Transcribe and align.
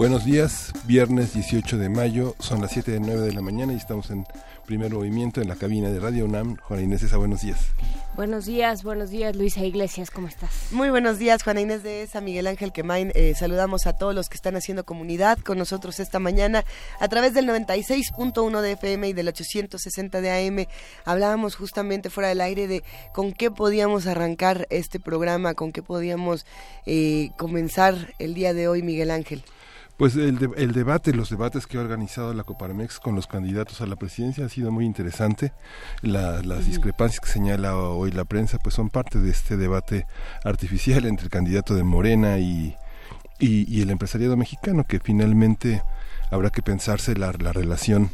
Buenos 0.00 0.24
días, 0.24 0.72
viernes 0.86 1.34
18 1.34 1.76
de 1.76 1.90
mayo, 1.90 2.34
son 2.38 2.62
las 2.62 2.70
7 2.70 2.90
de 2.90 3.00
9 3.00 3.20
de 3.20 3.32
la 3.34 3.42
mañana 3.42 3.74
y 3.74 3.76
estamos 3.76 4.10
en 4.10 4.24
primer 4.64 4.90
movimiento 4.94 5.42
en 5.42 5.48
la 5.48 5.56
cabina 5.56 5.90
de 5.90 6.00
Radio 6.00 6.24
UNAM. 6.24 6.56
Juana 6.56 6.82
Inés 6.82 7.02
Esa, 7.02 7.18
buenos 7.18 7.42
días. 7.42 7.58
Buenos 8.16 8.46
días, 8.46 8.82
buenos 8.82 9.10
días 9.10 9.36
Luisa 9.36 9.62
Iglesias, 9.62 10.10
¿cómo 10.10 10.26
estás? 10.26 10.68
Muy 10.70 10.88
buenos 10.88 11.18
días, 11.18 11.42
Juana 11.42 11.60
Inés 11.60 11.82
de 11.82 12.02
esa, 12.02 12.22
Miguel 12.22 12.46
Ángel 12.46 12.72
Quemain. 12.72 13.12
Eh, 13.14 13.34
saludamos 13.38 13.86
a 13.86 13.92
todos 13.92 14.14
los 14.14 14.30
que 14.30 14.36
están 14.36 14.56
haciendo 14.56 14.84
comunidad 14.84 15.38
con 15.38 15.58
nosotros 15.58 16.00
esta 16.00 16.18
mañana 16.18 16.64
a 16.98 17.08
través 17.08 17.34
del 17.34 17.46
96.1 17.46 18.62
de 18.62 18.72
FM 18.72 19.06
y 19.06 19.12
del 19.12 19.28
860 19.28 20.22
de 20.22 20.30
AM. 20.30 20.66
Hablábamos 21.04 21.56
justamente 21.56 22.08
fuera 22.08 22.30
del 22.30 22.40
aire 22.40 22.68
de 22.68 22.84
con 23.12 23.32
qué 23.34 23.50
podíamos 23.50 24.06
arrancar 24.06 24.66
este 24.70 24.98
programa, 24.98 25.52
con 25.52 25.72
qué 25.72 25.82
podíamos 25.82 26.46
eh, 26.86 27.32
comenzar 27.36 28.14
el 28.18 28.32
día 28.32 28.54
de 28.54 28.66
hoy, 28.66 28.82
Miguel 28.82 29.10
Ángel. 29.10 29.44
Pues 30.00 30.16
el, 30.16 30.38
el, 30.56 30.72
debate, 30.72 31.12
los 31.12 31.28
debates 31.28 31.66
que 31.66 31.76
ha 31.76 31.82
organizado 31.82 32.32
la 32.32 32.42
Coparmex 32.42 32.98
con 33.00 33.14
los 33.14 33.26
candidatos 33.26 33.82
a 33.82 33.86
la 33.86 33.96
presidencia 33.96 34.46
ha 34.46 34.48
sido 34.48 34.72
muy 34.72 34.86
interesante. 34.86 35.52
las 36.00 36.64
discrepancias 36.64 37.20
que 37.20 37.28
señala 37.28 37.76
hoy 37.76 38.10
la 38.10 38.24
prensa 38.24 38.56
pues 38.56 38.74
son 38.74 38.88
parte 38.88 39.18
de 39.18 39.28
este 39.28 39.58
debate 39.58 40.06
artificial 40.42 41.04
entre 41.04 41.24
el 41.24 41.30
candidato 41.30 41.74
de 41.74 41.82
Morena 41.82 42.38
y, 42.38 42.76
y, 43.38 43.82
el 43.82 43.90
empresariado 43.90 44.38
mexicano, 44.38 44.84
que 44.84 45.00
finalmente 45.00 45.82
habrá 46.30 46.48
que 46.48 46.62
pensarse 46.62 47.14
la, 47.14 47.32
la 47.32 47.52
relación 47.52 48.10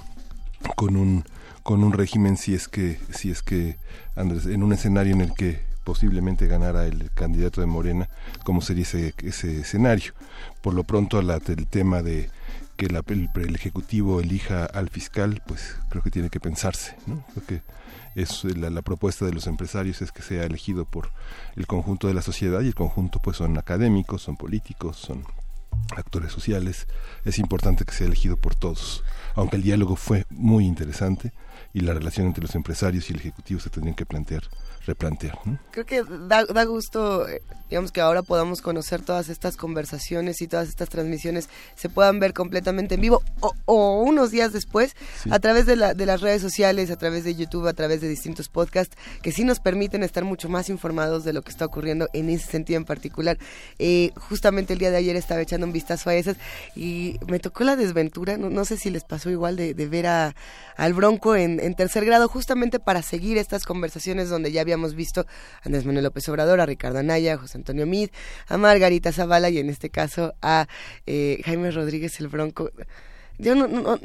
con 0.75 0.97
un 0.97 1.23
con 1.63 1.85
un 1.85 1.93
régimen 1.93 2.37
si 2.37 2.53
es 2.53 2.67
que 2.67 2.99
si 3.13 3.31
es 3.31 3.45
que 3.45 3.79
Andrés, 4.17 4.47
en 4.47 4.65
un 4.65 4.73
escenario 4.73 5.13
en 5.13 5.21
el 5.21 5.35
que 5.35 5.63
posiblemente 5.87 6.49
ganara 6.49 6.85
el 6.85 7.13
candidato 7.13 7.61
de 7.61 7.69
Morena, 7.69 8.09
cómo 8.43 8.61
sería 8.61 8.83
ese, 8.83 9.15
ese 9.23 9.61
escenario. 9.61 10.15
Por 10.61 10.75
lo 10.75 10.83
pronto, 10.83 11.23
la, 11.23 11.37
el 11.37 11.69
tema 11.69 12.03
de 12.03 12.29
que 12.77 12.89
la, 12.89 13.05
el, 13.07 13.55
Ejecutivo 13.55 14.21
elija 14.21 14.65
al 14.65 14.89
fiscal, 14.89 15.41
pues 15.47 15.77
creo 15.89 16.03
que 16.03 16.11
tiene 16.11 16.29
que 16.29 16.41
pensarse. 16.41 16.97
¿no? 17.07 17.25
Creo 17.33 17.47
que 17.47 17.63
es 18.21 18.43
la, 18.45 18.69
la, 18.69 18.83
propuesta 18.83 19.27
de 19.27 19.33
los 19.33 19.47
empresarios 19.47 20.03
es 20.03 20.11
que 20.11 20.23
sea 20.23 20.43
elegido 20.43 20.87
por 20.87 21.11
el 21.55 21.69
conjunto 21.69 22.09
de 22.09 22.15
la 22.15 22.23
sociedad 22.23 22.63
y 22.63 22.67
el 22.67 22.75
conjunto 22.75 23.21
pues 23.23 23.37
son 23.37 23.57
académicos, 23.57 24.23
son 24.23 24.37
políticos, 24.37 24.97
son 24.97 25.25
actores 25.97 26.33
sociales. 26.33 26.89
Es 27.25 27.39
importante 27.39 27.85
que 27.85 27.95
sea 27.95 28.09
elegido 28.09 28.37
por 28.37 28.57
todos. 28.57 29.05
Aunque 29.37 29.55
el 29.55 29.63
diálogo 29.63 29.95
fue 29.95 30.27
muy 30.31 30.67
interesante 30.67 31.33
y 31.77 31.81
la 31.81 31.93
relación 31.93 32.29
entre 32.29 32.41
los 32.41 32.55
empresarios 32.55 33.11
y 33.11 33.13
el 33.13 33.19
Ejecutivo 33.19 33.61
se 33.61 33.69
tendrían 33.69 33.95
que 33.95 34.07
plantear 34.07 34.45
replantear. 34.87 35.39
Creo 35.73 35.85
que 35.85 36.03
da, 36.29 36.45
da, 36.45 36.65
gusto, 36.65 37.29
eh, 37.29 37.43
digamos, 37.69 37.93
que 37.93 38.01
ahora 38.01 38.23
podamos 38.23 38.63
conocer 38.63 39.03
todas 39.03 39.29
estas 39.29 39.57
conversaciones 39.57 40.41
y 40.41 40.49
todas 40.49 40.69
estas 40.69 40.89
transmisiones 40.89 41.49
se 41.75 41.89
puedan 41.89 42.21
ver 42.21 42.33
completamente 42.33 42.95
en 42.95 43.01
vivo 43.01 43.23
o, 43.41 44.03
unos 44.03 44.31
días 44.31 44.53
después 44.53 44.95
a 45.31 45.39
través 45.39 45.67
de, 45.67 45.77
la, 45.77 45.95
de 45.95 46.07
las 46.07 46.21
redes 46.21 46.41
sociales, 46.41 46.91
a 46.91 46.97
través 46.97 47.25
de 47.25 47.35
YouTube, 47.35 47.67
a 47.67 47.73
través 47.73 48.01
de 48.01 48.09
distintos 48.09 48.49
podcasts 48.49 48.97
que 49.23 49.33
sí 49.33 49.45
nos 49.45 49.61
permiten 49.61 50.03
estar 50.03 50.25
mucho 50.25 50.49
más 50.49 50.69
informados 50.69 51.25
de 51.25 51.33
lo 51.33 51.43
que 51.43 51.51
está 51.51 51.67
ocurriendo 51.67 52.09
en 52.13 52.31
ese 52.31 52.47
sentido 52.47 52.79
en 52.79 52.85
particular. 52.85 53.39
Eh, 53.79 54.13
justamente 54.17 54.73
el 54.73 54.79
día 54.79 54.91
de 54.91 54.99
ayer 54.99 55.17
estaba 55.17 55.41
echando 55.41 55.67
un 55.67 55.73
vistazo 55.73 56.11
a 56.11 56.15
esas 56.15 56.37
y 56.75 57.19
me 57.27 57.41
tocó 57.41 57.65
la 57.65 57.77
desventura, 57.77 58.39
no, 58.39 58.51
no 58.51 58.65
sé 58.65 58.77
si 58.77 58.91
les 58.91 59.05
pasó 59.05 59.31
igual 59.31 59.57
de, 59.57 59.75
de 59.75 59.87
ver 59.89 60.07
a, 60.07 60.35
al 60.77 60.95
Bronco 60.95 61.35
en, 61.35 61.66
en 61.67 61.75
tercer 61.75 62.05
grado, 62.05 62.29
justamente 62.29 62.79
para 62.79 63.03
seguir 63.03 63.39
estas 63.39 63.65
conversaciones 63.65 64.29
donde 64.29 64.53
ya 64.53 64.61
había 64.61 64.75
hemos 64.75 64.95
visto 64.95 65.23
a 65.23 65.27
Andrés 65.65 65.85
Manuel 65.85 66.05
López 66.05 66.29
Obrador, 66.29 66.61
a 66.61 66.67
Ricardo 66.67 66.99
Anaya, 66.99 67.35
a 67.35 67.39
José 67.39 67.59
Antonio 67.59 67.87
Mid, 67.87 68.11
a 68.47 68.57
Margarita 68.57 69.13
Zavala 69.13 69.51
y 69.51 69.59
en 69.59 69.69
este 69.69 69.91
caso 69.91 70.35
a 70.43 70.69
eh, 71.07 71.41
Jaime 71.45 71.71
Rodríguez 71.71 72.21
el 72.21 72.29
Bronco. 72.29 72.71
Yo 73.39 73.55
no, 73.55 73.67
no, 73.67 73.99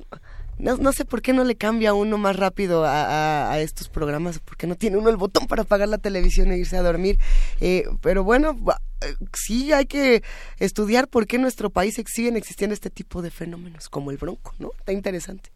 no, 0.57 0.91
sé 0.91 1.05
por 1.05 1.22
qué 1.22 1.33
no 1.33 1.44
le 1.44 1.55
cambia 1.55 1.94
uno 1.94 2.17
más 2.17 2.35
rápido 2.35 2.83
a, 2.85 3.59
estos 3.59 3.89
programas, 3.89 4.39
porque 4.39 4.67
no 4.67 4.75
tiene 4.75 4.97
uno 4.97 5.09
el 5.09 5.17
botón 5.17 5.47
para 5.47 5.63
apagar 5.63 5.88
la 5.88 5.97
televisión 5.97 6.51
e 6.51 6.57
irse 6.57 6.78
a 6.78 6.81
dormir. 6.81 7.17
Eh, 7.61 7.85
pero 8.01 8.23
bueno, 8.23 8.57
eh, 9.01 9.16
sí 9.33 9.72
hay 9.72 9.85
que 9.85 10.22
estudiar 10.59 11.07
por 11.07 11.28
qué 11.28 11.38
en 11.38 11.43
nuestro 11.43 11.69
país 11.69 11.99
siguen 12.07 12.35
existiendo 12.35 12.73
este 12.73 12.89
tipo 12.89 13.22
de 13.22 13.31
fenómenos, 13.31 13.89
como 13.89 14.11
el 14.11 14.17
bronco, 14.17 14.53
¿no? 14.59 14.72
Está 14.78 14.91
interesante. 14.91 15.51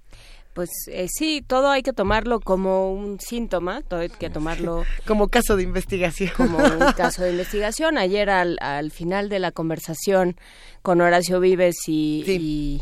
Pues 0.55 0.69
eh, 0.87 1.07
sí, 1.09 1.43
todo 1.45 1.69
hay 1.69 1.83
que 1.83 1.91
tomarlo 1.91 2.39
como 2.39 2.89
un 2.89 3.19
síntoma, 3.19 3.81
todo 3.81 3.99
hay 3.99 4.07
que 4.07 4.29
tomarlo 4.29 4.85
como 5.05 5.27
caso 5.27 5.57
de 5.57 5.63
investigación. 5.63 6.31
Como 6.37 6.59
un 6.59 6.93
caso 6.95 7.23
de 7.23 7.31
investigación. 7.31 7.97
Ayer 7.97 8.29
al, 8.29 8.57
al 8.61 8.89
final 8.91 9.27
de 9.27 9.39
la 9.39 9.51
conversación 9.51 10.37
con 10.81 11.01
Horacio 11.01 11.41
Vives 11.41 11.75
y, 11.87 12.81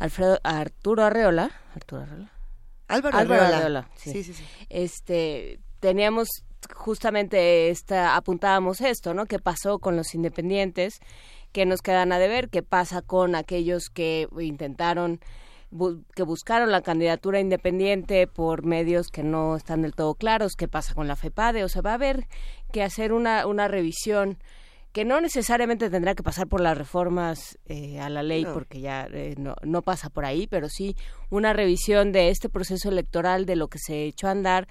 Alfredo 0.00 0.40
Arturo 0.42 1.04
Arreola, 1.04 1.52
Arturo 1.76 2.02
Arreola. 2.02 2.32
Álvaro, 2.88 3.16
Arreola. 3.16 3.88
sí. 3.94 4.24
sí, 4.24 4.34
sí, 4.34 4.44
Este 4.68 5.60
teníamos 5.78 6.26
justamente 6.74 7.70
esta 7.70 8.16
apuntábamos 8.16 8.80
esto, 8.80 9.14
¿no? 9.14 9.26
¿Qué 9.26 9.38
pasó 9.38 9.78
con 9.78 9.94
los 9.94 10.12
independientes? 10.16 10.98
¿Qué 11.52 11.66
nos 11.66 11.82
quedan 11.82 12.10
a 12.10 12.18
deber? 12.18 12.48
¿Qué 12.48 12.64
pasa 12.64 13.00
con 13.00 13.36
aquellos 13.36 13.90
que 13.90 14.26
intentaron 14.40 15.20
que 16.14 16.22
buscaron 16.22 16.70
la 16.70 16.82
candidatura 16.82 17.40
independiente 17.40 18.26
por 18.26 18.64
medios 18.64 19.08
que 19.08 19.22
no 19.22 19.56
están 19.56 19.82
del 19.82 19.94
todo 19.94 20.14
claros, 20.14 20.54
qué 20.56 20.68
pasa 20.68 20.94
con 20.94 21.08
la 21.08 21.16
FEPADE, 21.16 21.64
o 21.64 21.68
sea, 21.68 21.82
va 21.82 21.92
a 21.92 21.94
haber 21.94 22.26
que 22.72 22.82
hacer 22.82 23.12
una, 23.12 23.46
una 23.46 23.68
revisión 23.68 24.38
que 24.92 25.06
no 25.06 25.20
necesariamente 25.22 25.88
tendrá 25.88 26.14
que 26.14 26.22
pasar 26.22 26.46
por 26.46 26.60
las 26.60 26.76
reformas 26.76 27.58
eh, 27.66 27.98
a 27.98 28.10
la 28.10 28.22
ley, 28.22 28.44
porque 28.44 28.80
ya 28.80 29.08
eh, 29.10 29.34
no, 29.38 29.56
no 29.62 29.80
pasa 29.80 30.10
por 30.10 30.26
ahí, 30.26 30.46
pero 30.46 30.68
sí 30.68 30.96
una 31.30 31.54
revisión 31.54 32.12
de 32.12 32.28
este 32.28 32.50
proceso 32.50 32.90
electoral, 32.90 33.46
de 33.46 33.56
lo 33.56 33.68
que 33.68 33.78
se 33.78 34.04
echó 34.04 34.28
a 34.28 34.32
andar, 34.32 34.68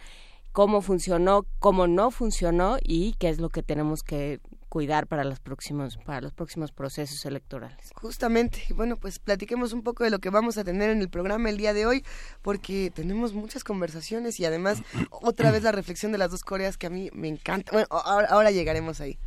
cómo 0.51 0.81
funcionó, 0.81 1.45
cómo 1.59 1.87
no 1.87 2.11
funcionó 2.11 2.77
y 2.83 3.13
qué 3.13 3.29
es 3.29 3.39
lo 3.39 3.49
que 3.49 3.63
tenemos 3.63 4.01
que 4.03 4.39
cuidar 4.71 5.05
para 5.05 5.25
los 5.25 5.41
próximos 5.41 5.97
para 5.97 6.21
los 6.21 6.31
próximos 6.31 6.71
procesos 6.71 7.25
electorales. 7.25 7.91
Justamente, 7.93 8.63
bueno, 8.73 8.95
pues 8.95 9.19
platiquemos 9.19 9.73
un 9.73 9.83
poco 9.83 10.05
de 10.05 10.09
lo 10.09 10.19
que 10.19 10.29
vamos 10.29 10.57
a 10.57 10.63
tener 10.63 10.89
en 10.91 11.01
el 11.01 11.09
programa 11.09 11.49
el 11.49 11.57
día 11.57 11.73
de 11.73 11.85
hoy, 11.85 12.05
porque 12.41 12.89
tenemos 12.89 13.33
muchas 13.33 13.65
conversaciones 13.65 14.39
y 14.39 14.45
además 14.45 14.81
otra 15.11 15.51
vez 15.51 15.63
la 15.63 15.73
reflexión 15.73 16.13
de 16.13 16.19
las 16.19 16.31
dos 16.31 16.43
Coreas 16.43 16.77
que 16.77 16.87
a 16.87 16.89
mí 16.89 17.09
me 17.11 17.27
encanta. 17.27 17.69
Bueno, 17.73 17.87
ahora, 17.91 18.49
llegaremos 18.51 19.01
ahí. 19.01 19.19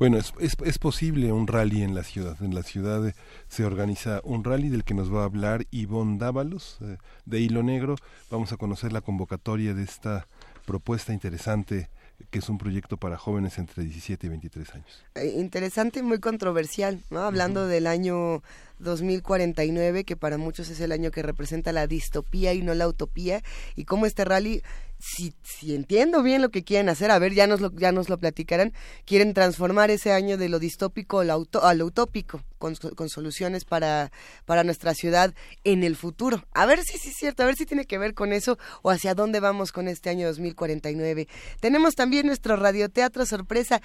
Bueno, 0.00 0.18
es, 0.18 0.32
es, 0.40 0.78
posible 0.80 1.30
un 1.30 1.46
rally 1.46 1.82
en 1.82 1.94
la 1.94 2.02
ciudad. 2.02 2.42
En 2.42 2.52
la 2.52 2.64
ciudad 2.64 3.14
se 3.46 3.64
organiza 3.64 4.20
un 4.24 4.42
rally 4.42 4.68
del 4.68 4.82
que 4.82 4.94
nos 4.94 5.14
va 5.14 5.20
a 5.20 5.26
hablar 5.26 5.64
Ivonne 5.70 6.18
Dávalos, 6.18 6.78
eh, 6.80 6.96
de 7.24 7.38
Hilo 7.38 7.62
Negro. 7.62 7.94
Vamos 8.32 8.52
a 8.52 8.56
conocer 8.56 8.92
la 8.92 9.00
convocatoria 9.00 9.74
de 9.74 9.84
esta 9.84 10.26
propuesta 10.66 11.12
interesante 11.12 11.88
que 12.30 12.38
es 12.38 12.48
un 12.48 12.58
proyecto 12.58 12.96
para 12.96 13.16
jóvenes 13.16 13.58
entre 13.58 13.82
17 13.82 14.26
y 14.26 14.30
23 14.30 14.74
años. 14.74 15.04
Eh, 15.14 15.34
interesante 15.38 16.00
y 16.00 16.02
muy 16.02 16.18
controversial, 16.18 17.00
¿no? 17.10 17.20
Hablando 17.20 17.66
del 17.66 17.86
año 17.86 18.42
2049, 18.78 20.04
que 20.04 20.16
para 20.16 20.38
muchos 20.38 20.68
es 20.68 20.80
el 20.80 20.92
año 20.92 21.10
que 21.10 21.22
representa 21.22 21.72
la 21.72 21.86
distopía 21.86 22.52
y 22.54 22.62
no 22.62 22.74
la 22.74 22.88
utopía, 22.88 23.42
y 23.76 23.84
cómo 23.84 24.06
este 24.06 24.24
rally 24.24 24.62
si, 25.02 25.34
si 25.42 25.74
entiendo 25.74 26.22
bien 26.22 26.40
lo 26.42 26.50
que 26.50 26.62
quieren 26.62 26.88
hacer, 26.88 27.10
a 27.10 27.18
ver, 27.18 27.34
ya 27.34 27.48
nos 27.48 27.60
lo, 27.60 27.72
ya 27.72 27.90
nos 27.90 28.08
lo 28.08 28.18
platicarán, 28.18 28.72
quieren 29.04 29.34
transformar 29.34 29.90
ese 29.90 30.12
año 30.12 30.38
de 30.38 30.48
lo 30.48 30.60
distópico 30.60 31.20
a 31.20 31.24
lo, 31.24 31.86
utópico, 31.86 32.40
con, 32.58 32.76
con, 32.76 33.08
soluciones 33.08 33.64
para, 33.64 34.12
para 34.44 34.62
nuestra 34.62 34.94
ciudad 34.94 35.34
en 35.64 35.82
el 35.82 35.96
futuro. 35.96 36.44
A 36.52 36.66
ver 36.66 36.84
si 36.84 36.98
sí 36.98 37.08
es 37.08 37.16
cierto, 37.16 37.42
a 37.42 37.46
ver 37.46 37.56
si 37.56 37.66
tiene 37.66 37.84
que 37.84 37.98
ver 37.98 38.14
con 38.14 38.32
eso 38.32 38.58
o 38.82 38.90
hacia 38.90 39.14
dónde 39.14 39.40
vamos 39.40 39.72
con 39.72 39.88
este 39.88 40.08
año 40.08 40.28
2049. 40.28 41.26
Tenemos 41.58 41.96
también 41.96 42.26
nuestro 42.26 42.54
radioteatro 42.54 43.26
sorpresa. 43.26 43.82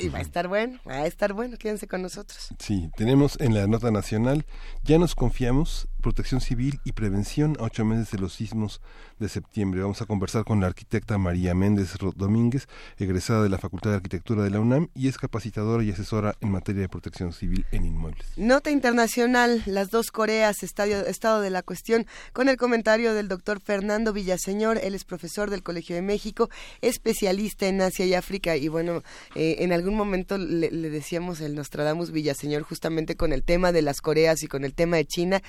Y 0.00 0.08
va 0.08 0.18
a 0.18 0.22
estar 0.22 0.48
bueno, 0.48 0.80
va 0.86 0.96
a 0.96 1.06
estar 1.06 1.32
bueno, 1.32 1.56
quédense 1.56 1.86
con 1.86 2.02
nosotros. 2.02 2.48
Sí, 2.58 2.90
tenemos 2.96 3.40
en 3.40 3.54
la 3.54 3.66
nota 3.66 3.90
nacional, 3.90 4.44
ya 4.82 4.98
nos 4.98 5.14
confiamos 5.14 5.88
protección 6.04 6.42
civil 6.42 6.80
y 6.84 6.92
prevención 6.92 7.56
a 7.58 7.62
ocho 7.62 7.82
meses 7.82 8.10
de 8.10 8.18
los 8.18 8.34
sismos 8.34 8.82
de 9.18 9.26
septiembre. 9.30 9.80
Vamos 9.80 10.02
a 10.02 10.04
conversar 10.04 10.44
con 10.44 10.60
la 10.60 10.66
arquitecta 10.66 11.16
María 11.16 11.54
Méndez 11.54 11.94
Domínguez, 12.14 12.68
egresada 12.98 13.42
de 13.42 13.48
la 13.48 13.56
Facultad 13.56 13.88
de 13.88 13.96
Arquitectura 13.96 14.42
de 14.42 14.50
la 14.50 14.60
UNAM 14.60 14.90
y 14.94 15.08
es 15.08 15.16
capacitadora 15.16 15.82
y 15.82 15.90
asesora 15.90 16.34
en 16.42 16.50
materia 16.50 16.82
de 16.82 16.90
protección 16.90 17.32
civil 17.32 17.64
en 17.72 17.86
inmuebles. 17.86 18.26
Nota 18.36 18.70
internacional, 18.70 19.62
las 19.64 19.88
dos 19.88 20.10
Coreas, 20.10 20.62
estadio, 20.62 21.06
estado 21.06 21.40
de 21.40 21.48
la 21.48 21.62
cuestión, 21.62 22.06
con 22.34 22.50
el 22.50 22.58
comentario 22.58 23.14
del 23.14 23.28
doctor 23.28 23.60
Fernando 23.60 24.12
Villaseñor, 24.12 24.80
él 24.82 24.94
es 24.94 25.04
profesor 25.04 25.48
del 25.48 25.62
Colegio 25.62 25.96
de 25.96 26.02
México, 26.02 26.50
especialista 26.82 27.66
en 27.66 27.80
Asia 27.80 28.04
y 28.04 28.12
África 28.12 28.56
y 28.56 28.68
bueno, 28.68 29.02
eh, 29.34 29.56
en 29.60 29.72
algún 29.72 29.94
momento 29.94 30.36
le, 30.36 30.70
le 30.70 30.90
decíamos 30.90 31.40
el 31.40 31.54
Nostradamus 31.54 32.10
Villaseñor 32.10 32.62
justamente 32.62 33.16
con 33.16 33.32
el 33.32 33.42
tema 33.42 33.72
de 33.72 33.80
las 33.80 34.02
Coreas 34.02 34.42
y 34.42 34.48
con 34.48 34.66
el 34.66 34.74
tema 34.74 34.98
de 34.98 35.06
China, 35.06 35.42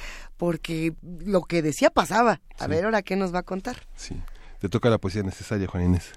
porque 0.45 0.93
lo 1.01 1.41
que 1.41 1.63
decía 1.63 1.89
pasaba. 1.89 2.39
A 2.59 2.67
ver, 2.67 2.85
ahora 2.85 3.01
qué 3.01 3.15
nos 3.15 3.33
va 3.33 3.39
a 3.39 3.43
contar. 3.43 3.77
Sí. 3.95 4.21
Te 4.59 4.69
toca 4.69 4.91
la 4.91 4.99
poesía 4.99 5.23
necesaria, 5.23 5.67
Juan 5.67 5.85
Inés. 5.85 6.11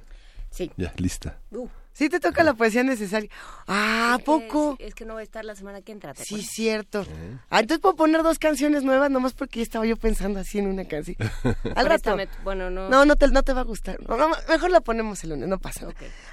Sí. 0.50 0.70
Ya, 0.76 0.92
lista. 0.98 1.38
Uh, 1.50 1.66
Sí 1.98 2.08
te 2.08 2.20
toca 2.20 2.44
la 2.44 2.54
poesía 2.54 2.84
necesaria. 2.84 3.28
Ah, 3.66 4.12
¿a 4.14 4.18
que- 4.18 4.24
poco? 4.24 4.76
es 4.78 4.94
que 4.94 5.04
no 5.04 5.14
va 5.14 5.20
a 5.20 5.22
estar 5.24 5.44
la 5.44 5.56
semana 5.56 5.82
que 5.82 5.90
entra. 5.90 6.14
¿te 6.14 6.22
Sí, 6.24 6.34
acuerdas? 6.36 6.50
cierto. 6.54 7.06
Ah, 7.50 7.58
entonces 7.58 7.80
puedo 7.80 7.96
poner 7.96 8.22
dos 8.22 8.38
canciones 8.38 8.84
nuevas 8.84 9.10
nomás 9.10 9.32
porque 9.34 9.60
estaba 9.62 9.84
yo 9.84 9.96
pensando 9.96 10.38
así 10.38 10.60
en 10.60 10.68
una 10.68 10.84
canción. 10.84 11.16
Al 11.74 11.86
rato. 11.86 12.16
Bueno, 12.44 12.70
no. 12.70 12.88
No, 12.88 13.04
no 13.04 13.16
te, 13.16 13.26
no 13.28 13.42
te 13.42 13.52
va 13.52 13.62
a 13.62 13.64
gustar. 13.64 13.98
No, 14.08 14.16
no, 14.16 14.28
mejor 14.48 14.70
la 14.70 14.80
ponemos 14.80 15.24
el 15.24 15.30
lunes, 15.30 15.48
no 15.48 15.58
pasa. 15.58 15.88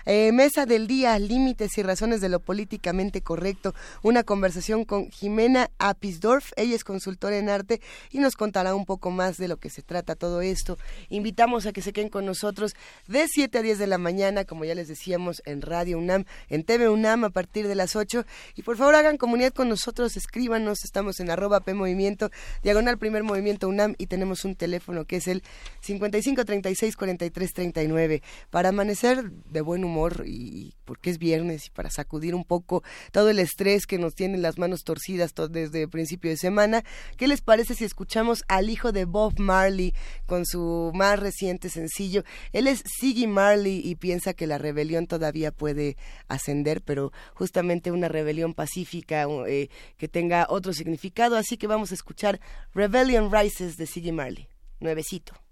Eh, 0.05 0.31
mesa 0.31 0.67
del 0.67 0.85
día, 0.85 1.17
límites 1.17 1.75
y 1.79 1.81
razones 1.81 2.21
de 2.21 2.29
lo 2.29 2.39
políticamente 2.39 3.21
correcto. 3.21 3.73
Una 4.03 4.23
conversación 4.23 4.85
con 4.85 5.09
Jimena 5.09 5.71
Apisdorf. 5.79 6.51
Ella 6.57 6.75
es 6.75 6.83
consultora 6.83 7.37
en 7.37 7.49
arte 7.49 7.81
y 8.11 8.19
nos 8.19 8.35
contará 8.35 8.75
un 8.75 8.85
poco 8.85 9.09
más 9.09 9.37
de 9.37 9.47
lo 9.47 9.57
que 9.57 9.71
se 9.71 9.81
trata 9.81 10.15
todo 10.15 10.41
esto. 10.41 10.77
Invitamos 11.09 11.65
a 11.65 11.73
que 11.73 11.81
se 11.81 11.91
queden 11.91 12.09
con 12.09 12.23
nosotros 12.25 12.75
de 13.07 13.25
7 13.27 13.57
a 13.57 13.61
10 13.63 13.79
de 13.79 13.87
la 13.87 13.97
mañana, 13.97 14.45
como 14.45 14.63
ya 14.63 14.75
les 14.75 14.87
decíamos, 14.87 15.41
en 15.45 15.54
Radio 15.61 15.97
UNAM, 15.97 16.25
en 16.49 16.63
TV 16.63 16.89
UNAM 16.89 17.23
a 17.25 17.29
partir 17.29 17.67
de 17.67 17.75
las 17.75 17.95
8. 17.95 18.25
Y 18.55 18.61
por 18.63 18.77
favor 18.77 18.95
hagan 18.95 19.17
comunidad 19.17 19.53
con 19.53 19.69
nosotros, 19.69 20.17
escríbanos. 20.17 20.83
Estamos 20.83 21.19
en 21.19 21.29
arroba 21.29 21.59
P 21.61 21.73
Movimiento, 21.73 22.31
diagonal 22.63 22.97
primer 22.97 23.23
movimiento 23.23 23.67
UNAM 23.67 23.95
y 23.97 24.07
tenemos 24.07 24.45
un 24.45 24.55
teléfono 24.55 25.05
que 25.05 25.17
es 25.17 25.27
el 25.27 25.43
55 25.81 26.45
36 26.45 26.95
43 26.95 27.53
39 27.53 28.21
para 28.49 28.69
amanecer 28.69 29.29
de 29.31 29.61
buen 29.61 29.83
humor 29.83 30.23
y 30.25 30.73
porque 30.85 31.09
es 31.09 31.17
viernes 31.17 31.67
y 31.67 31.69
para 31.71 31.89
sacudir 31.89 32.35
un 32.35 32.43
poco 32.45 32.83
todo 33.11 33.29
el 33.29 33.39
estrés 33.39 33.85
que 33.87 33.97
nos 33.97 34.15
tienen 34.15 34.41
las 34.41 34.57
manos 34.57 34.83
torcidas 34.83 35.33
to- 35.33 35.47
desde 35.47 35.87
principio 35.87 36.29
de 36.29 36.37
semana. 36.37 36.83
¿Qué 37.17 37.27
les 37.27 37.41
parece 37.41 37.75
si 37.75 37.85
escuchamos 37.85 38.43
al 38.47 38.69
hijo 38.69 38.91
de 38.91 39.05
Bob 39.05 39.39
Marley 39.39 39.93
con 40.25 40.45
su 40.45 40.91
más 40.93 41.19
reciente 41.19 41.69
sencillo? 41.69 42.23
Él 42.53 42.67
es 42.67 42.83
Siggy 42.99 43.27
Marley 43.27 43.81
y 43.83 43.95
piensa 43.95 44.33
que 44.33 44.47
la 44.47 44.57
rebelión 44.57 45.07
todavía 45.07 45.44
puede 45.51 45.97
ascender, 46.27 46.81
pero 46.81 47.11
justamente 47.33 47.91
una 47.91 48.07
rebelión 48.07 48.53
pacífica 48.53 49.25
eh, 49.47 49.69
que 49.97 50.07
tenga 50.07 50.47
otro 50.49 50.73
significado. 50.73 51.37
Así 51.37 51.57
que 51.57 51.67
vamos 51.67 51.91
a 51.91 51.95
escuchar 51.95 52.39
Rebellion 52.73 53.31
Rises 53.31 53.77
de 53.77 53.85
Siggy 53.85 54.11
Marley. 54.11 54.47
Nuevecito. 54.79 55.44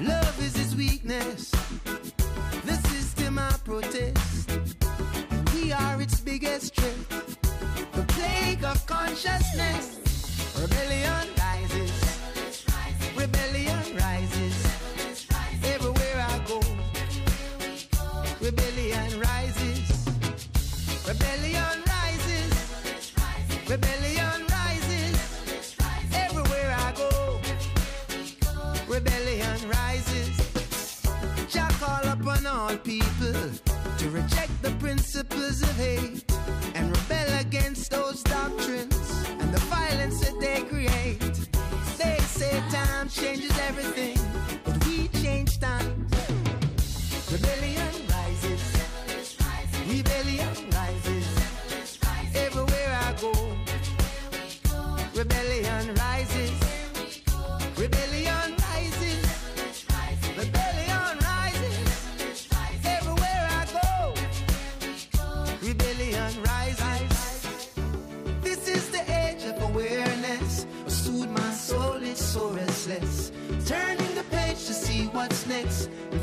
Love 0.00 0.40
is 0.40 0.56
his 0.56 0.76
weakness, 0.76 1.50
the 2.64 2.74
system 2.88 3.38
I 3.38 3.52
protest. 3.64 4.50
We 5.54 5.72
are 5.72 6.00
its 6.00 6.20
biggest 6.20 6.74
threat, 6.74 7.38
the 7.92 8.04
plague 8.08 8.64
of 8.64 8.84
consciousness. 8.86 9.98
Rebellion 10.60 11.39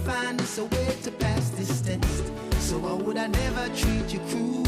find 0.07 0.39
us 0.39 0.57
a 0.57 0.63
way 0.63 0.87
to 1.03 1.11
pass 1.11 1.49
this 1.49 1.81
test. 1.81 2.23
So 2.67 2.77
why 2.77 2.93
would 2.93 3.17
I 3.17 3.27
never 3.27 3.67
treat 3.75 4.07
you 4.13 4.21
cruel? 4.29 4.63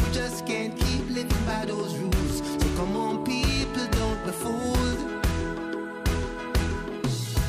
We 0.00 0.08
just 0.12 0.44
can't 0.44 0.76
keep 0.78 1.04
living 1.08 1.44
by 1.46 1.64
those 1.64 1.96
rules. 1.96 2.36
So 2.60 2.66
come 2.76 2.94
on, 2.96 3.24
people, 3.24 3.86
don't 4.00 4.22
be 4.26 4.32
fooled. 4.42 5.00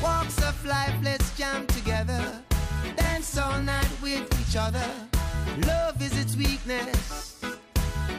Walks 0.02 0.38
of 0.42 0.56
life, 0.64 0.96
let's 1.02 1.36
jam 1.36 1.66
together. 1.66 2.22
Dance 2.96 3.36
all 3.36 3.60
night 3.60 3.92
with 4.02 4.26
each 4.40 4.56
other. 4.56 4.88
Love 5.66 6.00
is 6.00 6.16
its 6.18 6.36
weakness. 6.36 7.44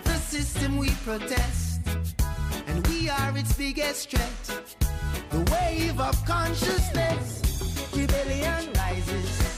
The 0.03 0.17
system 0.33 0.77
we 0.77 0.91
protest, 1.03 1.81
and 2.67 2.85
we 2.89 3.09
are 3.09 3.35
its 3.35 3.53
biggest 3.53 4.11
threat. 4.11 4.43
The 5.31 5.41
wave 5.51 5.99
of 5.99 6.15
consciousness, 6.25 7.41
rebellion 7.91 8.74
rises. 8.95 9.54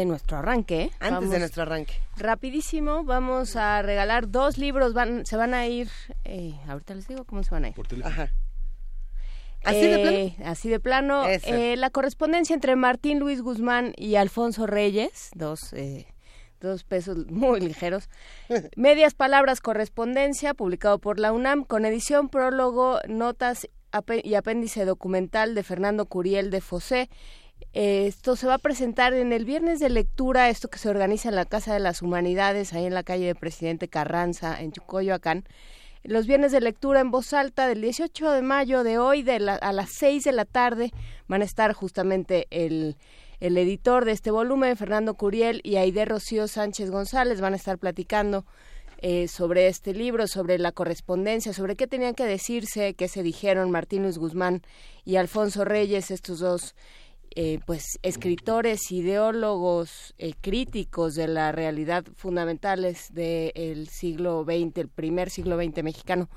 De 0.00 0.06
nuestro 0.06 0.38
arranque. 0.38 0.90
Antes 0.98 1.10
vamos- 1.10 1.30
de 1.30 1.38
nuestro 1.38 1.62
arranque. 1.62 1.94
Rapidísimo, 2.16 3.04
vamos 3.04 3.54
a 3.56 3.82
regalar 3.82 4.28
dos 4.30 4.58
libros. 4.58 4.92
Van, 4.94 5.24
se 5.26 5.36
van 5.36 5.54
a 5.54 5.66
ir. 5.66 5.88
eh, 6.24 6.54
ahorita 6.68 6.94
les 6.94 7.06
digo 7.08 7.24
cómo 7.24 7.42
se 7.42 7.50
van 7.50 7.64
a 7.64 7.68
ir. 7.68 7.74
Por 7.74 7.86
teléfono. 7.86 8.12
Ajá. 8.14 8.32
¿Así 9.62 9.82
de 9.86 9.98
plano? 9.98 10.16
Eh, 10.16 10.36
Así 10.44 10.68
de 10.70 10.80
plano. 10.80 11.28
Eh, 11.28 11.76
la 11.76 11.90
correspondencia 11.90 12.54
entre 12.54 12.76
Martín 12.76 13.18
Luis 13.18 13.42
Guzmán 13.42 13.92
y 13.96 14.14
Alfonso 14.16 14.66
Reyes, 14.66 15.28
dos, 15.34 15.74
eh, 15.74 16.06
dos 16.60 16.82
pesos 16.84 17.26
muy 17.26 17.60
ligeros. 17.60 18.08
Medias 18.76 19.12
palabras, 19.14 19.60
correspondencia, 19.60 20.54
publicado 20.54 20.98
por 20.98 21.20
la 21.20 21.32
UNAM, 21.32 21.64
con 21.64 21.84
edición, 21.84 22.30
prólogo, 22.30 23.00
notas 23.06 23.68
y 24.22 24.34
apéndice 24.34 24.84
documental 24.84 25.54
de 25.54 25.62
Fernando 25.62 26.06
Curiel 26.06 26.50
de 26.50 26.60
Fosé. 26.62 27.10
Eh, 27.72 28.06
Esto 28.06 28.34
se 28.36 28.46
va 28.46 28.54
a 28.54 28.58
presentar 28.58 29.14
en 29.14 29.32
el 29.32 29.44
viernes 29.44 29.78
de 29.80 29.90
lectura, 29.90 30.48
esto 30.48 30.68
que 30.68 30.78
se 30.78 30.88
organiza 30.88 31.28
en 31.28 31.36
la 31.36 31.44
Casa 31.44 31.72
de 31.72 31.80
las 31.80 32.02
Humanidades, 32.02 32.72
ahí 32.72 32.86
en 32.86 32.94
la 32.94 33.02
calle 33.04 33.26
de 33.26 33.34
Presidente 33.34 33.88
Carranza, 33.88 34.60
en 34.60 34.72
Coyoacán. 34.72 35.44
Los 36.02 36.26
viernes 36.26 36.50
de 36.50 36.60
lectura 36.60 37.00
en 37.00 37.10
voz 37.10 37.32
alta 37.34 37.68
del 37.68 37.82
18 37.82 38.30
de 38.32 38.42
mayo 38.42 38.82
de 38.82 38.98
hoy 38.98 39.22
de 39.22 39.38
la- 39.38 39.54
a 39.56 39.72
las 39.72 39.90
6 39.92 40.24
de 40.24 40.32
la 40.32 40.46
tarde 40.46 40.90
van 41.28 41.42
a 41.42 41.44
estar 41.44 41.72
justamente 41.74 42.46
el, 42.50 42.96
el 43.38 43.56
editor 43.58 44.04
de 44.06 44.12
este 44.12 44.30
volumen, 44.30 44.76
Fernando 44.76 45.14
Curiel, 45.14 45.60
y 45.62 45.76
Aide 45.76 46.06
Rocío 46.06 46.48
Sánchez 46.48 46.90
González 46.90 47.40
van 47.40 47.52
a 47.52 47.56
estar 47.56 47.78
platicando 47.78 48.46
eh, 49.02 49.28
sobre 49.28 49.66
este 49.68 49.94
libro, 49.94 50.26
sobre 50.26 50.58
la 50.58 50.72
correspondencia, 50.72 51.52
sobre 51.54 51.76
qué 51.76 51.86
tenían 51.86 52.14
que 52.14 52.24
decirse, 52.26 52.94
qué 52.94 53.08
se 53.08 53.22
dijeron 53.22 53.70
Martín 53.70 54.02
Luis 54.02 54.18
Guzmán 54.18 54.62
y 55.06 55.16
Alfonso 55.16 55.64
Reyes, 55.64 56.10
estos 56.10 56.40
dos 56.40 56.74
eh, 57.36 57.60
pues 57.64 57.98
escritores, 58.02 58.90
ideólogos, 58.90 60.14
eh, 60.18 60.34
críticos 60.40 61.14
de 61.14 61.28
la 61.28 61.52
realidad 61.52 62.04
fundamentales 62.16 63.12
del 63.12 63.88
siglo 63.88 64.44
XX, 64.44 64.78
el 64.78 64.88
primer 64.88 65.30
siglo 65.30 65.56
XX 65.56 65.84
mexicano. 65.84 66.28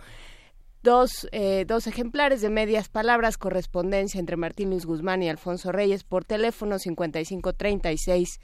Dos, 0.83 1.27
eh, 1.31 1.65
dos 1.67 1.87
ejemplares 1.87 2.41
de 2.41 2.49
medias 2.49 2.89
palabras, 2.89 3.37
correspondencia 3.37 4.19
entre 4.19 4.35
Martín 4.37 4.69
Luis 4.69 4.85
Guzmán 4.85 5.23
y 5.23 5.29
Alfonso 5.29 5.71
Reyes 5.71 6.03
por 6.03 6.25
teléfono 6.25 6.77
5536 6.77 8.39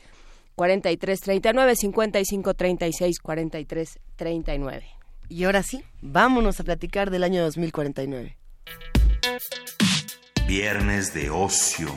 4339 0.55 1.75
5536 1.75 3.19
4339. 3.19 4.85
Y 5.27 5.43
ahora 5.43 5.61
sí, 5.61 5.83
vámonos 6.01 6.59
a 6.59 6.63
platicar 6.63 7.11
del 7.11 7.23
año 7.23 7.43
2049. 7.43 8.37
Viernes 10.47 11.13
de 11.13 11.29
ocio. 11.29 11.89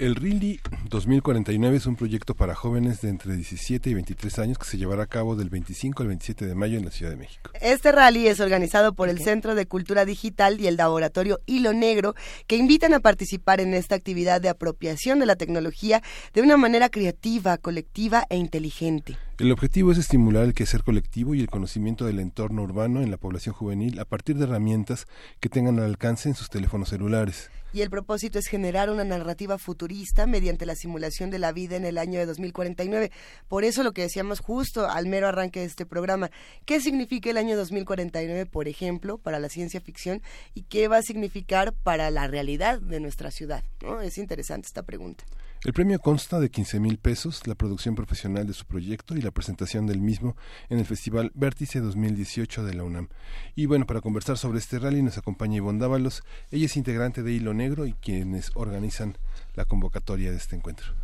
El 0.00 0.14
RILI 0.14 0.58
2049 0.88 1.76
es 1.76 1.84
un 1.84 1.94
proyecto 1.94 2.34
para 2.34 2.54
jóvenes 2.54 3.02
de 3.02 3.10
entre 3.10 3.36
17 3.36 3.90
y 3.90 3.92
23 3.92 4.38
años 4.38 4.56
que 4.56 4.64
se 4.64 4.78
llevará 4.78 5.02
a 5.02 5.06
cabo 5.06 5.36
del 5.36 5.50
25 5.50 6.02
al 6.02 6.08
27 6.08 6.46
de 6.46 6.54
mayo 6.54 6.78
en 6.78 6.86
la 6.86 6.90
Ciudad 6.90 7.10
de 7.10 7.18
México. 7.18 7.50
Este 7.60 7.92
rally 7.92 8.26
es 8.26 8.40
organizado 8.40 8.94
por 8.94 9.10
el 9.10 9.18
Centro 9.18 9.54
de 9.54 9.66
Cultura 9.66 10.06
Digital 10.06 10.58
y 10.58 10.68
el 10.68 10.78
Laboratorio 10.78 11.40
Hilo 11.44 11.74
Negro, 11.74 12.14
que 12.46 12.56
invitan 12.56 12.94
a 12.94 13.00
participar 13.00 13.60
en 13.60 13.74
esta 13.74 13.94
actividad 13.94 14.40
de 14.40 14.48
apropiación 14.48 15.18
de 15.18 15.26
la 15.26 15.36
tecnología 15.36 16.02
de 16.32 16.40
una 16.40 16.56
manera 16.56 16.88
creativa, 16.88 17.58
colectiva 17.58 18.24
e 18.30 18.38
inteligente. 18.38 19.18
El 19.38 19.52
objetivo 19.52 19.92
es 19.92 19.98
estimular 19.98 20.44
el 20.44 20.54
quehacer 20.54 20.82
colectivo 20.82 21.34
y 21.34 21.40
el 21.40 21.50
conocimiento 21.50 22.06
del 22.06 22.20
entorno 22.20 22.62
urbano 22.62 23.02
en 23.02 23.10
la 23.10 23.18
población 23.18 23.54
juvenil 23.54 23.98
a 24.00 24.06
partir 24.06 24.36
de 24.36 24.44
herramientas 24.44 25.06
que 25.40 25.50
tengan 25.50 25.78
al 25.78 25.84
alcance 25.84 26.30
en 26.30 26.34
sus 26.34 26.48
teléfonos 26.48 26.88
celulares. 26.88 27.50
Y 27.72 27.82
el 27.82 27.90
propósito 27.90 28.38
es 28.38 28.46
generar 28.46 28.90
una 28.90 29.04
narrativa 29.04 29.58
futurista 29.58 30.26
mediante 30.26 30.66
la 30.66 30.74
simulación 30.74 31.30
de 31.30 31.38
la 31.38 31.52
vida 31.52 31.76
en 31.76 31.84
el 31.84 31.98
año 31.98 32.18
de 32.18 32.26
2049. 32.26 33.12
Por 33.48 33.64
eso 33.64 33.82
lo 33.82 33.92
que 33.92 34.02
decíamos 34.02 34.40
justo 34.40 34.88
al 34.88 35.06
mero 35.06 35.28
arranque 35.28 35.60
de 35.60 35.66
este 35.66 35.86
programa, 35.86 36.30
¿qué 36.64 36.80
significa 36.80 37.30
el 37.30 37.36
año 37.36 37.56
2049, 37.56 38.46
por 38.46 38.68
ejemplo, 38.68 39.18
para 39.18 39.38
la 39.38 39.48
ciencia 39.48 39.80
ficción 39.80 40.22
y 40.54 40.62
qué 40.62 40.88
va 40.88 40.98
a 40.98 41.02
significar 41.02 41.72
para 41.72 42.10
la 42.10 42.26
realidad 42.26 42.80
de 42.80 43.00
nuestra 43.00 43.30
ciudad? 43.30 43.62
¿no? 43.82 44.00
Es 44.00 44.18
interesante 44.18 44.66
esta 44.66 44.82
pregunta. 44.82 45.24
El 45.62 45.74
premio 45.74 45.98
consta 45.98 46.40
de 46.40 46.50
15 46.50 46.80
mil 46.80 46.96
pesos, 46.96 47.46
la 47.46 47.54
producción 47.54 47.94
profesional 47.94 48.46
de 48.46 48.54
su 48.54 48.64
proyecto 48.64 49.14
y 49.14 49.20
la 49.20 49.30
presentación 49.30 49.86
del 49.86 50.00
mismo 50.00 50.34
en 50.70 50.78
el 50.78 50.86
Festival 50.86 51.32
Vértice 51.34 51.80
2018 51.80 52.64
de 52.64 52.72
la 52.72 52.82
UNAM. 52.82 53.08
Y 53.54 53.66
bueno, 53.66 53.84
para 53.86 54.00
conversar 54.00 54.38
sobre 54.38 54.58
este 54.58 54.78
rally 54.78 55.02
nos 55.02 55.18
acompaña 55.18 55.58
Ivonne 55.58 55.78
Dávalos. 55.78 56.22
Ella 56.50 56.64
es 56.64 56.78
integrante 56.78 57.22
de 57.22 57.32
Hilo 57.32 57.52
Negro 57.52 57.84
y 57.84 57.92
quienes 57.92 58.52
organizan 58.54 59.18
la 59.54 59.66
convocatoria 59.66 60.30
de 60.30 60.38
este 60.38 60.56
encuentro. 60.56 60.94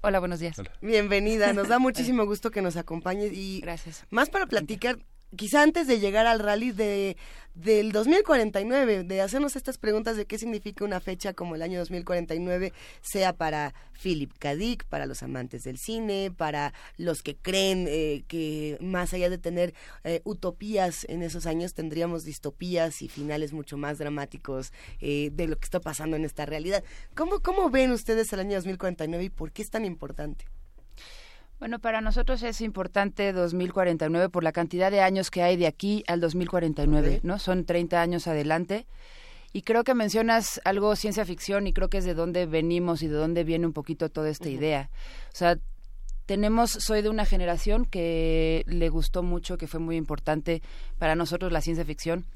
Hola, 0.00 0.20
buenos 0.20 0.38
días. 0.38 0.56
Hola. 0.60 0.70
Bienvenida, 0.80 1.52
nos 1.52 1.66
da 1.66 1.80
muchísimo 1.80 2.24
gusto 2.24 2.52
que 2.52 2.62
nos 2.62 2.76
acompañes 2.76 3.32
y 3.32 3.60
Gracias. 3.62 4.06
más 4.10 4.30
para 4.30 4.46
platicar, 4.46 5.00
quizá 5.36 5.62
antes 5.62 5.86
de 5.86 6.00
llegar 6.00 6.26
al 6.26 6.40
rally 6.40 6.72
de 6.72 7.16
del 7.58 7.90
2049, 7.90 9.02
de 9.02 9.20
hacernos 9.20 9.56
estas 9.56 9.78
preguntas 9.78 10.16
de 10.16 10.26
qué 10.26 10.38
significa 10.38 10.84
una 10.84 11.00
fecha 11.00 11.32
como 11.32 11.56
el 11.56 11.62
año 11.62 11.80
2049, 11.80 12.72
sea 13.00 13.32
para 13.32 13.74
Philip 14.00 14.32
K. 14.38 14.54
Para 14.88 15.06
los 15.06 15.24
amantes 15.24 15.64
del 15.64 15.76
cine, 15.76 16.30
para 16.34 16.72
los 16.96 17.22
que 17.22 17.36
creen 17.36 17.86
eh, 17.88 18.22
que 18.28 18.78
más 18.80 19.12
allá 19.12 19.28
de 19.28 19.38
tener 19.38 19.74
eh, 20.04 20.20
utopías 20.24 21.04
en 21.08 21.22
esos 21.22 21.46
años, 21.46 21.74
tendríamos 21.74 22.24
distopías 22.24 23.02
y 23.02 23.08
finales 23.08 23.52
mucho 23.52 23.76
más 23.76 23.98
dramáticos 23.98 24.72
eh, 25.00 25.30
de 25.32 25.48
lo 25.48 25.58
que 25.58 25.64
está 25.64 25.80
pasando 25.80 26.16
en 26.16 26.24
esta 26.24 26.46
realidad. 26.46 26.84
¿Cómo, 27.16 27.40
¿Cómo 27.40 27.70
ven 27.70 27.90
ustedes 27.90 28.32
el 28.32 28.40
año 28.40 28.54
2049 28.54 29.24
y 29.24 29.30
por 29.30 29.50
qué 29.50 29.62
es 29.62 29.70
tan 29.70 29.84
importante? 29.84 30.46
Bueno, 31.58 31.80
para 31.80 32.00
nosotros 32.00 32.42
es 32.44 32.60
importante 32.60 33.32
2049 33.32 34.28
por 34.28 34.44
la 34.44 34.52
cantidad 34.52 34.90
de 34.92 35.00
años 35.00 35.30
que 35.30 35.42
hay 35.42 35.56
de 35.56 35.66
aquí 35.66 36.04
al 36.06 36.20
2049, 36.20 37.16
Ok. 37.16 37.24
¿no? 37.24 37.38
Son 37.38 37.64
30 37.64 38.00
años 38.00 38.28
adelante. 38.28 38.86
Y 39.52 39.62
creo 39.62 39.82
que 39.82 39.94
mencionas 39.94 40.60
algo 40.64 40.94
ciencia 40.94 41.24
ficción 41.24 41.66
y 41.66 41.72
creo 41.72 41.88
que 41.88 41.98
es 41.98 42.04
de 42.04 42.14
dónde 42.14 42.46
venimos 42.46 43.02
y 43.02 43.08
de 43.08 43.14
dónde 43.14 43.44
viene 43.44 43.66
un 43.66 43.72
poquito 43.72 44.08
toda 44.08 44.28
esta 44.28 44.48
idea. 44.48 44.90
O 45.32 45.36
sea, 45.36 45.58
tenemos, 46.26 46.70
soy 46.70 47.02
de 47.02 47.08
una 47.08 47.24
generación 47.24 47.86
que 47.86 48.62
le 48.66 48.88
gustó 48.90 49.22
mucho, 49.22 49.56
que 49.56 49.66
fue 49.66 49.80
muy 49.80 49.96
importante 49.96 50.62
para 50.98 51.16
nosotros 51.16 51.50
la 51.50 51.62
ciencia 51.62 51.84
ficción. 51.84 52.26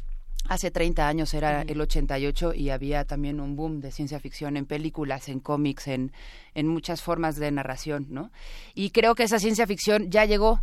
Hace 0.49 0.71
30 0.71 1.07
años 1.07 1.33
era 1.35 1.63
el 1.63 1.81
88 1.81 2.53
y 2.55 2.71
había 2.71 3.05
también 3.05 3.41
un 3.41 3.55
boom 3.57 3.81
de 3.81 3.93
ciencia 3.93 4.19
ficción 4.21 4.57
en 4.57 4.67
películas, 4.67 5.29
en 5.29 5.41
cómics, 5.41 5.87
en, 5.89 6.13
en 6.55 6.67
muchas 6.69 7.01
formas 7.01 7.37
de 7.37 7.51
narración, 7.51 8.07
¿no? 8.11 8.31
Y 8.75 8.91
creo 8.91 9.15
que 9.15 9.23
esa 9.23 9.39
ciencia 9.39 9.67
ficción 9.67 10.11
ya 10.11 10.25
llegó 10.25 10.61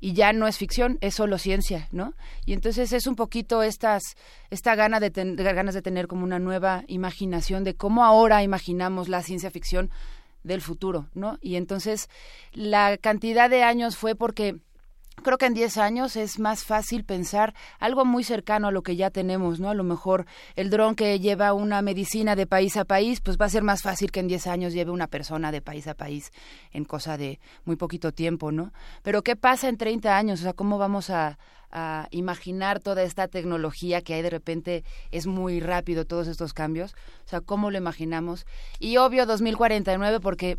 y 0.00 0.12
ya 0.14 0.32
no 0.32 0.46
es 0.46 0.56
ficción, 0.56 0.96
es 1.00 1.14
solo 1.14 1.38
ciencia, 1.38 1.88
¿no? 1.92 2.14
Y 2.46 2.52
entonces 2.52 2.92
es 2.92 3.06
un 3.06 3.16
poquito 3.16 3.62
estas, 3.62 4.02
esta 4.50 4.74
gana 4.76 4.98
de 4.98 5.10
ten- 5.10 5.36
ganas 5.36 5.74
de 5.74 5.82
tener 5.82 6.06
como 6.06 6.24
una 6.24 6.38
nueva 6.38 6.84
imaginación 6.88 7.64
de 7.64 7.74
cómo 7.74 8.04
ahora 8.04 8.42
imaginamos 8.42 9.08
la 9.08 9.22
ciencia 9.22 9.50
ficción 9.50 9.90
del 10.42 10.62
futuro, 10.62 11.08
¿no? 11.14 11.36
Y 11.42 11.56
entonces 11.56 12.08
la 12.52 12.96
cantidad 12.96 13.50
de 13.50 13.62
años 13.64 13.96
fue 13.96 14.14
porque 14.14 14.56
creo 15.22 15.38
que 15.38 15.46
en 15.46 15.54
10 15.54 15.78
años 15.78 16.16
es 16.16 16.38
más 16.38 16.64
fácil 16.64 17.04
pensar 17.04 17.54
algo 17.78 18.04
muy 18.04 18.24
cercano 18.24 18.68
a 18.68 18.70
lo 18.70 18.82
que 18.82 18.96
ya 18.96 19.10
tenemos, 19.10 19.60
¿no? 19.60 19.70
A 19.70 19.74
lo 19.74 19.84
mejor 19.84 20.26
el 20.56 20.70
dron 20.70 20.94
que 20.94 21.18
lleva 21.20 21.52
una 21.52 21.82
medicina 21.82 22.36
de 22.36 22.46
país 22.46 22.76
a 22.76 22.84
país, 22.84 23.20
pues 23.20 23.36
va 23.36 23.46
a 23.46 23.50
ser 23.50 23.62
más 23.62 23.82
fácil 23.82 24.10
que 24.10 24.20
en 24.20 24.28
10 24.28 24.46
años 24.46 24.72
lleve 24.72 24.90
una 24.90 25.06
persona 25.06 25.52
de 25.52 25.60
país 25.60 25.86
a 25.86 25.94
país 25.94 26.32
en 26.72 26.84
cosa 26.84 27.16
de 27.16 27.40
muy 27.64 27.76
poquito 27.76 28.12
tiempo, 28.12 28.52
¿no? 28.52 28.72
Pero 29.02 29.22
¿qué 29.22 29.36
pasa 29.36 29.68
en 29.68 29.76
30 29.76 30.16
años? 30.16 30.40
O 30.40 30.42
sea, 30.42 30.52
¿cómo 30.52 30.78
vamos 30.78 31.10
a, 31.10 31.38
a 31.70 32.08
imaginar 32.10 32.80
toda 32.80 33.02
esta 33.02 33.28
tecnología 33.28 34.02
que 34.02 34.14
hay 34.14 34.22
de 34.22 34.30
repente 34.30 34.84
es 35.10 35.26
muy 35.26 35.60
rápido 35.60 36.04
todos 36.04 36.28
estos 36.28 36.52
cambios? 36.52 36.94
O 37.24 37.28
sea, 37.28 37.40
¿cómo 37.40 37.70
lo 37.70 37.78
imaginamos? 37.78 38.46
Y 38.78 38.96
obvio 38.96 39.26
2049 39.26 40.20
porque 40.20 40.58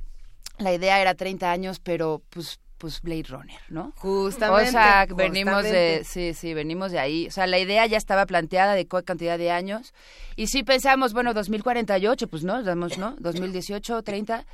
la 0.57 0.73
idea 0.73 1.01
era 1.01 1.15
30 1.15 1.51
años, 1.51 1.79
pero 1.79 2.21
pues 2.29 2.59
pues 2.79 3.01
Blade 3.01 3.25
Runner, 3.27 3.59
¿no? 3.69 3.93
Justamente. 3.97 4.69
O 4.69 4.71
sea, 4.71 5.05
venimos 5.15 5.63
de, 5.63 5.99
justamente. 5.99 6.03
sí, 6.05 6.33
sí, 6.33 6.53
venimos 6.55 6.91
de 6.91 6.99
ahí. 6.99 7.27
O 7.27 7.31
sea, 7.31 7.45
la 7.45 7.59
idea 7.59 7.85
ya 7.85 7.97
estaba 7.97 8.25
planteada 8.25 8.73
de 8.73 8.87
qué 8.87 9.03
cantidad 9.03 9.37
de 9.37 9.51
años. 9.51 9.93
Y 10.35 10.47
sí 10.47 10.63
pensamos, 10.63 11.13
bueno, 11.13 11.33
2048, 11.33 12.27
pues 12.27 12.43
no, 12.43 12.63
damos, 12.63 12.97
¿no? 12.97 13.15
2018, 13.19 14.01
30. 14.01 14.45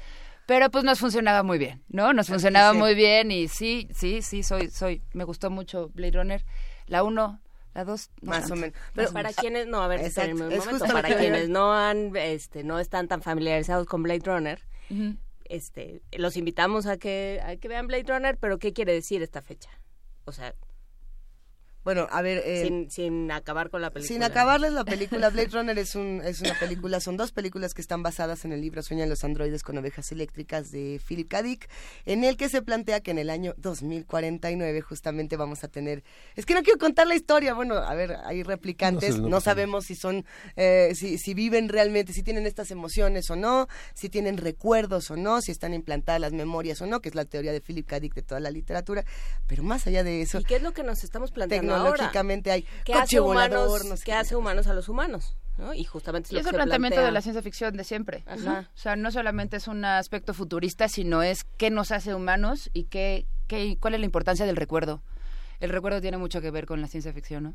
Pero 0.48 0.70
pues 0.70 0.84
nos 0.84 1.00
funcionaba 1.00 1.44
muy 1.44 1.58
bien, 1.58 1.84
¿no? 1.88 2.14
Nos 2.14 2.28
funcionaba 2.28 2.74
sí. 2.74 2.78
muy 2.78 2.94
bien 2.96 3.32
y 3.32 3.48
sí, 3.48 3.88
sí, 3.94 4.22
sí, 4.22 4.44
soy, 4.44 4.70
soy, 4.70 5.02
me 5.14 5.24
gustó 5.24 5.50
mucho 5.50 5.90
Blade 5.94 6.12
Runner. 6.12 6.46
La 6.88 7.04
1, 7.04 7.40
la 7.74 7.84
2, 7.84 8.10
Más 8.22 8.52
o 8.52 8.56
menos. 8.56 8.78
Pero 8.94 9.12
para 9.12 9.34
quienes 9.34 9.68
no, 9.68 9.82
a 9.82 9.88
ver, 9.88 10.00
un 10.00 10.06
es 10.52 10.66
momento, 10.66 10.86
para 10.86 11.16
quienes 11.16 11.50
no 11.50 11.74
han, 11.74 12.16
este, 12.16 12.64
no 12.64 12.80
están 12.80 13.08
tan 13.08 13.22
familiarizados 13.22 13.88
con 13.88 14.04
Blade 14.04 14.22
Runner, 14.24 14.62
este, 15.50 16.02
los 16.12 16.38
invitamos 16.38 16.86
a 16.86 16.98
que, 16.98 17.42
a 17.44 17.56
que 17.58 17.68
vean 17.68 17.88
Blade 17.88 18.06
Runner, 18.08 18.38
pero 18.38 18.60
¿qué 18.60 18.74
quiere 18.74 18.94
decir 18.94 19.22
esta 19.22 19.42
fecha? 19.42 19.70
O 20.26 20.32
sea, 20.32 20.56
Bueno, 21.86 22.08
a 22.10 22.24
ver, 22.24 22.42
eh, 22.44 22.64
sin, 22.64 22.90
sin 22.90 23.32
acabar 23.32 23.70
con 23.70 23.80
la 23.80 23.92
película. 23.92 24.12
Sin 24.12 24.24
acabarles 24.24 24.74
la 24.74 24.84
película, 24.84 25.30
Blade 25.30 25.50
Runner 25.50 25.78
es, 25.78 25.94
un, 25.94 26.20
es 26.26 26.42
una 26.42 26.58
película, 26.60 27.00
son 27.00 27.16
dos 27.16 27.32
películas 27.32 27.76
que 27.76 27.82
están 27.82 28.02
basadas 28.02 28.44
en 28.44 28.52
el 28.52 28.60
libro 28.60 28.82
Sueñan 28.82 29.08
los 29.08 29.24
androides 29.24 29.62
con 29.62 29.78
ovejas 29.78 30.12
eléctricas 30.12 30.72
de 30.72 31.00
Philip 31.08 31.30
K. 31.30 31.44
Dick, 31.44 31.70
en 32.06 32.24
el 32.24 32.38
que 32.38 32.50
se 32.50 32.64
plantea 32.64 33.02
que 33.02 33.12
en 33.12 33.20
el 33.20 33.30
año 33.30 33.54
2049 33.58 34.82
justamente 34.82 35.38
vamos 35.38 35.64
a 35.64 35.68
tener... 35.68 36.04
Es 36.36 36.48
que 36.48 36.56
no 36.56 36.64
quiero 36.64 36.80
contar 36.80 37.06
la 37.06 37.14
historia, 37.14 37.54
bueno, 37.54 37.76
a 37.76 37.94
ver, 37.94 38.18
hay 38.26 38.42
replicantes, 38.42 39.20
No 39.20 39.40
sabemos 39.40 39.86
si 39.86 39.94
son, 39.94 40.26
eh, 40.56 40.94
si, 40.96 41.20
si 41.20 41.36
viven 41.36 41.70
realmente, 41.70 42.14
si 42.14 42.24
tienen 42.24 42.48
estas 42.48 42.72
emociones 42.72 43.30
o 43.30 43.36
no, 43.36 43.68
si 43.94 44.10
tienen 44.10 44.38
recuerdos 44.38 45.12
o 45.12 45.18
no, 45.18 45.40
si 45.40 45.52
están 45.52 45.76
implantadas 45.76 46.20
las 46.20 46.34
memorias 46.34 46.82
o 46.82 46.88
no, 46.88 47.00
que 47.00 47.10
es 47.10 47.16
la 47.16 47.26
teoría 47.26 47.52
de 47.52 47.62
Philip 47.62 47.86
K. 47.88 48.00
Dick 48.00 48.16
de 48.16 48.24
toda 48.24 48.40
la 48.40 48.50
literatura, 48.50 49.06
pero 49.46 49.62
más 49.62 49.86
allá 49.86 50.04
de 50.04 50.24
eso, 50.24 50.40
¿Y 50.40 50.46
qué 50.46 50.56
es 50.56 50.64
lo 50.64 50.74
que 50.74 50.82
nos 50.82 51.04
estamos 51.04 51.30
planteando 51.30 51.75
ahora? 51.76 51.92
tecnológicamente 51.94 52.52
hay 52.52 52.62
¿Qué 52.84 52.94
coche 52.94 53.04
hace 53.04 53.20
volador, 53.20 53.68
humanos, 53.68 53.86
no 53.86 53.98
sé 53.98 54.04
qué 54.06 54.12
qué. 54.12 54.18
hace 54.18 54.36
humanos 54.36 54.68
a 54.68 54.74
los 54.74 54.90
humanos? 54.90 55.36
¿no? 55.58 55.74
Y 55.74 55.86
justamente 55.86 56.28
es 56.28 56.32
Y 56.32 56.36
lo 56.36 56.40
es 56.42 56.46
que 56.46 56.50
el 56.50 56.54
se 56.54 56.58
planteamiento 56.58 56.96
plantea. 56.96 57.06
de 57.08 57.12
la 57.14 57.22
ciencia 57.22 57.42
ficción 57.42 57.78
de 57.78 57.84
siempre. 57.86 58.26
O 58.28 58.78
sea, 58.78 58.96
no 58.98 59.10
solamente 59.12 59.56
es 59.58 59.68
un 59.70 59.86
aspecto 59.86 60.34
futurista, 60.34 60.90
sino 60.90 61.24
es 61.24 61.46
qué 61.58 61.70
nos 61.70 61.92
hace 61.92 62.14
humanos 62.14 62.70
y 62.74 62.86
qué, 62.86 63.26
qué, 63.48 63.78
cuál 63.80 63.94
es 63.94 64.02
la 64.02 64.06
importancia 64.06 64.46
del 64.46 64.58
recuerdo. 64.58 65.02
El 65.62 65.70
recuerdo 65.70 66.02
tiene 66.02 66.18
mucho 66.18 66.42
que 66.42 66.52
ver 66.52 66.66
con 66.66 66.82
la 66.82 66.88
ciencia 66.88 67.14
ficción, 67.14 67.44
¿no? 67.44 67.54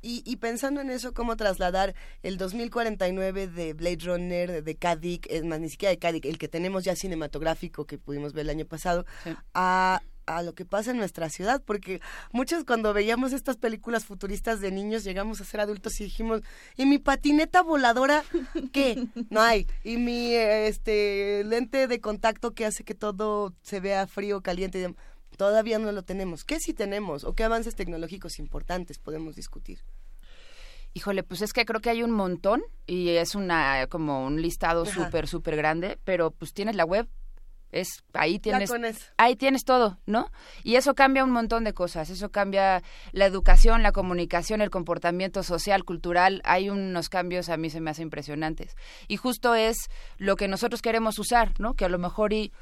Y, 0.00 0.22
y 0.26 0.36
pensando 0.36 0.80
en 0.82 0.90
eso, 0.90 1.12
cómo 1.14 1.36
trasladar 1.36 1.94
el 2.22 2.36
2049 2.38 3.46
de 3.48 3.72
Blade 3.74 3.98
Runner, 4.04 4.50
de, 4.52 4.62
de 4.62 4.76
K. 4.76 4.96
Dick, 4.96 5.26
es 5.30 5.44
más, 5.44 5.60
ni 5.60 5.68
siquiera 5.70 5.90
de 5.90 5.98
K. 5.98 6.12
Dick, 6.12 6.24
el 6.26 6.36
que 6.38 6.48
tenemos 6.48 6.84
ya 6.84 6.94
cinematográfico 6.96 7.86
que 7.86 7.98
pudimos 7.98 8.32
ver 8.32 8.42
el 8.42 8.50
año 8.50 8.64
pasado, 8.66 9.04
Sí. 9.22 9.34
a, 9.54 10.02
a 10.26 10.42
lo 10.42 10.54
que 10.54 10.64
pasa 10.64 10.90
en 10.90 10.98
nuestra 10.98 11.28
ciudad, 11.28 11.62
porque 11.64 12.00
muchos 12.32 12.64
cuando 12.64 12.92
veíamos 12.92 13.32
estas 13.32 13.56
películas 13.56 14.04
futuristas 14.04 14.60
de 14.60 14.70
niños 14.70 15.04
llegamos 15.04 15.40
a 15.40 15.44
ser 15.44 15.60
adultos 15.60 16.00
y 16.00 16.04
dijimos, 16.04 16.42
¿y 16.76 16.86
mi 16.86 16.98
patineta 16.98 17.62
voladora 17.62 18.24
qué? 18.72 19.06
No 19.30 19.40
hay. 19.40 19.66
¿Y 19.82 19.96
mi 19.96 20.34
este 20.34 21.42
lente 21.44 21.86
de 21.88 22.00
contacto 22.00 22.52
que 22.52 22.66
hace 22.66 22.84
que 22.84 22.94
todo 22.94 23.54
se 23.62 23.80
vea 23.80 24.06
frío, 24.06 24.42
caliente? 24.42 24.94
Todavía 25.36 25.78
no 25.78 25.90
lo 25.92 26.02
tenemos. 26.02 26.44
¿Qué 26.44 26.60
sí 26.60 26.74
tenemos? 26.74 27.24
¿O 27.24 27.34
qué 27.34 27.44
avances 27.44 27.74
tecnológicos 27.74 28.38
importantes 28.38 28.98
podemos 28.98 29.34
discutir? 29.34 29.80
Híjole, 30.96 31.24
pues 31.24 31.42
es 31.42 31.52
que 31.52 31.64
creo 31.64 31.80
que 31.80 31.90
hay 31.90 32.04
un 32.04 32.12
montón 32.12 32.62
y 32.86 33.10
es 33.10 33.34
una 33.34 33.88
como 33.88 34.24
un 34.24 34.40
listado 34.40 34.86
súper, 34.86 35.26
súper 35.26 35.56
grande, 35.56 35.98
pero 36.04 36.30
pues 36.30 36.54
tienes 36.54 36.76
la 36.76 36.84
web, 36.84 37.08
es 37.74 38.04
ahí 38.12 38.38
tienes 38.38 38.70
ahí 39.16 39.36
tienes 39.36 39.64
todo, 39.64 39.98
¿no? 40.06 40.30
Y 40.62 40.76
eso 40.76 40.94
cambia 40.94 41.24
un 41.24 41.30
montón 41.30 41.64
de 41.64 41.74
cosas, 41.74 42.08
eso 42.08 42.30
cambia 42.30 42.82
la 43.12 43.26
educación, 43.26 43.82
la 43.82 43.92
comunicación, 43.92 44.60
el 44.60 44.70
comportamiento 44.70 45.42
social, 45.42 45.84
cultural, 45.84 46.40
hay 46.44 46.70
unos 46.70 47.08
cambios 47.08 47.48
a 47.48 47.56
mí 47.56 47.70
se 47.70 47.80
me 47.80 47.90
hacen 47.90 48.04
impresionantes. 48.04 48.76
Y 49.08 49.16
justo 49.16 49.54
es 49.54 49.76
lo 50.18 50.36
que 50.36 50.48
nosotros 50.48 50.82
queremos 50.82 51.18
usar, 51.18 51.58
¿no? 51.58 51.74
Que 51.74 51.84
a 51.84 51.88
lo 51.88 51.98
mejor 51.98 52.32
y 52.32 52.52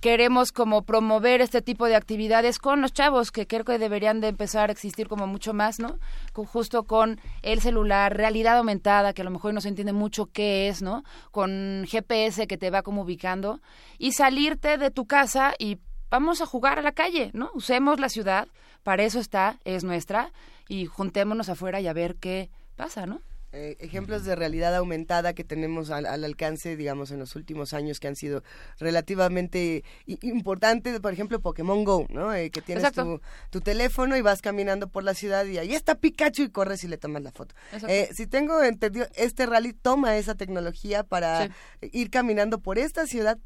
queremos 0.00 0.52
como 0.52 0.82
promover 0.82 1.40
este 1.40 1.62
tipo 1.62 1.86
de 1.86 1.96
actividades 1.96 2.58
con 2.58 2.80
los 2.80 2.92
chavos 2.92 3.30
que 3.32 3.46
creo 3.46 3.64
que 3.64 3.78
deberían 3.78 4.20
de 4.20 4.28
empezar 4.28 4.68
a 4.68 4.72
existir 4.72 5.08
como 5.08 5.26
mucho 5.26 5.52
más, 5.54 5.78
¿no? 5.80 5.98
Con- 6.32 6.46
justo 6.46 6.84
con 6.84 7.20
el 7.42 7.60
celular, 7.60 8.16
realidad 8.16 8.58
aumentada, 8.58 9.12
que 9.12 9.22
a 9.22 9.24
lo 9.24 9.30
mejor 9.30 9.54
no 9.54 9.60
se 9.60 9.68
entiende 9.68 9.92
mucho 9.92 10.26
qué 10.26 10.68
es, 10.68 10.82
¿no? 10.82 11.02
Con 11.30 11.84
GPS 11.88 12.46
que 12.46 12.58
te 12.58 12.70
va 12.70 12.82
como 12.82 13.02
ubicando 13.02 13.60
y 13.98 14.12
salirte 14.12 14.78
de 14.78 14.90
tu 14.90 15.06
casa 15.06 15.54
y 15.58 15.78
vamos 16.10 16.40
a 16.40 16.46
jugar 16.46 16.78
a 16.78 16.82
la 16.82 16.92
calle, 16.92 17.30
¿no? 17.34 17.50
Usemos 17.54 18.00
la 18.00 18.08
ciudad, 18.08 18.48
para 18.82 19.02
eso 19.02 19.18
está, 19.18 19.58
es 19.64 19.84
nuestra 19.84 20.32
y 20.68 20.86
juntémonos 20.86 21.48
afuera 21.48 21.80
y 21.80 21.86
a 21.86 21.92
ver 21.92 22.16
qué 22.16 22.50
pasa, 22.76 23.04
¿no? 23.06 23.20
Eh, 23.58 23.76
ejemplos 23.80 24.24
de 24.24 24.36
realidad 24.36 24.74
aumentada 24.76 25.32
que 25.34 25.42
tenemos 25.44 25.90
al, 25.90 26.06
al 26.06 26.22
alcance, 26.24 26.76
digamos, 26.76 27.10
en 27.10 27.18
los 27.18 27.34
últimos 27.34 27.74
años 27.74 27.98
que 27.98 28.06
han 28.08 28.14
sido 28.16 28.42
relativamente 28.78 29.84
importantes, 30.22 31.00
por 31.00 31.12
ejemplo, 31.12 31.40
Pokémon 31.40 31.84
Go, 31.84 32.06
¿no? 32.10 32.32
Eh, 32.34 32.50
que 32.50 32.62
tienes 32.62 32.92
tu, 32.92 33.20
tu 33.50 33.60
teléfono 33.60 34.16
y 34.16 34.20
vas 34.20 34.42
caminando 34.42 34.88
por 34.88 35.04
la 35.04 35.14
ciudad 35.14 35.44
y 35.46 35.58
ahí 35.58 35.74
está 35.74 35.96
Pikachu 35.96 36.42
y 36.44 36.50
corres 36.50 36.84
y 36.84 36.88
le 36.88 36.98
tomas 36.98 37.22
la 37.22 37.32
foto. 37.32 37.54
Eh, 37.88 38.08
si 38.14 38.26
tengo 38.26 38.62
entendido, 38.62 39.06
este 39.16 39.46
rally 39.46 39.72
toma 39.72 40.16
esa 40.16 40.34
tecnología 40.34 41.02
para 41.02 41.46
Sí. 41.46 41.90
ir 41.92 42.10
caminando 42.10 42.60
por 42.60 42.78
esta 42.78 43.06
ciudad. 43.06 43.38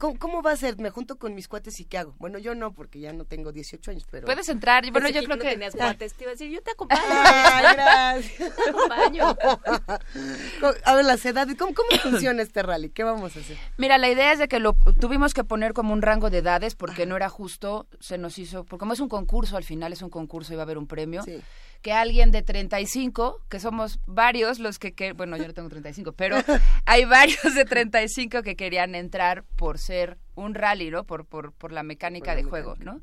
¿Cómo, 0.00 0.18
cómo 0.18 0.40
va 0.40 0.52
a 0.52 0.56
ser? 0.56 0.78
¿Me 0.78 0.88
junto 0.88 1.18
con 1.18 1.34
mis 1.34 1.46
cuates 1.46 1.78
y 1.78 1.84
qué 1.84 1.98
hago? 1.98 2.14
Bueno, 2.18 2.38
yo 2.38 2.54
no, 2.54 2.72
porque 2.72 3.00
ya 3.00 3.12
no 3.12 3.26
tengo 3.26 3.52
18 3.52 3.90
años, 3.90 4.06
pero... 4.10 4.24
Puedes 4.24 4.48
entrar, 4.48 4.82
bueno, 4.90 5.08
Pensé 5.08 5.12
yo 5.12 5.20
que 5.20 5.26
creo 5.26 5.36
no 5.36 5.42
que 5.42 5.50
tenías 5.50 5.76
cuates, 5.76 6.14
te 6.14 6.24
iba 6.24 6.30
a 6.30 6.34
decir, 6.34 6.50
yo 6.50 6.62
te 6.62 6.70
acompaño. 6.72 7.02
Ay, 7.04 7.74
gracias. 7.74 8.54
te 8.64 8.70
acompaño. 8.70 9.36
A 10.86 10.94
ver, 10.94 11.04
las 11.04 11.22
edades, 11.26 11.54
¿cómo, 11.58 11.74
cómo 11.74 11.90
funciona 12.02 12.40
este 12.40 12.62
rally? 12.62 12.88
¿Qué 12.88 13.04
vamos 13.04 13.36
a 13.36 13.40
hacer? 13.40 13.58
Mira, 13.76 13.98
la 13.98 14.08
idea 14.08 14.32
es 14.32 14.38
de 14.38 14.48
que 14.48 14.58
lo 14.58 14.72
tuvimos 14.98 15.34
que 15.34 15.44
poner 15.44 15.74
como 15.74 15.92
un 15.92 16.00
rango 16.00 16.30
de 16.30 16.38
edades 16.38 16.74
porque 16.74 17.04
no 17.04 17.14
era 17.16 17.28
justo, 17.28 17.86
se 18.00 18.16
nos 18.16 18.38
hizo, 18.38 18.64
porque 18.64 18.80
como 18.80 18.94
es 18.94 19.00
un 19.00 19.10
concurso, 19.10 19.58
al 19.58 19.64
final 19.64 19.92
es 19.92 20.00
un 20.00 20.08
concurso 20.08 20.54
y 20.54 20.56
va 20.56 20.62
a 20.62 20.64
haber 20.64 20.78
un 20.78 20.86
premio, 20.86 21.22
Sí. 21.24 21.42
Que 21.82 21.92
alguien 21.92 22.30
de 22.30 22.42
35, 22.42 23.40
que 23.48 23.60
somos 23.60 24.00
varios 24.06 24.58
los 24.58 24.78
que, 24.78 24.92
que 24.92 25.12
bueno, 25.12 25.36
yo 25.36 25.46
no 25.46 25.54
tengo 25.54 25.68
35, 25.68 26.12
pero 26.12 26.36
hay 26.84 27.04
varios 27.04 27.54
de 27.54 27.64
35 27.64 28.42
que 28.42 28.56
querían 28.56 28.94
entrar 28.94 29.44
por 29.56 29.78
ser 29.78 30.18
un 30.34 30.54
rally, 30.54 30.90
¿no? 30.90 31.04
Por, 31.04 31.24
por, 31.24 31.52
por 31.52 31.72
la 31.72 31.82
mecánica 31.82 32.32
Por 32.32 32.34
la 32.34 32.42
de 32.42 32.42
juego, 32.44 32.76
¿no? 32.80 33.00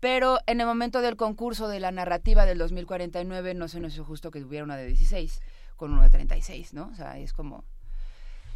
Pero 0.00 0.38
en 0.46 0.60
el 0.60 0.66
momento 0.66 1.00
del 1.00 1.16
concurso 1.16 1.68
de 1.68 1.80
la 1.80 1.90
narrativa 1.90 2.46
del 2.46 2.58
2049 2.58 3.54
no 3.54 3.66
se 3.66 3.80
nos 3.80 3.94
hizo 3.94 4.04
justo 4.04 4.30
que 4.30 4.42
hubiera 4.42 4.64
una 4.64 4.76
de 4.76 4.86
16 4.86 5.40
con 5.76 5.92
uno 5.92 6.02
de 6.02 6.10
36, 6.10 6.74
¿no? 6.74 6.90
O 6.92 6.94
sea, 6.94 7.18
es 7.18 7.32
como... 7.32 7.64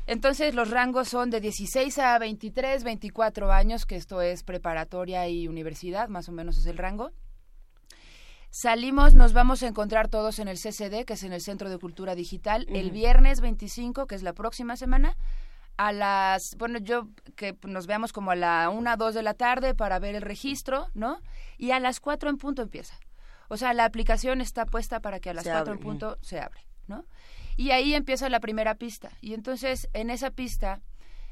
Entonces 0.06 0.54
los 0.54 0.70
rangos 0.70 1.08
son 1.08 1.30
de 1.30 1.40
16 1.40 1.98
a 1.98 2.18
23, 2.18 2.82
24 2.82 3.52
años, 3.52 3.86
que 3.86 3.96
esto 3.96 4.20
es 4.22 4.42
preparatoria 4.42 5.28
y 5.28 5.46
universidad, 5.46 6.08
más 6.08 6.28
o 6.28 6.32
menos 6.32 6.58
es 6.58 6.66
el 6.66 6.78
rango. 6.78 7.12
Salimos, 8.50 9.14
nos 9.14 9.32
vamos 9.32 9.62
a 9.62 9.68
encontrar 9.68 10.08
todos 10.08 10.40
en 10.40 10.48
el 10.48 10.58
CCD, 10.58 11.04
que 11.04 11.12
es 11.12 11.22
en 11.22 11.32
el 11.32 11.40
Centro 11.40 11.70
de 11.70 11.78
Cultura 11.78 12.16
Digital, 12.16 12.66
el 12.68 12.90
viernes 12.90 13.40
25, 13.40 14.06
que 14.06 14.16
es 14.16 14.24
la 14.24 14.32
próxima 14.32 14.76
semana, 14.76 15.16
a 15.76 15.92
las, 15.92 16.56
bueno, 16.56 16.78
yo 16.80 17.08
que 17.36 17.56
nos 17.62 17.86
veamos 17.86 18.12
como 18.12 18.32
a 18.32 18.36
la 18.36 18.68
1, 18.68 18.96
2 18.96 19.14
de 19.14 19.22
la 19.22 19.34
tarde 19.34 19.74
para 19.74 20.00
ver 20.00 20.16
el 20.16 20.22
registro, 20.22 20.88
¿no? 20.94 21.20
Y 21.58 21.70
a 21.70 21.78
las 21.78 22.00
4 22.00 22.28
en 22.28 22.38
punto 22.38 22.60
empieza. 22.62 22.98
O 23.48 23.56
sea, 23.56 23.72
la 23.72 23.84
aplicación 23.84 24.40
está 24.40 24.66
puesta 24.66 24.98
para 25.00 25.20
que 25.20 25.30
a 25.30 25.34
las 25.34 25.44
Se 25.44 25.50
4 25.52 25.72
en 25.72 25.78
punto 25.78 26.18
se 26.20 26.40
abre, 26.40 26.60
¿no? 26.88 27.04
Y 27.56 27.70
ahí 27.70 27.94
empieza 27.94 28.28
la 28.28 28.40
primera 28.40 28.74
pista. 28.74 29.10
Y 29.20 29.34
entonces, 29.34 29.88
en 29.92 30.10
esa 30.10 30.32
pista, 30.32 30.80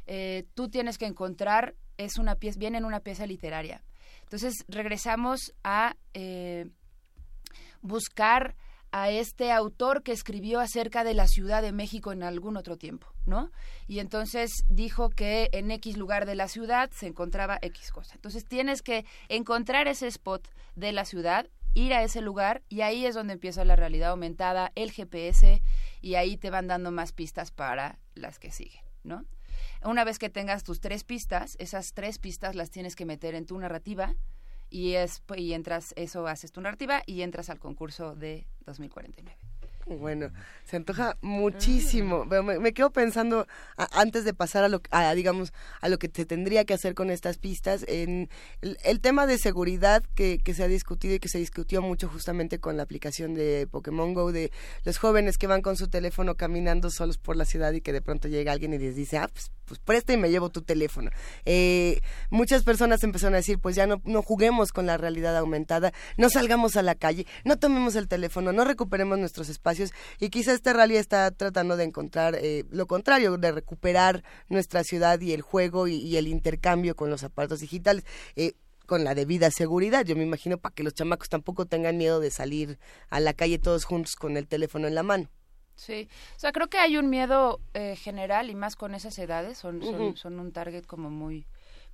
eh, 0.06 0.44
tú 0.54 0.68
tienes 0.68 0.98
que 0.98 1.06
encontrar, 1.06 1.74
es 1.96 2.16
una 2.16 2.36
pieza, 2.36 2.58
viene 2.60 2.78
en 2.78 2.84
una 2.84 3.00
pieza 3.00 3.26
literaria. 3.26 3.82
Entonces, 4.22 4.64
regresamos 4.68 5.52
a 5.64 5.96
eh, 6.14 6.70
buscar 7.82 8.56
a 8.90 9.10
este 9.10 9.52
autor 9.52 10.02
que 10.02 10.12
escribió 10.12 10.60
acerca 10.60 11.04
de 11.04 11.14
la 11.14 11.28
Ciudad 11.28 11.62
de 11.62 11.72
México 11.72 12.12
en 12.12 12.22
algún 12.22 12.56
otro 12.56 12.76
tiempo, 12.76 13.06
¿no? 13.26 13.50
Y 13.86 13.98
entonces 13.98 14.64
dijo 14.68 15.10
que 15.10 15.50
en 15.52 15.70
X 15.70 15.96
lugar 15.98 16.24
de 16.24 16.34
la 16.34 16.48
ciudad 16.48 16.90
se 16.92 17.06
encontraba 17.06 17.58
X 17.60 17.90
cosa. 17.92 18.14
Entonces 18.14 18.46
tienes 18.46 18.82
que 18.82 19.04
encontrar 19.28 19.88
ese 19.88 20.06
spot 20.06 20.48
de 20.74 20.92
la 20.92 21.04
ciudad, 21.04 21.48
ir 21.74 21.92
a 21.92 22.02
ese 22.02 22.22
lugar 22.22 22.62
y 22.68 22.80
ahí 22.80 23.04
es 23.04 23.14
donde 23.14 23.34
empieza 23.34 23.64
la 23.64 23.76
realidad 23.76 24.10
aumentada, 24.10 24.72
el 24.74 24.90
GPS 24.90 25.62
y 26.00 26.14
ahí 26.14 26.38
te 26.38 26.50
van 26.50 26.66
dando 26.66 26.90
más 26.90 27.12
pistas 27.12 27.50
para 27.50 27.98
las 28.14 28.38
que 28.38 28.50
siguen, 28.50 28.82
¿no? 29.02 29.24
Una 29.84 30.04
vez 30.04 30.18
que 30.18 30.30
tengas 30.30 30.64
tus 30.64 30.80
tres 30.80 31.04
pistas, 31.04 31.56
esas 31.58 31.92
tres 31.92 32.18
pistas 32.18 32.54
las 32.54 32.70
tienes 32.70 32.96
que 32.96 33.04
meter 33.04 33.34
en 33.34 33.44
tu 33.44 33.58
narrativa 33.58 34.14
y 34.70 34.94
es 34.94 35.22
y 35.36 35.52
entras 35.52 35.92
eso 35.96 36.26
haces 36.26 36.52
tu 36.52 36.60
narrativa 36.60 37.02
y 37.06 37.22
entras 37.22 37.50
al 37.50 37.58
concurso 37.58 38.14
de 38.14 38.46
2049 38.66 39.36
Bueno, 39.88 40.30
se 40.64 40.76
antoja 40.76 41.16
muchísimo. 41.22 42.26
Pero 42.28 42.42
Me, 42.42 42.58
me 42.58 42.72
quedo 42.72 42.90
pensando 42.90 43.46
a- 43.76 44.00
antes 44.00 44.24
de 44.24 44.34
pasar 44.34 44.64
a 44.64 44.68
lo 44.68 44.82
a, 44.90 45.14
digamos 45.14 45.52
a 45.80 45.88
lo 45.88 45.98
que 45.98 46.10
se 46.12 46.26
tendría 46.26 46.64
que 46.64 46.74
hacer 46.74 46.94
con 46.94 47.10
estas 47.10 47.38
pistas 47.38 47.84
en 47.88 48.28
el, 48.60 48.76
el 48.84 49.00
tema 49.00 49.26
de 49.26 49.38
seguridad 49.38 50.02
que, 50.14 50.38
que 50.44 50.52
se 50.54 50.62
ha 50.64 50.68
discutido 50.68 51.14
y 51.14 51.18
que 51.20 51.28
se 51.28 51.38
discutió 51.38 51.80
mucho 51.80 52.08
justamente 52.08 52.58
con 52.58 52.76
la 52.76 52.82
aplicación 52.82 53.34
de 53.34 53.66
Pokémon 53.70 54.12
Go 54.14 54.30
de 54.32 54.52
los 54.84 54.98
jóvenes 54.98 55.38
que 55.38 55.46
van 55.46 55.62
con 55.62 55.76
su 55.76 55.88
teléfono 55.88 56.34
caminando 56.36 56.90
solos 56.90 57.16
por 57.18 57.36
la 57.36 57.44
ciudad 57.46 57.72
y 57.72 57.80
que 57.80 57.92
de 57.92 58.02
pronto 58.02 58.28
llega 58.28 58.52
alguien 58.52 58.74
y 58.74 58.78
les 58.78 58.94
dice, 58.94 59.18
"Ah, 59.18 59.28
pues 59.32 59.50
pues 59.68 59.80
presta 59.80 60.14
y 60.14 60.16
me 60.16 60.30
llevo 60.30 60.48
tu 60.48 60.62
teléfono. 60.62 61.10
Eh, 61.44 62.00
muchas 62.30 62.62
personas 62.64 63.02
empezaron 63.04 63.34
a 63.34 63.36
decir, 63.36 63.58
pues 63.58 63.76
ya 63.76 63.86
no, 63.86 64.00
no 64.06 64.22
juguemos 64.22 64.72
con 64.72 64.86
la 64.86 64.96
realidad 64.96 65.36
aumentada, 65.36 65.92
no 66.16 66.30
salgamos 66.30 66.78
a 66.78 66.82
la 66.82 66.94
calle, 66.94 67.26
no 67.44 67.58
tomemos 67.58 67.94
el 67.94 68.08
teléfono, 68.08 68.54
no 68.54 68.64
recuperemos 68.64 69.18
nuestros 69.18 69.50
espacios 69.50 69.77
y 70.20 70.30
quizá 70.30 70.52
este 70.52 70.72
rally 70.72 70.96
está 70.96 71.30
tratando 71.30 71.76
de 71.76 71.84
encontrar 71.84 72.34
eh, 72.36 72.64
lo 72.70 72.86
contrario, 72.86 73.36
de 73.36 73.52
recuperar 73.52 74.22
nuestra 74.48 74.84
ciudad 74.84 75.20
y 75.20 75.32
el 75.32 75.42
juego 75.42 75.88
y, 75.88 75.96
y 75.96 76.16
el 76.16 76.28
intercambio 76.28 76.96
con 76.96 77.10
los 77.10 77.24
aparatos 77.24 77.60
digitales. 77.60 78.04
Eh, 78.36 78.54
con 78.86 79.04
la 79.04 79.14
debida 79.14 79.50
seguridad. 79.50 80.06
Yo 80.06 80.16
me 80.16 80.22
imagino 80.22 80.56
para 80.56 80.74
que 80.74 80.82
los 80.82 80.94
chamacos 80.94 81.28
tampoco 81.28 81.66
tengan 81.66 81.98
miedo 81.98 82.20
de 82.20 82.30
salir 82.30 82.78
a 83.10 83.20
la 83.20 83.34
calle 83.34 83.58
todos 83.58 83.84
juntos 83.84 84.16
con 84.16 84.38
el 84.38 84.48
teléfono 84.48 84.88
en 84.88 84.94
la 84.94 85.02
mano. 85.02 85.28
Sí, 85.76 86.08
o 86.34 86.38
sea, 86.40 86.52
creo 86.52 86.68
que 86.68 86.78
hay 86.78 86.96
un 86.96 87.10
miedo 87.10 87.60
eh, 87.74 87.96
general 87.96 88.48
y 88.48 88.54
más 88.54 88.76
con 88.76 88.94
esas 88.94 89.16
edades, 89.18 89.58
son, 89.58 89.82
son 90.16 90.40
un 90.40 90.52
target 90.52 90.86
como 90.86 91.10
muy 91.10 91.46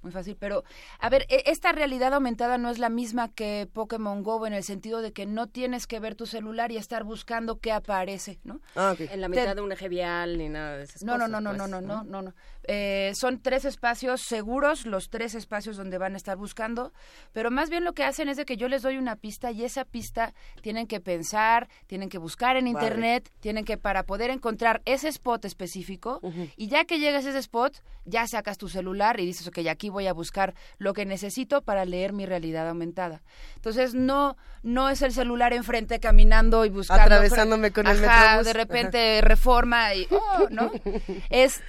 muy 0.05 0.13
fácil, 0.13 0.37
pero 0.39 0.63
a 1.01 1.09
ver, 1.09 1.27
e- 1.31 1.43
esta 1.47 1.73
realidad 1.73 2.13
aumentada 2.15 2.59
no 2.59 2.69
es 2.71 2.79
la 2.79 2.91
misma 2.91 3.33
que 3.33 3.67
Pokémon 3.73 4.23
Go 4.23 4.47
en 4.47 4.53
el 4.53 4.63
sentido 4.63 5.01
de 5.01 5.13
que 5.13 5.25
no 5.27 5.49
tienes 5.49 5.87
que 5.87 5.99
ver 5.99 6.15
tu 6.15 6.27
celular 6.27 6.71
y 6.71 6.77
estar 6.77 7.03
buscando 7.05 7.59
qué 7.59 7.73
aparece, 7.73 8.39
¿no? 8.45 8.61
Ah, 8.77 8.95
En 8.99 9.21
la 9.21 9.29
mitad 9.29 9.57
de 9.57 9.63
un 9.63 9.73
eje 9.73 9.89
vial 9.89 10.37
ni 10.39 10.49
nada 10.51 10.77
de 10.77 10.85
esas 10.85 11.03
No, 11.03 11.13
no, 11.19 11.25
cosas. 11.27 11.31
no, 11.31 11.41
no, 11.41 11.51
pues, 11.57 11.59
no, 11.71 11.81
no, 11.81 11.81
no, 11.81 12.05
no, 12.05 12.23
no. 12.23 12.35
Eh, 12.67 13.13
son 13.15 13.41
tres 13.41 13.65
espacios 13.65 14.23
seguros, 14.23 14.87
los 14.87 15.11
tres 15.11 15.35
espacios 15.35 15.77
donde 15.77 15.99
van 15.99 16.15
a 16.15 16.17
estar 16.17 16.37
buscando, 16.37 16.93
pero 17.33 17.51
más 17.51 17.71
bien 17.71 17.85
lo 17.85 17.93
que 17.93 18.05
hacen 18.05 18.29
es 18.29 18.37
de 18.37 18.45
que 18.45 18.57
yo 18.57 18.69
les 18.69 18.83
doy 18.83 18.97
una 18.97 19.17
pista 19.17 19.51
y 19.51 19.65
esa 19.65 19.85
pista 19.85 20.33
tienen 20.63 20.87
que 20.87 21.01
pensar, 21.01 21.69
tienen 21.87 22.09
que 22.09 22.19
buscar 22.19 22.57
en 22.57 22.73
Vale. 22.73 22.87
internet, 22.87 23.31
tienen 23.41 23.65
que 23.65 23.77
para 23.77 24.05
poder 24.05 24.31
encontrar 24.31 24.81
ese 24.85 25.09
spot 25.09 25.45
específico 25.45 26.21
y 26.57 26.69
ya 26.69 26.85
que 26.85 26.99
llegas 26.99 27.27
a 27.27 27.31
ese 27.31 27.39
spot, 27.39 27.83
ya 28.05 28.27
sacas 28.27 28.59
tu 28.59 28.69
celular 28.69 29.21
y 29.21 29.27
dices, 29.27 29.47
ok, 29.49 29.59
aquí 29.71 29.89
voy 29.89 30.07
a 30.07 30.13
buscar 30.13 30.55
lo 30.79 30.93
que 30.93 31.07
necesito 31.07 31.63
para 31.63 31.85
leer 31.85 32.13
mi 32.13 32.27
realidad 32.27 32.69
aumentada. 32.69 33.23
Entonces 33.57 33.95
no, 33.95 34.37
no 34.63 34.89
es 34.89 35.03
el 35.03 35.13
celular 35.13 35.53
enfrente 35.53 36.01
caminando 36.01 36.65
y 36.65 36.71
buscando. 36.71 37.03
Atravesándome 37.03 37.73
con 37.73 37.87
el 37.87 38.05
Ajá, 38.05 38.23
Metrobús. 38.23 38.47
de 38.47 38.53
repente 38.53 39.21
reforma 39.23 39.95
y 39.95 40.07
oh, 40.11 40.49
¿no? 40.51 40.71
es 41.31 41.63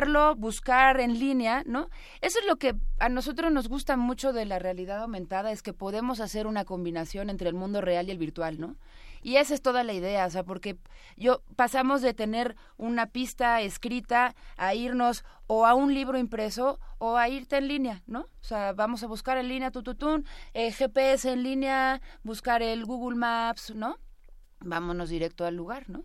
encontrarlo, 0.00 0.36
buscar 0.36 1.00
en 1.00 1.18
línea, 1.18 1.62
¿no? 1.66 1.90
Eso 2.20 2.38
es 2.38 2.46
lo 2.46 2.56
que 2.56 2.74
a 2.98 3.08
nosotros 3.08 3.52
nos 3.52 3.68
gusta 3.68 3.96
mucho 3.96 4.32
de 4.32 4.44
la 4.44 4.58
realidad 4.58 5.02
aumentada, 5.02 5.52
es 5.52 5.62
que 5.62 5.72
podemos 5.72 6.20
hacer 6.20 6.46
una 6.46 6.64
combinación 6.64 7.30
entre 7.30 7.48
el 7.48 7.54
mundo 7.54 7.80
real 7.80 8.08
y 8.08 8.10
el 8.10 8.18
virtual, 8.18 8.60
¿no? 8.60 8.76
Y 9.22 9.36
esa 9.36 9.52
es 9.52 9.60
toda 9.60 9.84
la 9.84 9.92
idea, 9.92 10.26
o 10.26 10.30
sea, 10.30 10.44
porque 10.44 10.78
yo 11.16 11.42
pasamos 11.54 12.00
de 12.00 12.14
tener 12.14 12.56
una 12.78 13.06
pista 13.06 13.60
escrita 13.60 14.34
a 14.56 14.74
irnos 14.74 15.24
o 15.46 15.66
a 15.66 15.74
un 15.74 15.92
libro 15.92 16.16
impreso 16.18 16.78
o 16.98 17.16
a 17.16 17.28
irte 17.28 17.58
en 17.58 17.68
línea, 17.68 18.02
¿no? 18.06 18.20
O 18.20 18.44
sea, 18.44 18.72
vamos 18.72 19.02
a 19.02 19.06
buscar 19.06 19.36
en 19.36 19.48
línea 19.48 19.70
tututún, 19.70 20.24
eh, 20.54 20.72
GPS 20.72 21.30
en 21.30 21.42
línea, 21.42 22.00
buscar 22.22 22.62
el 22.62 22.86
Google 22.86 23.16
Maps, 23.16 23.74
¿no? 23.74 23.98
Vámonos 24.60 25.10
directo 25.10 25.44
al 25.44 25.56
lugar, 25.56 25.90
¿no? 25.90 26.04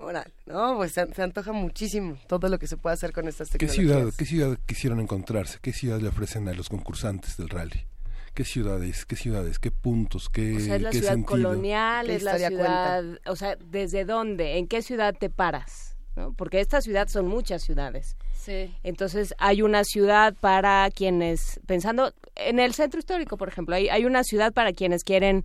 Órale, 0.00 0.30
no, 0.46 0.76
pues 0.76 0.92
se, 0.92 1.06
se 1.12 1.22
antoja 1.22 1.52
muchísimo 1.52 2.16
todo 2.26 2.48
lo 2.48 2.58
que 2.58 2.66
se 2.66 2.76
puede 2.76 2.94
hacer 2.94 3.12
con 3.12 3.28
estas 3.28 3.50
¿Qué 3.50 3.58
tecnologías. 3.58 3.96
ciudad, 3.98 4.12
¿Qué 4.16 4.24
ciudad 4.24 4.58
quisieron 4.66 5.00
encontrarse? 5.00 5.58
¿Qué 5.60 5.72
ciudad 5.72 6.00
le 6.00 6.08
ofrecen 6.08 6.48
a 6.48 6.52
los 6.54 6.68
concursantes 6.68 7.36
del 7.36 7.48
rally? 7.50 7.86
¿Qué 8.34 8.44
ciudades? 8.44 9.04
¿Qué 9.04 9.16
ciudades? 9.16 9.58
¿Qué 9.58 9.70
puntos? 9.70 10.28
¿Qué, 10.30 10.56
O 10.56 10.60
sea, 10.60 10.76
es 10.76 10.82
la 10.82 10.90
qué 10.90 10.98
ciudad 10.98 11.12
sentido? 11.14 11.30
colonial, 11.30 12.06
¿Qué 12.06 12.14
es 12.14 12.22
la 12.22 12.38
ciudad, 12.38 13.04
o 13.26 13.36
sea, 13.36 13.56
¿desde 13.56 14.04
dónde? 14.04 14.56
¿En 14.58 14.68
qué 14.68 14.82
ciudad 14.82 15.14
te 15.18 15.28
paras? 15.30 15.96
¿no? 16.16 16.32
Porque 16.32 16.60
esta 16.60 16.80
ciudad 16.80 17.08
son 17.08 17.26
muchas 17.28 17.62
ciudades. 17.62 18.16
Sí. 18.32 18.74
Entonces 18.82 19.34
hay 19.38 19.60
una 19.62 19.84
ciudad 19.84 20.34
para 20.40 20.88
quienes, 20.90 21.60
pensando 21.66 22.14
en 22.36 22.58
el 22.58 22.72
centro 22.72 23.00
histórico, 23.00 23.36
por 23.36 23.48
ejemplo, 23.48 23.74
hay, 23.74 23.88
hay 23.88 24.06
una 24.06 24.24
ciudad 24.24 24.52
para 24.52 24.72
quienes 24.72 25.04
quieren 25.04 25.44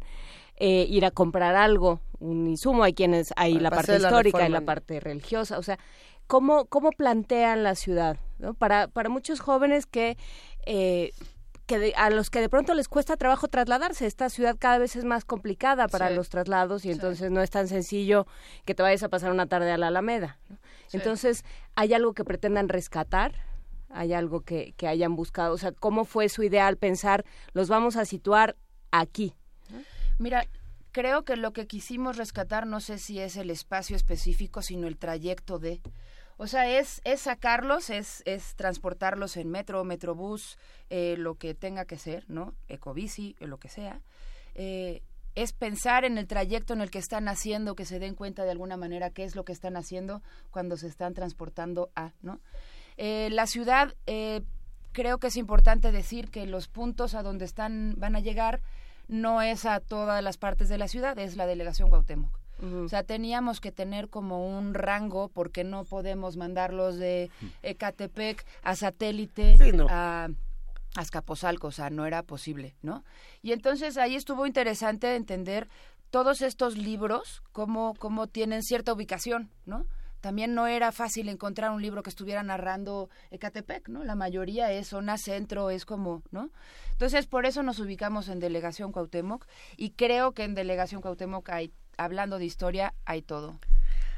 eh, 0.58 0.86
ir 0.90 1.06
a 1.06 1.12
comprar 1.12 1.56
algo, 1.56 2.00
un 2.20 2.48
insumo, 2.48 2.84
hay 2.84 2.94
quienes, 2.94 3.34
hay 3.36 3.60
la 3.60 3.70
parte 3.70 3.92
de 3.94 4.00
la 4.00 4.08
histórica, 4.10 4.38
hay 4.40 4.50
la 4.50 4.62
parte 4.62 5.00
religiosa, 5.00 5.58
o 5.58 5.64
sea, 5.64 5.78
¿cómo, 6.28 6.66
cómo 6.66 6.92
plantean 6.92 7.64
la 7.64 7.76
ciudad? 7.76 8.18
¿no? 8.40 8.54
Para, 8.54 8.88
para 8.88 9.10
muchos 9.10 9.40
jóvenes 9.40 9.86
que... 9.86 10.18
Eh, 10.66 11.12
que 11.68 11.80
de- 11.80 11.94
a 11.98 12.12
los 12.12 12.30
que 12.30 12.42
de 12.42 12.48
pronto 12.48 12.76
les 12.76 12.88
cuesta 12.88 13.18
trabajo 13.18 13.48
trasladarse. 13.48 14.06
Esta 14.06 14.30
ciudad 14.30 14.56
cada 14.60 14.78
vez 14.78 14.96
es 14.96 15.04
más 15.04 15.26
complicada 15.26 15.88
para 15.88 16.10
Sí. 16.10 16.14
los 16.16 16.30
traslados 16.30 16.86
y 16.86 16.92
entonces 16.92 17.32
no 17.32 17.42
es 17.42 17.50
tan 17.50 17.68
sencillo 17.68 18.28
que 18.66 18.76
te 18.76 18.84
vayas 18.84 19.02
a 19.02 19.10
pasar 19.10 19.32
una 19.32 19.48
tarde 19.48 19.72
a 19.72 19.78
la 19.80 19.88
Alameda. 19.88 20.38
¿no? 20.48 20.58
Sí. 20.86 20.98
Entonces, 20.98 21.44
¿hay 21.74 21.96
algo 21.96 22.14
que 22.14 22.24
pretendan 22.24 22.70
rescatar? 22.70 23.34
¿Hay 23.90 24.14
algo 24.14 24.42
que, 24.42 24.76
que 24.78 24.88
hayan 24.88 25.16
buscado? 25.16 25.56
O 25.56 25.58
sea, 25.58 25.72
¿cómo 25.72 26.06
fue 26.06 26.30
su 26.30 26.44
ideal 26.44 26.78
pensar, 26.78 27.26
los 27.54 27.68
vamos 27.68 27.96
a 27.96 28.06
situar 28.06 28.56
aquí? 28.92 29.34
Mira, 30.18 30.48
creo 30.92 31.24
que 31.24 31.36
lo 31.36 31.54
que 31.54 31.68
quisimos 31.68 32.18
rescatar 32.18 32.68
no 32.68 32.80
sé 32.80 32.98
si 32.98 33.20
es 33.20 33.38
el 33.38 33.50
espacio 33.50 33.96
específico, 33.96 34.62
sino 34.62 34.88
el 34.88 34.98
trayecto 34.98 35.60
de... 35.60 35.82
O 36.38 36.48
sea, 36.48 36.70
es, 36.70 37.00
es 37.06 37.22
sacarlos, 37.22 37.90
es, 37.90 38.22
es 38.26 38.56
transportarlos 38.56 39.38
en 39.38 39.50
metro, 39.50 39.84
metrobús, 39.86 40.58
eh, 40.90 41.16
lo 41.18 41.36
que 41.36 41.54
tenga 41.54 41.86
que 41.86 41.98
ser, 41.98 42.26
¿no? 42.28 42.54
Ecobici, 42.68 43.38
eh, 43.40 43.48
lo 43.48 43.58
que 43.58 43.70
sea. 43.70 44.02
Eh, 44.54 45.02
es 45.36 45.52
pensar 45.52 46.06
en 46.06 46.18
el 46.18 46.28
trayecto 46.28 46.74
en 46.74 46.82
el 46.82 46.90
que 46.90 47.00
están 47.00 47.28
haciendo, 47.28 47.76
que 47.76 47.86
se 47.86 48.00
den 48.00 48.16
cuenta 48.16 48.44
de 48.46 48.52
alguna 48.52 48.78
manera 48.78 49.10
qué 49.10 49.26
es 49.26 49.36
lo 49.36 49.44
que 49.44 49.52
están 49.52 49.76
haciendo 49.76 50.22
cuando 50.50 50.78
se 50.78 50.88
están 50.88 51.14
transportando 51.14 51.92
a, 51.96 52.14
¿no? 52.22 52.40
Eh, 52.98 53.30
la 53.32 53.46
ciudad, 53.46 53.94
eh, 54.08 54.42
creo 54.94 55.18
que 55.18 55.28
es 55.28 55.36
importante 55.36 55.92
decir 55.92 56.30
que 56.30 56.46
los 56.46 56.70
puntos 56.70 57.14
a 57.14 57.24
donde 57.24 57.44
están 57.44 57.96
van 57.98 58.16
a 58.16 58.22
llegar 58.22 58.62
no 59.08 59.42
es 59.42 59.66
a 59.66 59.80
todas 59.80 60.24
las 60.24 60.38
partes 60.38 60.70
de 60.70 60.78
la 60.78 60.88
ciudad, 60.88 61.18
es 61.20 61.36
la 61.36 61.46
delegación 61.46 61.90
Cuauhtémoc. 61.90 62.40
O 62.64 62.88
sea, 62.88 63.04
teníamos 63.04 63.60
que 63.60 63.72
tener 63.74 64.10
como 64.10 64.48
un 64.58 64.74
rango 64.74 65.28
porque 65.28 65.66
no 65.66 65.84
podemos 65.84 66.38
mandarlos 66.38 66.96
de 66.98 67.30
Ecatepec 67.64 68.46
a 68.64 68.76
satélite 68.76 69.58
Sí, 69.58 69.72
no. 69.74 69.88
a 69.90 70.30
Azcapotzalco, 70.96 71.68
o 71.68 71.72
sea, 71.72 71.90
no 71.90 72.06
era 72.06 72.24
posible, 72.24 72.76
¿no? 72.82 73.04
Y 73.42 73.52
entonces 73.52 73.98
ahí 73.98 74.16
estuvo 74.16 74.48
interesante 74.48 75.16
entender 75.16 75.68
todos 76.12 76.42
estos 76.42 76.78
libros, 76.78 77.44
cómo, 77.52 77.94
cómo 78.00 78.28
tienen 78.28 78.64
cierta 78.64 78.94
ubicación, 78.94 79.50
¿no? 79.66 79.86
También 80.26 80.56
no 80.56 80.66
era 80.66 80.92
fácil 80.92 81.30
encontrar 81.30 81.70
un 81.70 81.84
libro 81.84 82.02
que 82.02 82.10
estuviera 82.10 82.42
narrando 82.42 83.12
Ecatepec, 83.30 83.90
¿no? 83.90 84.04
La 84.04 84.16
mayoría 84.16 84.72
es 84.72 84.88
zona 84.88 85.20
centro, 85.20 85.70
es 85.70 85.86
como, 85.86 86.24
¿no? 86.32 86.50
Entonces, 86.94 87.28
por 87.28 87.46
eso 87.46 87.62
nos 87.62 87.78
ubicamos 87.78 88.28
en 88.30 88.40
Delegación 88.40 88.92
Cuauhtémoc 88.92 89.46
y 89.78 89.92
creo 89.92 90.32
que 90.32 90.44
en 90.44 90.56
Delegación 90.56 91.04
Cuauhtémoc 91.04 91.48
hay, 91.52 91.72
hablando 92.00 92.40
de 92.40 92.46
historia, 92.46 92.96
hay 93.06 93.22
todo. 93.22 93.60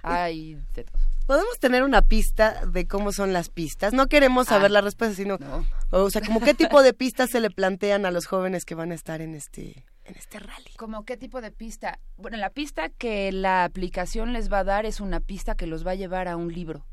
Hay 0.02 0.56
de 0.76 0.86
todo. 0.86 0.98
¿Podemos 1.26 1.60
tener 1.60 1.84
una 1.84 2.02
pista 2.02 2.66
de 2.66 2.88
cómo 2.88 3.12
son 3.12 3.34
las 3.34 3.50
pistas? 3.50 3.92
No 3.92 4.08
queremos 4.08 4.48
saber 4.48 4.68
Ah. 4.72 4.76
la 4.76 4.82
respuesta, 4.82 5.14
sino, 5.14 5.38
No. 5.40 5.66
o 5.92 6.10
sea, 6.10 6.22
como 6.22 6.40
qué 6.40 6.54
tipo 6.54 6.82
de 6.84 6.94
pistas 6.94 7.32
se 7.32 7.42
le 7.42 7.50
plantean 7.50 8.06
a 8.06 8.12
los 8.12 8.28
jóvenes 8.28 8.64
que 8.64 8.76
van 8.76 8.94
a 8.94 8.96
estar 8.96 9.20
en 9.20 9.36
este, 9.36 9.84
en 10.08 10.16
este 10.16 10.40
rally. 10.40 10.72
¿Como 10.78 11.06
qué 11.06 11.18
tipo 11.18 11.42
de 11.42 11.52
pista? 11.52 12.00
Bueno, 12.18 12.38
la 12.38 12.50
pista 12.50 12.90
que 12.90 13.32
la 13.32 13.64
aplicación 13.64 14.34
les 14.34 14.52
va 14.52 14.60
a 14.60 14.64
dar 14.64 14.86
es 14.86 15.00
una 15.00 15.20
pista 15.20 15.56
que 15.56 15.68
los 15.68 15.86
va 15.86 15.92
a 15.92 15.96
llevar 15.96 16.28
a 16.28 16.36
un 16.38 16.52
libro, 16.54 16.86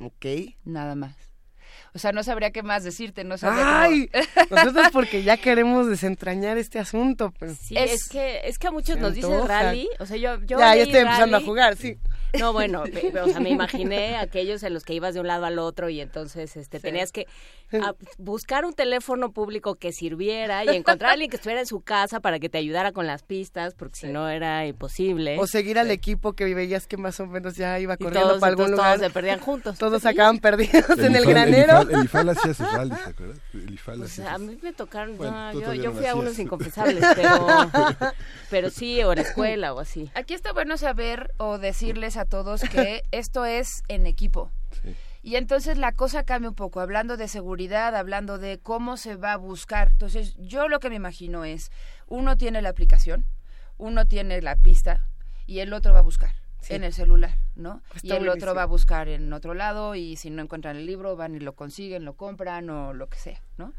Ok. 0.00 0.26
nada 0.64 0.94
más. 0.94 1.14
O 1.94 1.98
sea, 1.98 2.12
no 2.12 2.22
sabría 2.22 2.50
qué 2.50 2.62
más 2.62 2.84
decirte, 2.84 3.24
no 3.24 3.38
sabría 3.38 3.62
cómo- 3.64 3.76
Ay, 3.78 4.10
nosotros 4.50 4.88
porque 4.92 5.22
ya 5.22 5.36
queremos 5.36 5.86
desentrañar 5.88 6.58
este 6.58 6.78
asunto, 6.78 7.32
pero 7.38 7.54
Sí, 7.54 7.76
Es- 7.76 7.92
es, 7.92 8.08
que 8.08 8.40
es 8.44 8.58
que 8.58 8.66
a 8.68 8.70
muchos 8.72 8.98
nos 8.98 9.14
dicen 9.14 9.46
rally, 9.46 9.88
o 9.98 10.06
sea, 10.06 10.16
yo 10.16 10.38
yo 10.40 10.58
ya, 10.58 10.74
ya 10.76 10.82
estoy 10.82 11.00
empezando 11.00 11.36
a 11.36 11.40
jugar, 11.40 11.76
sí. 11.76 11.98
No, 12.38 12.52
bueno, 12.52 12.82
o 13.22 13.28
sea, 13.28 13.40
me 13.40 13.50
imaginé 13.50 14.16
aquellos 14.16 14.62
en 14.62 14.74
los 14.74 14.84
que 14.84 14.94
ibas 14.94 15.14
de 15.14 15.20
un 15.20 15.26
lado 15.26 15.46
al 15.46 15.58
otro 15.58 15.88
y 15.88 16.00
entonces 16.00 16.56
este 16.56 16.78
Sí. 16.78 16.82
tenías 16.82 17.12
que 17.12 17.26
ah, 17.72 17.94
buscar 18.18 18.64
un 18.64 18.72
teléfono 18.72 19.32
público 19.32 19.74
que 19.76 19.92
sirviera 19.92 20.64
y 20.64 20.68
encontrar 20.68 21.10
a 21.10 21.12
alguien 21.14 21.30
que 21.30 21.36
estuviera 21.36 21.60
en 21.60 21.66
su 21.66 21.80
casa 21.80 22.20
para 22.20 22.38
que 22.38 22.48
te 22.48 22.58
ayudara 22.58 22.92
con 22.92 23.06
las 23.06 23.22
pistas, 23.22 23.74
porque 23.74 23.96
si 23.96 24.06
no 24.08 24.28
era 24.28 24.66
imposible. 24.66 25.38
O 25.38 25.46
seguir 25.46 25.78
al 25.78 25.90
equipo 25.90 26.32
que 26.34 26.54
veías 26.54 26.86
que 26.86 26.96
más 26.96 27.18
o 27.20 27.26
menos 27.26 27.56
ya 27.56 27.78
iba 27.78 27.96
corriendo 27.96 28.28
todos, 28.28 28.40
para 28.40 28.50
algún 28.50 28.66
entonces, 28.66 28.78
lugar. 28.84 28.96
todos 28.98 29.08
se 29.08 29.14
perdían 29.14 29.40
juntos. 29.40 29.78
Todos 29.88 30.04
acaban 30.06 30.38
perdidos 30.38 30.98
en 30.98 31.16
el 31.16 31.22
IFAL 31.22 31.32
granero. 31.32 31.80
El 31.82 32.04
IFAL, 32.04 32.28
hacía 32.30 32.54
sus 32.54 32.72
rallies, 32.72 33.04
¿te 33.04 33.10
acuerdas? 33.10 33.38
El 33.54 33.74
IFAL 33.74 34.08
sea, 34.08 34.34
a 34.34 34.38
mí 34.38 34.58
me 34.62 34.72
tocaron, 34.72 35.16
Bueno, 35.16 35.52
no, 35.52 35.52
tú 35.52 35.60
yo, 35.60 35.74
yo 35.74 35.90
no 35.90 35.92
fui 35.92 36.06
a 36.06 36.14
unos 36.14 36.38
inconfesables, 36.38 37.04
pero, 37.16 37.46
pero 38.50 38.70
sí, 38.70 39.02
o 39.02 39.12
en 39.12 39.16
la 39.16 39.22
escuela 39.22 39.72
o 39.74 39.80
así. 39.80 40.10
Aquí 40.14 40.34
está 40.34 40.52
bueno 40.52 40.76
saber 40.76 41.32
o 41.38 41.58
decirles 41.58 42.16
a 42.18 42.24
todos 42.24 42.62
que 42.62 43.02
esto 43.12 43.44
es 43.44 43.82
en 43.88 44.06
equipo. 44.06 44.50
Sí. 44.82 44.94
Y 45.22 45.36
entonces 45.36 45.78
la 45.78 45.92
cosa 45.92 46.22
cambia 46.24 46.48
un 46.50 46.54
poco, 46.54 46.80
hablando 46.80 47.16
de 47.16 47.28
seguridad, 47.28 47.94
hablando 47.96 48.38
de 48.38 48.58
cómo 48.58 48.96
se 48.96 49.16
va 49.16 49.32
a 49.32 49.36
buscar. 49.36 49.88
Entonces, 49.90 50.34
yo 50.38 50.68
lo 50.68 50.78
que 50.80 50.90
me 50.90 50.96
imagino 50.96 51.44
es, 51.44 51.70
uno 52.06 52.36
tiene 52.36 52.62
la 52.62 52.68
aplicación, 52.70 53.24
uno 53.78 54.06
tiene 54.06 54.40
la 54.42 54.56
pista 54.56 55.06
y 55.46 55.58
el 55.60 55.72
otro 55.72 55.92
va 55.92 55.98
a 56.00 56.02
buscar. 56.02 56.34
en 56.70 56.84
el 56.84 56.92
celular, 56.92 57.38
¿no? 57.56 57.82
Está 57.94 58.06
y 58.06 58.10
el 58.10 58.18
buenísimo. 58.18 58.32
otro 58.50 58.54
va 58.54 58.62
a 58.62 58.66
buscar 58.66 59.08
en 59.08 59.32
otro 59.32 59.54
lado 59.54 59.94
y 59.94 60.16
si 60.16 60.28
no 60.28 60.42
encuentran 60.42 60.76
el 60.76 60.86
libro 60.86 61.16
van 61.16 61.34
y 61.34 61.38
lo 61.40 61.54
consiguen, 61.54 62.04
lo 62.04 62.14
compran 62.14 62.68
o 62.68 62.92
lo 62.92 63.06
que 63.08 63.16
sea, 63.18 63.40
¿no? 63.58 63.72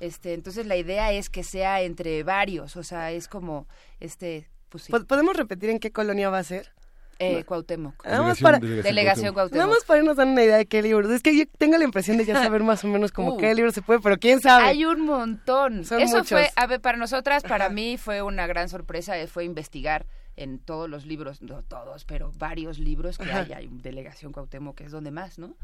Este, 0.00 0.34
entonces 0.34 0.66
la 0.66 0.76
idea 0.76 1.12
es 1.12 1.30
que 1.30 1.42
sea 1.42 1.80
entre 1.80 2.22
varios, 2.22 2.76
o 2.76 2.82
sea, 2.82 3.10
es 3.12 3.26
como 3.28 3.66
este 4.00 4.48
pues 4.68 4.84
sí, 4.84 4.92
¿Pod- 4.92 5.06
¿Podemos 5.06 5.34
repetir 5.36 5.70
en 5.70 5.78
qué 5.78 5.90
colonia 5.92 6.28
va 6.28 6.38
a 6.38 6.44
ser? 6.44 6.72
Eh, 7.18 7.44
Cuauhtémoc. 7.44 8.04
Delegación- 8.04 8.42
para, 8.42 8.58
delegación 8.58 8.82
Delegación 8.94 9.34
Cuauhtémoc. 9.34 9.58
Nada 9.64 9.74
más 9.74 9.84
para 9.84 9.98
irnos 10.00 10.16
dar 10.16 10.26
una 10.26 10.42
idea 10.44 10.56
de 10.56 10.66
qué 10.66 10.82
libro. 10.82 11.12
Es 11.12 11.22
que 11.22 11.36
yo 11.36 11.44
tengo 11.58 11.76
la 11.78 11.84
impresión 11.84 12.16
de 12.18 12.24
ya 12.24 12.34
saber 12.42 12.62
más 12.62 12.84
o 12.84 12.88
menos 12.88 13.12
como 13.12 13.34
Uh. 13.34 13.36
qué 13.38 13.54
libro 13.54 13.70
se 13.72 13.82
puede, 13.82 14.00
pero 14.00 14.18
quién 14.18 14.40
sabe. 14.40 14.64
Hay 14.64 14.84
un 14.84 15.00
montón. 15.02 15.84
Son 15.84 16.00
Eso 16.00 16.18
muchos. 16.18 16.28
fue, 16.30 16.50
a 16.56 16.66
ver, 16.66 16.80
para 16.80 16.98
nosotras, 16.98 17.42
para 17.42 17.68
mí 17.68 17.96
fue 17.96 18.22
una 18.22 18.46
gran 18.46 18.68
sorpresa, 18.68 19.18
eh, 19.18 19.26
fue 19.26 19.44
investigar 19.44 20.06
en 20.36 20.58
todos 20.58 20.90
los 20.90 21.06
libros, 21.06 21.40
no 21.40 21.62
todos, 21.62 22.04
pero 22.04 22.30
varios 22.36 22.78
libros 22.78 23.16
que 23.16 23.24
Ajá. 23.24 23.40
hay, 23.48 23.52
hay 23.54 23.68
Delegación 23.72 24.32
Cuauhtémoc, 24.32 24.76
que 24.76 24.84
es 24.84 24.90
donde 24.92 25.10
más, 25.10 25.38
¿no? 25.38 25.56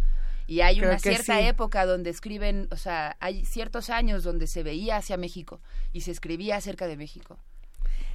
Y 0.46 0.62
hay 0.62 0.78
Creo 0.78 0.88
una 0.88 0.98
cierta 0.98 1.38
sí. 1.38 1.46
época 1.46 1.84
donde 1.86 2.08
escriben, 2.10 2.68
o 2.72 2.76
sea, 2.76 3.16
hay 3.20 3.44
ciertos 3.44 3.90
años 3.90 4.24
donde 4.24 4.46
se 4.46 4.62
veía 4.62 4.96
hacia 4.96 5.16
México 5.18 5.60
y 5.92 6.00
se 6.00 6.10
escribía 6.10 6.56
acerca 6.56 6.86
de 6.86 6.96
México. 6.96 7.38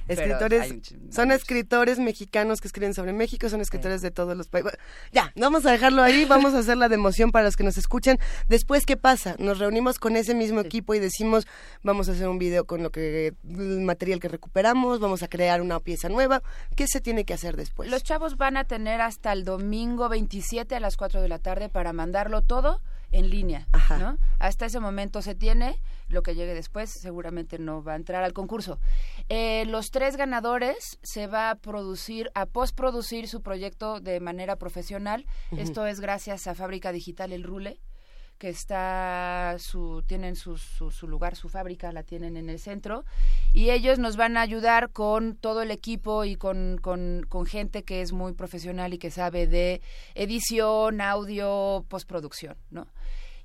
Escritores, 0.08 0.70
un 0.70 1.12
son 1.12 1.32
escritores 1.32 1.98
mexicanos 1.98 2.60
que 2.60 2.68
escriben 2.68 2.94
sobre 2.94 3.12
México, 3.12 3.48
son 3.48 3.60
escritores 3.60 4.02
de 4.02 4.10
todos 4.10 4.36
los 4.36 4.48
países. 4.48 4.72
Ya, 5.12 5.32
vamos 5.36 5.66
a 5.66 5.72
dejarlo 5.72 6.02
ahí, 6.02 6.24
vamos 6.24 6.54
a 6.54 6.58
hacer 6.58 6.76
la 6.76 6.88
de 6.88 6.94
emoción 6.94 7.30
para 7.30 7.44
los 7.44 7.56
que 7.56 7.64
nos 7.64 7.76
escuchan. 7.76 8.18
Después, 8.48 8.86
¿qué 8.86 8.96
pasa? 8.96 9.36
Nos 9.38 9.58
reunimos 9.58 9.98
con 9.98 10.16
ese 10.16 10.34
mismo 10.34 10.60
equipo 10.60 10.94
y 10.94 10.98
decimos, 10.98 11.46
vamos 11.82 12.08
a 12.08 12.12
hacer 12.12 12.28
un 12.28 12.38
video 12.38 12.66
con 12.66 12.82
lo 12.82 12.90
que 12.90 13.34
el 13.48 13.80
material 13.80 14.20
que 14.20 14.28
recuperamos, 14.28 15.00
vamos 15.00 15.22
a 15.22 15.28
crear 15.28 15.60
una 15.60 15.80
pieza 15.80 16.08
nueva. 16.08 16.42
¿Qué 16.74 16.86
se 16.86 17.00
tiene 17.00 17.24
que 17.24 17.34
hacer 17.34 17.56
después? 17.56 17.90
Los 17.90 18.02
chavos 18.02 18.36
van 18.36 18.56
a 18.56 18.64
tener 18.64 19.00
hasta 19.00 19.32
el 19.32 19.44
domingo 19.44 20.08
27 20.08 20.74
a 20.74 20.80
las 20.80 20.96
4 20.96 21.22
de 21.22 21.28
la 21.28 21.38
tarde 21.38 21.68
para 21.68 21.92
mandarlo 21.92 22.42
todo 22.42 22.80
en 23.12 23.30
línea, 23.30 23.66
Ajá. 23.72 23.98
¿no? 23.98 24.18
Hasta 24.38 24.66
ese 24.66 24.80
momento 24.80 25.22
se 25.22 25.34
tiene, 25.34 25.80
lo 26.08 26.22
que 26.22 26.34
llegue 26.34 26.54
después 26.54 26.90
seguramente 26.90 27.58
no 27.58 27.82
va 27.82 27.92
a 27.92 27.96
entrar 27.96 28.24
al 28.24 28.32
concurso. 28.32 28.78
Eh, 29.28 29.64
los 29.66 29.90
tres 29.90 30.16
ganadores 30.16 30.98
se 31.02 31.26
va 31.26 31.50
a 31.50 31.54
producir, 31.54 32.30
a 32.34 32.46
postproducir 32.46 33.28
su 33.28 33.42
proyecto 33.42 34.00
de 34.00 34.20
manera 34.20 34.56
profesional. 34.56 35.26
Esto 35.56 35.86
es 35.86 36.00
gracias 36.00 36.46
a 36.46 36.54
Fábrica 36.54 36.92
Digital 36.92 37.32
El 37.32 37.44
Rule 37.44 37.80
que 38.38 38.48
está 38.48 39.56
su 39.58 40.02
tienen 40.06 40.36
su, 40.36 40.56
su, 40.56 40.90
su 40.90 41.08
lugar 41.08 41.36
su 41.36 41.48
fábrica 41.48 41.92
la 41.92 42.02
tienen 42.02 42.36
en 42.36 42.48
el 42.48 42.58
centro 42.58 43.04
y 43.52 43.70
ellos 43.70 43.98
nos 43.98 44.16
van 44.16 44.36
a 44.36 44.42
ayudar 44.42 44.90
con 44.90 45.36
todo 45.36 45.62
el 45.62 45.70
equipo 45.70 46.24
y 46.24 46.36
con, 46.36 46.78
con, 46.80 47.26
con 47.28 47.46
gente 47.46 47.82
que 47.82 48.00
es 48.00 48.12
muy 48.12 48.32
profesional 48.32 48.94
y 48.94 48.98
que 48.98 49.10
sabe 49.10 49.46
de 49.46 49.82
edición 50.14 51.00
audio 51.00 51.84
postproducción 51.88 52.56
no 52.70 52.86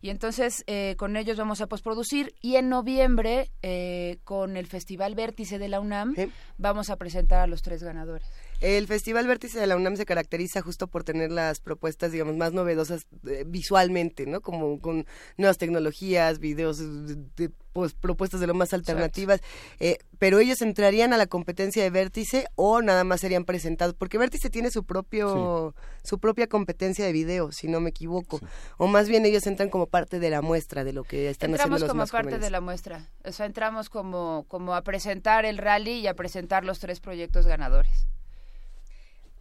y 0.02 0.10
entonces 0.10 0.66
eh, 0.68 0.96
con 0.98 1.16
ellos 1.16 1.38
vamos 1.38 1.62
a 1.62 1.68
postproducir 1.68 2.36
y 2.42 2.58
en 2.58 2.68
noviembre 2.68 3.50
eh, 3.62 4.20
con 4.26 4.58
el 4.58 4.68
festival 4.68 5.16
Vértice 5.16 5.58
de 5.58 5.70
la 5.70 5.80
UNAM 5.80 6.14
vamos 6.58 6.90
a 6.90 6.98
presentar 6.98 7.40
a 7.40 7.48
los 7.48 7.62
tres 7.62 7.84
ganadores 7.84 8.28
El 8.64 8.88
Festival 8.88 9.28
Vértice 9.28 9.60
de 9.60 9.68
la 9.68 9.76
UNAM 9.76 9.98
se 9.98 10.06
caracteriza 10.06 10.62
justo 10.62 10.88
por 10.88 11.04
tener 11.04 11.32
las 11.34 11.60
propuestas, 11.60 12.14
digamos, 12.14 12.38
más 12.38 12.54
novedosas 12.54 13.08
eh, 13.28 13.44
visualmente, 13.46 14.26
¿no? 14.26 14.40
Como 14.40 14.80
con 14.80 15.06
nuevas 15.36 15.58
tecnologías, 15.58 16.40
videos, 16.40 16.78
de- 16.80 17.18
de, 17.36 17.50
pues, 17.74 17.94
propuestas 17.94 18.40
de 18.40 18.48
lo 18.48 18.54
más 18.54 18.74
alternativas. 18.74 19.42
Eh, 19.82 19.98
pero 20.18 20.40
ellos 20.40 20.62
entrarían 20.62 21.12
a 21.12 21.18
la 21.18 21.26
competencia 21.28 21.84
de 21.84 21.90
Vértice 21.90 22.48
o 22.56 22.82
nada 22.82 23.04
más 23.04 23.20
serían 23.20 23.44
presentados, 23.44 23.96
porque 23.96 24.18
Vértice 24.18 24.50
tiene 24.50 24.72
su 24.72 24.86
propio, 24.86 25.76
su 26.02 26.20
propia 26.20 26.48
competencia 26.48 27.06
de 27.06 27.12
video, 27.12 27.52
si 27.52 27.68
no 27.68 27.82
me 27.82 27.90
equivoco. 27.90 28.40
O 28.78 28.88
más 28.88 29.10
bien 29.10 29.26
ellos 29.26 29.46
entran 29.46 29.70
como 29.70 29.88
parte 29.88 30.20
de 30.20 30.30
la 30.30 30.42
muestra 30.42 30.86
de 30.86 30.94
lo 30.94 31.04
que 31.04 31.30
están 31.30 31.50
entramos 31.52 31.76
haciendo 31.82 31.86
los 31.88 31.92
como 31.92 32.00
más 32.04 32.12
parte 32.12 32.30
jóvenes. 32.30 32.46
de 32.48 32.50
la 32.52 32.62
muestra 32.62 33.10
o 33.26 33.32
sea 33.34 33.46
entramos 33.46 33.90
como 33.90 34.46
como 34.48 34.74
a 34.74 34.84
presentar 34.84 35.44
el 35.44 35.58
rally 35.58 35.96
y 36.00 36.08
a 36.08 36.14
presentar 36.14 36.64
los 36.64 36.80
tres 36.80 37.02
proyectos 37.02 37.46
ganadores 37.46 38.08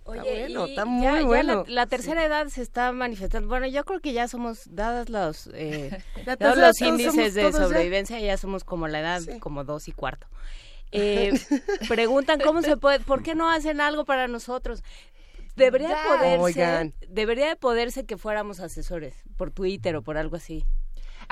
Oye, 0.05 0.21
bueno, 0.49 0.67
y 0.67 0.71
está 0.71 0.85
muy 0.85 1.03
ya 1.05 1.23
bueno. 1.25 1.65
La, 1.69 1.75
la 1.83 1.87
tercera 1.87 2.25
edad 2.25 2.49
se 2.49 2.63
está 2.63 2.91
manifestando. 2.93 3.49
Bueno, 3.49 3.67
yo 3.69 3.85
creo 3.85 4.01
que 4.01 4.13
ya 4.13 4.27
somos, 4.29 4.63
dadas 4.75 5.09
los, 5.09 5.49
eh, 5.55 6.03
dados 6.39 6.59
los 6.59 6.81
índices 6.81 7.35
de 7.35 7.43
ya. 7.43 7.53
sobrevivencia, 7.53 8.19
ya 8.21 8.37
somos 8.37 8.65
como 8.65 8.89
la 8.89 9.01
edad, 9.01 9.21
Sí. 9.21 9.39
como 9.39 9.65
dos 9.65 9.89
y 9.89 9.93
cuarto. 9.93 10.27
Eh, 10.95 11.33
preguntan 11.89 12.39
cómo 12.39 12.61
se 12.61 12.77
puede, 12.77 13.01
¿por 13.01 13.23
qué 13.23 13.35
no 13.35 13.49
hacen 13.51 13.81
algo 13.81 14.05
para 14.05 14.29
nosotros? 14.29 14.83
Debería 15.57 15.89
Ya. 15.89 16.05
poderse, 16.07 16.39
Oigan. 16.43 16.93
debería 17.09 17.49
de 17.49 17.57
poderse 17.57 18.05
que 18.05 18.19
fuéramos 18.19 18.61
asesores 18.61 19.15
por 19.39 19.51
Twitter 19.51 19.97
o 19.97 20.03
por 20.03 20.19
algo 20.19 20.37
así. 20.37 20.67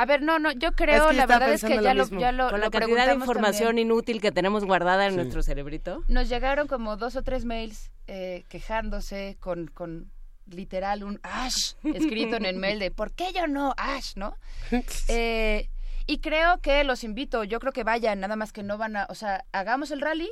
A 0.00 0.04
ver 0.06 0.22
no 0.22 0.38
no 0.38 0.50
yo 0.52 0.68
Es 0.70 0.74
creo 0.76 1.08
que 1.08 1.14
la 1.16 1.26
verdad 1.26 1.52
es 1.52 1.62
que 1.62 1.80
ya 1.82 1.94
lo 1.94 2.06
ya 2.08 2.32
lo, 2.32 2.50
Con 2.50 2.60
la 2.60 2.66
lo 2.66 2.70
cantidad 2.70 3.06
de 3.06 3.14
información 3.14 3.68
también. 3.70 3.86
inútil 3.88 4.20
que 4.20 4.32
tenemos 4.32 4.64
guardada 4.64 5.04
en 5.06 5.12
Sí. 5.12 5.16
nuestro 5.16 5.42
cerebrito. 5.42 6.02
nos 6.08 6.28
llegaron 6.28 6.66
como 6.68 6.96
dos 6.96 7.16
o 7.16 7.22
tres 7.22 7.44
mails 7.44 7.90
eh, 8.06 8.44
quejándose 8.48 9.36
con 9.40 9.66
con 9.68 10.10
literal 10.46 11.04
un 11.04 11.20
ash 11.22 11.74
escrito 11.84 12.36
en 12.36 12.44
el 12.44 12.56
mail 12.56 12.78
de 12.80 12.90
¿por 12.90 13.12
qué 13.12 13.32
yo 13.32 13.46
no 13.46 13.74
ash 13.76 14.14
no 14.16 14.34
Eh, 15.08 15.68
y 16.06 16.18
creo 16.18 16.60
que 16.60 16.82
los 16.82 17.04
invito, 17.04 17.44
yo 17.44 17.60
creo 17.60 17.72
que 17.72 17.84
vayan, 17.84 18.18
nada 18.18 18.34
más 18.34 18.52
que 18.52 18.64
no 18.64 18.76
van 18.78 18.96
a, 18.96 19.06
o 19.10 19.14
sea, 19.14 19.44
hagamos 19.52 19.92
el 19.92 20.00
rally, 20.00 20.28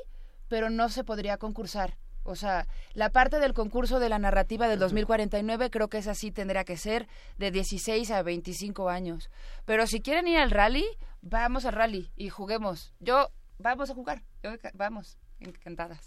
pero 0.48 0.70
no 0.70 0.88
se 0.88 1.04
podría 1.04 1.37
concursar. 1.37 1.96
O 2.28 2.36
sea, 2.36 2.66
la 2.92 3.10
parte 3.10 3.38
del 3.38 3.54
concurso 3.54 3.98
de 4.00 4.10
la 4.10 4.18
narrativa 4.18 4.68
del 4.68 4.78
2049 4.78 5.70
creo 5.70 5.88
que 5.88 5.96
esa 5.96 6.14
sí 6.14 6.30
tendría 6.30 6.64
que 6.64 6.76
ser 6.76 7.08
de 7.38 7.50
16 7.50 8.10
a 8.10 8.22
25 8.22 8.90
años. 8.90 9.30
Pero 9.64 9.86
si 9.86 10.00
quieren 10.00 10.28
ir 10.28 10.38
al 10.38 10.50
rally, 10.50 10.84
vamos 11.22 11.64
al 11.64 11.72
rally 11.72 12.12
y 12.16 12.28
juguemos. 12.28 12.92
Yo, 13.00 13.30
vamos 13.58 13.90
a 13.90 13.94
jugar. 13.94 14.22
Yo, 14.42 14.50
vamos, 14.74 15.16
encantadas. 15.40 16.06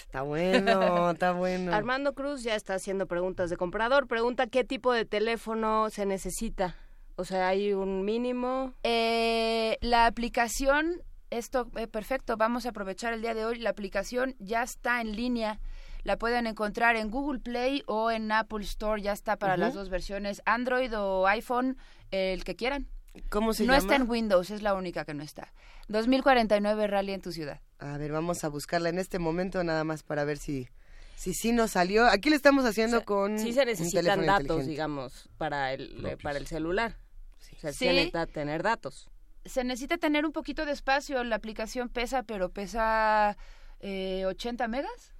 Está 0.00 0.20
bueno, 0.22 1.10
está 1.10 1.32
bueno. 1.32 1.72
Armando 1.74 2.14
Cruz 2.14 2.42
ya 2.42 2.54
está 2.54 2.74
haciendo 2.74 3.06
preguntas 3.06 3.48
de 3.48 3.56
comprador. 3.56 4.08
Pregunta 4.08 4.46
qué 4.46 4.62
tipo 4.62 4.92
de 4.92 5.06
teléfono 5.06 5.88
se 5.88 6.04
necesita. 6.04 6.76
O 7.16 7.24
sea, 7.24 7.48
hay 7.48 7.72
un 7.72 8.04
mínimo. 8.04 8.74
Eh, 8.82 9.78
la 9.80 10.04
aplicación, 10.04 11.02
esto, 11.30 11.70
eh, 11.76 11.86
perfecto, 11.86 12.36
vamos 12.36 12.66
a 12.66 12.70
aprovechar 12.70 13.12
el 13.12 13.22
día 13.22 13.34
de 13.34 13.44
hoy. 13.44 13.58
La 13.58 13.70
aplicación 13.70 14.34
ya 14.38 14.62
está 14.62 15.00
en 15.00 15.14
línea. 15.16 15.60
La 16.04 16.18
pueden 16.18 16.46
encontrar 16.46 16.94
en 16.96 17.10
Google 17.10 17.40
Play 17.40 17.82
o 17.86 18.10
en 18.12 18.30
Apple 18.30 18.62
Store. 18.64 19.02
Ya 19.02 19.12
está 19.12 19.36
para 19.36 19.56
las 19.56 19.74
dos 19.74 19.88
versiones, 19.88 20.40
Android 20.46 20.96
o 20.96 21.26
iPhone, 21.26 21.76
el 22.12 22.44
que 22.44 22.54
quieran. 22.54 22.86
¿Cómo 23.28 23.54
se 23.54 23.64
No 23.64 23.72
llama? 23.72 23.78
está 23.82 23.96
en 23.96 24.08
Windows, 24.08 24.50
es 24.50 24.62
la 24.62 24.74
única 24.74 25.04
que 25.04 25.14
no 25.14 25.22
está. 25.22 25.52
2049 25.88 26.86
Rally 26.86 27.12
en 27.12 27.22
tu 27.22 27.32
ciudad. 27.32 27.60
A 27.78 27.96
ver, 27.98 28.12
vamos 28.12 28.44
a 28.44 28.48
buscarla 28.48 28.88
en 28.90 28.98
este 28.98 29.18
momento 29.18 29.64
nada 29.64 29.84
más 29.84 30.02
para 30.02 30.24
ver 30.24 30.38
si 30.38 30.68
si 31.16 31.32
sí 31.32 31.50
nos 31.50 31.70
salió. 31.72 32.06
Aquí 32.06 32.28
le 32.28 32.36
estamos 32.36 32.64
haciendo 32.66 33.04
con 33.04 33.38
Sí 33.38 33.52
se 33.54 33.64
necesitan 33.64 34.26
datos, 34.26 34.66
digamos, 34.66 35.28
para 35.38 35.72
el, 35.72 36.04
eh, 36.06 36.16
para 36.22 36.38
el 36.38 36.46
celular. 36.46 36.98
O 37.38 37.58
sea, 37.58 37.72
Sí. 37.72 37.78
se 37.78 37.86
necesita 37.92 38.26
tener 38.26 38.62
datos. 38.62 39.08
Se 39.46 39.64
necesita 39.64 39.98
tener 39.98 40.24
un 40.26 40.32
poquito 40.32 40.66
de 40.66 40.72
espacio. 40.72 41.22
La 41.24 41.36
aplicación 41.36 41.88
pesa, 41.88 42.22
pero 42.22 42.50
pesa 42.50 43.36
eh, 43.80 44.24
80 44.26 44.68
megas. 44.68 45.12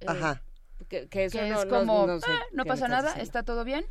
Eh, 0.00 0.06
Ajá. 0.08 0.42
Que, 0.88 1.08
que 1.08 1.24
eso 1.24 1.38
que 1.38 1.48
no, 1.48 1.60
es 1.60 1.66
como, 1.66 2.06
no 2.06 2.20
sé 2.20 2.26
"Ah, 2.30 2.42
no 2.52 2.64
pasa 2.66 2.86
nada, 2.86 3.08
diciendo". 3.08 3.22
está 3.24 3.42
todo 3.42 3.64
bien 3.64 3.86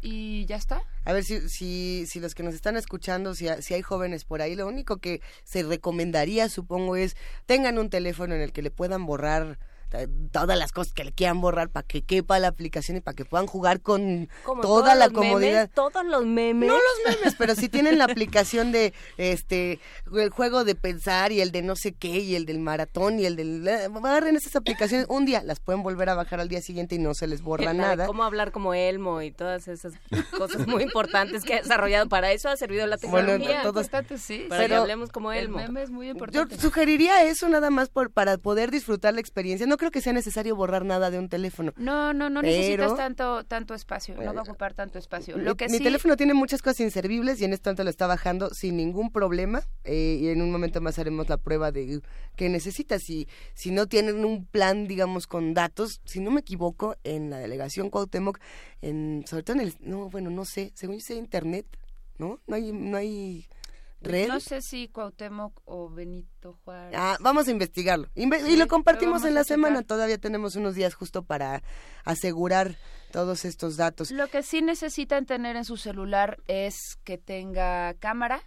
y 0.00 0.46
ya 0.46 0.56
está. 0.56 0.82
A 1.04 1.12
ver 1.12 1.24
si, 1.24 1.48
si, 1.48 2.06
si 2.06 2.20
los 2.20 2.34
que 2.34 2.42
nos 2.42 2.54
están 2.54 2.76
escuchando, 2.76 3.34
si, 3.34 3.46
si 3.60 3.74
hay 3.74 3.82
jóvenes 3.82 4.24
por 4.24 4.40
ahí, 4.42 4.56
lo 4.56 4.66
único 4.66 4.96
que 4.96 5.20
se 5.44 5.62
recomendaría, 5.62 6.48
supongo, 6.48 6.96
es 6.96 7.16
tengan 7.46 7.78
un 7.78 7.90
teléfono 7.90 8.34
en 8.34 8.40
el 8.40 8.52
que 8.52 8.62
le 8.62 8.70
puedan 8.70 9.04
borrar 9.06 9.58
todas 10.30 10.58
las 10.58 10.72
cosas 10.72 10.92
que 10.92 11.04
le 11.04 11.12
quieran 11.12 11.40
borrar 11.40 11.68
para 11.70 11.86
que 11.86 12.02
quepa 12.02 12.38
la 12.38 12.48
aplicación 12.48 12.96
y 12.96 13.00
para 13.00 13.14
que 13.14 13.24
puedan 13.24 13.46
jugar 13.46 13.80
con 13.80 14.28
Como 14.44 14.62
toda 14.62 14.94
la 14.94 15.08
memes, 15.08 15.18
comodidad. 15.30 15.70
todos 15.74 16.04
los 16.04 16.24
memes. 16.24 16.68
No 16.68 16.74
los 16.74 17.16
memes, 17.16 17.34
pero 17.38 17.54
si 17.54 17.68
tienen 17.68 17.98
la 17.98 18.04
aplicación 18.12 18.72
de 18.72 18.92
este 19.16 19.80
el 20.14 20.30
juego 20.30 20.64
de 20.64 20.74
pensar 20.74 21.32
y 21.32 21.40
el 21.40 21.52
de 21.52 21.62
no 21.62 21.76
sé 21.76 21.92
qué 21.92 22.08
y 22.20 22.34
el 22.34 22.46
del 22.46 22.58
maratón 22.58 23.18
y 23.18 23.26
el 23.26 23.36
del 23.36 23.66
eh, 23.66 23.88
agarren 24.02 24.36
esas 24.36 24.56
aplicaciones 24.56 25.06
un 25.08 25.24
día, 25.24 25.42
las 25.42 25.60
pueden 25.60 25.82
volver 25.82 26.08
a 26.08 26.14
bajar 26.14 26.40
al 26.40 26.48
día 26.48 26.60
siguiente 26.60 26.94
y 26.94 26.98
no 26.98 27.14
se 27.14 27.26
les 27.26 27.42
borra 27.42 27.72
nada. 27.72 28.06
Cómo 28.06 28.24
hablar 28.24 28.52
como 28.52 28.74
Elmo 28.74 29.22
y 29.22 29.30
todas 29.30 29.68
esas 29.68 29.94
cosas 30.36 30.66
muy 30.66 30.82
importantes 30.82 31.44
que 31.44 31.54
ha 31.54 31.62
desarrollado. 31.62 32.08
Para 32.08 32.32
eso 32.32 32.48
ha 32.48 32.56
servido 32.56 32.86
la 32.86 32.96
Bueno, 33.02 33.28
tecnología. 33.32 33.62
no, 33.64 33.72
todos- 33.72 33.86
sí. 34.18 34.46
para 34.48 34.62
que 34.62 34.68
pero 34.68 34.82
hablemos 34.82 35.10
como 35.10 35.32
el 35.32 35.44
Elmo. 35.44 35.58
meme 35.58 35.82
es 35.82 35.90
muy 35.90 36.06
Yo 36.06 36.12
importante. 36.12 36.58
sugeriría 36.58 37.24
eso 37.24 37.48
nada 37.48 37.70
más 37.70 37.88
por, 37.88 38.10
para 38.10 38.38
poder 38.38 38.70
disfrutar 38.70 39.14
la 39.14 39.20
experiencia. 39.20 39.66
No 39.66 39.76
creo 39.82 39.90
que 39.90 40.00
sea 40.00 40.12
necesario 40.12 40.54
borrar 40.54 40.84
nada 40.84 41.10
de 41.10 41.18
un 41.18 41.28
teléfono. 41.28 41.72
No, 41.76 42.12
no, 42.12 42.30
no 42.30 42.40
Pero- 42.40 42.52
necesitas 42.56 42.94
tanto, 42.96 43.42
tanto 43.42 43.74
espacio, 43.74 44.14
no 44.14 44.32
va 44.32 44.42
a 44.42 44.44
ocupar 44.44 44.74
tanto 44.74 44.96
espacio. 44.96 45.36
Lo 45.36 45.50
mi, 45.50 45.56
que 45.56 45.66
mi 45.68 45.78
sí, 45.78 45.82
teléfono 45.82 46.16
tiene 46.16 46.34
muchas 46.34 46.62
cosas 46.62 46.78
inservibles 46.78 47.40
y 47.40 47.46
en 47.46 47.52
este 47.52 47.68
momento 47.68 47.82
lo 47.82 47.90
está 47.90 48.06
bajando 48.06 48.50
sin 48.50 48.76
ningún 48.76 49.10
problema 49.10 49.64
eh, 49.82 50.18
y 50.20 50.28
en 50.28 50.40
un 50.40 50.52
momento 50.52 50.80
más 50.80 51.00
haremos 51.00 51.28
la 51.28 51.36
prueba 51.36 51.72
de 51.72 52.00
qué 52.36 52.48
necesita. 52.48 53.00
Si, 53.00 53.26
si 53.54 53.72
no 53.72 53.88
tienen 53.88 54.24
un 54.24 54.46
plan, 54.46 54.86
digamos, 54.86 55.26
con 55.26 55.52
datos, 55.52 56.00
si 56.04 56.20
no 56.20 56.30
me 56.30 56.42
equivoco, 56.42 56.94
en 57.02 57.30
la 57.30 57.38
delegación 57.38 57.90
Cuauhtémoc, 57.90 58.38
en, 58.82 59.24
sobre 59.26 59.42
todo 59.42 59.56
en 59.56 59.62
el, 59.62 59.74
no, 59.80 60.10
bueno, 60.10 60.30
no 60.30 60.44
sé, 60.44 60.70
según 60.76 60.98
yo 60.98 61.02
sé, 61.02 61.16
internet, 61.16 61.66
¿no? 62.18 62.38
No 62.46 62.54
hay, 62.54 62.70
no 62.70 62.96
hay 62.96 63.48
red. 64.02 64.28
no 64.28 64.40
sé 64.40 64.62
si 64.62 64.88
Cuauhtémoc 64.88 65.60
o 65.64 65.88
Benito 65.90 66.58
Juárez. 66.64 66.94
Ah, 66.98 67.16
vamos 67.20 67.48
a 67.48 67.50
investigarlo. 67.50 68.08
Inve- 68.14 68.40
y 68.40 68.50
Sí, 68.50 68.56
lo 68.56 68.64
lo 68.64 68.68
compartimos 68.68 69.22
en 69.24 69.28
a 69.30 69.32
la 69.34 69.44
semana. 69.44 69.82
Todavía 69.82 70.18
tenemos 70.18 70.56
unos 70.56 70.74
días 70.74 70.94
justo 70.94 71.22
para 71.22 71.62
asegurar 72.04 72.76
todos 73.12 73.44
estos 73.44 73.76
datos. 73.76 74.10
Lo 74.10 74.28
que 74.28 74.42
sí 74.42 74.62
necesitan 74.62 75.26
tener 75.26 75.56
en 75.56 75.64
su 75.64 75.76
celular 75.76 76.38
es 76.46 76.96
que 77.04 77.18
tenga 77.18 77.94
cámara, 77.94 78.42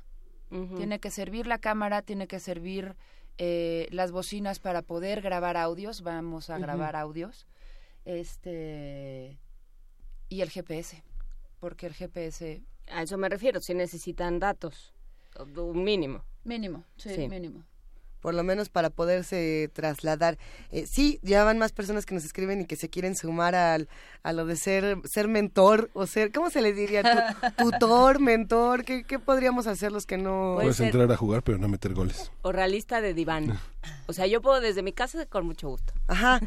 tiene 0.77 0.99
que 0.99 1.11
servir 1.11 1.47
la 1.47 1.57
cámara, 1.59 2.01
tiene 2.01 2.27
que 2.27 2.39
servir 2.39 2.95
eh, 3.37 3.87
las 3.91 4.11
bocinas 4.11 4.59
para 4.59 4.81
poder 4.81 5.21
grabar 5.21 5.57
audios, 5.57 6.01
vamos 6.01 6.49
a 6.49 6.57
grabar 6.57 6.95
audios, 6.95 7.45
este 8.05 9.37
y 10.29 10.41
el 10.41 10.49
GPS, 10.49 11.03
porque 11.59 11.85
el 11.87 11.93
GPS 11.93 12.63
A 12.89 13.03
eso 13.03 13.17
me 13.17 13.29
refiero, 13.29 13.59
si 13.61 13.73
necesitan 13.73 14.39
datos, 14.39 14.93
un 15.57 15.83
mínimo. 15.83 16.23
mínimo, 16.43 16.83
sí, 16.97 17.09
Sí. 17.15 17.27
mínimo. 17.27 17.63
por 18.21 18.33
lo 18.33 18.41
menos 18.43 18.69
para 18.69 18.89
poderse 18.89 19.69
trasladar. 19.73 20.39
Eh, 20.71 20.87
sí, 20.87 21.19
ya 21.21 21.43
van 21.43 21.59
más 21.59 21.71
personas 21.73 22.07
que 22.07 22.15
nos 22.15 22.25
escriben 22.25 22.59
y 22.61 22.65
que 22.65 22.75
se 22.75 22.89
quieren 22.89 23.15
sumar 23.15 23.53
al, 23.53 23.87
a 24.23 24.33
lo 24.33 24.47
de 24.47 24.55
ser, 24.55 24.97
ser 25.03 25.27
mentor 25.27 25.91
o 25.93 26.07
ser, 26.07 26.31
¿cómo 26.31 26.49
se 26.49 26.63
le 26.63 26.73
diría? 26.73 27.03
Tu- 27.03 27.09
tutor, 27.79 28.19
mentor, 28.19 28.83
¿qué, 28.83 29.03
¿qué 29.03 29.19
podríamos 29.19 29.67
hacer 29.67 29.91
los 29.91 30.07
que 30.07 30.17
no... 30.17 30.53
Puede 30.55 30.65
Puedes 30.65 30.77
ser. 30.77 30.85
entrar 30.87 31.11
a 31.11 31.17
jugar, 31.17 31.43
pero 31.43 31.59
no 31.59 31.67
meter 31.67 31.93
goles. 31.93 32.31
O 32.41 32.51
realista 32.51 32.99
de 32.99 33.13
diván. 33.13 33.59
O 34.07 34.13
sea, 34.13 34.25
yo 34.25 34.41
puedo 34.41 34.59
desde 34.59 34.81
mi 34.81 34.91
casa 34.93 35.27
con 35.27 35.45
mucho 35.45 35.69
gusto. 35.69 35.93
Ajá. 36.07 36.39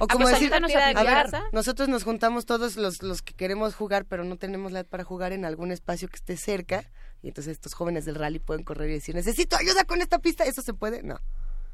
O 0.00 0.04
Ah, 0.04 0.06
como 0.12 0.24
pues 0.24 0.34
decir, 0.40 0.52
a 0.52 0.56
a 0.56 0.60
ver, 0.60 0.96
aplicar. 0.96 1.30
nosotros 1.52 1.88
nos 1.88 2.02
juntamos 2.02 2.44
todos 2.46 2.76
los, 2.76 3.02
los 3.04 3.22
que 3.22 3.34
queremos 3.34 3.76
jugar, 3.76 4.04
pero 4.06 4.24
no 4.24 4.36
tenemos 4.36 4.72
la 4.72 4.80
edad 4.80 4.88
para 4.88 5.04
jugar 5.04 5.32
en 5.32 5.44
algún 5.44 5.70
espacio 5.70 6.08
que 6.08 6.16
esté 6.16 6.36
cerca. 6.36 6.82
Y 7.22 7.28
entonces 7.28 7.52
estos 7.52 7.74
jóvenes 7.74 8.04
del 8.04 8.14
rally 8.14 8.38
pueden 8.38 8.64
correr 8.64 8.90
y 8.90 8.94
decir, 8.94 9.14
necesito 9.14 9.56
ayuda 9.56 9.84
con 9.84 10.00
esta 10.00 10.18
pista. 10.18 10.44
¿Eso 10.44 10.62
se 10.62 10.74
puede? 10.74 11.02
No. 11.02 11.18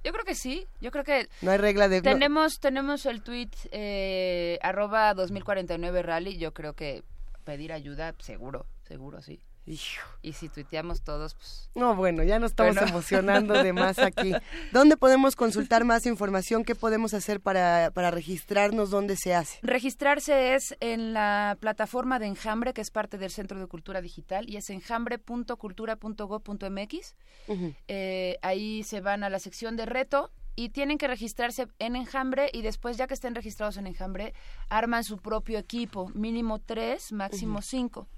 Yo 0.04 0.12
creo 0.12 0.24
que 0.24 0.34
sí, 0.34 0.66
yo 0.80 0.90
creo 0.92 1.04
que 1.04 1.28
No 1.42 1.50
hay 1.50 1.58
regla 1.58 1.88
de... 1.88 2.00
tenemos 2.00 2.60
tenemos 2.60 3.06
el 3.06 3.22
tweet 3.22 3.50
eh, 3.72 4.58
arroba 4.62 5.14
2049 5.14 6.02
rally, 6.02 6.38
yo 6.38 6.52
creo 6.54 6.74
que 6.74 7.02
pedir 7.44 7.72
ayuda, 7.72 8.14
seguro, 8.18 8.66
seguro, 8.86 9.20
sí. 9.22 9.40
Hijo. 9.68 10.00
Y 10.22 10.32
si 10.34 10.48
tuiteamos 10.48 11.02
todos, 11.02 11.34
pues 11.34 11.68
No, 11.74 11.96
bueno, 11.96 12.22
ya 12.22 12.38
nos 12.38 12.52
estamos 12.52 12.76
Bueno. 12.76 12.88
emocionando 12.88 13.60
de 13.62 13.72
más 13.72 13.98
aquí. 13.98 14.32
¿Dónde 14.72 14.96
podemos 14.96 15.34
consultar 15.34 15.82
más 15.84 16.06
información? 16.06 16.62
¿Qué 16.64 16.76
podemos 16.76 17.14
hacer 17.14 17.40
para, 17.40 17.90
para 17.92 18.12
registrarnos? 18.12 18.90
¿Dónde 18.90 19.16
se 19.16 19.34
hace? 19.34 19.58
Registrarse 19.62 20.54
es 20.54 20.76
en 20.80 21.12
la 21.12 21.56
plataforma 21.58 22.20
de 22.20 22.26
Enjambre, 22.26 22.72
que 22.74 22.80
es 22.80 22.92
parte 22.92 23.18
del 23.18 23.32
Centro 23.32 23.58
de 23.58 23.66
Cultura 23.66 24.00
Digital, 24.00 24.48
y 24.48 24.56
es 24.56 24.70
enjambre.cultura.go.mx. 24.70 27.14
Ujú. 27.48 27.74
Eh, 27.88 28.38
ahí 28.42 28.82
se 28.84 29.00
van 29.00 29.24
a 29.24 29.30
la 29.30 29.38
sección 29.38 29.76
de 29.76 29.86
reto 29.86 30.30
y 30.54 30.70
tienen 30.70 30.98
que 30.98 31.08
registrarse 31.08 31.66
en 31.78 31.96
Enjambre 31.96 32.50
y 32.52 32.62
después, 32.62 32.96
ya 32.96 33.06
que 33.06 33.14
estén 33.14 33.34
registrados 33.34 33.76
en 33.76 33.86
Enjambre, 33.86 34.34
arman 34.68 35.04
su 35.04 35.18
propio 35.18 35.58
equipo, 35.58 36.08
mínimo 36.14 36.58
tres, 36.60 37.12
máximo 37.12 37.62
cinco. 37.62 38.08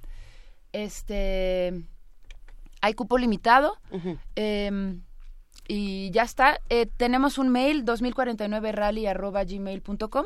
Este, 0.73 1.85
hay 2.81 2.95
cupo 2.95 3.19
limitado. 3.19 3.77
Eh, 4.37 5.01
y 5.69 6.11
ya 6.11 6.23
está. 6.23 6.61
Eh, 6.71 6.87
tenemos 6.97 7.37
un 7.39 7.51
mail, 7.51 7.85
2049rally.gmail.com 7.85 10.25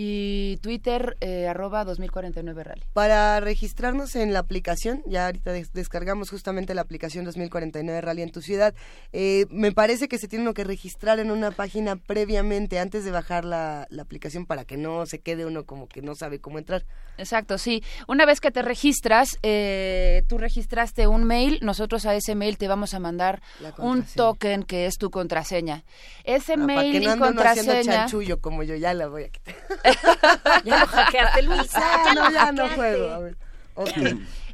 y 0.00 0.58
Twitter, 0.58 1.16
eh, 1.20 1.48
arroba 1.48 1.84
2049rally. 1.84 2.84
Para 2.92 3.40
registrarnos 3.40 4.14
en 4.14 4.32
la 4.32 4.38
aplicación, 4.38 5.02
ya 5.06 5.26
ahorita 5.26 5.50
des- 5.52 5.72
descargamos 5.72 6.30
justamente 6.30 6.72
la 6.72 6.82
aplicación 6.82 7.24
2049 7.24 8.00
Rally 8.00 8.22
en 8.22 8.30
tu 8.30 8.40
ciudad, 8.40 8.74
eh, 9.12 9.46
me 9.50 9.72
parece 9.72 10.06
que 10.06 10.18
se 10.18 10.28
tiene 10.28 10.44
uno 10.44 10.54
que 10.54 10.62
registrar 10.62 11.18
en 11.18 11.32
una 11.32 11.50
página 11.50 11.96
previamente 11.96 12.78
antes 12.78 13.04
de 13.04 13.10
bajar 13.10 13.44
la, 13.44 13.88
la 13.90 14.02
aplicación 14.02 14.46
para 14.46 14.64
que 14.64 14.76
no 14.76 15.04
se 15.04 15.18
quede 15.18 15.44
uno 15.46 15.64
como 15.64 15.88
que 15.88 16.00
no 16.00 16.14
sabe 16.14 16.38
cómo 16.38 16.58
entrar. 16.58 16.84
Exacto, 17.16 17.58
sí. 17.58 17.82
Una 18.06 18.24
vez 18.24 18.38
que 18.40 18.52
te 18.52 18.62
registras, 18.62 19.30
eh, 19.42 20.22
tú 20.28 20.38
registraste 20.38 21.08
un 21.08 21.24
mail, 21.24 21.58
nosotros 21.60 22.06
a 22.06 22.14
ese 22.14 22.36
mail 22.36 22.56
te 22.56 22.68
vamos 22.68 22.94
a 22.94 23.00
mandar 23.00 23.42
un 23.78 24.04
token 24.04 24.62
que 24.62 24.86
es 24.86 24.96
tu 24.96 25.10
contraseña. 25.10 25.82
Ese 26.22 26.52
Ah, 26.52 26.56
para 26.58 26.66
mail 26.66 26.94
y 27.02 27.06
no 27.06 27.10
haciendo 27.10 27.26
contraseña... 27.26 27.82
chanchullo 27.82 28.40
como 28.40 28.62
yo, 28.62 28.76
ya 28.76 28.94
la 28.94 29.08
voy 29.08 29.24
a 29.24 29.28
quitar. 29.30 29.56
Ya 30.64 30.80
lo 30.80 30.86
hackeaste, 30.86 31.42
Luisa. 31.42 32.04
No, 32.14 32.30
ya 32.30 32.52
no 32.52 32.68
juego. 32.70 33.10
A 33.10 33.18
ver. 33.18 33.36
Ok. 33.74 33.90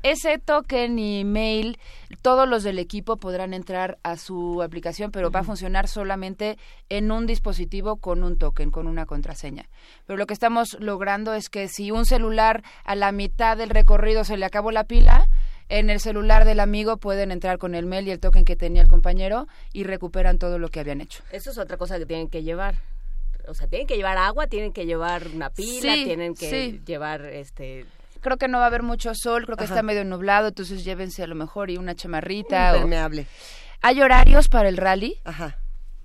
Ese 0.02 0.38
token 0.38 0.98
y 0.98 1.24
mail, 1.24 1.78
todos 2.20 2.46
los 2.46 2.62
del 2.62 2.78
equipo 2.78 3.16
podrán 3.16 3.54
entrar 3.54 3.96
a 4.02 4.18
su 4.18 4.62
aplicación, 4.62 5.10
pero 5.10 5.30
va 5.30 5.40
a 5.40 5.44
funcionar 5.44 5.88
solamente 5.88 6.58
en 6.90 7.10
un 7.10 7.24
dispositivo 7.24 7.96
con 7.96 8.22
un 8.22 8.36
token, 8.36 8.70
con 8.70 8.86
una 8.86 9.06
contraseña. 9.06 9.70
Pero 10.06 10.18
lo 10.18 10.26
que 10.26 10.34
estamos 10.34 10.76
logrando 10.78 11.32
es 11.32 11.48
que 11.48 11.68
si 11.68 11.90
un 11.90 12.04
celular 12.04 12.62
a 12.84 12.96
la 12.96 13.12
mitad 13.12 13.56
del 13.56 13.70
recorrido 13.70 14.24
se 14.24 14.36
le 14.36 14.44
acabó 14.44 14.72
la 14.72 14.84
pila, 14.84 15.26
en 15.70 15.88
el 15.88 16.00
celular 16.00 16.44
del 16.44 16.60
amigo 16.60 16.98
pueden 16.98 17.30
entrar 17.30 17.56
con 17.56 17.74
el 17.74 17.86
mail 17.86 18.06
y 18.06 18.10
el 18.10 18.20
token 18.20 18.44
que 18.44 18.56
tenía 18.56 18.82
el 18.82 18.88
compañero 18.88 19.46
y 19.72 19.84
recuperan 19.84 20.36
todo 20.36 20.58
lo 20.58 20.68
que 20.68 20.80
habían 20.80 21.00
hecho. 21.00 21.22
Eso 21.30 21.50
es 21.50 21.56
otra 21.56 21.78
cosa 21.78 21.98
que 21.98 22.04
tienen 22.04 22.28
que 22.28 22.42
llevar. 22.42 22.74
O 23.48 23.54
sea, 23.54 23.66
tienen 23.68 23.86
que 23.86 23.96
llevar 23.96 24.16
agua, 24.18 24.46
tienen 24.46 24.72
que 24.72 24.86
llevar 24.86 25.26
una 25.34 25.50
pila, 25.50 25.94
Sí, 25.94 26.04
tienen 26.04 26.34
que 26.34 26.50
sí. 26.50 26.80
llevar 26.86 27.24
este 27.26 27.86
Creo 28.20 28.38
que 28.38 28.48
no 28.48 28.56
va 28.58 28.64
a 28.64 28.66
haber 28.68 28.82
mucho 28.82 29.12
sol, 29.14 29.44
creo 29.44 29.56
que 29.58 29.64
Ajá. 29.64 29.74
está 29.74 29.82
medio 29.82 30.02
nublado, 30.04 30.48
entonces 30.48 30.82
llévense 30.82 31.22
a 31.22 31.26
lo 31.26 31.34
mejor 31.34 31.70
y 31.70 31.76
una 31.76 31.94
chamarrita. 31.94 32.72
o- 32.72 32.76
Impermeable. 32.76 33.26
Hay 33.82 34.00
horarios 34.00 34.48
para 34.48 34.68
el 34.70 34.78
rally. 34.78 35.18
Ajá. 35.24 35.58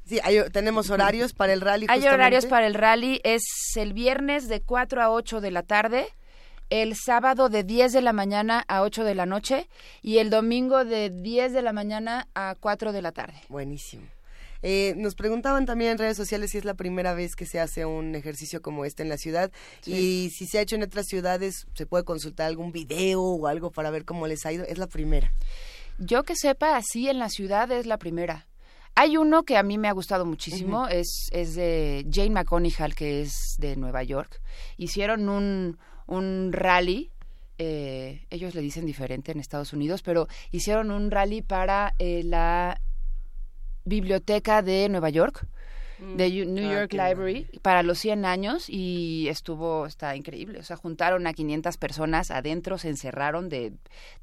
Sí, 0.06 0.19
hay- 0.23 0.49
tenemos 0.52 0.89
horarios 0.89 1.32
para 1.34 1.54
el 1.54 1.62
rally. 1.62 1.86
Hay 1.88 1.99
justamente. 1.99 2.13
horarios 2.15 2.45
para 2.47 2.67
el 2.67 2.73
rally, 2.73 3.21
es 3.23 3.43
el 3.78 3.93
viernes 3.93 4.49
de 4.49 4.60
4 4.62 5.02
a 5.02 5.12
8 5.12 5.39
de 5.39 5.52
la 5.52 5.63
tarde, 5.63 6.08
el 6.69 6.95
sábado 6.97 7.47
de 7.47 7.63
10 7.63 7.93
de 7.93 8.02
la 8.02 8.12
mañana 8.12 8.65
a 8.67 8.82
8 8.82 9.04
de 9.06 9.15
la 9.15 9.25
noche 9.25 9.69
y 10.02 10.17
el 10.17 10.30
domingo 10.30 10.84
de 10.84 11.10
10 11.12 11.54
de 11.54 11.62
la 11.62 11.71
mañana 11.73 12.28
a 12.36 12.56
4 12.60 12.91
de 12.91 13.02
la 13.02 13.12
tarde. 13.13 13.36
Buenísimo. 13.47 14.04
Eh, 14.62 14.93
nos 14.98 15.15
preguntaban 15.15 15.65
también 15.65 15.91
en 15.91 15.98
redes 15.98 16.17
sociales 16.17 16.52
si 16.52 16.58
es 16.58 16.65
la 16.65 16.74
primera 16.74 17.13
vez 17.13 17.36
que 17.36 17.45
se 17.45 17.60
hace 17.60 17.86
un 17.86 18.15
ejercicio 18.15 18.62
como 18.62 18.86
este 18.86 19.04
en 19.04 19.10
la 19.10 19.17
ciudad 19.17 19.52
y 19.86 20.32
si 20.36 20.48
se 20.48 20.60
ha 20.60 20.62
hecho 20.62 20.76
en 20.76 20.84
otras 20.84 21.06
ciudades, 21.08 21.65
se 21.76 21.86
puede 21.86 22.04
consultar 22.04 22.48
algún 22.48 22.72
video 22.72 23.22
o 23.22 23.48
algo 23.48 23.72
para 23.72 23.89
ver 23.89 24.06
cómo 24.06 24.28
les 24.28 24.45
ha 24.45 24.52
ido. 24.52 24.65
Es 24.65 24.78
la 24.78 24.88
primera. 24.88 25.34
Yo 25.98 26.24
que 26.24 26.36
sepa, 26.36 26.78
así 26.78 27.10
en 27.10 27.19
la 27.19 27.30
ciudad 27.30 27.72
es 27.72 27.86
la 27.86 27.98
primera. 27.98 28.48
Hay 28.95 29.17
uno 29.17 29.43
que 29.43 29.56
a 29.56 29.63
mí 29.63 29.78
me 29.78 29.88
ha 29.88 29.93
gustado 29.93 30.26
muchísimo, 30.26 30.88
es, 30.88 31.30
es 31.32 31.56
de 31.56 32.06
Jane 32.12 32.32
McConigal, 32.32 32.95
que 32.95 33.22
es 33.22 33.56
de 33.58 33.76
Nueva 33.76 34.04
York. 34.04 34.41
Hicieron 34.78 35.30
un, 35.30 35.78
un 36.06 36.52
rally, 36.52 37.12
eh, 37.58 38.26
ellos 38.30 38.56
le 38.56 38.62
dicen 38.62 38.86
diferente 38.86 39.32
en 39.32 39.39
Estados 39.39 39.74
Unidos, 39.74 40.02
pero 40.02 40.28
hicieron 40.52 40.91
un 40.91 41.12
rally 41.12 41.41
para 41.41 41.93
eh, 42.00 42.24
la 42.26 42.82
biblioteca 43.89 44.62
de 44.62 44.88
Nueva 44.89 45.10
York, 45.10 45.45
de 46.15 46.43
U- 46.43 46.49
New 46.49 46.65
Ah, 46.69 46.75
York 46.75 46.93
Library, 46.93 47.45
para 47.62 47.84
los 47.84 47.99
100 47.99 48.23
años 48.23 48.69
y 48.69 49.28
estuvo, 49.28 49.86
está 49.86 50.15
increíble. 50.15 50.60
O 50.60 50.63
sea, 50.63 50.78
juntaron 50.78 51.28
a 51.28 51.34
500 51.34 51.75
personas 51.75 52.32
adentro, 52.32 52.78
se 52.78 52.88
encerraron 52.88 53.49
de 53.49 53.73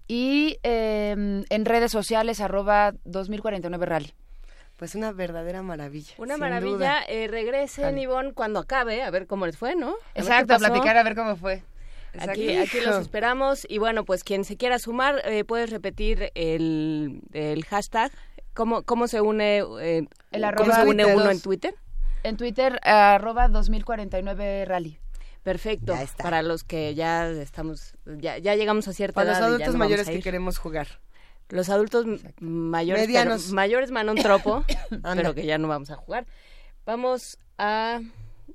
y 0.08 0.58
eh, 0.64 1.44
en 1.50 1.66
redes 1.66 1.92
sociales 1.92 2.42
arroba 2.42 2.94
2049rally. 3.06 4.14
Pues 4.76 4.96
una 4.96 5.12
verdadera 5.12 5.62
maravilla. 5.62 6.16
Una 6.18 6.34
sin 6.34 6.40
maravilla. 6.42 6.72
duda. 6.74 7.04
Eh, 7.08 7.28
regresen, 7.28 7.84
Vale. 7.84 8.02
Ivonne, 8.02 8.34
cuando 8.34 8.60
acabe, 8.60 9.04
a 9.04 9.12
ver 9.12 9.28
cómo 9.28 9.46
les 9.46 9.56
fue, 9.56 9.76
¿no? 9.76 9.90
A 9.90 10.20
Exacto, 10.20 10.56
a 10.56 10.58
platicar 10.58 10.98
a 10.98 11.04
ver 11.04 11.16
cómo 11.16 11.36
fue. 11.36 11.62
Aquí, 12.20 12.58
aquí 12.58 12.82
los 12.82 13.00
esperamos. 13.00 13.66
Y 13.70 13.78
bueno, 13.78 14.04
pues 14.06 14.24
quien 14.24 14.44
se 14.44 14.58
quiera 14.58 14.80
sumar, 14.80 15.22
eh, 15.26 15.44
puedes 15.46 15.70
repetir 15.70 16.32
el, 16.34 17.22
el 17.32 17.64
hashtag. 17.66 18.12
¿Cómo, 18.54 18.82
cómo 18.82 19.08
se 19.08 19.22
une, 19.22 19.60
eh, 19.80 20.08
El 20.32 20.42
cómo 20.42 20.46
arroba 20.48 20.76
se 20.76 20.88
une 20.88 21.06
uno 21.06 21.30
en 21.30 21.40
Twitter? 21.42 21.76
En 22.24 22.38
Twitter, 22.38 22.80
arroba 22.84 23.48
2049rally. 23.50 24.98
Perfecto. 25.44 25.94
Ya 25.96 26.04
está. 26.04 26.24
Para 26.24 26.44
los 26.44 26.64
que 26.64 26.94
ya 26.94 27.28
estamos, 27.30 27.96
ya, 28.06 28.38
ya 28.38 28.56
llegamos 28.56 28.88
a 28.88 28.94
cierta 28.94 29.16
Para 29.16 29.30
los 29.32 29.40
edad 29.40 29.48
y 29.48 29.50
ya 29.50 29.56
adultos 29.56 29.74
no 29.74 29.80
mayores 29.80 30.08
que 30.08 30.22
queremos 30.22 30.58
jugar. 30.60 30.88
Los 31.50 31.70
adultos 31.70 32.06
m- 32.06 32.20
mayores, 32.40 33.08
Medianos. 33.08 33.42
pero- 33.46 33.56
mayores 33.56 33.92
man 33.92 34.10
un 34.10 34.18
tropo, 34.18 34.64
Anda. 34.92 35.16
pero 35.16 35.34
que 35.34 35.46
ya 35.46 35.58
no 35.58 35.68
vamos 35.68 35.90
a 35.90 35.96
jugar. 35.96 36.28
Vamos 36.86 37.38
a 37.58 38.00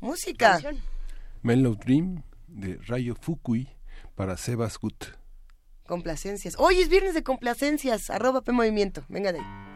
Música. 0.01 0.53
canción. 0.53 0.81
Mellow 1.43 1.75
Dream 1.75 2.23
de 2.47 2.79
Rayo 2.87 3.15
Fukui 3.21 3.69
para 4.15 4.37
Sebas 4.37 4.79
Gut. 4.79 5.07
Complacencias. 5.87 6.55
Hoy 6.59 6.81
es 6.81 6.89
viernes 6.89 7.15
de 7.15 7.23
complacencias. 7.23 8.11
Arroba 8.11 8.43
P 8.43 8.53
Movimiento. 8.53 9.05
Venga 9.09 9.33
de 9.33 9.41
ahí. 9.41 9.76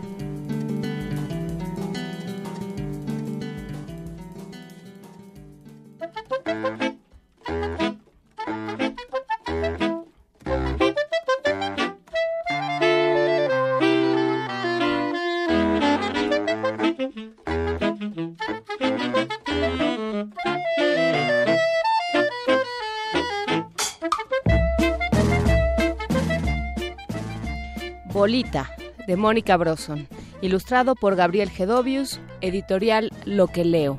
Bolita, 28.21 28.69
de 29.07 29.17
Mónica 29.17 29.57
Broson, 29.57 30.07
ilustrado 30.41 30.93
por 30.93 31.15
Gabriel 31.15 31.49
Gedovius, 31.49 32.19
editorial 32.41 33.11
Lo 33.25 33.47
que 33.47 33.65
leo. 33.65 33.97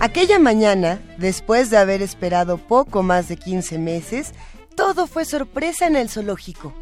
Aquella 0.00 0.40
mañana, 0.40 0.98
después 1.18 1.70
de 1.70 1.76
haber 1.76 2.02
esperado 2.02 2.58
poco 2.58 3.04
más 3.04 3.28
de 3.28 3.36
15 3.36 3.78
meses, 3.78 4.34
todo 4.74 5.06
fue 5.06 5.24
sorpresa 5.24 5.86
en 5.86 5.94
el 5.94 6.08
zoológico. 6.08 6.74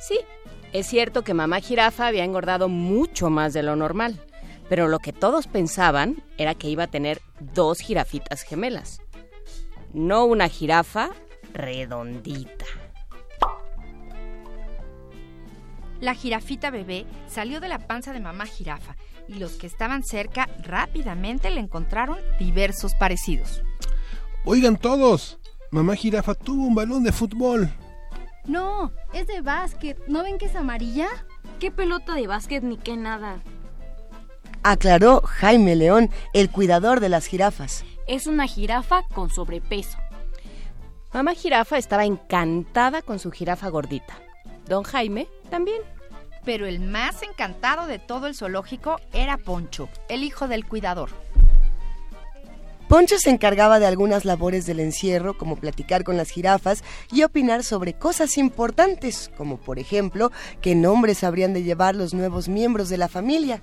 Sí, 0.00 0.18
es 0.72 0.88
cierto 0.88 1.22
que 1.22 1.32
mamá 1.32 1.60
jirafa 1.60 2.08
había 2.08 2.24
engordado 2.24 2.68
mucho 2.68 3.30
más 3.30 3.52
de 3.52 3.62
lo 3.62 3.76
normal, 3.76 4.18
pero 4.68 4.88
lo 4.88 4.98
que 4.98 5.12
todos 5.12 5.46
pensaban 5.46 6.24
era 6.38 6.56
que 6.56 6.68
iba 6.68 6.82
a 6.82 6.90
tener 6.90 7.22
dos 7.38 7.78
jirafitas 7.78 8.42
gemelas. 8.42 9.03
No 9.94 10.24
una 10.24 10.48
jirafa 10.48 11.10
redondita. 11.52 12.66
La 16.00 16.14
jirafita 16.14 16.70
bebé 16.70 17.06
salió 17.28 17.60
de 17.60 17.68
la 17.68 17.78
panza 17.78 18.12
de 18.12 18.18
mamá 18.18 18.46
jirafa 18.46 18.96
y 19.28 19.34
los 19.34 19.52
que 19.52 19.68
estaban 19.68 20.02
cerca 20.02 20.48
rápidamente 20.64 21.48
le 21.50 21.60
encontraron 21.60 22.18
diversos 22.40 22.94
parecidos. 22.96 23.62
Oigan 24.44 24.76
todos, 24.76 25.38
mamá 25.70 25.94
jirafa 25.94 26.34
tuvo 26.34 26.64
un 26.64 26.74
balón 26.74 27.04
de 27.04 27.12
fútbol. 27.12 27.70
No, 28.46 28.92
es 29.12 29.28
de 29.28 29.42
básquet. 29.42 29.96
¿No 30.08 30.24
ven 30.24 30.38
que 30.38 30.46
es 30.46 30.56
amarilla? 30.56 31.06
¿Qué 31.60 31.70
pelota 31.70 32.14
de 32.14 32.26
básquet 32.26 32.64
ni 32.64 32.76
qué 32.78 32.96
nada? 32.96 33.38
Aclaró 34.64 35.20
Jaime 35.22 35.76
León, 35.76 36.10
el 36.32 36.50
cuidador 36.50 36.98
de 36.98 37.10
las 37.10 37.26
jirafas. 37.26 37.84
Es 38.06 38.26
una 38.26 38.46
jirafa 38.46 39.02
con 39.14 39.30
sobrepeso. 39.30 39.98
Mamá 41.12 41.34
jirafa 41.34 41.78
estaba 41.78 42.04
encantada 42.04 43.00
con 43.00 43.18
su 43.18 43.30
jirafa 43.30 43.68
gordita. 43.68 44.18
Don 44.68 44.82
Jaime 44.82 45.28
también. 45.50 45.80
Pero 46.44 46.66
el 46.66 46.80
más 46.80 47.22
encantado 47.22 47.86
de 47.86 47.98
todo 47.98 48.26
el 48.26 48.34
zoológico 48.34 49.00
era 49.12 49.38
Poncho, 49.38 49.88
el 50.08 50.24
hijo 50.24 50.48
del 50.48 50.66
cuidador. 50.66 51.10
Poncho 52.88 53.18
se 53.18 53.30
encargaba 53.30 53.78
de 53.78 53.86
algunas 53.86 54.26
labores 54.26 54.66
del 54.66 54.80
encierro, 54.80 55.38
como 55.38 55.56
platicar 55.56 56.04
con 56.04 56.18
las 56.18 56.28
jirafas 56.28 56.84
y 57.10 57.22
opinar 57.22 57.64
sobre 57.64 57.94
cosas 57.94 58.36
importantes, 58.36 59.30
como 59.38 59.56
por 59.56 59.78
ejemplo 59.78 60.30
qué 60.60 60.74
nombres 60.74 61.24
habrían 61.24 61.54
de 61.54 61.62
llevar 61.62 61.94
los 61.94 62.12
nuevos 62.12 62.48
miembros 62.48 62.90
de 62.90 62.98
la 62.98 63.08
familia. 63.08 63.62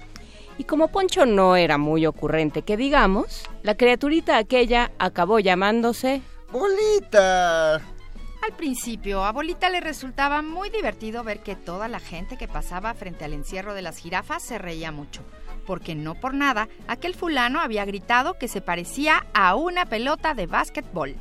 Y 0.62 0.64
como 0.64 0.89
Poncho 0.89 1.26
no 1.26 1.55
era 1.55 1.80
muy 1.80 2.05
ocurrente 2.05 2.62
que 2.62 2.78
digamos, 2.78 3.49
la 3.64 3.74
criaturita 3.74 4.38
aquella 4.38 4.91
acabó 4.99 5.39
llamándose 5.39 6.22
Bolita. 6.51 7.78
Al 7.78 8.55
principio, 8.55 9.26
a 9.26 9.32
Bolita 9.32 9.72
le 9.72 9.80
resultaba 9.80 10.43
muy 10.43 10.70
divertido 10.70 11.24
ver 11.24 11.39
que 11.39 11.55
toda 11.55 11.88
la 11.88 11.99
gente 11.99 12.38
que 12.38 12.47
pasaba 12.47 12.93
frente 12.93 13.26
al 13.26 13.34
encierro 13.34 13.74
de 13.74 13.82
las 13.82 13.97
jirafas 13.97 14.43
se 14.43 14.59
reía 14.59 14.91
mucho, 14.91 15.24
porque 15.66 15.95
no 15.95 16.14
por 16.14 16.36
nada 16.36 16.70
aquel 16.88 17.16
fulano 17.16 17.59
había 17.59 17.84
gritado 17.84 18.38
que 18.38 18.47
se 18.47 18.62
parecía 18.62 19.26
a 19.34 19.55
una 19.55 19.88
pelota 19.88 20.36
de 20.36 20.45
básquetbol. 20.45 21.16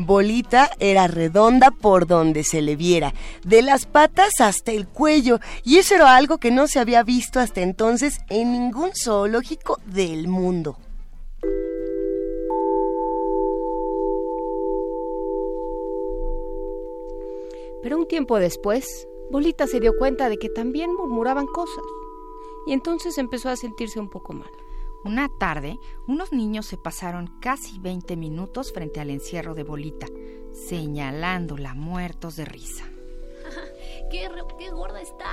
Bolita 0.00 0.70
era 0.78 1.08
redonda 1.08 1.72
por 1.72 2.06
donde 2.06 2.44
se 2.44 2.62
le 2.62 2.76
viera, 2.76 3.14
de 3.44 3.62
las 3.62 3.84
patas 3.84 4.40
hasta 4.40 4.70
el 4.70 4.86
cuello, 4.86 5.40
y 5.64 5.78
eso 5.78 5.96
era 5.96 6.14
algo 6.14 6.38
que 6.38 6.52
no 6.52 6.68
se 6.68 6.78
había 6.78 7.02
visto 7.02 7.40
hasta 7.40 7.62
entonces 7.62 8.20
en 8.30 8.52
ningún 8.52 8.92
zoológico 8.94 9.80
del 9.86 10.28
mundo. 10.28 10.78
Pero 17.82 17.98
un 17.98 18.06
tiempo 18.06 18.38
después, 18.38 19.08
Bolita 19.32 19.66
se 19.66 19.80
dio 19.80 19.96
cuenta 19.98 20.28
de 20.28 20.38
que 20.38 20.48
también 20.48 20.94
murmuraban 20.94 21.46
cosas, 21.46 21.84
y 22.68 22.72
entonces 22.72 23.18
empezó 23.18 23.48
a 23.48 23.56
sentirse 23.56 23.98
un 23.98 24.08
poco 24.08 24.32
mal. 24.32 24.50
Una 25.08 25.30
tarde, 25.30 25.78
unos 26.06 26.34
niños 26.34 26.66
se 26.66 26.76
pasaron 26.76 27.38
casi 27.40 27.78
20 27.78 28.14
minutos 28.18 28.74
frente 28.74 29.00
al 29.00 29.08
encierro 29.08 29.54
de 29.54 29.62
Bolita, 29.62 30.06
señalándola 30.52 31.72
muertos 31.72 32.36
de 32.36 32.44
risa. 32.44 32.84
¡Qué, 34.10 34.28
qué 34.58 34.70
gorda 34.70 35.00
está! 35.00 35.32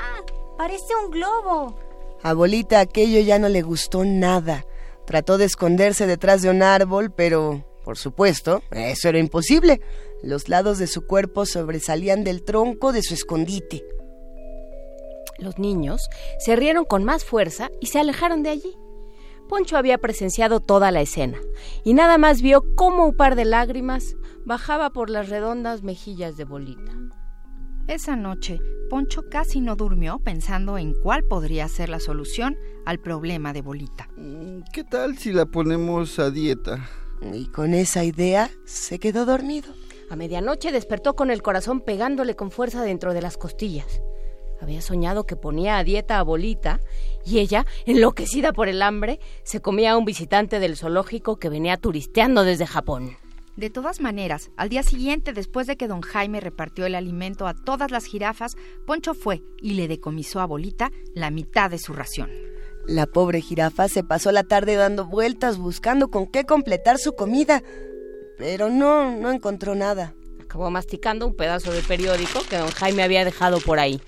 Parece 0.57 0.95
un 1.03 1.11
globo. 1.11 1.78
A 2.23 2.34
Bolita 2.34 2.80
aquello 2.80 3.19
ya 3.19 3.38
no 3.38 3.49
le 3.49 3.63
gustó 3.63 4.05
nada. 4.05 4.65
Trató 5.05 5.38
de 5.38 5.43
esconderse 5.43 6.07
detrás 6.07 6.41
de 6.41 6.51
un 6.51 6.63
árbol, 6.63 7.11
pero, 7.11 7.65
por 7.84 7.97
supuesto, 7.97 8.63
eso 8.71 9.09
era 9.09 9.19
imposible. 9.19 9.82
Los 10.23 10.47
lados 10.47 10.78
de 10.78 10.88
su 10.88 11.05
cuerpo 11.05 11.45
sobresalían 11.45 12.23
del 12.23 12.45
tronco 12.45 12.93
de 12.93 13.03
su 13.03 13.13
escondite. 13.13 13.86
Los 15.38 15.59
niños 15.59 16.07
se 16.39 16.55
rieron 16.55 16.86
con 16.86 17.03
más 17.03 17.26
fuerza 17.26 17.71
y 17.82 17.88
se 17.88 17.99
alejaron 17.99 18.41
de 18.41 18.51
allí. 18.51 18.85
Poncho 19.48 19.78
había 19.78 19.98
presenciado 19.98 20.60
toda 20.60 20.91
la 20.91 21.02
escena 21.02 21.39
y 21.84 21.93
nada 21.93 22.18
más 22.18 22.41
vio 22.41 22.64
cómo 22.76 23.06
un 23.06 23.16
par 23.16 23.36
de 23.36 23.46
lágrimas 23.46 24.16
bajaba 24.46 24.89
por 24.91 25.10
las 25.10 25.30
redondas 25.30 25.84
mejillas 25.84 26.38
de 26.38 26.46
Bolita. 26.46 26.91
Esa 27.88 28.16
noche, 28.16 28.60
Poncho 28.89 29.30
casi 29.30 29.62
no 29.62 29.76
durmió 29.76 30.20
pensando 30.20 30.78
en 30.78 30.93
cuál 30.93 31.24
podría 31.24 31.68
ser 31.68 31.89
la 31.89 32.00
solución 32.00 32.58
al 32.86 33.00
problema 33.00 33.54
de 33.54 33.62
Bolita. 33.62 34.10
¿Qué 34.74 34.84
tal 34.84 35.18
si 35.18 35.32
la 35.32 35.46
ponemos 35.46 36.18
a 36.18 36.32
dieta? 36.32 36.89
Y 37.34 37.48
con 37.48 37.74
esa 37.74 38.04
idea 38.04 38.50
se 38.66 39.00
quedó 39.00 39.26
dormido. 39.26 39.74
A 40.10 40.16
medianoche 40.16 40.72
despertó 40.72 41.16
con 41.16 41.32
el 41.32 41.41
corazón 41.41 41.82
pegándole 41.82 42.36
con 42.36 42.52
fuerza 42.52 42.84
dentro 42.84 43.14
de 43.14 43.22
las 43.22 43.38
costillas. 43.38 44.02
Había 44.66 44.82
soñado 44.82 45.28
que 45.28 45.36
ponía 45.36 45.78
a 45.78 45.84
dieta 45.84 46.18
a 46.18 46.24
Bolita 46.24 46.80
y 47.24 47.38
ella, 47.38 47.68
enloquecida 47.86 48.51
por 48.51 48.68
el 48.68 48.82
hambre, 48.82 49.20
se 49.43 49.61
comía 49.61 49.91
a 49.91 49.97
un 49.97 50.05
visitante 50.05 50.59
del 50.59 50.76
zoológico 50.76 51.38
que 51.38 51.49
venía 51.49 51.78
turisteando 51.78 52.43
desde 52.43 52.66
Japón. 52.66 53.16
De 53.55 53.70
todas 53.70 54.01
maneras, 54.01 54.49
al 54.57 54.70
día 54.70 54.82
siguiente, 54.82 55.34
después 55.34 55.68
de 55.68 55.78
que 55.78 55.88
don 55.88 56.01
Jaime 56.01 56.39
repartió 56.39 56.88
el 56.88 56.95
alimento 56.95 57.45
a 57.45 57.53
todas 57.53 57.91
las 57.91 58.05
jirafas, 58.05 58.55
Poncho 58.88 59.13
fue 59.13 59.43
y 59.61 59.76
le 59.76 59.88
decomisó 59.88 60.39
a 60.39 60.47
Bolita 60.47 60.91
la 61.13 61.30
mitad 61.30 61.70
de 61.70 61.78
su 61.78 61.93
ración. 61.93 62.32
La 62.88 63.05
pobre 63.05 63.41
jirafa 63.41 63.88
se 63.88 64.03
pasó 64.03 64.32
la 64.32 64.45
tarde 64.45 64.74
dando 64.74 65.05
vueltas 65.05 65.59
buscando 65.59 66.07
con 66.07 66.26
qué 66.26 66.43
completar 66.43 66.97
su 66.97 67.13
comida, 67.13 67.61
pero 68.39 68.72
no, 68.72 69.16
no 69.16 69.32
encontró 69.32 69.76
nada. 69.76 70.16
Acabó 70.41 70.72
masticando 70.72 71.28
un 71.28 71.36
pedazo 71.36 71.72
de 71.72 71.84
periódico 71.84 72.39
que 72.49 72.57
don 72.57 72.72
Jaime 72.72 73.03
había 73.03 73.24
dejado 73.26 73.59
por 73.59 73.78
ahí. 73.78 74.01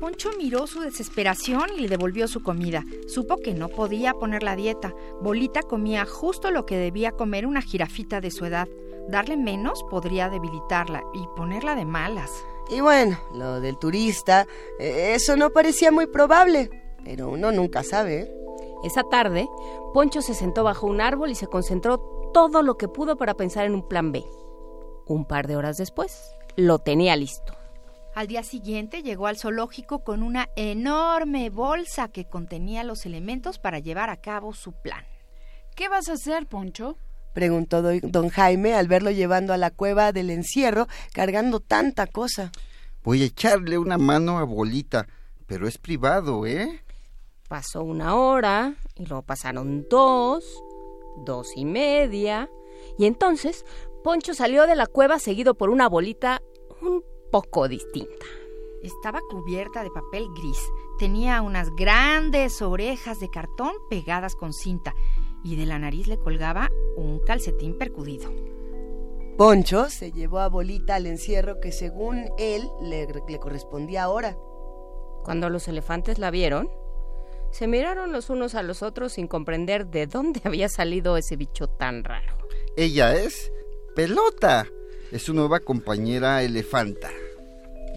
Poncho 0.00 0.30
miró 0.38 0.66
su 0.66 0.80
desesperación 0.80 1.68
y 1.76 1.80
le 1.82 1.88
devolvió 1.88 2.26
su 2.26 2.42
comida. 2.42 2.82
Supo 3.06 3.36
que 3.36 3.52
no 3.52 3.68
podía 3.68 4.14
poner 4.14 4.42
la 4.42 4.56
dieta. 4.56 4.94
Bolita 5.20 5.60
comía 5.62 6.06
justo 6.06 6.50
lo 6.50 6.64
que 6.64 6.78
debía 6.78 7.12
comer 7.12 7.46
una 7.46 7.60
jirafita 7.60 8.22
de 8.22 8.30
su 8.30 8.46
edad. 8.46 8.66
Darle 9.08 9.36
menos 9.36 9.84
podría 9.90 10.30
debilitarla 10.30 11.04
y 11.12 11.26
ponerla 11.36 11.74
de 11.74 11.84
malas. 11.84 12.30
Y 12.70 12.80
bueno, 12.80 13.18
lo 13.34 13.60
del 13.60 13.76
turista, 13.76 14.46
eh, 14.78 15.12
eso 15.14 15.36
no 15.36 15.50
parecía 15.50 15.92
muy 15.92 16.06
probable, 16.06 16.70
pero 17.04 17.28
uno 17.28 17.52
nunca 17.52 17.82
sabe. 17.82 18.20
¿eh? 18.22 18.34
Esa 18.84 19.02
tarde, 19.02 19.50
Poncho 19.92 20.22
se 20.22 20.32
sentó 20.32 20.64
bajo 20.64 20.86
un 20.86 21.02
árbol 21.02 21.30
y 21.30 21.34
se 21.34 21.46
concentró 21.46 21.98
todo 22.32 22.62
lo 22.62 22.78
que 22.78 22.88
pudo 22.88 23.16
para 23.16 23.34
pensar 23.34 23.66
en 23.66 23.74
un 23.74 23.86
plan 23.86 24.12
B. 24.12 24.24
Un 25.04 25.26
par 25.26 25.46
de 25.46 25.56
horas 25.56 25.76
después, 25.76 26.34
lo 26.56 26.78
tenía 26.78 27.16
listo. 27.16 27.59
Al 28.14 28.26
día 28.26 28.42
siguiente 28.42 29.02
llegó 29.02 29.26
al 29.28 29.38
zoológico 29.38 30.02
con 30.02 30.22
una 30.22 30.48
enorme 30.56 31.48
bolsa 31.50 32.08
que 32.08 32.24
contenía 32.24 32.82
los 32.84 33.06
elementos 33.06 33.58
para 33.58 33.78
llevar 33.78 34.10
a 34.10 34.16
cabo 34.20 34.52
su 34.52 34.72
plan. 34.72 35.04
¿Qué 35.76 35.88
vas 35.88 36.08
a 36.08 36.14
hacer, 36.14 36.46
Poncho? 36.46 36.96
Preguntó 37.32 37.80
do- 37.82 38.00
don 38.02 38.28
Jaime 38.28 38.74
al 38.74 38.88
verlo 38.88 39.10
llevando 39.12 39.52
a 39.52 39.56
la 39.56 39.70
cueva 39.70 40.10
del 40.12 40.30
encierro 40.30 40.88
cargando 41.12 41.60
tanta 41.60 42.06
cosa. 42.08 42.50
Voy 43.04 43.22
a 43.22 43.26
echarle 43.26 43.78
una 43.78 43.96
mano 43.96 44.38
a 44.38 44.44
Bolita, 44.44 45.06
pero 45.46 45.68
es 45.68 45.78
privado, 45.78 46.44
¿eh? 46.46 46.82
Pasó 47.48 47.82
una 47.84 48.16
hora 48.16 48.74
y 48.96 49.06
luego 49.06 49.22
pasaron 49.22 49.86
dos, 49.88 50.44
dos 51.24 51.52
y 51.56 51.64
media. 51.64 52.50
Y 52.98 53.06
entonces 53.06 53.64
Poncho 54.02 54.34
salió 54.34 54.66
de 54.66 54.74
la 54.74 54.86
cueva 54.86 55.18
seguido 55.20 55.54
por 55.54 55.70
una 55.70 55.88
bolita 55.88 56.42
un 56.82 57.02
poco 57.30 57.68
distinta. 57.68 58.26
Estaba 58.82 59.20
cubierta 59.28 59.82
de 59.82 59.90
papel 59.90 60.26
gris. 60.34 60.58
Tenía 60.98 61.42
unas 61.42 61.74
grandes 61.76 62.62
orejas 62.62 63.20
de 63.20 63.30
cartón 63.30 63.72
pegadas 63.88 64.34
con 64.34 64.52
cinta 64.52 64.94
y 65.44 65.56
de 65.56 65.66
la 65.66 65.78
nariz 65.78 66.06
le 66.06 66.18
colgaba 66.18 66.70
un 66.96 67.20
calcetín 67.20 67.76
percudido. 67.76 68.30
Poncho 69.36 69.88
se 69.88 70.12
llevó 70.12 70.40
a 70.40 70.48
Bolita 70.48 70.96
al 70.96 71.06
encierro 71.06 71.60
que 71.60 71.72
según 71.72 72.30
él 72.38 72.68
le, 72.82 73.06
le 73.28 73.38
correspondía 73.38 74.04
ahora. 74.04 74.36
Cuando 75.24 75.48
los 75.48 75.68
elefantes 75.68 76.18
la 76.18 76.30
vieron, 76.30 76.70
se 77.50 77.66
miraron 77.66 78.12
los 78.12 78.30
unos 78.30 78.54
a 78.54 78.62
los 78.62 78.82
otros 78.82 79.12
sin 79.12 79.28
comprender 79.28 79.86
de 79.86 80.06
dónde 80.06 80.40
había 80.44 80.68
salido 80.68 81.16
ese 81.16 81.36
bicho 81.36 81.68
tan 81.68 82.04
raro. 82.04 82.36
Ella 82.76 83.14
es 83.14 83.52
Pelota. 83.94 84.66
Es 85.10 85.22
su 85.22 85.34
nueva 85.34 85.60
compañera 85.60 86.42
elefanta. 86.42 87.10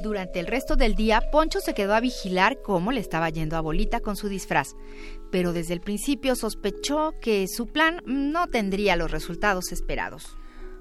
Durante 0.02 0.40
el 0.40 0.48
resto 0.48 0.76
del 0.76 0.96
día, 0.96 1.22
Poncho 1.32 1.60
se 1.60 1.74
quedó 1.74 1.94
a 1.94 2.00
vigilar 2.00 2.62
cómo 2.62 2.92
le 2.92 3.00
estaba 3.00 3.30
yendo 3.30 3.56
a 3.56 3.62
Bolita 3.62 4.00
con 4.00 4.16
su 4.16 4.28
disfraz, 4.28 4.76
pero 5.32 5.54
desde 5.54 5.74
el 5.74 5.80
principio 5.80 6.36
sospechó 6.36 7.14
que 7.22 7.48
su 7.48 7.68
plan 7.68 8.02
no 8.06 8.48
tendría 8.48 8.96
los 8.96 9.12
resultados 9.12 9.72
esperados. 9.72 10.36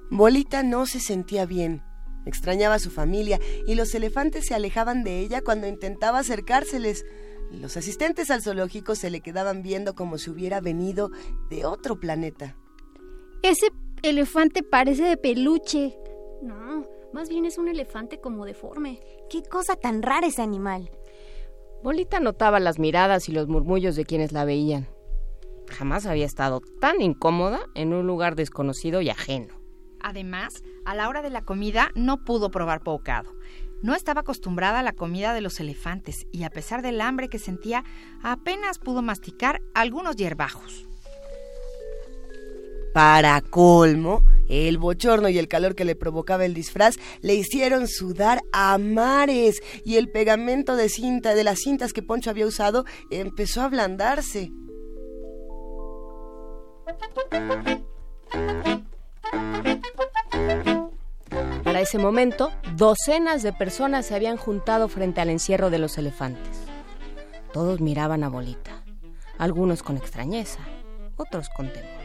Bolita 0.09 0.63
no 0.63 0.85
se 0.87 0.99
sentía 0.99 1.45
bien. 1.45 1.83
Extrañaba 2.25 2.75
a 2.75 2.79
su 2.79 2.89
familia 2.89 3.39
y 3.67 3.75
los 3.75 3.93
elefantes 3.93 4.45
se 4.47 4.55
alejaban 4.55 5.03
de 5.03 5.19
ella 5.19 5.41
cuando 5.41 5.67
intentaba 5.67 6.19
acercárseles. 6.19 7.05
Los 7.51 7.77
asistentes 7.77 8.31
al 8.31 8.41
zoológico 8.41 8.95
se 8.95 9.09
le 9.09 9.21
quedaban 9.21 9.61
viendo 9.61 9.93
como 9.93 10.17
si 10.17 10.31
hubiera 10.31 10.59
venido 10.61 11.11
de 11.49 11.65
otro 11.65 11.99
planeta. 11.99 12.55
Ese 13.41 13.67
elefante 14.01 14.63
parece 14.63 15.03
de 15.03 15.17
peluche. 15.17 15.95
No, 16.43 16.85
más 17.13 17.29
bien 17.29 17.45
es 17.45 17.57
un 17.57 17.69
elefante 17.69 18.19
como 18.19 18.45
deforme. 18.45 18.99
Qué 19.29 19.43
cosa 19.43 19.77
tan 19.77 20.01
rara 20.01 20.27
ese 20.27 20.41
animal. 20.41 20.91
Bolita 21.81 22.19
notaba 22.19 22.59
las 22.59 22.79
miradas 22.79 23.29
y 23.29 23.31
los 23.31 23.47
murmullos 23.47 23.95
de 23.95 24.03
quienes 24.03 24.33
la 24.33 24.43
veían. 24.43 24.87
Jamás 25.69 26.05
había 26.05 26.25
estado 26.25 26.61
tan 26.81 27.01
incómoda 27.01 27.61
en 27.75 27.93
un 27.93 28.05
lugar 28.05 28.35
desconocido 28.35 28.99
y 28.99 29.09
ajeno. 29.09 29.53
Además, 30.01 30.63
a 30.83 30.95
la 30.95 31.07
hora 31.07 31.21
de 31.21 31.29
la 31.29 31.43
comida 31.43 31.91
no 31.95 32.25
pudo 32.25 32.51
probar 32.51 32.83
bocado. 32.83 33.31
No 33.81 33.95
estaba 33.95 34.21
acostumbrada 34.21 34.79
a 34.79 34.83
la 34.83 34.91
comida 34.91 35.33
de 35.33 35.39
los 35.39 35.61
elefantes 35.61 36.27
y 36.33 36.43
a 36.43 36.49
pesar 36.49 36.81
del 36.81 36.99
hambre 36.99 37.29
que 37.29 37.39
sentía, 37.39 37.85
apenas 38.21 38.79
pudo 38.79 39.01
masticar 39.01 39.61
algunos 39.73 40.17
hierbajos. 40.17 40.89
Para 42.93 43.41
colmo, 43.41 44.21
el 44.47 44.77
bochorno 44.77 45.27
y 45.27 45.39
el 45.39 45.47
calor 45.47 45.73
que 45.73 45.83
le 45.83 45.95
provocaba 45.95 46.45
el 46.45 46.53
disfraz 46.53 46.97
le 47.21 47.33
hicieron 47.33 47.87
sudar 47.87 48.41
a 48.51 48.77
mares 48.77 49.61
y 49.83 49.95
el 49.95 50.11
pegamento 50.11 50.75
de 50.75 50.89
cinta 50.89 51.33
de 51.33 51.43
las 51.43 51.59
cintas 51.59 51.91
que 51.91 52.03
Poncho 52.03 52.29
había 52.29 52.45
usado 52.45 52.85
empezó 53.09 53.61
a 53.61 53.65
ablandarse. 53.65 54.51
Para 61.63 61.81
ese 61.81 61.97
momento, 61.97 62.51
docenas 62.75 63.41
de 63.41 63.53
personas 63.53 64.05
se 64.05 64.13
habían 64.13 64.37
juntado 64.37 64.87
frente 64.87 65.19
al 65.19 65.31
encierro 65.31 65.71
de 65.71 65.79
los 65.79 65.97
elefantes. 65.97 66.59
Todos 67.51 67.81
miraban 67.81 68.23
a 68.23 68.29
Bolita, 68.29 68.83
algunos 69.39 69.81
con 69.81 69.97
extrañeza, 69.97 70.59
otros 71.17 71.49
con 71.49 71.73
temor. 71.73 72.02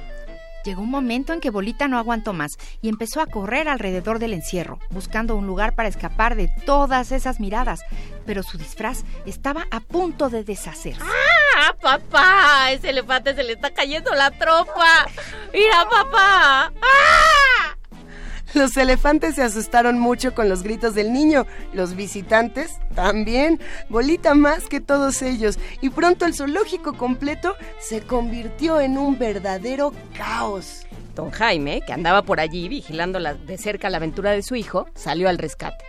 Llegó 0.69 0.83
un 0.83 0.91
momento 0.91 1.33
en 1.33 1.41
que 1.41 1.49
Bolita 1.49 1.89
no 1.89 1.97
aguantó 1.97 2.35
más 2.35 2.59
y 2.83 2.91
empezó 2.91 3.23
a 3.23 3.27
correr 3.27 3.71
alrededor 3.71 4.19
del 4.19 4.35
encierro, 4.35 4.79
buscando 4.91 5.35
un 5.35 5.47
lugar 5.47 5.75
para 5.75 5.89
escapar 5.89 6.35
de 6.35 6.51
todas 6.67 7.11
esas 7.11 7.41
miradas, 7.41 7.81
pero 8.27 8.43
su 8.43 8.59
disfraz 8.59 9.05
estaba 9.25 9.67
a 9.71 9.81
punto 9.81 10.29
de 10.29 10.45
deshacerse. 10.45 11.01
¡Ah, 11.57 11.75
papá! 11.81 12.71
Ese 12.71 12.91
elefante 12.91 13.35
se 13.35 13.45
le 13.45 13.55
está 13.55 13.71
cayendo 13.71 14.13
la 14.13 14.31
tropa. 14.31 15.07
¡Mira, 15.55 15.89
papá! 15.89 16.71
¡Ah! 16.83 17.78
Los 18.55 18.77
elefantes 18.77 19.35
se 19.35 19.43
asustaron 19.43 19.99
mucho 19.99 20.35
con 20.35 20.49
los 20.49 20.63
gritos 20.63 20.95
del 20.95 21.13
niño, 21.13 21.47
los 21.73 21.95
visitantes 21.95 22.79
también, 22.95 23.61
Bolita 23.89 24.35
más 24.35 24.65
que 24.67 24.81
todos 24.81 25.21
ellos, 25.23 25.59
y 25.81 25.91
pronto 25.91 26.25
el 26.25 26.35
zoológico 26.35 26.95
completo 26.95 27.55
se 27.79 28.01
convirtió 28.01 28.81
en 28.81 28.97
un 28.97 29.19
verdadero 29.19 29.93
caos. 30.17 30.87
Don 31.15 31.31
Jaime, 31.31 31.83
que 31.87 31.93
andaba 31.93 32.23
por 32.23 32.41
allí 32.41 32.69
vigilando 32.69 33.19
la- 33.19 33.35
de 33.35 33.59
cerca 33.59 33.91
la 33.91 33.97
aventura 33.99 34.31
de 34.31 34.43
su 34.43 34.55
hijo, 34.55 34.87
salió 34.95 35.29
al 35.29 35.39
rescate. 35.39 35.85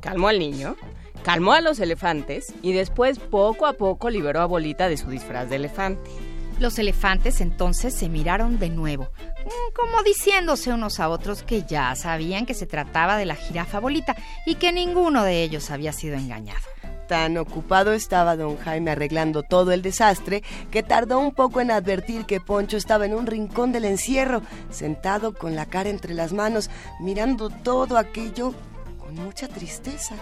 Calmó 0.00 0.28
al 0.28 0.38
niño, 0.38 0.76
calmó 1.24 1.54
a 1.54 1.60
los 1.60 1.80
elefantes 1.80 2.52
y 2.62 2.72
después 2.72 3.18
poco 3.18 3.66
a 3.66 3.72
poco 3.72 4.10
liberó 4.10 4.40
a 4.42 4.46
Bolita 4.46 4.88
de 4.88 4.96
su 4.96 5.10
disfraz 5.10 5.48
de 5.50 5.56
elefante. 5.56 6.10
Los 6.58 6.78
elefantes 6.78 7.42
entonces 7.42 7.94
se 7.94 8.08
miraron 8.08 8.58
de 8.58 8.70
nuevo, 8.70 9.04
mm, 9.04 9.74
como 9.74 10.02
diciéndose 10.02 10.72
unos 10.72 11.00
a 11.00 11.10
otros 11.10 11.42
que 11.42 11.64
ya 11.64 11.94
sabían 11.94 12.46
que 12.46 12.54
se 12.54 12.66
trataba 12.66 13.18
de 13.18 13.26
la 13.26 13.34
jirafa 13.34 13.78
bolita 13.78 14.16
y 14.46 14.54
que 14.54 14.72
ninguno 14.72 15.22
de 15.22 15.42
ellos 15.42 15.70
había 15.70 15.92
sido 15.92 16.16
engañado. 16.16 16.60
Tan 17.08 17.36
ocupado 17.36 17.92
estaba 17.92 18.36
don 18.36 18.56
Jaime 18.56 18.92
arreglando 18.92 19.42
todo 19.42 19.72
el 19.72 19.82
desastre 19.82 20.42
que 20.70 20.82
tardó 20.82 21.20
un 21.20 21.32
poco 21.32 21.60
en 21.60 21.70
advertir 21.70 22.24
que 22.24 22.40
Poncho 22.40 22.76
estaba 22.76 23.06
en 23.06 23.14
un 23.14 23.26
rincón 23.26 23.70
del 23.70 23.84
encierro, 23.84 24.42
sentado 24.70 25.34
con 25.34 25.54
la 25.54 25.66
cara 25.66 25.90
entre 25.90 26.14
las 26.14 26.32
manos, 26.32 26.68
mirando 26.98 27.50
todo 27.50 27.96
aquello 27.98 28.54
con 28.98 29.14
mucha 29.14 29.46
tristeza. 29.46 30.16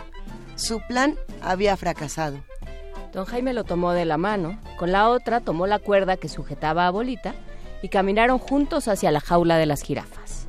Su 0.56 0.80
plan 0.80 1.16
había 1.40 1.76
fracasado. 1.76 2.38
Don 3.14 3.26
Jaime 3.26 3.52
lo 3.52 3.62
tomó 3.62 3.92
de 3.92 4.04
la 4.04 4.18
mano, 4.18 4.58
con 4.76 4.90
la 4.90 5.08
otra 5.08 5.38
tomó 5.40 5.68
la 5.68 5.78
cuerda 5.78 6.16
que 6.16 6.28
sujetaba 6.28 6.88
a 6.88 6.90
Bolita 6.90 7.36
y 7.80 7.88
caminaron 7.88 8.38
juntos 8.38 8.88
hacia 8.88 9.12
la 9.12 9.20
jaula 9.20 9.56
de 9.56 9.66
las 9.66 9.82
jirafas. 9.82 10.48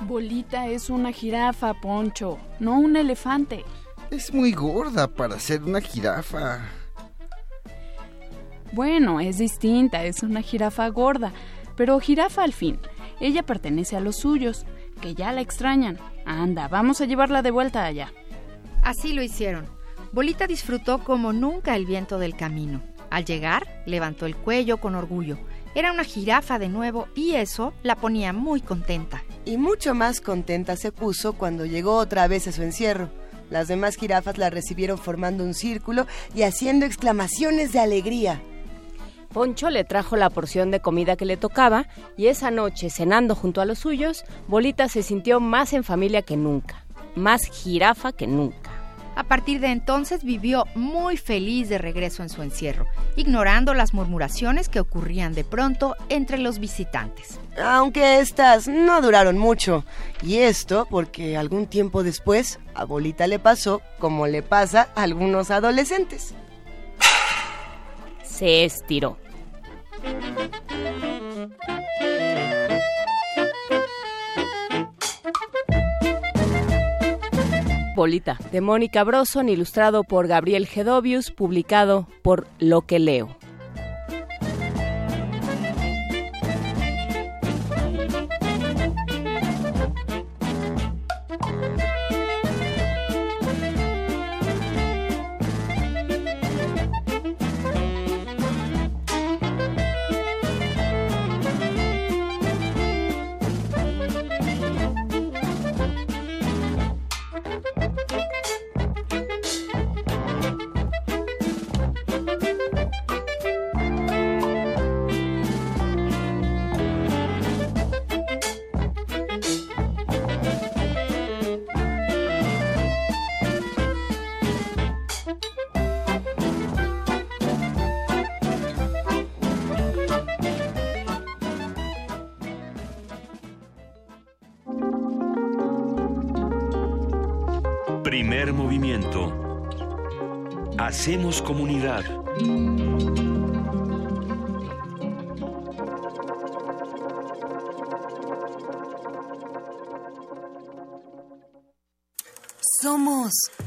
Bolita 0.00 0.66
es 0.66 0.88
una 0.88 1.12
jirafa, 1.12 1.74
Poncho, 1.74 2.38
no 2.58 2.78
un 2.78 2.96
elefante. 2.96 3.64
Es 4.10 4.32
muy 4.32 4.52
gorda 4.52 5.08
para 5.08 5.38
ser 5.38 5.62
una 5.62 5.82
jirafa. 5.82 6.60
Bueno, 8.72 9.20
es 9.20 9.36
distinta, 9.36 10.04
es 10.04 10.22
una 10.22 10.40
jirafa 10.40 10.88
gorda, 10.88 11.32
pero 11.76 12.00
jirafa 12.00 12.44
al 12.44 12.54
fin. 12.54 12.78
Ella 13.20 13.42
pertenece 13.42 13.94
a 13.94 14.00
los 14.00 14.16
suyos, 14.16 14.64
que 15.02 15.14
ya 15.14 15.32
la 15.32 15.42
extrañan. 15.42 15.98
Anda, 16.24 16.68
vamos 16.68 17.02
a 17.02 17.04
llevarla 17.04 17.42
de 17.42 17.50
vuelta 17.50 17.84
allá. 17.84 18.10
Así 18.82 19.12
lo 19.12 19.22
hicieron. 19.22 19.75
Bolita 20.16 20.46
disfrutó 20.46 21.04
como 21.04 21.34
nunca 21.34 21.76
el 21.76 21.84
viento 21.84 22.18
del 22.18 22.34
camino. 22.34 22.80
Al 23.10 23.26
llegar, 23.26 23.82
levantó 23.84 24.24
el 24.24 24.34
cuello 24.34 24.78
con 24.78 24.94
orgullo. 24.94 25.36
Era 25.74 25.92
una 25.92 26.04
jirafa 26.04 26.58
de 26.58 26.70
nuevo 26.70 27.06
y 27.14 27.34
eso 27.34 27.74
la 27.82 27.96
ponía 27.96 28.32
muy 28.32 28.62
contenta. 28.62 29.22
Y 29.44 29.58
mucho 29.58 29.94
más 29.94 30.22
contenta 30.22 30.74
se 30.76 30.90
puso 30.90 31.34
cuando 31.34 31.66
llegó 31.66 31.98
otra 31.98 32.28
vez 32.28 32.48
a 32.48 32.52
su 32.52 32.62
encierro. 32.62 33.10
Las 33.50 33.68
demás 33.68 33.96
jirafas 33.96 34.38
la 34.38 34.48
recibieron 34.48 34.96
formando 34.96 35.44
un 35.44 35.52
círculo 35.52 36.06
y 36.34 36.44
haciendo 36.44 36.86
exclamaciones 36.86 37.74
de 37.74 37.80
alegría. 37.80 38.40
Poncho 39.34 39.68
le 39.68 39.84
trajo 39.84 40.16
la 40.16 40.30
porción 40.30 40.70
de 40.70 40.80
comida 40.80 41.16
que 41.16 41.26
le 41.26 41.36
tocaba 41.36 41.88
y 42.16 42.28
esa 42.28 42.50
noche, 42.50 42.88
cenando 42.88 43.34
junto 43.34 43.60
a 43.60 43.66
los 43.66 43.80
suyos, 43.80 44.24
Bolita 44.48 44.88
se 44.88 45.02
sintió 45.02 45.40
más 45.40 45.74
en 45.74 45.84
familia 45.84 46.22
que 46.22 46.38
nunca, 46.38 46.86
más 47.16 47.44
jirafa 47.44 48.12
que 48.12 48.26
nunca. 48.26 48.75
A 49.16 49.24
partir 49.24 49.60
de 49.60 49.68
entonces 49.68 50.22
vivió 50.22 50.66
muy 50.74 51.16
feliz 51.16 51.70
de 51.70 51.78
regreso 51.78 52.22
en 52.22 52.28
su 52.28 52.42
encierro, 52.42 52.86
ignorando 53.16 53.72
las 53.72 53.94
murmuraciones 53.94 54.68
que 54.68 54.78
ocurrían 54.78 55.32
de 55.32 55.42
pronto 55.42 55.96
entre 56.10 56.36
los 56.36 56.58
visitantes. 56.58 57.40
Aunque 57.58 58.20
estas 58.20 58.68
no 58.68 59.00
duraron 59.00 59.38
mucho. 59.38 59.84
Y 60.22 60.36
esto 60.36 60.86
porque 60.90 61.38
algún 61.38 61.66
tiempo 61.66 62.02
después 62.02 62.58
a 62.74 62.84
Bolita 62.84 63.26
le 63.26 63.38
pasó 63.38 63.80
como 63.98 64.26
le 64.26 64.42
pasa 64.42 64.88
a 64.94 65.04
algunos 65.04 65.50
adolescentes. 65.50 66.34
Se 68.22 68.64
estiró. 68.64 69.16
Bolita, 77.96 78.38
de 78.52 78.60
Mónica 78.60 79.02
Broson, 79.02 79.48
ilustrado 79.48 80.04
por 80.04 80.28
Gabriel 80.28 80.66
Gedovius, 80.66 81.30
publicado 81.30 82.06
por 82.22 82.46
Lo 82.60 82.82
que 82.82 82.98
leo. 82.98 83.35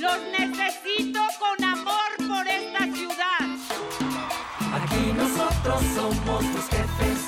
Los 0.00 0.16
necesito 0.38 1.20
con 1.40 1.64
amor 1.64 2.10
por 2.28 2.46
esta 2.46 2.84
ciudad. 2.94 3.44
Aquí 4.72 5.12
nosotros 5.12 5.82
somos 5.96 6.40
tus 6.52 6.68
jefes. 6.68 7.18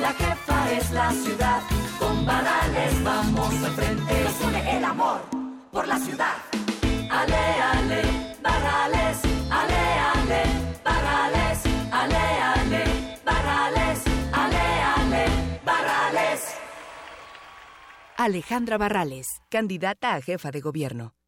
La 0.00 0.12
jefa 0.12 0.72
es 0.72 0.90
la 0.90 1.12
ciudad. 1.12 1.62
Con 2.00 2.26
varales 2.26 3.04
vamos 3.04 3.54
al 3.62 3.72
frente. 3.74 4.24
Nos 4.24 4.40
une 4.40 4.76
el 4.76 4.84
amor 4.84 5.20
por 5.70 5.86
la 5.86 5.98
ciudad. 6.00 6.36
Ale, 7.10 7.44
ale, 7.72 8.02
varales. 8.42 9.18
Ale, 9.48 9.82
ale, 10.14 10.42
varales. 10.84 11.58
Ale, 11.92 12.24
ale, 12.52 12.84
varales. 13.24 14.00
Ale, 14.32 14.64
ale, 14.96 15.26
varales. 15.64 16.56
Alejandra 18.16 18.78
Barrales, 18.78 19.26
candidata 19.48 20.14
a 20.14 20.20
jefa 20.20 20.50
de 20.50 20.60
gobierno. 20.60 21.15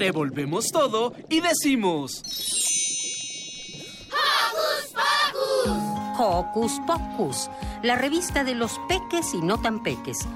Revolvemos 0.00 0.68
todo 0.72 1.12
y 1.28 1.42
decimos... 1.42 2.22
¡Hocus 4.08 4.94
Pocus! 4.94 6.18
Hocus 6.18 6.72
Pocus, 6.86 7.50
la 7.82 7.96
revista 7.96 8.42
de 8.42 8.54
los 8.54 8.80
peques 8.88 9.34
y 9.34 9.42
no 9.42 9.60
tan 9.60 9.82
peques. 9.82 10.26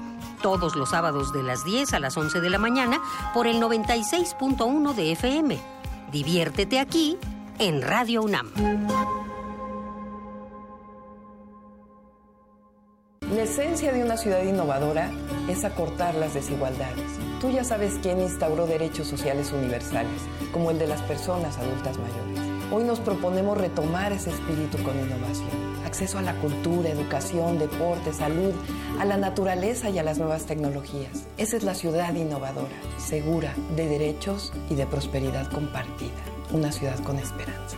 Todos 0.43 0.75
los 0.75 0.91
sábados 0.91 1.33
de 1.33 1.41
las 1.41 1.65
10 1.65 1.93
a 1.95 1.99
las 1.99 2.15
11 2.15 2.41
de 2.41 2.49
la 2.51 2.59
mañana 2.59 3.01
por 3.33 3.47
el 3.47 3.59
96.1 3.59 4.93
de 4.93 5.13
FM. 5.13 5.57
Diviértete 6.11 6.79
aquí 6.79 7.17
en 7.57 7.81
Radio 7.81 8.21
UNAM. 8.21 8.51
Esencia 13.55 13.93
de 13.93 14.03
una 14.03 14.17
ciudad 14.17 14.43
innovadora 14.43 15.09
es 15.47 15.63
acortar 15.63 16.13
las 16.15 16.33
desigualdades. 16.33 17.09
Tú 17.39 17.51
ya 17.51 17.63
sabes 17.63 17.93
quién 18.01 18.19
instauró 18.19 18.67
derechos 18.67 19.07
sociales 19.07 19.53
universales, 19.53 20.19
como 20.51 20.71
el 20.71 20.77
de 20.77 20.87
las 20.87 21.01
personas 21.03 21.57
adultas 21.57 21.97
mayores. 21.97 22.69
Hoy 22.69 22.83
nos 22.83 22.99
proponemos 22.99 23.57
retomar 23.57 24.11
ese 24.11 24.31
espíritu 24.31 24.83
con 24.83 24.99
innovación. 24.99 25.47
Acceso 25.85 26.17
a 26.17 26.21
la 26.21 26.35
cultura, 26.41 26.89
educación, 26.89 27.57
deporte, 27.57 28.11
salud, 28.11 28.51
a 28.99 29.05
la 29.05 29.15
naturaleza 29.15 29.89
y 29.89 29.99
a 29.99 30.03
las 30.03 30.17
nuevas 30.17 30.45
tecnologías. 30.47 31.23
Esa 31.37 31.55
es 31.55 31.63
la 31.63 31.75
ciudad 31.75 32.13
innovadora, 32.13 32.75
segura, 32.97 33.53
de 33.77 33.87
derechos 33.87 34.51
y 34.69 34.75
de 34.75 34.85
prosperidad 34.85 35.49
compartida. 35.49 36.11
Una 36.51 36.73
ciudad 36.73 36.99
con 37.05 37.19
esperanza. 37.19 37.77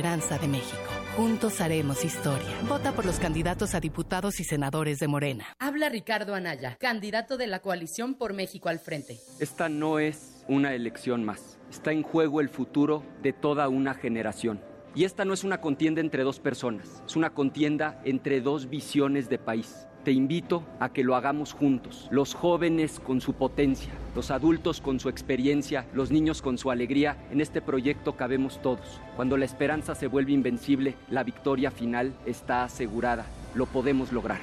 de 0.01 0.47
México. 0.47 0.81
Juntos 1.15 1.61
haremos 1.61 2.03
historia. 2.03 2.47
Vota 2.67 2.91
por 2.91 3.05
los 3.05 3.19
candidatos 3.19 3.75
a 3.75 3.79
diputados 3.79 4.39
y 4.39 4.43
senadores 4.43 4.97
de 4.97 5.07
Morena. 5.07 5.45
Habla 5.59 5.89
Ricardo 5.89 6.33
Anaya, 6.33 6.75
candidato 6.79 7.37
de 7.37 7.45
la 7.45 7.59
coalición 7.59 8.15
por 8.15 8.33
México 8.33 8.69
al 8.69 8.79
frente. 8.79 9.19
Esta 9.39 9.69
no 9.69 9.99
es 9.99 10.43
una 10.47 10.73
elección 10.73 11.23
más. 11.23 11.59
Está 11.69 11.91
en 11.91 12.01
juego 12.01 12.41
el 12.41 12.49
futuro 12.49 13.03
de 13.21 13.31
toda 13.31 13.69
una 13.69 13.93
generación. 13.93 14.59
Y 14.95 15.03
esta 15.03 15.23
no 15.23 15.35
es 15.35 15.43
una 15.43 15.61
contienda 15.61 16.01
entre 16.01 16.23
dos 16.23 16.39
personas, 16.39 17.03
es 17.05 17.15
una 17.15 17.29
contienda 17.29 18.01
entre 18.03 18.41
dos 18.41 18.69
visiones 18.69 19.29
de 19.29 19.37
país 19.37 19.87
te 20.03 20.11
invito 20.11 20.63
a 20.79 20.89
que 20.89 21.03
lo 21.03 21.15
hagamos 21.15 21.53
juntos. 21.53 22.07
Los 22.11 22.33
jóvenes 22.33 22.99
con 22.99 23.21
su 23.21 23.33
potencia, 23.33 23.91
los 24.15 24.31
adultos 24.31 24.81
con 24.81 24.99
su 24.99 25.09
experiencia, 25.09 25.85
los 25.93 26.11
niños 26.11 26.41
con 26.41 26.57
su 26.57 26.71
alegría. 26.71 27.17
En 27.31 27.41
este 27.41 27.61
proyecto 27.61 28.15
cabemos 28.15 28.61
todos. 28.61 28.99
Cuando 29.15 29.37
la 29.37 29.45
esperanza 29.45 29.95
se 29.95 30.07
vuelve 30.07 30.31
invencible, 30.31 30.95
la 31.09 31.23
victoria 31.23 31.71
final 31.71 32.13
está 32.25 32.63
asegurada. 32.63 33.25
Lo 33.55 33.65
podemos 33.65 34.11
lograr. 34.11 34.39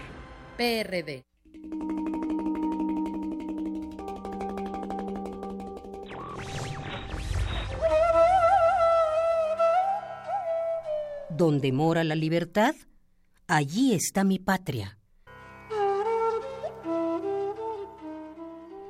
PRD. 0.56 1.24
Donde 11.30 11.70
mora 11.70 12.02
la 12.02 12.16
libertad, 12.16 12.74
allí 13.46 13.94
está 13.94 14.24
mi 14.24 14.40
patria. 14.40 14.97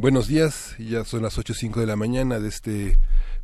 Buenos 0.00 0.28
días, 0.28 0.76
ya 0.78 1.04
son 1.04 1.20
las 1.20 1.36
8.05 1.36 1.78
de 1.78 1.86
la 1.86 1.94
mañana 1.94 2.40
de 2.40 2.48
este 2.48 2.96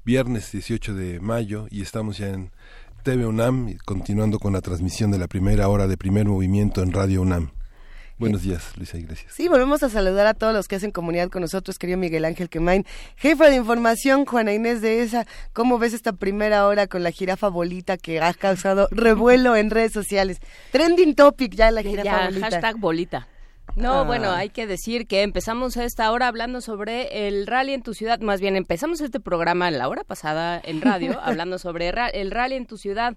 viernes 0.07 0.51
18 0.53 0.95
de 0.95 1.21
mayo 1.21 1.67
y 1.71 1.83
estamos 1.83 2.17
ya 2.17 2.29
en 2.29 2.51
TV 3.03 3.27
UNAM 3.27 3.77
continuando 3.85 4.39
con 4.39 4.55
la 4.55 4.63
transmisión 4.63 5.11
de 5.11 5.19
la 5.19 5.29
primera 5.29 5.69
hora 5.69 5.87
de 5.87 5.99
primer 5.99 6.25
movimiento 6.25 6.83
en 6.83 6.93
Radio 6.93 7.21
UNAM. 7.21 7.51
Buenos 8.17 8.43
días, 8.43 8.73
Luisa 8.79 8.97
Iglesias. 8.97 9.35
Sí, 9.37 9.49
volvemos 9.49 9.83
a 9.83 9.91
saludar 9.91 10.27
a 10.27 10.33
todos 10.33 10.55
los 10.55 10.67
que 10.67 10.77
hacen 10.77 10.93
comunidad 10.93 11.29
con 11.29 11.43
nosotros, 11.43 11.79
querido 11.79 11.99
Miguel 11.99 12.25
Ángel 12.25 12.49
Quemain. 12.49 12.87
Jefa 13.17 13.51
de 13.51 13.57
información, 13.57 14.25
Juana 14.25 14.55
Inés 14.55 14.81
de 14.81 15.03
esa. 15.03 15.27
¿Cómo 15.53 15.79
ves 15.79 15.93
esta 15.93 16.15
primera 16.15 16.67
hora 16.67 16.87
con 16.87 17.03
la 17.03 17.11
jirafa 17.11 17.49
bolita 17.49 17.99
que 17.99 18.23
ha 18.23 18.33
causado 18.33 18.89
revuelo 18.91 19.57
en 19.57 19.69
redes 19.69 19.93
sociales? 19.93 20.39
Trending 20.73 21.17
topic 21.17 21.55
ya 21.55 21.71
la 21.71 21.83
jirafa 21.83 22.03
ya, 22.03 22.25
bolita. 22.25 22.51
Hashtag 22.51 22.79
bolita. 22.79 23.29
No, 23.75 24.01
Ah. 24.01 24.03
bueno, 24.05 24.31
hay 24.31 24.49
que 24.51 24.67
decir 24.67 25.07
que 25.07 25.23
empezamos 25.23 25.77
esta 25.77 26.11
hora 26.13 26.29
hablando 26.29 26.61
sobre 26.61 27.27
el 27.29 27.47
rally 27.47 27.73
en 27.75 27.83
tu 27.83 27.93
ciudad, 27.95 28.21
más 28.21 28.41
bien 28.41 28.57
empezamos 28.57 29.01
este 29.01 29.21
programa 29.21 29.71
la 29.71 29.89
hora 29.89 30.05
pasada 30.05 30.61
en 30.65 30.81
radio, 30.81 31.19
hablando 31.23 31.59
sobre 31.59 31.89
el 31.89 32.31
rally 32.31 32.55
en 32.55 32.67
tu 32.67 32.79
ciudad. 32.79 33.17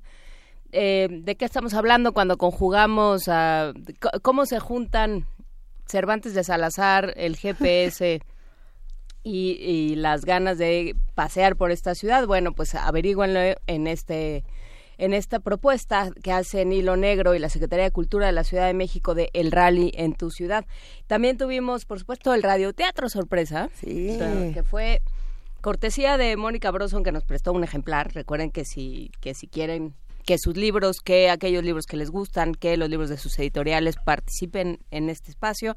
Eh, 0.71 1.07
¿De 1.09 1.35
qué 1.35 1.45
estamos 1.45 1.73
hablando 1.73 2.13
cuando 2.13 2.37
conjugamos 2.37 3.27
a 3.27 3.73
cómo 4.21 4.45
se 4.45 4.59
juntan 4.59 5.25
Cervantes 5.87 6.33
de 6.33 6.43
Salazar, 6.43 7.13
el 7.15 7.37
GPS 7.37 8.21
y, 9.23 9.51
y 9.51 9.95
las 9.95 10.25
ganas 10.25 10.57
de 10.57 10.95
pasear 11.15 11.55
por 11.55 11.71
esta 11.71 11.95
ciudad? 11.95 12.27
Bueno, 12.27 12.51
pues 12.53 12.75
averíguenlo 12.75 13.39
en 13.65 13.87
este 13.87 14.43
en 14.99 15.13
esta 15.13 15.39
propuesta 15.39 16.11
que 16.21 16.31
hacen 16.31 16.71
Hilo 16.71 16.97
Negro 16.97 17.33
y 17.33 17.39
la 17.39 17.49
Secretaría 17.49 17.85
de 17.85 17.91
Cultura 17.91 18.27
de 18.27 18.33
la 18.33 18.43
Ciudad 18.43 18.67
de 18.67 18.73
México 18.73 19.15
de 19.15 19.29
El 19.33 19.51
Rally 19.51 19.91
en 19.95 20.13
tu 20.13 20.29
ciudad. 20.29 20.65
También 21.07 21.37
tuvimos, 21.37 21.85
por 21.85 21.99
supuesto, 21.99 22.33
el 22.33 22.43
radioteatro 22.43 23.09
sorpresa, 23.09 23.69
Sí. 23.73 24.19
que 24.53 24.63
fue 24.63 25.01
cortesía 25.61 26.17
de 26.17 26.35
Mónica 26.37 26.69
Broson 26.71 27.03
que 27.03 27.11
nos 27.11 27.23
prestó 27.23 27.53
un 27.53 27.63
ejemplar. 27.63 28.13
Recuerden 28.13 28.51
que 28.51 28.65
si 28.65 29.11
que 29.21 29.33
si 29.33 29.47
quieren 29.47 29.93
que 30.25 30.37
sus 30.37 30.55
libros, 30.55 30.99
que 30.99 31.29
aquellos 31.29 31.63
libros 31.63 31.85
que 31.85 31.97
les 31.97 32.11
gustan, 32.11 32.53
que 32.53 32.77
los 32.77 32.89
libros 32.89 33.09
de 33.09 33.17
sus 33.17 33.39
editoriales 33.39 33.95
participen 33.95 34.79
en 34.91 35.09
este 35.09 35.31
espacio, 35.31 35.75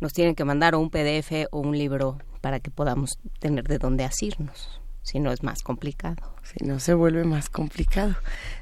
nos 0.00 0.12
tienen 0.12 0.34
que 0.34 0.44
mandar 0.44 0.74
un 0.74 0.90
PDF 0.90 1.46
o 1.50 1.60
un 1.60 1.76
libro 1.76 2.18
para 2.40 2.60
que 2.60 2.70
podamos 2.70 3.18
tener 3.40 3.64
de 3.64 3.78
dónde 3.78 4.04
asirnos, 4.04 4.80
si 5.02 5.18
no 5.20 5.32
es 5.32 5.42
más 5.42 5.62
complicado. 5.62 6.33
Si 6.44 6.64
no 6.64 6.78
se 6.78 6.94
vuelve 6.94 7.24
más 7.24 7.48
complicado. 7.48 8.14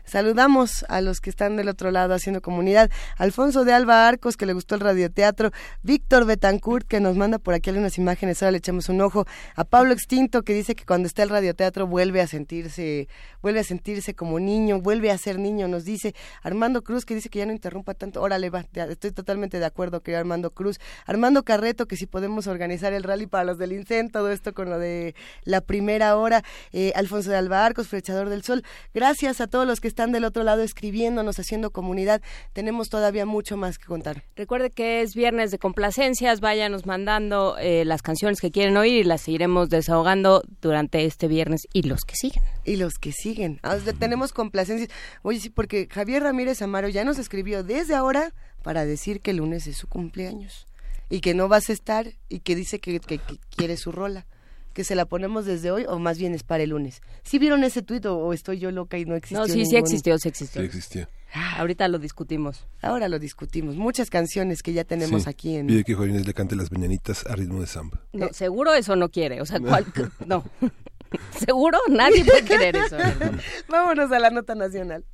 Saludamos 0.04 0.84
a 0.88 1.00
los 1.00 1.20
que 1.20 1.30
están 1.30 1.56
del 1.56 1.68
otro 1.68 1.90
lado 1.90 2.12
haciendo 2.12 2.42
comunidad. 2.42 2.90
Alfonso 3.16 3.64
de 3.64 3.72
Alba 3.72 4.06
Arcos, 4.06 4.36
que 4.36 4.46
le 4.46 4.52
gustó 4.52 4.74
el 4.74 4.82
radioteatro. 4.82 5.52
Víctor 5.82 6.26
Betancourt, 6.26 6.86
que 6.86 7.00
nos 7.00 7.16
manda 7.16 7.38
por 7.38 7.54
aquí 7.54 7.70
algunas 7.70 7.96
imágenes. 7.98 8.42
Ahora 8.42 8.52
le 8.52 8.58
echamos 8.58 8.88
un 8.88 9.00
ojo. 9.00 9.26
A 9.56 9.64
Pablo 9.64 9.92
Extinto, 9.92 10.42
que 10.42 10.52
dice 10.54 10.74
que 10.74 10.84
cuando 10.84 11.06
está 11.06 11.22
el 11.22 11.30
radioteatro 11.30 11.86
vuelve 11.86 12.20
a 12.20 12.26
sentirse, 12.26 13.08
vuelve 13.40 13.60
a 13.60 13.64
sentirse 13.64 14.14
como 14.14 14.38
niño, 14.38 14.80
vuelve 14.80 15.10
a 15.10 15.18
ser 15.18 15.38
niño, 15.38 15.66
nos 15.66 15.84
dice. 15.84 16.14
Armando 16.42 16.82
Cruz, 16.82 17.06
que 17.06 17.14
dice 17.14 17.30
que 17.30 17.38
ya 17.38 17.46
no 17.46 17.52
interrumpa 17.52 17.94
tanto. 17.94 18.20
Órale, 18.20 18.50
va, 18.50 18.66
estoy 18.90 19.12
totalmente 19.12 19.58
de 19.60 19.64
acuerdo, 19.64 20.02
querido 20.02 20.20
Armando 20.20 20.50
Cruz. 20.50 20.78
Armando 21.06 21.42
Carreto, 21.42 21.86
que 21.86 21.96
si 21.96 22.06
podemos 22.06 22.48
organizar 22.48 22.92
el 22.92 23.02
rally 23.02 23.26
para 23.26 23.44
los 23.44 23.56
del 23.56 23.72
INCEN, 23.72 24.10
todo 24.10 24.30
esto 24.30 24.52
con 24.52 24.68
lo 24.68 24.78
de 24.78 25.14
la 25.44 25.62
primera 25.62 26.16
hora. 26.16 26.44
Eh, 26.72 26.92
Alfonso 26.96 27.30
de 27.30 27.36
Alba 27.36 27.64
Arcos, 27.64 27.71
Flechador 27.74 28.28
del 28.28 28.42
Sol. 28.42 28.62
Gracias 28.94 29.40
a 29.40 29.46
todos 29.46 29.66
los 29.66 29.80
que 29.80 29.88
están 29.88 30.12
del 30.12 30.24
otro 30.24 30.42
lado 30.44 30.62
escribiéndonos, 30.62 31.38
haciendo 31.38 31.70
comunidad. 31.70 32.20
Tenemos 32.52 32.88
todavía 32.90 33.26
mucho 33.26 33.56
más 33.56 33.78
que 33.78 33.86
contar. 33.86 34.24
Recuerde 34.36 34.70
que 34.70 35.00
es 35.02 35.14
viernes 35.14 35.50
de 35.50 35.58
complacencias, 35.58 36.40
váyanos 36.40 36.86
mandando 36.86 37.56
eh, 37.58 37.84
las 37.84 38.02
canciones 38.02 38.40
que 38.40 38.50
quieren 38.50 38.76
oír 38.76 38.92
y 39.00 39.04
las 39.04 39.22
seguiremos 39.22 39.68
desahogando 39.68 40.42
durante 40.60 41.04
este 41.04 41.28
viernes 41.28 41.66
y 41.72 41.82
los 41.82 42.02
que 42.02 42.14
siguen. 42.16 42.42
Y 42.64 42.76
los 42.76 42.94
que 42.94 43.12
siguen. 43.12 43.58
Ah, 43.62 43.76
tenemos 43.98 44.32
complacencias. 44.32 44.90
Oye, 45.22 45.40
sí, 45.40 45.50
porque 45.50 45.88
Javier 45.90 46.22
Ramírez 46.22 46.62
Amaro 46.62 46.88
ya 46.88 47.04
nos 47.04 47.18
escribió 47.18 47.64
desde 47.64 47.94
ahora 47.94 48.32
para 48.62 48.84
decir 48.84 49.20
que 49.20 49.32
el 49.32 49.38
lunes 49.38 49.66
es 49.66 49.76
su 49.76 49.88
cumpleaños 49.88 50.66
y 51.10 51.20
que 51.20 51.34
no 51.34 51.48
vas 51.48 51.68
a 51.68 51.72
estar 51.72 52.12
y 52.28 52.40
que 52.40 52.54
dice 52.54 52.78
que, 52.78 53.00
que- 53.00 53.18
que 53.18 53.38
quiere 53.56 53.76
su 53.76 53.92
rola. 53.92 54.26
Que 54.72 54.84
se 54.84 54.94
la 54.94 55.04
ponemos 55.04 55.44
desde 55.44 55.70
hoy 55.70 55.84
o 55.86 55.98
más 55.98 56.18
bien 56.18 56.34
es 56.34 56.42
para 56.44 56.62
el 56.62 56.70
lunes. 56.70 57.02
¿Sí 57.22 57.38
vieron 57.38 57.62
ese 57.64 57.82
tuit 57.82 58.06
o, 58.06 58.16
o 58.18 58.32
estoy 58.32 58.58
yo 58.58 58.70
loca 58.70 58.96
y 58.98 59.04
no 59.04 59.14
existió? 59.16 59.38
No, 59.40 59.46
sí, 59.46 59.66
sí 59.66 59.76
existió, 59.76 60.16
sí 60.18 60.28
existió. 60.28 60.60
Sí 60.62 60.66
existió. 60.66 61.08
Ahorita 61.56 61.88
lo 61.88 61.98
discutimos. 61.98 62.66
Ahora 62.82 63.08
lo 63.08 63.18
discutimos. 63.18 63.76
Muchas 63.76 64.10
canciones 64.10 64.62
que 64.62 64.72
ya 64.72 64.84
tenemos 64.84 65.22
Sí. 65.24 65.30
aquí 65.30 65.56
en... 65.56 65.66
Pide 65.66 65.84
que 65.84 65.94
Juan 65.94 66.10
Inés 66.10 66.26
le 66.26 66.34
cante 66.34 66.56
las 66.56 66.70
mañanitas 66.72 67.24
a 67.26 67.34
ritmo 67.36 67.60
de 67.60 67.66
samba. 67.66 68.00
No, 68.12 68.28
seguro 68.32 68.74
eso 68.74 68.96
no 68.96 69.08
quiere, 69.10 69.40
o 69.40 69.46
sea, 69.46 69.58
¿cuál? 69.60 69.86
no. 70.26 70.44
seguro 71.38 71.78
nadie 71.90 72.24
puede 72.24 72.44
querer 72.44 72.76
eso. 72.76 72.96
Vámonos 73.68 74.10
a 74.12 74.18
la 74.18 74.30
nota 74.30 74.54
nacional. 74.54 75.04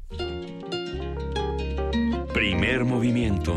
Primer 2.33 2.85
movimiento. 2.85 3.55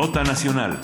Nota 0.00 0.24
nacional. 0.24 0.80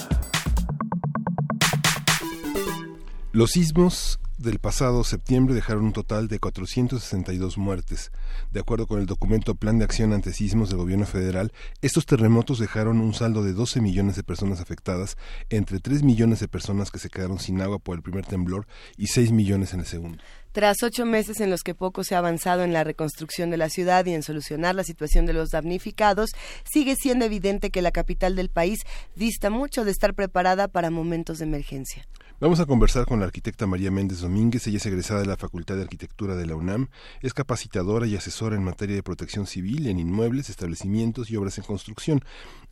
Los 3.33 3.53
sismos 3.53 4.21
del 4.47 4.61
pasado 4.61 5.05
septiembre 5.05 5.55
dejaron 5.55 5.87
un 5.87 5.93
total 5.93 6.29
de 6.29 6.39
462 6.39 7.59
muertes. 7.59 8.13
De 8.53 8.61
acuerdo 8.61 8.87
con 8.87 9.01
el 9.01 9.07
documento 9.07 9.57
Plan 9.57 9.79
de 9.79 9.85
Acción 9.85 10.13
ante 10.13 10.33
Sismos 10.33 10.71
del 10.71 10.79
Gobierno 10.79 11.05
Federal, 11.05 11.53
estos 11.83 12.07
terremotos 12.07 12.59
dejaron 12.59 13.01
un 13.01 13.13
saldo 13.13 13.43
de 13.43 13.53
12 13.53 13.81
millones 13.81 14.17
de 14.17 14.23
personas 14.23 14.61
afectadas, 14.61 15.19
entre 15.51 15.81
3 15.81 16.05
millones 16.05 16.41
de 16.41 16.49
personas 16.49 16.91
que 16.91 17.01
se 17.01 17.11
quedaron 17.11 17.41
sin 17.41 17.61
agua 17.61 17.81
por 17.81 17.97
el 17.97 18.03
primer 18.03 18.25
temblor 18.25 18.67
y 18.97 19.09
6 19.09 19.33
millones 19.33 19.75
en 19.75 19.81
el 19.81 19.87
segundo. 19.87 20.23
Tras 20.53 20.83
ocho 20.83 21.05
meses 21.05 21.41
en 21.41 21.51
los 21.51 21.63
que 21.63 21.75
poco 21.75 22.03
se 22.03 22.15
ha 22.15 22.19
avanzado 22.19 22.63
en 22.63 22.73
la 22.73 22.85
reconstrucción 22.85 23.51
de 23.51 23.59
la 23.59 23.69
ciudad 23.69 24.07
y 24.07 24.15
en 24.15 24.23
solucionar 24.23 24.75
la 24.75 24.85
situación 24.85 25.27
de 25.27 25.35
los 25.35 25.51
damnificados, 25.51 26.31
sigue 26.65 26.95
siendo 26.97 27.27
evidente 27.27 27.71
que 27.71 27.83
la 27.83 27.91
capital 27.91 28.37
del 28.37 28.49
país 28.49 28.79
dista 29.17 29.51
mucho 29.51 29.85
de 29.85 29.91
estar 29.91 30.15
preparada 30.15 30.69
para 30.69 30.89
momentos 30.91 31.39
de 31.39 31.45
emergencia. 31.45 32.07
Vamos 32.39 32.61
a 32.61 32.67
conversar 32.67 33.07
con 33.07 33.19
la 33.19 33.25
arquitecta 33.25 33.67
María 33.67 33.91
Méndez 33.91 34.21
Domínguez. 34.21 34.67
Ella 34.67 34.77
es 34.77 34.85
egresada 34.85 35.21
de 35.21 35.27
la 35.27 35.39
Facultad 35.39 35.77
de 35.77 35.83
Arquitectura 35.85 36.37
de 36.37 36.45
la 36.45 36.55
UNAM. 36.55 36.89
Es 37.23 37.33
capacitadora 37.33 38.07
y 38.07 38.15
asesora 38.15 38.57
en 38.57 38.63
materia 38.63 38.95
de 38.95 39.03
protección 39.03 39.47
civil 39.47 39.87
en 39.87 39.99
inmuebles, 39.99 40.51
establecimientos 40.51 41.31
y 41.31 41.37
obras 41.37 41.57
en 41.57 41.65
construcción, 41.65 42.21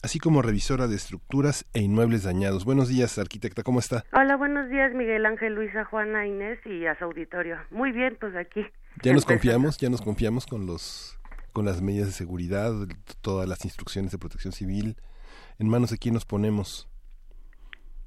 así 0.02 0.18
como 0.18 0.42
revisora 0.42 0.86
de 0.86 0.96
estructuras 0.96 1.64
e 1.72 1.80
inmuebles 1.80 2.24
dañados. 2.24 2.66
Buenos 2.66 2.90
días, 2.90 3.16
arquitecta. 3.16 3.62
¿Cómo 3.62 3.78
está? 3.78 4.04
Hola, 4.12 4.36
buenos 4.36 4.68
días, 4.68 4.92
Miguel 4.94 5.24
Ángel, 5.24 5.54
Luisa, 5.54 5.86
Juana, 5.86 6.26
Inés 6.26 6.58
y 6.66 6.84
a 6.84 6.98
su 6.98 7.04
auditorio. 7.04 7.56
Muy 7.70 7.90
bien, 7.90 8.18
pues 8.20 8.36
aquí. 8.36 8.66
Ya 9.02 9.14
nos 9.14 9.24
confiamos, 9.24 9.78
ya 9.78 9.88
nos 9.88 10.02
confiamos 10.02 10.44
con 10.44 10.66
los 10.66 11.18
con 11.54 11.64
las 11.64 11.80
medidas 11.80 12.08
de 12.08 12.12
seguridad, 12.12 12.74
todas 13.22 13.48
las 13.48 13.64
instrucciones 13.64 14.12
de 14.12 14.18
protección 14.18 14.52
civil. 14.52 14.98
¿En 15.58 15.70
manos 15.70 15.88
de 15.88 15.96
quién 15.96 16.12
nos 16.12 16.26
ponemos? 16.26 16.86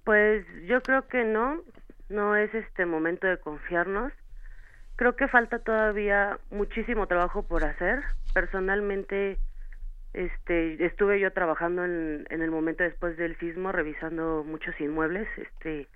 Pues 0.08 0.45
yo 0.68 0.82
creo 0.82 1.05
que 1.10 1.26
no, 1.26 1.62
no 2.08 2.38
es 2.38 2.53
este 2.55 2.86
momento 2.86 3.28
de 3.28 3.39
confiarnos. 3.39 4.14
Creo 4.95 5.18
que 5.18 5.28
falta 5.28 5.60
todavía 5.60 6.39
muchísimo 6.49 7.08
trabajo 7.08 7.45
por 7.45 7.66
hacer. 7.66 8.03
Personalmente, 8.34 9.38
este, 10.14 10.86
estuve 10.86 11.20
yo 11.20 11.34
trabajando 11.34 11.84
en, 11.84 12.26
en 12.30 12.41
el 12.41 12.51
momento 12.51 12.86
después 12.86 13.18
del 13.18 13.38
sismo, 13.39 13.74
revisando 13.74 14.45
muchos 14.47 14.80
inmuebles, 14.80 15.28
este, 15.36 15.89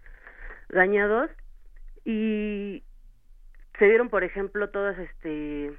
dañados 0.67 1.31
y 2.03 2.83
se 3.79 3.85
dieron, 3.85 4.09
por 4.09 4.25
ejemplo, 4.25 4.71
todas, 4.71 4.99
este, 4.99 5.71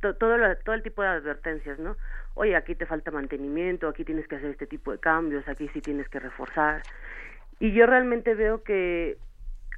todo, 0.00 0.14
todo 0.14 0.74
el 0.74 0.82
tipo 0.82 1.02
de 1.02 1.08
advertencias, 1.08 1.78
¿no? 1.78 1.96
Oye, 2.34 2.56
aquí 2.56 2.74
te 2.74 2.86
falta 2.86 3.10
mantenimiento, 3.10 3.88
aquí 3.88 4.04
tienes 4.04 4.26
que 4.28 4.36
hacer 4.36 4.50
este 4.50 4.66
tipo 4.66 4.92
de 4.92 4.98
cambios, 4.98 5.46
aquí 5.48 5.68
sí 5.72 5.80
tienes 5.80 6.08
que 6.08 6.20
reforzar. 6.20 6.82
Y 7.60 7.72
yo 7.72 7.86
realmente 7.86 8.34
veo 8.34 8.62
que 8.62 9.16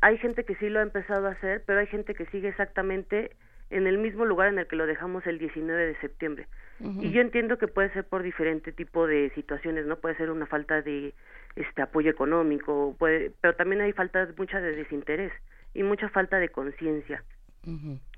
hay 0.01 0.19
gente 0.19 0.45
que 0.45 0.55
sí 0.57 0.69
lo 0.69 0.81
ha 0.81 0.83
empezado 0.83 1.27
a 1.27 1.33
hacer, 1.33 1.63
pero 1.67 1.81
hay 1.81 1.87
gente 1.87 2.15
que 2.15 2.27
sigue 2.27 2.49
exactamente 2.49 3.33
en 3.71 3.87
el 3.87 3.99
mismo 3.99 4.25
lugar 4.25 4.49
en 4.49 4.59
el 4.59 4.67
que 4.67 4.77
lo 4.77 4.87
dejamos 4.87 5.27
el 5.27 5.39
19 5.39 5.87
de 5.87 5.97
septiembre. 6.01 6.47
Y 6.81 7.11
yo 7.11 7.21
entiendo 7.21 7.59
que 7.59 7.69
puede 7.69 7.93
ser 7.93 8.05
por 8.05 8.23
diferente 8.23 8.73
tipo 8.73 9.07
de 9.07 9.31
situaciones, 9.35 9.85
¿no? 9.85 9.97
Puede 9.97 10.17
ser 10.17 10.31
una 10.31 10.47
falta 10.47 10.81
de 10.81 11.13
este 11.55 11.83
apoyo 11.83 12.11
económico, 12.11 12.97
puede, 12.99 13.33
pero 13.43 13.55
también 13.55 13.83
hay 13.83 13.93
falta 13.93 14.27
mucha 14.37 14.61
de 14.61 14.75
desinterés 14.75 15.31
y 15.75 15.83
mucha 15.83 16.09
falta 16.09 16.39
de 16.39 16.49
conciencia. 16.49 17.23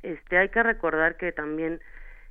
Este 0.03 0.38
hay 0.38 0.49
que 0.51 0.62
recordar 0.62 1.16
que 1.16 1.32
también 1.32 1.80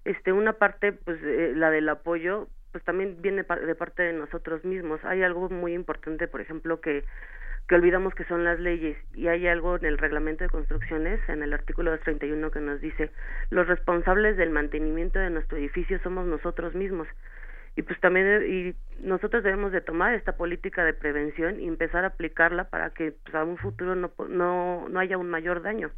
este 0.05 0.31
una 0.31 0.53
parte 0.53 0.93
pues 0.93 1.21
eh, 1.23 1.53
la 1.55 1.69
del 1.69 1.89
apoyo 1.89 2.47
pues 2.71 2.83
también 2.85 3.21
viene 3.21 3.43
de 3.43 3.75
parte 3.75 4.03
de 4.03 4.13
nosotros 4.13 4.63
mismos. 4.63 5.03
Hay 5.03 5.23
algo 5.23 5.49
muy 5.49 5.73
importante, 5.73 6.27
por 6.27 6.41
ejemplo, 6.41 6.79
que 6.79 7.03
que 7.67 7.75
olvidamos 7.75 8.13
que 8.15 8.25
son 8.25 8.43
las 8.43 8.59
leyes 8.59 8.97
y 9.13 9.27
hay 9.27 9.47
algo 9.47 9.77
en 9.77 9.85
el 9.85 9.97
reglamento 9.97 10.43
de 10.43 10.49
construcciones 10.49 11.19
en 11.29 11.43
el 11.43 11.53
artículo 11.53 11.91
231 11.91 12.51
que 12.51 12.59
nos 12.59 12.81
dice 12.81 13.11
los 13.49 13.67
responsables 13.67 14.35
del 14.35 14.49
mantenimiento 14.49 15.19
de 15.19 15.29
nuestro 15.29 15.57
edificio 15.57 15.99
somos 16.03 16.25
nosotros 16.25 16.75
mismos 16.75 17.07
y 17.75 17.83
pues 17.83 17.99
también 18.01 18.43
y 18.45 18.75
nosotros 19.05 19.43
debemos 19.43 19.71
de 19.71 19.81
tomar 19.81 20.13
esta 20.13 20.35
política 20.35 20.83
de 20.83 20.93
prevención 20.93 21.59
y 21.59 21.67
empezar 21.67 22.03
a 22.03 22.07
aplicarla 22.07 22.65
para 22.65 22.89
que 22.89 23.13
pues, 23.13 23.33
a 23.35 23.43
un 23.43 23.57
futuro 23.57 23.95
no, 23.95 24.11
no, 24.27 24.89
no 24.89 24.99
haya 24.99 25.17
un 25.17 25.29
mayor 25.29 25.61
daño. 25.61 25.91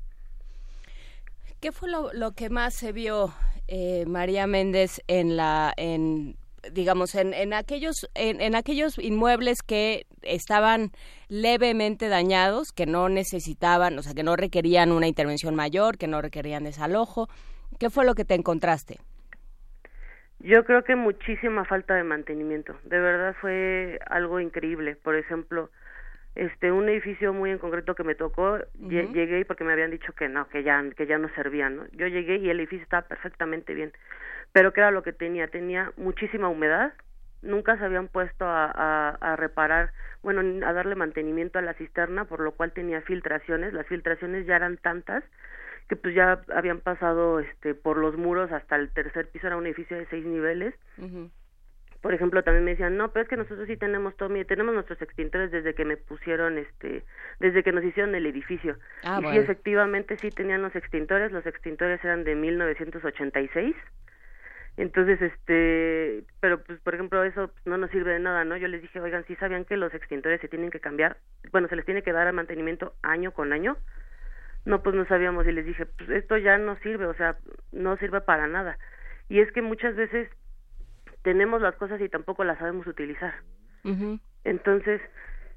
¿Qué 1.64 1.72
fue 1.72 1.90
lo, 1.90 2.32
que 2.34 2.50
más 2.50 2.74
se 2.74 2.92
vio, 2.92 3.34
eh, 3.70 4.04
María 4.06 4.48
Méndez, 4.48 5.02
en 5.08 5.38
la 5.38 5.72
en 5.78 6.36
digamos, 6.74 7.16
en, 7.16 7.34
en 7.34 7.54
aquellos, 7.54 8.10
en, 8.16 8.54
aquellos 8.54 9.00
inmuebles 9.00 9.64
que 9.64 10.06
estaban 10.24 10.92
levemente 11.30 12.10
dañados, 12.10 12.74
que 12.74 12.86
no 12.86 13.08
necesitaban, 13.08 13.98
o 13.98 14.02
sea, 14.02 14.14
que 14.14 14.24
no 14.24 14.36
requerían 14.36 14.92
una 14.92 15.08
intervención 15.08 15.56
mayor, 15.56 15.98
que 15.98 16.08
no 16.08 16.22
requerían 16.22 16.66
desalojo. 16.66 17.30
¿Qué 17.80 17.90
fue 17.90 18.04
lo 18.04 18.14
que 18.14 18.26
te 18.26 18.36
encontraste? 18.36 19.00
Yo 20.40 20.66
creo 20.66 20.84
que 20.84 20.98
muchísima 20.98 21.64
falta 21.64 21.96
de 21.96 22.04
mantenimiento. 22.04 22.76
De 22.84 23.00
verdad 23.00 23.38
fue 23.40 24.00
algo 24.08 24.42
increíble. 24.42 24.98
Por 24.98 25.16
ejemplo, 25.16 25.70
este 26.36 26.72
un 26.72 26.90
edificio 26.90 27.34
muy 27.34 27.52
en 27.52 27.58
concreto 27.58 27.96
que 27.96 28.04
me 28.04 28.16
tocó, 28.16 28.60
llegué 28.80 29.46
porque 29.46 29.64
me 29.64 29.74
habían 29.74 29.92
dicho 29.92 30.14
que 30.14 30.28
no, 30.30 30.48
que 30.50 30.64
ya 30.64 30.84
que 30.96 31.06
ya 31.06 31.18
no 31.18 31.30
servían, 31.36 31.78
¿no? 31.78 31.86
Yo 31.92 32.08
llegué 32.08 32.38
y 32.38 32.50
el 32.50 32.60
edificio 32.60 32.84
estaba 32.84 33.08
perfectamente 33.08 33.74
bien 33.74 33.94
pero 34.54 34.72
¿qué 34.72 34.80
era 34.80 34.92
lo 34.92 35.04
que 35.04 35.12
tenía? 35.12 35.48
Tenía 35.48 35.92
muchísima 35.98 36.48
humedad, 36.48 36.94
nunca 37.42 37.78
se 37.78 37.84
habían 37.84 38.08
puesto 38.08 38.46
a, 38.46 38.72
a, 38.72 39.10
a, 39.20 39.36
reparar, 39.36 39.92
bueno, 40.22 40.66
a 40.66 40.74
darle 40.74 40.96
mantenimiento 40.96 41.60
a 41.60 41.64
la 41.64 41.74
cisterna, 41.74 42.26
por 42.26 42.40
lo 42.40 42.54
cual 42.54 42.72
tenía 42.72 43.02
filtraciones, 43.02 43.74
las 43.74 43.88
filtraciones 43.88 44.46
ya 44.46 44.56
eran 44.56 44.78
tantas 44.78 45.24
que 45.90 45.98
pues 45.98 46.16
ya 46.16 46.42
habían 46.56 46.80
pasado 46.80 47.42
este 47.42 47.76
por 47.76 47.98
los 47.98 48.16
muros 48.16 48.52
hasta 48.54 48.78
el 48.78 48.90
tercer 48.92 49.28
piso, 49.28 49.48
era 49.48 49.58
un 49.58 49.66
edificio 49.66 49.98
de 49.98 50.06
seis 50.06 50.26
niveles. 50.26 50.74
Por 52.04 52.14
ejemplo, 52.14 52.44
también 52.44 52.66
me 52.66 52.72
decían, 52.72 52.98
no, 52.98 53.12
pero 53.12 53.24
es 53.24 53.30
que 53.30 53.38
nosotros 53.38 53.66
sí 53.66 53.78
tenemos 53.78 54.16
todo, 54.16 54.30
tenemos 54.46 54.76
nuestros 54.76 55.02
extintores 55.02 55.50
desde 55.50 55.74
que 55.74 55.86
me 55.86 55.98
pusieron, 55.98 56.60
este, 56.60 57.04
desde 57.40 57.64
que 57.64 57.72
nos 57.72 57.84
hicieron 57.84 58.14
el 58.14 58.28
edificio. 58.28 58.78
Ah, 59.04 59.20
y 59.24 59.32
sí, 59.32 59.38
efectivamente 59.38 60.18
sí 60.18 60.30
tenían 60.30 60.62
los 60.62 60.76
extintores, 60.76 61.32
los 61.32 61.48
extintores 61.48 62.04
eran 62.04 62.24
de 62.24 62.36
1986 62.36 63.76
entonces, 64.76 65.22
este, 65.22 66.24
pero 66.40 66.64
pues 66.64 66.80
por 66.80 66.96
ejemplo 66.96 67.24
eso 67.24 67.50
pues, 67.50 67.66
no 67.66 67.78
nos 67.78 67.92
sirve 67.92 68.14
de 68.14 68.20
nada, 68.20 68.44
¿no? 68.44 68.58
Yo 68.58 68.68
les 68.68 68.82
dije, 68.82 69.00
oigan, 69.00 69.24
¿sí 69.26 69.36
sabían 69.36 69.66
que 69.66 69.78
los 69.78 69.94
extintores 69.94 70.42
se 70.42 70.48
tienen 70.48 70.72
que 70.72 70.80
cambiar? 70.80 71.18
Bueno, 71.52 71.68
se 71.68 71.76
les 71.76 71.86
tiene 71.86 72.02
que 72.02 72.12
dar 72.12 72.28
al 72.28 72.34
mantenimiento 72.34 72.96
año 73.04 73.32
con 73.32 73.54
año. 73.54 73.78
No, 74.66 74.82
pues 74.82 74.96
no 74.96 75.06
sabíamos 75.06 75.46
y 75.46 75.52
les 75.52 75.66
dije, 75.66 75.86
pues 75.86 76.10
esto 76.10 76.38
ya 76.38 76.58
no 76.58 76.76
sirve, 76.78 77.06
o 77.06 77.14
sea, 77.14 77.38
no 77.72 77.98
sirve 77.98 78.22
para 78.22 78.48
nada. 78.48 78.80
Y 79.30 79.42
es 79.42 79.52
que 79.52 79.62
muchas 79.62 79.96
veces 79.96 80.30
tenemos 81.24 81.62
las 81.62 81.76
cosas 81.76 82.00
y 82.02 82.10
tampoco 82.10 82.44
las 82.44 82.60
sabemos 82.60 82.86
utilizar. 82.88 83.34
Entonces, 84.44 85.02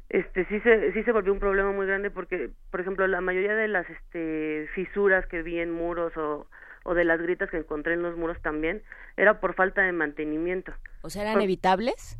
este 0.09 0.47
sí 0.47 0.61
se 0.61 0.93
sí 0.93 1.03
se 1.03 1.12
volvió 1.12 1.33
un 1.33 1.41
problema 1.41 1.73
muy 1.73 1.87
grande 1.87 2.11
porque, 2.11 2.51
por 2.71 2.81
ejemplo, 2.81 3.07
la 3.07 3.21
mayoría 3.21 3.55
de 3.55 3.69
las 3.69 3.89
este 3.91 4.69
fisuras 4.75 5.27
que 5.27 5.43
vi 5.43 5.59
en 5.59 5.71
muros 5.71 6.17
o 6.17 6.47
o 6.87 6.95
de 6.95 7.05
las 7.05 7.21
gritas 7.21 7.51
que 7.51 7.59
encontré 7.59 7.95
en 7.95 8.03
los 8.03 8.17
muros 8.17 8.41
también, 8.43 8.83
era 9.17 9.41
por 9.41 9.55
falta 9.55 9.83
de 9.83 9.93
mantenimiento. 9.93 10.73
O 11.03 11.11
sea, 11.11 11.23
¿eran 11.23 11.43
evitables? 11.43 12.17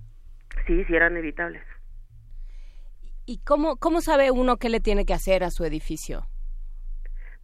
Sí, 0.67 0.85
sí 0.85 0.95
eran 0.95 1.17
evitables. 1.17 1.63
¿Y 3.27 3.39
cómo, 3.39 3.77
cómo 3.77 4.01
sabe 4.01 4.31
uno 4.33 4.57
qué 4.57 4.69
le 4.69 4.81
tiene 4.81 5.07
que 5.07 5.15
hacer 5.15 5.45
a 5.45 5.51
su 5.51 5.65
edificio? 5.65 6.27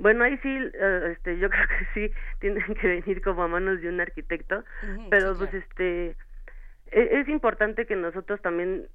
Bueno, 0.02 0.24
ahí 0.24 0.36
sí, 0.38 0.48
eh, 0.48 1.12
este, 1.12 1.38
yo 1.38 1.48
creo 1.50 1.66
que 1.68 1.86
sí 1.94 2.14
tienen 2.40 2.74
que 2.74 2.88
venir 2.88 3.22
como 3.22 3.44
a 3.44 3.48
manos 3.48 3.80
de 3.80 3.88
un 3.88 4.00
arquitecto, 4.00 4.64
pero 5.10 5.36
pues 5.38 5.54
este, 5.54 6.16
e, 6.90 7.20
es 7.20 7.28
importante 7.28 7.86
que 7.86 7.94
nosotros 7.94 8.42
también 8.42 8.88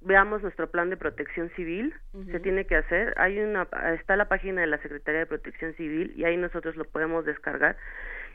veamos 0.00 0.42
nuestro 0.42 0.68
plan 0.68 0.90
de 0.90 0.96
protección 0.96 1.50
civil, 1.50 1.94
se 2.32 2.40
tiene 2.40 2.66
que 2.66 2.74
hacer, 2.74 3.14
hay 3.16 3.38
una 3.38 3.68
está 3.94 4.16
la 4.16 4.28
página 4.28 4.60
de 4.60 4.66
la 4.66 4.78
Secretaría 4.78 5.20
de 5.20 5.26
Protección 5.26 5.72
Civil 5.74 6.12
y 6.16 6.24
ahí 6.24 6.36
nosotros 6.36 6.76
lo 6.76 6.84
podemos 6.84 7.24
descargar. 7.24 7.76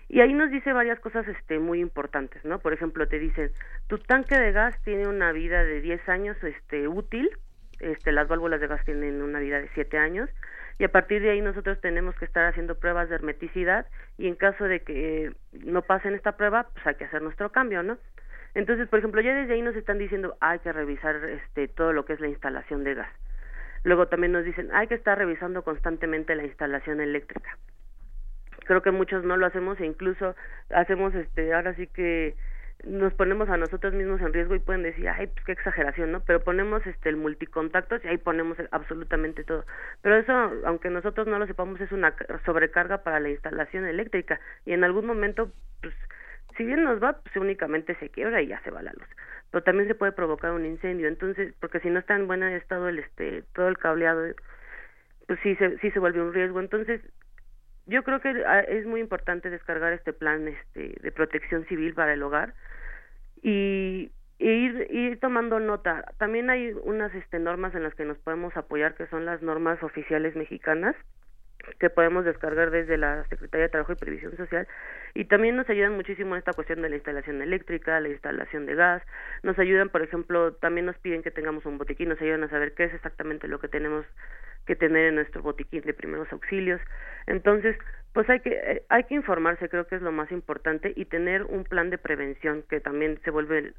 Y 0.08 0.22
ahí 0.22 0.34
nos 0.34 0.50
dice 0.50 0.74
varias 0.74 1.00
cosas 1.02 1.28
este 1.28 1.60
muy 1.60 1.82
importantes, 1.82 2.44
¿no? 2.44 2.58
Por 2.60 2.74
ejemplo, 2.74 3.08
te 3.08 3.20
dicen, 3.20 3.52
tu 3.88 4.00
tanque 4.00 4.40
de 4.40 4.52
gas 4.54 4.74
tiene 4.84 5.06
una 5.06 5.32
vida 5.34 5.64
de 5.64 5.82
10 5.82 6.10
años 6.10 6.44
este 6.44 6.88
útil, 6.88 7.30
este 7.80 8.14
las 8.14 8.28
válvulas 8.28 8.60
de 8.62 8.68
gas 8.68 8.84
tienen 8.86 9.22
una 9.22 9.40
vida 9.40 9.60
de 9.60 9.70
7 9.76 9.98
años 10.00 10.30
y 10.80 10.86
a 10.86 10.92
partir 10.92 11.22
de 11.22 11.32
ahí 11.32 11.42
nosotros 11.42 11.80
tenemos 11.82 12.16
que 12.16 12.24
estar 12.24 12.46
haciendo 12.46 12.80
pruebas 12.80 13.10
de 13.10 13.16
hermeticidad 13.16 13.86
y 14.18 14.28
en 14.28 14.36
caso 14.36 14.64
de 14.64 14.80
que 14.80 15.34
no 15.52 15.82
pasen 15.82 16.16
esta 16.16 16.38
prueba, 16.38 16.68
pues 16.74 16.88
hay 16.88 16.96
que 16.96 17.04
hacer 17.04 17.22
nuestro 17.22 17.52
cambio, 17.52 17.84
¿no? 17.84 17.98
Entonces, 18.56 18.88
por 18.88 19.00
ejemplo, 19.00 19.20
ya 19.22 19.36
desde 19.36 19.54
ahí 19.54 19.62
nos 19.62 19.76
están 19.76 19.98
diciendo 19.98 20.38
hay 20.40 20.60
que 20.60 20.72
revisar 20.72 21.18
este 21.18 21.68
todo 21.68 21.92
lo 21.92 22.06
que 22.06 22.14
es 22.14 22.22
la 22.22 22.30
instalación 22.30 22.86
de 22.86 22.96
gas. 22.96 23.12
Luego 23.84 24.08
también 24.08 24.32
nos 24.32 24.46
dicen 24.46 24.70
hay 24.74 24.88
que 24.88 24.96
estar 24.96 25.18
revisando 25.18 25.64
constantemente 25.64 26.34
la 26.34 26.46
instalación 26.46 27.02
eléctrica. 27.02 27.58
Creo 28.66 28.82
que 28.82 28.92
muchos 28.92 29.26
no 29.26 29.36
lo 29.36 29.48
hacemos 29.48 29.80
e 29.82 29.86
incluso 29.86 30.34
hacemos 30.70 31.14
este 31.14 31.54
ahora 31.54 31.74
sí 31.76 31.88
que 31.88 32.36
nos 32.86 33.14
ponemos 33.14 33.50
a 33.50 33.58
nosotros 33.58 33.94
mismos 33.94 34.22
en 34.22 34.34
riesgo 34.34 34.56
y 34.56 34.60
pueden 34.60 34.84
decir, 34.84 35.10
ay, 35.10 35.28
pues 35.28 35.46
qué 35.46 35.52
exageración, 35.52 36.12
¿no? 36.12 36.22
Pero 36.22 36.42
ponemos 36.42 36.86
este 36.88 37.10
el 37.10 37.18
multicontactos 37.18 38.04
y 38.04 38.08
ahí 38.08 38.18
ponemos 38.18 38.58
absolutamente 38.72 39.44
todo. 39.44 39.66
Pero 40.02 40.16
eso, 40.16 40.34
aunque 40.66 40.90
nosotros 40.90 41.28
no 41.28 41.40
lo 41.40 41.48
sepamos, 41.48 41.82
es 41.82 41.92
una 41.92 42.16
sobrecarga 42.46 43.04
para 43.04 43.20
la 43.20 43.30
instalación 43.30 43.86
eléctrica 43.86 44.40
y 44.66 44.74
en 44.74 44.84
algún 44.84 45.06
momento, 45.06 45.52
pues 45.82 45.94
si 46.56 46.64
bien 46.64 46.84
nos 46.84 47.02
va, 47.04 47.14
pues 47.22 47.36
únicamente 47.36 47.96
se 47.96 48.10
quiebra 48.10 48.42
y 48.42 48.48
ya 48.48 48.62
se 48.62 48.72
va 48.72 48.82
la 48.82 48.94
luz. 48.94 49.08
Pero 49.52 49.64
también 49.64 49.88
se 49.88 49.96
puede 49.96 50.12
provocar 50.12 50.52
un 50.52 50.66
incendio, 50.66 51.08
entonces, 51.08 51.54
porque 51.60 51.80
si 51.82 51.90
no 51.90 52.00
está 52.00 52.16
en 52.16 52.28
buen 52.28 52.44
estado 52.44 52.88
el 52.88 53.00
este 53.00 53.44
todo 53.54 53.68
el 53.68 53.78
cableado, 53.78 54.24
pues 55.28 55.40
sí 55.44 55.56
se 55.56 55.78
sí 55.80 55.92
se 55.92 56.00
vuelve 56.00 56.22
un 56.22 56.34
riesgo. 56.34 56.60
Entonces, 56.60 57.02
yo 57.90 58.04
creo 58.04 58.22
que 58.22 58.30
ah, 58.46 58.62
es 58.62 58.86
muy 58.86 59.02
importante 59.02 59.50
descargar 59.50 59.94
este 59.94 60.14
plan 60.14 60.48
este 60.48 60.96
de 61.02 61.12
protección 61.12 61.66
civil 61.66 61.94
para 61.94 62.14
el 62.14 62.24
hogar 62.24 62.54
y, 63.42 64.12
ir, 64.38 64.88
ir 64.92 65.20
tomando 65.20 65.60
nota. 65.60 66.06
También 66.18 66.50
hay 66.50 66.72
unas 66.84 67.14
este 67.16 67.40
normas 67.40 67.74
en 67.76 67.84
las 67.84 67.96
que 67.96 68.06
nos 68.06 68.18
podemos 68.20 68.56
apoyar 68.56 68.96
que 68.96 69.08
son 69.08 69.26
las 69.26 69.42
normas 69.42 69.82
oficiales 69.84 70.36
mexicanas 70.36 70.96
que 71.78 71.90
podemos 71.90 72.26
descargar 72.26 72.72
desde 72.72 72.98
la 72.98 73.24
Secretaría 73.26 73.66
de 73.66 73.70
Trabajo 73.70 73.94
y 73.94 73.96
Previsión 73.96 74.36
Social 74.38 74.68
y 75.14 75.26
también 75.26 75.56
nos 75.56 75.70
ayudan 75.70 75.96
muchísimo 75.96 76.36
en 76.36 76.40
esta 76.40 76.54
cuestión 76.54 76.82
de 76.82 76.90
la 76.90 76.96
instalación 76.96 77.42
eléctrica, 77.42 78.00
la 78.00 78.10
instalación 78.10 78.66
de 78.66 78.76
gas, 78.76 79.04
nos 79.44 79.58
ayudan, 79.60 79.90
por 79.90 80.02
ejemplo, 80.02 80.54
también 80.54 80.86
nos 80.86 80.98
piden 80.98 81.24
que 81.24 81.32
tengamos 81.32 81.66
un 81.66 81.78
botiquín, 81.78 82.10
nos 82.10 82.22
ayudan 82.22 82.44
a 82.44 82.50
saber 82.50 82.74
qué 82.74 82.86
es 82.86 82.94
exactamente 82.94 83.48
lo 83.48 83.60
que 83.60 83.68
tenemos 83.68 84.06
que 84.66 84.76
tener 84.76 85.08
en 85.08 85.16
nuestro 85.16 85.42
botiquín 85.42 85.82
de 85.82 85.94
primeros 85.94 86.32
auxilios. 86.32 86.80
Entonces, 87.26 87.76
pues 88.14 88.30
hay 88.30 88.40
que 88.40 88.52
eh, 88.52 88.84
hay 88.90 89.04
que 89.06 89.16
informarse, 89.16 89.70
creo 89.70 89.88
que 89.88 89.96
es 89.96 90.02
lo 90.02 90.12
más 90.12 90.32
importante 90.32 90.94
y 90.96 91.06
tener 91.06 91.44
un 91.44 91.64
plan 91.64 91.90
de 91.90 91.98
prevención 91.98 92.64
que 92.70 92.80
también 92.80 93.20
se 93.24 93.32
vuelve 93.32 93.74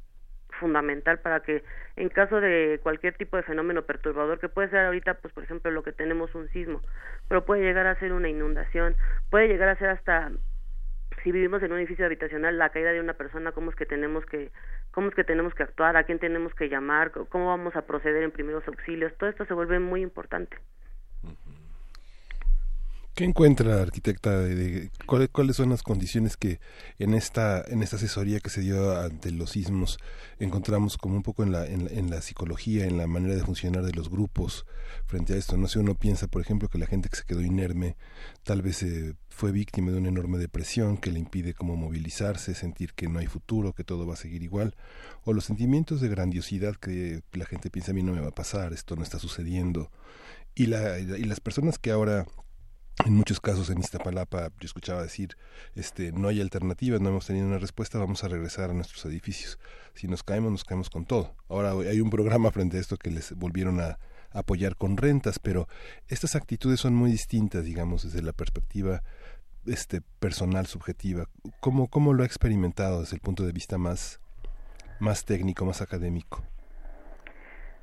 fundamental 0.61 1.19
para 1.19 1.41
que 1.41 1.63
en 1.97 2.09
caso 2.09 2.39
de 2.39 2.79
cualquier 2.83 3.15
tipo 3.15 3.35
de 3.35 3.43
fenómeno 3.43 3.81
perturbador 3.81 4.39
que 4.39 4.47
puede 4.47 4.69
ser 4.69 4.85
ahorita 4.85 5.15
pues 5.15 5.33
por 5.33 5.43
ejemplo 5.43 5.71
lo 5.71 5.83
que 5.83 5.91
tenemos 5.91 6.33
un 6.35 6.47
sismo 6.49 6.81
pero 7.27 7.43
puede 7.43 7.63
llegar 7.63 7.87
a 7.87 7.99
ser 7.99 8.13
una 8.13 8.29
inundación 8.29 8.95
puede 9.29 9.47
llegar 9.47 9.69
a 9.69 9.75
ser 9.75 9.89
hasta 9.89 10.31
si 11.23 11.31
vivimos 11.31 11.61
en 11.63 11.71
un 11.71 11.79
edificio 11.79 12.05
habitacional 12.05 12.57
la 12.57 12.69
caída 12.69 12.91
de 12.91 13.01
una 13.01 13.15
persona 13.15 13.51
cómo 13.51 13.71
es 13.71 13.75
que 13.75 13.85
tenemos 13.85 14.25
que 14.27 14.51
cómo 14.91 15.09
es 15.09 15.15
que 15.15 15.23
tenemos 15.23 15.53
que 15.55 15.63
actuar 15.63 15.97
a 15.97 16.03
quién 16.03 16.19
tenemos 16.19 16.53
que 16.53 16.69
llamar 16.69 17.11
cómo 17.29 17.47
vamos 17.47 17.75
a 17.75 17.85
proceder 17.85 18.23
en 18.23 18.31
primeros 18.31 18.65
auxilios 18.67 19.13
todo 19.17 19.29
esto 19.29 19.45
se 19.45 19.53
vuelve 19.53 19.79
muy 19.79 20.01
importante 20.01 20.57
¿Qué 23.13 23.25
encuentra, 23.25 23.81
arquitecta? 23.81 24.37
De, 24.37 24.89
¿cuáles, 25.05 25.57
son 25.57 25.69
las 25.69 25.83
condiciones 25.83 26.37
que 26.37 26.61
en 26.97 27.13
esta, 27.13 27.61
en 27.67 27.83
esta 27.83 27.97
asesoría 27.97 28.39
que 28.39 28.49
se 28.49 28.61
dio 28.61 28.97
ante 28.97 29.31
los 29.31 29.51
sismos 29.51 29.99
encontramos 30.39 30.97
como 30.97 31.17
un 31.17 31.21
poco 31.21 31.43
en 31.43 31.51
la, 31.51 31.65
en, 31.65 32.09
la 32.09 32.21
psicología, 32.21 32.85
en 32.85 32.97
la 32.97 33.07
manera 33.07 33.35
de 33.35 33.43
funcionar 33.43 33.83
de 33.83 33.91
los 33.91 34.09
grupos 34.09 34.65
frente 35.07 35.33
a 35.33 35.35
esto? 35.35 35.57
No 35.57 35.67
sé, 35.67 35.79
uno 35.79 35.95
piensa, 35.95 36.27
por 36.27 36.41
ejemplo, 36.41 36.69
que 36.69 36.77
la 36.77 36.85
gente 36.85 37.09
que 37.09 37.17
se 37.17 37.25
quedó 37.25 37.41
inerme 37.41 37.97
tal 38.43 38.61
vez 38.61 38.81
eh, 38.83 39.13
fue 39.27 39.51
víctima 39.51 39.91
de 39.91 39.97
una 39.97 40.07
enorme 40.07 40.37
depresión 40.37 40.95
que 40.95 41.11
le 41.11 41.19
impide 41.19 41.53
como 41.53 41.75
movilizarse, 41.75 42.55
sentir 42.55 42.93
que 42.93 43.09
no 43.09 43.19
hay 43.19 43.27
futuro, 43.27 43.73
que 43.73 43.83
todo 43.83 44.07
va 44.07 44.13
a 44.13 44.17
seguir 44.17 44.41
igual, 44.41 44.77
o 45.25 45.33
los 45.33 45.43
sentimientos 45.43 45.99
de 45.99 46.07
grandiosidad 46.07 46.77
que 46.77 47.23
la 47.33 47.45
gente 47.45 47.69
piensa 47.69 47.91
a 47.91 47.93
mí 47.93 48.03
no 48.03 48.13
me 48.13 48.21
va 48.21 48.29
a 48.29 48.35
pasar, 48.35 48.71
esto 48.71 48.95
no 48.95 49.03
está 49.03 49.19
sucediendo. 49.19 49.91
Y, 50.55 50.67
la, 50.67 50.97
y 50.99 51.23
las 51.23 51.41
personas 51.41 51.77
que 51.77 51.91
ahora 51.91 52.25
en 53.05 53.15
muchos 53.15 53.39
casos 53.39 53.69
en 53.69 53.79
Iztapalapa 53.79 54.49
yo 54.59 54.65
escuchaba 54.65 55.01
decir 55.01 55.37
este 55.75 56.11
no 56.11 56.27
hay 56.27 56.41
alternativa 56.41 56.99
no 56.99 57.09
hemos 57.09 57.25
tenido 57.25 57.47
una 57.47 57.57
respuesta 57.57 57.97
vamos 57.97 58.23
a 58.23 58.27
regresar 58.27 58.69
a 58.69 58.73
nuestros 58.73 59.05
edificios 59.05 59.59
si 59.93 60.07
nos 60.07 60.23
caemos 60.23 60.51
nos 60.51 60.63
caemos 60.63 60.89
con 60.89 61.05
todo. 61.05 61.35
Ahora 61.49 61.71
hay 61.71 61.99
un 61.99 62.09
programa 62.09 62.51
frente 62.51 62.77
a 62.77 62.79
esto 62.79 62.97
que 62.97 63.11
les 63.11 63.33
volvieron 63.33 63.79
a 63.81 63.99
apoyar 64.31 64.75
con 64.75 64.97
rentas 64.97 65.39
pero 65.39 65.67
estas 66.07 66.35
actitudes 66.35 66.79
son 66.79 66.95
muy 66.95 67.11
distintas 67.11 67.65
digamos 67.65 68.03
desde 68.03 68.21
la 68.21 68.33
perspectiva 68.33 69.03
este 69.65 70.01
personal 70.19 70.67
subjetiva. 70.67 71.27
Cómo 71.59 71.87
cómo 71.87 72.13
lo 72.13 72.23
ha 72.23 72.25
experimentado 72.25 73.01
desde 73.01 73.15
el 73.15 73.21
punto 73.21 73.43
de 73.43 73.51
vista 73.51 73.77
más 73.77 74.19
más 74.99 75.25
técnico 75.25 75.65
más 75.65 75.81
académico 75.81 76.43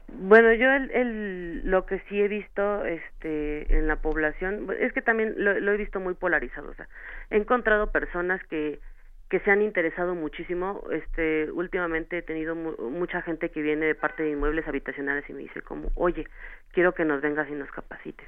bueno, 0.09 0.53
yo 0.55 0.73
el, 0.73 1.71
lo 1.71 1.85
que 1.85 2.01
sí 2.09 2.21
he 2.21 2.29
visto 2.29 2.85
este, 2.85 3.77
en 3.77 3.87
la 3.87 3.97
población 3.97 4.67
es 4.79 4.93
que 4.93 5.03
también 5.03 5.35
lo, 5.37 5.73
he 5.73 5.77
visto 5.77 6.01
muy 6.01 6.15
polarizado. 6.15 6.71
O 6.71 6.75
sea, 6.75 6.89
he 7.31 7.37
encontrado 7.37 7.93
personas 7.93 8.43
que, 8.45 8.81
que 9.29 9.41
se 9.41 9.51
han 9.51 9.61
interesado 9.61 10.15
muchísimo. 10.15 10.83
Este, 10.91 11.51
últimamente 11.53 12.19
he 12.19 12.23
tenido 12.23 12.55
mucha 12.55 13.21
gente 13.23 13.51
que 13.51 13.61
viene 13.61 13.87
de 13.87 13.95
parte 13.95 14.23
de 14.23 14.31
inmuebles 14.31 14.67
habitacionales 14.67 15.29
y 15.29 15.35
me 15.35 15.41
dice 15.41 15.61
como, 15.61 15.91
oye, 15.95 16.27
quiero 16.73 16.95
que 16.95 17.05
nos 17.05 17.21
vengas 17.21 17.49
y 17.51 17.53
nos 17.53 17.71
capacites 17.71 18.27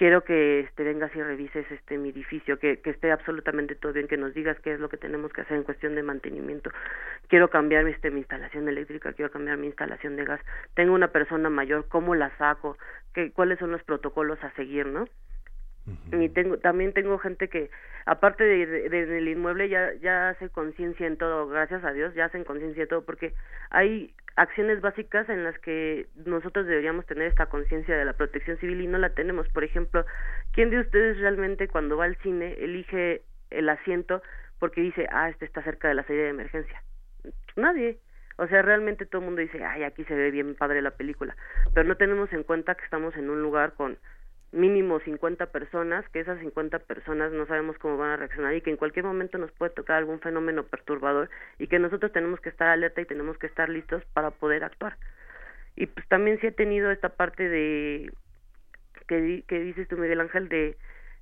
quiero 0.00 0.24
que 0.24 0.60
este 0.60 0.82
vengas 0.82 1.14
y 1.14 1.22
revises 1.22 1.70
este 1.70 1.98
mi 1.98 2.08
edificio 2.08 2.58
que, 2.58 2.80
que 2.80 2.88
esté 2.88 3.12
absolutamente 3.12 3.74
todo 3.74 3.92
bien 3.92 4.08
que 4.08 4.16
nos 4.16 4.32
digas 4.32 4.58
qué 4.60 4.72
es 4.72 4.80
lo 4.80 4.88
que 4.88 4.96
tenemos 4.96 5.30
que 5.30 5.42
hacer 5.42 5.58
en 5.58 5.62
cuestión 5.62 5.94
de 5.94 6.02
mantenimiento. 6.02 6.70
Quiero 7.28 7.50
cambiar 7.50 7.86
este 7.86 8.10
mi 8.10 8.20
instalación 8.20 8.66
eléctrica 8.66 9.12
quiero 9.12 9.30
cambiar 9.30 9.58
mi 9.58 9.66
instalación 9.66 10.16
de 10.16 10.24
gas. 10.24 10.40
Tengo 10.72 10.94
una 10.94 11.08
persona 11.08 11.50
mayor 11.50 11.86
cómo 11.88 12.14
la 12.14 12.34
saco 12.38 12.78
¿Qué, 13.12 13.30
cuáles 13.30 13.58
son 13.58 13.72
los 13.72 13.82
protocolos 13.82 14.42
a 14.42 14.50
seguir 14.52 14.86
no 14.86 15.06
y 16.12 16.28
tengo 16.28 16.58
también 16.58 16.92
tengo 16.92 17.18
gente 17.18 17.48
que 17.48 17.70
aparte 18.06 18.44
de, 18.44 18.88
del 18.88 19.28
inmueble 19.28 19.68
ya 19.68 19.92
ya 20.00 20.30
hace 20.30 20.48
conciencia 20.48 21.06
en 21.06 21.16
todo 21.16 21.48
gracias 21.48 21.84
a 21.84 21.92
Dios 21.92 22.14
ya 22.14 22.26
hacen 22.26 22.44
conciencia 22.44 22.82
en 22.82 22.88
todo 22.88 23.04
porque 23.04 23.34
hay 23.70 24.14
acciones 24.40 24.80
básicas 24.80 25.28
en 25.28 25.44
las 25.44 25.58
que 25.58 26.06
nosotros 26.24 26.66
deberíamos 26.66 27.06
tener 27.06 27.28
esta 27.28 27.46
conciencia 27.46 27.96
de 27.96 28.04
la 28.04 28.14
protección 28.14 28.56
civil 28.58 28.80
y 28.80 28.86
no 28.86 28.98
la 28.98 29.10
tenemos. 29.10 29.48
Por 29.48 29.64
ejemplo 29.64 30.04
quién 30.52 30.70
de 30.70 30.80
ustedes 30.80 31.18
realmente 31.18 31.68
cuando 31.68 31.96
va 31.96 32.06
al 32.06 32.16
cine 32.18 32.56
elige 32.58 33.22
el 33.50 33.68
asiento 33.68 34.22
porque 34.58 34.80
dice 34.80 35.06
ah 35.10 35.28
este 35.28 35.44
está 35.44 35.62
cerca 35.62 35.88
de 35.88 35.94
la 35.94 36.04
salida 36.04 36.24
de 36.24 36.30
emergencia 36.30 36.82
nadie. 37.56 37.98
O 38.36 38.46
sea, 38.46 38.62
realmente 38.62 39.04
todo 39.04 39.20
el 39.20 39.26
mundo 39.26 39.42
dice, 39.42 39.62
ay, 39.62 39.82
aquí 39.82 40.02
se 40.04 40.14
ve 40.14 40.30
bien 40.30 40.54
padre 40.54 40.80
la 40.80 40.92
película, 40.92 41.36
pero 41.74 41.86
no 41.86 41.96
tenemos 41.96 42.32
en 42.32 42.42
cuenta 42.42 42.74
que 42.74 42.84
estamos 42.84 43.14
en 43.16 43.28
un 43.28 43.42
lugar 43.42 43.74
con 43.74 43.98
mínimo 44.52 44.98
50 45.00 45.46
personas, 45.46 46.08
que 46.08 46.20
esas 46.20 46.38
50 46.40 46.80
personas 46.80 47.32
no 47.32 47.46
sabemos 47.46 47.78
cómo 47.78 47.96
van 47.96 48.10
a 48.10 48.16
reaccionar 48.16 48.54
y 48.54 48.60
que 48.60 48.70
en 48.70 48.76
cualquier 48.76 49.04
momento 49.04 49.38
nos 49.38 49.52
puede 49.52 49.72
tocar 49.72 49.96
algún 49.96 50.20
fenómeno 50.20 50.64
perturbador 50.64 51.30
y 51.58 51.68
que 51.68 51.78
nosotros 51.78 52.12
tenemos 52.12 52.40
que 52.40 52.48
estar 52.48 52.68
alerta 52.68 53.00
y 53.00 53.06
tenemos 53.06 53.38
que 53.38 53.46
estar 53.46 53.68
listos 53.68 54.04
para 54.12 54.30
poder 54.30 54.64
actuar. 54.64 54.96
Y 55.76 55.86
pues 55.86 56.06
también 56.08 56.40
sí 56.40 56.48
he 56.48 56.52
tenido 56.52 56.90
esta 56.90 57.10
parte 57.10 57.48
de 57.48 58.12
que, 59.06 59.44
que 59.46 59.60
dices 59.60 59.86
tú 59.88 59.96
Miguel 59.96 60.20
Ángel 60.20 60.48
de 60.48 60.76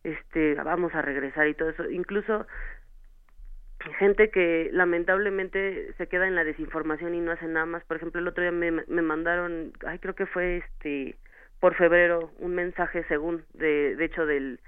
este 0.04 0.54
vamos 0.54 0.94
a 0.94 1.02
regresar 1.02 1.48
y 1.48 1.54
todo 1.54 1.70
eso, 1.70 1.90
incluso 1.90 2.46
gente 3.98 4.30
que 4.30 4.70
lamentablemente 4.72 5.92
se 5.96 6.08
queda 6.08 6.26
en 6.26 6.34
la 6.34 6.44
desinformación 6.44 7.14
y 7.14 7.20
no 7.20 7.32
hace 7.32 7.46
nada 7.46 7.66
más. 7.66 7.84
Por 7.84 7.96
ejemplo, 7.96 8.20
el 8.20 8.28
otro 8.28 8.42
día 8.42 8.52
me, 8.52 8.70
me 8.70 9.02
mandaron, 9.02 9.72
ay, 9.86 9.98
creo 9.98 10.14
que 10.14 10.26
fue 10.26 10.58
este 10.58 11.16
por 11.60 11.74
febrero 11.74 12.30
un 12.38 12.54
mensaje 12.54 13.04
según 13.08 13.44
de, 13.54 13.96
de 13.96 14.04
hecho 14.04 14.26
del 14.26 14.60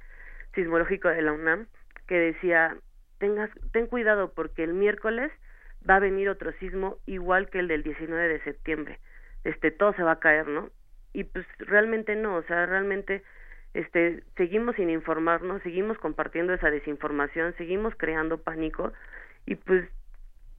sismológico 0.55 1.09
de 1.09 1.23
la 1.23 1.33
UNAM 1.33 1.67
que 2.07 2.19
decía 2.19 2.77
tengas 3.19 3.51
ten 3.73 3.87
cuidado 3.87 4.33
porque 4.33 4.65
el 4.65 4.75
miércoles 4.75 5.31
va 5.89 5.97
a 5.97 6.01
venir 6.01 6.29
otro 6.29 6.53
sismo 6.55 6.97
igual 7.07 7.49
que 7.49 7.61
el 7.61 7.69
del 7.69 7.83
19 7.83 8.29
de 8.29 8.43
septiembre. 8.43 8.99
Este 9.45 9.71
todo 9.71 9.93
se 9.95 10.03
va 10.03 10.13
a 10.13 10.21
caer 10.21 10.49
no 10.49 10.71
y 11.13 11.25
pues 11.25 11.47
realmente 11.59 12.17
no 12.17 12.37
o 12.37 12.43
sea 12.45 12.67
realmente 12.67 13.23
este 13.75 14.23
seguimos 14.37 14.77
sin 14.77 14.91
informarnos 14.91 15.63
seguimos 15.63 15.99
compartiendo 15.99 16.53
esa 16.53 16.71
desinformación 16.71 17.55
seguimos 17.57 17.95
creando 17.97 18.39
pánico 18.39 18.93
y 19.47 19.57
pues 19.57 19.89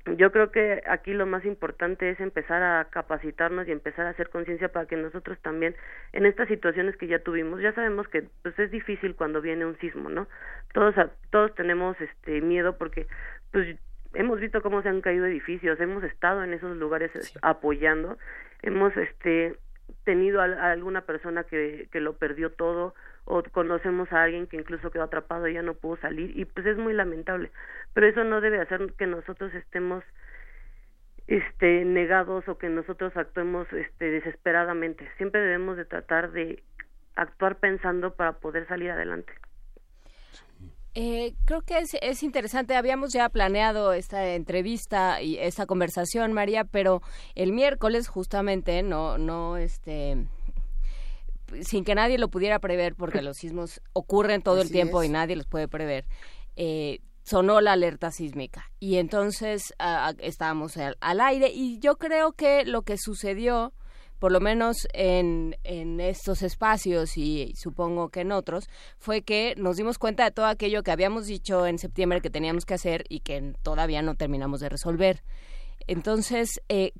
yo 0.05 0.31
creo 0.31 0.51
que 0.51 0.81
aquí 0.87 1.13
lo 1.13 1.25
más 1.25 1.45
importante 1.45 2.09
es 2.09 2.19
empezar 2.19 2.63
a 2.63 2.85
capacitarnos 2.85 3.67
y 3.67 3.71
empezar 3.71 4.07
a 4.07 4.09
hacer 4.11 4.29
conciencia 4.29 4.69
para 4.69 4.87
que 4.87 4.95
nosotros 4.95 5.39
también 5.41 5.75
en 6.13 6.25
estas 6.25 6.47
situaciones 6.47 6.97
que 6.97 7.07
ya 7.07 7.19
tuvimos 7.19 7.61
ya 7.61 7.73
sabemos 7.73 8.07
que 8.07 8.23
pues 8.41 8.57
es 8.57 8.71
difícil 8.71 9.15
cuando 9.15 9.41
viene 9.41 9.65
un 9.65 9.77
sismo 9.77 10.09
no 10.09 10.27
todos 10.73 10.95
todos 11.29 11.53
tenemos 11.53 11.99
este 12.01 12.41
miedo 12.41 12.77
porque 12.77 13.07
pues 13.51 13.77
hemos 14.13 14.39
visto 14.39 14.61
cómo 14.61 14.81
se 14.81 14.89
han 14.89 15.01
caído 15.01 15.25
edificios 15.25 15.79
hemos 15.79 16.03
estado 16.03 16.43
en 16.43 16.53
esos 16.53 16.75
lugares 16.77 17.11
apoyando 17.43 18.17
hemos 18.63 18.95
este 18.97 19.55
tenido 20.03 20.41
a, 20.41 20.71
alguna 20.71 21.01
persona 21.01 21.43
que, 21.43 21.87
que 21.91 21.99
lo 21.99 22.13
perdió 22.13 22.51
todo 22.51 22.95
o 23.25 23.43
conocemos 23.51 24.11
a 24.11 24.23
alguien 24.23 24.47
que 24.47 24.57
incluso 24.57 24.91
quedó 24.91 25.03
atrapado 25.03 25.47
y 25.47 25.53
ya 25.53 25.61
no 25.61 25.73
pudo 25.73 25.97
salir 25.97 26.37
y 26.37 26.45
pues 26.45 26.65
es 26.65 26.77
muy 26.77 26.93
lamentable. 26.93 27.51
Pero 27.93 28.07
eso 28.07 28.23
no 28.23 28.41
debe 28.41 28.59
hacer 28.59 28.93
que 28.97 29.07
nosotros 29.07 29.53
estemos 29.53 30.03
este 31.27 31.85
negados 31.85 32.47
o 32.47 32.57
que 32.57 32.69
nosotros 32.69 33.15
actuemos 33.15 33.71
este 33.71 34.05
desesperadamente. 34.05 35.07
Siempre 35.17 35.41
debemos 35.41 35.77
de 35.77 35.85
tratar 35.85 36.31
de 36.31 36.63
actuar 37.15 37.57
pensando 37.57 38.15
para 38.15 38.33
poder 38.33 38.67
salir 38.67 38.91
adelante. 38.91 39.31
Eh, 40.93 41.33
creo 41.45 41.61
que 41.61 41.77
es, 41.77 41.95
es, 42.01 42.21
interesante. 42.21 42.75
Habíamos 42.75 43.13
ya 43.13 43.29
planeado 43.29 43.93
esta 43.93 44.27
entrevista 44.33 45.21
y 45.21 45.37
esta 45.37 45.65
conversación, 45.65 46.33
María, 46.33 46.65
pero 46.65 47.01
el 47.33 47.53
miércoles 47.53 48.09
justamente 48.09 48.83
no, 48.83 49.17
no, 49.17 49.55
este, 49.55 50.25
sin 51.61 51.83
que 51.83 51.95
nadie 51.95 52.17
lo 52.17 52.29
pudiera 52.29 52.59
prever, 52.59 52.95
porque 52.95 53.21
los 53.21 53.37
sismos 53.37 53.81
ocurren 53.93 54.41
todo 54.41 54.61
el 54.61 54.71
tiempo 54.71 55.03
y 55.03 55.09
nadie 55.09 55.35
los 55.35 55.47
puede 55.47 55.67
prever. 55.67 56.05
Eh, 56.55 56.99
sonó 57.23 57.61
la 57.61 57.73
alerta 57.73 58.11
sísmica 58.11 58.71
y 58.79 58.95
entonces 58.95 59.73
estábamos 60.19 60.75
al, 60.77 61.21
aire 61.21 61.51
y 61.53 61.79
yo 61.79 61.97
creo 61.97 62.33
que 62.33 62.65
lo 62.65 62.81
que 62.81 62.97
sucedió 62.97 63.73
por 64.19 64.31
lo 64.31 64.39
menos 64.39 64.87
en, 64.93 65.55
en 65.63 65.99
estos 65.99 66.43
espacios 66.43 67.17
y 67.17 67.53
supongo 67.55 68.09
que 68.09 68.21
en 68.21 68.31
otros, 68.31 68.69
fue 68.99 69.23
que 69.23 69.55
nos 69.57 69.77
dimos 69.77 69.97
cuenta 69.97 70.23
de 70.23 70.29
todo 70.29 70.45
aquello 70.45 70.83
que 70.83 70.91
habíamos 70.91 71.25
dicho 71.25 71.65
en 71.65 71.79
septiembre 71.79 72.21
que 72.21 72.29
teníamos 72.29 72.65
que 72.65 72.75
hacer 72.75 73.03
y 73.09 73.21
que 73.21 73.55
todavía 73.63 74.03
no 74.03 74.13
terminamos 74.13 74.59
de 74.59 74.69
resolver. 74.69 75.23
Entonces, 75.87 76.61
eh, 76.69 76.93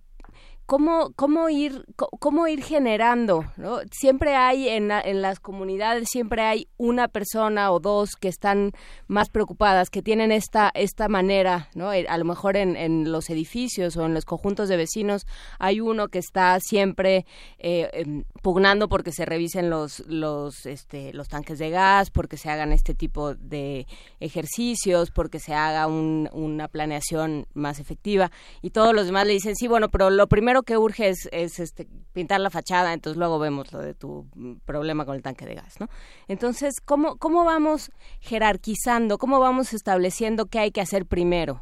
cómo, 0.66 1.12
cómo, 1.16 1.50
ir, 1.50 1.86
cómo 1.96 2.48
ir 2.48 2.64
generando, 2.64 3.46
¿no? 3.58 3.80
Siempre 3.92 4.36
hay 4.36 4.70
en, 4.70 4.92
en 4.92 5.22
las 5.22 5.40
comunidades, 5.40 6.08
siempre 6.10 6.42
hay 6.44 6.68
una 6.78 7.08
persona 7.08 7.72
o 7.72 7.80
dos 7.80 8.16
que 8.16 8.28
están 8.28 8.72
más 9.08 9.30
preocupadas, 9.30 9.90
que 9.90 10.02
tienen 10.02 10.32
esta, 10.32 10.72
esta 10.74 11.08
manera, 11.08 11.70
¿no? 11.76 11.94
Eh, 11.94 12.06
a 12.08 12.18
lo 12.18 12.26
mejor 12.26 12.58
en, 12.58 12.76
en 12.76 13.12
los 13.12 13.30
edificios 13.30 13.98
o 13.98 14.06
en 14.06 14.14
los 14.14 14.26
conjuntos 14.26 14.70
de 14.70 14.78
vecinos 14.78 15.26
hay 15.60 15.80
uno 15.80 16.08
que 16.08 16.20
está 16.20 16.60
siempre 16.60 17.26
eh, 17.60 17.90
em, 17.94 18.24
pugnando 18.42 18.90
porque 18.90 19.12
se 19.12 19.26
revisen 19.26 19.70
los, 19.70 20.00
los, 20.08 20.66
este, 20.66 21.14
los 21.14 21.28
tanques 21.28 21.60
de 21.60 21.70
gas, 21.70 22.10
porque 22.12 22.38
se 22.38 22.50
hagan 22.50 22.72
este 22.72 22.94
tipo 22.94 23.36
de 23.36 23.88
ejercicios, 24.20 25.12
porque 25.12 25.40
se 25.40 25.54
haga 25.54 25.88
un, 25.88 26.30
una 26.34 26.68
planeación 26.68 27.48
más 27.54 27.80
efectiva 27.80 28.32
y 28.62 28.72
todos 28.72 28.94
los 28.94 29.06
demás 29.06 29.28
le 29.28 29.34
dicen, 29.34 29.56
sí, 29.56 29.68
bueno, 29.68 29.90
pero 29.90 30.10
lo 30.10 30.28
primero 30.28 30.51
que 30.64 30.78
urge 30.78 31.10
es, 31.10 31.28
este, 31.32 31.88
pintar 32.14 32.40
la 32.42 32.50
fachada, 32.50 32.94
entonces 32.94 33.18
luego 33.18 33.40
vemos 33.40 33.72
lo 33.74 33.80
de 33.80 33.94
tu 33.94 34.28
problema 34.66 35.06
con 35.06 35.16
el 35.16 35.22
tanque 35.22 35.46
de 35.46 35.56
gas, 35.56 35.80
¿no? 35.80 35.88
Entonces, 36.28 36.82
¿cómo, 36.84 37.18
cómo 37.18 37.46
vamos 37.46 37.92
jerarquizando, 38.20 39.18
cómo 39.18 39.40
vamos 39.40 39.74
estableciendo 39.74 40.48
qué 40.48 40.60
hay 40.60 40.72
que 40.72 40.82
hacer 40.82 41.06
primero 41.06 41.62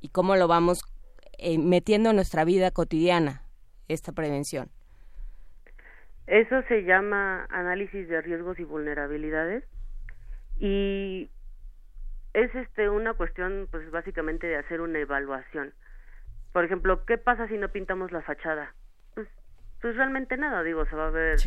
y 0.00 0.08
cómo 0.08 0.36
lo 0.36 0.48
vamos 0.48 0.82
eh, 1.38 1.58
metiendo 1.58 2.10
en 2.10 2.16
nuestra 2.16 2.44
vida 2.44 2.70
cotidiana, 2.70 3.42
esta 3.88 4.12
prevención? 4.12 4.70
Eso 6.26 6.62
se 6.68 6.84
llama 6.84 7.46
análisis 7.50 8.08
de 8.08 8.20
riesgos 8.22 8.58
y 8.58 8.64
vulnerabilidades 8.64 9.64
y 10.58 11.28
es 12.34 12.54
este 12.54 12.88
una 12.88 13.14
cuestión 13.14 13.66
pues 13.70 13.90
básicamente 13.90 14.46
de 14.46 14.56
hacer 14.56 14.80
una 14.80 15.00
evaluación. 15.00 15.72
Por 16.52 16.64
ejemplo, 16.64 17.04
¿qué 17.04 17.18
pasa 17.18 17.48
si 17.48 17.58
no 17.58 17.68
pintamos 17.68 18.12
la 18.12 18.22
fachada? 18.22 18.74
Pues 19.14 19.28
pues 19.80 19.96
realmente 19.96 20.36
nada, 20.36 20.62
digo, 20.62 20.84
se 20.86 20.96
va 20.96 21.06
a 21.06 21.10
ver 21.10 21.38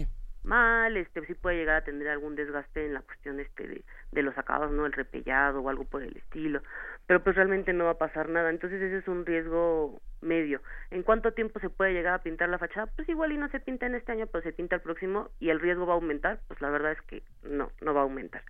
mal, 0.43 0.97
este 0.97 1.25
sí 1.25 1.33
puede 1.33 1.57
llegar 1.57 1.77
a 1.77 1.83
tener 1.83 2.07
algún 2.09 2.35
desgaste 2.35 2.85
en 2.85 2.93
la 2.93 3.01
cuestión 3.01 3.39
este 3.39 3.67
de, 3.67 3.85
de 4.11 4.23
los 4.23 4.37
acabados, 4.37 4.73
no 4.73 4.85
el 4.85 4.91
repellado 4.91 5.61
o 5.61 5.69
algo 5.69 5.85
por 5.85 6.03
el 6.03 6.15
estilo, 6.17 6.61
pero 7.07 7.23
pues 7.23 7.35
realmente 7.35 7.73
no 7.73 7.85
va 7.85 7.91
a 7.91 7.97
pasar 7.97 8.29
nada, 8.29 8.49
entonces 8.49 8.81
ese 8.81 8.97
es 8.97 9.07
un 9.07 9.25
riesgo 9.25 10.01
medio. 10.21 10.61
¿En 10.91 11.03
cuánto 11.03 11.33
tiempo 11.33 11.59
se 11.59 11.69
puede 11.69 11.93
llegar 11.93 12.13
a 12.13 12.23
pintar 12.23 12.49
la 12.49 12.57
fachada? 12.57 12.87
Pues 12.95 13.07
igual 13.09 13.31
y 13.31 13.37
no 13.37 13.49
se 13.49 13.59
pinta 13.59 13.85
en 13.85 13.95
este 13.95 14.11
año, 14.11 14.27
pero 14.27 14.43
se 14.43 14.53
pinta 14.53 14.75
el 14.75 14.81
próximo 14.81 15.29
y 15.39 15.49
el 15.49 15.59
riesgo 15.59 15.85
va 15.85 15.93
a 15.93 15.95
aumentar, 15.95 16.39
pues 16.47 16.61
la 16.61 16.69
verdad 16.69 16.91
es 16.91 17.01
que 17.03 17.23
no, 17.43 17.71
no 17.81 17.93
va 17.93 18.01
a 18.01 18.03
aumentar. 18.03 18.43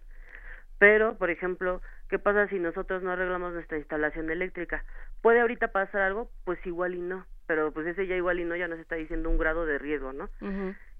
Pero, 0.80 1.17
por 1.17 1.30
ejemplo, 1.30 1.81
¿qué 2.14 2.19
pasa 2.19 2.48
si 2.48 2.60
nosotros 2.60 3.02
no 3.02 3.10
arreglamos 3.10 3.53
nuestra 3.53 3.80
instalación 3.80 4.30
eléctrica? 4.30 4.85
¿Puede 5.23 5.41
ahorita 5.41 5.69
pasar 5.69 6.02
algo? 6.02 6.30
Pues 6.44 6.64
igual 6.64 6.94
y 6.94 6.99
no, 6.99 7.26
pero 7.48 7.72
pues 7.72 7.88
ese 7.88 8.06
ya 8.06 8.15
igual 8.15 8.40
y 8.40 8.45
no 8.45 8.56
ya 8.56 8.68
nos 8.68 8.77
está 8.77 8.94
diciendo 8.94 9.31
un 9.31 9.40
grado 9.40 9.65
de 9.65 9.80
riesgo, 9.80 10.14
¿no? 10.14 10.30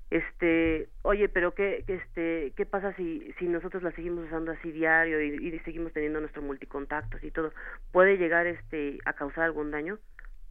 este 0.10 0.90
oye 1.03 1.30
pero 1.30 1.53
qué 1.53 1.84
este 1.88 2.53
qué 2.56 2.65
pasa 2.65 2.94
si 2.94 3.31
si 3.38 3.48
nosotros 3.48 3.84
la 3.84 3.91
seguimos 3.91 4.26
usando 4.26 4.52
así 4.52 4.72
diario 4.72 5.22
y, 5.22 5.48
y 5.48 5.60
seguimos 5.60 5.94
teniendo 5.94 6.19
nuestro 6.19 6.41
multicontactos 6.41 7.23
y 7.23 7.31
todo 7.31 7.52
puede 7.91 8.18
llegar 8.18 8.45
este 8.45 8.99
a 9.06 9.14
causar 9.14 9.45
algún 9.45 9.72
daño 9.72 9.98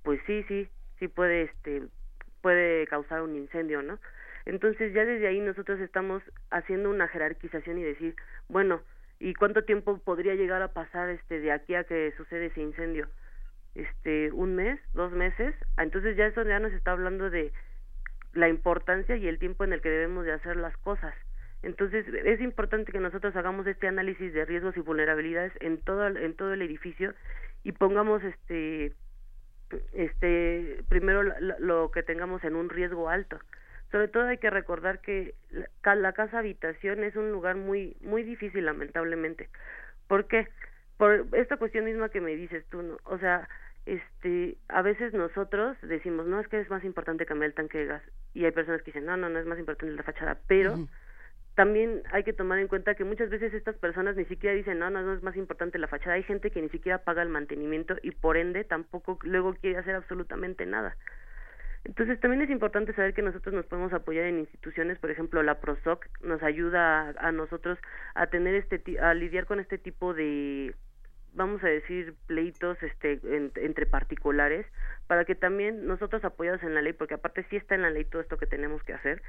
pues 0.02 0.20
sí 0.26 0.44
sí 0.48 0.68
sí 0.98 1.06
puede 1.06 1.42
este 1.42 1.82
puede 2.40 2.88
causar 2.88 3.22
un 3.22 3.36
incendio 3.36 3.82
no 3.82 4.00
entonces 4.46 4.92
ya 4.94 5.04
desde 5.04 5.28
ahí 5.28 5.38
nosotros 5.38 5.78
estamos 5.78 6.22
haciendo 6.50 6.90
una 6.90 7.06
jerarquización 7.06 7.78
y 7.78 7.84
decir 7.84 8.16
bueno 8.48 8.80
y 9.22 9.34
cuánto 9.34 9.64
tiempo 9.64 9.98
podría 9.98 10.34
llegar 10.34 10.62
a 10.62 10.72
pasar 10.72 11.08
este 11.10 11.40
de 11.40 11.52
aquí 11.52 11.74
a 11.74 11.84
que 11.84 12.12
sucede 12.16 12.46
ese 12.46 12.60
incendio 12.60 13.08
este 13.74 14.32
un 14.32 14.56
mes 14.56 14.80
dos 14.94 15.12
meses 15.12 15.54
entonces 15.78 16.16
ya 16.16 16.26
eso 16.26 16.42
ya 16.42 16.58
nos 16.58 16.72
está 16.72 16.92
hablando 16.92 17.30
de 17.30 17.52
la 18.34 18.48
importancia 18.48 19.16
y 19.16 19.28
el 19.28 19.38
tiempo 19.38 19.64
en 19.64 19.72
el 19.72 19.80
que 19.80 19.90
debemos 19.90 20.24
de 20.24 20.32
hacer 20.32 20.56
las 20.56 20.76
cosas. 20.78 21.14
Entonces 21.62 22.06
es 22.08 22.40
importante 22.40 22.90
que 22.90 22.98
nosotros 22.98 23.36
hagamos 23.36 23.66
este 23.66 23.86
análisis 23.86 24.32
de 24.32 24.44
riesgos 24.44 24.76
y 24.76 24.80
vulnerabilidades 24.80 25.52
en 25.60 25.78
todo 25.80 26.06
en 26.06 26.34
todo 26.34 26.52
el 26.54 26.62
edificio 26.62 27.14
y 27.62 27.72
pongamos 27.72 28.22
este 28.24 28.92
este 29.92 30.82
primero 30.88 31.22
lo, 31.22 31.90
que 31.92 32.02
tengamos 32.02 32.42
en 32.44 32.56
un 32.56 32.68
riesgo 32.68 33.08
alto. 33.08 33.38
Sobre 33.92 34.08
todo 34.08 34.24
hay 34.24 34.38
que 34.38 34.50
recordar 34.50 35.00
que 35.00 35.34
la, 35.50 35.94
la 35.94 36.12
casa 36.12 36.40
habitación 36.40 37.04
es 37.04 37.14
un 37.14 37.30
lugar 37.30 37.56
muy 37.56 37.96
muy 38.00 38.24
difícil 38.24 38.64
lamentablemente. 38.64 39.48
¿Por 40.08 40.26
qué? 40.26 40.48
Por 40.96 41.26
esta 41.32 41.56
cuestión 41.56 41.84
misma 41.84 42.08
que 42.08 42.20
me 42.20 42.34
dices 42.34 42.64
tú, 42.70 42.82
¿no? 42.82 42.98
O 43.04 43.18
sea, 43.18 43.48
este 43.86 44.56
a 44.68 44.82
veces 44.82 45.12
nosotros 45.12 45.76
decimos 45.82 46.26
no 46.26 46.40
es 46.40 46.48
que 46.48 46.60
es 46.60 46.70
más 46.70 46.84
importante 46.84 47.26
cambiar 47.26 47.50
el 47.50 47.54
tanque 47.54 47.78
de 47.78 47.86
gas 47.86 48.02
y 48.32 48.44
hay 48.44 48.52
personas 48.52 48.80
que 48.82 48.92
dicen 48.92 49.06
no 49.06 49.16
no 49.16 49.28
no 49.28 49.38
es 49.38 49.46
más 49.46 49.58
importante 49.58 49.94
la 49.94 50.04
fachada 50.04 50.38
pero 50.46 50.86
también 51.56 52.02
hay 52.12 52.22
que 52.22 52.32
tomar 52.32 52.58
en 52.60 52.68
cuenta 52.68 52.94
que 52.94 53.04
muchas 53.04 53.28
veces 53.28 53.52
estas 53.52 53.76
personas 53.76 54.14
ni 54.16 54.24
siquiera 54.26 54.54
dicen 54.54 54.78
no 54.78 54.88
no 54.88 55.02
no 55.02 55.12
es 55.12 55.22
más 55.22 55.36
importante 55.36 55.78
la 55.78 55.88
fachada 55.88 56.14
hay 56.14 56.22
gente 56.22 56.52
que 56.52 56.62
ni 56.62 56.68
siquiera 56.68 56.98
paga 56.98 57.22
el 57.22 57.28
mantenimiento 57.28 57.96
y 58.02 58.12
por 58.12 58.36
ende 58.36 58.62
tampoco 58.62 59.18
luego 59.22 59.54
quiere 59.54 59.78
hacer 59.78 59.96
absolutamente 59.96 60.64
nada 60.64 60.96
entonces 61.84 62.20
también 62.20 62.42
es 62.42 62.50
importante 62.50 62.94
saber 62.94 63.12
que 63.12 63.22
nosotros 63.22 63.54
nos 63.54 63.66
podemos 63.66 63.92
apoyar 63.92 64.26
en 64.26 64.38
instituciones, 64.38 64.98
por 64.98 65.10
ejemplo, 65.10 65.42
la 65.42 65.60
Prosoc 65.60 66.06
nos 66.22 66.42
ayuda 66.42 67.12
a, 67.18 67.32
nosotros 67.32 67.78
a 68.14 68.28
tener 68.28 68.54
este 68.54 69.00
a 69.00 69.14
lidiar 69.14 69.46
con 69.46 69.58
este 69.58 69.78
tipo 69.78 70.14
de 70.14 70.74
vamos 71.34 71.64
a 71.64 71.66
decir, 71.66 72.14
pleitos 72.26 72.76
este, 72.82 73.18
entre 73.56 73.86
particulares, 73.86 74.66
para 75.06 75.24
que 75.24 75.34
también 75.34 75.86
nosotros 75.86 76.22
apoyados 76.24 76.62
en 76.62 76.74
la 76.74 76.82
ley, 76.82 76.92
porque 76.92 77.14
aparte 77.14 77.46
sí 77.48 77.56
está 77.56 77.74
en 77.74 77.82
la 77.82 77.90
ley 77.90 78.04
todo 78.04 78.20
esto 78.20 78.36
que 78.36 78.46
tenemos 78.46 78.82
que 78.82 78.92
hacer, 78.92 79.22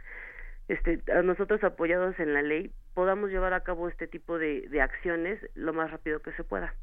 este, 0.67 0.99
nosotros 1.23 1.63
apoyados 1.63 2.19
en 2.19 2.33
la 2.33 2.41
ley 2.41 2.71
podamos 2.93 3.29
llevar 3.29 3.53
a 3.53 3.63
cabo 3.63 3.87
este 3.87 4.07
tipo 4.07 4.37
de 4.37 4.81
acciones 4.81 5.39
lo 5.55 5.73
más 5.73 5.91
rápido 5.91 6.21
que 6.21 6.33
se 6.33 6.43
pueda. 6.43 6.73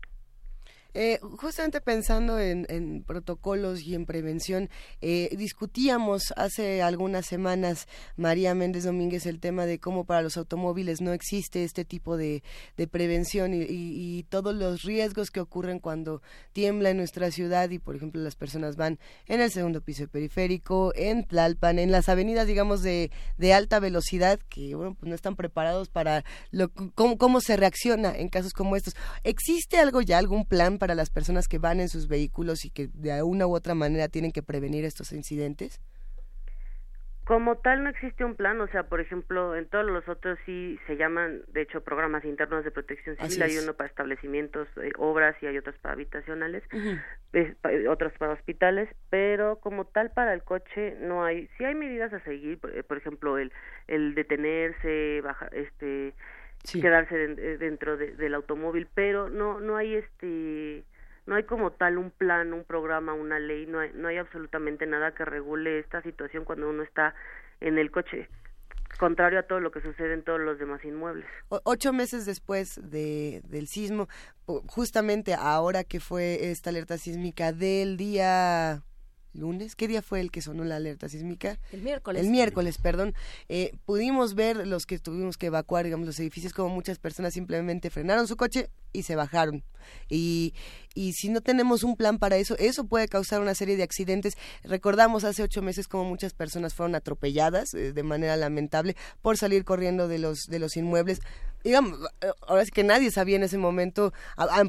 Eh, 0.92 1.20
justamente 1.38 1.80
pensando 1.80 2.40
en, 2.40 3.04
protocolos 3.06 3.82
y 3.82 3.94
en 3.94 4.06
prevención, 4.06 4.68
eh, 5.00 5.28
discutíamos 5.36 6.32
hace 6.36 6.82
algunas 6.82 7.26
semanas, 7.26 7.86
María 8.16 8.54
Méndez 8.54 8.84
Domínguez, 8.84 9.26
el 9.26 9.38
tema 9.38 9.66
de 9.66 9.78
cómo 9.78 10.04
para 10.04 10.22
los 10.22 10.36
automóviles 10.36 11.00
no 11.00 11.12
existe 11.12 11.62
este 11.62 11.84
tipo 11.84 12.16
de, 12.16 12.42
prevención 12.90 13.52
y, 13.54 14.24
todos 14.28 14.54
los 14.54 14.82
riesgos 14.82 15.30
que 15.30 15.40
ocurren 15.40 15.78
cuando 15.78 16.22
tiembla 16.52 16.90
en 16.90 16.96
nuestra 16.96 17.30
ciudad 17.30 17.70
y, 17.70 17.78
por 17.78 17.96
ejemplo, 17.96 18.20
las 18.20 18.36
personas 18.36 18.76
van 18.76 18.98
en 19.26 19.40
el 19.40 19.50
segundo 19.50 19.80
piso 19.80 20.06
periférico, 20.08 20.92
en 20.94 21.24
Tlalpan, 21.24 21.78
en 21.78 21.90
las 21.90 22.08
avenidas, 22.08 22.46
digamos, 22.46 22.82
de, 22.82 23.10
alta 23.54 23.80
velocidad, 23.80 24.38
que 24.48 24.74
bueno, 24.74 24.94
pues 24.94 25.08
no 25.08 25.14
están 25.14 25.36
preparados 25.36 25.88
para 25.88 26.24
lo, 26.50 26.70
cómo, 26.94 27.18
cómo 27.18 27.40
se 27.40 27.56
reacciona 27.56 28.16
en 28.16 28.28
casos 28.28 28.52
como 28.52 28.76
estos. 28.76 28.94
¿Existe 29.24 29.78
algo 29.78 30.02
ya, 30.02 30.18
algún 30.18 30.44
plan 30.44 30.78
para 30.80 30.96
las 30.96 31.10
personas 31.10 31.46
que 31.46 31.58
van 31.58 31.78
en 31.78 31.88
sus 31.88 32.08
vehículos 32.08 32.64
y 32.64 32.70
que 32.70 32.88
de 32.92 33.22
una 33.22 33.46
u 33.46 33.54
otra 33.54 33.76
manera 33.76 34.08
tienen 34.08 34.32
que 34.32 34.42
prevenir 34.42 34.84
estos 34.84 35.12
incidentes? 35.12 35.80
Como 37.30 37.58
tal 37.58 37.84
no 37.84 37.90
existe 37.90 38.24
un 38.24 38.34
plan, 38.34 38.60
o 38.60 38.66
sea, 38.66 38.82
por 38.88 39.00
ejemplo, 39.00 39.54
en 39.54 39.68
todos 39.68 39.86
los 39.86 40.08
otros 40.08 40.36
sí 40.44 40.80
se 40.88 40.96
llaman, 40.96 41.42
de 41.46 41.62
hecho, 41.62 41.80
programas 41.80 42.24
internos 42.24 42.64
de 42.64 42.72
protección 42.72 43.16
civil. 43.18 43.42
Hay 43.44 43.56
uno 43.56 43.74
para 43.74 43.88
establecimientos, 43.88 44.66
eh, 44.82 44.90
obras 44.98 45.36
y 45.40 45.46
hay 45.46 45.56
otros 45.56 45.76
para 45.78 45.94
habitacionales, 45.94 46.64
otros 47.88 48.12
para 48.18 48.32
hospitales, 48.32 48.88
pero 49.10 49.60
como 49.60 49.84
tal 49.84 50.10
para 50.10 50.34
el 50.34 50.42
coche 50.42 50.96
no 51.02 51.22
hay. 51.24 51.48
Sí 51.56 51.64
hay 51.64 51.76
medidas 51.76 52.12
a 52.12 52.18
seguir, 52.24 52.58
por, 52.58 52.76
eh, 52.76 52.84
ejemplo, 52.96 53.38
el 53.38 53.52
el 53.86 54.16
detenerse, 54.16 55.20
bajar, 55.20 55.54
este 55.54 56.14
quedarse 56.64 57.24
eh, 57.24 57.58
dentro 57.58 57.96
del 57.96 58.34
automóvil, 58.34 58.88
pero 58.94 59.28
no 59.28 59.60
no 59.60 59.76
hay 59.76 59.94
este 59.94 60.84
no 61.26 61.36
hay 61.36 61.44
como 61.44 61.70
tal 61.70 61.98
un 61.98 62.10
plan, 62.10 62.52
un 62.52 62.64
programa, 62.64 63.12
una 63.12 63.38
ley, 63.38 63.66
no 63.66 63.80
hay, 63.80 63.92
no 63.94 64.08
hay 64.08 64.16
absolutamente 64.16 64.86
nada 64.86 65.14
que 65.14 65.24
regule 65.24 65.78
esta 65.78 66.02
situación 66.02 66.44
cuando 66.44 66.68
uno 66.68 66.82
está 66.82 67.14
en 67.60 67.78
el 67.78 67.90
coche 67.90 68.28
contrario 68.98 69.38
a 69.38 69.42
todo 69.44 69.60
lo 69.60 69.70
que 69.70 69.80
sucede 69.80 70.14
en 70.14 70.22
todos 70.22 70.40
los 70.40 70.58
demás 70.58 70.84
inmuebles. 70.84 71.24
ocho 71.48 71.92
meses 71.92 72.26
después 72.26 72.80
de, 72.90 73.40
del 73.44 73.66
sismo, 73.66 74.08
justamente 74.66 75.34
ahora 75.34 75.84
que 75.84 76.00
fue 76.00 76.50
esta 76.50 76.70
alerta 76.70 76.98
sísmica 76.98 77.52
del 77.52 77.96
día 77.96 78.82
lunes, 79.32 79.76
¿qué 79.76 79.88
día 79.88 80.02
fue 80.02 80.20
el 80.20 80.30
que 80.30 80.42
sonó 80.42 80.64
la 80.64 80.76
alerta 80.76 81.08
sísmica? 81.08 81.58
El 81.72 81.82
miércoles. 81.82 82.22
El 82.24 82.30
miércoles, 82.30 82.78
perdón. 82.78 83.14
Eh, 83.48 83.72
pudimos 83.84 84.34
ver 84.34 84.66
los 84.66 84.86
que 84.86 84.98
tuvimos 84.98 85.36
que 85.36 85.46
evacuar, 85.46 85.84
digamos, 85.84 86.06
los 86.06 86.18
edificios, 86.18 86.52
como 86.52 86.74
muchas 86.74 86.98
personas 86.98 87.34
simplemente 87.34 87.90
frenaron 87.90 88.26
su 88.26 88.36
coche 88.36 88.70
y 88.92 89.02
se 89.02 89.16
bajaron. 89.16 89.62
Y, 90.08 90.54
y 90.94 91.12
si 91.14 91.28
no 91.28 91.40
tenemos 91.40 91.84
un 91.84 91.96
plan 91.96 92.18
para 92.18 92.36
eso, 92.36 92.56
eso 92.58 92.84
puede 92.84 93.08
causar 93.08 93.40
una 93.40 93.54
serie 93.54 93.76
de 93.76 93.82
accidentes. 93.82 94.36
Recordamos 94.64 95.24
hace 95.24 95.42
ocho 95.42 95.62
meses 95.62 95.88
como 95.88 96.04
muchas 96.04 96.34
personas 96.34 96.74
fueron 96.74 96.94
atropelladas 96.94 97.74
eh, 97.74 97.92
de 97.92 98.02
manera 98.02 98.36
lamentable 98.36 98.96
por 99.22 99.36
salir 99.36 99.64
corriendo 99.64 100.08
de 100.08 100.18
los, 100.18 100.46
de 100.48 100.58
los 100.58 100.76
inmuebles 100.76 101.20
digamos, 101.62 101.98
ahora 102.46 102.64
sí 102.64 102.70
que 102.70 102.84
nadie 102.84 103.10
sabía 103.10 103.36
en 103.36 103.42
ese 103.42 103.58
momento, 103.58 104.12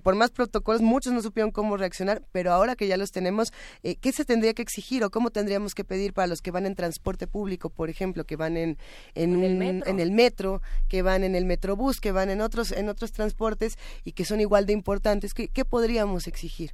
por 0.03 0.15
más 0.15 0.31
protocolos, 0.31 0.81
muchos 0.81 1.13
no 1.13 1.21
supieron 1.21 1.51
cómo 1.51 1.77
reaccionar, 1.77 2.21
pero 2.31 2.51
ahora 2.51 2.75
que 2.75 2.87
ya 2.87 2.97
los 2.97 3.11
tenemos, 3.11 3.53
eh, 3.83 3.95
¿qué 3.99 4.11
se 4.11 4.25
tendría 4.25 4.53
que 4.53 4.61
exigir 4.61 5.03
o 5.03 5.09
cómo 5.09 5.31
tendríamos 5.31 5.75
que 5.75 5.83
pedir 5.83 6.13
para 6.13 6.27
los 6.27 6.41
que 6.41 6.51
van 6.51 6.65
en 6.65 6.75
transporte 6.75 7.27
público, 7.27 7.69
por 7.69 7.89
ejemplo, 7.89 8.25
que 8.25 8.35
van 8.35 8.57
en, 8.57 8.77
en, 9.15 9.43
el, 9.43 9.55
metro. 9.55 9.89
en 9.89 9.99
el 9.99 10.11
metro, 10.11 10.61
que 10.89 11.01
van 11.01 11.23
en 11.23 11.35
el 11.35 11.45
metrobús, 11.45 11.99
que 11.99 12.11
van 12.11 12.29
en 12.29 12.41
otros, 12.41 12.71
en 12.71 12.89
otros 12.89 13.11
transportes 13.11 13.77
y 14.03 14.13
que 14.13 14.25
son 14.25 14.41
igual 14.41 14.65
de 14.65 14.73
importantes? 14.73 15.33
¿Qué, 15.33 15.47
qué 15.47 15.65
podríamos 15.65 16.27
exigir? 16.27 16.71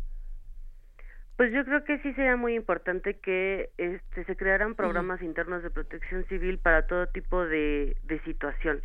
Pues 1.38 1.54
yo 1.54 1.64
creo 1.66 1.84
que 1.84 2.00
sí 2.00 2.14
sería 2.14 2.36
muy 2.36 2.56
importante 2.56 3.20
que 3.20 3.70
este, 3.78 4.26
se 4.26 4.36
crearan 4.36 4.74
programas 4.74 5.22
internos 5.22 5.62
de 5.62 5.70
protección 5.70 6.26
civil 6.26 6.58
para 6.58 6.88
todo 6.88 7.06
tipo 7.08 7.46
de, 7.46 7.96
de 8.06 8.20
situación. 8.24 8.82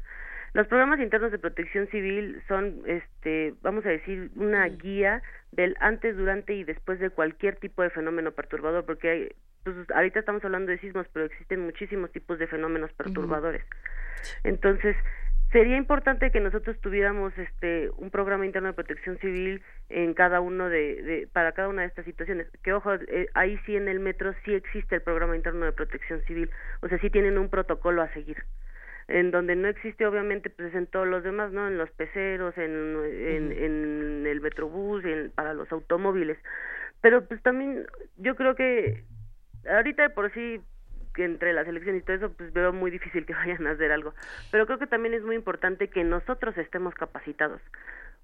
Los 0.55 0.67
programas 0.67 1.01
internos 1.01 1.33
de 1.33 1.39
protección 1.39 1.89
civil 1.89 2.43
son, 2.47 2.83
este, 2.87 3.55
vamos 3.63 3.87
a 3.87 3.89
decir, 3.89 4.31
una 4.37 4.67
guía 4.67 5.23
del 5.51 5.77
antes, 5.81 6.17
durante 6.17 6.55
y 6.55 6.65
después 6.65 7.01
de 7.01 7.09
cualquier 7.09 7.57
tipo 7.57 7.83
de 7.83 7.91
fenómeno 7.91 8.33
perturbador, 8.33 8.85
porque 8.85 9.11
hay, 9.11 9.29
pues, 9.65 9.77
ahorita 9.95 10.21
estamos 10.21 10.45
hablando 10.45 10.71
de 10.71 10.79
sismos, 10.79 11.07
pero 11.13 11.25
existen 11.25 11.61
muchísimos 11.61 12.13
tipos 12.13 12.39
de 12.39 12.47
fenómenos 12.47 12.93
perturbadores. 12.93 13.65
Entonces, 14.45 14.95
sería 15.53 15.77
importante 15.77 16.31
que 16.31 16.41
nosotros 16.41 16.79
tuviéramos 16.81 17.37
este 17.39 17.91
un 17.97 18.11
programa 18.11 18.45
interno 18.45 18.69
de 18.69 18.75
protección 18.75 19.19
civil 19.19 19.63
en 19.89 20.13
cada 20.13 20.41
uno 20.41 20.69
de, 20.69 21.03
de 21.03 21.29
para 21.33 21.53
cada 21.53 21.69
una 21.69 21.83
de 21.83 21.89
estas 21.89 22.05
situaciones. 22.05 22.47
Que 22.63 22.73
ojo 22.73 22.95
eh, 22.95 23.29
ahí 23.35 23.59
sí 23.65 23.77
en 23.77 23.89
el 23.89 24.01
metro 24.01 24.35
sí 24.45 24.55
existe 24.55 24.97
el 24.97 25.03
programa 25.03 25.37
interno 25.37 25.65
de 25.65 25.73
protección 25.73 26.23
civil. 26.25 26.51
O 26.81 26.89
sea 26.89 26.99
sí 26.99 27.11
tienen 27.11 27.39
un 27.39 27.49
protocolo 27.49 28.03
a 28.03 28.13
seguir 28.15 28.39
en 29.09 29.31
donde 29.31 29.57
no 29.57 29.69
existe 29.69 30.07
obviamente 30.07 30.51
pues 30.51 30.75
en 30.75 30.87
todos 30.87 31.07
los 31.07 31.23
demás, 31.23 31.53
¿no? 31.53 31.69
En 31.69 31.79
los 31.79 31.91
peceros, 31.91 32.57
en, 32.57 32.97
en, 33.05 33.53
en 33.53 34.27
el 34.27 34.41
metrobús, 34.41 35.05
en, 35.05 35.31
para 35.31 35.55
los 35.55 35.71
automóviles. 35.73 36.39
Pero 37.01 37.27
pues 37.27 37.43
también 37.43 37.87
yo 38.17 38.37
creo 38.37 38.55
que 38.55 39.05
ahorita 39.69 40.03
de 40.03 40.11
por 40.11 40.33
sí 40.33 40.61
que 41.15 41.25
entre 41.25 41.53
las 41.53 41.69
elecciones 41.69 42.03
y 42.03 42.05
todo 42.05 42.17
eso, 42.17 42.33
pues 42.33 42.53
veo 42.53 42.73
muy 42.73 42.91
difícil 42.91 43.27
que 43.27 43.35
vayan 43.35 43.67
a 43.67 43.73
hacer 43.73 43.93
algo. 43.93 44.15
Pero 44.51 44.67
creo 44.67 44.79
que 44.79 44.87
también 44.87 45.15
es 45.15 45.23
muy 45.23 45.37
importante 45.37 45.89
que 45.89 46.05
nosotros 46.05 46.57
estemos 46.57 46.95
capacitados. 46.95 47.61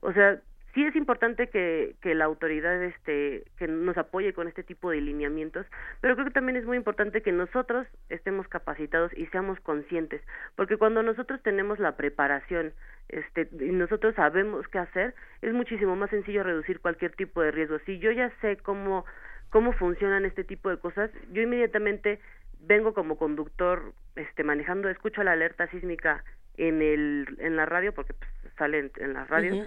O 0.00 0.12
sea, 0.12 0.40
sí 0.74 0.85
es 0.85 0.95
importante 0.97 1.49
que, 1.49 1.97
la 2.03 2.24
autoridad 2.24 2.82
este 2.82 3.45
que 3.59 3.69
nos 3.69 3.97
apoye 3.97 4.32
con 4.32 4.49
este 4.49 4.62
tipo 4.62 4.90
de 4.90 5.01
lineamientos, 5.01 5.66
pero 6.01 6.15
creo 6.15 6.27
que 6.27 6.32
también 6.32 6.57
es 6.57 6.65
muy 6.65 6.77
importante 6.77 7.23
que 7.23 7.32
nosotros 7.32 7.86
estemos 8.09 8.49
capacitados 8.49 9.12
y 9.16 9.27
seamos 9.27 9.61
conscientes, 9.61 10.23
porque 10.57 10.77
cuando 10.77 11.03
nosotros 11.03 11.43
tenemos 11.43 11.78
la 11.78 11.97
preparación 11.97 12.73
este 13.09 13.49
y 13.61 13.73
nosotros 13.73 14.15
sabemos 14.15 14.66
qué 14.69 14.78
hacer, 14.78 15.15
es 15.43 15.53
muchísimo 15.53 15.97
más 15.97 16.11
sencillo 16.11 16.43
reducir 16.43 16.81
cualquier 16.81 17.12
tipo 17.12 17.43
de 17.43 17.51
riesgo. 17.51 17.78
Si 17.86 17.99
yo 17.99 18.11
ya 18.11 18.31
sé 18.40 18.57
cómo 18.57 19.05
cómo 19.51 19.73
funcionan 19.73 20.24
este 20.24 20.45
tipo 20.45 20.69
de 20.69 20.78
cosas, 20.78 21.11
yo 21.32 21.40
inmediatamente 21.40 22.20
vengo 22.61 22.93
como 22.93 23.16
conductor 23.16 23.93
este 24.16 24.45
manejando, 24.45 24.89
escucho 24.89 25.23
la 25.23 25.32
alerta 25.32 25.69
sísmica 25.69 26.24
en 26.57 26.82
el 26.82 27.36
en 27.39 27.57
la 27.57 27.66
radio 27.66 27.95
porque 27.95 28.15
pues, 28.15 28.31
sale 28.57 28.90
en, 28.97 29.12
la 29.12 29.24
radio 29.24 29.65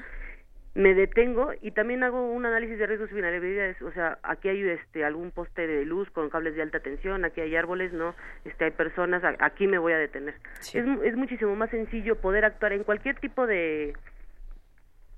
me 0.73 0.93
detengo 0.93 1.51
y 1.61 1.71
también 1.71 2.03
hago 2.03 2.31
un 2.31 2.45
análisis 2.45 2.79
de 2.79 2.87
riesgos 2.87 3.11
y 3.11 3.13
vulnerabilidades, 3.13 3.81
o 3.81 3.91
sea, 3.91 4.19
aquí 4.23 4.47
hay 4.47 4.61
este 4.69 5.03
algún 5.03 5.31
poste 5.31 5.67
de 5.67 5.83
luz 5.83 6.09
con 6.11 6.29
cables 6.29 6.55
de 6.55 6.61
alta 6.61 6.79
tensión, 6.79 7.25
aquí 7.25 7.41
hay 7.41 7.55
árboles, 7.55 7.91
no, 7.91 8.15
este 8.45 8.65
hay 8.65 8.71
personas, 8.71 9.21
aquí 9.39 9.67
me 9.67 9.79
voy 9.79 9.93
a 9.93 9.97
detener. 9.97 10.35
Es, 10.59 10.75
es 10.75 11.15
muchísimo 11.17 11.55
más 11.55 11.69
sencillo 11.71 12.15
poder 12.15 12.45
actuar 12.45 12.71
en 12.73 12.83
cualquier 12.83 13.19
tipo 13.19 13.47
de 13.47 13.93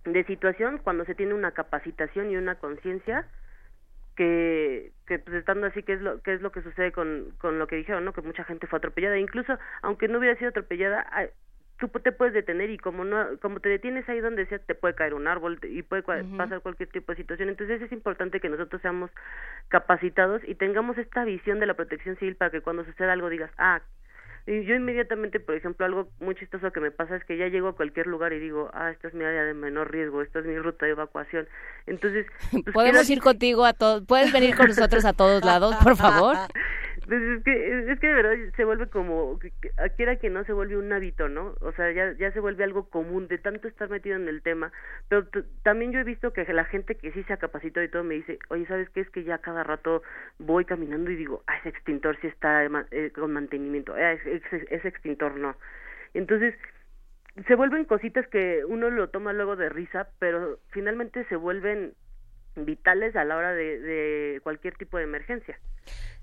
de 0.05 0.23
situación 0.25 0.79
cuando 0.79 1.05
se 1.05 1.15
tiene 1.15 1.33
una 1.33 1.51
capacitación 1.51 2.29
y 2.29 2.35
una 2.35 2.55
conciencia 2.55 3.25
que, 4.15 4.91
que 5.07 5.17
pues 5.19 5.37
estando 5.37 5.67
así 5.67 5.81
que 5.83 5.93
es 5.93 6.01
lo 6.01 6.21
que 6.21 6.33
es 6.33 6.41
lo 6.41 6.51
que 6.51 6.61
sucede 6.61 6.91
con, 6.91 7.33
con 7.37 7.57
lo 7.57 7.67
que 7.67 7.77
dijeron 7.77 8.03
no 8.05 8.13
que 8.13 8.21
mucha 8.21 8.43
gente 8.43 8.67
fue 8.67 8.77
atropellada. 8.77 9.17
Incluso 9.17 9.57
aunque 9.81 10.07
no 10.07 10.19
hubiera 10.19 10.37
sido 10.37 10.49
atropellada 10.49 11.05
tú 11.79 11.87
te 11.87 12.11
puedes 12.11 12.33
detener 12.33 12.69
y 12.69 12.77
como 12.77 13.03
no 13.03 13.37
como 13.41 13.59
te 13.59 13.69
detienes 13.69 14.07
ahí 14.07 14.19
donde 14.19 14.45
sea 14.45 14.59
te 14.59 14.75
puede 14.75 14.95
caer 14.95 15.13
un 15.13 15.27
árbol 15.27 15.59
y 15.63 15.81
puede 15.81 16.03
pasar 16.03 16.61
cualquier 16.61 16.89
tipo 16.89 17.11
de 17.11 17.17
situación 17.17 17.49
entonces 17.49 17.81
es 17.81 17.91
importante 17.91 18.39
que 18.39 18.49
nosotros 18.49 18.81
seamos 18.81 19.11
capacitados 19.69 20.41
y 20.47 20.55
tengamos 20.55 20.97
esta 20.97 21.25
visión 21.25 21.59
de 21.59 21.65
la 21.65 21.73
protección 21.73 22.15
civil 22.17 22.35
para 22.35 22.51
que 22.51 22.61
cuando 22.61 22.85
suceda 22.85 23.13
algo 23.13 23.29
digas 23.29 23.51
ah 23.57 23.81
y 24.45 24.65
yo 24.65 24.75
inmediatamente, 24.75 25.39
por 25.39 25.55
ejemplo, 25.55 25.85
algo 25.85 26.09
muy 26.19 26.35
chistoso 26.35 26.69
que 26.71 26.81
me 26.81 26.91
pasa 26.91 27.15
es 27.15 27.23
que 27.23 27.37
ya 27.37 27.47
llego 27.47 27.69
a 27.69 27.75
cualquier 27.77 28.07
lugar 28.07 28.33
y 28.33 28.39
digo, 28.39 28.69
ah, 28.73 28.91
esta 28.91 29.07
es 29.07 29.13
mi 29.13 29.23
área 29.23 29.43
de 29.45 29.53
menor 29.53 29.89
riesgo, 29.89 30.21
esta 30.21 30.39
es 30.39 30.45
mi 30.45 30.57
ruta 30.57 30.85
de 30.85 30.91
evacuación. 30.91 31.47
Entonces, 31.85 32.25
pues, 32.51 32.63
podemos 32.73 33.09
ir 33.09 33.21
contigo 33.21 33.63
a 33.63 33.71
todos, 33.71 34.03
puedes 34.05 34.33
venir 34.33 34.57
con 34.57 34.67
nosotros 34.67 35.05
a 35.05 35.13
todos 35.13 35.45
lados, 35.45 35.75
por 35.81 35.95
favor. 35.95 36.35
Pues 37.07 37.21
es 37.21 37.43
que, 37.43 37.91
es 37.91 37.99
que 37.99 38.07
de 38.07 38.13
verdad 38.13 38.35
se 38.55 38.63
vuelve 38.63 38.87
como, 38.87 39.37
quiera 39.97 40.15
que 40.15 40.29
no 40.29 40.45
se 40.45 40.53
vuelve 40.53 40.77
un 40.77 40.91
hábito, 40.93 41.27
¿no? 41.27 41.55
O 41.59 41.73
sea, 41.73 41.91
ya, 41.91 42.13
ya 42.13 42.31
se 42.31 42.39
vuelve 42.39 42.63
algo 42.63 42.89
común 42.89 43.27
de 43.27 43.37
tanto 43.37 43.67
estar 43.67 43.89
metido 43.89 44.15
en 44.15 44.29
el 44.29 44.41
tema. 44.41 44.71
Pero 45.09 45.27
también 45.63 45.91
yo 45.91 45.99
he 45.99 46.05
visto 46.05 46.31
que 46.31 46.45
la 46.53 46.63
gente 46.63 46.95
que 46.95 47.11
sí 47.11 47.23
se 47.23 47.33
ha 47.33 47.37
capacitado 47.37 47.83
y 47.85 47.89
todo 47.89 48.05
me 48.05 48.15
dice, 48.15 48.39
oye, 48.49 48.65
¿sabes 48.67 48.89
qué? 48.91 49.01
Es 49.01 49.09
que 49.09 49.25
ya 49.25 49.39
cada 49.39 49.63
rato 49.63 50.01
voy 50.39 50.63
caminando 50.63 51.11
y 51.11 51.17
digo, 51.17 51.43
ah, 51.47 51.57
ese 51.57 51.69
extintor 51.69 52.17
sí 52.21 52.27
está 52.27 52.63
eh, 52.91 53.11
con 53.13 53.33
mantenimiento, 53.33 53.93
ah, 53.95 54.13
ese, 54.13 54.87
extintor 54.87 55.35
no. 55.35 55.57
Entonces, 56.13 56.55
se 57.47 57.55
vuelven 57.55 57.83
cositas 57.83 58.25
que 58.27 58.63
uno 58.65 58.89
lo 58.89 59.09
toma 59.09 59.33
luego 59.33 59.57
de 59.57 59.67
risa, 59.67 60.07
pero 60.19 60.59
finalmente 60.69 61.25
se 61.25 61.35
vuelven 61.35 61.95
vitales 62.55 63.15
a 63.15 63.23
la 63.23 63.35
hora 63.37 63.53
de, 63.53 63.79
de 63.79 64.39
cualquier 64.41 64.75
tipo 64.75 64.97
de 64.97 65.03
emergencia. 65.03 65.59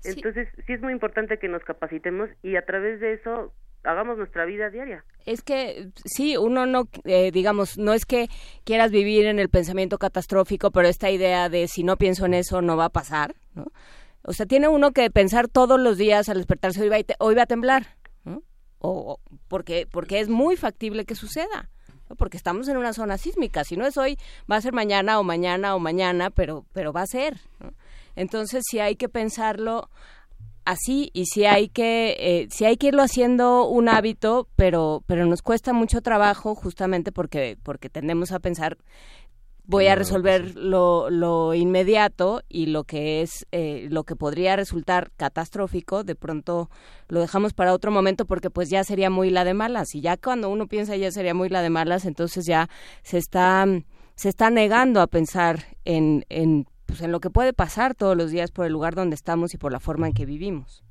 Entonces, 0.03 0.47
sí. 0.65 0.73
es 0.73 0.81
muy 0.81 0.93
importante 0.93 1.37
que 1.37 1.47
nos 1.47 1.63
capacitemos 1.63 2.29
y 2.41 2.55
a 2.55 2.65
través 2.65 2.99
de 2.99 3.13
eso 3.13 3.53
hagamos 3.83 4.17
nuestra 4.17 4.45
vida 4.45 4.69
diaria. 4.69 5.03
Es 5.25 5.41
que 5.41 5.89
sí, 6.05 6.37
uno 6.37 6.65
no, 6.65 6.87
eh, 7.05 7.31
digamos, 7.31 7.77
no 7.77 7.93
es 7.93 8.05
que 8.05 8.27
quieras 8.63 8.91
vivir 8.91 9.25
en 9.25 9.39
el 9.39 9.49
pensamiento 9.49 9.97
catastrófico, 9.97 10.71
pero 10.71 10.87
esta 10.87 11.09
idea 11.09 11.49
de 11.49 11.67
si 11.67 11.83
no 11.83 11.97
pienso 11.97 12.25
en 12.25 12.33
eso 12.33 12.61
no 12.61 12.77
va 12.77 12.85
a 12.85 12.89
pasar, 12.89 13.35
¿no? 13.53 13.65
O 14.23 14.33
sea, 14.33 14.45
tiene 14.45 14.67
uno 14.67 14.91
que 14.91 15.09
pensar 15.09 15.47
todos 15.47 15.79
los 15.79 15.97
días 15.97 16.29
al 16.29 16.37
despertarse 16.37 16.83
hoy 16.83 16.89
va 16.89 16.97
a, 16.97 17.01
hoy 17.19 17.33
va 17.33 17.43
a 17.43 17.47
temblar, 17.47 17.97
¿no? 18.23 18.43
O 18.77 19.19
porque 19.47 19.87
porque 19.91 20.19
es 20.19 20.29
muy 20.29 20.55
factible 20.55 21.05
que 21.05 21.15
suceda. 21.15 21.69
Porque 22.17 22.37
estamos 22.37 22.67
en 22.67 22.77
una 22.77 22.93
zona 22.93 23.17
sísmica. 23.17 23.63
Si 23.63 23.77
no 23.77 23.85
es 23.85 23.97
hoy, 23.97 24.17
va 24.49 24.57
a 24.57 24.61
ser 24.61 24.73
mañana 24.73 25.19
o 25.19 25.23
mañana 25.23 25.75
o 25.75 25.79
mañana, 25.79 26.29
pero, 26.29 26.65
pero 26.73 26.93
va 26.93 27.01
a 27.01 27.07
ser. 27.07 27.39
Entonces, 28.15 28.63
sí 28.69 28.79
hay 28.79 28.95
que 28.95 29.09
pensarlo 29.09 29.89
así 30.65 31.09
y 31.13 31.25
sí 31.25 31.45
hay 31.45 31.69
que 31.69 32.15
eh, 32.19 32.47
sí 32.51 32.65
hay 32.65 32.77
que 32.77 32.87
irlo 32.87 33.01
haciendo 33.01 33.67
un 33.67 33.89
hábito 33.89 34.47
pero 34.55 35.03
pero 35.07 35.25
nos 35.25 35.41
cuesta 35.41 35.73
mucho 35.73 36.01
trabajo 36.01 36.53
justamente 36.53 37.11
porque 37.11 37.57
porque 37.63 37.89
tendemos 37.89 38.31
a 38.31 38.39
pensar 38.39 38.77
voy 39.71 39.87
a 39.87 39.95
resolver 39.95 40.55
lo, 40.55 41.09
lo 41.09 41.53
inmediato 41.53 42.41
y 42.49 42.67
lo 42.67 42.83
que 42.83 43.21
es 43.21 43.47
eh, 43.53 43.87
lo 43.89 44.03
que 44.03 44.17
podría 44.17 44.57
resultar 44.57 45.11
catastrófico 45.17 46.03
de 46.03 46.15
pronto 46.15 46.69
lo 47.07 47.21
dejamos 47.21 47.53
para 47.53 47.73
otro 47.73 47.89
momento 47.89 48.25
porque 48.25 48.49
pues 48.49 48.69
ya 48.69 48.83
sería 48.83 49.09
muy 49.09 49.29
la 49.29 49.45
de 49.45 49.53
malas. 49.53 49.95
Y 49.95 50.01
ya 50.01 50.17
cuando 50.17 50.49
uno 50.49 50.67
piensa 50.67 50.97
ya 50.97 51.09
sería 51.09 51.33
muy 51.33 51.47
la 51.47 51.61
de 51.61 51.69
malas 51.69 52.05
entonces 52.05 52.45
ya 52.45 52.67
se 53.01 53.17
está 53.17 53.65
se 54.15 54.29
está 54.29 54.49
negando 54.49 54.99
a 54.99 55.07
pensar 55.07 55.59
en, 55.85 56.25
en 56.29 56.65
pues, 56.85 57.01
en 57.01 57.13
lo 57.13 57.21
que 57.21 57.29
puede 57.29 57.53
pasar 57.53 57.95
todos 57.95 58.17
los 58.17 58.29
días 58.29 58.51
por 58.51 58.65
el 58.65 58.73
lugar 58.73 58.93
donde 58.93 59.15
estamos 59.15 59.53
y 59.53 59.57
por 59.57 59.71
la 59.71 59.79
forma 59.79 60.07
en 60.07 60.13
que 60.13 60.25
vivimos. 60.25 60.83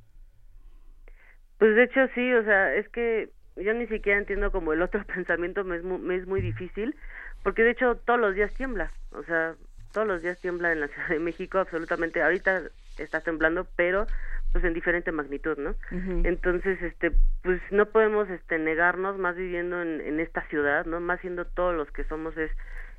Pues 1.59 1.75
de 1.75 1.83
hecho 1.83 1.99
sí, 2.15 2.33
o 2.33 2.43
sea, 2.43 2.73
es 2.73 2.89
que 2.89 3.29
yo 3.57 3.73
ni 3.73 3.85
siquiera 3.85 4.17
entiendo 4.17 4.51
como 4.51 4.73
el 4.73 4.81
otro 4.81 5.05
pensamiento 5.15 5.63
me 5.63 5.77
es 5.77 5.83
muy, 5.83 5.99
me 5.99 6.15
es 6.15 6.25
muy 6.25 6.41
difícil, 6.41 6.95
porque 7.43 7.63
de 7.63 7.71
hecho 7.71 7.95
todos 7.95 8.19
los 8.19 8.35
días 8.35 8.53
tiembla, 8.53 8.91
o 9.11 9.23
sea, 9.23 9.55
todos 9.91 10.07
los 10.07 10.21
días 10.21 10.39
tiembla 10.39 10.71
en 10.71 10.79
la 10.79 10.87
Ciudad 10.87 11.09
de 11.09 11.19
México, 11.19 11.59
absolutamente, 11.59 12.21
ahorita 12.21 12.63
está 12.97 13.21
temblando, 13.21 13.67
pero 13.75 14.07
pues 14.51 14.63
en 14.65 14.73
diferente 14.73 15.11
magnitud, 15.13 15.57
¿no? 15.57 15.75
Entonces, 16.23 16.81
este, 16.81 17.13
pues 17.41 17.61
no 17.71 17.85
podemos 17.85 18.29
este 18.29 18.59
negarnos 18.59 19.17
más 19.17 19.35
viviendo 19.35 19.81
en, 19.81 20.01
en 20.01 20.19
esta 20.19 20.45
ciudad, 20.49 20.85
¿no? 20.85 20.99
Más 20.99 21.21
siendo 21.21 21.45
todos 21.45 21.73
los 21.73 21.89
que 21.91 22.03
somos 22.03 22.37
es 22.37 22.51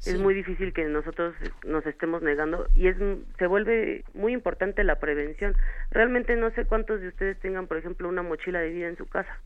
es 0.07 0.19
muy 0.19 0.35
difícil 0.35 0.73
que 0.73 0.85
nosotros 0.85 1.35
nos 1.65 1.87
estemos 1.87 2.23
negando 2.23 2.67
y 2.75 2.89
es 2.89 2.97
se 3.39 3.47
vuelve 3.47 4.05
muy 4.15 4.33
importante 4.33 4.83
la 4.83 4.99
prevención. 4.99 5.55
Realmente 5.91 6.35
no 6.37 6.51
sé 6.51 6.65
cuántos 6.65 7.01
de 7.01 7.09
ustedes 7.09 7.39
tengan, 7.39 7.69
por 7.69 7.77
ejemplo, 7.77 8.09
una 8.09 8.23
mochila 8.23 8.59
de 8.61 8.71
vida 8.71 8.89
en 8.89 8.97
su 8.97 9.07
casa. 9.07 9.39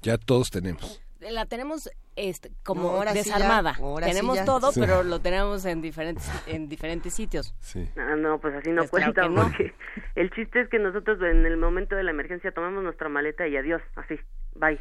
Ya 0.00 0.16
todos 0.16 0.50
tenemos. 0.50 1.02
La 1.20 1.44
tenemos 1.46 1.90
este, 2.16 2.50
como 2.64 3.04
desarmada. 3.04 3.74
tenemos 4.02 4.44
todo, 4.44 4.70
pero 4.74 5.02
lo 5.02 5.20
tenemos 5.20 5.64
en 5.66 5.82
diferentes 5.82 6.30
en 6.46 6.68
diferentes 6.68 7.14
sitios. 7.14 7.54
Sí. 7.60 7.88
Ah, 7.96 8.16
no, 8.16 8.38
pues 8.38 8.54
así 8.54 8.70
no 8.70 8.84
pues 8.84 8.90
cuenta 8.90 9.28
porque 9.28 9.74
el 10.14 10.30
chiste 10.30 10.62
es 10.62 10.68
que 10.68 10.78
nosotros 10.78 11.20
en 11.22 11.44
el 11.44 11.56
momento 11.56 11.94
de 11.94 12.04
la 12.04 12.10
emergencia 12.10 12.52
tomamos 12.52 12.82
nuestra 12.82 13.08
maleta 13.08 13.46
y 13.46 13.56
adiós, 13.56 13.82
así, 13.96 14.18
bye 14.54 14.80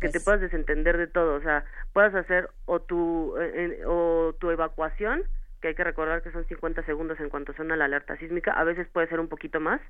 que 0.00 0.08
te 0.08 0.20
puedas 0.20 0.40
desentender 0.40 0.96
de 0.96 1.06
todo, 1.06 1.34
o 1.34 1.42
sea, 1.42 1.64
puedas 1.92 2.14
hacer 2.14 2.48
o 2.64 2.80
tu 2.80 3.36
eh, 3.38 3.82
o 3.86 4.34
tu 4.40 4.50
evacuación, 4.50 5.22
que 5.60 5.68
hay 5.68 5.74
que 5.74 5.84
recordar 5.84 6.22
que 6.22 6.32
son 6.32 6.46
50 6.46 6.84
segundos 6.84 7.20
en 7.20 7.28
cuanto 7.28 7.52
suena 7.52 7.76
la 7.76 7.84
alerta 7.84 8.16
sísmica, 8.16 8.52
a 8.52 8.64
veces 8.64 8.88
puede 8.88 9.08
ser 9.08 9.20
un 9.20 9.28
poquito 9.28 9.60
más, 9.60 9.80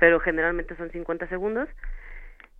pero 0.00 0.18
generalmente 0.18 0.76
son 0.76 0.90
50 0.90 1.28
segundos 1.28 1.68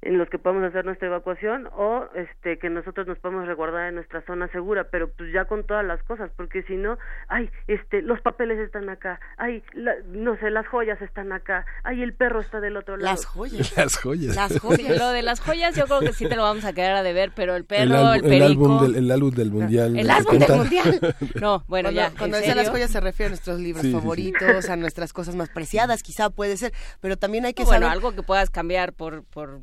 en 0.05 0.19
los 0.19 0.29
que 0.29 0.39
podemos 0.39 0.65
hacer 0.65 0.85
nuestra 0.85 1.09
evacuación 1.09 1.69
o 1.75 2.05
este 2.15 2.59
que 2.59 2.69
nosotros 2.69 3.07
nos 3.07 3.19
podemos 3.19 3.47
resguardar 3.47 3.89
en 3.89 3.95
nuestra 3.95 4.21
zona 4.27 4.49
segura, 4.49 4.89
pero 4.91 5.11
pues 5.11 5.33
ya 5.33 5.47
con 5.47 5.65
todas 5.65 5.85
las 5.85 6.03
cosas, 6.03 6.31
porque 6.37 6.63
si 6.65 6.77
no, 6.77 6.99
ay, 7.29 7.51
este, 7.69 8.03
los 8.03 8.21
papeles 8.21 8.59
están 8.59 8.91
acá, 8.91 9.19
ay, 9.39 9.63
no 10.07 10.37
sé, 10.39 10.51
las 10.51 10.67
joyas 10.67 11.01
están 11.01 11.33
acá, 11.33 11.65
ay, 11.85 12.03
el 12.03 12.13
perro 12.13 12.41
está 12.41 12.61
del 12.61 12.77
otro 12.77 12.99
lado. 12.99 13.17
Las 13.17 13.25
joyas. 13.25 13.75
Las 13.77 13.97
joyas. 13.97 14.37
Las 14.37 14.61
joyas. 14.61 14.99
Lo 14.99 15.09
de 15.11 15.23
las 15.23 15.41
joyas 15.41 15.75
yo 15.75 15.87
creo 15.87 16.01
que 16.01 16.13
sí 16.13 16.29
te 16.29 16.37
lo 16.37 16.43
vamos 16.43 16.65
a 16.65 16.73
quedar 16.75 16.97
a 16.97 17.03
deber, 17.03 17.33
pero 17.35 17.57
el 17.57 17.65
perro, 17.65 18.13
el, 18.13 18.21
perico. 18.21 18.37
El 18.37 18.43
álbum 18.43 18.83
del, 18.83 18.97
el 18.97 19.11
álbum 19.11 19.31
del 19.31 19.51
mundial. 19.51 19.99
El 19.99 20.11
álbum 20.11 20.39
del 20.39 20.57
mundial. 20.57 21.17
No, 21.41 21.65
bueno, 21.67 21.91
ya. 21.91 22.13
Cuando 22.17 22.39
dice 22.39 22.55
las 22.55 22.69
joyas 22.69 22.91
se 22.91 23.01
refiere 23.01 23.29
a 23.29 23.31
nuestros 23.31 23.59
libros 23.59 23.87
favoritos, 23.91 24.69
a 24.69 24.77
nuestras 24.77 25.13
cosas 25.13 25.35
más 25.35 25.49
preciadas, 25.49 26.03
quizá 26.03 26.31
puede 26.31 26.57
ser, 26.57 26.73
pero 27.01 27.17
también 27.17 27.45
hay 27.47 27.55
que 27.55 27.65
bueno, 27.65 27.87
saber. 27.87 27.93
algo 27.93 28.13
que 28.15 28.23
puedas 28.23 28.51
cambiar 28.51 28.93
por, 28.93 29.25
por 29.25 29.61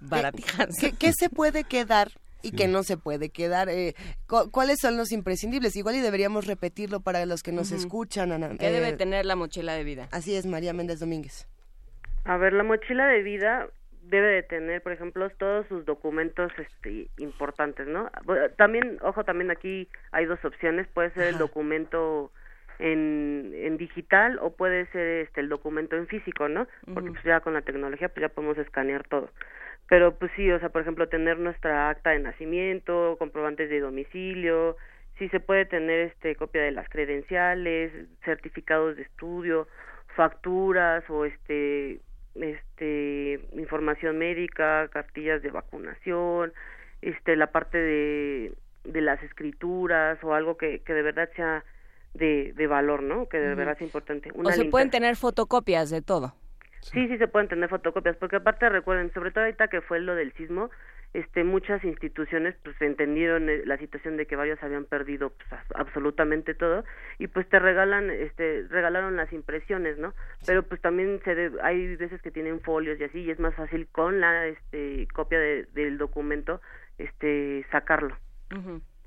baratijas. 0.00 0.76
¿Qué, 0.98 1.12
se 1.12 1.28
puede 1.28 1.64
quedar 1.64 2.08
y 2.42 2.52
qué 2.52 2.68
no 2.68 2.82
se 2.82 2.96
puede 2.96 3.30
quedar. 3.30 3.68
Eh, 3.68 3.94
¿Cuáles 4.26 4.78
son 4.80 4.96
los 4.96 5.12
imprescindibles? 5.12 5.76
Igual 5.76 5.96
y 5.96 6.00
deberíamos 6.00 6.46
repetirlo 6.46 7.00
para 7.00 7.26
los 7.26 7.42
que 7.42 7.52
nos 7.52 7.70
escuchan. 7.70 8.32
Ana, 8.32 8.56
¿Qué 8.58 8.70
debe 8.70 8.88
eh, 8.88 8.96
tener 8.96 9.26
la 9.26 9.36
mochila 9.36 9.74
de 9.74 9.84
vida? 9.84 10.08
Así 10.10 10.34
es, 10.34 10.46
María 10.46 10.72
Méndez 10.72 11.00
Domínguez. 11.00 11.46
A 12.24 12.36
ver, 12.36 12.52
la 12.52 12.62
mochila 12.62 13.06
de 13.06 13.22
vida, 13.22 13.68
debe 14.02 14.28
de 14.28 14.42
tener, 14.42 14.82
por 14.82 14.92
ejemplo, 14.92 15.28
todos 15.30 15.66
sus 15.68 15.84
documentos 15.84 16.52
este, 16.58 17.08
importantes, 17.18 17.86
¿no? 17.86 18.10
También, 18.56 18.98
ojo, 19.02 19.24
también 19.24 19.50
aquí 19.50 19.88
hay 20.12 20.26
dos 20.26 20.44
opciones, 20.44 20.86
puede 20.88 21.10
ser 21.10 21.28
el 21.28 21.38
documento 21.38 22.30
en, 22.78 23.52
en 23.54 23.76
digital 23.76 24.38
o 24.40 24.50
puede 24.56 24.86
ser 24.86 25.26
este 25.26 25.40
el 25.40 25.48
documento 25.48 25.96
en 25.96 26.06
físico, 26.06 26.48
¿no? 26.48 26.66
Porque 26.92 27.10
pues 27.10 27.22
ya 27.24 27.40
con 27.40 27.54
la 27.54 27.62
tecnología 27.62 28.08
pues 28.08 28.22
ya 28.22 28.28
podemos 28.28 28.58
escanear 28.58 29.06
todo. 29.06 29.30
Pero 29.90 30.14
pues 30.14 30.30
sí, 30.36 30.48
o 30.52 30.60
sea, 30.60 30.68
por 30.68 30.82
ejemplo, 30.82 31.08
tener 31.08 31.40
nuestra 31.40 31.90
acta 31.90 32.10
de 32.10 32.20
nacimiento, 32.20 33.16
comprobantes 33.18 33.68
de 33.68 33.80
domicilio, 33.80 34.76
sí 35.18 35.28
se 35.30 35.40
puede 35.40 35.66
tener 35.66 35.98
este 36.12 36.36
copia 36.36 36.62
de 36.62 36.70
las 36.70 36.88
credenciales, 36.88 37.90
certificados 38.24 38.96
de 38.96 39.02
estudio, 39.02 39.66
facturas 40.14 41.02
o 41.10 41.24
este 41.24 41.98
este 42.36 43.40
información 43.54 44.16
médica, 44.16 44.86
cartillas 44.92 45.42
de 45.42 45.50
vacunación, 45.50 46.52
este 47.02 47.34
la 47.34 47.48
parte 47.48 47.76
de 47.76 48.52
de 48.84 49.00
las 49.00 49.20
escrituras 49.24 50.22
o 50.22 50.34
algo 50.34 50.56
que, 50.56 50.82
que 50.82 50.92
de 50.94 51.02
verdad 51.02 51.28
sea 51.34 51.64
de, 52.14 52.52
de 52.54 52.66
valor, 52.68 53.02
¿no? 53.02 53.28
Que 53.28 53.38
de 53.38 53.56
verdad 53.56 53.74
es 53.76 53.82
importante. 53.82 54.30
o 54.32 54.52
se 54.52 54.66
pueden 54.66 54.90
tener 54.90 55.16
fotocopias 55.16 55.90
de 55.90 56.00
todo. 56.00 56.36
Sí. 56.80 57.08
sí, 57.08 57.18
se 57.18 57.28
pueden 57.28 57.48
tener 57.48 57.68
fotocopias, 57.68 58.16
porque 58.16 58.36
aparte 58.36 58.68
recuerden, 58.68 59.12
sobre 59.12 59.30
todo 59.30 59.44
ahorita 59.44 59.68
que 59.68 59.80
fue 59.80 60.00
lo 60.00 60.14
del 60.14 60.32
sismo, 60.32 60.70
este 61.12 61.42
muchas 61.42 61.82
instituciones 61.82 62.54
pues 62.62 62.80
entendieron 62.80 63.48
eh, 63.48 63.62
la 63.66 63.76
situación 63.78 64.16
de 64.16 64.26
que 64.26 64.36
varios 64.36 64.62
habían 64.62 64.84
perdido 64.84 65.30
pues, 65.30 65.60
absolutamente 65.74 66.54
todo 66.54 66.84
y 67.18 67.26
pues 67.26 67.48
te 67.48 67.58
regalan 67.58 68.10
este 68.10 68.64
regalaron 68.70 69.16
las 69.16 69.32
impresiones 69.32 69.98
no 69.98 70.14
pero 70.46 70.62
pues 70.62 70.80
también 70.80 71.20
se 71.24 71.50
hay 71.64 71.96
veces 71.96 72.22
que 72.22 72.30
tienen 72.30 72.60
folios 72.60 73.00
y 73.00 73.02
así 73.02 73.22
y 73.22 73.30
es 73.32 73.40
más 73.40 73.56
fácil 73.56 73.88
con 73.90 74.20
la 74.20 74.46
este 74.46 75.08
copia 75.12 75.40
del 75.40 75.98
documento 75.98 76.60
este 77.00 77.66
sacarlo. 77.70 78.16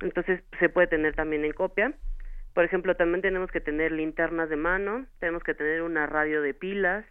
Entonces 0.01 0.41
se 0.59 0.69
puede 0.69 0.87
tener 0.87 1.15
también 1.15 1.45
en 1.45 1.53
copia. 1.53 1.93
Por 2.53 2.63
ejemplo, 2.63 2.95
también 2.95 3.21
tenemos 3.21 3.49
que 3.51 3.61
tener 3.61 3.91
linternas 3.91 4.49
de 4.49 4.57
mano, 4.57 5.05
tenemos 5.19 5.43
que 5.43 5.53
tener 5.53 5.81
una 5.81 6.05
radio 6.05 6.41
de 6.41 6.53
pilas, 6.53 7.05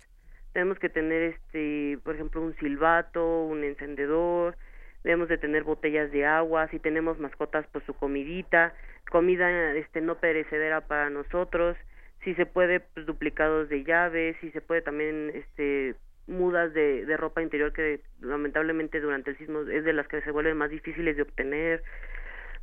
tenemos 0.52 0.78
que 0.78 0.88
tener, 0.88 1.34
este, 1.34 1.98
por 2.04 2.14
ejemplo, 2.14 2.42
un 2.42 2.54
silbato, 2.56 3.44
un 3.44 3.64
encendedor, 3.64 4.56
debemos 5.04 5.28
de 5.28 5.38
tener 5.38 5.64
botellas 5.64 6.10
de 6.12 6.24
agua, 6.24 6.68
si 6.68 6.78
tenemos 6.78 7.18
mascotas, 7.18 7.66
pues 7.72 7.84
su 7.84 7.94
comidita, 7.94 8.74
comida, 9.10 9.74
este, 9.74 10.00
no 10.00 10.16
perecedera 10.16 10.82
para 10.82 11.10
nosotros, 11.10 11.76
si 12.24 12.34
se 12.34 12.46
puede, 12.46 12.80
pues 12.80 13.06
duplicados 13.06 13.68
de 13.68 13.84
llaves, 13.84 14.36
si 14.40 14.50
se 14.50 14.60
puede 14.60 14.82
también, 14.82 15.32
este, 15.34 15.94
mudas 16.28 16.72
de, 16.72 17.04
de 17.04 17.16
ropa 17.16 17.42
interior 17.42 17.72
que 17.72 18.00
lamentablemente 18.20 19.00
durante 19.00 19.30
el 19.30 19.38
sismo 19.38 19.62
es 19.62 19.84
de 19.84 19.92
las 19.92 20.06
que 20.06 20.20
se 20.22 20.30
vuelven 20.30 20.56
más 20.56 20.70
difíciles 20.70 21.16
de 21.16 21.22
obtener, 21.22 21.82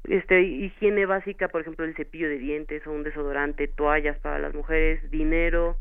este 0.08 0.42
higiene 0.42 1.06
básica, 1.06 1.50
por 1.50 1.62
ejemplo, 1.62 1.86
el 1.86 1.96
cepillo 1.96 2.30
de 2.30 2.38
dientes 2.38 2.86
o 2.88 2.92
un 2.92 3.04
desodorante, 3.04 3.68
toallas 3.68 4.18
para 4.20 4.40
las 4.40 4.54
mujeres, 4.54 5.10
dinero. 5.12 5.78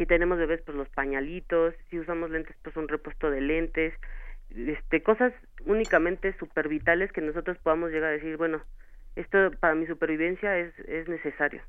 Si 0.00 0.06
tenemos 0.06 0.38
bebés, 0.38 0.62
pues 0.62 0.78
los 0.78 0.88
pañalitos. 0.88 1.74
Si 1.90 1.98
usamos 1.98 2.30
lentes, 2.30 2.56
pues 2.62 2.74
un 2.74 2.88
repuesto 2.88 3.30
de 3.30 3.42
lentes. 3.42 3.92
Este, 4.48 5.02
cosas 5.02 5.30
únicamente 5.66 6.34
super 6.38 6.68
vitales 6.68 7.12
que 7.12 7.20
nosotros 7.20 7.58
podamos 7.58 7.90
llegar 7.90 8.08
a 8.08 8.12
decir, 8.12 8.38
bueno, 8.38 8.62
esto 9.14 9.50
para 9.60 9.74
mi 9.74 9.86
supervivencia 9.86 10.56
es, 10.56 10.72
es 10.88 11.06
necesario. 11.06 11.60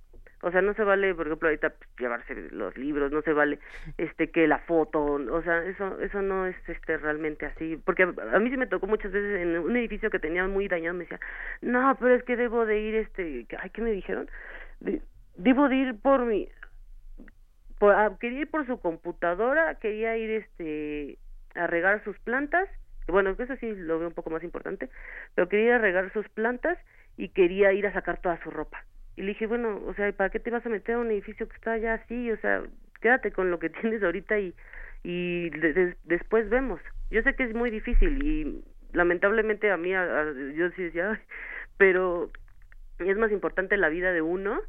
O 0.44 0.50
sea, 0.50 0.62
no 0.62 0.74
se 0.76 0.86
vale, 0.86 1.14
por 1.14 1.28
ejemplo, 1.28 1.50
ahorita 1.50 1.72
pues, 1.72 1.90
llevarse 2.00 2.34
los 2.52 2.78
libros, 2.78 3.12
no 3.12 3.22
se 3.22 3.34
vale 3.34 3.60
este 3.98 4.32
que 4.32 4.48
la 4.48 4.60
foto, 4.60 5.02
o 5.04 5.42
sea, 5.44 5.66
eso 5.66 6.00
eso 6.00 6.22
no 6.22 6.48
es 6.48 6.56
este 6.70 6.98
realmente 7.00 7.46
así, 7.46 7.78
porque 7.84 8.04
a, 8.04 8.40
mí 8.40 8.50
se 8.50 8.56
me 8.56 8.66
tocó 8.66 8.88
muchas 8.88 9.12
veces 9.12 9.42
en 9.42 9.58
un 9.58 9.76
edificio 9.76 10.10
que 10.10 10.20
tenía 10.20 10.48
muy 10.48 10.70
dañado, 10.70 10.96
me 10.96 11.04
decía, 11.04 11.20
"No, 11.62 11.98
pero 12.00 12.16
es 12.16 12.24
que 12.24 12.38
debo 12.38 12.66
de 12.66 12.80
ir 12.80 12.96
este, 12.96 13.46
ay, 13.60 13.70
¿qué 13.72 13.82
me 13.82 13.92
dijeron? 13.92 14.30
debo 15.36 15.70
de 15.70 15.76
ir 15.76 16.00
por 16.02 16.26
mi 16.26 16.48
por, 17.82 17.96
ah, 17.96 18.16
quería 18.20 18.42
ir 18.42 18.48
por 18.52 18.68
su 18.68 18.80
computadora, 18.80 19.74
quería 19.80 20.16
ir 20.16 20.30
este 20.30 21.18
a 21.56 21.66
regar 21.66 22.04
sus 22.04 22.16
plantas, 22.20 22.70
bueno, 23.08 23.32
eso 23.32 23.56
sí 23.56 23.74
lo 23.76 23.98
veo 23.98 24.10
un 24.10 24.14
poco 24.14 24.30
más 24.30 24.44
importante, 24.44 24.88
pero 25.34 25.50
quería 25.50 25.66
ir 25.66 25.72
a 25.74 25.78
regar 25.80 26.14
sus 26.14 26.30
plantas 26.30 26.78
y 27.18 27.30
quería 27.30 27.74
ir 27.74 27.88
a 27.88 27.94
sacar 27.94 28.22
toda 28.22 28.40
su 28.44 28.52
ropa. 28.52 28.86
Y 29.16 29.24
le 29.24 29.30
dije, 29.30 29.48
bueno, 29.48 29.82
o 29.88 29.96
sea, 29.96 30.12
¿para 30.12 30.30
qué 30.30 30.40
te 30.40 30.52
vas 30.52 30.64
a 30.64 30.70
meter 30.70 30.94
a 30.94 31.00
un 31.00 31.10
edificio 31.10 31.50
que 31.50 31.56
está 31.56 31.76
ya 31.80 31.96
así? 31.96 32.30
O 32.30 32.38
sea, 32.38 32.62
quédate 33.02 33.32
con 33.32 33.50
lo 33.50 33.58
que 33.58 33.70
tienes 33.82 34.04
ahorita 34.04 34.38
y, 34.38 34.54
y 35.02 35.50
después 36.04 36.52
vemos. 36.52 36.80
Yo 37.10 37.24
sé 37.24 37.34
que 37.34 37.46
es 37.46 37.56
muy 37.56 37.72
difícil 37.72 38.24
y 38.24 38.64
lamentablemente 38.94 39.72
a 39.72 39.78
mí, 39.78 39.90
yo 39.90 40.70
sí 40.76 40.84
decía, 40.84 41.20
pero 41.78 42.30
es 43.00 43.18
más 43.18 43.32
importante 43.32 43.76
la 43.76 43.90
vida 43.90 44.12
de 44.12 44.22
uno 44.22 44.62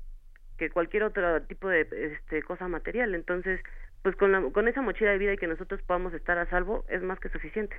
que 0.63 0.71
cualquier 0.71 1.03
otro 1.03 1.43
tipo 1.43 1.69
de 1.69 1.81
este, 1.91 2.43
cosa 2.45 2.69
material. 2.69 3.17
Entonces, 3.17 3.61
pues 4.03 4.15
con, 4.15 4.31
la, 4.31 4.41
con 4.53 4.69
esa 4.69 4.81
mochila 4.81 5.11
de 5.11 5.19
vida 5.19 5.33
y 5.33 5.37
que 5.37 5.49
nosotros 5.49 5.83
podamos 5.83 6.15
estar 6.15 6.39
a 6.39 6.49
salvo 6.51 6.85
es 6.89 7.03
más 7.03 7.19
que 7.19 7.29
suficiente. 7.31 7.75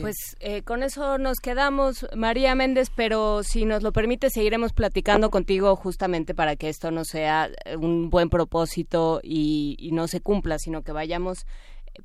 Pues 0.00 0.36
eh, 0.38 0.62
con 0.62 0.84
eso 0.84 1.18
nos 1.18 1.40
quedamos, 1.40 2.06
María 2.16 2.54
Méndez, 2.54 2.88
pero 2.94 3.42
si 3.42 3.66
nos 3.66 3.82
lo 3.82 3.92
permite, 3.92 4.30
seguiremos 4.30 4.72
platicando 4.72 5.30
contigo 5.30 5.74
justamente 5.74 6.34
para 6.34 6.54
que 6.54 6.68
esto 6.68 6.92
no 6.92 7.04
sea 7.04 7.50
eh, 7.64 7.76
un 7.76 8.08
buen 8.08 8.30
propósito 8.30 9.20
y, 9.22 9.90
no 9.92 10.06
se 10.06 10.20
cumpla, 10.20 10.58
sino 10.58 10.82
que 10.82 10.92
vayamos 10.92 11.46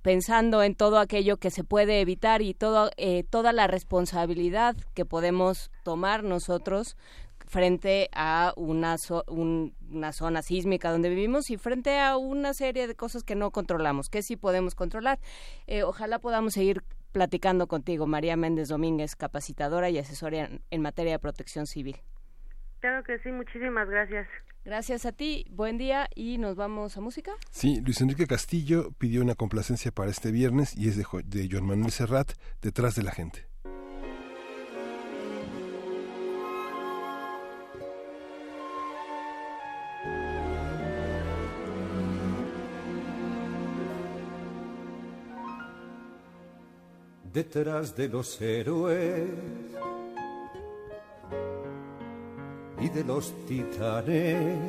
pensando 0.01 0.63
en 0.63 0.75
todo 0.75 0.99
aquello 0.99 1.37
que 1.37 1.51
se 1.51 1.63
puede 1.63 2.01
evitar 2.01 2.41
y 2.41 2.53
todo, 2.53 2.89
eh, 2.97 3.23
toda 3.29 3.53
la 3.53 3.67
responsabilidad 3.67 4.75
que 4.95 5.05
podemos 5.05 5.71
tomar 5.83 6.23
nosotros 6.23 6.97
frente 7.47 8.09
a 8.13 8.53
una, 8.55 8.97
una 9.27 10.11
zona 10.11 10.41
sísmica 10.41 10.91
donde 10.91 11.09
vivimos 11.09 11.49
y 11.49 11.57
frente 11.57 11.99
a 11.99 12.17
una 12.17 12.53
serie 12.53 12.87
de 12.87 12.95
cosas 12.95 13.23
que 13.23 13.35
no 13.35 13.51
controlamos, 13.51 14.09
que 14.09 14.21
sí 14.21 14.35
podemos 14.35 14.75
controlar. 14.75 15.19
ojalá 15.83 16.19
podamos 16.19 16.53
seguir 16.53 16.83
platicando 17.11 17.67
contigo, 17.67 18.05
María 18.05 18.37
Méndez 18.37 18.69
Domínguez, 18.69 19.15
capacitadora 19.15 19.89
y 19.89 19.97
asesora 19.97 20.49
en, 20.69 20.81
materia 20.81 21.13
de 21.13 21.19
protección 21.19 21.65
civil. 21.65 21.97
Claro 22.79 23.03
que 23.03 23.17
sí, 23.19 23.31
muchísimas 23.31 23.89
gracias. 23.89 24.27
Gracias 24.63 25.05
a 25.05 25.13
ti, 25.13 25.45
buen 25.49 25.77
día 25.77 26.07
y 26.13 26.37
nos 26.37 26.55
vamos 26.55 26.95
a 26.97 27.01
música. 27.01 27.31
Sí, 27.49 27.81
Luis 27.81 28.01
Enrique 28.01 28.27
Castillo 28.27 28.91
pidió 28.99 29.21
una 29.21 29.33
complacencia 29.33 29.91
para 29.91 30.11
este 30.11 30.31
viernes 30.31 30.77
y 30.77 30.89
es 30.89 30.97
de, 30.97 31.05
de 31.25 31.49
Joan 31.49 31.65
Manuel 31.65 31.91
Serrat, 31.91 32.33
Detrás 32.61 32.95
de 32.95 33.03
la 33.03 33.11
Gente. 33.11 33.47
Detrás 47.33 47.95
de 47.95 48.07
los 48.09 48.41
héroes 48.41 49.29
y 52.79 52.89
de 52.89 53.03
los 53.03 53.33
titanes, 53.47 54.59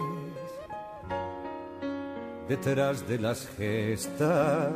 detrás 2.49 3.07
de 3.07 3.19
las 3.19 3.47
gestas 3.57 4.73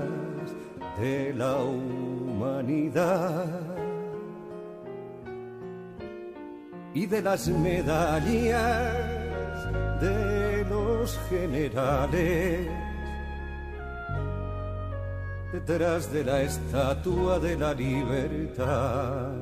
de 0.99 1.33
la 1.35 1.57
humanidad 1.57 3.47
y 6.95 7.07
de 7.07 7.23
las 7.23 7.49
medallas 7.49 8.93
de 10.01 10.65
los 10.69 11.19
generales 11.31 12.92
detrás 15.53 16.11
de 16.11 16.25
la 16.25 16.43
estatua 16.43 17.39
de 17.39 17.57
la 17.59 17.75
libertad, 17.75 19.33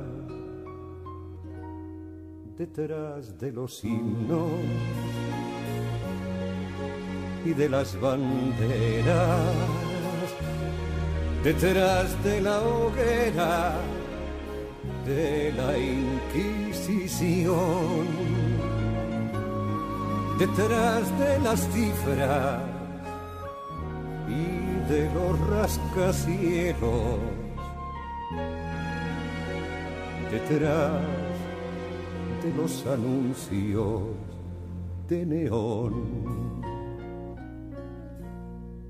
detrás 2.58 3.38
de 3.38 3.52
los 3.52 3.84
himnos 3.84 4.50
y 7.44 7.52
de 7.52 7.68
las 7.68 7.98
banderas, 8.00 9.54
detrás 11.44 12.24
de 12.24 12.40
la 12.40 12.60
hoguera 12.60 13.76
de 15.06 15.52
la 15.52 15.78
Inquisición, 15.78 17.54
detrás 20.38 21.18
de 21.20 21.38
las 21.38 21.60
cifras 21.68 22.70
de 24.90 25.08
los 25.14 25.38
rascacielos, 25.48 27.20
detrás 30.32 31.00
de 32.42 32.54
los 32.56 32.86
anuncios 32.86 34.02
de 35.08 35.26
neón. 35.26 35.94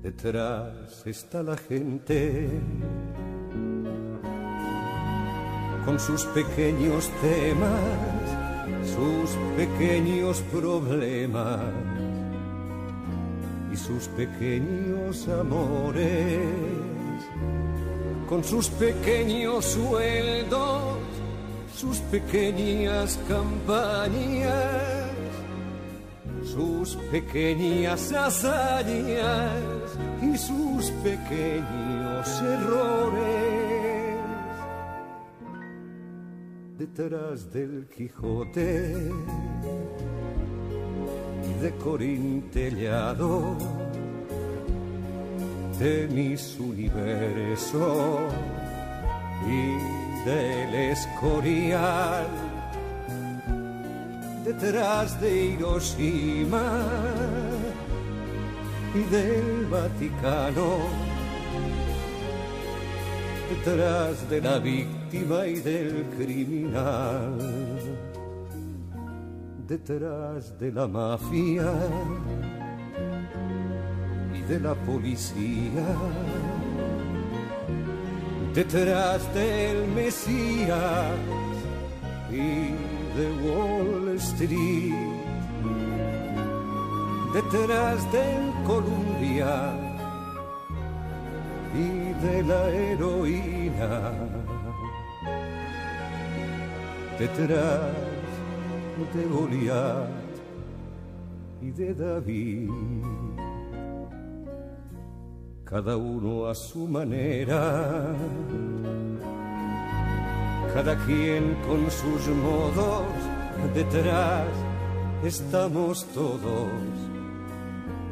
Detrás 0.01 1.05
está 1.05 1.43
la 1.43 1.55
gente 1.55 2.49
con 5.85 5.99
sus 5.99 6.25
pequeños 6.25 7.11
temas, 7.21 8.89
sus 8.95 9.29
pequeños 9.55 10.41
problemas 10.51 11.90
y 13.71 13.75
sus 13.77 14.07
pequeños 14.09 15.27
amores, 15.27 16.39
con 18.27 18.43
sus 18.43 18.69
pequeños 18.69 19.65
sueldos, 19.65 20.97
sus 21.73 21.99
pequeñas 21.99 23.19
campañas, 23.27 25.11
sus 26.43 26.95
pequeñas 27.11 28.11
hazañas 28.11 29.51
y 30.21 30.37
sus 30.37 30.91
pequeños 31.03 32.41
errores. 32.41 33.91
Detrás 36.77 37.51
del 37.53 37.87
Quijote 37.95 39.11
de 41.61 41.71
Corintellado 41.75 43.55
de 45.77 46.07
mis 46.11 46.59
universos 46.59 48.19
y 49.47 50.27
del 50.27 50.73
Escorial. 50.91 52.25
Detrás 54.43 55.21
de 55.21 55.45
Hiroshima 55.45 56.83
y 58.95 59.03
del 59.11 59.67
Vaticano, 59.67 60.77
detrás 63.49 64.27
de 64.31 64.41
la 64.41 64.57
víctima 64.57 65.45
y 65.45 65.59
del 65.59 66.05
criminal, 66.17 67.80
detrás 69.71 70.59
de 70.59 70.69
la 70.69 70.85
mafia 70.85 71.71
y 74.35 74.41
de 74.41 74.59
la 74.59 74.75
policía, 74.75 75.87
detrás 78.53 79.33
del 79.33 79.87
Mesías 79.95 81.13
y 82.29 82.75
de 83.17 83.25
Wall 83.45 84.09
Street. 84.17 84.93
Detrás 87.33 87.99
del 88.11 88.43
Columbia 88.67 89.53
y 91.73 91.89
de 92.25 92.43
la 92.43 92.69
heroína, 92.69 94.11
detrás 97.17 98.20
de 99.13 99.25
Goliat 99.25 100.07
y 101.61 101.71
de 101.71 101.93
David, 101.93 102.69
cada 105.63 105.97
uno 105.97 106.47
a 106.47 106.55
su 106.55 106.87
manera, 106.87 108.15
cada 110.73 110.95
quien 111.05 111.55
con 111.67 111.89
sus 111.89 112.27
modos, 112.35 113.05
detrás 113.73 114.47
estamos 115.23 116.05
todos. 116.13 116.69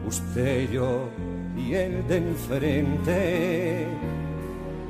Usted, 0.07 0.71
yo 0.71 1.07
y 1.55 1.73
el 1.73 2.07
de 2.07 2.17
enfrente. 2.17 3.87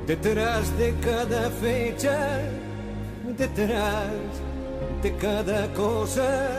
Detrás 0.06 0.76
de 0.78 0.94
cada 1.04 1.50
fecha, 1.50 2.40
detrás 3.36 4.10
de 5.02 5.16
cada 5.16 5.72
cosa, 5.72 6.58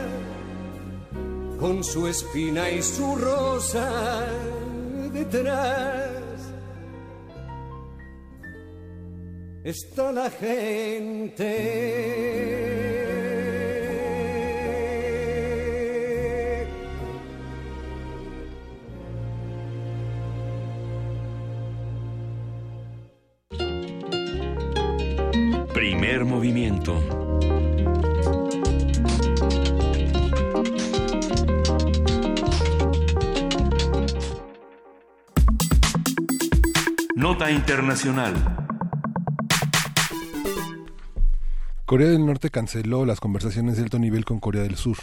con 1.60 1.84
su 1.84 2.08
espina 2.08 2.68
y 2.70 2.82
su 2.82 3.14
rosa, 3.14 4.26
detrás 5.12 6.12
está 9.62 10.10
la 10.10 10.28
gente. 10.30 11.52
Primer 25.72 26.24
movimiento. 26.24 27.21
Nota 37.32 37.50
Internacional. 37.50 38.34
Corea 41.86 42.08
del 42.08 42.26
Norte 42.26 42.50
canceló 42.50 43.06
las 43.06 43.20
conversaciones 43.20 43.78
de 43.78 43.84
alto 43.84 43.98
nivel 43.98 44.26
con 44.26 44.38
Corea 44.38 44.64
del 44.64 44.76
Sur. 44.76 44.98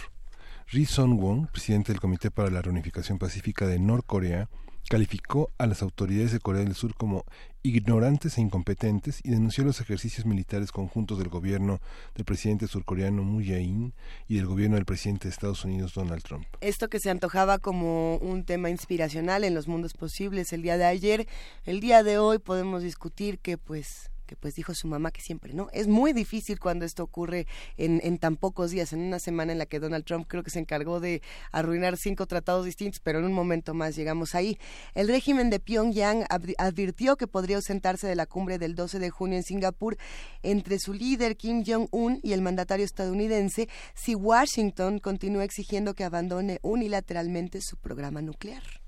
Ri 0.68 0.86
Son-won, 0.86 1.48
presidente 1.48 1.92
del 1.92 2.00
Comité 2.00 2.30
para 2.30 2.52
la 2.52 2.62
Reunificación 2.62 3.18
Pacífica 3.18 3.66
de 3.66 3.80
Norcorea, 3.80 4.48
calificó 4.88 5.50
a 5.58 5.68
las 5.68 5.82
autoridades 5.82 6.32
de 6.32 6.40
Corea 6.40 6.64
del 6.64 6.76
Sur 6.76 6.96
como 6.96 7.26
ignorantes 7.62 8.38
e 8.38 8.42
incompetentes 8.42 9.20
y 9.24 9.32
denunció 9.32 9.64
los 9.64 9.82
ejercicios 9.82 10.26
militares 10.26 10.72
conjuntos 10.72 11.18
del 11.18 11.30
gobierno 11.30 11.82
del 12.16 12.26
presidente 12.26 12.68
surcoreano 12.68 13.24
Moon 13.24 13.44
Jae-in 13.44 13.94
y 14.28 14.36
del 14.36 14.46
gobierno 14.46 14.76
del 14.78 14.86
presidente 14.86 15.28
de 15.28 15.34
Estados 15.34 15.66
Unidos 15.66 15.94
Donald 15.94 16.24
Trump. 16.24 16.46
Esto 16.62 16.88
que 16.88 17.00
se 17.00 17.10
antojaba 17.10 17.60
como 17.60 18.18
un 18.18 18.46
tema 18.46 18.70
inspiracional 18.70 19.44
en 19.44 19.54
los 19.54 19.68
mundos 19.68 19.94
posibles 19.94 20.54
el 20.54 20.62
día 20.62 20.78
de 20.78 20.86
ayer, 20.86 21.28
el 21.66 21.82
día 21.82 22.04
de 22.04 22.18
hoy 22.18 22.40
podemos 22.40 22.82
discutir 22.82 23.40
que 23.40 23.58
pues 23.58 24.10
que 24.30 24.36
pues 24.36 24.54
dijo 24.54 24.76
su 24.76 24.88
mamá 24.88 25.10
que 25.10 25.22
siempre, 25.22 25.56
¿no? 25.56 25.70
Es 25.74 25.88
muy 25.88 26.14
difícil 26.14 26.60
cuando 26.60 26.86
esto 26.86 27.02
ocurre 27.02 27.48
en, 27.78 28.00
en 28.04 28.20
tan 28.20 28.36
pocos 28.36 28.70
días, 28.70 28.94
en 28.94 29.00
una 29.00 29.18
semana 29.18 29.54
en 29.54 29.58
la 29.58 29.66
que 29.66 29.80
Donald 29.80 30.06
Trump 30.06 30.28
creo 30.28 30.44
que 30.44 30.52
se 30.52 30.60
encargó 30.60 31.00
de 31.00 31.24
arruinar 31.52 31.98
cinco 31.98 32.28
tratados 32.28 32.66
distintos, 32.66 33.00
pero 33.00 33.18
en 33.18 33.26
un 33.26 33.34
momento 33.34 33.74
más 33.74 33.96
llegamos 33.96 34.36
ahí. 34.36 34.60
El 34.94 35.08
régimen 35.08 35.50
de 35.50 35.60
Pyongyang 35.60 36.26
advirtió 36.30 37.18
que 37.18 37.26
podría 37.26 37.56
ausentarse 37.56 38.06
de 38.06 38.16
la 38.16 38.28
cumbre 38.28 38.60
del 38.60 38.76
12 38.76 39.00
de 39.00 39.10
junio 39.10 39.38
en 39.38 39.44
Singapur 39.44 39.98
entre 40.44 40.78
su 40.78 40.94
líder 40.94 41.36
Kim 41.36 41.64
Jong-un 41.66 42.20
y 42.22 42.34
el 42.34 42.44
mandatario 42.44 42.86
estadounidense 42.86 43.68
si 43.96 44.14
Washington 44.14 45.00
continúa 45.00 45.44
exigiendo 45.44 45.96
que 45.96 46.04
abandone 46.04 46.60
unilateralmente 46.62 47.62
su 47.62 47.78
programa 47.78 48.22
nuclear. 48.22 48.79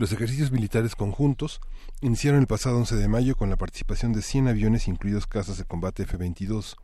Los 0.00 0.12
ejercicios 0.12 0.50
militares 0.50 0.96
conjuntos 0.96 1.60
iniciaron 2.00 2.40
el 2.40 2.46
pasado 2.46 2.78
11 2.78 2.96
de 2.96 3.06
mayo 3.06 3.36
con 3.36 3.50
la 3.50 3.56
participación 3.56 4.14
de 4.14 4.22
100 4.22 4.48
aviones, 4.48 4.88
incluidos 4.88 5.26
cazas 5.26 5.58
de 5.58 5.66
combate 5.66 6.04
F-22. 6.04 6.76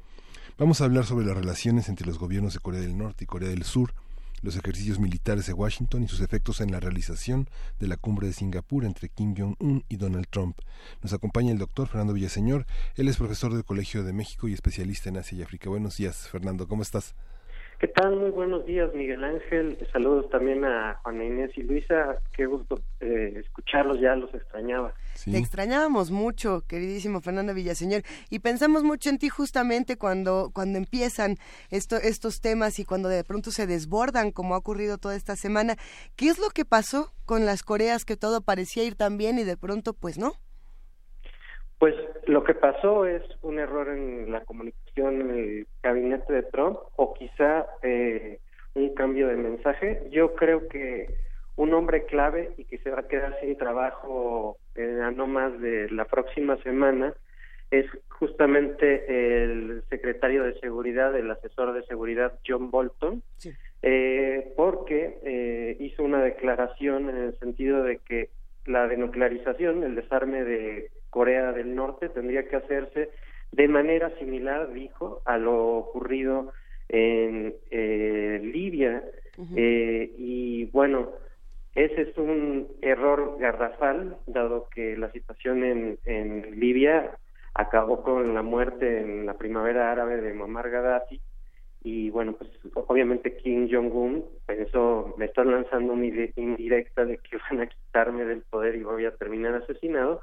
Vamos 0.59 0.83
a 0.83 0.85
hablar 0.85 1.07
sobre 1.07 1.25
las 1.25 1.35
relaciones 1.35 1.89
entre 1.89 2.07
los 2.07 2.19
gobiernos 2.19 2.53
de 2.53 2.61
Corea 2.61 2.83
del 2.83 2.99
Norte 2.99 3.25
y 3.25 3.27
Corea 3.27 3.49
del 3.49 3.63
Sur, 3.63 3.95
los 4.43 4.55
ejercicios 4.55 4.99
militares 4.99 5.47
de 5.47 5.55
Washington 5.55 6.03
y 6.03 6.09
sus 6.09 6.21
efectos 6.21 6.61
en 6.61 6.71
la 6.71 6.79
realización 6.79 7.49
de 7.81 7.89
la 7.89 7.97
cumbre 7.97 8.27
de 8.27 8.35
Singapur 8.35 8.85
entre 8.85 9.09
Kim 9.09 9.35
Jong-un 9.35 9.83
y 9.89 9.97
Donald 9.97 10.27
Trump. 10.29 10.59
Nos 11.01 11.15
acompaña 11.15 11.53
el 11.53 11.59
doctor 11.59 11.89
Fernando 11.89 12.13
Villaseñor. 12.13 12.67
Él 12.97 13.09
es 13.09 13.17
profesor 13.17 13.55
del 13.55 13.65
Colegio 13.65 14.05
de 14.05 14.13
México 14.13 14.47
y 14.47 14.53
especialista 14.53 15.09
en 15.09 15.17
Asia 15.17 15.39
y 15.39 15.43
África. 15.43 15.71
Buenos 15.71 15.97
días, 15.97 16.29
Fernando. 16.29 16.69
¿Cómo 16.69 16.83
estás? 16.83 17.15
¿Qué 17.79 17.89
tal? 17.89 18.17
Muy 18.17 18.31
buenos 18.31 18.65
días, 18.65 18.91
Miguel 18.95 19.23
Ángel. 19.23 19.77
Saludos 19.93 20.31
también 20.31 20.65
a 20.65 20.99
Juana 21.03 21.25
Inés 21.27 21.51
y 21.57 21.63
Luisa. 21.63 22.17
Qué 22.35 22.47
gusto 22.47 22.81
eh, 23.01 23.35
escucharlos, 23.37 24.01
ya 24.01 24.17
los 24.17 24.33
extrañaba. 24.33 24.95
Te 25.23 25.37
extrañábamos 25.37 26.11
mucho, 26.11 26.63
queridísimo 26.67 27.21
Fernando 27.21 27.53
Villaseñor, 27.53 28.03
y 28.31 28.39
pensamos 28.39 28.83
mucho 28.83 29.11
en 29.11 29.19
ti 29.19 29.29
justamente 29.29 29.99
cuando, 29.99 30.51
cuando 30.55 30.79
empiezan 30.79 31.37
esto, 31.71 31.97
estos 31.97 32.41
temas 32.41 32.79
y 32.79 32.87
cuando 32.87 33.11
de 33.11 33.25
pronto 33.25 33.51
se 33.51 33.67
desbordan, 33.67 34.31
como 34.31 34.55
ha 34.55 34.59
ocurrido 34.59 34.97
toda 34.97 35.15
esta 35.15 35.37
semana. 35.37 35.77
¿Qué 36.17 36.29
es 36.29 36.39
lo 36.39 36.49
que 36.49 36.65
pasó 36.65 37.13
con 37.27 37.45
las 37.45 37.63
Coreas 37.63 38.07
que 38.07 38.17
todo 38.17 38.41
parecía 38.41 38.85
ir 38.85 38.95
tan 38.95 39.19
bien 39.19 39.39
y 39.39 39.45
de 39.45 39.59
pronto 39.59 39.93
pues 39.93 40.17
no? 40.17 40.33
Pues 41.79 41.95
lo 42.27 42.43
que 42.43 42.55
pasó 42.55 43.05
es 43.05 43.23
un 43.43 43.59
error 43.59 43.89
en 43.89 44.33
la 44.33 44.45
comunicación 44.45 45.21
en 45.21 45.31
el 45.31 45.67
gabinete 45.83 46.33
de 46.33 46.43
Trump 46.45 46.79
o 46.97 47.13
quizá 47.15 47.67
eh, 47.83 48.39
un 48.75 48.95
cambio 48.95 49.29
de 49.29 49.37
mensaje. 49.37 50.09
Yo 50.11 50.35
creo 50.35 50.69
que 50.69 51.07
un 51.57 51.73
hombre 51.75 52.05
clave 52.05 52.53
y 52.57 52.65
que 52.65 52.79
se 52.79 52.91
va 52.91 53.01
a 53.01 53.09
quedar 53.09 53.39
sin 53.41 53.57
trabajo 53.57 54.59
eh, 54.75 55.01
a 55.03 55.11
no 55.11 55.27
más 55.27 55.59
de 55.61 55.91
la 55.91 56.05
próxima 56.05 56.57
semana 56.63 57.15
es 57.71 57.87
justamente 58.09 59.43
el 59.43 59.83
secretario 59.89 60.45
de 60.45 60.59
seguridad, 60.61 61.17
el 61.17 61.31
asesor 61.31 61.73
de 61.73 61.85
seguridad 61.85 62.39
John 62.47 62.71
Bolton, 62.71 63.23
eh, 63.83 64.53
porque 64.57 65.19
eh, 65.25 65.77
hizo 65.81 66.03
una 66.03 66.23
declaración 66.23 67.11
en 67.11 67.17
el 67.17 67.39
sentido 67.39 67.83
de 67.83 67.99
que 67.99 68.31
la 68.67 68.87
denuclearización, 68.87 69.83
el 69.83 69.95
desarme 69.95 70.45
de 70.45 70.91
Corea 71.17 71.51
del 71.53 71.75
Norte 71.75 72.11
tendría 72.11 72.47
que 72.47 72.57
hacerse 72.57 73.09
de 73.51 73.69
manera 73.69 74.11
similar, 74.19 74.71
dijo, 74.75 75.23
a 75.25 75.39
lo 75.39 75.79
ocurrido 75.79 76.53
en 76.91 77.55
eh, 77.71 78.39
Libia. 78.43 79.03
Eh, 79.57 80.11
y 80.19 80.67
bueno, 80.67 81.13
ese 81.75 82.03
es 82.03 82.19
un 82.19 82.69
error 82.83 83.39
garrafal, 83.39 84.19
dado 84.27 84.69
que 84.69 84.95
la 84.99 85.11
situación 85.13 85.65
en, 85.65 85.99
en 86.05 86.61
Libia 86.61 87.17
acabó 87.55 88.03
con 88.03 88.35
la 88.35 88.43
muerte 88.43 89.01
en 89.01 89.25
la 89.25 89.39
primavera 89.39 89.91
árabe 89.91 90.21
de 90.21 90.35
Muammar 90.35 90.69
Gaddafi 90.69 91.19
y 91.83 92.11
bueno, 92.11 92.33
pues 92.33 92.51
obviamente 92.75 93.37
Kim 93.37 93.69
Jong-un 93.71 94.25
pensó, 94.45 95.15
me 95.17 95.27
están 95.27 95.53
lanzando 95.53 95.93
una 95.93 96.05
indirecta 96.05 97.05
de 97.05 97.17
que 97.19 97.39
van 97.49 97.61
a 97.61 97.69
quitarme 97.69 98.25
del 98.25 98.43
poder 98.43 98.75
y 98.75 98.83
voy 98.83 99.07
a 99.07 99.15
terminar 99.15 99.55
asesinado. 99.55 100.21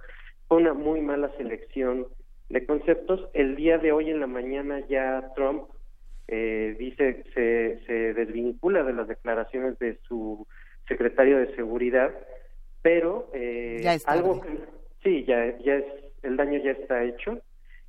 Fue 0.48 0.58
una 0.58 0.74
muy 0.74 1.02
mala 1.02 1.32
selección 1.38 2.08
de 2.50 2.66
conceptos. 2.66 3.30
El 3.34 3.56
día 3.56 3.78
de 3.78 3.92
hoy 3.92 4.10
en 4.10 4.20
la 4.20 4.28
mañana 4.28 4.80
ya 4.88 5.32
Trump 5.36 5.64
eh, 6.28 6.76
dice, 6.78 7.24
se, 7.34 7.80
se 7.86 8.14
desvincula 8.14 8.84
de 8.84 8.94
las 8.94 9.08
declaraciones 9.08 9.78
de 9.80 9.98
su 10.08 10.48
secretario 10.88 11.38
de 11.38 11.56
seguridad, 11.56 12.14
pero 12.82 13.30
eh, 13.34 13.84
algo 14.06 14.42
que, 14.42 14.60
sí, 15.04 15.24
ya, 15.26 15.58
ya 15.60 15.76
es, 15.76 15.86
el 16.22 16.38
daño 16.38 16.62
ya 16.64 16.72
está 16.72 17.04
hecho 17.04 17.42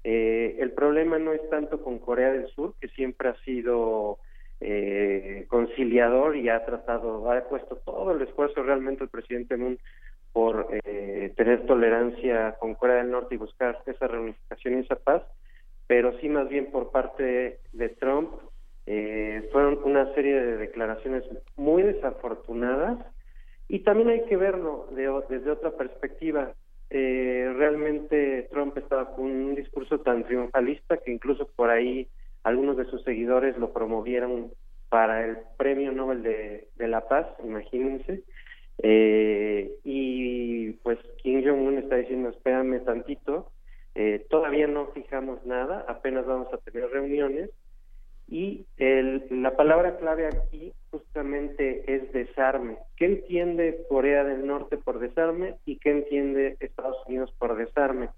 eh, 0.04 0.56
el 0.60 0.72
problema 0.72 1.18
no 1.18 1.32
es 1.32 1.48
tanto 1.48 1.82
con 1.82 1.98
Corea 1.98 2.30
del 2.30 2.46
Sur, 2.48 2.74
que 2.78 2.88
siempre 2.88 3.30
ha 3.30 3.36
sido 3.42 4.18
eh, 4.60 5.46
conciliador 5.48 6.36
y 6.36 6.50
ha 6.50 6.64
tratado, 6.66 7.32
ha 7.32 7.48
puesto 7.48 7.76
todo 7.76 8.12
el 8.12 8.20
esfuerzo 8.20 8.62
realmente 8.62 9.02
el 9.02 9.08
presidente 9.08 9.56
Moon 9.56 9.78
por 10.34 10.68
eh, 10.84 11.32
tener 11.34 11.64
tolerancia 11.64 12.56
con 12.58 12.74
Corea 12.74 12.96
del 12.96 13.10
Norte 13.10 13.36
y 13.36 13.38
buscar 13.38 13.80
esa 13.86 14.06
reunificación 14.06 14.74
y 14.74 14.80
esa 14.80 14.96
paz, 14.96 15.22
pero 15.86 16.18
sí 16.18 16.28
más 16.28 16.50
bien 16.50 16.70
por 16.70 16.90
parte 16.90 17.60
de 17.72 17.88
Trump 17.88 18.30
eh, 18.84 19.48
fueron 19.50 19.78
una 19.84 20.12
serie 20.14 20.34
de 20.34 20.58
declaraciones 20.58 21.24
muy 21.56 21.82
desafortunadas 21.82 22.98
y 23.68 23.78
también 23.78 24.10
hay 24.10 24.24
que 24.26 24.36
verlo 24.36 24.88
desde 24.90 25.50
otra 25.50 25.70
perspectiva 25.70 26.52
eh, 26.90 27.52
realmente 27.56 28.48
Trump 28.52 28.76
estaba 28.78 29.16
con 29.16 29.24
un 29.24 29.54
discurso 29.56 29.98
tan 30.00 30.24
triunfalista 30.24 30.98
que 30.98 31.10
incluso 31.10 31.48
por 31.56 31.70
ahí 31.70 32.08
algunos 32.44 32.76
de 32.76 32.84
sus 32.84 33.02
seguidores 33.02 33.58
lo 33.58 33.72
promovieron 33.72 34.52
para 34.90 35.24
el 35.24 35.38
Premio 35.56 35.90
Nobel 35.90 36.22
de, 36.22 36.68
la 36.78 37.08
Paz, 37.08 37.26
imagínense. 37.42 38.22
Eh, 38.82 39.76
y 39.84 40.72
pues 40.82 40.98
Kim 41.22 41.44
Jong-un 41.44 41.78
está 41.78 41.96
diciendo, 41.96 42.30
espérame 42.30 42.84
tantito, 42.84 43.50
eh, 43.94 44.26
todavía 44.28 44.66
no 44.66 44.88
fijamos 44.88 45.44
nada, 45.46 45.84
apenas 45.88 46.26
vamos 46.26 46.52
a 46.52 46.58
tener 46.58 46.90
reuniones 46.90 47.50
y 48.28 48.66
el, 48.78 49.26
la 49.30 49.54
palabra 49.54 49.98
clave 49.98 50.26
aquí 50.26 50.72
justamente 50.90 51.84
es 51.86 52.12
desarme. 52.12 52.78
¿Qué 52.96 53.04
entiende 53.06 53.84
Corea 53.88 54.24
del 54.24 54.46
Norte 54.46 54.78
por 54.78 54.98
desarme 54.98 55.56
y 55.66 55.76
qué 55.76 55.90
entiende 55.90 56.56
Estados 56.60 56.96
Unidos 57.06 57.32
por 57.38 57.56
desarme? 57.56 58.08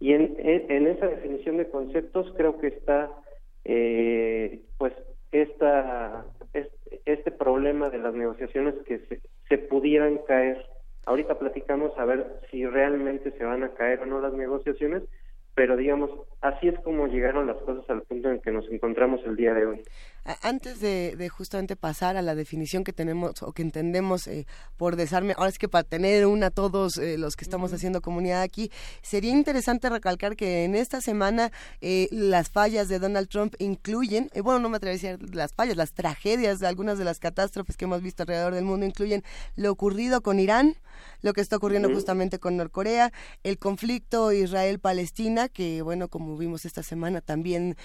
Y 0.00 0.14
en, 0.14 0.36
en, 0.38 0.88
esa 0.88 1.06
definición 1.06 1.58
de 1.58 1.70
conceptos 1.70 2.32
creo 2.36 2.58
que 2.58 2.66
está 2.68 3.10
eh, 3.64 4.60
pues 4.76 4.92
esta, 5.30 6.26
este, 7.04 7.30
problema 7.30 7.88
de 7.88 7.98
las 7.98 8.12
negociaciones 8.12 8.74
que 8.84 8.98
se, 8.98 9.20
se 9.52 9.58
pudieran 9.58 10.16
caer. 10.26 10.64
Ahorita 11.04 11.38
platicamos 11.38 11.92
a 11.98 12.06
ver 12.06 12.40
si 12.50 12.64
realmente 12.64 13.32
se 13.32 13.44
van 13.44 13.62
a 13.64 13.74
caer 13.74 14.00
o 14.00 14.06
no 14.06 14.18
las 14.18 14.32
negociaciones, 14.32 15.02
pero 15.54 15.76
digamos, 15.76 16.10
así 16.40 16.68
es 16.68 16.78
como 16.80 17.06
llegaron 17.06 17.48
las 17.48 17.58
cosas 17.58 17.84
al 17.90 18.00
punto 18.00 18.30
en 18.30 18.40
que 18.40 18.50
nos 18.50 18.66
encontramos 18.70 19.20
el 19.26 19.36
día 19.36 19.52
de 19.52 19.66
hoy. 19.66 19.82
Antes 20.42 20.78
de, 20.78 21.28
justamente 21.30 21.74
pasar 21.74 22.16
a 22.16 22.22
la 22.22 22.36
definición 22.36 22.84
que 22.84 22.92
tenemos 22.92 23.42
o 23.42 23.52
que 23.52 23.62
entendemos 23.62 24.28
eh, 24.28 24.46
por 24.76 24.94
desarme, 24.94 25.34
ahora 25.36 25.50
es 25.50 25.58
que 25.58 25.68
para 25.68 25.82
tener 25.82 26.26
una 26.26 26.50
todos 26.50 26.96
eh, 26.98 27.18
los 27.18 27.34
que 27.34 27.44
estamos 27.44 27.72
haciendo 27.72 28.00
comunidad 28.00 28.42
aquí, 28.42 28.70
sería 29.02 29.32
interesante 29.32 29.88
recalcar 29.88 30.36
que 30.36 30.64
en 30.64 30.76
esta 30.76 31.00
semana 31.00 31.50
eh, 31.80 32.06
las 32.12 32.50
fallas 32.50 32.88
de 32.88 33.00
Donald 33.00 33.28
Trump 33.28 33.54
incluyen, 33.58 34.30
bueno, 34.44 34.60
no 34.60 34.68
me 34.68 34.76
atrevería 34.76 35.10
a 35.10 35.16
decir 35.16 35.34
las 35.34 35.54
fallas, 35.54 35.76
las 35.76 35.92
tragedias 35.92 36.60
de 36.60 36.68
algunas 36.68 36.98
de 36.98 37.04
las 37.04 37.18
catástrofes 37.18 37.76
que 37.76 37.86
hemos 37.86 38.00
visto 38.00 38.22
alrededor 38.22 38.54
del 38.54 38.64
mundo 38.64 38.86
incluyen 38.86 39.24
lo 39.56 39.72
ocurrido 39.72 40.20
con 40.20 40.38
Irán, 40.38 40.76
lo 41.22 41.32
que 41.32 41.40
está 41.40 41.56
ocurriendo 41.56 41.88
justamente 41.88 42.38
con 42.38 42.56
Norcorea, 42.56 43.12
el 43.42 43.58
conflicto 43.58 44.30
Israel-Palestina, 44.30 45.48
que 45.48 45.82
bueno, 45.82 46.06
como 46.06 46.36
vimos 46.36 46.64
esta 46.64 46.84
semana, 46.84 47.20
también 47.20 47.76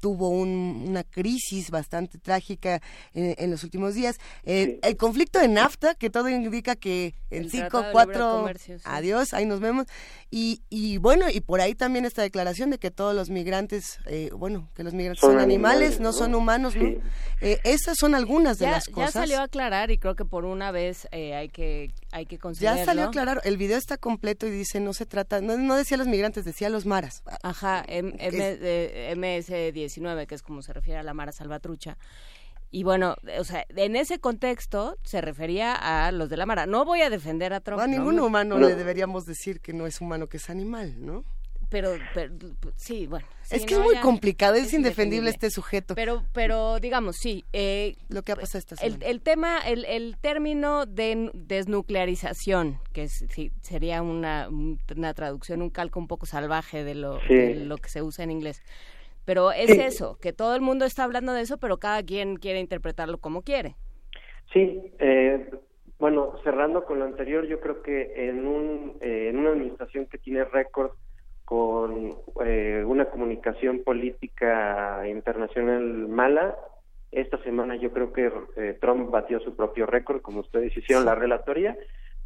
tuvo 0.00 0.30
una 0.30 1.04
crisis 1.04 1.67
bastante 1.70 2.18
trágica 2.18 2.80
en, 3.14 3.50
los 3.50 3.64
últimos 3.64 3.94
días. 3.94 4.18
El, 4.44 4.78
conflicto 4.96 5.38
de 5.38 5.48
NAFTA, 5.48 5.94
que 5.94 6.10
todo 6.10 6.28
indica 6.28 6.76
que 6.76 7.14
en 7.30 7.50
cinco, 7.50 7.84
cuatro, 7.92 8.48
adiós, 8.84 9.32
ahí 9.32 9.46
nos 9.46 9.60
vemos. 9.60 9.86
Y, 10.30 10.62
y 10.68 10.98
bueno, 10.98 11.26
y 11.30 11.40
por 11.40 11.60
ahí 11.60 11.74
también 11.74 12.04
esta 12.04 12.22
declaración 12.22 12.70
de 12.70 12.78
que 12.78 12.90
todos 12.90 13.14
los 13.14 13.30
migrantes, 13.30 13.98
eh, 14.06 14.30
bueno, 14.34 14.68
que 14.74 14.84
los 14.84 14.94
migrantes 14.94 15.20
son, 15.20 15.38
animales, 15.38 16.00
no, 16.00 16.12
son 16.12 16.34
humanos, 16.34 16.76
¿no? 16.76 16.88
Eh, 17.40 17.60
esas 17.64 17.96
son 17.98 18.14
algunas 18.14 18.58
de 18.58 18.66
las 18.66 18.86
cosas. 18.86 19.14
Ya 19.14 19.20
salió 19.20 19.38
a 19.38 19.44
aclarar 19.44 19.90
y 19.90 19.98
creo 19.98 20.16
que 20.16 20.24
por 20.24 20.44
una 20.44 20.70
vez 20.70 21.08
eh, 21.12 21.34
hay 21.34 21.48
que 21.48 21.92
hay 22.10 22.26
que 22.26 22.38
Ya 22.54 22.84
salió 22.84 23.04
a 23.04 23.06
aclarar, 23.08 23.40
el 23.44 23.56
video 23.56 23.78
está 23.78 23.96
completo 23.96 24.46
y 24.46 24.50
dice, 24.50 24.80
no 24.80 24.92
se 24.92 25.06
trata, 25.06 25.40
no, 25.40 25.56
no 25.56 25.76
decía 25.76 25.96
los 25.96 26.06
migrantes, 26.06 26.44
decía 26.44 26.68
los 26.68 26.86
maras. 26.86 27.22
Ajá, 27.42 27.84
MS-19, 27.86 30.26
que 30.26 30.34
es 30.34 30.42
como 30.42 30.62
se 30.62 30.72
refiere 30.72 30.98
a 30.98 31.02
la 31.02 31.14
mara 31.14 31.32
trucha 31.58 31.96
Y 32.70 32.82
bueno, 32.82 33.16
o 33.38 33.44
sea, 33.44 33.64
en 33.68 33.96
ese 33.96 34.18
contexto 34.18 34.96
se 35.02 35.20
refería 35.20 35.74
a 35.74 36.12
los 36.12 36.28
de 36.28 36.36
la 36.36 36.46
Mara. 36.46 36.66
No 36.66 36.84
voy 36.84 37.02
a 37.02 37.10
defender 37.10 37.52
a 37.52 37.60
Trump. 37.60 37.80
A 37.80 37.86
ningún 37.86 38.18
humano 38.20 38.58
le 38.58 38.74
deberíamos 38.74 39.26
decir 39.26 39.60
que 39.60 39.72
no 39.72 39.86
es 39.86 40.00
humano, 40.00 40.28
que 40.28 40.36
es 40.36 40.50
animal, 40.50 40.94
¿no? 41.04 41.24
Pero, 41.70 41.96
sí, 42.76 43.06
bueno. 43.06 43.26
es 43.50 43.66
que 43.66 43.74
es 43.74 43.80
muy 43.80 43.96
complicado, 43.96 44.54
es, 44.54 44.72
indefendible 44.72 45.28
este 45.28 45.50
sujeto. 45.50 45.94
Pero, 45.94 46.24
pero 46.32 46.80
digamos, 46.80 47.16
sí. 47.16 47.44
Eh, 47.52 47.96
Lo 48.08 48.22
que 48.22 48.32
ha 48.32 48.36
pasado 48.36 48.58
esta 48.58 48.76
semana. 48.76 49.04
El, 49.04 49.20
tema, 49.20 49.58
el, 49.58 49.84
el 49.84 50.16
término 50.18 50.86
de 50.86 51.30
desnuclearización, 51.34 52.80
que 52.92 53.08
sería 53.08 54.00
una, 54.00 54.48
una 54.48 55.14
traducción, 55.14 55.60
un 55.60 55.68
calco 55.68 56.00
un 56.00 56.08
poco 56.08 56.24
salvaje 56.24 56.84
de 56.84 56.94
lo, 56.94 57.18
de 57.28 57.56
lo 57.56 57.76
que 57.76 57.90
se 57.90 58.00
usa 58.02 58.24
en 58.24 58.30
inglés 58.30 58.62
pero 59.28 59.52
es 59.52 59.68
eso, 59.68 60.16
que 60.22 60.32
todo 60.32 60.54
el 60.54 60.62
mundo 60.62 60.86
está 60.86 61.04
hablando 61.04 61.34
de 61.34 61.42
eso, 61.42 61.58
pero 61.58 61.76
cada 61.76 62.02
quien 62.02 62.36
quiere 62.36 62.60
interpretarlo 62.60 63.18
como 63.18 63.42
quiere. 63.42 63.76
Sí, 64.54 64.80
eh, 64.98 65.50
bueno, 65.98 66.32
cerrando 66.44 66.86
con 66.86 66.98
lo 66.98 67.04
anterior, 67.04 67.46
yo 67.46 67.60
creo 67.60 67.82
que 67.82 68.26
en, 68.26 68.46
un, 68.46 68.96
eh, 69.02 69.28
en 69.28 69.36
una 69.36 69.50
administración 69.50 70.06
que 70.06 70.16
tiene 70.16 70.44
récord 70.44 70.92
con 71.44 72.16
eh, 72.42 72.82
una 72.86 73.10
comunicación 73.10 73.84
política 73.84 75.06
internacional 75.06 76.08
mala, 76.08 76.56
esta 77.12 77.36
semana 77.42 77.76
yo 77.76 77.92
creo 77.92 78.14
que 78.14 78.32
Trump 78.80 79.10
batió 79.10 79.40
su 79.40 79.54
propio 79.54 79.84
récord, 79.84 80.22
como 80.22 80.40
ustedes 80.40 80.74
hicieron 80.74 81.04
la 81.04 81.14
relatoría, 81.14 81.76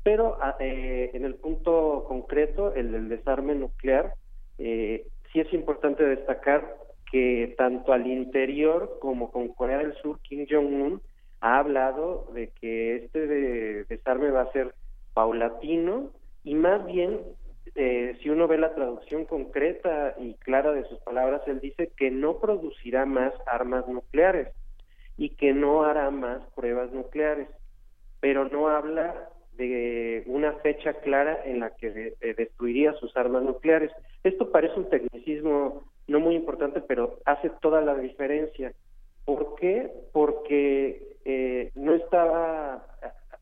pero 0.04 0.38
ah, 0.40 0.54
en 0.60 1.24
el 1.24 1.34
punto 1.34 2.04
concreto, 2.06 2.72
el 2.76 2.92
del 2.92 3.08
desarme 3.08 3.56
nuclear, 3.56 4.14
sí 4.56 5.40
es 5.40 5.52
importante 5.52 6.04
destacar 6.04 6.80
que 7.12 7.55
tanto 7.59 7.93
al 7.93 8.06
interior 8.06 8.98
como 8.98 9.30
con 9.30 9.48
Corea 9.48 9.78
del 9.78 9.94
Sur, 9.97 10.18
Kim 10.20 10.47
Jong-un 10.51 11.02
ha 11.43 11.59
hablado 11.59 12.26
de 12.32 12.48
que 12.48 12.97
este 12.97 13.84
desarme 13.84 14.30
va 14.30 14.43
a 14.43 14.52
ser 14.52 14.74
paulatino 15.12 16.10
y 16.43 16.55
más 16.55 16.86
bien, 16.86 17.20
eh, 17.74 18.16
si 18.22 18.30
uno 18.30 18.48
ve 18.48 18.56
la 18.56 18.74
traducción 18.74 19.26
concreta 19.26 20.14
y 20.18 20.34
clara 20.34 20.72
de 20.72 20.84
sus 20.84 20.98
palabras, 21.01 21.43
él 21.47 21.60
dice 21.60 21.93
que 21.97 22.10
no 22.10 22.39
producirá 22.39 23.05
más 23.05 23.34
armas 23.47 23.86
nucleares 23.86 24.48
y 25.18 25.30
que 25.36 25.52
no 25.52 25.84
hará 25.84 26.10
más 26.10 26.43
pruebas 26.55 26.93
nucleares, 26.93 27.48
pero 28.20 28.48
no 28.48 28.68
habla 28.68 29.28
de 29.52 30.22
una 30.26 30.55
fecha 30.60 30.94
clara 30.94 31.39
en 31.44 31.60
la 31.60 31.76
que 31.76 32.14
destruiría 32.39 32.94
sus 32.94 33.14
armas 33.18 33.43
nucleares. 33.43 33.93
Esto 34.24 34.51
parece 34.51 34.78
un 34.78 34.89
tecnicismo 34.89 35.91
no 36.08 36.20
muy 36.20 36.34
importante, 36.34 36.80
pero 36.80 37.18
hace 37.24 37.50
toda 37.60 37.80
la 37.80 37.94
diferencia. 37.94 38.72
¿Por 39.24 39.54
qué? 39.56 39.90
Porque 40.12 41.16
eh, 41.24 41.70
no 41.74 41.94
estaba, 41.94 42.84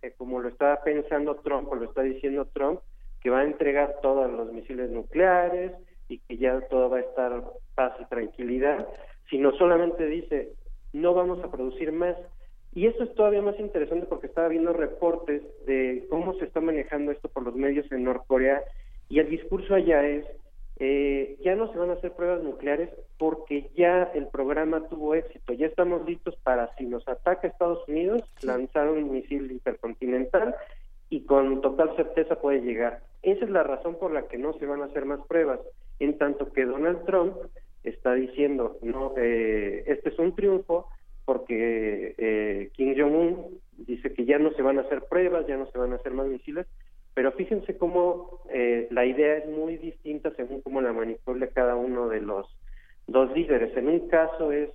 eh, 0.03 0.13
como 0.17 0.41
lo 0.41 0.49
estaba 0.49 0.83
pensando 0.83 1.37
Trump 1.37 1.69
o 1.71 1.75
lo 1.75 1.87
está 1.87 2.03
diciendo 2.03 2.47
Trump, 2.53 2.81
que 3.21 3.31
va 3.31 3.41
a 3.41 3.45
entregar 3.45 3.97
todos 4.03 4.31
los 4.31 4.53
misiles 4.53 4.91
nucleares 4.91 5.73
y 6.09 6.19
que 6.19 6.37
ya 6.37 6.61
todo 6.69 6.91
va 6.91 6.99
a 6.99 7.01
estar 7.01 7.45
paz 7.75 7.95
y 8.01 8.05
tranquilidad, 8.07 8.87
sino 9.29 9.53
solamente 9.53 10.07
dice, 10.07 10.53
no 10.93 11.15
vamos 11.15 11.43
a 11.45 11.51
producir 11.51 11.93
más. 11.93 12.17
Y 12.73 12.87
eso 12.87 13.03
es 13.03 13.15
todavía 13.15 13.43
más 13.43 13.59
interesante 13.59 14.07
porque 14.07 14.29
estaba 14.29 14.49
viendo 14.49 14.73
reportes 14.73 15.43
de 15.67 16.07
cómo 16.09 16.35
se 16.35 16.45
está 16.45 16.61
manejando 16.61 17.11
esto 17.13 17.29
por 17.29 17.43
los 17.43 17.55
medios 17.55 17.91
en 17.91 18.05
Norcorea 18.05 18.63
y 19.09 19.19
el 19.19 19.29
discurso 19.29 19.75
allá 19.75 20.07
es, 20.07 20.25
eh, 20.83 21.37
ya 21.45 21.55
no 21.57 21.71
se 21.71 21.79
van 21.79 21.91
a 21.91 21.93
hacer 21.93 22.13
pruebas 22.13 22.43
nucleares 22.43 22.89
porque 23.19 23.71
ya 23.77 24.05
el 24.15 24.29
programa 24.29 24.89
tuvo 24.89 25.15
éxito, 25.15 25.53
ya 25.53 25.67
estamos 25.67 26.07
listos 26.07 26.35
para, 26.43 26.75
si 26.77 26.87
nos 26.87 27.07
ataca 27.07 27.47
Estados 27.47 27.87
Unidos, 27.87 28.23
lanzar 28.43 28.89
un 28.89 29.13
misil 29.13 29.53
intercontinental 29.53 30.57
y 31.11 31.27
con 31.27 31.61
total 31.61 31.95
certeza 31.97 32.41
puede 32.41 32.63
llegar. 32.63 33.03
Esa 33.23 33.45
es 33.45 33.51
la 33.51 33.63
razón 33.63 33.97
por 33.97 34.11
la 34.11 34.27
que 34.27 34.39
no 34.39 34.55
se 34.55 34.65
van 34.65 34.81
a 34.81 34.87
hacer 34.87 35.05
más 35.05 35.21
pruebas, 35.27 35.61
en 35.99 36.17
tanto 36.17 36.51
que 36.51 36.65
Donald 36.65 37.05
Trump 37.05 37.37
está 37.85 38.15
diciendo, 38.15 38.79
no, 38.81 39.13
eh, 39.19 39.85
este 39.87 40.09
es 40.09 40.19
un 40.19 40.35
triunfo 40.35 40.89
porque 41.27 42.15
eh, 42.17 42.71
Kim 42.73 42.95
Jong-un 42.99 43.61
dice 43.77 44.15
que 44.15 44.25
ya 44.25 44.39
no 44.39 44.51
se 44.53 44.63
van 44.63 44.79
a 44.79 44.83
hacer 44.83 45.03
pruebas, 45.03 45.47
ya 45.47 45.59
no 45.59 45.71
se 45.71 45.77
van 45.77 45.93
a 45.93 45.97
hacer 45.97 46.13
más 46.13 46.27
misiles, 46.27 46.67
pero 47.15 47.33
fíjense 47.33 47.77
cómo 47.77 48.41
eh, 48.51 48.89
la 48.91 49.05
idea 49.05 49.39
es 49.39 49.49
muy 49.49 49.77
distinta 49.77 50.33
según 50.37 50.61
cómo 50.63 50.81
la 50.81 50.93
manipule 50.93 51.49
cada 51.49 51.77
uno 51.77 52.09
de 52.09 52.21
los 52.21 52.47
dos 53.07 53.33
líderes. 53.33 53.77
En 53.77 53.89
un 53.89 54.09
caso 54.09 54.53
es 54.53 54.71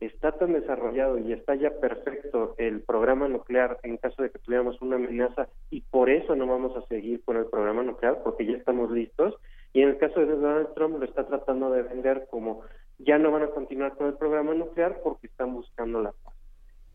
está 0.00 0.32
tan 0.32 0.54
desarrollado 0.54 1.18
y 1.18 1.32
está 1.32 1.54
ya 1.54 1.70
perfecto 1.78 2.54
el 2.56 2.80
programa 2.80 3.28
nuclear 3.28 3.78
en 3.82 3.98
caso 3.98 4.22
de 4.22 4.30
que 4.30 4.38
tuviéramos 4.38 4.80
una 4.80 4.96
amenaza 4.96 5.48
y 5.68 5.82
por 5.82 6.08
eso 6.08 6.34
no 6.34 6.46
vamos 6.46 6.74
a 6.76 6.86
seguir 6.86 7.22
con 7.22 7.36
el 7.36 7.46
programa 7.46 7.82
nuclear 7.82 8.22
porque 8.22 8.46
ya 8.46 8.56
estamos 8.56 8.90
listos 8.90 9.34
y 9.74 9.82
en 9.82 9.90
el 9.90 9.98
caso 9.98 10.20
de 10.20 10.26
Donald 10.26 10.72
Trump 10.74 10.98
lo 10.98 11.04
está 11.04 11.26
tratando 11.26 11.70
de 11.70 11.82
vender 11.82 12.26
como 12.30 12.62
ya 12.98 13.18
no 13.18 13.30
van 13.30 13.42
a 13.42 13.50
continuar 13.50 13.94
con 13.96 14.06
el 14.06 14.14
programa 14.14 14.54
nuclear 14.54 15.00
porque 15.02 15.26
están 15.26 15.54
buscando 15.54 16.00
la 16.00 16.12
paz. 16.12 16.34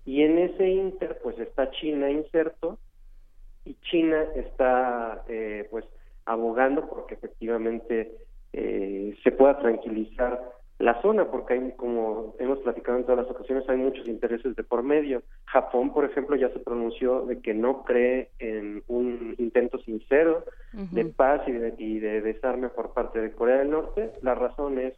Y 0.03 0.23
en 0.23 0.39
ese 0.39 0.67
inter 0.67 1.19
pues 1.21 1.37
está 1.39 1.69
China 1.71 2.09
inserto 2.09 2.79
y 3.65 3.75
China 3.81 4.23
está 4.35 5.23
eh, 5.27 5.67
pues 5.69 5.85
abogando 6.25 6.87
porque 6.87 7.15
efectivamente 7.15 8.15
eh, 8.53 9.17
se 9.23 9.31
pueda 9.31 9.59
tranquilizar 9.59 10.39
la 10.77 11.01
zona, 11.01 11.31
porque 11.31 11.53
hay, 11.53 11.71
como 11.77 12.35
hemos 12.37 12.59
platicado 12.59 12.97
en 12.97 13.05
todas 13.05 13.25
las 13.25 13.33
ocasiones, 13.33 13.67
hay 13.69 13.77
muchos 13.77 14.07
intereses 14.07 14.55
de 14.55 14.63
por 14.63 14.83
medio. 14.83 15.23
Japón, 15.45 15.93
por 15.93 16.03
ejemplo, 16.03 16.35
ya 16.35 16.49
se 16.49 16.59
pronunció 16.59 17.25
de 17.25 17.39
que 17.39 17.53
no 17.53 17.83
cree 17.83 18.31
en 18.39 18.83
un 18.87 19.35
intento 19.37 19.79
sincero 19.79 20.43
de 20.73 21.05
paz 21.05 21.41
y 21.47 21.53
de, 21.53 21.73
y 21.77 21.99
de, 21.99 22.21
desarme 22.21 22.67
por 22.67 22.93
parte 22.93 23.21
de 23.21 23.31
Corea 23.31 23.59
del 23.59 23.69
Norte. 23.69 24.11
La 24.21 24.35
razón 24.35 24.77
es 24.77 24.93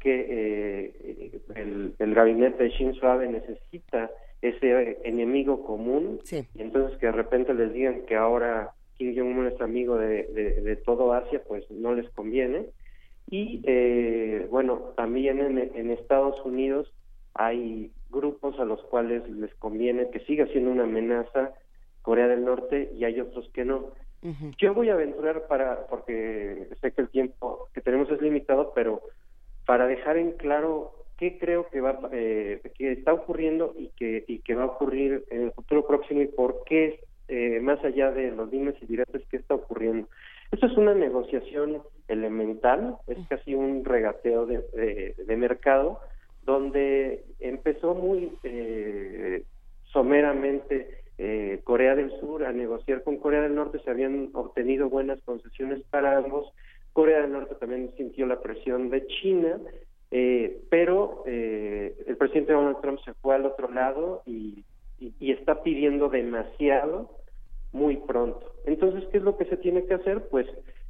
que 0.00 0.26
eh, 0.28 1.40
el, 1.54 1.94
el, 1.98 2.14
gabinete 2.14 2.64
de 2.64 2.70
Shinzo 2.70 3.06
Abe 3.06 3.28
necesita 3.28 4.10
ese 4.42 4.98
enemigo 5.04 5.64
común, 5.64 6.20
y 6.30 6.62
entonces 6.62 6.98
que 6.98 7.06
de 7.06 7.12
repente 7.12 7.54
les 7.54 7.72
digan 7.72 8.06
que 8.06 8.16
ahora 8.16 8.72
Kim 8.96 9.14
Jong-un 9.14 9.46
es 9.46 9.60
amigo 9.60 9.96
de, 9.96 10.24
de, 10.24 10.60
de 10.62 10.76
todo 10.76 11.12
Asia, 11.12 11.42
pues 11.46 11.70
no 11.70 11.94
les 11.94 12.08
conviene. 12.10 12.66
Y 13.30 13.62
eh, 13.64 14.48
bueno, 14.50 14.92
también 14.96 15.40
en, 15.40 15.90
Estados 15.90 16.44
Unidos 16.44 16.92
hay 17.34 17.92
grupos 18.10 18.58
a 18.58 18.64
los 18.64 18.82
cuales 18.82 19.28
les 19.30 19.54
conviene 19.54 20.10
que 20.10 20.18
siga 20.20 20.46
siendo 20.48 20.72
una 20.72 20.82
amenaza 20.82 21.52
Corea 22.02 22.26
del 22.26 22.44
Norte 22.44 22.90
y 22.98 23.04
hay 23.04 23.20
otros 23.20 23.48
que 23.54 23.64
no. 23.64 23.92
Yo 24.58 24.74
voy 24.74 24.90
a 24.90 24.94
aventurar 24.94 25.46
para, 25.46 25.86
porque 25.86 26.68
sé 26.80 26.92
que 26.92 27.02
el 27.02 27.08
tiempo 27.08 27.68
que 27.72 27.80
tenemos 27.80 28.10
es 28.10 28.20
limitado, 28.20 28.72
pero 28.74 29.00
para 29.70 29.86
dejar 29.86 30.16
en 30.16 30.32
claro 30.32 30.90
qué 31.16 31.38
creo 31.38 31.68
que 31.70 31.80
va 31.80 31.96
eh, 32.10 32.60
que 32.76 32.90
está 32.90 33.12
ocurriendo 33.12 33.72
y 33.78 33.90
que 33.90 34.24
y 34.26 34.40
que 34.40 34.56
va 34.56 34.64
a 34.64 34.72
ocurrir 34.74 35.22
en 35.30 35.42
el 35.42 35.52
futuro 35.52 35.86
próximo 35.86 36.22
y 36.22 36.26
por 36.26 36.64
qué 36.66 36.98
eh, 37.28 37.60
más 37.60 37.78
allá 37.84 38.10
de 38.10 38.32
los 38.32 38.50
dimes 38.50 38.74
y 38.82 38.86
diretes 38.86 39.22
qué 39.30 39.36
está 39.36 39.54
ocurriendo. 39.54 40.08
Esto 40.50 40.66
es 40.66 40.76
una 40.76 40.92
negociación 40.92 41.82
elemental, 42.08 42.96
es 43.06 43.18
casi 43.28 43.54
un 43.54 43.84
regateo 43.84 44.44
de, 44.44 45.14
de, 45.16 45.36
mercado, 45.36 46.00
donde 46.42 47.22
empezó 47.38 47.94
muy 47.94 48.32
eh, 48.42 49.44
someramente 49.84 51.04
eh, 51.16 51.60
Corea 51.62 51.94
del 51.94 52.10
Sur 52.18 52.44
a 52.44 52.50
negociar 52.50 53.04
con 53.04 53.18
Corea 53.18 53.42
del 53.42 53.54
Norte, 53.54 53.78
se 53.84 53.90
habían 53.90 54.30
obtenido 54.32 54.88
buenas 54.88 55.20
concesiones 55.22 55.80
para 55.90 56.16
ambos, 56.16 56.52
Corea 56.92 57.22
del 57.22 57.32
Norte 57.32 57.54
también 57.56 57.90
sintió 57.96 58.26
la 58.26 58.40
presión 58.40 58.90
de 58.90 59.06
China, 59.06 59.58
eh, 60.10 60.62
pero 60.70 61.22
eh, 61.26 61.96
el 62.06 62.16
presidente 62.16 62.52
Donald 62.52 62.80
Trump 62.80 62.98
se 63.04 63.14
fue 63.14 63.34
al 63.34 63.46
otro 63.46 63.70
lado 63.70 64.22
y, 64.26 64.64
y 64.98 65.32
está 65.32 65.62
pidiendo 65.62 66.08
demasiado 66.08 67.10
muy 67.72 67.96
pronto. 67.96 68.54
Entonces, 68.66 69.04
¿qué 69.10 69.18
es 69.18 69.22
lo 69.22 69.36
que 69.36 69.44
se 69.46 69.56
tiene 69.56 69.84
que 69.84 69.94
hacer? 69.94 70.28
Pues 70.28 70.46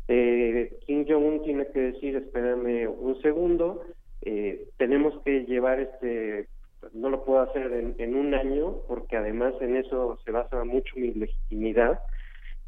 eh, 0.09 0.77
Kim 0.86 1.06
Jong-un 1.06 1.43
tiene 1.43 1.66
que 1.68 1.81
decir, 1.81 2.16
espérame 2.16 2.89
un 2.89 3.20
segundo, 3.22 3.82
eh, 4.22 4.68
tenemos 4.77 5.14
que 5.24 5.44
llevar 5.44 5.81
este, 5.81 6.48
no 6.94 7.10
lo 7.10 7.24
puedo 7.24 7.40
hacer 7.43 7.72
en, 7.72 7.94
en, 7.98 8.16
un 8.16 8.35
año, 8.35 8.78
porque 8.89 9.16
además 9.16 9.55
en 9.60 9.77
eso 9.77 10.18
se 10.24 10.32
basa 10.32 10.64
mucho 10.64 10.97
mi 10.97 11.12
legitimidad, 11.14 12.01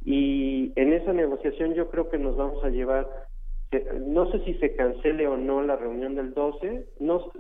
y 0.05 0.73
en 0.77 0.93
esa 0.93 1.13
negociación 1.13 1.75
yo 1.75 1.91
creo 1.91 2.09
que 2.09 2.19
nos 2.19 2.37
vamos 2.37 2.63
a 2.65 2.71
llevar, 2.71 3.09
no 4.07 4.31
sé 4.31 4.45
si 4.45 4.55
se 4.55 4.75
cancele 4.75 5.27
o 5.27 5.37
no 5.37 5.63
la 5.63 5.77
reunión 5.77 6.15
del 6.15 6.35
12, 6.35 6.87
no, 7.01 7.31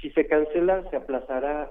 si 0.00 0.10
se 0.10 0.26
cancela 0.26 0.88
se 0.90 0.96
aplazará 0.96 1.70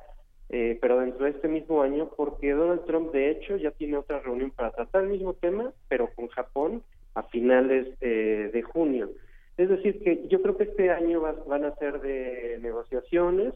eh, 0.54 0.78
pero 0.82 1.00
dentro 1.00 1.24
de 1.24 1.32
este 1.32 1.48
mismo 1.48 1.82
año, 1.82 2.10
porque 2.18 2.52
Donald 2.52 2.84
Trump 2.86 3.14
de 3.14 3.32
hecho 3.32 3.56
ya 3.56 3.72
tiene 3.72 3.96
otra 3.96 4.20
reunión 4.20 4.52
para 4.52 4.72
tratar 4.72 5.04
el 5.04 5.10
mismo 5.10 5.34
tema, 5.34 5.72
pero 5.88 6.10
con 6.14 6.28
Japón 6.28 6.84
a 7.16 7.24
finales 7.24 7.88
eh, 8.02 8.50
de 8.52 8.62
junio. 8.62 9.12
Es 9.56 9.70
decir, 9.70 10.04
que 10.04 10.28
yo 10.28 10.42
creo 10.42 10.58
que 10.58 10.66
este 10.66 10.90
año 10.90 11.22
van 11.22 11.64
a 11.64 11.76
ser 11.76 12.02
de 12.02 12.60
negociaciones 12.62 13.54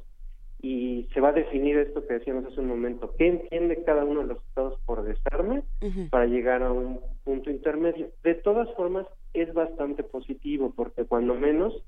y 0.65 1.07
se 1.13 1.21
va 1.21 1.29
a 1.29 1.33
definir 1.33 1.77
esto 1.77 2.07
que 2.07 2.15
decíamos 2.15 2.45
hace 2.45 2.59
un 2.59 2.69
momento, 2.69 3.13
qué 3.19 3.27
entiende 3.27 3.83
cada 3.83 4.03
uno 4.03 4.21
de 4.21 4.29
los 4.29 4.43
estados 4.47 4.79
por 4.87 5.03
desarme 5.03 5.61
para 6.09 6.25
llegar 6.25 6.63
a 6.63 6.71
un 6.71 7.01
punto 7.23 7.51
intermedio. 7.51 8.09
De 8.23 8.33
todas 8.33 8.73
formas, 8.73 9.05
es 9.35 9.53
bastante 9.53 10.01
positivo 10.01 10.73
porque 10.75 11.05
cuando 11.05 11.35
menos 11.35 11.85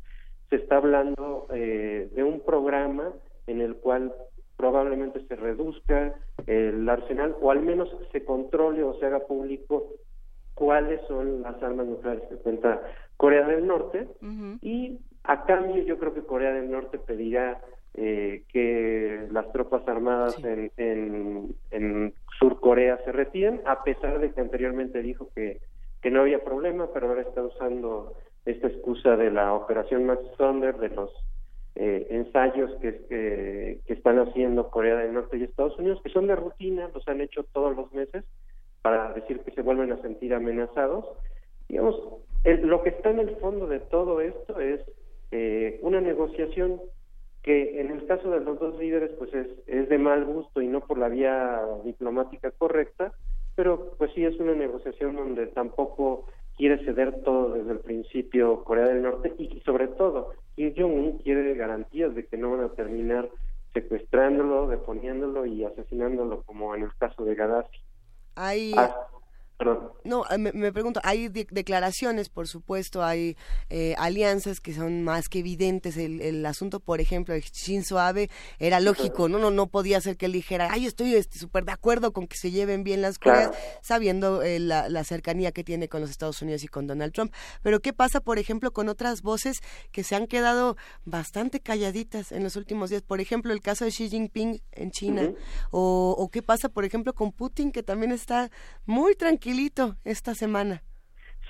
se 0.52 0.58
está 0.58 0.78
hablando 0.78 1.48
eh, 1.56 2.08
de 2.14 2.24
un 2.24 2.42
programa 2.42 3.14
en 3.48 3.62
el 3.62 3.78
cual 3.78 4.14
probablemente 4.58 5.26
se 5.28 5.36
reduzca 5.36 6.14
el 6.46 6.88
arsenal 6.88 7.36
o 7.42 7.50
al 7.50 7.64
menos 7.64 7.90
se 8.12 8.24
controle 8.26 8.84
o 8.84 8.94
se 9.00 9.08
haga 9.08 9.26
público 9.26 9.88
cuáles 10.54 11.02
son 11.08 11.42
las 11.42 11.64
armas 11.64 11.88
nucleares 11.88 12.30
que 12.30 12.36
cuenta 12.36 12.80
Corea 13.18 13.48
del 13.48 13.66
Norte. 13.66 14.08
Y 14.62 15.00
a 15.24 15.46
cambio 15.46 15.82
yo 15.84 15.98
creo 15.98 16.14
que 16.14 16.22
Corea 16.22 16.54
del 16.54 16.70
Norte 16.70 17.00
pedirá 17.00 17.60
eh, 17.98 18.44
que 18.50 19.28
las 19.32 19.52
tropas 19.52 19.88
armadas 19.88 20.38
en, 20.44 20.72
en, 20.78 21.56
en 21.72 22.14
Sur 22.40 22.60
Corea 22.60 23.00
se 23.04 23.12
retiren 23.12 23.62
a 23.66 23.84
pesar 23.84 24.20
de 24.20 24.32
que 24.32 24.42
anteriormente 24.42 25.02
dijo 25.02 25.30
que, 25.36 25.60
que 26.02 26.12
no 26.12 26.22
había 26.22 26.44
problema 26.44 26.88
pero 26.94 27.10
ahora 27.10 27.24
está 27.24 27.42
usando 27.42 28.14
esta 28.46 28.68
excusa 28.68 29.18
de 29.18 29.32
la 29.32 29.54
operación 29.54 30.06
Max 30.06 30.22
Thunder 30.38 30.78
de 30.78 30.90
los 30.90 31.12
eh, 31.80 32.08
ensayos 32.10 32.72
que, 32.82 33.06
que, 33.08 33.94
están 33.94 34.18
haciendo 34.18 34.70
Corea 34.72 34.96
del 34.96 35.14
Norte 35.14 35.38
y 35.38 35.44
Estados 35.44 35.78
Unidos, 35.78 36.02
que 36.04 36.10
son 36.10 36.26
de 36.26 36.36
rutina, 36.36 36.90
los 36.92 37.08
han 37.08 37.22
hecho 37.22 37.44
todos 37.54 37.76
los 37.76 37.92
meses 37.94 38.24
para 38.82 39.14
decir 39.14 39.42
que 39.42 39.52
se 39.52 39.62
vuelven 39.62 39.92
a 39.92 40.02
sentir 40.02 40.34
amenazados. 40.34 41.06
Digamos, 41.68 41.96
lo 42.44 42.82
que 42.82 42.90
está 42.90 43.12
en 43.12 43.20
el 43.20 43.36
fondo 43.38 43.68
de 43.68 43.80
todo 43.80 44.22
esto 44.22 44.60
es 44.60 44.82
eh, 45.32 45.80
una 45.84 46.02
negociación 46.02 46.82
que 47.48 47.80
en 47.80 47.92
el 47.92 48.06
caso 48.08 48.30
de 48.30 48.42
los 48.42 48.60
dos 48.60 48.78
líderes 48.78 49.10
pues 49.18 49.34
es, 49.34 49.48
es 49.68 49.88
de 49.88 49.98
mal 49.98 50.26
gusto 50.26 50.62
y 50.62 50.68
no 50.68 50.82
por 50.82 50.98
la 50.98 51.08
vía 51.08 51.62
diplomática 51.86 52.52
correcta, 52.52 53.14
pero 53.56 53.94
pues 53.98 54.12
sí 54.14 54.26
es 54.26 54.38
una 54.38 54.54
negociación 54.54 55.16
donde 55.16 55.48
tampoco 55.48 56.26
quiere 56.58 56.84
ceder 56.84 57.24
todo 57.24 57.54
desde 57.54 57.72
el 57.72 57.80
principio 57.80 58.66
Corea 58.66 58.88
del 58.88 59.02
Norte 59.02 59.34
y 59.38 59.62
sobre 59.62 59.88
todo 59.88 60.34
Kim 60.58 60.74
Jong-un 60.76 61.20
quiere 61.20 61.56
garantías 61.56 62.14
de 62.16 62.26
que 62.26 62.36
no 62.36 62.52
van 62.52 62.66
a 62.66 62.74
terminar 62.74 63.30
secuestrándolo, 63.74 64.68
deponiéndolo 64.68 65.46
y 65.46 65.64
asesinándolo 65.64 66.42
como 66.42 66.76
en 66.76 66.84
el 66.84 66.94
caso 66.98 67.24
de 67.24 67.34
Gaddafi. 67.34 67.80
Hay, 68.36 68.74
No, 70.04 70.24
eh, 70.30 70.38
me, 70.38 70.72
pregunto, 70.72 71.02
hay 71.04 71.30
declaraciones, 71.30 72.30
por 72.30 72.48
supuesto, 72.48 73.04
hay 73.04 73.36
eh, 73.70 73.96
alianzas 73.98 74.60
que 74.62 74.74
son 74.74 75.04
más 75.04 75.30
que 75.30 75.40
evidentes. 75.40 75.98
El, 75.98 76.46
asunto, 76.46 76.80
por 76.80 77.02
ejemplo, 77.02 77.34
de 77.34 77.42
Shinzo 77.42 78.00
Abe 78.00 78.30
era 78.60 78.80
lógico, 78.80 79.28
¿no? 79.28 79.40
No, 79.40 79.50
no 79.50 79.68
podía 79.68 80.00
ser 80.00 80.16
que 80.16 80.28
él 80.28 80.32
dijera, 80.32 80.70
ay, 80.72 80.86
estoy 80.86 81.12
súper 81.32 81.64
este, 81.64 81.66
de 81.66 81.72
acuerdo 81.72 82.14
con 82.14 82.28
que 82.28 82.38
se 82.38 82.52
lleven 82.52 82.84
bien 82.84 83.02
las 83.02 83.18
cosas, 83.18 83.52
sabiendo 83.82 84.44
eh, 84.44 84.60
la, 84.60 84.90
la, 84.90 85.04
cercanía 85.04 85.52
que 85.52 85.64
tiene 85.64 85.90
con 85.90 86.02
los 86.02 86.12
Estados 86.12 86.42
Unidos 86.42 86.64
y 86.64 86.68
con 86.68 86.86
Donald 86.86 87.12
Trump. 87.12 87.34
Pero, 87.64 87.80
¿qué 87.80 87.94
pasa, 87.94 88.22
por 88.22 88.38
ejemplo, 88.38 88.72
con 88.72 88.90
otras 88.90 89.24
voces 89.24 89.58
que 89.92 90.04
se 90.04 90.16
han 90.16 90.28
quedado 90.28 90.78
bastante 91.04 91.60
calladitas 91.60 92.32
en 92.32 92.44
los 92.44 92.56
últimos 92.56 92.92
días? 92.92 93.02
Por 93.02 93.20
ejemplo, 93.20 93.52
el 93.52 93.62
caso 93.62 93.86
de 93.86 93.92
Xi 93.92 94.10
Jinping 94.10 94.62
en 94.72 94.92
China. 94.92 95.34
o, 95.72 96.16
o 96.18 96.30
qué 96.30 96.44
pasa, 96.44 96.70
por 96.70 96.86
ejemplo, 96.86 97.14
con 97.14 97.32
Putin, 97.32 97.72
que 97.72 97.82
también 97.82 98.12
está 98.12 98.52
muy 98.86 99.16
tranquilito 99.48 99.96
esta 100.04 100.34
semana. 100.34 100.84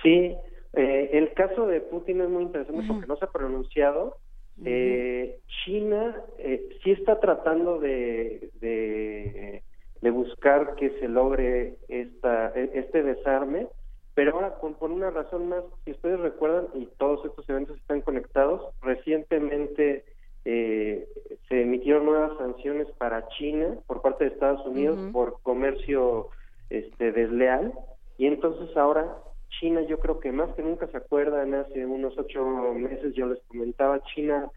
Sí, 0.04 0.36
eh, 0.74 1.10
el 1.14 1.34
caso 1.34 1.66
de 1.66 1.82
Putin 1.82 2.22
es 2.22 2.30
muy 2.30 2.44
interesante 2.44 2.84
porque 2.88 3.08
no 3.08 3.18
se 3.18 3.26
ha 3.26 3.32
pronunciado. 3.32 4.18
Eh, 4.64 5.40
China 5.64 6.16
eh, 6.38 6.68
sí 6.84 6.92
está 6.92 7.20
tratando 7.20 7.80
de, 7.80 8.50
de, 8.60 9.64
buscar 10.12 10.76
que 10.76 10.90
se 11.00 11.08
logre 11.08 11.76
esta, 11.90 12.54
e, 12.56 12.72
este 12.74 13.04
desarme, 13.04 13.68
pero 14.16 14.34
ahora 14.34 14.56
con, 14.56 14.76
por 14.76 14.90
una 14.90 15.12
razón 15.12 15.50
más, 15.50 15.64
si 15.84 15.92
ustedes 15.92 16.20
recuerdan, 16.20 16.68
y 16.74 16.88
todos 16.98 17.26
estos 17.26 17.48
eventos 17.50 17.78
están 17.78 18.02
conectados, 18.02 18.74
recientemente 18.82 20.06
eh, 20.46 21.08
se 21.50 21.62
emitieron 21.62 22.06
nuevas 22.06 22.38
sanciones 22.38 22.88
para 22.98 23.28
China 23.38 23.78
por 23.86 24.02
parte 24.02 24.24
de 24.24 24.32
Estados 24.32 24.66
Unidos 24.66 24.98
por 25.12 25.42
comercio 25.44 26.30
este, 26.70 27.12
desleal. 27.12 27.74
Y 28.18 28.28
entonces 28.28 28.76
ahora 28.76 29.18
China 29.60 29.82
yo 29.82 30.00
creo 30.00 30.20
que 30.20 30.32
más 30.32 30.54
que 30.56 30.64
nunca 30.64 30.88
se 30.88 30.98
acuerdan, 30.98 31.54
hace 31.54 31.86
unos 31.86 32.18
ocho 32.18 32.74
meses 32.74 33.14
yo 33.14 33.28
les 33.28 33.42
comentaba, 33.44 34.04
China 34.14 34.50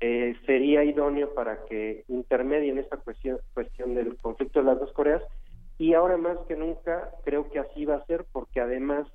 eh, 0.00 0.34
sería 0.46 0.84
idóneo 0.84 1.32
para 1.34 1.64
que 1.64 2.04
intermedie 2.08 2.70
en 2.70 2.78
esta 2.78 2.96
cuestión, 2.96 3.38
cuestión 3.54 3.94
del 3.94 4.16
conflicto 4.16 4.60
de 4.60 4.66
las 4.66 4.80
dos 4.80 4.92
Coreas. 4.92 5.22
Y 5.78 5.94
ahora 5.94 6.16
más 6.16 6.38
que 6.48 6.56
nunca 6.56 7.10
creo 7.24 7.50
que 7.50 7.58
así 7.58 7.84
va 7.84 7.96
a 7.96 8.06
ser 8.06 8.24
porque 8.32 8.60
además 8.60 9.06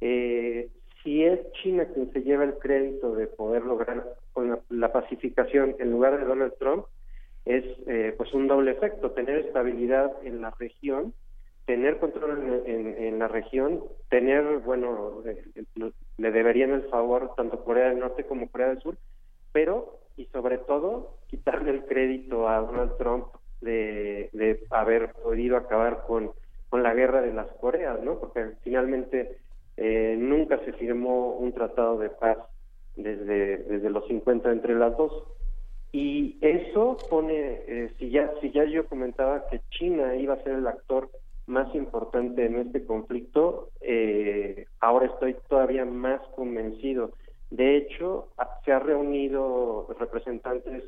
eh, 0.00 0.68
si 1.02 1.24
es 1.24 1.40
China 1.62 1.86
quien 1.94 2.12
se 2.12 2.22
lleva 2.22 2.44
el 2.44 2.54
crédito 2.54 3.14
de 3.14 3.26
poder 3.26 3.64
lograr 3.64 4.04
con 4.32 4.60
la, 4.68 4.92
pacificación 4.92 5.76
en 5.78 5.90
lugar 5.90 6.18
de 6.18 6.24
Donald 6.24 6.54
Trump 6.58 6.86
es 7.44 7.64
eh, 7.86 8.14
pues 8.16 8.32
un 8.34 8.48
doble 8.48 8.72
efecto 8.72 9.12
tener 9.12 9.38
estabilidad 9.38 10.12
en 10.24 10.42
la 10.42 10.50
región 10.58 11.14
tener 11.70 11.98
control 11.98 12.64
en, 12.66 13.20
la 13.20 13.28
región, 13.28 13.84
tener, 14.08 14.58
bueno, 14.58 15.22
le, 16.18 16.32
deberían 16.32 16.72
el 16.72 16.82
favor 16.88 17.32
tanto 17.36 17.62
Corea 17.62 17.90
del 17.90 18.00
Norte 18.00 18.24
como 18.24 18.50
Corea 18.50 18.70
del 18.70 18.80
Sur, 18.80 18.96
pero, 19.52 20.00
y 20.16 20.24
sobre 20.32 20.58
todo, 20.58 21.14
quitarle 21.28 21.70
el 21.70 21.84
crédito 21.84 22.48
a 22.48 22.58
Donald 22.58 22.96
Trump 22.98 23.26
de, 23.60 24.30
de 24.32 24.64
haber 24.70 25.12
podido 25.12 25.56
acabar 25.56 26.02
con, 26.08 26.32
con 26.70 26.82
la 26.82 26.92
guerra 26.92 27.22
de 27.22 27.34
las 27.34 27.46
Coreas, 27.60 28.02
¿no? 28.02 28.18
Porque 28.18 28.50
finalmente 28.62 29.38
eh, 29.76 30.16
nunca 30.18 30.58
se 30.64 30.72
firmó 30.72 31.36
un 31.36 31.52
tratado 31.52 31.98
de 31.98 32.10
paz 32.10 32.38
desde, 32.96 33.58
desde 33.58 33.90
los 33.90 34.08
50 34.08 34.50
entre 34.50 34.74
las 34.74 34.96
dos. 34.96 35.22
Y 35.92 36.36
eso 36.40 36.96
pone, 37.08 37.32
eh, 37.36 37.92
si, 37.96 38.10
ya, 38.10 38.32
si 38.40 38.50
ya 38.50 38.64
yo 38.64 38.86
comentaba 38.86 39.46
que 39.46 39.60
China 39.70 40.16
iba 40.16 40.34
a 40.34 40.42
ser 40.42 40.54
el 40.54 40.66
actor 40.66 41.08
más 41.50 41.74
importante 41.74 42.46
en 42.46 42.56
este 42.56 42.84
conflicto, 42.84 43.70
eh, 43.80 44.66
ahora 44.80 45.06
estoy 45.06 45.36
todavía 45.48 45.84
más 45.84 46.20
convencido. 46.36 47.12
De 47.50 47.76
hecho, 47.76 48.28
se 48.64 48.72
ha 48.72 48.78
reunido 48.78 49.88
representantes 49.98 50.84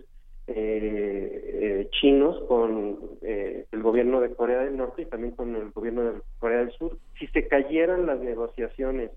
eh, 0.47 0.55
eh, 0.55 1.89
chinos 2.01 2.41
con 2.49 2.99
el 3.23 3.83
gobierno 3.83 4.21
de 4.21 4.35
Corea 4.35 4.61
del 4.61 4.77
Norte 4.77 5.03
y 5.03 5.07
también 5.07 5.35
con 5.35 5.55
el 5.57 5.71
gobierno 5.71 6.03
de 6.05 6.21
Corea 6.39 6.59
del 6.59 6.73
Sur. 6.73 6.97
Si 7.19 7.27
se 7.29 7.49
cayeran 7.49 8.07
las 8.07 8.21
negociaciones 8.21 9.11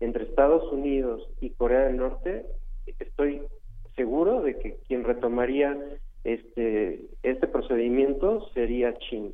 entre 0.00 0.24
Estados 0.24 0.72
Unidos 0.72 1.28
y 1.40 1.50
Corea 1.50 1.86
del 1.86 1.96
Norte, 1.96 2.46
estoy 2.98 3.42
seguro 3.96 4.42
de 4.42 4.58
que 4.58 4.76
quien 4.86 5.04
retomaría 5.04 5.76
este 6.22 7.00
este 7.22 7.46
procedimiento 7.46 8.48
sería 8.54 8.96
China 8.98 9.30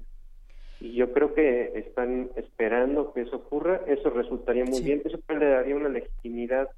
y 0.80 0.94
yo 0.94 1.12
creo 1.12 1.34
que 1.34 1.78
están 1.78 2.30
esperando 2.36 3.12
que 3.12 3.22
eso 3.22 3.36
ocurra, 3.36 3.82
eso 3.86 4.08
resultaría 4.10 4.64
muy 4.64 4.80
bien, 4.80 5.02
eso 5.04 5.18
le 5.28 5.46
daría 5.46 5.76
una 5.76 5.90
legitimidad 5.90 6.70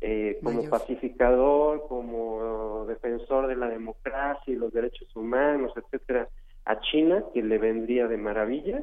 eh, 0.00 0.38
como 0.42 0.68
pacificador, 0.70 1.86
como 1.88 2.86
defensor 2.86 3.48
de 3.48 3.56
la 3.56 3.68
democracia 3.68 4.54
y 4.54 4.56
los 4.56 4.72
derechos 4.72 5.14
humanos, 5.16 5.72
etcétera, 5.76 6.28
a 6.64 6.80
China, 6.80 7.24
que 7.34 7.42
le 7.42 7.58
vendría 7.58 8.06
de 8.06 8.16
maravilla, 8.16 8.82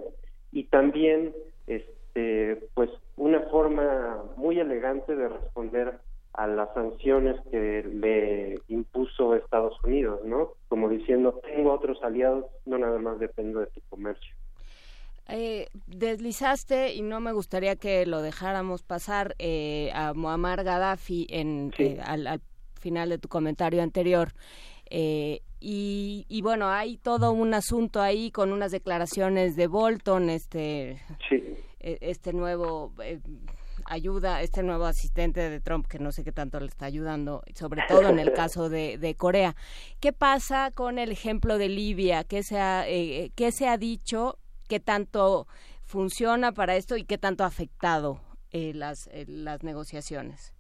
y 0.52 0.66
también 0.66 1.34
este 1.66 2.68
pues 2.74 2.90
una 3.16 3.42
forma 3.50 4.24
muy 4.36 4.60
elegante 4.60 5.16
de 5.16 5.30
responder 5.30 5.94
a 6.34 6.46
las 6.46 6.72
sanciones 6.74 7.36
que 7.52 7.84
le 7.84 8.60
impuso 8.68 9.34
Estados 9.34 9.76
Unidos, 9.84 10.22
¿no? 10.24 10.54
Como 10.68 10.88
diciendo, 10.90 11.40
tengo 11.44 11.74
otros 11.74 12.02
aliados, 12.04 12.46
no 12.66 12.78
nada 12.78 13.00
más 13.00 13.18
dependo 13.18 13.60
de 13.60 13.68
tu 13.68 13.82
comercio. 13.90 14.36
Eh, 15.30 15.68
deslizaste, 15.88 16.94
y 16.94 17.02
no 17.02 17.20
me 17.20 17.34
gustaría 17.34 17.76
que 17.76 18.06
lo 18.06 18.22
dejáramos 18.22 18.84
pasar, 18.84 19.36
eh, 19.40 19.92
a 19.94 20.14
Muammar 20.14 20.64
Gaddafi 20.64 21.28
en, 21.30 21.74
eh, 21.80 22.00
al, 22.02 22.42
final 22.80 23.10
de 23.10 23.18
tu 23.18 23.28
comentario 23.28 23.84
anterior. 23.84 24.34
Eh, 24.90 25.42
y, 25.60 26.26
y, 26.30 26.42
bueno, 26.42 26.70
hay 26.70 26.98
todo 26.98 27.32
un 27.34 27.54
asunto 27.54 28.02
ahí 28.02 28.32
con 28.32 28.54
unas 28.54 28.72
declaraciones 28.72 29.56
de 29.58 29.68
Bolton, 29.68 30.30
este, 30.30 31.02
este 31.80 32.32
nuevo 32.32 32.94
ayuda, 33.86 34.42
este 34.42 34.64
nuevo 34.64 34.86
asistente 34.86 35.50
de 35.50 35.60
Trump, 35.60 35.88
que 35.88 36.00
no 36.00 36.12
sé 36.12 36.24
qué 36.24 36.32
tanto 36.32 36.60
le 36.60 36.68
está 36.68 36.86
ayudando, 36.86 37.44
sobre 37.56 37.82
todo 37.88 38.08
en 38.08 38.20
el 38.20 38.32
caso 38.34 38.70
de, 38.70 38.98
de 38.98 39.16
Corea. 39.16 39.56
¿Qué 40.00 40.14
pasa 40.14 40.72
con 40.72 41.00
el 41.00 41.12
ejemplo 41.12 41.58
de 41.58 41.68
Libia? 41.68 42.24
¿Qué 42.24 42.44
se 42.44 42.60
ha, 42.60 42.86
¿qué 42.86 43.52
se 43.52 43.68
ha 43.68 43.78
dicho 43.78 44.38
qué 44.68 44.80
tanto 44.80 45.48
funciona 45.84 46.52
para 46.52 46.76
esto 46.76 46.98
y 46.98 47.06
qué 47.06 47.18
tanto 47.18 47.44
ha 47.44 47.48
afectado 47.48 48.20
eh, 48.52 48.74
las, 48.74 49.08
eh, 49.08 49.26
las 49.28 49.64
negociaciones. 49.64 50.54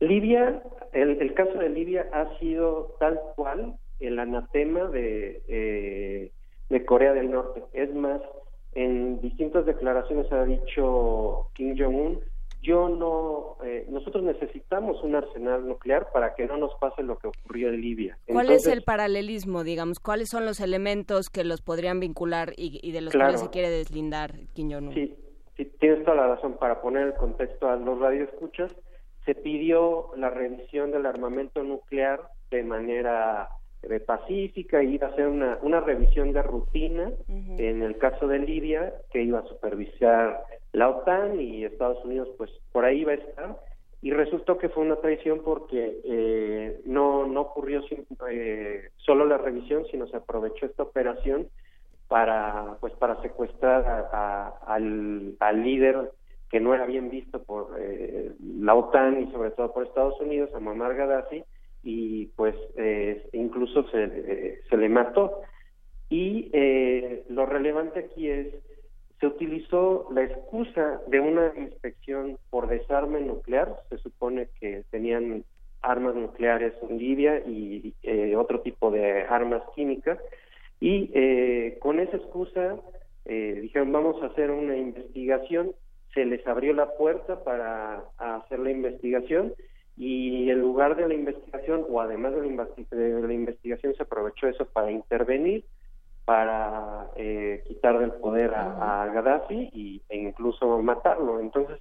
Libia, 0.00 0.62
el, 0.92 1.34
caso 1.34 1.58
de 1.58 1.68
Libia 1.68 2.06
ha 2.12 2.38
sido 2.38 2.96
tal 3.00 3.20
cual 3.36 3.76
el 4.00 4.18
anatema 4.18 4.88
de, 4.88 5.42
eh, 5.48 6.32
de 6.68 6.84
Corea 6.84 7.12
del 7.12 7.30
Norte. 7.30 7.62
Es 7.72 7.94
más, 7.94 8.20
en 8.72 9.20
distintas 9.20 9.66
declaraciones 9.66 10.30
ha 10.32 10.44
dicho 10.44 11.50
Kim 11.54 11.76
Jong-un 11.78 12.20
yo 12.64 12.88
no, 12.88 13.62
eh, 13.62 13.86
nosotros 13.90 14.24
necesitamos 14.24 15.02
un 15.02 15.14
arsenal 15.14 15.68
nuclear 15.68 16.10
para 16.12 16.34
que 16.34 16.46
no 16.46 16.56
nos 16.56 16.74
pase 16.80 17.02
lo 17.02 17.18
que 17.18 17.28
ocurrió 17.28 17.68
en 17.68 17.80
Libia. 17.80 18.18
¿Cuál 18.26 18.50
es 18.50 18.66
el 18.66 18.82
paralelismo, 18.82 19.64
digamos? 19.64 20.00
¿Cuáles 20.00 20.30
son 20.30 20.46
los 20.46 20.60
elementos 20.60 21.28
que 21.28 21.44
los 21.44 21.60
podrían 21.60 22.00
vincular 22.00 22.54
y, 22.56 22.90
de 22.90 23.00
los 23.02 23.12
que 23.12 23.38
se 23.38 23.50
quiere 23.50 23.68
deslindar 23.68 24.32
Jong-un? 24.56 24.94
Sí, 24.94 25.14
sí, 25.56 25.66
tienes 25.78 26.04
toda 26.04 26.16
la 26.16 26.34
razón. 26.34 26.56
Para 26.58 26.80
poner 26.80 27.08
el 27.08 27.14
contexto 27.14 27.68
a 27.68 27.76
los 27.76 28.00
radioescuchas, 28.00 28.72
se 29.26 29.34
pidió 29.34 30.10
la 30.16 30.30
revisión 30.30 30.90
del 30.90 31.04
armamento 31.04 31.62
nuclear 31.62 32.20
de 32.50 32.62
manera 32.62 33.50
eh, 33.82 34.00
pacífica 34.00 34.82
y 34.82 34.94
iba 34.94 35.08
a 35.08 35.14
ser 35.14 35.28
una, 35.28 35.58
una 35.60 35.80
revisión 35.80 36.32
de 36.32 36.42
rutina 36.42 37.12
en 37.28 37.82
el 37.82 37.98
caso 37.98 38.26
de 38.26 38.38
Libia 38.38 38.94
que 39.10 39.22
iba 39.22 39.40
a 39.40 39.48
supervisar 39.48 40.42
la 40.74 40.88
OTAN 40.88 41.40
y 41.40 41.64
Estados 41.64 42.04
Unidos 42.04 42.28
pues 42.36 42.50
por 42.72 42.84
ahí 42.84 43.04
va 43.04 43.12
a 43.12 43.16
estar. 43.16 43.56
Y 44.02 44.10
resultó 44.10 44.58
que 44.58 44.68
fue 44.68 44.82
una 44.82 44.96
traición 44.96 45.40
porque 45.42 46.00
eh, 46.04 46.80
no 46.84 47.26
no 47.26 47.40
ocurrió 47.40 47.82
eh, 48.28 48.90
solo 48.96 49.24
la 49.24 49.38
revisión 49.38 49.86
sino 49.90 50.06
se 50.08 50.18
aprovechó 50.18 50.66
esta 50.66 50.82
operación 50.82 51.48
para 52.08 52.76
pues 52.80 52.92
para 52.94 53.22
secuestrar 53.22 54.10
al, 54.66 55.36
líder 55.62 56.12
que 56.50 56.60
no 56.60 56.74
era 56.74 56.84
bien 56.84 57.08
visto 57.08 57.42
por 57.42 57.74
eh, 57.78 58.32
la 58.60 58.74
OTAN 58.74 59.22
y 59.22 59.32
sobre 59.32 59.52
todo 59.52 59.72
por 59.72 59.86
Estados 59.86 60.20
Unidos 60.20 60.50
a 60.54 60.60
Muammar 60.60 60.96
Gaddafi 60.96 61.44
y 61.82 62.26
pues 62.36 62.54
incluso 63.32 63.86
se, 63.90 64.62
se 64.68 64.76
le 64.76 64.88
mató. 64.88 65.42
Y 66.08 66.50
lo 67.28 67.44
relevante 67.44 68.00
aquí 68.00 68.30
es 68.30 68.54
se 69.24 69.28
utilizó 69.28 70.06
la 70.12 70.22
excusa 70.22 71.00
de 71.06 71.18
una 71.18 71.50
inspección 71.56 72.36
por 72.50 72.68
desarme 72.68 73.22
nuclear, 73.22 73.74
se 73.88 73.96
supone 73.96 74.48
que 74.60 74.84
tenían 74.90 75.44
armas 75.80 76.14
nucleares 76.14 76.74
en 76.82 76.98
Libia 76.98 77.38
y 77.46 77.94
eh, 78.02 78.36
otro 78.36 78.60
tipo 78.60 78.90
de 78.90 79.22
armas 79.22 79.62
químicas, 79.74 80.18
y 80.78 81.10
eh, 81.14 81.78
con 81.80 82.00
esa 82.00 82.18
excusa 82.18 82.76
eh, 83.24 83.60
dijeron 83.62 83.92
vamos 83.92 84.22
a 84.22 84.26
hacer 84.26 84.50
una 84.50 84.76
investigación 84.76 85.72
se 86.12 86.26
les 86.26 86.46
abrió 86.46 86.74
la 86.74 86.94
puerta 86.94 87.42
para 87.42 88.04
hacer 88.18 88.58
la 88.58 88.70
investigación 88.72 89.54
y 89.96 90.50
en 90.50 90.60
lugar 90.60 90.96
de 90.96 91.08
la 91.08 91.14
investigación 91.14 91.86
o 91.88 92.02
además 92.02 92.34
de 92.34 92.50
la, 92.50 92.68
de 92.90 93.26
la 93.26 93.32
investigación 93.32 93.94
se 93.94 94.02
aprovechó 94.02 94.48
eso 94.48 94.66
para 94.66 94.90
intervenir 94.90 95.64
para 96.24 97.08
eh, 97.16 97.62
quitar 97.66 97.98
del 97.98 98.12
poder 98.12 98.54
a, 98.54 99.02
a 99.02 99.06
Gaddafi 99.06 99.70
y, 99.72 100.02
e 100.08 100.18
incluso 100.18 100.80
matarlo. 100.82 101.40
Entonces, 101.40 101.78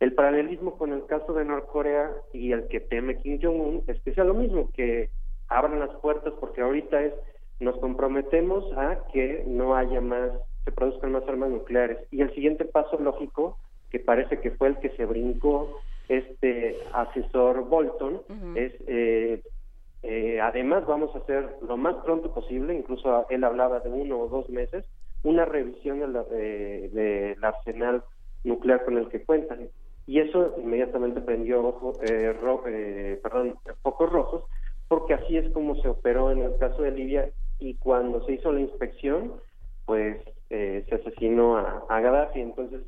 el 0.00 0.14
paralelismo 0.14 0.76
con 0.76 0.92
el 0.92 1.06
caso 1.06 1.32
de 1.34 1.44
Norcorea 1.44 2.10
y 2.32 2.52
el 2.52 2.66
que 2.68 2.80
teme 2.80 3.18
Kim 3.18 3.38
Jong-un 3.40 3.84
es 3.86 4.00
que 4.02 4.12
sea 4.14 4.24
lo 4.24 4.34
mismo, 4.34 4.70
que 4.72 5.10
abran 5.48 5.78
las 5.78 5.94
puertas 5.96 6.32
porque 6.40 6.62
ahorita 6.62 7.00
es 7.02 7.14
nos 7.60 7.78
comprometemos 7.78 8.64
a 8.76 8.98
que 9.12 9.44
no 9.46 9.76
haya 9.76 10.00
más, 10.00 10.32
se 10.64 10.72
produzcan 10.72 11.12
más 11.12 11.26
armas 11.28 11.50
nucleares. 11.50 11.98
Y 12.10 12.20
el 12.20 12.34
siguiente 12.34 12.64
paso 12.64 12.98
lógico, 12.98 13.58
que 13.90 14.00
parece 14.00 14.40
que 14.40 14.50
fue 14.50 14.68
el 14.68 14.78
que 14.78 14.90
se 14.90 15.04
brincó 15.04 15.80
este 16.08 16.76
asesor 16.92 17.68
Bolton, 17.68 18.20
es 18.56 18.72
eh, 18.86 19.42
eh, 20.04 20.40
además 20.40 20.86
vamos 20.86 21.14
a 21.14 21.18
hacer 21.18 21.56
lo 21.62 21.76
más 21.76 21.96
pronto 22.04 22.32
posible, 22.34 22.74
incluso 22.74 23.26
él 23.30 23.44
hablaba 23.44 23.80
de 23.80 23.90
uno 23.90 24.20
o 24.20 24.28
dos 24.28 24.48
meses, 24.50 24.84
una 25.22 25.44
revisión 25.46 26.00
del 26.00 26.12
de, 26.30 26.88
del 26.90 27.44
arsenal 27.44 28.04
nuclear 28.44 28.84
con 28.84 28.98
el 28.98 29.08
que 29.08 29.24
cuentan. 29.24 29.70
Y 30.06 30.20
eso 30.20 30.54
inmediatamente 30.58 31.20
prendió 31.22 31.64
ojo, 31.66 31.98
eh, 32.02 32.32
ro- 32.34 32.64
eh, 32.66 33.18
perdón, 33.22 33.58
focos 33.82 34.10
rojos, 34.12 34.44
porque 34.88 35.14
así 35.14 35.38
es 35.38 35.50
como 35.52 35.76
se 35.76 35.88
operó 35.88 36.30
en 36.30 36.42
el 36.42 36.56
caso 36.58 36.82
de 36.82 36.90
Libia 36.92 37.30
y 37.58 37.76
cuando 37.76 38.24
se 38.26 38.34
hizo 38.34 38.52
la 38.52 38.60
inspección, 38.60 39.40
pues 39.86 40.18
eh, 40.50 40.84
se 40.88 40.94
asesinó 40.96 41.56
a, 41.56 41.84
a 41.88 42.00
Gaddafi. 42.00 42.40
Entonces, 42.40 42.82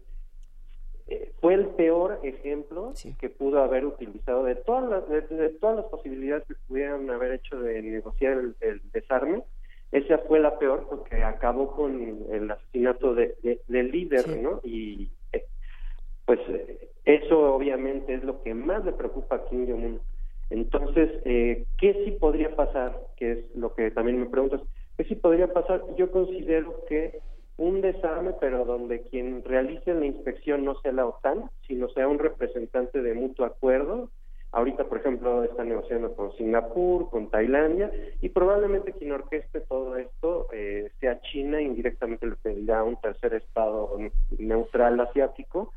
eh, 1.08 1.32
fue 1.40 1.54
el 1.54 1.66
peor 1.68 2.18
ejemplo 2.22 2.92
que 3.18 3.30
pudo 3.30 3.62
haber 3.62 3.84
utilizado 3.86 4.44
de 4.44 4.56
todas 4.56 4.88
las 4.90 5.08
de, 5.08 5.20
de 5.22 5.48
todas 5.50 5.76
las 5.76 5.84
posibilidades 5.86 6.44
que 6.46 6.54
pudieran 6.66 7.08
haber 7.10 7.32
hecho 7.32 7.60
de 7.60 7.80
negociar 7.82 8.32
el, 8.38 8.56
el 8.60 8.80
desarme. 8.92 9.42
Esa 9.92 10.18
fue 10.18 10.40
la 10.40 10.58
peor 10.58 10.86
porque 10.88 11.22
acabó 11.22 11.70
con 11.76 12.24
el 12.32 12.50
asesinato 12.50 13.14
de, 13.14 13.36
de- 13.42 13.60
del 13.68 13.90
líder 13.92 14.26
no 14.42 14.60
y 14.64 15.10
eh, 15.32 15.44
pues 16.24 16.40
eh, 16.48 16.88
eso 17.04 17.54
obviamente 17.54 18.14
es 18.14 18.24
lo 18.24 18.42
que 18.42 18.52
más 18.52 18.84
le 18.84 18.92
preocupa 18.92 19.36
a 19.36 19.44
Kim 19.46 19.66
Jong 19.68 19.84
Un 19.84 20.00
entonces 20.50 21.10
eh, 21.24 21.64
qué 21.78 22.02
sí 22.04 22.12
podría 22.12 22.54
pasar 22.56 23.00
que 23.16 23.32
es 23.32 23.38
lo 23.56 23.74
que 23.74 23.90
también 23.92 24.18
me 24.20 24.26
preguntas. 24.26 24.60
Qué 24.96 25.04
sí 25.04 25.14
podría 25.14 25.52
pasar 25.52 25.82
yo 25.96 26.10
considero 26.10 26.84
que 26.88 27.20
un 27.58 27.80
desarme, 27.80 28.34
pero 28.40 28.64
donde 28.64 29.02
quien 29.02 29.42
realice 29.44 29.94
la 29.94 30.06
inspección 30.06 30.64
no 30.64 30.78
sea 30.80 30.92
la 30.92 31.06
OTAN, 31.06 31.50
sino 31.66 31.88
sea 31.90 32.08
un 32.08 32.18
representante 32.18 33.00
de 33.00 33.14
mutuo 33.14 33.46
acuerdo. 33.46 34.10
Ahorita, 34.52 34.84
por 34.84 34.98
ejemplo, 34.98 35.42
está 35.44 35.64
negociando 35.64 36.14
con 36.14 36.34
Singapur, 36.36 37.10
con 37.10 37.30
Tailandia, 37.30 37.90
y 38.20 38.28
probablemente 38.28 38.92
quien 38.92 39.12
orqueste 39.12 39.60
todo 39.60 39.96
esto 39.96 40.48
eh, 40.52 40.90
sea 41.00 41.20
China, 41.20 41.60
indirectamente 41.60 42.26
le 42.26 42.36
pedirá 42.36 42.80
a 42.80 42.84
un 42.84 43.00
tercer 43.00 43.34
estado 43.34 43.98
neutral 44.38 45.00
asiático. 45.00 45.72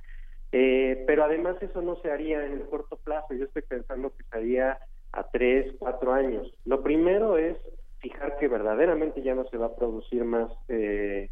Eh, 0.52 1.04
pero 1.06 1.24
además 1.24 1.58
eso 1.62 1.82
no 1.82 1.98
se 1.98 2.12
haría 2.12 2.46
en 2.46 2.54
el 2.54 2.62
corto 2.64 2.98
plazo, 2.98 3.34
yo 3.34 3.46
estoy 3.46 3.62
pensando 3.62 4.12
que 4.16 4.24
se 4.24 4.38
haría 4.38 4.80
a 5.12 5.24
tres, 5.30 5.74
cuatro 5.78 6.14
años. 6.14 6.52
Lo 6.66 6.82
primero 6.82 7.38
es 7.38 7.58
fijar 8.00 8.38
que 8.38 8.48
verdaderamente 8.48 9.22
ya 9.22 9.36
no 9.36 9.46
se 9.50 9.58
va 9.58 9.68
a 9.68 9.76
producir 9.76 10.24
más 10.24 10.50
eh, 10.70 11.30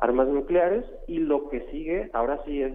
armas 0.00 0.28
nucleares 0.28 0.84
y 1.06 1.18
lo 1.18 1.48
que 1.48 1.60
sigue 1.70 2.10
ahora 2.12 2.42
sí 2.44 2.62
es 2.62 2.72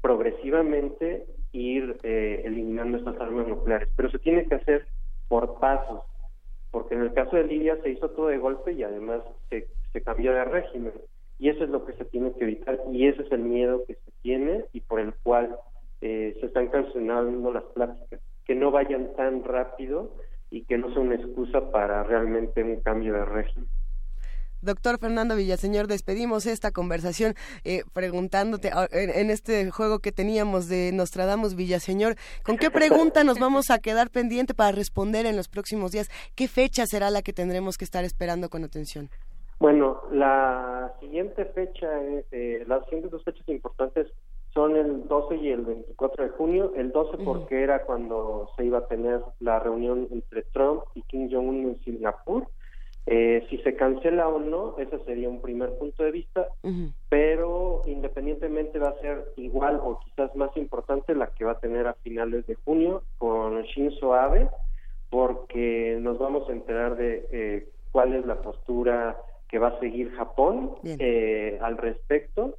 progresivamente 0.00 1.26
ir 1.52 1.98
eh, 2.02 2.42
eliminando 2.44 2.98
estas 2.98 3.18
armas 3.20 3.48
nucleares, 3.48 3.88
pero 3.96 4.10
se 4.10 4.18
tiene 4.18 4.44
que 4.46 4.56
hacer 4.56 4.86
por 5.28 5.58
pasos, 5.58 6.02
porque 6.70 6.94
en 6.94 7.02
el 7.02 7.12
caso 7.14 7.36
de 7.36 7.44
Libia 7.44 7.78
se 7.82 7.90
hizo 7.90 8.10
todo 8.10 8.28
de 8.28 8.38
golpe 8.38 8.72
y 8.72 8.82
además 8.82 9.22
se, 9.48 9.66
se 9.92 10.02
cambió 10.02 10.32
de 10.32 10.44
régimen. 10.44 10.92
Y 11.38 11.48
eso 11.50 11.64
es 11.64 11.70
lo 11.70 11.84
que 11.84 11.92
se 11.94 12.04
tiene 12.06 12.32
que 12.32 12.44
evitar 12.44 12.78
y 12.90 13.06
ese 13.06 13.22
es 13.22 13.32
el 13.32 13.40
miedo 13.40 13.84
que 13.86 13.94
se 13.94 14.10
tiene 14.22 14.64
y 14.72 14.80
por 14.80 15.00
el 15.00 15.12
cual 15.22 15.56
eh, 16.00 16.36
se 16.40 16.46
están 16.46 16.68
cancelando 16.68 17.52
las 17.52 17.64
pláticas, 17.64 18.20
que 18.44 18.54
no 18.54 18.70
vayan 18.70 19.14
tan 19.16 19.44
rápido 19.44 20.12
y 20.50 20.64
que 20.64 20.78
no 20.78 20.92
sea 20.92 21.02
una 21.02 21.16
excusa 21.16 21.70
para 21.70 22.02
realmente 22.04 22.62
un 22.62 22.80
cambio 22.80 23.14
de 23.14 23.24
régimen. 23.24 23.68
Doctor 24.66 24.98
Fernando 24.98 25.36
Villaseñor, 25.36 25.86
despedimos 25.86 26.44
esta 26.44 26.72
conversación 26.72 27.34
eh, 27.64 27.84
preguntándote 27.92 28.70
ah, 28.72 28.88
en, 28.90 29.10
en 29.10 29.30
este 29.30 29.70
juego 29.70 30.00
que 30.00 30.12
teníamos 30.12 30.68
de 30.68 30.90
Nostradamus 30.92 31.54
Villaseñor, 31.54 32.16
¿con 32.42 32.58
qué 32.58 32.70
pregunta 32.70 33.24
nos 33.24 33.38
vamos 33.38 33.70
a 33.70 33.78
quedar 33.78 34.10
pendiente 34.10 34.54
para 34.54 34.72
responder 34.72 35.24
en 35.24 35.36
los 35.36 35.48
próximos 35.48 35.92
días? 35.92 36.10
¿Qué 36.34 36.48
fecha 36.48 36.84
será 36.86 37.10
la 37.10 37.22
que 37.22 37.32
tendremos 37.32 37.78
que 37.78 37.84
estar 37.84 38.04
esperando 38.04 38.50
con 38.50 38.64
atención? 38.64 39.08
Bueno, 39.58 40.02
la 40.10 40.92
siguiente 41.00 41.44
fecha, 41.46 41.88
eh, 42.30 42.64
las 42.66 42.84
siguientes 42.84 43.10
dos 43.10 43.24
fechas 43.24 43.48
importantes 43.48 44.08
son 44.52 44.76
el 44.76 45.06
12 45.06 45.36
y 45.36 45.48
el 45.48 45.62
24 45.62 46.24
de 46.24 46.30
junio. 46.30 46.72
El 46.76 46.90
12 46.90 47.18
porque 47.24 47.62
era 47.62 47.84
cuando 47.84 48.50
se 48.56 48.64
iba 48.64 48.78
a 48.78 48.86
tener 48.88 49.22
la 49.40 49.58
reunión 49.60 50.08
entre 50.10 50.42
Trump 50.42 50.82
y 50.94 51.02
Kim 51.02 51.30
Jong-un 51.30 51.56
en 51.56 51.80
Singapur. 51.84 52.48
Eh, 53.08 53.46
si 53.48 53.58
se 53.58 53.76
cancela 53.76 54.26
o 54.26 54.40
no, 54.40 54.76
ese 54.78 54.98
sería 55.04 55.28
un 55.28 55.40
primer 55.40 55.70
punto 55.78 56.02
de 56.02 56.10
vista, 56.10 56.48
pero 57.08 57.82
independientemente 57.86 58.80
va 58.80 58.88
a 58.88 59.00
ser 59.00 59.32
igual 59.36 59.80
o 59.82 60.00
quizás 60.00 60.34
más 60.34 60.56
importante 60.56 61.14
la 61.14 61.28
que 61.28 61.44
va 61.44 61.52
a 61.52 61.60
tener 61.60 61.86
a 61.86 61.94
finales 61.94 62.46
de 62.48 62.56
junio 62.56 63.04
con 63.18 63.62
Shinzo 63.62 64.14
Abe, 64.14 64.48
porque 65.08 65.98
nos 66.00 66.18
vamos 66.18 66.48
a 66.48 66.52
enterar 66.52 66.96
de 66.96 67.26
eh, 67.30 67.68
cuál 67.92 68.14
es 68.14 68.26
la 68.26 68.42
postura 68.42 69.16
que 69.48 69.58
va 69.58 69.68
a 69.68 69.80
seguir 69.80 70.12
Japón 70.16 70.74
eh, 70.84 71.58
al 71.62 71.78
respecto. 71.78 72.56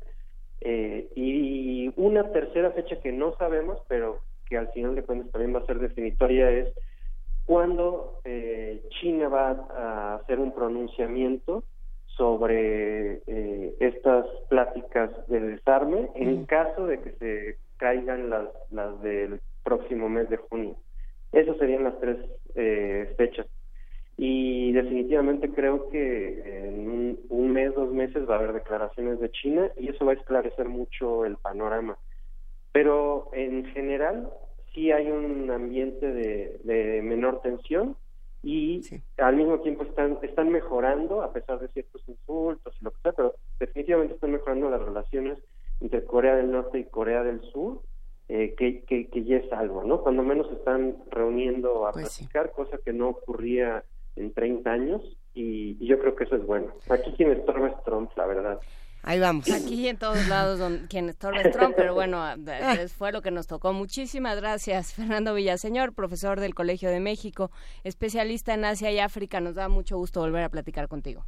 Eh, 0.62 1.10
y 1.16 1.92
una 1.98 2.32
tercera 2.32 2.72
fecha 2.72 3.00
que 3.02 3.12
no 3.12 3.36
sabemos, 3.38 3.80
pero 3.88 4.22
que 4.46 4.58
al 4.58 4.70
final 4.70 4.96
de 4.96 5.04
cuentas 5.04 5.32
también 5.32 5.54
va 5.54 5.60
a 5.60 5.66
ser 5.66 5.80
definitoria, 5.80 6.50
es 6.50 6.70
cuándo 7.48 8.20
eh, 8.26 8.84
China 9.00 9.30
va 9.30 9.52
a 9.52 10.16
hacer 10.16 10.38
un 10.38 10.54
pronunciamiento 10.54 11.64
sobre 12.06 13.22
eh, 13.26 13.76
estas 13.80 14.26
pláticas 14.50 15.10
de 15.28 15.40
desarme 15.40 16.10
en 16.16 16.46
caso 16.46 16.86
de 16.86 17.00
que 17.00 17.12
se 17.14 17.58
caigan 17.78 18.30
las, 18.30 18.50
las 18.70 19.02
del 19.02 19.40
próximo 19.64 20.10
mes 20.10 20.30
de 20.30 20.38
junio. 20.38 20.76
Esas 21.32 21.58
serían 21.58 21.86
las 21.86 22.00
tres 22.00 22.18
eh, 22.56 23.14
fechas. 23.18 23.48
Y 24.18 24.74
definitivamente 24.74 25.50
creo 25.52 25.90
que 25.90 26.68
en 26.68 26.90
un, 26.90 27.20
un 27.30 27.52
mes, 27.52 27.74
dos 27.76 27.94
meses 27.94 28.28
va 28.28 28.36
a 28.36 28.40
haber 28.40 28.54
declaraciones 28.54 29.20
de 29.20 29.32
China 29.32 29.72
y 29.78 29.90
eso 29.90 30.06
va 30.06 30.14
a 30.14 30.16
esclarecer 30.16 30.68
mucho 30.68 31.24
el 31.24 31.38
panorama. 31.38 31.98
Pero 32.74 33.30
en 33.34 33.66
general 33.68 34.30
sí 34.78 34.92
hay 34.92 35.10
un 35.10 35.50
ambiente 35.50 36.06
de, 36.06 36.60
de 36.64 37.02
menor 37.02 37.42
tensión 37.42 37.96
y 38.44 38.82
al 39.18 39.36
mismo 39.36 39.60
tiempo 39.62 39.84
están 39.84 40.20
están 40.22 40.50
mejorando 40.50 41.24
a 41.24 41.34
pesar 41.34 41.60
de 41.60 41.68
ciertos 41.70 42.08
insultos 42.08 42.76
y 42.80 42.84
lo 42.84 42.92
que 42.92 43.02
sea, 43.02 43.12
pero 43.14 43.34
definitivamente 43.60 44.14
están 44.14 44.32
mejorando 44.34 44.70
las 44.70 44.82
relaciones 44.82 45.40
entre 45.82 46.06
Corea 46.06 46.36
del 46.36 46.52
Norte 46.52 46.78
y 46.78 46.84
Corea 46.86 47.24
del 47.24 47.42
Sur, 47.52 47.82
eh, 48.30 48.54
que, 48.56 48.84
que, 48.84 49.08
que 49.10 49.24
ya 49.24 49.38
es 49.38 49.52
algo, 49.52 49.84
¿no? 49.84 50.02
Cuando 50.02 50.22
menos 50.22 50.52
están 50.52 50.98
reuniendo 51.10 51.88
a 51.88 51.94
platicar, 51.94 52.52
cosa 52.52 52.78
que 52.78 52.94
no 52.94 53.10
ocurría 53.10 53.84
en 54.16 54.32
30 54.32 54.72
años 54.72 55.18
y, 55.34 55.76
y 55.80 55.88
yo 55.88 55.98
creo 56.00 56.16
que 56.16 56.26
eso 56.26 56.36
es 56.36 56.46
bueno. 56.46 56.74
Aquí 56.90 57.12
quien 57.14 57.32
estorba 57.32 57.70
es 57.70 57.84
Trump, 57.84 58.12
la 58.16 58.28
verdad. 58.28 58.60
Ahí 59.08 59.22
vamos. 59.22 59.50
Aquí 59.50 59.88
en 59.88 59.96
todos 59.96 60.28
lados 60.28 60.60
don, 60.60 60.88
quien 60.90 61.08
estorba 61.08 61.40
es 61.40 61.54
Trump, 61.54 61.76
pero 61.78 61.94
bueno, 61.94 62.22
eh, 62.30 62.90
fue 62.90 63.14
lo 63.14 63.22
que 63.22 63.32
nos 63.32 63.48
tocó. 63.48 63.72
Muchísimas 63.72 64.36
gracias, 64.36 64.92
Fernando 64.94 65.34
Villaseñor, 65.34 65.94
profesor 65.94 66.42
del 66.42 66.54
Colegio 66.54 66.90
de 66.90 67.00
México, 67.00 67.50
especialista 67.86 68.54
en 68.54 68.66
Asia 68.66 68.92
y 68.92 69.00
África. 69.00 69.40
Nos 69.40 69.56
da 69.56 69.70
mucho 69.70 69.98
gusto 69.98 70.20
volver 70.20 70.44
a 70.44 70.50
platicar 70.50 70.90
contigo. 70.90 71.26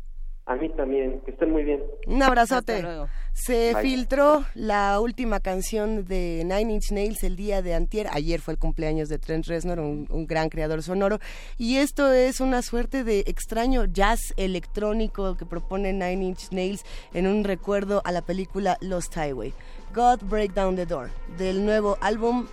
A 0.50 0.56
mí 0.56 0.68
también, 0.70 1.22
que 1.26 1.30
estén 1.30 1.52
muy 1.52 1.64
bien. 1.64 1.80
Un 2.08 2.24
abrazote. 2.24 2.74
Hasta 2.74 2.88
luego. 2.88 3.08
Se 3.34 3.72
Bye. 3.76 3.84
filtró 3.84 4.44
la 4.56 5.00
última 5.00 5.40
canción 5.40 6.06
de 6.06 6.42
Nine 6.44 6.74
Inch 6.74 6.92
Nails 6.92 7.24
el 7.24 7.36
día 7.36 7.62
de 7.62 7.76
antier. 7.76 8.08
Ayer 8.12 8.42
fue 8.42 8.56
el 8.56 8.58
cumpleaños 8.58 9.10
de 9.10 9.20
Trent 9.20 9.46
Reznor, 9.46 9.80
un, 9.80 10.08
un 10.10 10.26
gran 10.26 10.50
creador 10.50 10.82
sonoro. 10.82 11.20
Y 11.60 11.78
esto 11.78 12.12
es 12.12 12.40
una 12.40 12.64
suerte 12.64 13.04
de 13.04 13.20
extraño 13.28 13.86
jazz 13.86 14.34
electrónico 14.38 15.38
que 15.38 15.46
propone 15.46 15.94
Nine 15.94 16.26
Inch 16.26 16.50
Nails 16.50 16.84
en 17.14 17.28
un 17.28 17.44
recuerdo 17.44 18.02
a 18.04 18.12
la 18.12 18.24
película 18.24 18.76
Lost 18.82 19.16
Highway. 19.16 19.54
God 19.94 20.24
Break 20.24 20.56
Down 20.56 20.76
the 20.76 20.88
Door, 20.88 21.12
del 21.38 21.64
nuevo 21.64 21.96
álbum 22.02 22.48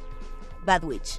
Bad 0.66 0.85
Witch. 0.85 1.18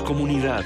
Comunidad. 0.00 0.64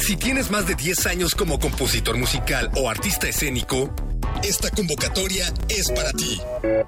Si 0.00 0.16
tienes 0.16 0.50
más 0.50 0.66
de 0.66 0.74
10 0.74 1.06
años 1.06 1.34
como 1.36 1.60
compositor 1.60 2.16
musical 2.16 2.70
o 2.74 2.90
artista 2.90 3.28
escénico, 3.28 3.94
esta 4.42 4.70
convocatoria 4.70 5.52
es 5.68 5.90
para 5.92 6.12
ti. 6.12 6.40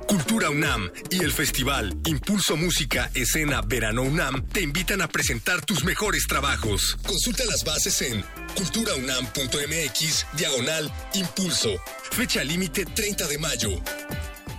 Cultura 0.09 0.51
UNAM 0.51 0.91
y 1.11 1.23
el 1.23 1.31
festival 1.31 1.97
Impulso 2.05 2.57
Música 2.57 3.11
Escena 3.15 3.63
Verano 3.63 4.03
UNAM 4.03 4.49
te 4.49 4.61
invitan 4.61 5.01
a 5.03 5.09
presentar 5.09 5.65
tus 5.65 5.85
mejores 5.85 6.27
trabajos. 6.27 6.99
Consulta 7.07 7.45
las 7.45 7.65
bases 7.65 8.03
en 8.03 8.25
culturaunam.mx 8.55 10.27
diagonal 10.37 10.93
impulso. 11.15 11.71
Fecha 12.11 12.43
límite 12.45 12.85
30 12.85 13.27
de 13.27 13.39
mayo. 13.39 13.71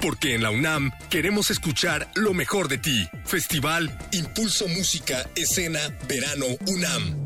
Porque 0.01 0.35
en 0.35 0.43
la 0.43 0.51
UNAM 0.51 0.91
queremos 1.09 1.49
escuchar 1.49 2.09
lo 2.15 2.33
mejor 2.33 2.67
de 2.67 2.77
ti. 2.77 3.09
Festival 3.25 3.97
Impulso 4.11 4.67
Música 4.67 5.27
Escena 5.35 5.79
Verano 6.07 6.45
UNAM. 6.67 7.24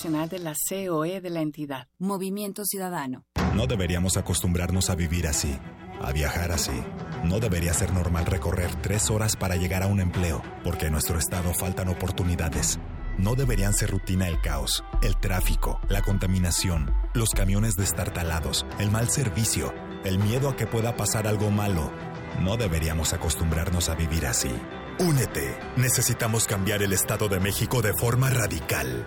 De 0.00 0.38
la 0.38 0.54
COE 0.54 1.20
de 1.20 1.28
la 1.28 1.40
entidad. 1.40 1.88
Movimiento 1.98 2.64
Ciudadano. 2.64 3.24
No 3.54 3.66
deberíamos 3.66 4.16
acostumbrarnos 4.16 4.90
a 4.90 4.94
vivir 4.94 5.26
así, 5.26 5.58
a 6.00 6.12
viajar 6.12 6.52
así. 6.52 6.84
No 7.24 7.40
debería 7.40 7.74
ser 7.74 7.92
normal 7.92 8.24
recorrer 8.24 8.72
tres 8.76 9.10
horas 9.10 9.34
para 9.34 9.56
llegar 9.56 9.82
a 9.82 9.88
un 9.88 9.98
empleo, 9.98 10.40
porque 10.62 10.86
en 10.86 10.92
nuestro 10.92 11.18
estado 11.18 11.52
faltan 11.52 11.88
oportunidades. 11.88 12.78
No 13.18 13.34
deberían 13.34 13.74
ser 13.74 13.90
rutina 13.90 14.28
el 14.28 14.40
caos, 14.40 14.84
el 15.02 15.16
tráfico, 15.16 15.80
la 15.88 16.00
contaminación, 16.00 16.94
los 17.12 17.30
camiones 17.30 17.74
destartalados, 17.74 18.66
el 18.78 18.92
mal 18.92 19.10
servicio, 19.10 19.74
el 20.04 20.20
miedo 20.20 20.48
a 20.48 20.54
que 20.54 20.68
pueda 20.68 20.94
pasar 20.96 21.26
algo 21.26 21.50
malo. 21.50 21.90
No 22.40 22.56
deberíamos 22.56 23.14
acostumbrarnos 23.14 23.88
a 23.88 23.96
vivir 23.96 24.26
así. 24.26 24.52
Únete. 25.00 25.58
Necesitamos 25.76 26.46
cambiar 26.46 26.84
el 26.84 26.92
Estado 26.92 27.28
de 27.28 27.40
México 27.40 27.82
de 27.82 27.94
forma 27.94 28.30
radical. 28.30 29.06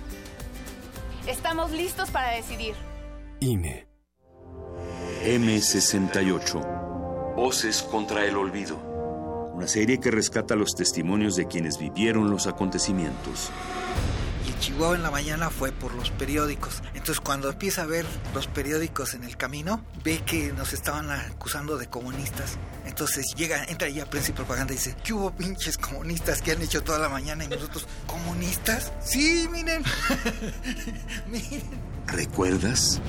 Estamos 1.27 1.71
listos 1.71 2.09
para 2.09 2.31
decidir. 2.31 2.73
INE. 3.39 3.87
M68. 5.23 7.35
Voces 7.35 7.83
contra 7.83 8.25
el 8.25 8.35
olvido. 8.35 8.75
Una 9.53 9.67
serie 9.67 9.99
que 9.99 10.09
rescata 10.09 10.55
los 10.55 10.73
testimonios 10.73 11.35
de 11.35 11.45
quienes 11.45 11.77
vivieron 11.77 12.31
los 12.31 12.47
acontecimientos. 12.47 13.51
Chihuahua 14.61 14.95
en 14.95 15.01
la 15.01 15.09
mañana 15.09 15.49
fue 15.49 15.71
por 15.71 15.95
los 15.95 16.11
periódicos. 16.11 16.83
Entonces 16.93 17.19
cuando 17.19 17.49
empieza 17.49 17.81
a 17.81 17.85
ver 17.87 18.05
los 18.35 18.45
periódicos 18.45 19.15
en 19.15 19.23
el 19.23 19.35
camino, 19.35 19.83
ve 20.03 20.21
que 20.23 20.53
nos 20.53 20.73
estaban 20.73 21.09
acusando 21.09 21.79
de 21.79 21.87
comunistas. 21.87 22.59
Entonces 22.85 23.33
llega, 23.35 23.63
entra 23.65 23.89
ya 23.89 24.05
Prensa 24.07 24.29
y 24.29 24.33
Propaganda 24.35 24.73
y 24.73 24.77
dice, 24.77 24.95
¿qué 25.03 25.13
hubo 25.13 25.31
pinches 25.31 25.79
comunistas 25.79 26.43
que 26.43 26.51
han 26.51 26.61
hecho 26.61 26.83
toda 26.83 26.99
la 26.99 27.09
mañana? 27.09 27.43
Y 27.43 27.47
nosotros, 27.47 27.87
¿comunistas? 28.05 28.91
Sí, 29.03 29.47
miren. 29.51 29.83
miren. 31.31 31.63
¿Recuerdas? 32.05 33.01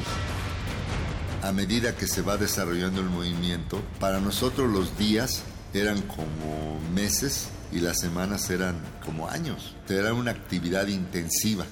A 1.42 1.52
medida 1.52 1.94
que 1.94 2.06
se 2.06 2.22
va 2.22 2.38
desarrollando 2.38 3.02
el 3.02 3.10
movimiento, 3.10 3.82
para 4.00 4.20
nosotros 4.20 4.70
los 4.70 4.96
días 4.96 5.42
eran 5.74 6.00
como 6.00 6.80
meses 6.94 7.48
y 7.72 7.80
las 7.80 7.98
semanas 7.98 8.48
eran 8.50 8.76
como 9.04 9.28
años. 9.28 9.74
Era 9.88 10.12
una 10.12 10.30
actividad 10.30 10.86
intensiva. 10.86 11.64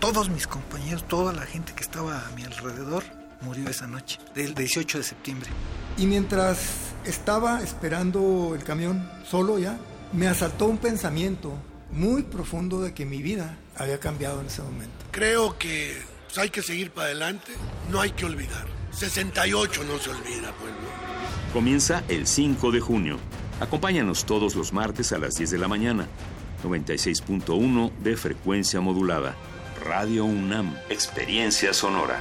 Todos 0.00 0.30
mis 0.30 0.46
compañeros, 0.46 1.06
toda 1.06 1.32
la 1.32 1.42
gente 1.42 1.72
que 1.74 1.82
estaba 1.82 2.26
a 2.26 2.30
mi 2.30 2.44
alrededor 2.44 3.04
murió 3.40 3.68
esa 3.68 3.86
noche, 3.86 4.18
del 4.34 4.54
18 4.54 4.98
de 4.98 5.04
septiembre. 5.04 5.50
Y 5.96 6.06
mientras 6.06 6.58
estaba 7.04 7.62
esperando 7.62 8.54
el 8.54 8.64
camión 8.64 9.08
solo 9.28 9.58
ya, 9.58 9.78
me 10.12 10.26
asaltó 10.26 10.66
un 10.66 10.78
pensamiento 10.78 11.52
muy 11.90 12.22
profundo 12.22 12.80
de 12.80 12.94
que 12.94 13.04
mi 13.04 13.22
vida 13.22 13.56
había 13.76 13.98
cambiado 13.98 14.40
en 14.40 14.46
ese 14.46 14.62
momento. 14.62 15.06
Creo 15.10 15.58
que 15.58 16.00
pues, 16.26 16.38
hay 16.38 16.50
que 16.50 16.62
seguir 16.62 16.90
para 16.90 17.06
adelante, 17.06 17.52
no 17.90 18.00
hay 18.00 18.10
que 18.12 18.24
olvidar. 18.24 18.66
68 18.92 19.84
no 19.84 19.98
se 19.98 20.10
olvida, 20.10 20.48
no. 20.48 21.52
Comienza 21.52 22.02
el 22.08 22.26
5 22.26 22.70
de 22.72 22.80
junio. 22.80 23.18
Acompáñanos 23.60 24.24
todos 24.24 24.54
los 24.54 24.72
martes 24.72 25.12
a 25.12 25.18
las 25.18 25.34
10 25.34 25.50
de 25.50 25.58
la 25.58 25.66
mañana. 25.66 26.06
96.1 26.64 27.92
de 27.98 28.16
frecuencia 28.16 28.80
modulada. 28.80 29.34
Radio 29.84 30.24
UNAM. 30.24 30.76
Experiencia 30.88 31.72
sonora. 31.72 32.20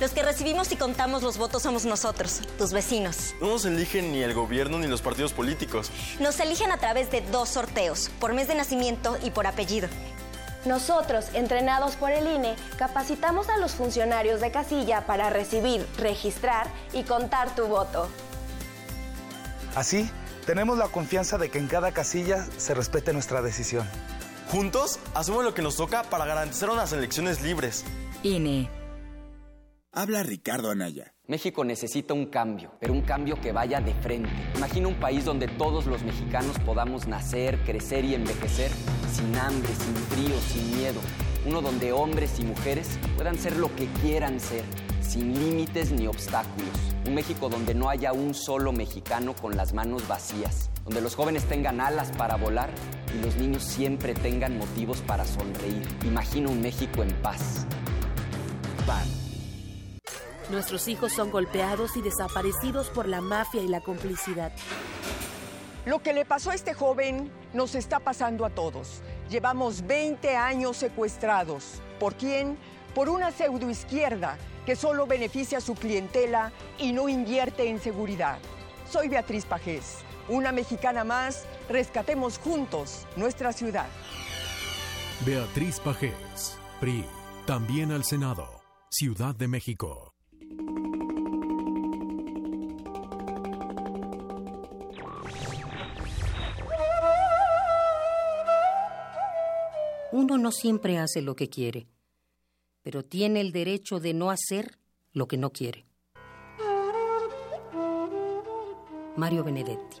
Los 0.00 0.10
que 0.10 0.22
recibimos 0.22 0.72
y 0.72 0.76
contamos 0.76 1.22
los 1.22 1.38
votos 1.38 1.62
somos 1.62 1.86
nosotros, 1.86 2.42
tus 2.58 2.72
vecinos. 2.72 3.34
No 3.40 3.46
nos 3.46 3.64
eligen 3.64 4.12
ni 4.12 4.22
el 4.22 4.34
gobierno 4.34 4.78
ni 4.78 4.88
los 4.88 5.00
partidos 5.00 5.32
políticos. 5.32 5.90
Nos 6.20 6.40
eligen 6.40 6.72
a 6.72 6.78
través 6.78 7.10
de 7.12 7.20
dos 7.20 7.48
sorteos, 7.48 8.10
por 8.18 8.34
mes 8.34 8.48
de 8.48 8.56
nacimiento 8.56 9.16
y 9.22 9.30
por 9.30 9.46
apellido. 9.46 9.88
Nosotros, 10.66 11.26
entrenados 11.34 11.96
por 11.96 12.10
el 12.10 12.26
INE, 12.26 12.56
capacitamos 12.78 13.48
a 13.48 13.58
los 13.58 13.72
funcionarios 13.72 14.40
de 14.40 14.50
casilla 14.50 15.06
para 15.06 15.30
recibir, 15.30 15.86
registrar 15.98 16.68
y 16.92 17.02
contar 17.02 17.54
tu 17.54 17.66
voto. 17.66 18.08
Así, 19.74 20.10
tenemos 20.46 20.78
la 20.78 20.88
confianza 20.88 21.38
de 21.38 21.50
que 21.50 21.58
en 21.58 21.66
cada 21.66 21.92
casilla 21.92 22.46
se 22.56 22.74
respete 22.74 23.12
nuestra 23.12 23.42
decisión. 23.42 23.86
Juntos, 24.48 25.00
hacemos 25.14 25.44
lo 25.44 25.54
que 25.54 25.62
nos 25.62 25.76
toca 25.76 26.02
para 26.04 26.26
garantizar 26.26 26.70
unas 26.70 26.92
elecciones 26.92 27.42
libres. 27.42 27.84
INE. 28.22 28.70
Habla 29.92 30.22
Ricardo 30.22 30.70
Anaya. 30.70 31.13
México 31.26 31.64
necesita 31.64 32.12
un 32.12 32.26
cambio, 32.26 32.72
pero 32.78 32.92
un 32.92 33.00
cambio 33.00 33.40
que 33.40 33.50
vaya 33.50 33.80
de 33.80 33.94
frente. 33.94 34.28
Imagina 34.56 34.88
un 34.88 34.96
país 34.96 35.24
donde 35.24 35.48
todos 35.48 35.86
los 35.86 36.02
mexicanos 36.02 36.58
podamos 36.58 37.06
nacer, 37.08 37.58
crecer 37.64 38.04
y 38.04 38.14
envejecer 38.14 38.70
sin 39.10 39.34
hambre, 39.36 39.70
sin 39.74 39.94
frío, 39.94 40.38
sin 40.52 40.76
miedo. 40.76 41.00
Uno 41.46 41.62
donde 41.62 41.92
hombres 41.92 42.38
y 42.40 42.44
mujeres 42.44 42.98
puedan 43.16 43.38
ser 43.38 43.56
lo 43.56 43.74
que 43.74 43.86
quieran 44.02 44.38
ser, 44.38 44.64
sin 45.00 45.32
límites 45.32 45.92
ni 45.92 46.06
obstáculos. 46.06 46.68
Un 47.06 47.14
México 47.14 47.48
donde 47.48 47.74
no 47.74 47.88
haya 47.88 48.12
un 48.12 48.34
solo 48.34 48.72
mexicano 48.72 49.34
con 49.34 49.56
las 49.56 49.72
manos 49.72 50.06
vacías. 50.06 50.68
Donde 50.84 51.00
los 51.00 51.14
jóvenes 51.14 51.44
tengan 51.44 51.80
alas 51.80 52.12
para 52.12 52.36
volar 52.36 52.68
y 53.18 53.24
los 53.24 53.36
niños 53.36 53.62
siempre 53.62 54.12
tengan 54.12 54.58
motivos 54.58 55.00
para 55.00 55.24
sonreír. 55.24 55.88
Imagina 56.04 56.50
un 56.50 56.60
México 56.60 57.02
en 57.02 57.14
paz. 57.22 57.66
PAN. 58.86 59.23
Nuestros 60.50 60.88
hijos 60.88 61.12
son 61.12 61.30
golpeados 61.30 61.96
y 61.96 62.02
desaparecidos 62.02 62.90
por 62.90 63.08
la 63.08 63.22
mafia 63.22 63.62
y 63.62 63.68
la 63.68 63.80
complicidad. 63.80 64.52
Lo 65.86 66.02
que 66.02 66.12
le 66.12 66.24
pasó 66.24 66.50
a 66.50 66.54
este 66.54 66.74
joven 66.74 67.30
nos 67.54 67.74
está 67.74 67.98
pasando 68.00 68.44
a 68.44 68.50
todos. 68.50 69.02
Llevamos 69.30 69.86
20 69.86 70.36
años 70.36 70.76
secuestrados. 70.76 71.80
¿Por 71.98 72.14
quién? 72.14 72.58
Por 72.94 73.08
una 73.08 73.30
pseudoizquierda 73.32 74.36
que 74.66 74.76
solo 74.76 75.06
beneficia 75.06 75.58
a 75.58 75.60
su 75.60 75.74
clientela 75.74 76.52
y 76.78 76.92
no 76.92 77.08
invierte 77.08 77.68
en 77.68 77.80
seguridad. 77.80 78.38
Soy 78.90 79.08
Beatriz 79.08 79.46
Pajés, 79.46 79.98
una 80.28 80.52
mexicana 80.52 81.04
más. 81.04 81.46
Rescatemos 81.68 82.38
juntos 82.38 83.06
nuestra 83.16 83.52
ciudad. 83.52 83.88
Beatriz 85.24 85.80
Pajés, 85.80 86.58
PRI, 86.80 87.04
también 87.46 87.92
al 87.92 88.04
Senado, 88.04 88.62
Ciudad 88.90 89.34
de 89.34 89.48
México. 89.48 90.13
Uno 100.12 100.38
no 100.38 100.52
siempre 100.52 100.98
hace 100.98 101.22
lo 101.22 101.34
que 101.34 101.48
quiere, 101.48 101.88
pero 102.82 103.04
tiene 103.04 103.40
el 103.40 103.50
derecho 103.50 103.98
de 103.98 104.14
no 104.14 104.30
hacer 104.30 104.78
lo 105.12 105.26
que 105.26 105.36
no 105.36 105.50
quiere. 105.50 105.86
Mario 109.16 109.44
Benedetti. 109.44 109.98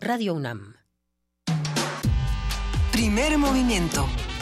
Radio 0.00 0.34
UNAM. 0.34 0.74
Primer 2.92 3.38
movimiento. 3.38 4.06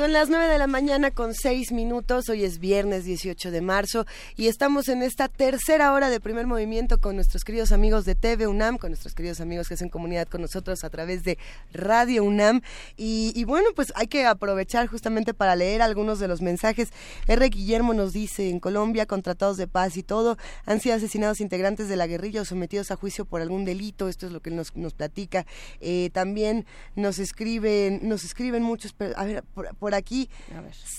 Son 0.00 0.14
las 0.14 0.30
9 0.30 0.46
de 0.46 0.56
la 0.56 0.66
mañana 0.66 1.10
con 1.10 1.34
6 1.34 1.72
minutos. 1.72 2.30
Hoy 2.30 2.42
es 2.42 2.58
viernes 2.58 3.04
18 3.04 3.50
de 3.50 3.60
marzo 3.60 4.06
y 4.34 4.46
estamos 4.46 4.88
en 4.88 5.02
esta 5.02 5.28
tercera 5.28 5.92
hora 5.92 6.08
de 6.08 6.20
primer 6.20 6.46
movimiento 6.46 6.98
con 6.98 7.16
nuestros 7.16 7.44
queridos 7.44 7.70
amigos 7.70 8.06
de 8.06 8.14
TV 8.14 8.46
UNAM, 8.46 8.78
con 8.78 8.92
nuestros 8.92 9.12
queridos 9.12 9.42
amigos 9.42 9.68
que 9.68 9.74
hacen 9.74 9.90
comunidad 9.90 10.26
con 10.26 10.40
nosotros 10.40 10.84
a 10.84 10.88
través 10.88 11.22
de 11.22 11.36
Radio 11.74 12.24
UNAM. 12.24 12.62
Y, 12.96 13.44
bueno, 13.44 13.68
pues 13.76 13.92
hay 13.94 14.06
que 14.06 14.24
aprovechar 14.24 14.86
justamente 14.86 15.34
para 15.34 15.54
leer 15.54 15.82
algunos 15.82 16.18
de 16.18 16.28
los 16.28 16.40
mensajes. 16.40 16.88
R. 17.26 17.46
Guillermo 17.50 17.92
nos 17.92 18.14
dice: 18.14 18.48
en 18.48 18.58
Colombia, 18.58 19.04
contratados 19.04 19.58
de 19.58 19.66
paz 19.66 19.98
y 19.98 20.02
todo, 20.02 20.38
han 20.64 20.80
sido 20.80 20.94
asesinados 20.94 21.42
integrantes 21.42 21.90
de 21.90 21.96
la 21.96 22.06
guerrilla 22.06 22.40
o 22.40 22.46
sometidos 22.46 22.90
a 22.90 22.96
juicio 22.96 23.26
por 23.26 23.42
algún 23.42 23.66
delito. 23.66 24.08
Esto 24.08 24.24
es 24.24 24.32
lo 24.32 24.40
que 24.40 24.50
nos, 24.50 24.74
nos 24.76 24.94
platica. 24.94 25.44
Eh, 25.82 26.08
también 26.14 26.64
nos 26.96 27.18
escriben, 27.18 28.08
nos 28.08 28.24
escriben 28.24 28.62
muchos. 28.62 28.94
A 29.14 29.26
ver, 29.26 29.42
por, 29.42 29.76
por 29.76 29.89
aquí, 29.94 30.28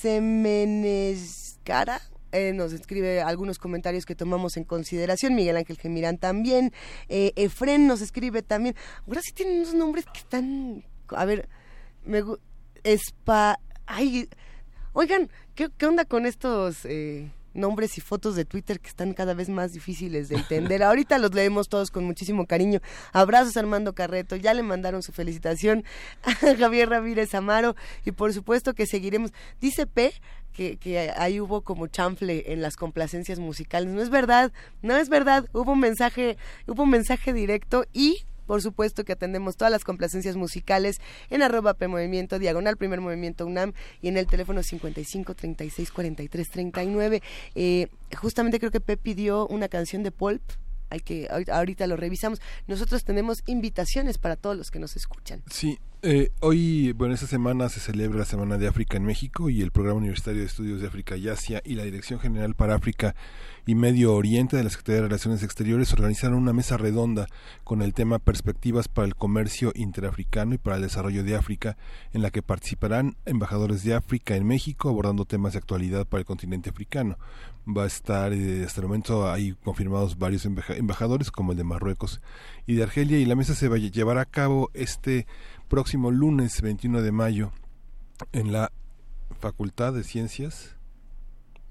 Semenescara. 0.02 2.02
eh, 2.32 2.54
nos 2.54 2.74
escribe 2.74 3.22
algunos 3.22 3.60
comentarios 3.60 4.06
que 4.06 4.16
tomamos 4.16 4.58
en 4.58 4.64
consideración. 4.64 5.36
Miguel 5.36 5.58
Ángel 5.58 5.78
Gemirán 5.78 6.18
también. 6.18 6.72
Eh, 7.10 7.34
Efren 7.36 7.88
nos 7.88 8.02
escribe 8.02 8.42
también. 8.42 8.76
Ahora 9.08 9.22
sí 9.22 9.32
tienen 9.34 9.58
unos 9.58 9.74
nombres 9.74 10.06
que 10.06 10.20
están. 10.20 10.84
A 11.10 11.26
ver, 11.26 11.50
me 12.06 12.24
Espa. 12.84 13.60
Ay, 13.86 14.30
oigan, 14.94 15.30
¿qué, 15.56 15.70
qué 15.78 15.86
onda 15.86 16.06
con 16.06 16.26
estos 16.26 16.86
eh, 16.86 17.30
nombres 17.54 17.98
y 17.98 18.02
fotos 18.02 18.36
de 18.36 18.46
Twitter 18.46 18.80
que 18.80 18.90
están 18.90 19.14
cada 19.14 19.34
vez 19.34 19.50
más 19.50 19.74
difíciles 19.74 20.30
de 20.30 20.36
entender? 20.36 20.84
Ahorita 20.84 21.18
los 21.18 21.34
leemos 21.34 21.70
todos 21.70 21.92
con 21.92 22.04
muchísimo 22.04 22.46
cariño. 22.46 22.80
Abrazos 23.14 23.58
Armando 23.58 23.94
Carreto, 23.94 24.36
ya 24.36 24.54
le 24.54 24.64
mandaron 24.64 25.04
su 25.04 25.12
felicitación 25.12 25.84
a 26.24 26.56
Javier 26.56 26.90
Ramírez 26.90 27.34
Amaro 27.36 27.76
y 28.06 28.12
por 28.12 28.34
supuesto 28.34 28.74
que 28.74 28.86
seguiremos. 28.86 29.32
Dice 29.60 29.88
P 29.88 30.14
que, 30.54 30.78
que 30.78 31.12
ahí 31.16 31.40
hubo 31.40 31.62
como 31.62 31.88
chanfle 31.88 32.52
en 32.54 32.62
las 32.62 32.76
complacencias 32.76 33.40
musicales. 33.40 33.94
No 33.94 34.02
es 34.02 34.10
verdad, 34.10 34.52
no 34.82 34.98
es 34.98 35.10
verdad. 35.10 35.48
Hubo 35.54 35.72
un 35.74 35.80
mensaje, 35.80 36.38
hubo 36.68 36.84
un 36.84 36.90
mensaje 36.90 37.34
directo 37.34 37.86
y 37.94 38.26
por 38.52 38.62
supuesto 38.62 39.06
que 39.06 39.14
atendemos 39.14 39.56
todas 39.56 39.72
las 39.72 39.86
complacencias 39.86 40.36
musicales 40.36 41.00
en 41.30 41.42
arroba 41.42 41.74
P 41.74 41.88
Movimiento, 41.88 42.38
diagonal 42.38 42.76
primer 42.76 43.00
movimiento 43.00 43.46
UNAM 43.46 43.72
y 44.02 44.10
en 44.10 44.18
el 44.18 44.28
teléfono 44.28 44.62
55 44.62 45.36
36 45.36 45.90
43 45.90 46.50
39. 46.50 47.22
Eh, 47.56 47.88
justamente 48.18 48.60
creo 48.60 48.70
que 48.70 48.82
P 48.82 48.98
pidió 48.98 49.48
una 49.48 49.70
canción 49.70 50.04
de 50.04 50.12
Pulp. 50.12 50.42
Hay 50.90 51.00
que, 51.00 51.30
ahorita 51.50 51.88
lo 51.88 51.96
revisamos. 51.96 52.42
Nosotros 52.68 53.06
tenemos 53.06 53.42
invitaciones 53.46 54.18
para 54.18 54.36
todos 54.36 54.58
los 54.58 54.70
que 54.70 54.80
nos 54.80 54.98
escuchan. 54.98 55.42
Sí, 55.50 55.80
eh, 56.04 56.32
hoy, 56.40 56.94
bueno, 56.94 57.14
esta 57.14 57.28
semana 57.28 57.70
se 57.70 57.80
celebra 57.80 58.20
la 58.20 58.26
Semana 58.26 58.58
de 58.58 58.68
África 58.68 58.98
en 58.98 59.04
México 59.06 59.50
y 59.50 59.62
el 59.62 59.72
Programa 59.72 60.00
Universitario 60.00 60.42
de 60.42 60.48
Estudios 60.48 60.82
de 60.82 60.88
África 60.88 61.16
y 61.16 61.28
Asia 61.30 61.62
y 61.64 61.76
la 61.76 61.84
Dirección 61.84 62.20
General 62.20 62.56
para 62.56 62.76
África 62.76 63.16
y 63.68 63.76
Medio 63.76 64.16
Oriente 64.16 64.58
de 64.58 64.64
la 64.64 64.70
Secretaría 64.72 65.02
de 65.02 65.08
Relaciones 65.08 65.44
Exteriores 65.44 65.94
organizaron 65.94 66.38
una 66.38 66.54
mesa 66.54 66.78
redonda 66.78 67.28
con 67.64 67.82
el 67.84 67.94
tema 67.94 68.18
Perspectivas 68.20 68.88
para 68.88 69.08
el 69.08 69.16
Comercio 69.16 69.72
Interafricano 69.76 70.56
y 70.56 70.58
para 70.58 70.78
el 70.78 70.82
Desarrollo 70.82 71.24
de 71.24 71.36
África, 71.36 71.78
en 72.14 72.24
la 72.24 72.32
que 72.32 72.42
participarán 72.42 73.16
embajadores 73.26 73.84
de 73.84 73.94
África 73.94 74.36
en 74.36 74.48
México 74.48 74.90
abordando 74.90 75.26
temas 75.26 75.54
de 75.54 75.60
actualidad 75.60 76.08
para 76.08 76.22
el 76.22 76.26
continente 76.26 76.72
africano. 76.72 77.20
Va 77.68 77.84
a 77.84 77.88
estar, 77.88 78.34
eh, 78.34 78.64
hasta 78.66 78.82
el 78.82 78.88
momento 78.88 79.32
hay 79.32 79.54
confirmados 79.64 80.18
varios 80.18 80.46
embaja- 80.48 80.76
embajadores 80.76 81.30
como 81.30 81.52
el 81.52 81.60
de 81.60 81.64
Marruecos 81.64 82.22
y 82.66 82.74
de 82.74 82.82
Argelia 82.84 83.20
y 83.20 83.26
la 83.26 83.36
mesa 83.36 83.54
se 83.54 83.68
va 83.70 83.76
a 83.76 83.80
llevar 83.80 84.18
a 84.18 84.26
cabo 84.26 84.72
este 84.74 85.28
próximo 85.72 86.12
lunes 86.12 86.62
21 86.62 87.02
de 87.02 87.14
mayo 87.14 87.54
en 88.34 88.52
la 88.52 88.74
Facultad 89.40 89.94
de 89.94 90.04
Ciencias, 90.04 90.76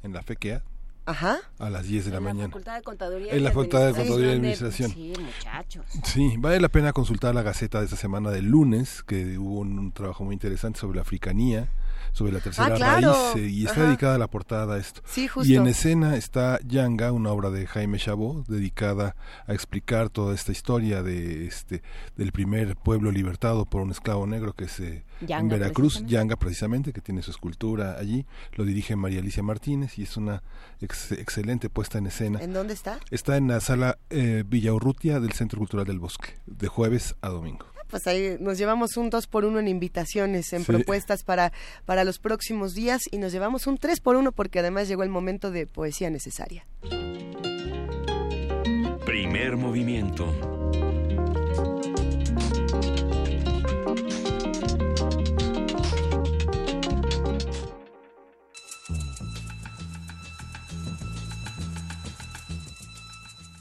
en 0.03 0.15
la 0.15 0.23
FEQEA, 0.23 0.65
Ajá. 1.05 1.37
a 1.59 1.69
las 1.69 1.85
10 1.87 2.07
de 2.07 2.11
la 2.13 2.17
En 2.17 2.25
la 2.25 2.31
mañana. 2.31 2.49
Facultad 2.49 2.77
de 2.77 2.83
Contaduría 2.83 3.33
En 3.35 3.45
la 3.45 3.51
Facultad 3.51 3.87
de 3.89 3.93
Contaduría 3.93 4.31
y 4.31 4.37
Administración. 4.37 4.91
Sí, 4.91 5.13
muchachos. 5.21 5.85
Sí, 6.05 6.35
vale 6.39 6.61
la 6.61 6.71
pena 6.71 6.95
consultar 6.95 7.35
la 7.35 7.43
Gaceta 7.43 7.81
de 7.81 7.85
esta 7.85 7.99
semana 7.99 8.31
del 8.31 8.47
lunes, 8.47 9.03
que 9.03 9.37
hubo 9.37 9.59
un, 9.59 9.79
un 9.79 9.93
trabajo 9.93 10.25
muy 10.25 10.33
interesante 10.33 10.81
sobre 10.81 10.97
la 10.97 11.03
africanía, 11.03 11.69
sobre 12.13 12.33
la 12.33 12.41
tercera 12.41 12.69
Ah, 12.69 12.75
claro. 12.77 13.13
raíz, 13.35 13.45
eh, 13.45 13.49
y 13.49 13.61
está 13.67 13.81
Ajá. 13.81 13.87
dedicada 13.87 14.15
a 14.15 14.19
la 14.19 14.27
portada 14.29 14.75
a 14.75 14.79
esto. 14.79 15.01
Sí, 15.07 15.29
justo. 15.29 15.51
Y 15.51 15.57
en 15.57 15.67
escena 15.67 16.17
está 16.17 16.59
Yanga, 16.67 17.13
una 17.13 17.31
obra 17.31 17.51
de 17.51 17.67
Jaime 17.67 17.99
Chabot, 17.99 18.47
dedicada 18.47 19.17
a 19.47 19.53
explicar 19.55 20.11
toda 20.11 20.35
esta 20.35 20.53
historia 20.53 21.03
de 21.03 21.47
este 21.47 21.83
del 22.17 22.33
primer 22.33 22.77
pueblo 22.77 23.11
libertado 23.11 23.65
por 23.65 23.81
un 23.83 23.91
esclavo 23.91 24.27
negro 24.27 24.53
que 24.55 24.65
es 24.65 24.81
eh, 24.81 25.05
en 25.23 25.49
Veracruz, 25.49 25.95
precisamente. 25.95 26.13
Yanga 26.13 26.37
precisamente, 26.37 26.93
que 26.93 27.01
tiene 27.01 27.23
su 27.23 27.31
escultura 27.31 27.97
allí. 27.99 28.27
Lo 28.55 28.65
dirige 28.65 28.97
María 28.97 29.21
Alicia 29.21 29.43
Martínez 29.43 29.99
y 29.99 30.03
es 30.03 30.17
una 30.17 30.43
ex- 30.81 31.13
excelente 31.13 31.69
puesta 31.71 31.99
en 31.99 32.07
escena. 32.07 32.41
¿En 32.41 32.53
dónde 32.53 32.75
está? 32.75 32.99
Está 33.11 33.37
en 33.37 33.49
la 33.49 33.61
sala 33.61 33.99
eh, 34.11 34.45
Villa 34.47 34.73
Urrutia 34.73 35.21
del 35.21 35.33
Centro 35.33 35.59
Cultural 35.59 35.87
del 35.87 35.99
Bosque, 35.99 36.35
de 36.47 36.69
jueves 36.69 37.15
a 37.23 37.29
domingo. 37.29 37.67
Pues 37.91 38.07
ahí 38.07 38.37
nos 38.39 38.57
llevamos 38.59 38.97
un 38.97 39.11
2 39.11 39.27
por 39.27 39.45
1 39.45 39.59
en 39.59 39.69
invitaciones, 39.69 40.53
en 40.53 40.61
Sí. 40.61 40.67
propuestas 40.67 41.25
para, 41.25 41.53
para 41.85 42.05
los 42.05 42.19
próximos 42.19 42.75
días 42.75 43.03
y 43.11 43.19
nos 43.19 43.33
llevamos 43.33 43.67
un 43.67 43.79
3 43.79 44.01
por 44.01 44.17
1 44.17 44.33
porque 44.33 44.61
además 44.61 44.89
llegó 44.89 45.03
el 45.03 45.09
momento 45.09 45.51
de 45.51 45.67
poesía 45.67 46.11
necesaria. 46.11 46.65
Primer 49.05 49.57
movimiento. 49.57 50.27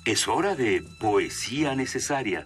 Es 0.05 0.27
hora 0.27 0.55
de 0.55 0.83
poesía 0.99 1.75
necesaria. 1.75 2.45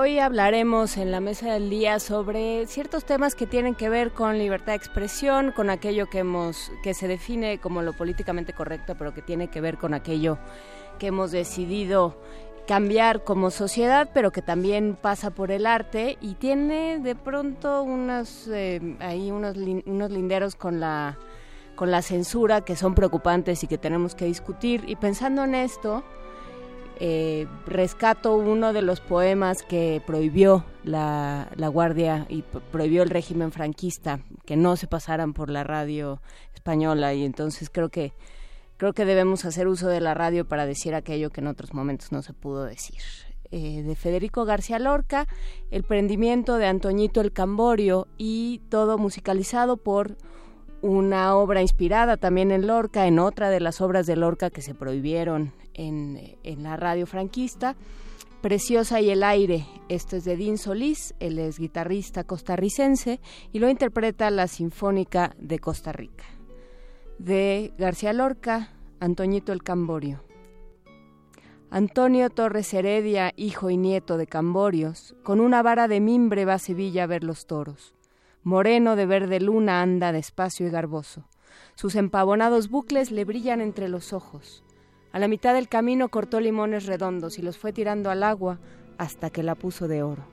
Hoy 0.00 0.18
hablaremos 0.18 0.96
en 0.96 1.10
la 1.10 1.20
mesa 1.20 1.52
del 1.52 1.68
día 1.68 2.00
sobre 2.00 2.66
ciertos 2.66 3.04
temas 3.04 3.34
que 3.34 3.46
tienen 3.46 3.74
que 3.74 3.90
ver 3.90 4.12
con 4.12 4.38
libertad 4.38 4.72
de 4.72 4.76
expresión, 4.76 5.52
con 5.52 5.68
aquello 5.68 6.08
que 6.08 6.20
hemos 6.20 6.72
que 6.82 6.94
se 6.94 7.06
define 7.06 7.58
como 7.58 7.82
lo 7.82 7.92
políticamente 7.92 8.54
correcto, 8.54 8.94
pero 8.96 9.12
que 9.12 9.20
tiene 9.20 9.48
que 9.48 9.60
ver 9.60 9.76
con 9.76 9.92
aquello 9.92 10.38
que 10.98 11.08
hemos 11.08 11.32
decidido 11.32 12.16
cambiar 12.66 13.24
como 13.24 13.50
sociedad, 13.50 14.08
pero 14.14 14.32
que 14.32 14.40
también 14.40 14.96
pasa 14.96 15.32
por 15.32 15.50
el 15.50 15.66
arte 15.66 16.16
y 16.22 16.32
tiene 16.32 16.98
de 17.00 17.14
pronto 17.14 17.82
unos 17.82 18.48
eh, 18.48 18.96
ahí 19.00 19.30
unos 19.30 19.54
unos 19.84 20.10
linderos 20.10 20.54
con 20.54 20.80
la 20.80 21.18
con 21.76 21.90
la 21.90 22.00
censura 22.00 22.62
que 22.62 22.74
son 22.74 22.94
preocupantes 22.94 23.62
y 23.64 23.66
que 23.66 23.76
tenemos 23.76 24.14
que 24.14 24.24
discutir. 24.24 24.82
Y 24.86 24.96
pensando 24.96 25.44
en 25.44 25.54
esto, 25.54 26.04
eh, 27.00 27.46
rescato 27.66 28.36
uno 28.36 28.74
de 28.74 28.82
los 28.82 29.00
poemas 29.00 29.62
que 29.62 30.02
prohibió 30.06 30.64
la, 30.84 31.50
la 31.56 31.68
Guardia 31.68 32.26
y 32.28 32.42
prohibió 32.42 33.02
el 33.02 33.08
régimen 33.08 33.52
franquista, 33.52 34.20
que 34.44 34.56
no 34.56 34.76
se 34.76 34.86
pasaran 34.86 35.32
por 35.32 35.48
la 35.48 35.64
radio 35.64 36.20
española 36.54 37.14
y 37.14 37.24
entonces 37.24 37.70
creo 37.70 37.88
que 37.88 38.12
creo 38.76 38.92
que 38.92 39.06
debemos 39.06 39.44
hacer 39.46 39.66
uso 39.66 39.88
de 39.88 40.00
la 40.00 40.14
radio 40.14 40.46
para 40.46 40.66
decir 40.66 40.94
aquello 40.94 41.30
que 41.30 41.40
en 41.40 41.46
otros 41.46 41.72
momentos 41.72 42.12
no 42.12 42.22
se 42.22 42.34
pudo 42.34 42.64
decir. 42.64 43.00
Eh, 43.50 43.82
de 43.82 43.96
Federico 43.96 44.44
García 44.44 44.78
Lorca, 44.78 45.26
El 45.70 45.82
prendimiento 45.82 46.56
de 46.56 46.66
Antoñito 46.66 47.20
el 47.20 47.32
Camborio 47.32 48.06
y 48.16 48.60
todo 48.68 48.96
musicalizado 48.96 49.76
por 49.76 50.16
una 50.82 51.34
obra 51.34 51.60
inspirada 51.62 52.16
también 52.16 52.52
en 52.52 52.66
Lorca, 52.66 53.06
en 53.06 53.18
otra 53.18 53.50
de 53.50 53.60
las 53.60 53.80
obras 53.80 54.06
de 54.06 54.16
Lorca 54.16 54.50
que 54.50 54.62
se 54.62 54.74
prohibieron 54.74 55.52
en, 55.74 56.36
la 56.62 56.76
radio 56.76 57.06
franquista. 57.06 57.76
Preciosa 58.40 59.00
y 59.00 59.10
el 59.10 59.22
aire. 59.22 59.66
Esto 59.88 60.16
es 60.16 60.24
de 60.24 60.36
Dean 60.36 60.56
Solís, 60.56 61.14
él 61.20 61.38
es 61.38 61.58
guitarrista 61.58 62.24
costarricense 62.24 63.20
y 63.52 63.58
lo 63.58 63.68
interpreta 63.68 64.30
la 64.30 64.48
Sinfónica 64.48 65.34
de 65.38 65.58
Costa 65.58 65.92
Rica. 65.92 66.24
De 67.18 67.74
García 67.76 68.14
Lorca, 68.14 68.70
Antoñito 68.98 69.52
el 69.52 69.62
Camborio. 69.62 70.24
Antonio 71.72 72.30
Torres 72.30 72.74
Heredia, 72.74 73.32
hijo 73.36 73.70
y 73.70 73.76
nieto 73.76 74.16
de 74.16 74.26
Camborios, 74.26 75.14
con 75.22 75.40
una 75.40 75.62
vara 75.62 75.86
de 75.86 76.00
mimbre 76.00 76.44
va 76.44 76.54
a 76.54 76.58
Sevilla 76.58 77.04
a 77.04 77.06
ver 77.06 77.22
los 77.22 77.46
toros. 77.46 77.94
Moreno 78.42 78.96
de 78.96 79.06
verde 79.06 79.38
luna 79.38 79.80
anda 79.80 80.10
despacio 80.10 80.66
y 80.66 80.70
garboso. 80.70 81.28
Sus 81.76 81.94
empavonados 81.94 82.70
bucles 82.70 83.10
le 83.10 83.24
brillan 83.24 83.60
entre 83.60 83.88
los 83.88 84.12
ojos. 84.12 84.64
A 85.12 85.18
la 85.18 85.28
mitad 85.28 85.54
del 85.54 85.68
camino 85.68 86.08
cortó 86.08 86.40
limones 86.40 86.86
redondos 86.86 87.38
y 87.38 87.42
los 87.42 87.58
fue 87.58 87.72
tirando 87.72 88.10
al 88.10 88.22
agua 88.22 88.58
hasta 88.98 89.30
que 89.30 89.42
la 89.42 89.54
puso 89.54 89.88
de 89.88 90.02
oro. 90.02 90.24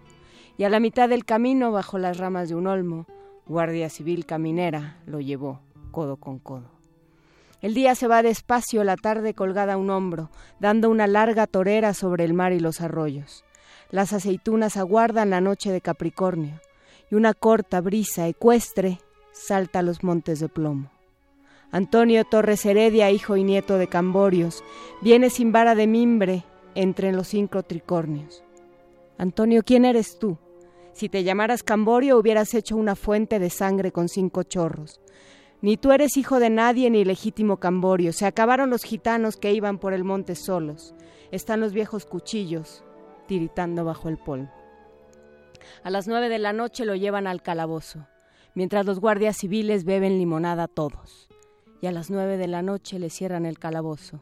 Y 0.57 0.63
a 0.63 0.69
la 0.69 0.79
mitad 0.79 1.09
del 1.09 1.25
camino, 1.25 1.71
bajo 1.71 1.97
las 1.97 2.17
ramas 2.17 2.49
de 2.49 2.55
un 2.55 2.67
olmo, 2.67 3.05
Guardia 3.47 3.89
Civil 3.89 4.25
Caminera 4.25 4.97
lo 5.05 5.19
llevó 5.19 5.61
codo 5.91 6.17
con 6.17 6.37
codo. 6.37 6.69
El 7.61 7.73
día 7.73 7.95
se 7.95 8.07
va 8.07 8.21
despacio, 8.21 8.83
la 8.83 8.97
tarde 8.97 9.33
colgada 9.33 9.73
a 9.73 9.77
un 9.77 9.89
hombro, 9.89 10.29
dando 10.59 10.89
una 10.91 11.07
larga 11.07 11.47
torera 11.47 11.95
sobre 11.95 12.23
el 12.23 12.33
mar 12.33 12.53
y 12.53 12.59
los 12.59 12.81
arroyos. 12.81 13.43
Las 13.89 14.13
aceitunas 14.13 14.77
aguardan 14.77 15.31
la 15.31 15.41
noche 15.41 15.71
de 15.71 15.81
Capricornio, 15.81 16.61
y 17.09 17.15
una 17.15 17.33
corta 17.33 17.81
brisa 17.81 18.27
ecuestre 18.27 18.99
salta 19.31 19.79
a 19.79 19.81
los 19.81 20.03
montes 20.03 20.39
de 20.39 20.49
plomo. 20.49 20.91
Antonio 21.69 22.23
Torres 22.23 22.65
Heredia, 22.65 23.11
hijo 23.11 23.35
y 23.35 23.43
nieto 23.43 23.77
de 23.77 23.87
Camborios, 23.87 24.63
viene 25.01 25.29
sin 25.29 25.51
vara 25.51 25.75
de 25.75 25.85
mimbre 25.85 26.45
entre 26.75 27.11
los 27.11 27.27
cinco 27.27 27.63
tricornios. 27.63 28.41
Antonio, 29.17 29.63
¿quién 29.65 29.83
eres 29.83 30.17
tú? 30.17 30.37
Si 30.93 31.09
te 31.09 31.25
llamaras 31.25 31.63
Camborio 31.63 32.17
hubieras 32.17 32.53
hecho 32.53 32.77
una 32.77 32.95
fuente 32.95 33.37
de 33.37 33.49
sangre 33.49 33.91
con 33.91 34.07
cinco 34.07 34.43
chorros. 34.43 35.01
Ni 35.61 35.75
tú 35.75 35.91
eres 35.91 36.15
hijo 36.15 36.39
de 36.39 36.49
nadie 36.49 36.89
ni 36.89 37.03
legítimo 37.03 37.57
Camborio. 37.57 38.13
Se 38.13 38.25
acabaron 38.25 38.69
los 38.69 38.83
gitanos 38.83 39.35
que 39.35 39.51
iban 39.51 39.77
por 39.77 39.93
el 39.93 40.05
monte 40.05 40.35
solos. 40.35 40.95
Están 41.31 41.59
los 41.59 41.73
viejos 41.73 42.05
cuchillos 42.05 42.85
tiritando 43.27 43.83
bajo 43.83 44.07
el 44.07 44.17
polvo. 44.17 44.49
A 45.83 45.89
las 45.89 46.07
nueve 46.07 46.29
de 46.29 46.39
la 46.39 46.53
noche 46.53 46.85
lo 46.85 46.95
llevan 46.95 47.27
al 47.27 47.41
calabozo, 47.41 48.07
mientras 48.53 48.85
los 48.85 49.01
guardias 49.01 49.35
civiles 49.35 49.83
beben 49.83 50.17
limonada 50.17 50.67
todos 50.69 51.26
y 51.81 51.87
a 51.87 51.91
las 51.91 52.09
nueve 52.09 52.37
de 52.37 52.47
la 52.47 52.61
noche 52.61 52.99
le 52.99 53.09
cierran 53.09 53.45
el 53.45 53.59
calabozo, 53.59 54.21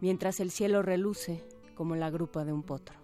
mientras 0.00 0.40
el 0.40 0.50
cielo 0.50 0.82
reluce 0.82 1.44
como 1.74 1.96
la 1.96 2.10
grupa 2.10 2.44
de 2.44 2.52
un 2.52 2.62
potro. 2.62 2.98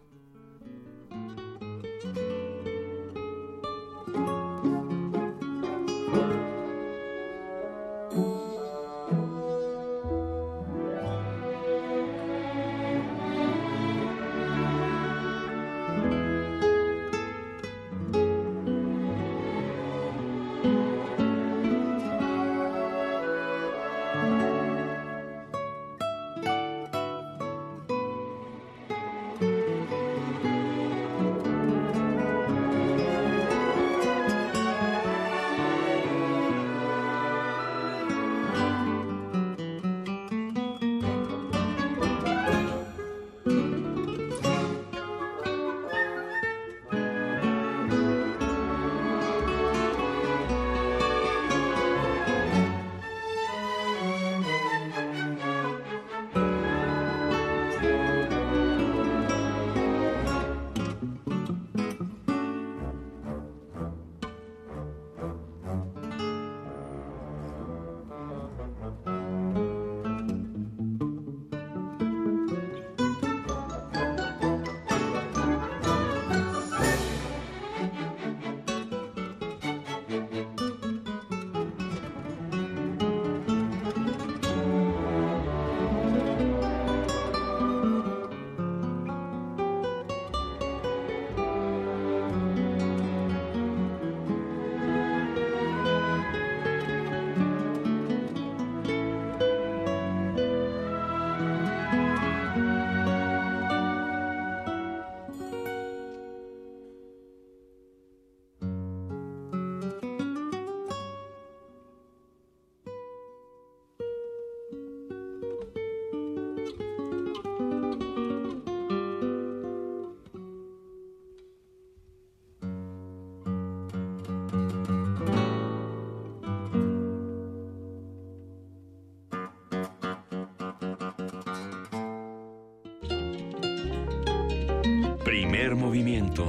Primer 135.64 135.82
movimiento. 135.82 136.44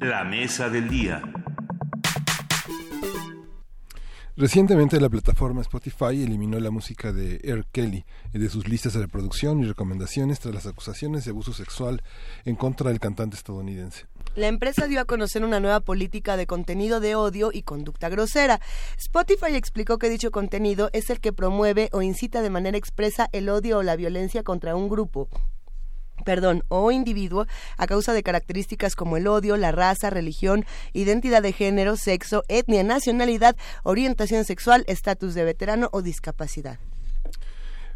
La 0.00 0.24
mesa 0.24 0.70
del 0.70 0.88
día. 0.88 1.20
Recientemente 4.36 4.98
la 4.98 5.10
plataforma 5.10 5.60
Spotify 5.60 6.22
eliminó 6.22 6.58
la 6.58 6.70
música 6.70 7.12
de 7.12 7.40
R. 7.44 7.64
Kelly 7.70 8.06
de 8.32 8.48
sus 8.48 8.66
listas 8.66 8.94
de 8.94 9.02
reproducción 9.02 9.60
y 9.60 9.66
recomendaciones 9.66 10.40
tras 10.40 10.54
las 10.54 10.66
acusaciones 10.66 11.26
de 11.26 11.32
abuso 11.32 11.52
sexual 11.52 12.02
en 12.46 12.56
contra 12.56 12.88
del 12.88 13.00
cantante 13.00 13.36
estadounidense. 13.36 14.06
La 14.34 14.46
empresa 14.46 14.86
dio 14.86 14.98
a 14.98 15.04
conocer 15.04 15.44
una 15.44 15.60
nueva 15.60 15.80
política 15.80 16.38
de 16.38 16.46
contenido 16.46 17.00
de 17.00 17.14
odio 17.14 17.50
y 17.52 17.64
conducta 17.64 18.08
grosera. 18.08 18.60
Spotify 18.98 19.54
explicó 19.54 19.98
que 19.98 20.08
dicho 20.08 20.30
contenido 20.30 20.88
es 20.94 21.10
el 21.10 21.20
que 21.20 21.34
promueve 21.34 21.90
o 21.92 22.00
incita 22.00 22.40
de 22.40 22.48
manera 22.48 22.78
expresa 22.78 23.28
el 23.32 23.50
odio 23.50 23.78
o 23.78 23.82
la 23.82 23.94
violencia 23.94 24.42
contra 24.42 24.74
un 24.74 24.88
grupo 24.88 25.28
perdón, 26.24 26.62
o 26.68 26.92
individuo 26.92 27.46
a 27.76 27.86
causa 27.88 28.12
de 28.12 28.22
características 28.22 28.94
como 28.94 29.16
el 29.16 29.26
odio, 29.26 29.56
la 29.56 29.72
raza, 29.72 30.08
religión, 30.08 30.64
identidad 30.92 31.42
de 31.42 31.52
género, 31.52 31.96
sexo, 31.96 32.44
etnia, 32.46 32.84
nacionalidad, 32.84 33.56
orientación 33.82 34.44
sexual, 34.44 34.84
estatus 34.86 35.34
de 35.34 35.44
veterano 35.44 35.88
o 35.90 36.00
discapacidad. 36.00 36.78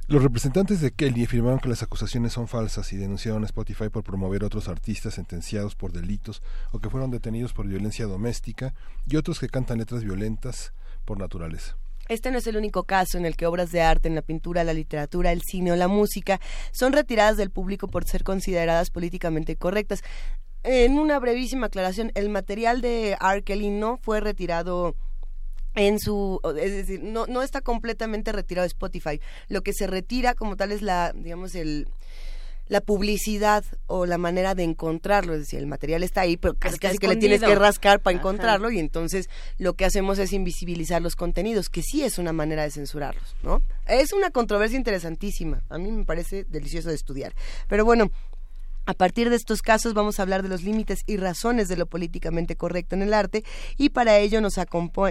Los 0.09 0.23
representantes 0.23 0.81
de 0.81 0.93
Kelly 0.93 1.25
afirmaron 1.25 1.59
que 1.59 1.69
las 1.69 1.83
acusaciones 1.83 2.33
son 2.33 2.47
falsas 2.47 2.93
y 2.93 2.97
denunciaron 2.97 3.43
a 3.43 3.47
Spotify 3.47 3.89
por 3.89 4.05
promover 4.05 4.45
otros 4.45 4.69
artistas 4.69 5.15
sentenciados 5.15 5.75
por 5.75 5.91
delitos 5.91 6.45
o 6.71 6.79
que 6.79 6.89
fueron 6.89 7.11
detenidos 7.11 7.53
por 7.53 7.67
violencia 7.67 8.07
doméstica 8.07 8.73
y 9.05 9.17
otros 9.17 9.41
que 9.41 9.49
cantan 9.49 9.79
letras 9.79 10.05
violentas 10.05 10.73
por 11.05 11.19
naturaleza. 11.19 11.77
Este 12.09 12.31
no 12.31 12.39
es 12.39 12.47
el 12.47 12.57
único 12.57 12.85
caso 12.85 13.19
en 13.19 13.27
el 13.27 13.35
que 13.35 13.47
obras 13.47 13.73
de 13.73 13.83
arte 13.83 14.07
en 14.07 14.15
la 14.15 14.23
pintura, 14.23 14.63
la 14.63 14.75
literatura, 14.75 15.33
el 15.33 15.43
cine 15.43 15.73
o 15.73 15.77
la 15.77 15.89
música 15.89 16.41
son 16.71 16.93
retiradas 16.93 17.37
del 17.37 17.51
público 17.51 17.89
por 17.89 18.05
ser 18.05 18.23
consideradas 18.23 18.91
políticamente 18.91 19.57
correctas. 19.57 20.05
En 20.63 21.01
una 21.01 21.19
brevísima 21.19 21.67
aclaración, 21.67 22.13
el 22.15 22.29
material 22.29 22.81
de 22.81 23.17
R. 23.21 23.43
Kelly 23.43 23.71
no 23.71 23.97
fue 23.97 24.21
retirado 24.21 24.95
en 25.77 26.01
su 26.01 26.41
es 26.59 26.73
decir 26.73 27.03
no 27.03 27.27
no 27.27 27.43
está 27.43 27.61
completamente 27.61 28.33
retirado 28.33 28.65
de 28.65 28.69
Spotify 28.69 29.21
lo 29.49 29.63
que 29.63 29.73
se 29.73 29.87
retira 29.87 30.35
como 30.35 30.57
tal 30.57 30.73
es 30.73 30.83
la 30.83 31.13
digamos 31.13 31.55
el 31.55 31.87
la 32.69 32.81
publicidad 32.81 33.65
o 33.87 34.07
la 34.07 34.19
manera 34.19 34.55
de 34.55 34.65
encontrarlo, 34.65 35.35
es 35.35 35.41
decir, 35.41 35.61
el 35.61 35.67
material 35.67 36.03
está 36.03 36.23
ahí, 36.23 36.37
pero 36.37 36.55
casi, 36.55 36.79
casi 36.79 36.99
que 36.99 37.07
le 37.07 37.17
tienes 37.17 37.41
que 37.41 37.55
rascar 37.55 38.01
para 38.01 38.17
encontrarlo 38.17 38.71
y 38.71 38.81
entonces 38.81 39.29
lo 39.59 39.75
que 39.75 39.85
hacemos 39.85 40.19
es 40.19 40.33
invisibilizar 40.33 41.01
los 41.01 41.15
contenidos, 41.15 41.69
que 41.69 41.83
sí 41.83 42.03
es 42.03 42.19
una 42.19 42.33
manera 42.33 42.65
de 42.65 42.71
censurarlos, 42.71 43.37
¿no? 43.43 43.63
Es 43.87 44.13
una 44.13 44.31
controversia 44.31 44.77
interesantísima, 44.77 45.63
a 45.69 45.79
mí 45.79 45.93
me 45.93 46.05
parece 46.05 46.45
delicioso 46.45 46.89
de 46.89 46.97
estudiar. 46.97 47.35
Pero 47.69 47.85
bueno, 47.85 48.11
a 48.87 48.95
partir 48.95 49.31
de 49.31 49.37
estos 49.37 49.63
casos 49.63 49.95
vamos 49.95 50.19
a 50.19 50.23
hablar 50.23 50.43
de 50.43 50.49
los 50.49 50.63
límites 50.63 51.03
y 51.07 51.17
razones 51.17 51.69
de 51.69 51.77
lo 51.77 51.87
políticamente 51.87 52.57
correcto 52.57 52.95
en 52.95 53.03
el 53.03 53.15
arte 53.15 53.45
y 53.77 53.91
para 53.91 54.19
ello 54.19 54.41
nos, 54.41 54.55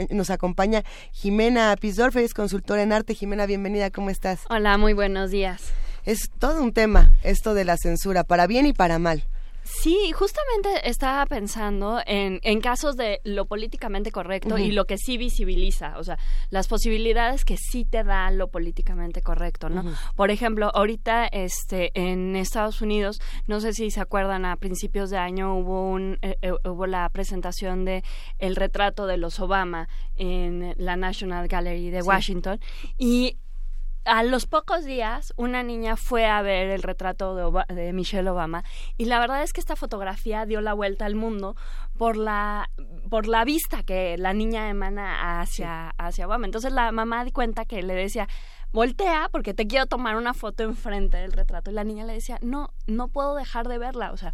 nos 0.09 0.29
acompaña 0.29 0.83
Jimena 1.11 1.75
Pisdorfer, 1.79 2.23
es 2.23 2.33
consultora 2.33 2.81
en 2.81 2.93
arte. 2.93 3.13
Jimena, 3.13 3.45
bienvenida, 3.45 3.91
¿cómo 3.91 4.09
estás? 4.09 4.41
Hola, 4.49 4.77
muy 4.77 4.93
buenos 4.93 5.31
días 5.31 5.73
es 6.05 6.29
todo 6.37 6.61
un 6.61 6.71
tema 6.71 7.15
esto 7.23 7.53
de 7.53 7.65
la 7.65 7.77
censura, 7.77 8.23
para 8.23 8.47
bien 8.47 8.65
y 8.65 8.73
para 8.73 8.99
mal. 8.99 9.23
Sí, 9.65 10.11
justamente 10.11 10.87
estaba 10.87 11.25
pensando 11.25 11.99
en, 12.05 12.39
en 12.43 12.61
casos 12.61 12.95
de 12.95 13.19
lo 13.23 13.47
políticamente 13.47 14.11
correcto 14.11 14.59
y 14.59 14.71
lo 14.71 14.85
que 14.85 14.99
sí 14.99 15.17
visibiliza, 15.17 15.97
o 15.97 16.03
sea, 16.03 16.19
las 16.51 16.67
posibilidades 16.67 17.43
que 17.45 17.57
sí 17.57 17.83
te 17.83 18.03
da 18.03 18.29
lo 18.29 18.49
políticamente 18.49 19.23
correcto, 19.23 19.69
¿no? 19.69 19.83
Por 20.15 20.29
ejemplo, 20.29 20.69
ahorita 20.71 21.25
este 21.25 21.91
en 21.95 22.35
Estados 22.35 22.81
Unidos, 22.81 23.19
no 23.47 23.59
sé 23.59 23.73
si 23.73 23.89
se 23.89 24.01
acuerdan, 24.01 24.45
a 24.45 24.55
principios 24.57 25.09
de 25.09 25.17
año 25.17 25.57
hubo 25.57 25.89
un 25.89 26.19
eh, 26.21 26.37
eh, 26.43 26.51
hubo 26.63 26.85
la 26.85 27.09
presentación 27.09 27.85
de 27.85 28.03
el 28.37 28.55
retrato 28.55 29.07
de 29.07 29.17
los 29.17 29.39
Obama 29.39 29.89
en 30.15 30.75
la 30.77 30.95
National 30.95 31.47
Gallery 31.47 31.89
de 31.89 32.03
Washington 32.03 32.59
y 32.99 33.39
a 34.05 34.23
los 34.23 34.45
pocos 34.45 34.85
días 34.85 35.33
una 35.35 35.63
niña 35.63 35.97
fue 35.97 36.25
a 36.25 36.41
ver 36.41 36.69
el 36.69 36.83
retrato 36.83 37.35
de, 37.67 37.93
Michelle 37.93 38.29
Obama 38.29 38.63
y 38.97 39.05
la 39.05 39.19
verdad 39.19 39.43
es 39.43 39.51
que 39.51 39.59
esta 39.59 39.75
fotografía 39.75 40.45
dio 40.45 40.61
la 40.61 40.73
vuelta 40.73 41.05
al 41.05 41.15
mundo 41.15 41.55
por 41.97 42.15
la 42.15 42.69
por 43.09 43.27
la 43.27 43.43
vista 43.43 43.83
que 43.83 44.17
la 44.17 44.33
niña 44.33 44.69
emana 44.69 45.39
hacia 45.41 45.89
hacia 45.97 46.27
Obama. 46.27 46.45
Entonces 46.45 46.71
la 46.71 46.91
mamá 46.91 47.25
di 47.25 47.31
cuenta 47.31 47.65
que 47.65 47.81
le 47.81 47.95
decía 47.95 48.27
voltea 48.71 49.29
porque 49.31 49.53
te 49.53 49.67
quiero 49.67 49.85
tomar 49.85 50.17
una 50.17 50.33
foto 50.33 50.63
enfrente 50.63 51.17
del 51.17 51.31
retrato 51.31 51.71
y 51.71 51.73
la 51.73 51.83
niña 51.83 52.05
le 52.05 52.13
decía 52.13 52.37
no 52.41 52.71
no 52.87 53.07
puedo 53.07 53.35
dejar 53.35 53.67
de 53.67 53.77
verla, 53.77 54.11
o 54.11 54.17
sea 54.17 54.33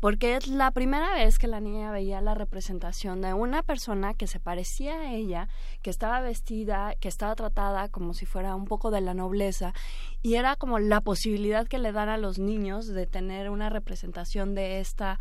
porque 0.00 0.36
es 0.36 0.48
la 0.48 0.70
primera 0.70 1.14
vez 1.14 1.38
que 1.38 1.46
la 1.46 1.60
niña 1.60 1.92
veía 1.92 2.20
la 2.20 2.34
representación 2.34 3.20
de 3.20 3.34
una 3.34 3.62
persona 3.62 4.14
que 4.14 4.26
se 4.26 4.40
parecía 4.40 4.94
a 4.94 5.12
ella, 5.12 5.48
que 5.82 5.90
estaba 5.90 6.20
vestida, 6.20 6.94
que 6.98 7.08
estaba 7.08 7.34
tratada 7.34 7.88
como 7.88 8.14
si 8.14 8.26
fuera 8.26 8.54
un 8.54 8.64
poco 8.64 8.90
de 8.90 9.02
la 9.02 9.14
nobleza, 9.14 9.74
y 10.22 10.34
era 10.34 10.56
como 10.56 10.78
la 10.78 11.00
posibilidad 11.00 11.68
que 11.68 11.78
le 11.78 11.92
dan 11.92 12.08
a 12.08 12.18
los 12.18 12.38
niños 12.38 12.86
de 12.86 13.06
tener 13.06 13.50
una 13.50 13.68
representación 13.68 14.54
de 14.54 14.80
esta, 14.80 15.18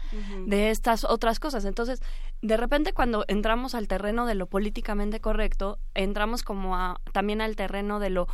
de 0.48 0.70
estas 0.70 1.04
otras 1.04 1.40
cosas. 1.40 1.66
Entonces, 1.66 2.02
de 2.42 2.58
repente 2.58 2.94
cuando 2.94 3.26
entramos 3.28 3.76
al 3.76 3.88
terreno 3.88 4.26
de 4.26 4.36
lo 4.36 4.48
políticamente 4.48 5.20
correcto, 5.20 5.78
entramos 5.94 6.44
como 6.44 6.76
a, 6.76 7.02
también 7.12 7.42
al 7.42 7.56
terreno 7.56 8.00
de 8.00 8.10
lo 8.10 8.28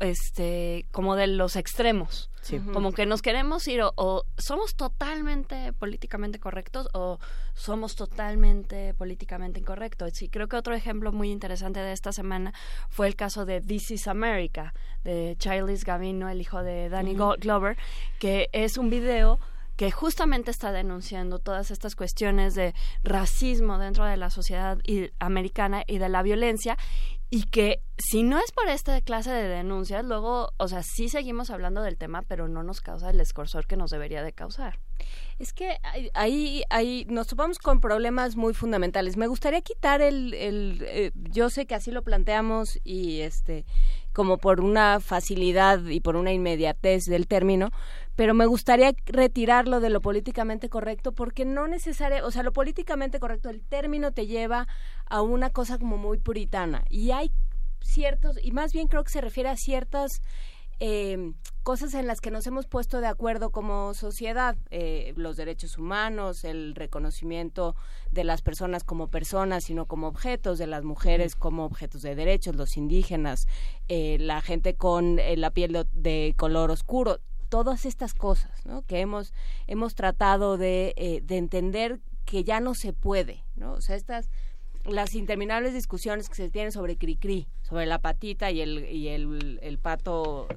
este 0.00 0.86
como 0.92 1.16
de 1.16 1.26
los 1.26 1.56
extremos. 1.56 2.30
Como 2.72 2.92
que 2.92 3.04
nos 3.04 3.20
queremos 3.20 3.68
ir 3.68 3.82
o, 3.82 4.24
somos 4.38 4.74
totalmente 4.74 5.74
políticamente 5.74 6.38
correctos 6.38 6.88
o 6.94 7.18
somos 7.52 7.94
totalmente 7.94 8.94
políticamente 8.94 9.60
incorrectos. 9.60 10.22
Y 10.22 10.30
creo 10.30 10.48
que 10.48 10.56
otro 10.56 10.74
ejemplo 10.74 11.12
muy 11.12 11.30
interesante 11.30 11.80
de 11.80 11.92
esta 11.92 12.10
semana 12.10 12.54
fue 12.88 13.06
el 13.06 13.16
caso 13.16 13.44
de 13.44 13.60
This 13.60 13.90
is 13.90 14.08
America 14.08 14.72
de 15.04 15.36
Childish 15.38 15.84
Gavino 15.84 16.28
el 16.28 16.40
hijo 16.40 16.62
de 16.62 16.88
Danny 16.88 17.14
Glover 17.14 17.76
que 18.18 18.48
es 18.52 18.78
un 18.78 18.88
video 18.88 19.38
que 19.78 19.92
justamente 19.92 20.50
está 20.50 20.72
denunciando 20.72 21.38
todas 21.38 21.70
estas 21.70 21.94
cuestiones 21.94 22.56
de 22.56 22.74
racismo 23.04 23.78
dentro 23.78 24.04
de 24.04 24.16
la 24.16 24.28
sociedad 24.28 24.76
americana 25.20 25.84
y 25.86 25.98
de 25.98 26.08
la 26.08 26.22
violencia 26.22 26.76
y 27.30 27.44
que 27.44 27.82
si 27.98 28.22
no 28.22 28.38
es 28.38 28.52
por 28.52 28.68
esta 28.68 29.00
clase 29.00 29.30
de 29.30 29.48
denuncias, 29.48 30.04
luego, 30.04 30.52
o 30.56 30.68
sea, 30.68 30.82
sí 30.82 31.08
seguimos 31.08 31.50
hablando 31.50 31.82
del 31.82 31.98
tema, 31.98 32.22
pero 32.22 32.48
no 32.48 32.62
nos 32.62 32.80
causa 32.80 33.10
el 33.10 33.20
escorsor 33.20 33.66
que 33.66 33.76
nos 33.76 33.90
debería 33.90 34.22
de 34.22 34.32
causar. 34.32 34.78
Es 35.38 35.52
que 35.52 35.78
ahí, 36.14 36.62
ahí 36.68 37.06
nos 37.08 37.28
topamos 37.28 37.58
con 37.58 37.80
problemas 37.80 38.36
muy 38.36 38.54
fundamentales. 38.54 39.16
Me 39.16 39.28
gustaría 39.28 39.60
quitar 39.60 40.02
el, 40.02 40.34
el 40.34 40.84
eh, 40.88 41.12
yo 41.14 41.48
sé 41.50 41.66
que 41.66 41.74
así 41.74 41.90
lo 41.90 42.02
planteamos 42.02 42.78
y 42.84 43.20
este 43.20 43.64
como 44.12 44.38
por 44.38 44.60
una 44.60 44.98
facilidad 44.98 45.84
y 45.84 46.00
por 46.00 46.16
una 46.16 46.32
inmediatez 46.32 47.04
del 47.04 47.28
término, 47.28 47.70
pero 48.16 48.34
me 48.34 48.46
gustaría 48.46 48.92
retirarlo 49.06 49.78
de 49.78 49.90
lo 49.90 50.00
políticamente 50.00 50.68
correcto 50.68 51.12
porque 51.12 51.44
no 51.44 51.68
necesariamente, 51.68 52.26
o 52.26 52.32
sea, 52.32 52.42
lo 52.42 52.52
políticamente 52.52 53.20
correcto, 53.20 53.48
el 53.48 53.62
término 53.62 54.10
te 54.10 54.26
lleva 54.26 54.66
a 55.06 55.22
una 55.22 55.50
cosa 55.50 55.78
como 55.78 55.98
muy 55.98 56.18
puritana 56.18 56.82
y 56.90 57.12
hay 57.12 57.30
ciertos, 57.80 58.36
y 58.42 58.50
más 58.50 58.72
bien 58.72 58.88
creo 58.88 59.04
que 59.04 59.12
se 59.12 59.20
refiere 59.20 59.50
a 59.50 59.56
ciertas 59.56 60.20
eh, 60.80 61.32
cosas 61.68 61.92
en 61.92 62.06
las 62.06 62.22
que 62.22 62.30
nos 62.30 62.46
hemos 62.46 62.66
puesto 62.66 63.02
de 63.02 63.08
acuerdo 63.08 63.50
como 63.50 63.92
sociedad, 63.92 64.56
eh, 64.70 65.12
los 65.16 65.36
derechos 65.36 65.76
humanos, 65.76 66.44
el 66.44 66.74
reconocimiento 66.74 67.76
de 68.10 68.24
las 68.24 68.40
personas 68.40 68.84
como 68.84 69.08
personas, 69.08 69.68
y 69.68 69.74
no 69.74 69.84
como 69.84 70.06
objetos, 70.06 70.58
de 70.58 70.66
las 70.66 70.82
mujeres 70.84 71.36
como 71.36 71.66
objetos 71.66 72.00
de 72.00 72.14
derechos, 72.14 72.56
los 72.56 72.78
indígenas, 72.78 73.46
eh, 73.88 74.16
la 74.18 74.40
gente 74.40 74.76
con 74.76 75.18
eh, 75.18 75.36
la 75.36 75.50
piel 75.50 75.86
de, 75.92 76.34
color 76.38 76.70
oscuro, 76.70 77.20
todas 77.50 77.84
estas 77.84 78.14
cosas 78.14 78.64
¿no? 78.64 78.80
que 78.82 79.00
hemos, 79.00 79.34
hemos 79.66 79.94
tratado 79.94 80.56
de, 80.56 80.94
eh, 80.96 81.20
de 81.22 81.36
entender 81.36 82.00
que 82.24 82.44
ya 82.44 82.60
no 82.60 82.74
se 82.74 82.92
puede, 82.92 83.44
¿no? 83.56 83.72
O 83.72 83.80
sea, 83.80 83.96
estas 83.96 84.30
las 84.88 85.14
interminables 85.14 85.74
discusiones 85.74 86.28
que 86.28 86.34
se 86.34 86.50
tienen 86.50 86.72
sobre 86.72 86.96
Cricri, 86.96 87.48
sobre 87.62 87.86
la 87.86 87.98
patita 87.98 88.50
y 88.50 88.60
el, 88.60 88.84
y 88.86 89.08
el, 89.08 89.58
el 89.62 89.78
pato 89.78 90.48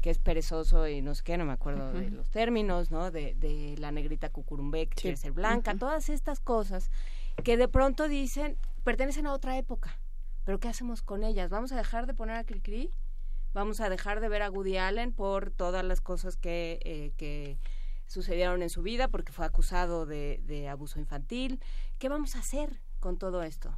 que 0.00 0.10
es 0.10 0.18
perezoso 0.18 0.88
y 0.88 1.02
no 1.02 1.14
sé 1.14 1.22
qué, 1.22 1.36
no 1.36 1.44
me 1.44 1.52
acuerdo 1.52 1.92
de 1.92 2.10
los 2.10 2.30
términos, 2.30 2.90
¿no? 2.90 3.10
De, 3.10 3.34
de 3.34 3.76
la 3.78 3.92
negrita 3.92 4.30
cucurumbe 4.30 4.86
que 4.86 4.94
quiere 4.94 5.16
ser 5.16 5.32
blanca, 5.32 5.74
todas 5.74 6.08
estas 6.08 6.40
cosas 6.40 6.90
que 7.44 7.56
de 7.56 7.68
pronto 7.68 8.08
dicen, 8.08 8.56
pertenecen 8.82 9.26
a 9.26 9.32
otra 9.34 9.58
época, 9.58 10.00
pero 10.44 10.58
¿qué 10.58 10.68
hacemos 10.68 11.02
con 11.02 11.22
ellas? 11.22 11.50
¿Vamos 11.50 11.72
a 11.72 11.76
dejar 11.76 12.06
de 12.06 12.14
poner 12.14 12.36
a 12.36 12.44
Cricri? 12.44 12.90
vamos 13.52 13.80
a 13.80 13.88
dejar 13.88 14.20
de 14.20 14.28
ver 14.28 14.42
a 14.42 14.50
Woody 14.50 14.76
Allen 14.76 15.12
por 15.12 15.50
todas 15.50 15.84
las 15.84 16.00
cosas 16.00 16.36
que, 16.36 16.78
eh, 16.84 17.12
que 17.16 17.58
sucedieron 18.06 18.62
en 18.62 18.70
su 18.70 18.82
vida, 18.82 19.08
porque 19.08 19.32
fue 19.32 19.46
acusado 19.46 20.06
de, 20.06 20.40
de 20.44 20.68
abuso 20.68 20.98
infantil. 20.98 21.60
¿Qué 21.98 22.08
vamos 22.08 22.36
a 22.36 22.40
hacer 22.40 22.80
con 23.00 23.16
todo 23.16 23.42
esto? 23.42 23.70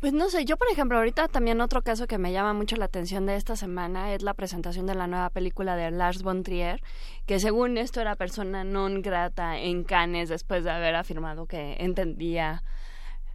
Pues 0.00 0.12
no 0.12 0.30
sé, 0.30 0.44
yo 0.44 0.56
por 0.56 0.68
ejemplo, 0.70 0.98
ahorita 0.98 1.26
también 1.26 1.60
otro 1.60 1.82
caso 1.82 2.06
que 2.06 2.18
me 2.18 2.30
llama 2.30 2.52
mucho 2.52 2.76
la 2.76 2.84
atención 2.84 3.26
de 3.26 3.34
esta 3.34 3.56
semana 3.56 4.14
es 4.14 4.22
la 4.22 4.34
presentación 4.34 4.86
de 4.86 4.94
la 4.94 5.08
nueva 5.08 5.28
película 5.30 5.74
de 5.74 5.90
Lars 5.90 6.22
von 6.22 6.44
Trier, 6.44 6.80
que 7.26 7.40
según 7.40 7.78
esto 7.78 8.00
era 8.00 8.14
persona 8.14 8.62
non 8.62 9.02
grata 9.02 9.58
en 9.58 9.82
Cannes 9.82 10.28
después 10.28 10.62
de 10.62 10.70
haber 10.70 10.94
afirmado 10.94 11.46
que 11.46 11.74
entendía 11.80 12.62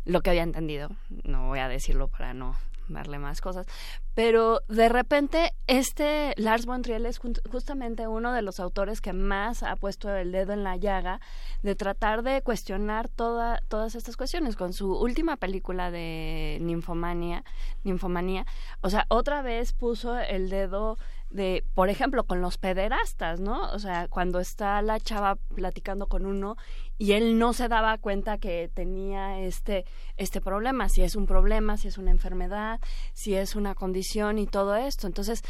lo 0.06 0.22
que 0.22 0.30
había 0.30 0.44
entendido. 0.44 0.88
No 1.24 1.48
voy 1.48 1.60
a 1.60 1.68
decirlo 1.68 2.08
para 2.08 2.34
no 2.34 2.56
darle 2.94 3.20
más 3.20 3.42
cosas. 3.42 3.66
Pero 4.14 4.62
de 4.68 4.90
repente, 4.90 5.54
este 5.68 6.34
Lars 6.38 6.66
von 6.66 6.82
Trier 6.82 7.06
es 7.06 7.20
justamente 7.52 8.08
uno 8.08 8.32
de 8.32 8.42
los 8.42 8.60
autores 8.60 9.02
que 9.02 9.14
más 9.14 9.64
ha 9.64 9.76
puesto 9.76 10.14
el 10.16 10.32
dedo 10.32 10.54
en 10.54 10.64
la 10.64 10.78
llaga 10.78 11.20
de 11.64 11.76
tratar 11.76 12.24
de 12.24 12.42
cuestionar 12.42 13.10
toda, 13.10 13.60
todas 13.68 13.96
estas 13.96 14.18
cuestiones. 14.18 14.56
Con 14.56 14.74
su 14.74 14.94
última 14.94 15.38
película 15.38 15.92
de 15.92 16.60
Ninfomania, 16.62 17.44
Ninfomanía, 17.84 18.46
o 18.82 18.90
sea, 18.90 19.06
otra 19.10 19.42
vez 19.42 19.74
puso 19.74 20.18
el 20.20 20.50
dedo 20.50 20.98
de, 21.34 21.66
por 21.74 21.90
ejemplo, 21.90 22.26
con 22.26 22.42
los 22.42 22.58
pederastas, 22.58 23.40
¿no? 23.40 23.72
O 23.72 23.80
sea, 23.80 24.08
cuando 24.08 24.40
está 24.40 24.82
la 24.84 25.00
chava 25.00 25.36
platicando 25.56 26.08
con 26.08 26.26
uno 26.26 26.58
y 26.98 27.14
él 27.14 27.38
no 27.38 27.54
se 27.54 27.68
daba 27.68 27.98
cuenta 27.98 28.38
que 28.38 28.70
tenía 28.74 29.40
este, 29.40 29.86
este 30.18 30.42
problema, 30.42 30.90
si 30.90 31.02
es 31.02 31.16
un 31.16 31.26
problema, 31.26 31.78
si 31.78 31.88
es 31.88 31.98
una 31.98 32.12
enfermedad, 32.12 32.80
si 33.14 33.36
es 33.36 33.56
una 33.56 33.76
condición 33.76 34.40
y 34.40 34.48
todo 34.48 34.76
esto. 34.76 35.08
Entonces, 35.08 35.42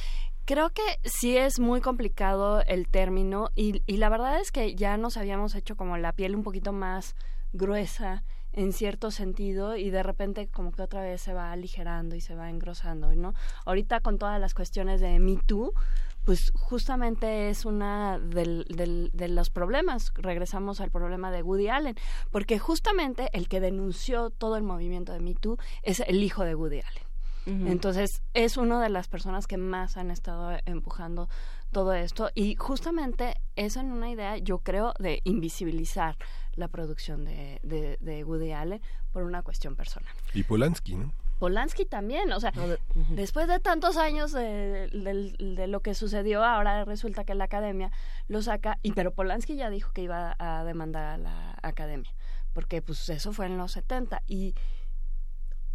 creo 0.46 0.70
que 0.70 0.82
sí 1.04 1.38
es 1.38 1.60
muy 1.60 1.82
complicado 1.82 2.62
el 2.66 2.88
término 2.88 3.50
y, 3.56 3.82
y 3.86 3.98
la 3.98 4.10
verdad 4.10 4.40
es 4.40 4.52
que 4.52 4.76
ya 4.76 4.98
nos 4.98 5.18
habíamos 5.18 5.56
hecho 5.56 5.76
como 5.76 5.98
la 5.98 6.14
piel 6.14 6.36
un 6.36 6.44
poquito 6.44 6.74
más 6.74 7.16
gruesa 7.52 8.24
en 8.54 8.72
cierto 8.72 9.12
sentido 9.12 9.76
y 9.76 9.90
de 9.90 10.04
repente 10.04 10.48
como 10.48 10.72
que 10.72 10.84
otra 10.84 11.02
vez 11.02 11.22
se 11.22 11.34
va 11.34 11.52
aligerando 11.52 12.16
y 12.16 12.22
se 12.22 12.36
va 12.36 12.50
engrosando, 12.50 13.14
¿no? 13.16 13.34
Ahorita 13.66 14.00
con 14.00 14.18
todas 14.20 14.40
las 14.40 14.54
cuestiones 14.54 15.02
de 15.02 15.20
Me 15.20 15.38
Too, 15.46 15.74
pues 16.26 16.52
justamente 16.56 17.50
es 17.50 17.66
una 17.66 18.20
del, 18.20 18.66
del, 18.70 19.12
de 19.14 19.28
los 19.28 19.50
problemas. 19.50 20.12
Regresamos 20.16 20.80
al 20.82 20.92
problema 20.92 21.32
de 21.32 21.44
Woody 21.44 21.70
Allen, 21.70 21.96
porque 22.32 22.60
justamente 22.60 23.30
el 23.34 23.48
que 23.48 23.60
denunció 23.60 24.30
todo 24.30 24.58
el 24.58 24.64
movimiento 24.64 25.14
de 25.14 25.20
Me 25.20 25.36
Too 25.36 25.58
es 25.82 26.00
el 26.02 26.24
hijo 26.24 26.44
de 26.44 26.56
Woody 26.56 26.80
Allen. 26.80 27.14
Entonces, 27.46 28.22
es 28.34 28.56
una 28.56 28.82
de 28.82 28.88
las 28.88 29.10
personas 29.10 29.48
que 29.48 29.58
más 29.58 29.98
han 29.98 30.12
estado 30.12 30.58
empujando 30.66 31.28
todo 31.72 31.94
esto 31.94 32.30
y 32.34 32.56
justamente 32.56 33.36
es 33.58 33.76
en 33.76 33.92
una 33.92 34.10
idea, 34.10 34.38
yo 34.38 34.60
creo, 34.60 34.94
de 34.98 35.20
invisibilizar 35.26 36.16
la 36.56 36.70
producción 36.70 37.26
de, 37.26 37.60
de, 38.00 38.24
Woody 38.24 38.54
Allen 38.54 38.82
por 39.12 39.24
una 39.24 39.44
cuestión 39.44 39.76
personal. 39.76 40.14
Y 40.34 40.44
Polanski, 40.44 40.96
¿no? 40.96 41.12
Polanski 41.44 41.84
también, 41.84 42.32
o 42.32 42.40
sea, 42.40 42.54
después 43.10 43.50
de 43.50 43.60
tantos 43.60 43.98
años 43.98 44.32
de, 44.32 44.88
de, 44.88 45.68
lo 45.68 45.82
que 45.82 45.94
sucedió, 45.94 46.42
ahora 46.42 46.86
resulta 46.86 47.26
que 47.26 47.36
la 47.36 47.44
academia 47.44 47.92
lo 48.30 48.42
saca, 48.42 48.80
y 48.82 48.94
pero 48.94 49.12
Polanski 49.12 49.58
ya 49.58 49.70
dijo 49.70 49.92
que 49.92 50.04
iba 50.04 50.38
a 50.40 50.64
demandar 50.64 51.04
a 51.04 51.18
la 51.18 51.60
academia, 51.62 52.10
porque 52.54 52.82
pues 52.82 53.10
eso 53.10 53.34
fue 53.34 53.48
en 53.48 53.58
los 53.58 53.74
70 53.74 54.24
y 54.26 54.56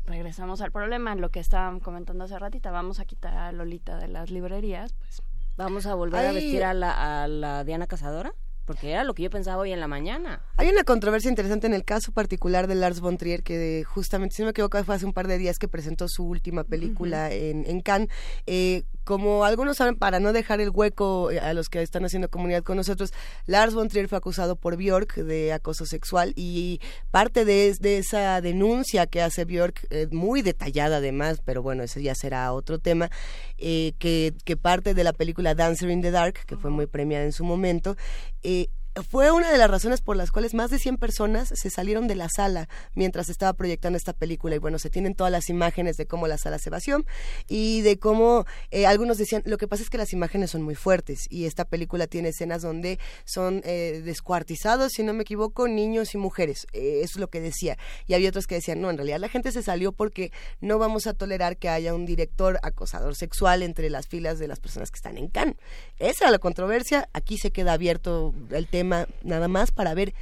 regresamos 0.06 0.62
al 0.62 0.72
problema, 0.72 1.14
lo 1.16 1.28
que 1.28 1.40
estaban 1.40 1.80
comentando 1.80 2.24
hace 2.24 2.38
ratita, 2.38 2.70
vamos 2.70 2.98
a 2.98 3.04
quitar 3.04 3.36
a 3.36 3.52
Lolita 3.52 3.98
de 3.98 4.08
las 4.08 4.30
librerías, 4.30 4.94
pues 4.94 5.20
vamos 5.58 5.84
a 5.84 5.94
volver 5.94 6.24
a 6.24 6.32
vestir 6.32 6.64
a 6.64 6.72
la, 6.72 7.24
a 7.24 7.28
la 7.28 7.62
Diana 7.64 7.86
Cazadora. 7.86 8.32
Porque 8.68 8.90
era 8.90 9.02
lo 9.02 9.14
que 9.14 9.22
yo 9.22 9.30
pensaba 9.30 9.62
hoy 9.62 9.72
en 9.72 9.80
la 9.80 9.88
mañana. 9.88 10.42
Hay 10.58 10.68
una 10.68 10.84
controversia 10.84 11.30
interesante 11.30 11.66
en 11.66 11.72
el 11.72 11.86
caso 11.86 12.12
particular 12.12 12.66
de 12.66 12.74
Lars 12.74 13.00
von 13.00 13.16
Trier, 13.16 13.42
que 13.42 13.82
justamente, 13.82 14.36
si 14.36 14.42
no 14.42 14.46
me 14.46 14.50
equivoco, 14.50 14.84
fue 14.84 14.94
hace 14.94 15.06
un 15.06 15.14
par 15.14 15.26
de 15.26 15.38
días 15.38 15.58
que 15.58 15.68
presentó 15.68 16.06
su 16.06 16.26
última 16.26 16.64
película 16.64 17.32
en, 17.32 17.64
en, 17.66 17.80
Cannes. 17.80 18.10
Eh, 18.46 18.82
como 19.08 19.46
algunos 19.46 19.78
saben, 19.78 19.96
para 19.96 20.20
no 20.20 20.34
dejar 20.34 20.60
el 20.60 20.68
hueco 20.68 21.30
eh, 21.30 21.40
a 21.40 21.54
los 21.54 21.70
que 21.70 21.80
están 21.80 22.04
haciendo 22.04 22.28
comunidad 22.28 22.62
con 22.62 22.76
nosotros, 22.76 23.14
Lars 23.46 23.72
von 23.72 23.88
Trier 23.88 24.06
fue 24.06 24.18
acusado 24.18 24.54
por 24.54 24.76
Björk 24.76 25.14
de 25.14 25.54
acoso 25.54 25.86
sexual 25.86 26.34
y 26.36 26.82
parte 27.10 27.46
de, 27.46 27.74
esa 27.96 28.42
denuncia 28.42 29.06
que 29.06 29.22
hace 29.22 29.46
Björk, 29.46 29.86
eh, 29.88 30.08
muy 30.12 30.42
detallada 30.42 30.98
además, 30.98 31.40
pero 31.42 31.62
bueno, 31.62 31.84
ese 31.84 32.02
ya 32.02 32.14
será 32.14 32.52
otro 32.52 32.80
tema, 32.80 33.10
que, 33.56 34.34
que 34.44 34.56
parte 34.58 34.92
de 34.92 35.04
la 35.04 35.14
película 35.14 35.54
Dancer 35.54 35.88
in 35.88 36.02
the 36.02 36.10
Dark, 36.10 36.44
que 36.44 36.58
fue 36.58 36.70
muy 36.70 36.84
premiada 36.84 37.24
en 37.24 37.32
su 37.32 37.44
momento, 37.44 37.96
eh, 38.42 38.68
fue 39.08 39.30
una 39.30 39.52
de 39.52 39.58
las 39.58 39.70
razones 39.70 40.00
por 40.00 40.16
las 40.16 40.30
cuales 40.30 40.54
más 40.54 40.70
de 40.70 40.78
100 40.78 40.96
personas 40.96 41.52
se 41.54 41.70
salieron 41.70 42.08
de 42.08 42.14
la 42.14 42.28
sala 42.28 42.68
mientras 42.94 43.28
estaba 43.28 43.52
proyectando 43.52 43.96
esta 43.96 44.12
película. 44.12 44.56
Y 44.56 44.58
bueno, 44.58 44.78
se 44.78 44.90
tienen 44.90 45.14
todas 45.14 45.30
las 45.32 45.48
imágenes 45.48 45.96
de 45.96 46.06
cómo 46.06 46.26
la 46.26 46.38
sala 46.38 46.58
se 46.58 46.70
vació 46.70 47.04
y 47.48 47.82
de 47.82 47.98
cómo 47.98 48.46
eh, 48.70 48.86
algunos 48.86 49.18
decían, 49.18 49.42
lo 49.46 49.58
que 49.58 49.68
pasa 49.68 49.82
es 49.82 49.90
que 49.90 49.98
las 49.98 50.12
imágenes 50.12 50.50
son 50.50 50.62
muy 50.62 50.74
fuertes 50.74 51.26
y 51.30 51.46
esta 51.46 51.64
película 51.64 52.06
tiene 52.06 52.30
escenas 52.30 52.62
donde 52.62 52.98
son 53.24 53.62
eh, 53.64 54.02
descuartizados, 54.04 54.92
si 54.92 55.02
no 55.02 55.12
me 55.12 55.22
equivoco, 55.22 55.68
niños 55.68 56.14
y 56.14 56.18
mujeres. 56.18 56.66
Eh, 56.72 57.00
eso 57.02 57.12
es 57.14 57.20
lo 57.20 57.28
que 57.28 57.40
decía. 57.40 57.78
Y 58.06 58.14
había 58.14 58.28
otros 58.28 58.46
que 58.46 58.56
decían, 58.56 58.80
no, 58.80 58.90
en 58.90 58.96
realidad 58.96 59.20
la 59.20 59.28
gente 59.28 59.52
se 59.52 59.62
salió 59.62 59.92
porque 59.92 60.32
no 60.60 60.78
vamos 60.78 61.06
a 61.06 61.14
tolerar 61.14 61.56
que 61.56 61.68
haya 61.68 61.94
un 61.94 62.06
director 62.06 62.58
acosador 62.62 63.14
sexual 63.14 63.62
entre 63.62 63.90
las 63.90 64.08
filas 64.08 64.38
de 64.38 64.48
las 64.48 64.60
personas 64.60 64.90
que 64.90 64.96
están 64.96 65.18
en 65.18 65.28
Cannes. 65.28 65.56
Esa 65.98 66.24
era 66.24 66.30
la 66.32 66.38
controversia. 66.38 67.08
Aquí 67.12 67.38
se 67.38 67.52
queda 67.52 67.74
abierto 67.74 68.34
el 68.50 68.66
tema 68.66 68.87
nada 68.88 69.48
más 69.48 69.72
para 69.72 69.94
ver 69.94 70.14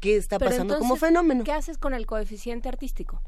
qué 0.00 0.16
está 0.16 0.38
pasando 0.38 0.78
como 0.78 0.96
fenómeno. 0.96 1.44
¿Qué 1.44 1.52
haces 1.52 1.78
con 1.78 1.94
el 1.94 2.06
coeficiente 2.06 2.68
artístico? 2.68 3.22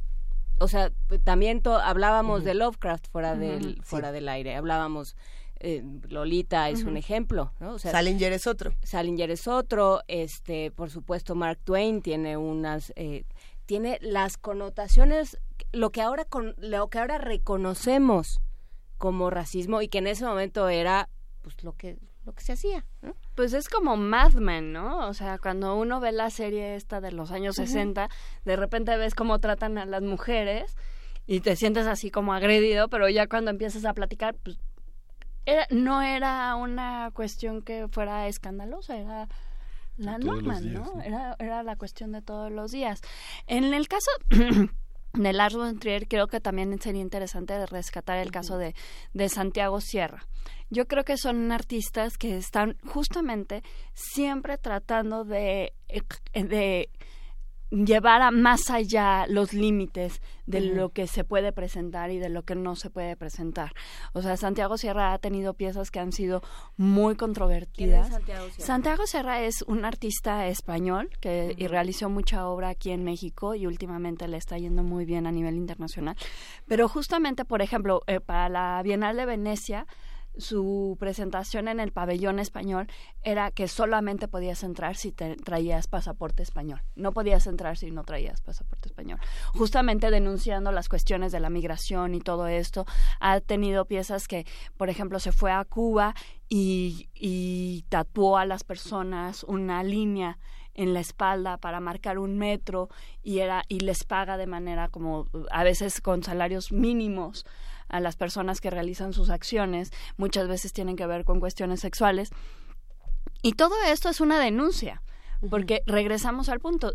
O 0.59 0.69
sea, 0.69 0.93
también 1.25 1.63
hablábamos 1.65 2.45
de 2.45 2.55
Lovecraft 2.55 3.09
fuera 3.11 3.35
del 3.35 3.81
fuera 3.83 4.13
del 4.13 4.29
aire, 4.29 4.55
hablábamos 4.55 5.17
eh, 5.65 5.83
Lolita 6.09 6.69
es 6.71 6.83
un 6.83 6.97
ejemplo, 6.97 7.53
¿no? 7.61 7.79
Salinger 7.79 8.33
es 8.33 8.49
otro. 8.49 8.75
Salinger 8.83 9.31
es 9.31 9.47
otro, 9.47 10.03
este, 10.09 10.73
por 10.73 10.91
supuesto 10.91 11.37
Mark 11.37 11.61
Twain 11.63 12.03
tiene 12.03 12.37
unas 12.37 12.93
eh, 12.97 13.25
tiene 13.67 13.99
las 14.01 14.37
connotaciones 14.39 15.39
lo 15.73 15.91
que 15.91 16.03
ahora 16.03 16.25
con, 16.25 16.55
lo 16.59 16.89
que 16.89 16.99
ahora 16.99 17.19
reconocemos 17.19 18.41
como 18.99 19.31
racismo 19.31 19.83
y 19.83 19.89
que 19.89 19.99
en 19.99 20.09
ese 20.09 20.25
momento 20.25 20.69
era 20.69 21.09
pues 21.43 21.63
lo 21.63 21.77
que 21.77 21.99
lo 22.25 22.33
que 22.33 22.43
se 22.43 22.53
hacía. 22.53 22.85
Pues 23.35 23.53
es 23.53 23.69
como 23.69 23.97
Mad 23.97 24.35
Men, 24.35 24.73
¿no? 24.73 25.09
O 25.09 25.15
sea, 25.15 25.39
cuando 25.39 25.77
uno 25.77 26.01
ve 26.01 26.13
la 26.13 26.31
serie 26.31 26.77
esta 26.77 27.01
de 27.01 27.13
los 27.13 27.31
años 27.31 27.57
60, 27.57 28.09
de 28.45 28.57
repente 28.57 28.97
ves 28.97 29.15
cómo 29.15 29.39
tratan 29.39 29.79
a 29.79 29.87
las 29.87 30.03
mujeres 30.03 30.77
y 31.27 31.41
te 31.41 31.57
sientes 31.57 31.87
así 31.87 32.11
como 32.11 32.35
agredido, 32.35 32.89
pero 32.89 33.09
ya 33.09 33.27
cuando 33.27 33.51
empiezas 33.51 33.85
a 33.85 33.95
platicar, 33.95 34.35
pues 34.35 34.59
era, 35.45 35.67
no 35.71 36.03
era 36.03 36.55
una 36.55 37.11
cuestión 37.13 37.63
que 37.63 37.89
fuera 37.89 38.29
escandalosa, 38.29 38.97
era 38.97 39.29
la 39.97 40.19
norma, 40.19 40.61
¿no? 40.61 41.01
Era, 41.03 41.37
era 41.39 41.63
la 41.63 41.77
cuestión 41.77 42.13
de 42.13 42.23
todos 42.23 42.51
los 42.51 42.71
días. 42.71 43.01
En 43.47 43.75
el 43.75 43.89
caso 43.89 44.11
de 45.15 45.33
Lars 45.33 45.57
von 45.57 45.79
Trier, 45.79 46.09
creo 46.09 46.29
que 46.29 46.41
también 46.41 46.81
sería 46.81 47.03
interesante 47.03 47.67
rescatar 47.67 48.19
el 48.19 48.31
caso 48.31 48.57
de, 48.57 48.75
de 49.13 49.29
Santiago 49.29 49.81
Sierra. 49.81 50.27
Yo 50.73 50.89
creo 50.89 51.05
que 51.05 51.19
son 51.19 51.53
artistas 51.53 52.17
que 52.17 52.39
están 52.39 52.79
justamente 52.83 53.63
siempre 53.93 54.57
tratando 54.57 55.23
de, 55.23 55.75
eh, 55.89 56.03
de 56.33 56.89
llevar 57.69 58.23
a 58.23 58.31
más 58.31 58.71
allá 58.71 59.27
los 59.27 59.53
límites 59.53 60.23
de 60.47 60.63
lo 60.63 60.89
que 60.89 61.07
se 61.07 61.25
puede 61.25 61.53
presentar 61.53 62.11
y 62.11 62.19
de 62.19 62.31
lo 62.31 62.45
que 62.45 62.55
no 62.55 62.75
se 62.75 62.89
puede 62.89 63.17
presentar. 63.17 63.73
O 64.15 64.23
sea, 64.23 64.39
Santiago 64.39 64.79
Sierra 64.79 65.13
ha 65.13 65.19
tenido 65.19 65.53
piezas 65.53 65.91
que 65.91 66.01
han 66.01 66.13
sido 66.13 66.41
muy 66.79 67.17
controvertidas. 67.17 68.09
Santiago 68.09 68.47
Sierra? 68.49 68.67
Santiago 68.67 69.07
Sierra 69.07 69.43
es 69.43 69.61
un 69.67 69.85
artista 69.85 70.47
español 70.47 71.11
que 71.21 71.55
realizó 71.69 72.09
mucha 72.09 72.49
obra 72.49 72.71
aquí 72.71 72.93
en 72.93 73.05
México 73.05 73.55
y 73.55 73.67
últimamente 73.67 74.27
le 74.27 74.39
está 74.39 74.57
yendo 74.57 74.83
muy 74.83 75.05
bien 75.05 75.27
a 75.27 75.33
nivel 75.33 75.57
internacional. 75.57 76.17
Pero 76.67 76.89
justamente, 76.89 77.45
por 77.45 77.61
ejemplo, 77.61 78.01
eh, 78.07 78.21
para 78.21 78.49
la 78.49 78.81
Bienal 78.83 79.19
de 79.19 79.27
Venecia, 79.27 79.87
su 80.37 80.97
presentación 80.99 81.69
en 81.69 81.81
el 81.81 81.93
pabellón 81.93 82.39
español 82.39 82.89
era 83.23 83.51
que 83.51 83.69
solamente 83.69 84.29
podías 84.29 84.63
entrar 84.63 84.97
si 84.97 85.13
te 85.13 85.37
traías 85.37 85.87
pasaporte 85.87 86.43
español. 86.43 86.83
No 86.95 87.13
podías 87.13 87.47
entrar 87.47 87.77
si 87.77 87.91
no 87.91 88.03
traías 88.05 88.41
pasaporte 88.41 88.89
español. 88.89 89.19
Justamente 89.55 90.11
denunciando 90.11 90.73
las 90.73 90.89
cuestiones 90.89 91.33
de 91.33 91.41
la 91.41 91.51
migración 91.51 92.15
y 92.15 92.21
todo 92.21 92.47
esto, 92.47 92.87
ha 93.21 93.41
tenido 93.41 93.85
piezas 93.85 94.27
que, 94.27 94.47
por 94.77 94.89
ejemplo, 94.89 95.19
se 95.19 95.33
fue 95.33 95.53
a 95.53 95.65
Cuba 95.65 96.15
y, 96.49 97.09
y 97.15 97.85
tatuó 97.89 98.39
a 98.39 98.47
las 98.47 98.65
personas 98.65 99.45
una 99.45 99.83
línea 99.83 100.39
en 100.75 100.95
la 100.95 101.01
espalda 101.01 101.59
para 101.59 101.81
marcar 101.81 102.19
un 102.19 102.39
metro 102.39 102.89
y 103.23 103.41
era 103.41 103.63
y 103.69 103.81
les 103.81 104.05
paga 104.05 104.37
de 104.37 104.47
manera 104.47 104.89
como 104.89 105.27
a 105.51 105.65
veces 105.65 106.01
con 106.01 106.23
salarios 106.23 106.73
mínimos 106.73 107.45
a 107.93 108.01
las 108.01 108.17
personas 108.17 108.61
que 108.61 108.71
realizan 108.71 109.13
sus 109.13 109.31
acciones, 109.31 109.93
muchas 110.17 110.49
veces 110.49 110.73
tienen 110.73 110.97
que 110.97 111.07
ver 111.07 111.25
con 111.25 111.39
cuestiones 111.39 111.81
sexuales. 111.81 112.31
Y 113.43 113.53
todo 113.53 113.75
esto 113.87 114.09
es 114.09 114.21
una 114.21 114.41
denuncia, 114.41 115.03
porque 115.49 115.83
regresamos 115.87 116.49
al 116.49 116.59
punto, 116.59 116.93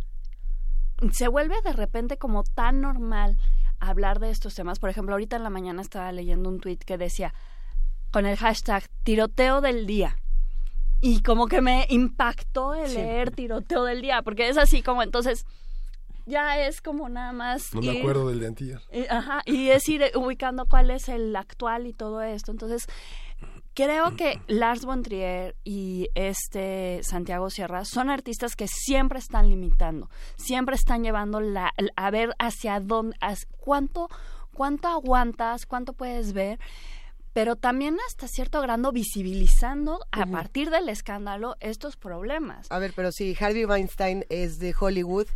se 1.11 1.27
vuelve 1.27 1.55
de 1.63 1.73
repente 1.73 2.17
como 2.17 2.43
tan 2.43 2.81
normal 2.81 3.37
hablar 3.79 4.19
de 4.19 4.31
estos 4.31 4.55
temas. 4.55 4.79
Por 4.79 4.89
ejemplo, 4.89 5.13
ahorita 5.13 5.35
en 5.35 5.43
la 5.43 5.49
mañana 5.49 5.81
estaba 5.81 6.11
leyendo 6.11 6.49
un 6.49 6.59
tweet 6.59 6.77
que 6.77 6.97
decía, 6.97 7.33
con 8.11 8.25
el 8.25 8.37
hashtag 8.37 8.89
tiroteo 9.03 9.61
del 9.61 9.85
día. 9.85 10.17
Y 10.99 11.21
como 11.21 11.47
que 11.47 11.61
me 11.61 11.85
impactó 11.89 12.73
el 12.73 12.95
leer 12.95 13.29
tiroteo 13.31 13.83
del 13.83 14.01
día, 14.01 14.23
porque 14.23 14.49
es 14.49 14.57
así 14.57 14.81
como 14.81 15.03
entonces 15.03 15.45
ya 16.27 16.59
es 16.67 16.81
como 16.81 17.09
nada 17.09 17.31
más. 17.31 17.73
No 17.73 17.81
me 17.81 17.99
acuerdo 17.99 18.29
del 18.29 18.39
de 18.39 18.77
ajá, 19.09 19.41
y 19.45 19.69
es 19.69 19.87
ir 19.89 20.03
ubicando 20.15 20.65
cuál 20.67 20.91
es 20.91 21.09
el 21.09 21.35
actual 21.35 21.87
y 21.87 21.93
todo 21.93 22.21
esto. 22.21 22.51
Entonces, 22.51 22.85
creo 23.73 24.15
que 24.15 24.39
Lars 24.47 24.85
von 24.85 25.03
Trier 25.03 25.55
y 25.63 26.09
este 26.15 27.01
Santiago 27.03 27.49
Sierra 27.49 27.85
son 27.85 28.09
artistas 28.09 28.55
que 28.55 28.67
siempre 28.67 29.19
están 29.19 29.49
limitando, 29.49 30.09
siempre 30.35 30.75
están 30.75 31.03
llevando 31.03 31.39
la, 31.39 31.71
a 31.95 32.11
ver 32.11 32.35
hacia 32.39 32.79
dónde, 32.81 33.17
cuánto, 33.57 34.09
cuánto 34.53 34.89
aguantas, 34.89 35.65
cuánto 35.65 35.93
puedes 35.93 36.33
ver 36.33 36.59
pero 37.33 37.55
también 37.55 37.97
hasta 38.07 38.27
cierto 38.27 38.59
grado 38.61 38.91
visibilizando 38.91 39.99
a 40.11 40.25
partir 40.25 40.71
del 40.71 40.89
escándalo 40.89 41.55
estos 41.59 41.95
problemas. 41.95 42.65
A 42.71 42.79
ver, 42.79 42.93
pero 42.95 43.11
si 43.11 43.37
Harvey 43.39 43.63
Weinstein 43.63 44.25
es 44.29 44.57
de 44.57 44.73
Hollywood, 44.75 45.27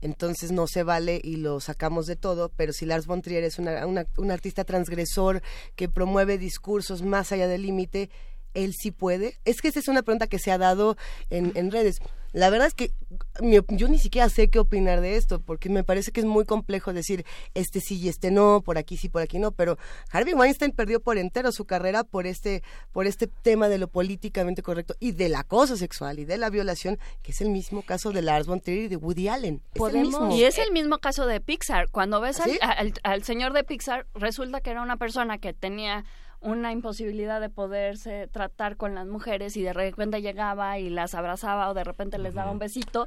entonces 0.00 0.52
no 0.52 0.66
se 0.66 0.82
vale 0.82 1.20
y 1.22 1.36
lo 1.36 1.60
sacamos 1.60 2.06
de 2.06 2.16
todo, 2.16 2.50
pero 2.56 2.72
si 2.72 2.86
Lars 2.86 3.06
von 3.06 3.22
Trier 3.22 3.44
es 3.44 3.58
una, 3.58 3.84
un 4.16 4.30
artista 4.30 4.64
transgresor 4.64 5.42
que 5.76 5.88
promueve 5.88 6.38
discursos 6.38 7.02
más 7.02 7.32
allá 7.32 7.48
del 7.48 7.62
límite, 7.62 8.10
él 8.54 8.74
sí 8.78 8.90
puede? 8.90 9.38
Es 9.44 9.60
que 9.60 9.68
esa 9.68 9.80
es 9.80 9.88
una 9.88 10.02
pregunta 10.02 10.26
que 10.26 10.38
se 10.38 10.50
ha 10.50 10.58
dado 10.58 10.96
en, 11.30 11.52
en 11.54 11.70
redes. 11.70 11.98
La 12.32 12.50
verdad 12.50 12.66
es 12.66 12.74
que 12.74 12.92
yo 13.40 13.88
ni 13.88 13.98
siquiera 13.98 14.28
sé 14.28 14.50
qué 14.50 14.58
opinar 14.58 15.00
de 15.00 15.16
esto, 15.16 15.40
porque 15.40 15.68
me 15.68 15.84
parece 15.84 16.12
que 16.12 16.20
es 16.20 16.26
muy 16.26 16.44
complejo 16.44 16.92
decir 16.92 17.24
este 17.54 17.80
sí 17.80 17.98
y 17.98 18.08
este 18.08 18.30
no, 18.30 18.62
por 18.62 18.78
aquí 18.78 18.96
sí, 18.96 19.08
por 19.08 19.22
aquí 19.22 19.38
no, 19.38 19.52
pero 19.52 19.78
Harvey 20.10 20.34
Weinstein 20.34 20.72
perdió 20.72 21.00
por 21.00 21.18
entero 21.18 21.52
su 21.52 21.64
carrera 21.64 22.04
por 22.04 22.26
este, 22.26 22.62
por 22.92 23.06
este 23.06 23.26
tema 23.26 23.68
de 23.68 23.78
lo 23.78 23.88
políticamente 23.88 24.62
correcto 24.62 24.94
y 25.00 25.12
del 25.12 25.34
acoso 25.34 25.76
sexual 25.76 26.18
y 26.18 26.24
de 26.24 26.38
la 26.38 26.50
violación, 26.50 26.98
que 27.22 27.32
es 27.32 27.40
el 27.40 27.50
mismo 27.50 27.82
caso 27.82 28.12
de 28.12 28.22
Lars 28.22 28.46
von 28.46 28.60
Trier 28.60 28.84
y 28.84 28.88
de 28.88 28.96
Woody 28.96 29.28
Allen. 29.28 29.62
Es 29.74 29.82
el 29.82 30.00
mismo. 30.00 30.30
Y 30.36 30.44
es 30.44 30.58
el 30.58 30.72
mismo 30.72 30.98
caso 30.98 31.26
de 31.26 31.40
Pixar. 31.40 31.88
Cuando 31.90 32.20
ves 32.20 32.40
¿Ah, 32.60 32.84
al 33.04 33.24
señor 33.24 33.52
de 33.52 33.64
Pixar, 33.64 34.06
resulta 34.14 34.60
que 34.60 34.70
era 34.70 34.82
una 34.82 34.96
persona 34.96 35.38
que 35.38 35.54
tenía 35.54 36.04
una 36.40 36.72
imposibilidad 36.72 37.40
de 37.40 37.50
poderse 37.50 38.28
tratar 38.28 38.76
con 38.76 38.94
las 38.94 39.06
mujeres 39.06 39.56
y 39.56 39.62
de 39.62 39.72
repente 39.72 40.22
llegaba 40.22 40.78
y 40.78 40.88
las 40.88 41.14
abrazaba 41.14 41.68
o 41.68 41.74
de 41.74 41.84
repente 41.84 42.18
les 42.18 42.34
daba 42.34 42.50
un 42.50 42.58
besito 42.58 43.06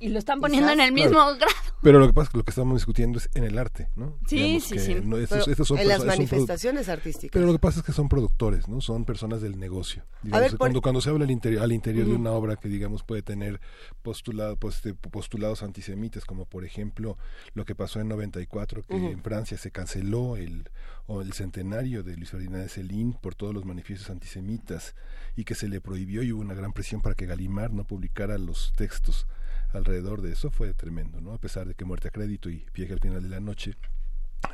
y 0.00 0.08
lo 0.08 0.18
están 0.18 0.40
poniendo 0.40 0.70
en 0.70 0.80
el 0.80 0.92
mismo 0.92 1.18
grado. 1.18 1.52
Pero 1.82 2.00
lo 2.00 2.08
que 2.08 2.12
pasa 2.12 2.24
es 2.24 2.30
que 2.30 2.38
lo 2.38 2.44
que 2.44 2.50
estamos 2.50 2.74
discutiendo 2.76 3.18
es 3.18 3.30
en 3.34 3.44
el 3.44 3.56
arte, 3.56 3.88
¿no? 3.94 4.18
Sí, 4.26 4.60
sí, 4.60 4.78
sí. 4.78 4.92
en 4.92 5.88
las 5.88 6.04
manifestaciones 6.04 6.88
artísticas. 6.88 7.32
Pero 7.32 7.46
lo 7.46 7.52
que 7.52 7.58
pasa 7.60 7.80
es 7.80 7.86
que 7.86 7.92
son 7.92 8.08
productores, 8.08 8.68
¿no? 8.68 8.80
Son 8.80 9.04
personas 9.04 9.40
del 9.40 9.58
negocio. 9.58 10.04
cuando, 10.58 10.80
cuando 10.80 11.00
se 11.00 11.10
habla 11.10 11.24
al 11.24 11.30
interior, 11.30 11.62
al 11.62 11.72
interior 11.72 12.06
de 12.06 12.14
una 12.14 12.32
obra 12.32 12.56
que, 12.56 12.68
digamos, 12.68 13.04
puede 13.04 13.22
tener 13.22 13.60
postulado, 14.02 14.56
pues, 14.56 14.82
postulados 15.10 15.62
antisemitas, 15.62 16.24
como 16.24 16.46
por 16.46 16.64
ejemplo 16.64 17.16
lo 17.54 17.64
que 17.64 17.74
pasó 17.74 18.00
en 18.00 18.08
94, 18.08 18.82
que 18.82 18.96
en 18.96 19.22
Francia 19.22 19.56
se 19.56 19.70
canceló 19.70 20.36
el, 20.36 20.68
o 21.06 21.22
el 21.22 21.32
centenario 21.32 22.02
de 22.02 22.16
Luis 22.16 22.30
Ferdinand 22.30 22.64
de 22.64 22.68
Celín 22.68 23.12
por 23.12 23.34
todos 23.34 23.54
los 23.54 23.64
manifiestos 23.64 24.10
antisemitas 24.10 24.94
y 25.36 25.44
que 25.44 25.54
se 25.54 25.68
le 25.68 25.80
prohibió 25.80 26.22
y 26.22 26.32
hubo 26.32 26.40
una 26.40 26.54
gran 26.54 26.72
presión 26.72 27.00
para 27.00 27.14
que 27.14 27.26
Galimar 27.26 27.72
no 27.72 27.84
publicara 27.84 28.36
los 28.36 28.72
textos 28.76 29.26
alrededor 29.72 30.22
de 30.22 30.32
eso 30.32 30.50
fue 30.50 30.74
tremendo, 30.74 31.20
¿no? 31.20 31.32
A 31.32 31.38
pesar 31.38 31.66
de 31.66 31.74
que 31.74 31.84
Muerte 31.84 32.08
a 32.08 32.10
Crédito 32.10 32.50
y 32.50 32.66
Viaje 32.74 32.94
al 32.94 33.00
final 33.00 33.22
de 33.22 33.28
la 33.28 33.40
noche 33.40 33.76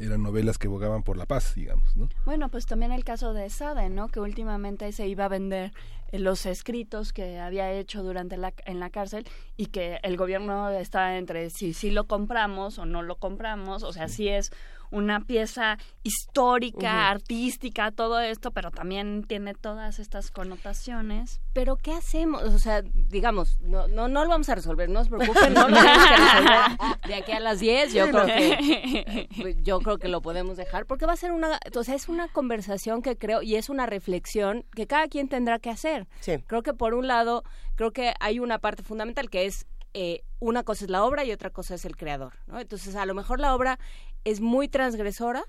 eran 0.00 0.22
novelas 0.22 0.58
que 0.58 0.66
bogaban 0.66 1.02
por 1.02 1.16
la 1.16 1.26
paz, 1.26 1.54
digamos, 1.54 1.96
¿no? 1.96 2.08
Bueno, 2.24 2.50
pues 2.50 2.66
también 2.66 2.90
el 2.90 3.04
caso 3.04 3.32
de 3.32 3.48
Sade, 3.50 3.90
¿no? 3.90 4.08
Que 4.08 4.20
últimamente 4.20 4.90
se 4.92 5.06
iba 5.06 5.26
a 5.26 5.28
vender 5.28 5.72
eh, 6.10 6.18
los 6.18 6.46
escritos 6.46 7.12
que 7.12 7.38
había 7.38 7.70
hecho 7.72 8.02
durante 8.02 8.36
la 8.36 8.52
en 8.64 8.80
la 8.80 8.90
cárcel 8.90 9.26
y 9.56 9.66
que 9.66 10.00
el 10.02 10.16
gobierno 10.16 10.70
está 10.70 11.16
entre 11.16 11.50
si 11.50 11.74
sí 11.74 11.90
lo 11.90 12.06
compramos 12.06 12.78
o 12.78 12.86
no 12.86 13.02
lo 13.02 13.16
compramos, 13.16 13.82
o 13.82 13.92
sea, 13.92 14.08
si 14.08 14.28
es 14.28 14.50
una 14.94 15.20
pieza 15.20 15.76
histórica, 16.04 17.10
artística, 17.10 17.90
todo 17.90 18.20
esto, 18.20 18.52
pero 18.52 18.70
también 18.70 19.24
tiene 19.24 19.54
todas 19.54 19.98
estas 19.98 20.30
connotaciones. 20.30 21.40
Pero 21.52 21.76
¿qué 21.76 21.92
hacemos? 21.92 22.42
O 22.42 22.58
sea, 22.58 22.82
digamos, 22.82 23.60
no, 23.60 23.88
no, 23.88 24.08
no 24.08 24.22
lo 24.22 24.30
vamos 24.30 24.48
a 24.48 24.54
resolver, 24.54 24.88
no 24.88 25.00
os 25.00 25.08
preocupen, 25.08 25.52
no 25.54 25.68
lo 25.68 25.74
vamos 25.74 26.06
a 26.08 26.16
resolver 26.16 27.08
de 27.08 27.14
aquí 27.14 27.32
a 27.32 27.40
las 27.40 27.60
10, 27.60 27.92
yo 27.92 28.08
creo 28.08 28.26
que 28.26 29.58
yo 29.62 29.80
creo 29.80 29.98
que 29.98 30.08
lo 30.08 30.22
podemos 30.22 30.56
dejar, 30.56 30.86
porque 30.86 31.06
va 31.06 31.12
a 31.12 31.16
ser 31.16 31.32
una, 31.32 31.58
o 31.76 31.84
sea, 31.84 31.94
es 31.94 32.08
una 32.08 32.28
conversación 32.28 33.02
que 33.02 33.16
creo 33.16 33.42
y 33.42 33.56
es 33.56 33.68
una 33.68 33.86
reflexión 33.86 34.64
que 34.74 34.86
cada 34.86 35.08
quien 35.08 35.28
tendrá 35.28 35.58
que 35.58 35.70
hacer. 35.70 36.06
Creo 36.46 36.62
que 36.62 36.72
por 36.72 36.94
un 36.94 37.08
lado, 37.08 37.42
creo 37.74 37.92
que 37.92 38.14
hay 38.20 38.38
una 38.38 38.58
parte 38.58 38.82
fundamental 38.82 39.28
que 39.28 39.46
es 39.46 39.66
eh, 39.96 40.24
una 40.40 40.64
cosa 40.64 40.84
es 40.84 40.90
la 40.90 41.04
obra 41.04 41.24
y 41.24 41.30
otra 41.30 41.50
cosa 41.50 41.76
es 41.76 41.84
el 41.84 41.96
creador, 41.96 42.34
¿no? 42.46 42.58
Entonces, 42.58 42.96
a 42.96 43.06
lo 43.06 43.14
mejor 43.14 43.38
la 43.38 43.54
obra 43.54 43.78
es 44.24 44.40
muy 44.40 44.68
transgresora 44.68 45.44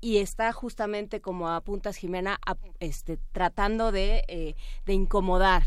y 0.00 0.18
está 0.18 0.52
justamente 0.52 1.20
como 1.20 1.48
a 1.48 1.60
puntas 1.60 1.96
Jimena 1.96 2.38
este, 2.80 3.18
tratando 3.32 3.92
de, 3.92 4.24
eh, 4.28 4.54
de 4.84 4.92
incomodar, 4.92 5.62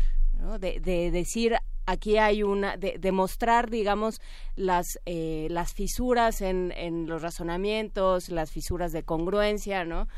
de, 0.60 0.80
de, 0.80 1.10
decir 1.10 1.56
aquí 1.86 2.18
hay 2.18 2.42
una 2.42 2.76
de, 2.76 2.98
demostrar 2.98 3.70
digamos 3.70 4.20
las 4.54 5.00
eh, 5.06 5.46
las 5.50 5.72
fisuras 5.72 6.42
en, 6.42 6.72
en 6.76 7.06
los 7.06 7.22
razonamientos 7.22 8.28
las 8.28 8.50
fisuras 8.50 8.92
de 8.92 9.02
congruencia 9.02 9.84
no 9.84 10.08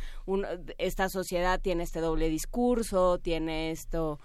esta 0.78 1.08
sociedad 1.08 1.60
tiene 1.60 1.84
este 1.84 2.00
doble 2.00 2.30
discurso 2.30 3.18
tiene 3.18 3.70
esto 3.70 4.18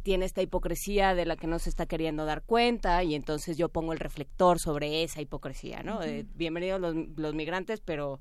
tiene 0.00 0.24
esta 0.24 0.42
hipocresía 0.42 1.14
de 1.14 1.24
la 1.24 1.36
que 1.36 1.46
no 1.46 1.58
se 1.58 1.70
está 1.70 1.86
queriendo 1.86 2.24
dar 2.24 2.42
cuenta 2.42 3.02
y 3.02 3.14
entonces 3.14 3.56
yo 3.56 3.68
pongo 3.68 3.92
el 3.92 3.98
reflector 3.98 4.58
sobre 4.58 5.02
esa 5.02 5.20
hipocresía, 5.20 5.82
¿no? 5.82 6.02
Eh, 6.02 6.26
bienvenidos 6.34 6.80
los, 6.80 6.94
los, 7.16 7.34
migrantes, 7.34 7.80
pero 7.80 8.20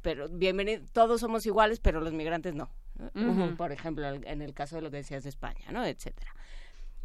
pero 0.00 0.28
bienvenidos 0.28 0.90
todos 0.92 1.20
somos 1.20 1.46
iguales, 1.46 1.80
pero 1.80 2.00
los 2.00 2.12
migrantes 2.12 2.54
no. 2.54 2.70
Por 3.56 3.72
ejemplo, 3.72 4.06
en 4.06 4.42
el 4.42 4.54
caso 4.54 4.76
de 4.76 4.82
lo 4.82 4.90
que 4.90 4.98
decías 4.98 5.24
de 5.24 5.30
España, 5.30 5.72
¿no? 5.72 5.84
etcétera. 5.84 6.34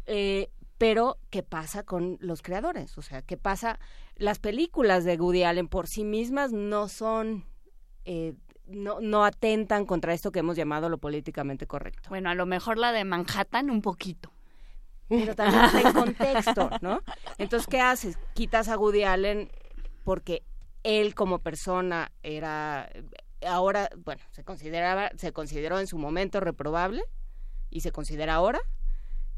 Eh, 0.06 0.50
pero 0.76 1.18
qué 1.30 1.42
pasa 1.42 1.82
con 1.82 2.18
los 2.20 2.40
creadores, 2.40 2.96
o 2.98 3.02
sea, 3.02 3.22
qué 3.22 3.36
pasa 3.36 3.80
las 4.16 4.38
películas 4.38 5.04
de 5.04 5.16
Woody 5.16 5.42
Allen 5.42 5.68
por 5.68 5.88
sí 5.88 6.04
mismas 6.04 6.52
no 6.52 6.88
son 6.88 7.44
eh, 8.04 8.34
no, 8.68 9.00
no 9.00 9.24
atentan 9.24 9.86
contra 9.86 10.14
esto 10.14 10.32
que 10.32 10.40
hemos 10.40 10.56
llamado 10.56 10.88
lo 10.88 10.98
políticamente 10.98 11.66
correcto. 11.66 12.08
Bueno, 12.08 12.30
a 12.30 12.34
lo 12.34 12.46
mejor 12.46 12.78
la 12.78 12.92
de 12.92 13.04
Manhattan 13.04 13.70
un 13.70 13.82
poquito. 13.82 14.32
Pero 15.08 15.34
también 15.34 15.64
está 15.64 15.80
en 15.80 15.92
contexto, 15.92 16.70
¿no? 16.82 17.00
Entonces, 17.38 17.66
¿qué 17.66 17.80
haces? 17.80 18.18
Quitas 18.34 18.68
a 18.68 18.76
Woody 18.76 19.04
Allen 19.04 19.50
porque 20.04 20.42
él 20.82 21.14
como 21.14 21.38
persona 21.38 22.12
era 22.22 22.90
ahora, 23.46 23.88
bueno, 24.04 24.22
se 24.32 24.44
consideraba, 24.44 25.10
se 25.16 25.32
consideró 25.32 25.78
en 25.78 25.86
su 25.86 25.98
momento 25.98 26.40
reprobable 26.40 27.02
y 27.70 27.80
se 27.80 27.92
considera 27.92 28.34
ahora. 28.34 28.60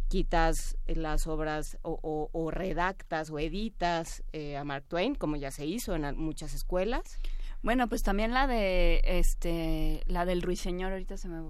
Quitas 0.09 0.77
las 0.87 1.29
obras 1.29 1.79
o, 1.83 2.51
redactas 2.51 3.31
o 3.31 3.39
editas 3.39 4.25
eh, 4.33 4.57
a 4.57 4.65
Mark 4.65 4.85
Twain, 4.89 5.15
como 5.15 5.37
ya 5.37 5.53
se 5.53 5.67
hizo 5.67 5.95
en 5.95 6.17
muchas 6.19 6.53
escuelas. 6.53 7.19
Bueno, 7.63 7.89
pues 7.89 8.03
también 8.03 8.33
la 8.33 8.47
de 8.47 9.03
este 9.05 10.03
la 10.07 10.25
del 10.25 10.41
ruiseñor 10.41 10.93
ahorita 10.93 11.19
se 11.19 11.29
me 11.29 11.43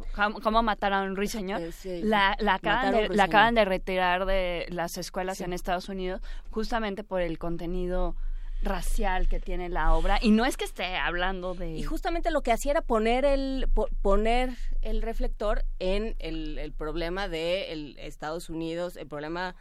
cómo 0.42 0.62
matar 0.62 0.92
a 0.92 1.02
un 1.02 1.14
ruiseñor. 1.14 1.60
Eh, 1.84 2.00
la, 2.02 2.36
la 2.40 2.54
acaban 2.54 2.92
de, 2.92 3.08
la 3.10 3.24
acaban 3.24 3.54
de 3.54 3.64
retirar 3.64 4.26
de 4.26 4.66
las 4.70 4.98
escuelas 4.98 5.40
en 5.40 5.52
Estados 5.52 5.88
Unidos 5.88 6.20
justamente 6.50 7.04
por 7.04 7.20
el 7.20 7.38
contenido 7.38 8.16
racial 8.62 9.28
que 9.28 9.38
tiene 9.38 9.68
la 9.68 9.94
obra. 9.94 10.18
Y 10.20 10.32
no 10.32 10.44
es 10.44 10.56
que 10.56 10.64
esté 10.64 10.96
hablando 10.96 11.54
de 11.54 11.76
y 11.76 11.82
justamente 11.84 12.32
lo 12.32 12.42
que 12.42 12.52
hacía 12.52 12.72
era 12.72 12.82
poner 12.82 13.24
el 13.24 13.68
poner 14.02 14.56
el 14.82 15.02
reflector 15.02 15.64
en 15.78 16.16
el, 16.18 16.58
el 16.58 16.72
problema 16.72 17.28
de 17.28 17.72
el 17.72 17.96
Estados 17.98 18.50
Unidos 18.50 18.96
el 18.96 19.06
problema 19.06 19.54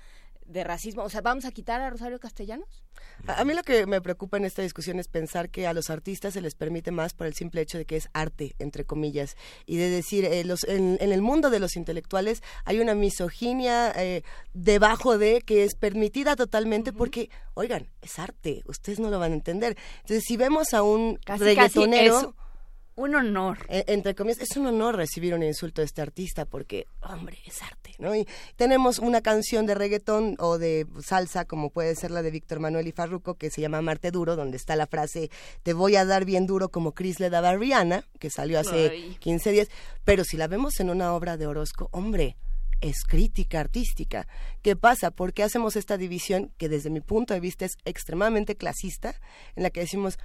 de 0.50 0.64
racismo 0.64 1.04
o 1.04 1.10
sea 1.10 1.22
vamos 1.22 1.46
a 1.46 1.52
quitar 1.52 1.82
a 1.82 1.90
Rosario 1.90 2.20
Castellanos 2.20 2.84
a, 3.28 3.44
mí 3.46 3.54
lo 3.54 3.64
que 3.64 3.86
me 3.86 4.02
preocupa 4.02 4.38
en 4.38 4.46
esta 4.46 4.62
discusión 4.62 5.00
es 5.00 5.08
pensar 5.08 5.50
que 5.50 5.68
a 5.68 5.74
los 5.74 5.90
artistas 5.90 6.34
se 6.34 6.42
les 6.42 6.56
permite 6.56 6.92
más 6.92 7.14
por 7.14 7.28
el 7.28 7.34
simple 7.34 7.62
hecho 7.62 7.78
de 7.78 7.86
que 7.86 7.96
es 7.96 8.10
arte, 8.14 8.56
entre 8.60 8.86
comillas, 8.86 9.36
y 9.66 9.78
de 9.78 9.90
decir, 9.90 10.26
eh, 10.26 10.44
los, 10.44 10.64
en, 10.64 10.98
el 11.00 11.22
mundo 11.22 11.50
de 11.50 11.60
los 11.60 11.76
intelectuales 11.76 12.42
hay 12.66 12.80
una 12.80 12.96
misoginia 12.96 13.92
eh, 13.96 14.24
debajo 14.54 15.18
de 15.18 15.42
que 15.42 15.64
es 15.64 15.76
permitida 15.76 16.36
totalmente 16.36 16.94
porque, 16.94 17.30
oigan, 17.54 17.88
es 18.02 18.20
arte, 18.20 18.64
ustedes 18.66 19.00
no 19.00 19.10
lo 19.10 19.20
van 19.20 19.34
a 19.34 19.36
entender. 19.36 19.78
Entonces, 20.02 20.24
si 20.26 20.38
vemos 20.38 20.74
a 20.74 20.82
un 20.82 21.18
casi, 21.18 21.44
reggaetonero 21.44 22.36
un 23.00 23.16
honor. 23.16 23.60
E, 23.70 23.86
entre 23.88 24.14
comillas, 24.14 24.42
es 24.42 24.58
un 24.58 24.68
honor 24.68 24.98
recibir 24.98 25.34
un 25.34 25.42
insulto 25.42 25.82
de 25.82 25.86
este 25.86 26.02
artista 26.02 26.46
porque, 26.46 26.86
hombre, 27.02 27.38
es 27.46 27.62
arte, 27.62 27.96
¿no? 27.98 28.14
Y 28.14 28.28
tenemos 28.58 29.00
una 29.00 29.22
canción 29.22 29.66
de 29.66 29.74
reggaetón 29.74 30.36
o 30.38 30.58
de 30.58 30.86
salsa, 31.02 31.46
como 31.46 31.70
puede 31.70 31.96
ser 31.96 32.12
la 32.12 32.22
de 32.22 32.32
Víctor 32.32 32.60
Manuel 32.60 32.88
y 32.88 32.92
Farruco, 32.92 33.36
que 33.36 33.50
se 33.50 33.62
llama 33.62 33.82
Marte 33.82 34.12
Duro, 34.12 34.36
donde 34.36 34.58
está 34.58 34.76
la 34.76 34.86
frase, 34.86 35.32
te 35.64 35.74
voy 35.74 35.96
a 35.96 36.04
dar 36.04 36.26
bien 36.26 36.46
duro 36.46 36.70
como 36.70 36.94
Chris 36.94 37.20
le 37.22 37.30
daba 37.30 37.50
a 37.50 37.58
Rihanna, 37.58 38.04
que 38.20 38.30
salió 38.30 38.60
hace 38.60 39.16
15 39.20 39.52
días. 39.52 39.70
Pero 40.04 40.26
si 40.26 40.36
la 40.36 40.48
vemos 40.48 40.80
en 40.82 40.90
una 40.90 41.14
obra 41.14 41.38
de 41.38 41.48
Orozco, 41.48 41.88
hombre, 41.92 42.36
es 42.82 43.04
crítica 43.04 43.60
artística. 43.60 44.28
¿Qué 44.62 44.76
pasa? 44.76 45.12
¿Por 45.12 45.34
qué 45.34 45.44
hacemos 45.44 45.76
esta 45.76 45.98
división 45.98 46.52
que 46.58 46.70
desde 46.70 46.90
mi 46.90 47.02
punto 47.02 47.34
de 47.34 47.40
vista 47.40 47.66
es 47.66 47.78
extremadamente 47.86 48.56
clasista, 48.56 49.16
en 49.56 49.64
la 49.64 49.70
que 49.70 49.82
decimos 49.82 50.18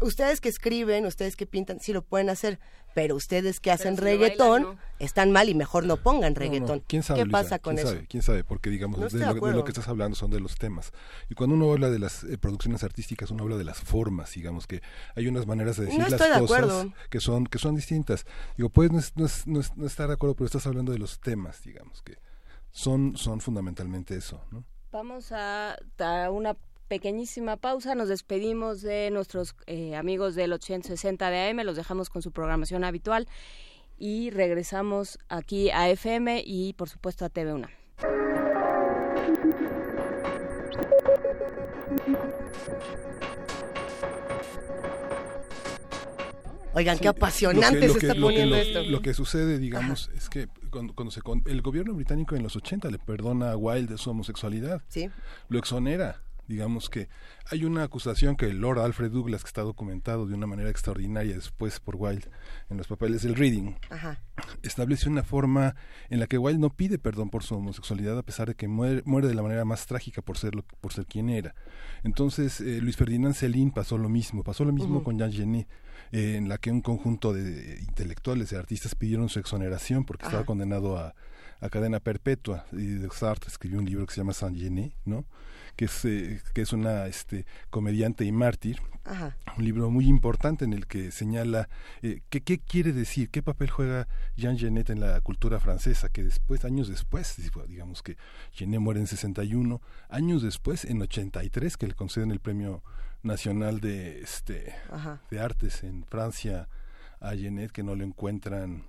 ustedes 0.00 0.40
que 0.40 0.48
escriben, 0.48 1.06
ustedes 1.06 1.36
que 1.36 1.46
pintan, 1.46 1.80
sí 1.80 1.92
lo 1.92 2.02
pueden 2.02 2.30
hacer, 2.30 2.58
pero 2.94 3.16
ustedes 3.16 3.58
que 3.60 3.70
hacen 3.72 3.96
si 3.96 4.02
reggaetón 4.02 4.62
bailan, 4.64 4.78
están 4.98 5.32
mal 5.32 5.48
y 5.48 5.54
mejor 5.54 5.84
no 5.84 5.96
pongan 5.96 6.32
No, 6.32 6.38
no, 6.38 6.40
reggaetón. 6.40 6.80
¿Quién 6.86 7.02
sabe, 7.02 7.20
¿Qué 7.20 7.24
Luisa? 7.24 7.38
pasa 7.42 7.58
con 7.58 7.74
¿Quién 7.76 7.86
eso? 7.86 7.94
Sabe? 7.96 8.06
¿Quién 8.08 8.22
sabe? 8.22 8.44
Porque, 8.44 8.70
digamos, 8.70 8.98
No 9.00 9.06
de, 9.08 9.18
lo, 9.18 9.18
de 9.18 9.24
acuerdo. 9.36 9.56
lo 9.58 9.64
que 9.64 9.70
estás 9.72 9.88
hablando 9.88 10.16
son 10.16 10.30
de 10.30 10.40
los 10.40 10.54
temas. 10.56 10.92
Y 11.28 11.34
cuando 11.34 11.56
uno 11.56 11.72
habla 11.72 11.90
de 11.90 11.98
las 11.98 12.24
eh, 12.24 12.38
producciones 12.38 12.84
artísticas, 12.84 13.30
uno 13.30 13.42
habla 13.44 13.56
de 13.56 13.64
las 13.64 13.80
formas, 13.80 14.32
digamos, 14.34 14.66
que 14.66 14.80
hay 15.16 15.26
unas 15.26 15.46
maneras 15.46 15.76
de 15.76 15.86
decir 15.86 15.98
No 16.00 16.08
las 16.08 16.12
de 16.20 16.26
cosas 16.28 16.42
acuerdo. 16.42 16.92
que 17.10 17.20
son 17.20 17.46
que 17.46 17.58
son 17.58 17.74
distintas. 17.74 18.26
Digo, 18.56 18.68
puedes 18.70 18.92
no, 18.92 18.98
es- 19.00 19.16
no, 19.16 19.26
es- 19.26 19.46
no 19.46 19.60
es- 19.60 19.76
no 19.76 19.86
estar 19.86 20.06
de 20.08 20.14
acuerdo, 20.14 20.34
pero 20.36 20.46
estás 20.46 20.66
hablando 20.66 20.92
de 20.92 20.98
los 20.98 21.18
temas, 21.20 21.62
digamos, 21.64 22.00
que 22.02 22.16
son, 22.70 23.16
son 23.16 23.40
fundamentalmente 23.40 24.16
eso, 24.16 24.40
¿no? 24.50 24.64
Vamos 24.92 25.32
a 25.32 25.76
dar 25.96 26.30
una 26.30 26.56
pequeñísima 26.88 27.56
pausa. 27.56 27.94
Nos 27.94 28.08
despedimos 28.08 28.82
de 28.82 29.10
nuestros 29.10 29.54
eh, 29.66 29.94
amigos 29.96 30.34
del 30.34 30.52
860 30.52 31.30
de 31.30 31.50
AM. 31.50 31.64
Los 31.64 31.76
dejamos 31.76 32.10
con 32.10 32.22
su 32.22 32.32
programación 32.32 32.84
habitual. 32.84 33.28
Y 33.96 34.30
regresamos 34.30 35.18
aquí 35.28 35.70
a 35.70 35.88
FM 35.88 36.42
y, 36.44 36.72
por 36.74 36.88
supuesto, 36.88 37.24
a 37.24 37.28
TV 37.28 37.52
Una. 37.54 37.70
Oigan, 46.76 46.96
qué 46.98 47.02
Sí, 47.04 47.08
apasionante 47.08 47.74
lo 47.74 47.80
que- 47.80 47.86
se 47.86 47.94
lo 47.94 48.00
que- 48.00 48.06
está 48.08 48.20
poniendo 48.20 48.56
lo- 48.56 48.62
esto. 48.62 48.82
Lo 48.82 49.00
que 49.00 49.14
sucede, 49.14 49.58
digamos, 49.58 50.10
es 50.16 50.28
que 50.28 50.48
cuando, 50.70 50.92
cuando 50.94 51.12
se 51.12 51.22
con- 51.22 51.42
el 51.46 51.62
gobierno 51.62 51.94
británico 51.94 52.34
en 52.34 52.42
los 52.42 52.56
80 52.56 52.90
le 52.90 52.98
perdona 52.98 53.52
a 53.52 53.56
Wilde 53.56 53.92
de 53.92 53.98
su 53.98 54.10
homosexualidad. 54.10 54.82
Sí. 54.88 55.08
Lo 55.48 55.58
exonera. 55.60 56.20
Digamos 56.46 56.90
que 56.90 57.08
hay 57.50 57.64
una 57.64 57.82
acusación 57.84 58.36
que 58.36 58.46
el 58.46 58.58
Lord 58.60 58.78
Alfred 58.80 59.10
Douglas, 59.10 59.42
que 59.42 59.48
está 59.48 59.62
documentado 59.62 60.26
de 60.26 60.34
una 60.34 60.46
manera 60.46 60.68
extraordinaria 60.70 61.34
después 61.34 61.80
por 61.80 61.96
Wilde 61.96 62.28
en 62.70 62.76
los 62.76 62.86
papeles 62.86 63.22
del 63.22 63.34
Reading, 63.34 63.72
Ajá. 63.90 64.20
establece 64.62 65.08
una 65.08 65.22
forma 65.22 65.74
en 66.10 66.20
la 66.20 66.26
que 66.26 66.36
Wilde 66.38 66.60
no 66.60 66.70
pide 66.70 66.98
perdón 66.98 67.30
por 67.30 67.42
su 67.42 67.54
homosexualidad 67.54 68.18
a 68.18 68.22
pesar 68.22 68.48
de 68.48 68.54
que 68.54 68.68
muere, 68.68 69.02
muere 69.06 69.28
de 69.28 69.34
la 69.34 69.42
manera 69.42 69.64
más 69.64 69.86
trágica 69.86 70.20
por 70.22 70.36
ser 70.38 70.54
lo- 70.54 70.64
por 70.80 70.92
ser 70.92 71.06
quien 71.06 71.28
era. 71.30 71.54
Entonces 72.02 72.60
eh, 72.60 72.80
Luis 72.80 72.96
Ferdinand 72.96 73.34
Celine 73.34 73.72
pasó 73.74 73.96
lo 73.98 74.08
mismo, 74.08 74.42
pasó 74.42 74.64
lo 74.64 74.72
mismo 74.72 75.02
con 75.02 75.18
Jean 75.18 75.32
Genet, 75.32 75.68
eh, 76.12 76.36
en 76.36 76.48
la 76.48 76.58
que 76.58 76.70
un 76.70 76.80
conjunto 76.82 77.32
de 77.32 77.78
intelectuales, 77.80 78.50
de 78.50 78.58
artistas 78.58 78.94
pidieron 78.94 79.28
su 79.28 79.38
exoneración 79.38 80.04
porque 80.04 80.26
estaba 80.26 80.44
condenado 80.44 80.98
a, 80.98 81.14
a 81.60 81.68
cadena 81.70 82.00
perpetua 82.00 82.66
y 82.72 82.98
Sartre 83.12 83.48
escribió 83.48 83.78
un 83.78 83.86
libro 83.86 84.06
que 84.06 84.12
se 84.14 84.20
llama 84.20 84.32
Saint 84.32 84.58
Genet, 84.58 84.92
¿no? 85.04 85.24
Que 85.76 85.86
es 85.86 86.04
eh, 86.04 86.40
que 86.54 86.62
es 86.62 86.72
una 86.72 87.06
este 87.06 87.46
comediante 87.70 88.24
y 88.24 88.32
mártir 88.32 88.80
Ajá. 89.04 89.36
un 89.58 89.64
libro 89.64 89.90
muy 89.90 90.06
importante 90.06 90.64
en 90.64 90.72
el 90.72 90.86
que 90.86 91.10
señala 91.10 91.68
eh, 92.02 92.20
que- 92.30 92.40
qué 92.40 92.58
quiere 92.58 92.92
decir, 92.92 93.28
qué 93.30 93.42
papel 93.42 93.68
juega 93.70 94.08
Jean 94.36 94.56
Genet 94.58 94.88
en 94.90 95.00
la 95.00 95.20
cultura 95.20 95.60
francesa, 95.60 96.08
que 96.08 96.22
después, 96.24 96.64
años 96.64 96.88
después, 96.88 97.36
digamos 97.68 98.02
que 98.02 98.16
Genet 98.52 98.80
muere 98.80 99.00
en 99.00 99.06
61, 99.06 99.80
años 100.08 100.42
después, 100.42 100.84
en 100.86 101.02
83, 101.02 101.76
que 101.76 101.86
le 101.88 101.94
conceden 101.94 102.30
el 102.30 102.40
Premio 102.40 102.82
Nacional 103.22 103.80
de, 103.80 104.20
este, 104.20 104.74
Ajá. 104.90 105.20
de 105.30 105.40
Artes 105.40 105.82
en 105.84 106.04
Francia 106.04 106.68
a 107.20 107.30
Genet, 107.34 107.72
que 107.72 107.82
no 107.82 107.94
lo 107.94 108.04
encuentran 108.04 108.84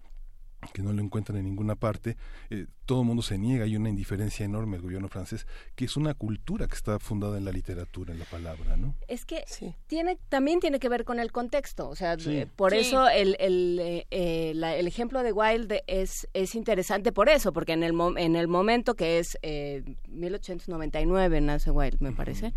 que 0.74 0.82
no 0.84 0.92
lo 0.94 1.02
encuentran 1.02 1.38
en 1.38 1.46
ninguna 1.46 1.76
parte, 1.76 2.18
eh, 2.50 2.66
todo 2.86 3.02
el 3.02 3.08
mundo 3.08 3.24
se 3.24 3.38
niega, 3.38 3.64
hay 3.66 3.76
una 3.76 3.90
indiferencia 3.90 4.46
enorme 4.46 4.74
del 4.74 4.82
gobierno 4.84 5.08
francés, 5.08 5.48
que 5.76 5.86
es 5.86 5.98
una 5.98 6.14
cultura 6.14 6.68
que 6.68 6.76
está 6.76 7.00
fundada 7.00 7.38
en 7.38 7.46
la 7.46 7.52
literatura, 7.52 8.14
en 8.14 8.20
la 8.20 8.26
palabra, 8.26 8.78
¿no? 8.78 8.96
Es 9.08 9.26
que 9.26 9.44
tiene 9.88 10.18
también 10.30 10.60
tiene 10.60 10.80
que 10.80 10.90
ver 10.90 11.04
con 11.04 11.20
el 11.20 11.32
contexto, 11.32 11.90
o 11.90 11.96
sea, 11.96 12.18
Sí. 12.20 12.38
eh, 12.38 12.48
por 12.56 12.72
Sí. 12.72 12.78
eso 12.80 13.08
el, 13.10 13.36
el, 13.40 13.80
eh, 13.82 14.08
eh, 14.12 14.52
la- 14.56 14.76
el 14.76 14.88
ejemplo 14.88 15.24
de 15.24 15.32
Wilde 15.32 15.84
es, 15.88 16.28
es 16.34 16.54
interesante 16.56 17.12
por 17.12 17.30
eso, 17.30 17.54
porque 17.54 17.74
en 17.74 17.84
el, 17.84 17.94
mo- 17.94 18.18
en 18.18 18.36
el 18.36 18.48
momento 18.48 18.96
que 18.96 19.20
es 19.20 19.38
eh, 19.42 19.84
1899 20.10 21.42
nace 21.42 21.72
Wilde, 21.72 21.98
me 22.00 22.12
parece, 22.12 22.54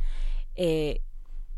eh, 0.57 1.01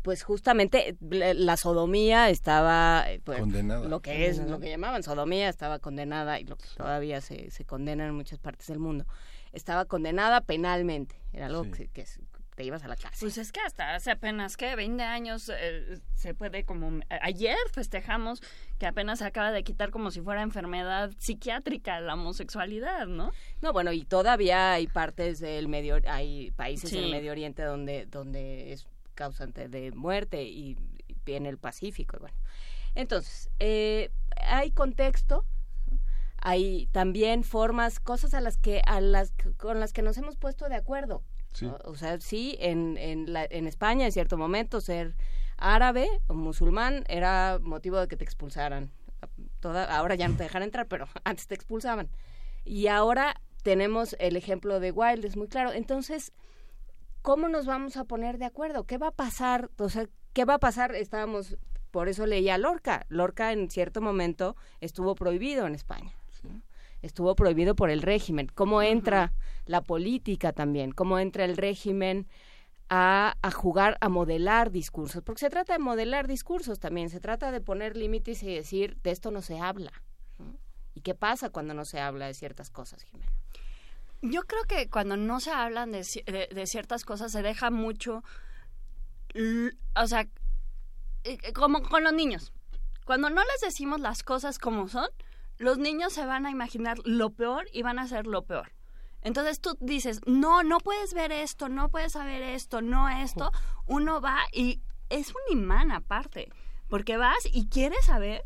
pues 0.01 0.23
justamente 0.23 0.95
la, 1.01 1.57
sodomía 1.57 2.29
estaba 2.29 3.05
eh, 3.11 3.21
pues, 3.23 3.39
Condenada. 3.39 3.87
lo 3.87 3.99
que 4.01 4.27
es 4.27 4.37
lo 4.39 4.59
que 4.59 4.69
llamaban 4.69 5.03
sodomía 5.03 5.49
estaba 5.49 5.79
condenada 5.79 6.39
y 6.39 6.43
lo 6.45 6.57
que 6.57 6.65
todavía 6.75 7.21
se, 7.21 7.51
se 7.51 7.65
condena 7.65 8.05
en 8.07 8.15
muchas 8.15 8.39
partes 8.39 8.67
del 8.67 8.79
mundo 8.79 9.05
estaba 9.51 9.85
condenada 9.85 10.41
penalmente 10.41 11.15
era 11.33 11.47
algo 11.47 11.63
que, 11.71 11.87
que 11.89 12.05
te 12.55 12.63
ibas 12.65 12.83
a 12.83 12.87
la 12.89 12.95
cárcel 12.97 13.19
Pues 13.27 13.37
es 13.37 13.51
que 13.53 13.61
hasta 13.61 13.95
hace 13.95 14.11
apenas, 14.11 14.57
¿qué? 14.57 14.75
20 14.75 15.01
años 15.03 15.49
eh, 15.55 15.99
se 16.15 16.33
puede 16.33 16.65
como... 16.65 16.99
a- 17.09 17.19
Ayer 17.25 17.55
festejamos 17.71 18.41
que 18.77 18.85
apenas 18.87 19.19
se 19.19 19.25
acaba 19.25 19.51
de 19.51 19.63
quitar 19.63 19.89
como 19.89 20.11
si 20.11 20.19
fuera 20.21 20.41
enfermedad 20.41 21.11
psiquiátrica 21.17 21.99
la 22.01 22.15
homosexualidad, 22.15 23.07
¿no? 23.07 23.31
No, 23.61 23.71
bueno, 23.71 23.93
y 23.93 24.03
todavía 24.03 24.73
hay 24.73 24.87
partes 24.87 25.39
del 25.39 25.69
Medio, 25.69 25.99
hay 26.07 26.51
países 26.51 26.89
Sí. 26.89 26.97
en 26.97 27.05
el 27.05 27.11
Medio 27.11 27.31
Oriente 27.31 27.63
donde, 27.63 28.05
donde 28.07 28.73
es 28.73 28.85
causante 29.21 29.69
de 29.69 29.91
muerte 29.91 30.43
y, 30.43 30.75
y 31.07 31.31
en 31.33 31.45
el 31.45 31.59
Pacífico. 31.59 32.17
Bueno, 32.19 32.35
entonces, 32.95 33.51
eh, 33.59 34.09
hay 34.43 34.71
contexto, 34.71 35.45
hay 36.37 36.87
también 36.91 37.43
formas, 37.43 37.99
cosas 37.99 38.33
a 38.33 38.41
las 38.41 38.57
que, 38.57 38.81
a 38.87 38.99
las 38.99 39.31
con 39.57 39.79
las 39.79 39.93
que 39.93 40.01
nos 40.01 40.17
hemos 40.17 40.37
puesto 40.37 40.67
de 40.69 40.75
acuerdo. 40.75 41.21
Sí. 41.53 41.67
¿no? 41.67 41.77
O 41.83 41.95
sea, 41.95 42.19
sí, 42.19 42.57
en, 42.59 42.97
en, 42.97 43.31
la, 43.31 43.45
en 43.45 43.67
España 43.67 44.05
en 44.05 44.11
cierto 44.11 44.37
momento 44.37 44.81
ser 44.81 45.15
árabe 45.57 46.07
o 46.27 46.33
musulmán 46.33 47.03
era 47.07 47.59
motivo 47.61 47.99
de 47.99 48.07
que 48.07 48.17
te 48.17 48.23
expulsaran. 48.23 48.89
Toda, 49.59 49.85
ahora 49.95 50.15
ya 50.15 50.27
no 50.27 50.35
te 50.35 50.43
dejan 50.43 50.63
entrar, 50.63 50.87
pero 50.87 51.07
antes 51.23 51.45
te 51.45 51.53
expulsaban. 51.53 52.09
Y 52.65 52.87
ahora 52.87 53.39
tenemos 53.61 54.15
el 54.17 54.35
ejemplo 54.35 54.79
de 54.79 54.91
Wilde, 54.91 55.27
es 55.27 55.37
muy 55.37 55.47
claro. 55.47 55.71
Entonces, 55.73 56.33
¿cómo 57.21 57.47
nos 57.47 57.65
vamos 57.65 57.97
a 57.97 58.05
poner 58.05 58.37
de 58.37 58.45
acuerdo? 58.45 58.85
¿Qué 58.85 58.97
va 58.97 59.07
a 59.07 59.11
pasar? 59.11 59.69
O 59.77 59.89
sea, 59.89 60.07
¿qué 60.33 60.45
va 60.45 60.55
a 60.55 60.59
pasar? 60.59 60.95
Estábamos, 60.95 61.57
por 61.91 62.09
eso 62.09 62.25
leía 62.25 62.57
Lorca. 62.57 63.05
Lorca 63.09 63.51
en 63.51 63.69
cierto 63.69 64.01
momento 64.01 64.55
estuvo 64.79 65.15
prohibido 65.15 65.65
en 65.67 65.75
España. 65.75 66.13
Estuvo 67.01 67.35
prohibido 67.35 67.75
por 67.75 67.89
el 67.89 68.03
régimen. 68.03 68.47
¿Cómo 68.53 68.83
entra 68.83 69.33
la 69.65 69.81
política 69.81 70.53
también? 70.53 70.91
¿Cómo 70.91 71.17
entra 71.17 71.45
el 71.45 71.57
régimen 71.57 72.27
a, 72.89 73.37
a 73.41 73.51
jugar, 73.51 73.97
a 74.01 74.09
modelar 74.09 74.69
discursos? 74.69 75.23
Porque 75.23 75.39
se 75.39 75.49
trata 75.49 75.73
de 75.73 75.79
modelar 75.79 76.27
discursos 76.27 76.79
también. 76.79 77.09
Se 77.09 77.19
trata 77.19 77.51
de 77.51 77.59
poner 77.59 77.97
límites 77.97 78.43
y 78.43 78.53
decir, 78.53 78.97
de 79.01 79.09
esto 79.09 79.31
no 79.31 79.41
se 79.41 79.59
habla. 79.59 79.91
¿no? 80.37 80.59
¿Y 80.93 81.01
qué 81.01 81.15
pasa 81.15 81.49
cuando 81.49 81.73
no 81.73 81.85
se 81.85 81.99
habla 81.99 82.27
de 82.27 82.35
ciertas 82.35 82.69
cosas, 82.69 83.01
Jimena? 83.01 83.31
Yo 84.21 84.43
creo 84.43 84.63
que 84.65 84.89
cuando 84.89 85.17
no 85.17 85.39
se 85.39 85.51
hablan 85.51 85.91
de, 85.91 86.05
de- 86.25 86.49
de 86.53 86.67
ciertas 86.67 87.03
cosas 87.05 87.31
se 87.31 87.41
deja 87.41 87.71
mucho, 87.71 88.23
o 89.95 90.07
sea, 90.07 90.21
eh, 91.23 91.37
eh, 91.43 91.53
como 91.53 91.81
con 91.81 92.03
los 92.03 92.13
niños. 92.13 92.53
Cuando 93.05 93.29
no 93.29 93.41
les 93.41 93.61
decimos 93.61 93.99
las 93.99 94.23
cosas 94.23 94.59
como 94.59 94.87
son, 94.87 95.07
los 95.57 95.77
niños 95.77 96.13
se 96.13 96.25
van 96.25 96.45
a 96.45 96.51
imaginar 96.51 96.97
lo 97.03 97.31
peor 97.31 97.65
y 97.73 97.81
van 97.81 97.99
a 97.99 98.03
hacer 98.03 98.27
lo 98.27 98.43
peor. 98.43 98.71
Entonces 99.23 99.59
tú 99.61 99.77
dices, 99.79 100.21
no, 100.25 100.63
no 100.63 100.79
puedes 100.79 101.13
ver 101.13 101.31
esto, 101.31 101.69
no 101.69 101.89
puedes 101.89 102.13
saber 102.13 102.41
esto, 102.41 102.81
no 102.81 103.07
esto. 103.09 103.51
Uno 103.85 104.19
va 104.21 104.39
y 104.51 104.81
es 105.09 105.29
un 105.29 105.57
imán 105.59 105.91
aparte, 105.91 106.49
porque 106.89 107.17
vas 107.17 107.37
y 107.51 107.67
quieres 107.67 108.05
saber 108.05 108.45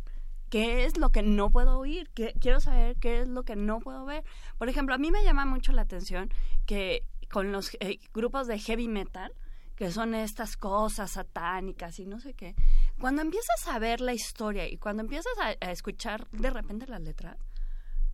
qué 0.55 0.85
es 0.85 0.97
lo 0.97 1.09
que 1.09 1.21
no 1.21 1.49
puedo 1.49 1.77
oír, 1.77 2.09
qué, 2.11 2.33
quiero 2.39 2.61
saber 2.61 2.95
qué 2.95 3.19
es 3.19 3.27
lo 3.27 3.43
que 3.43 3.57
no 3.57 3.81
puedo 3.81 4.05
ver. 4.05 4.23
Por 4.57 4.69
ejemplo, 4.69 4.95
a 4.95 4.97
mí 4.97 5.11
me 5.11 5.21
llama 5.21 5.43
mucho 5.43 5.73
la 5.73 5.81
atención 5.81 6.33
que 6.65 7.03
con 7.29 7.51
los 7.51 7.75
eh, 7.81 7.99
grupos 8.13 8.47
de 8.47 8.57
heavy 8.57 8.87
metal, 8.87 9.33
que 9.75 9.91
son 9.91 10.15
estas 10.15 10.55
cosas 10.55 11.11
satánicas 11.11 11.99
y 11.99 12.05
no 12.05 12.21
sé 12.21 12.35
qué, 12.35 12.55
cuando 13.01 13.21
empiezas 13.21 13.67
a 13.67 13.79
ver 13.79 13.99
la 13.99 14.13
historia 14.13 14.65
y 14.69 14.77
cuando 14.77 15.03
empiezas 15.03 15.33
a, 15.41 15.57
a 15.59 15.71
escuchar 15.71 16.25
de 16.29 16.49
repente 16.49 16.87
las 16.87 17.01
letras, 17.01 17.35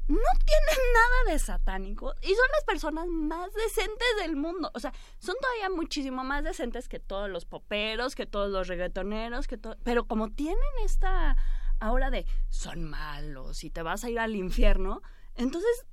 no 0.07 0.17
tienen 0.17 0.93
nada 0.95 1.31
de 1.33 1.37
satánico 1.37 2.15
y 2.23 2.29
son 2.29 2.47
las 2.53 2.63
personas 2.65 3.05
más 3.05 3.53
decentes 3.53 4.07
del 4.19 4.35
mundo. 4.35 4.71
O 4.73 4.79
sea, 4.79 4.91
son 5.19 5.35
todavía 5.39 5.69
muchísimo 5.69 6.23
más 6.23 6.43
decentes 6.43 6.89
que 6.89 6.99
todos 6.99 7.29
los 7.29 7.45
poperos, 7.45 8.15
que 8.15 8.25
todos 8.25 8.49
los 8.49 8.67
reggaetoneros, 8.67 9.47
que 9.47 9.57
todo. 9.57 9.77
Pero 9.83 10.05
como 10.05 10.31
tienen 10.31 10.57
esta 10.83 11.37
ahora 11.81 12.09
de 12.09 12.25
son 12.49 12.85
malos 12.85 13.65
y 13.65 13.69
te 13.69 13.81
vas 13.81 14.05
a 14.05 14.09
ir 14.09 14.19
al 14.19 14.35
infierno, 14.35 15.01
entonces 15.35 15.85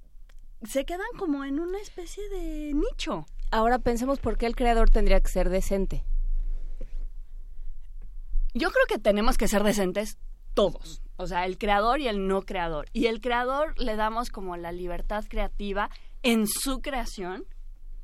se 0.63 0.85
quedan 0.85 1.09
como 1.19 1.45
en 1.45 1.59
una 1.59 1.81
especie 1.81 2.29
de 2.29 2.75
nicho. 2.75 3.27
Ahora 3.51 3.79
pensemos 3.79 4.21
por 4.21 4.37
qué 4.37 4.47
el 4.47 4.55
creador 4.55 4.91
tendría 4.91 5.21
que 5.21 5.29
ser 5.29 5.49
decente. 5.49 6.05
Yo 8.55 8.71
creo 8.71 8.87
que 8.89 8.99
tenemos 8.99 9.39
que 9.39 9.49
ser 9.49 9.63
decentes 9.63 10.19
todos. 10.55 11.03
O 11.17 11.27
sea, 11.27 11.47
el 11.47 11.59
creador 11.59 12.01
y 12.01 12.09
el 12.09 12.27
no 12.29 12.43
creador. 12.43 12.87
Y 12.93 13.07
el 13.07 13.21
creador 13.21 13.79
le 13.81 13.97
damos 13.97 14.31
como 14.31 14.57
la 14.57 14.73
libertad 14.73 15.25
creativa 15.29 15.91
en 16.23 16.47
su 16.47 16.81
creación 16.81 17.47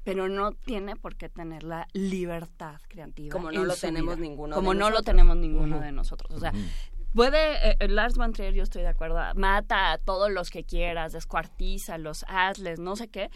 pero 0.05 0.29
no 0.29 0.53
tiene 0.53 0.97
por 0.97 1.17
qué 1.17 1.31
tener 1.31 1.63
la 1.63 1.89
libertad 1.95 2.81
creativa. 2.89 3.33
Como 3.33 3.51
no 3.51 3.65
lo 3.65 3.75
tenemos 3.75 4.19
ninguno 4.19 4.55
Como 4.55 4.73
de 4.73 4.79
no 4.79 4.85
lo 4.85 4.91
nosotros. 4.91 5.07
tenemos 5.07 5.37
ninguno 5.37 5.81
de 5.81 5.93
nosotros. 5.93 6.31
O 6.31 6.39
sea, 6.39 6.53
puede, 7.15 7.71
eh, 7.83 7.89
Lars 7.89 8.17
von 8.17 8.33
Trier, 8.33 8.53
yo 8.55 8.63
estoy 8.63 8.83
de 8.83 8.89
acuerdo, 8.89 9.19
mata 9.35 9.93
a 9.93 9.99
todos 9.99 10.31
los 10.31 10.51
que 10.51 10.65
quieras, 10.65 11.13
descuartízalos, 11.13 12.25
hazles, 12.29 12.79
no 12.81 12.97
sé 12.97 13.09
qué. 13.09 13.31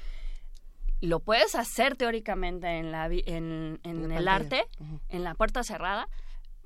Lo 1.00 1.20
puedes 1.20 1.54
hacer 1.54 1.96
teóricamente 1.96 2.66
en, 2.78 2.90
la, 2.90 3.06
en, 3.06 3.78
en 3.84 4.08
la 4.08 4.18
el 4.18 4.24
pantalla. 4.24 4.34
arte, 4.34 4.64
en 5.08 5.22
la 5.24 5.34
puerta 5.34 5.62
cerrada, 5.62 6.08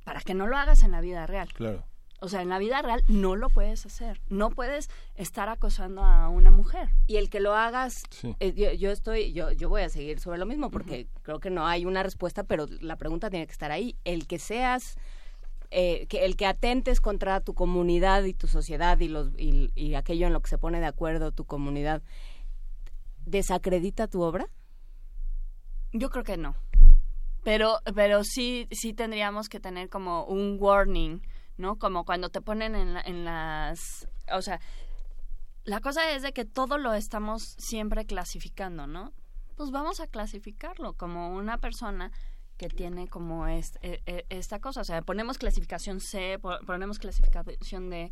para 0.04 0.20
que 0.22 0.34
no 0.34 0.46
lo 0.46 0.56
hagas 0.56 0.82
en 0.82 0.90
la 0.92 1.00
vida 1.02 1.26
real. 1.26 1.52
Claro. 1.52 1.84
O 2.20 2.28
sea, 2.28 2.40
en 2.40 2.48
la 2.48 2.58
vida 2.58 2.80
real 2.80 3.02
no 3.08 3.34
lo 3.36 3.50
puedes 3.50 3.84
hacer. 3.84 4.20
No 4.28 4.50
puedes 4.50 4.88
estar 5.16 5.48
acosando 5.48 6.04
a 6.04 6.28
una 6.28 6.50
mujer. 6.52 6.88
y 7.08 7.16
el 7.16 7.28
que 7.28 7.40
lo 7.40 7.54
hagas 7.56 8.04
Sí. 8.10 8.34
eh, 8.40 8.52
yo, 8.54 8.72
yo 8.72 8.90
estoy 8.92 9.32
yo 9.32 9.50
yo 9.50 9.68
voy 9.68 9.82
a 9.82 9.88
seguir 9.88 10.20
sobre 10.20 10.38
lo 10.38 10.46
mismo 10.46 10.70
porque 10.70 11.08
creo 11.22 11.40
que 11.40 11.50
no 11.50 11.66
hay 11.66 11.84
una 11.84 12.02
respuesta 12.04 12.44
pero 12.44 12.66
la 12.80 12.94
pregunta 12.96 13.28
tiene 13.28 13.46
que 13.46 13.52
estar 13.52 13.72
ahí 13.72 13.96
el 14.04 14.28
que 14.28 14.38
seas 14.38 14.96
eh, 15.74 16.06
que 16.06 16.24
el 16.24 16.36
que 16.36 16.46
atentes 16.46 17.00
contra 17.00 17.40
tu 17.40 17.54
comunidad 17.54 18.24
y 18.24 18.34
tu 18.34 18.46
sociedad 18.46 18.98
y 19.00 19.08
los 19.08 19.30
y, 19.38 19.94
aquello 19.94 20.26
en 20.26 20.32
lo 20.32 20.40
que 20.42 20.50
se 20.50 20.58
pone 20.58 20.80
de 20.80 20.86
acuerdo 20.86 21.32
tu 21.32 21.44
comunidad 21.44 22.02
desacredita 23.26 24.06
tu 24.08 24.22
obra 24.22 24.46
Yo 25.92 26.10
creo 26.10 26.24
que 26.24 26.36
no. 26.36 26.54
Pero, 27.44 27.80
pero 27.94 28.22
sí, 28.24 28.68
sí 28.70 28.92
tendríamos 28.94 29.48
que 29.48 29.60
tener 29.60 29.88
como 29.88 30.24
un 30.24 30.56
warning, 30.60 31.20
¿no? 31.56 31.76
Como 31.78 32.04
cuando 32.04 32.28
te 32.28 32.40
ponen 32.40 32.74
en, 32.74 32.94
la- 32.94 33.00
en 33.00 33.24
las... 33.24 34.06
O 34.32 34.42
sea, 34.42 34.60
la 35.64 35.80
cosa 35.80 36.10
es 36.12 36.22
de 36.22 36.32
que 36.32 36.44
todo 36.44 36.78
lo 36.78 36.94
estamos 36.94 37.54
siempre 37.58 38.04
clasificando, 38.04 38.86
¿no? 38.86 39.12
Pues 39.56 39.70
vamos 39.70 40.00
a 40.00 40.06
clasificarlo 40.06 40.94
como 40.94 41.34
una 41.34 41.58
persona 41.58 42.10
que 42.62 42.68
tiene 42.68 43.08
como 43.08 43.48
est- 43.48 43.76
e- 43.82 44.00
e- 44.06 44.24
esta 44.28 44.60
cosa. 44.60 44.82
O 44.82 44.84
sea, 44.84 45.02
ponemos 45.02 45.36
clasificación 45.36 45.98
C, 46.00 46.38
po- 46.40 46.60
ponemos 46.64 46.98
clasificación 47.00 47.90
D. 47.90 48.10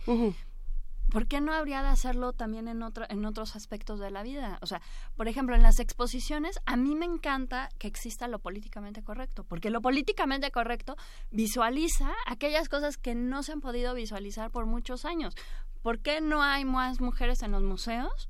¿Por 1.13 1.27
qué 1.27 1.41
no 1.41 1.53
habría 1.53 1.83
de 1.83 1.89
hacerlo 1.89 2.33
también 2.33 2.69
en, 2.69 2.83
otro, 2.85 3.05
en 3.09 3.25
otros 3.25 3.55
aspectos 3.57 3.99
de 4.01 4.11
la 4.13 4.23
vida? 4.23 4.59
O 4.63 4.67
sea, 4.67 4.81
por 5.17 5.27
ejemplo, 5.29 5.55
en 5.57 5.63
las 5.63 5.81
exposiciones, 5.81 6.59
a 6.67 6.77
mí 6.77 6.95
me 6.95 7.05
encanta 7.05 7.69
que 7.79 7.89
exista 7.89 8.29
lo 8.29 8.39
políticamente 8.39 9.03
correcto, 9.03 9.43
porque 9.45 9.71
lo 9.71 9.81
políticamente 9.81 10.51
correcto 10.53 10.97
visualiza 11.33 12.13
aquellas 12.27 12.69
cosas 12.69 12.97
que 12.97 13.15
no 13.17 13.43
se 13.43 13.53
han 13.53 13.61
podido 13.61 13.93
visualizar 13.95 14.51
por 14.53 14.67
muchos 14.67 15.05
años. 15.05 15.35
¿Por 15.83 15.99
qué 16.01 16.21
no 16.21 16.43
hay 16.43 16.65
más 16.65 17.01
mujeres 17.01 17.43
en 17.43 17.53
los 17.53 17.63
museos? 17.63 18.29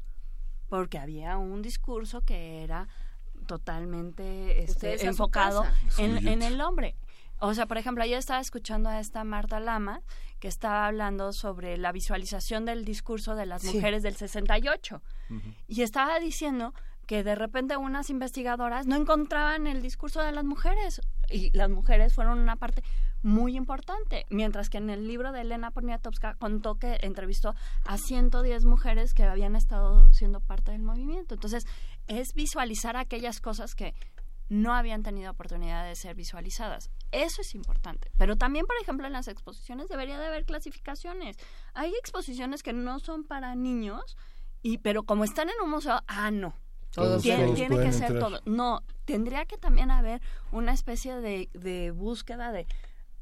Porque 0.69 0.99
había 0.99 1.37
un 1.37 1.61
discurso 1.63 2.23
que 2.23 2.63
era 2.63 2.89
totalmente 3.51 4.63
este, 4.63 5.05
enfocado 5.05 5.65
en, 5.99 6.43
el 6.43 6.61
hombre. 6.61 6.95
O 7.41 7.53
sea, 7.53 7.67
por 7.67 7.79
ejemplo, 7.79 8.05
ayer 8.05 8.17
estaba 8.17 8.39
escuchando 8.39 8.89
a 8.89 9.01
esta 9.01 9.25
Marta 9.25 9.59
Lama 9.59 10.03
que 10.39 10.47
estaba 10.47 10.87
hablando 10.87 11.33
sobre 11.33 11.77
la 11.77 11.91
visualización 11.91 12.65
del 12.65 12.85
discurso 12.85 13.35
de 13.35 13.47
las 13.47 13.63
Sí. 13.63 13.75
mujeres 13.75 14.05
del 14.05 14.15
68 14.15 15.03
y 15.67 15.83
estaba 15.83 16.21
diciendo 16.21 16.75
que 17.07 17.25
de 17.25 17.35
repente 17.35 17.77
unas 17.77 18.09
investigadoras 18.09 18.87
no 18.87 18.95
encontraban 18.95 19.67
el 19.67 19.83
discurso 19.83 20.23
de 20.23 20.31
las 20.31 20.45
mujeres 20.45 21.01
y 21.29 21.51
las 21.57 21.69
mujeres 21.69 22.15
fueron 22.15 22.39
una 22.39 22.55
parte 22.55 22.85
muy 23.23 23.57
importante, 23.57 24.27
mientras 24.31 24.71
que 24.71 24.79
en 24.79 24.91
el 24.91 25.07
libro 25.07 25.33
de 25.33 25.43
Elena 25.43 25.71
Poniatowska 25.71 26.35
contó 26.35 26.77
que 26.77 26.99
entrevistó 27.03 27.55
a 27.85 27.99
110 27.99 28.65
mujeres 28.65 29.13
que 29.15 29.25
habían 29.25 29.57
estado 29.57 30.13
siendo 30.13 30.41
parte 30.41 30.73
del 30.73 30.83
movimiento. 30.83 31.35
Entonces, 31.35 31.67
es 32.07 32.33
visualizar 32.35 32.97
aquellas 32.97 33.41
cosas 33.41 33.75
que 33.75 33.95
no 34.49 34.75
habían 34.75 35.03
tenido 35.05 35.31
oportunidad 35.31 35.85
de 35.87 35.95
ser 35.95 36.15
visualizadas. 36.17 36.91
Eso 37.13 37.41
es 37.43 37.55
importante. 37.55 38.11
Pero 38.19 38.37
también, 38.37 38.67
por 38.67 38.77
ejemplo, 38.83 39.07
en 39.07 39.13
las 39.13 39.29
exposiciones 39.29 39.89
debería 39.89 40.19
de 40.19 40.27
haber 40.27 40.45
clasificaciones. 40.45 41.37
Hay 41.75 41.93
exposiciones 41.95 42.63
que 42.63 42.73
no 42.73 42.99
son 42.99 43.25
para 43.25 43.55
niños, 43.55 44.17
y 44.63 44.79
pero 44.79 45.05
como 45.05 45.25
están 45.25 45.49
en 45.51 45.55
un 45.63 45.71
museo, 45.71 46.01
ah, 46.09 46.31
no. 46.31 46.55
Todos- 46.93 47.23
tiene 47.23 47.45
todos 47.45 47.55
tiene 47.57 47.77
que 47.79 47.93
ser 47.93 48.11
entrar. 48.11 48.19
todo. 48.19 48.41
No, 48.47 48.83
tendría 49.05 49.45
que 49.47 49.57
también 49.57 49.93
haber 49.93 50.21
una 50.51 50.73
especie 50.73 51.15
de, 51.21 51.49
de 51.53 51.93
búsqueda 51.93 52.51
de... 52.51 52.67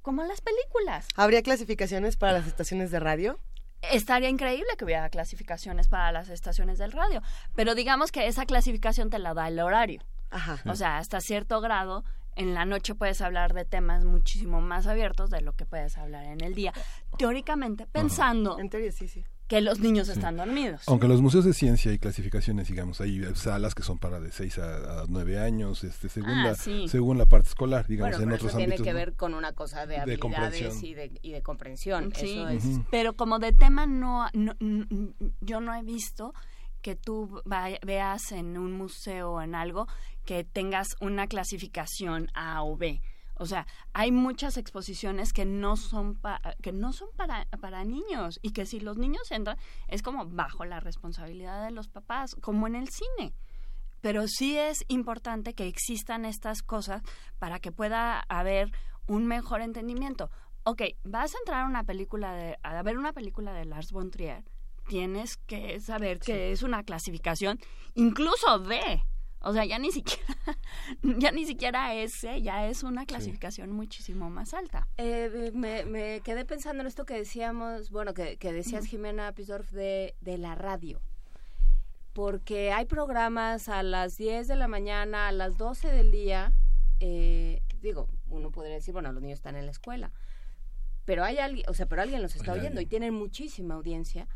Como 0.09 0.25
las 0.25 0.41
películas. 0.41 1.07
¿Habría 1.17 1.43
clasificaciones 1.43 2.17
para 2.17 2.33
las 2.33 2.47
estaciones 2.47 2.91
de 2.91 2.99
radio? 2.99 3.39
Estaría 3.83 4.31
increíble 4.31 4.71
que 4.79 4.87
hubiera 4.87 5.07
clasificaciones 5.11 5.87
para 5.87 6.13
las 6.13 6.31
estaciones 6.31 6.79
del 6.79 6.93
radio, 6.93 7.21
pero 7.55 7.75
digamos 7.75 8.11
que 8.11 8.27
esa 8.27 8.47
clasificación 8.47 9.11
te 9.11 9.19
la 9.19 9.35
da 9.35 9.49
el 9.49 9.61
horario. 9.61 10.01
Ajá. 10.31 10.63
O 10.65 10.75
sea, 10.77 10.97
hasta 10.97 11.21
cierto 11.21 11.61
grado, 11.61 12.05
en 12.37 12.55
la 12.55 12.65
noche 12.65 12.95
puedes 12.95 13.21
hablar 13.21 13.53
de 13.53 13.67
temas 13.67 14.07
muchísimo 14.07 14.63
más 14.63 14.87
abiertos 14.87 15.29
de 15.29 15.43
lo 15.43 15.53
que 15.53 15.67
puedes 15.67 15.99
hablar 15.99 16.25
en 16.25 16.43
el 16.43 16.55
día. 16.55 16.73
Teóricamente, 17.19 17.87
pensando 17.87 18.59
En 18.59 18.71
teoría, 18.71 18.93
sí, 18.93 19.09
sí. 19.09 19.27
Que 19.49 19.61
los 19.63 19.81
niños 19.81 20.09
están 20.09 20.37
dormidos. 20.37 20.83
Aunque 20.87 21.07
en 21.07 21.13
los 21.13 21.23
museos 21.23 21.45
de 21.45 21.55
ciencia 21.55 21.91
hay 21.91 21.99
clasificaciones, 21.99 22.69
digamos, 22.69 23.01
hay 23.01 23.25
salas 23.35 23.75
que 23.75 23.83
son 23.83 23.99
para 23.99 24.21
de 24.21 24.31
6 24.31 24.59
a, 24.59 25.01
a 25.03 25.05
9 25.09 25.39
años, 25.41 25.85
este, 25.85 26.09
según, 26.09 26.31
Ah, 26.31 26.45
la, 26.49 26.55
sí. 26.55 26.87
según 26.89 27.17
la 27.19 27.27
parte 27.27 27.49
escolar, 27.49 27.87
digamos, 27.87 28.13
bueno 28.19 28.23
en 28.25 28.29
pero 28.29 28.37
otros 28.37 28.51
eso 28.51 28.59
tiene 28.59 28.75
ámbitos. 28.75 28.85
que 28.87 28.93
¿no? 28.93 28.99
ver 28.99 29.15
con 29.17 29.35
una 29.35 29.53
cosa 29.55 29.87
de 29.87 29.95
De 29.95 30.01
habilidades 30.03 30.21
comprensión. 30.21 30.85
y 30.85 30.95
de, 30.95 31.19
y 31.23 31.33
de 31.33 31.43
comprensión 31.43 32.13
Sí, 32.15 32.39
eso 32.39 32.49
es 32.51 32.65
pero 32.91 33.15
como 33.15 33.39
de 33.39 33.53
tema 33.53 33.87
no, 33.87 34.29
no- 34.35 34.55
yo 35.41 35.61
no 35.61 35.75
he 35.75 35.83
visto 35.83 36.35
que 36.83 36.95
tú 36.95 37.41
vaya- 37.45 37.79
veas 37.85 38.31
en 38.33 38.57
un 38.59 38.73
museo 38.73 39.33
o 39.33 39.43
en 39.43 39.55
algo 39.55 39.89
que 40.25 40.45
tengas 40.45 40.89
una 41.01 41.27
clasificación 41.27 42.29
A 42.35 42.63
o 42.63 42.77
B. 42.77 43.01
O 43.39 43.47
sea, 43.47 43.67
hay 43.93 44.13
muchas 44.13 44.57
exposiciones 44.57 45.33
que 45.33 45.45
no 45.45 45.77
son 45.77 46.17
pa- 46.17 46.41
que 46.61 46.73
no 46.73 46.93
son 46.93 47.09
para, 47.17 47.47
para 47.61 47.85
niños 47.85 48.39
y 48.43 48.51
que 48.51 48.67
si 48.67 48.81
los 48.81 48.99
niños 48.99 49.31
entran 49.31 49.57
es 49.87 50.03
como 50.03 50.27
bajo 50.27 50.65
la 50.65 50.81
responsabilidad 50.81 51.65
de 51.65 51.71
los 51.71 51.89
papás, 51.89 52.35
como 52.41 52.67
en 52.67 52.75
el 52.75 52.89
cine. 52.89 53.33
Pero 54.01 54.29
sí 54.29 54.57
es 54.57 54.85
importante 54.89 55.55
que 55.55 55.67
existan 55.67 56.25
estas 56.25 56.63
cosas 56.63 57.03
para 57.39 57.59
que 57.59 57.73
pueda 57.73 58.21
haber 58.29 58.71
un 59.07 59.27
mejor 59.27 59.61
entendimiento. 59.61 60.31
Ok, 60.65 60.83
vas 61.05 61.35
a 61.35 61.39
entrar 61.39 61.65
a 61.65 61.67
una 61.67 61.85
película 61.85 62.33
de, 62.35 62.59
a 62.63 62.83
ver 62.83 62.99
una 62.99 63.13
película 63.13 63.53
de 63.53 63.65
Lars 63.65 63.91
von 63.91 64.11
Trier, 64.11 64.45
tienes 64.87 65.37
que 65.37 65.81
saber 65.81 66.19
que 66.19 66.53
es 66.53 66.63
una 66.63 66.83
clasificación, 66.83 67.59
incluso 67.95 68.59
D. 68.59 69.03
O 69.41 69.53
sea, 69.53 69.65
ya 69.65 69.79
ni 69.79 69.93
siquiera, 69.93 70.35
ya 71.03 71.31
ni 71.31 71.47
siquiera 71.47 71.95
S, 71.95 72.43
ya 72.43 72.67
es 72.67 72.83
una 72.83 73.07
clasificación 73.07 73.71
muchísimo 73.73 74.31
más 74.31 74.53
alta. 74.55 74.89
Eh, 74.97 75.53
me, 75.55 75.85
me 75.85 76.21
quedé 76.23 76.45
pensando 76.45 76.81
en 76.83 76.87
esto 76.89 77.05
que 77.05 77.15
decíamos, 77.15 77.91
bueno, 77.91 78.15
que, 78.15 78.37
que 78.37 78.53
decías 78.53 78.87
Jimena 78.87 79.33
Pisdorf 79.33 79.71
de, 79.71 80.15
de 80.21 80.39
la 80.39 80.55
radio. 80.57 81.01
Porque 82.13 82.73
hay 82.73 82.87
programas 82.87 83.69
a 83.69 83.83
las 83.85 84.17
10 84.17 84.49
de 84.49 84.57
la 84.57 84.67
mañana, 84.67 85.29
a 85.29 85.33
las 85.33 85.57
12 85.57 85.89
del 85.93 86.11
día. 86.11 86.53
eh, 87.01 87.63
digo, 87.81 88.09
uno 88.29 88.51
podría 88.51 88.75
decir, 88.75 88.93
bueno, 88.93 89.13
los 89.13 89.23
niños 89.23 89.39
están 89.39 89.55
en 89.55 89.67
la 89.67 89.71
escuela. 89.71 90.11
Pero 91.05 91.23
hay 91.25 91.39
alguien, 91.39 91.65
o 91.69 91.75
sea, 91.75 91.87
pero 91.87 92.03
alguien 92.03 92.21
los 92.21 92.35
está 92.35 92.53
oyendo 92.53 92.81
y 92.81 92.87
tienen 92.87 93.15
muchísima 93.15 93.75
audiencia 93.75 94.27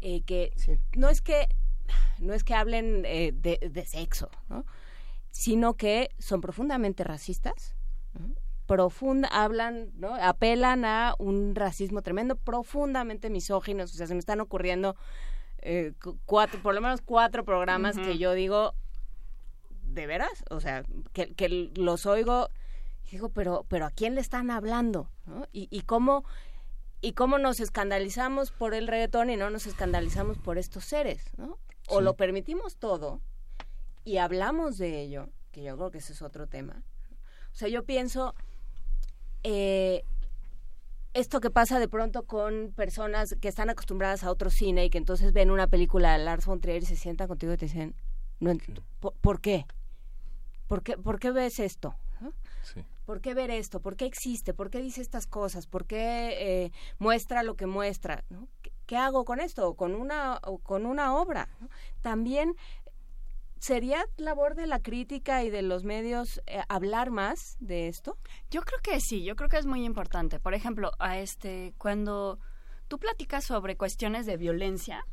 eh, 0.00 0.22
que 0.22 0.52
no 0.94 1.08
es 1.10 1.20
que 1.20 1.48
no 2.18 2.34
es 2.34 2.44
que 2.44 2.54
hablen 2.54 3.04
eh, 3.06 3.32
de, 3.34 3.58
de 3.70 3.84
sexo, 3.86 4.30
¿no? 4.48 4.64
sino 5.30 5.74
que 5.74 6.10
son 6.18 6.40
profundamente 6.40 7.04
racistas, 7.04 7.74
¿no? 8.14 8.34
profunda, 8.66 9.28
hablan, 9.28 9.90
¿no? 9.94 10.14
apelan 10.14 10.84
a 10.84 11.14
un 11.18 11.54
racismo 11.54 12.02
tremendo, 12.02 12.36
profundamente 12.36 13.30
misóginos, 13.30 13.92
o 13.94 13.96
sea, 13.96 14.06
se 14.06 14.14
me 14.14 14.18
están 14.20 14.40
ocurriendo 14.40 14.96
eh, 15.62 15.92
cu- 16.02 16.18
cuatro, 16.24 16.60
por 16.62 16.74
lo 16.74 16.80
menos 16.80 17.00
cuatro 17.00 17.44
programas 17.44 17.96
que 17.96 18.18
yo 18.18 18.32
digo, 18.32 18.74
¿de 19.84 20.06
veras? 20.06 20.44
O 20.50 20.60
sea, 20.60 20.84
que, 21.12 21.32
que 21.34 21.70
los 21.76 22.06
oigo 22.06 22.48
y 23.06 23.10
digo, 23.12 23.28
pero, 23.28 23.64
pero 23.68 23.86
¿a 23.86 23.90
quién 23.90 24.14
le 24.16 24.20
están 24.20 24.50
hablando? 24.50 25.10
¿no? 25.26 25.46
Y, 25.52 25.68
y 25.70 25.82
cómo 25.82 26.24
y 27.02 27.12
cómo 27.12 27.38
nos 27.38 27.60
escandalizamos 27.60 28.50
por 28.50 28.74
el 28.74 28.88
reggaetón 28.88 29.30
y 29.30 29.36
no 29.36 29.50
nos 29.50 29.66
escandalizamos 29.66 30.38
por 30.38 30.56
estos 30.58 30.84
seres, 30.84 31.30
¿no? 31.36 31.58
O 31.88 31.98
Sí. 31.98 32.04
lo 32.04 32.14
permitimos 32.16 32.76
todo 32.76 33.20
y 34.04 34.16
hablamos 34.18 34.78
de 34.78 35.00
ello, 35.02 35.28
que 35.52 35.62
yo 35.62 35.76
creo 35.76 35.90
que 35.90 35.98
ese 35.98 36.12
es 36.12 36.22
otro 36.22 36.46
tema. 36.46 36.82
O 37.52 37.54
sea, 37.54 37.68
yo 37.68 37.84
pienso 37.84 38.34
eh, 39.42 40.02
esto 41.14 41.40
que 41.40 41.50
pasa 41.50 41.78
de 41.78 41.88
pronto 41.88 42.24
con 42.24 42.72
personas 42.76 43.36
que 43.40 43.48
están 43.48 43.70
acostumbradas 43.70 44.24
a 44.24 44.30
otro 44.30 44.50
cine 44.50 44.84
y 44.84 44.90
que 44.90 44.98
entonces 44.98 45.32
ven 45.32 45.50
una 45.50 45.66
película 45.66 46.12
de 46.18 46.24
Lars 46.24 46.44
von 46.46 46.60
Trier 46.60 46.82
y 46.82 46.86
se 46.86 46.96
sientan 46.96 47.28
contigo 47.28 47.52
y 47.52 47.56
te 47.56 47.66
dicen, 47.66 47.94
no, 48.40 48.52
¿por, 49.00 49.14
por 49.14 49.40
qué? 49.40 49.64
¿Por 50.66 50.82
qué, 50.82 50.98
por 50.98 51.18
qué 51.18 51.30
ves 51.30 51.58
esto? 51.60 51.94
¿no? 52.20 52.32
Sí. 52.62 52.84
¿Por 53.06 53.20
qué 53.20 53.32
ver 53.34 53.50
esto? 53.50 53.80
¿Por 53.80 53.96
qué 53.96 54.04
existe? 54.04 54.52
¿Por 54.52 54.68
qué 54.68 54.82
dice 54.82 55.00
estas 55.00 55.26
cosas? 55.26 55.66
¿Por 55.66 55.86
qué 55.86 56.64
eh, 56.64 56.72
muestra 56.98 57.42
lo 57.44 57.54
que 57.54 57.66
muestra? 57.66 58.24
¿no? 58.28 58.48
¿Qué, 58.62 58.72
qué 58.86 58.96
hago 58.96 59.24
con 59.24 59.40
esto? 59.40 59.68
¿O 59.68 59.74
con 59.74 59.94
una, 59.94 60.38
o 60.44 60.58
con 60.58 60.86
una 60.86 61.16
obra? 61.16 61.48
¿no? 61.60 61.68
También 62.00 62.56
¿Sería 63.58 64.04
labor 64.18 64.54
de 64.54 64.66
la 64.66 64.80
crítica 64.80 65.42
y 65.42 65.50
de 65.50 65.62
los 65.62 65.82
medios 65.82 66.42
eh, 66.46 66.60
hablar 66.68 67.10
más 67.10 67.56
de 67.58 67.88
esto? 67.88 68.18
Yo 68.50 68.62
creo 68.62 68.78
que 68.82 69.00
sí, 69.00 69.24
yo 69.24 69.34
creo 69.34 69.48
que 69.48 69.56
es 69.56 69.66
muy 69.66 69.84
importante. 69.84 70.38
Por 70.38 70.54
ejemplo, 70.54 70.92
a 70.98 71.18
este 71.18 71.74
cuando 71.78 72.38
tú 72.86 72.98
platicas 72.98 73.44
sobre 73.44 73.76
cuestiones 73.76 74.26
de 74.26 74.36
violencia, 74.36 75.06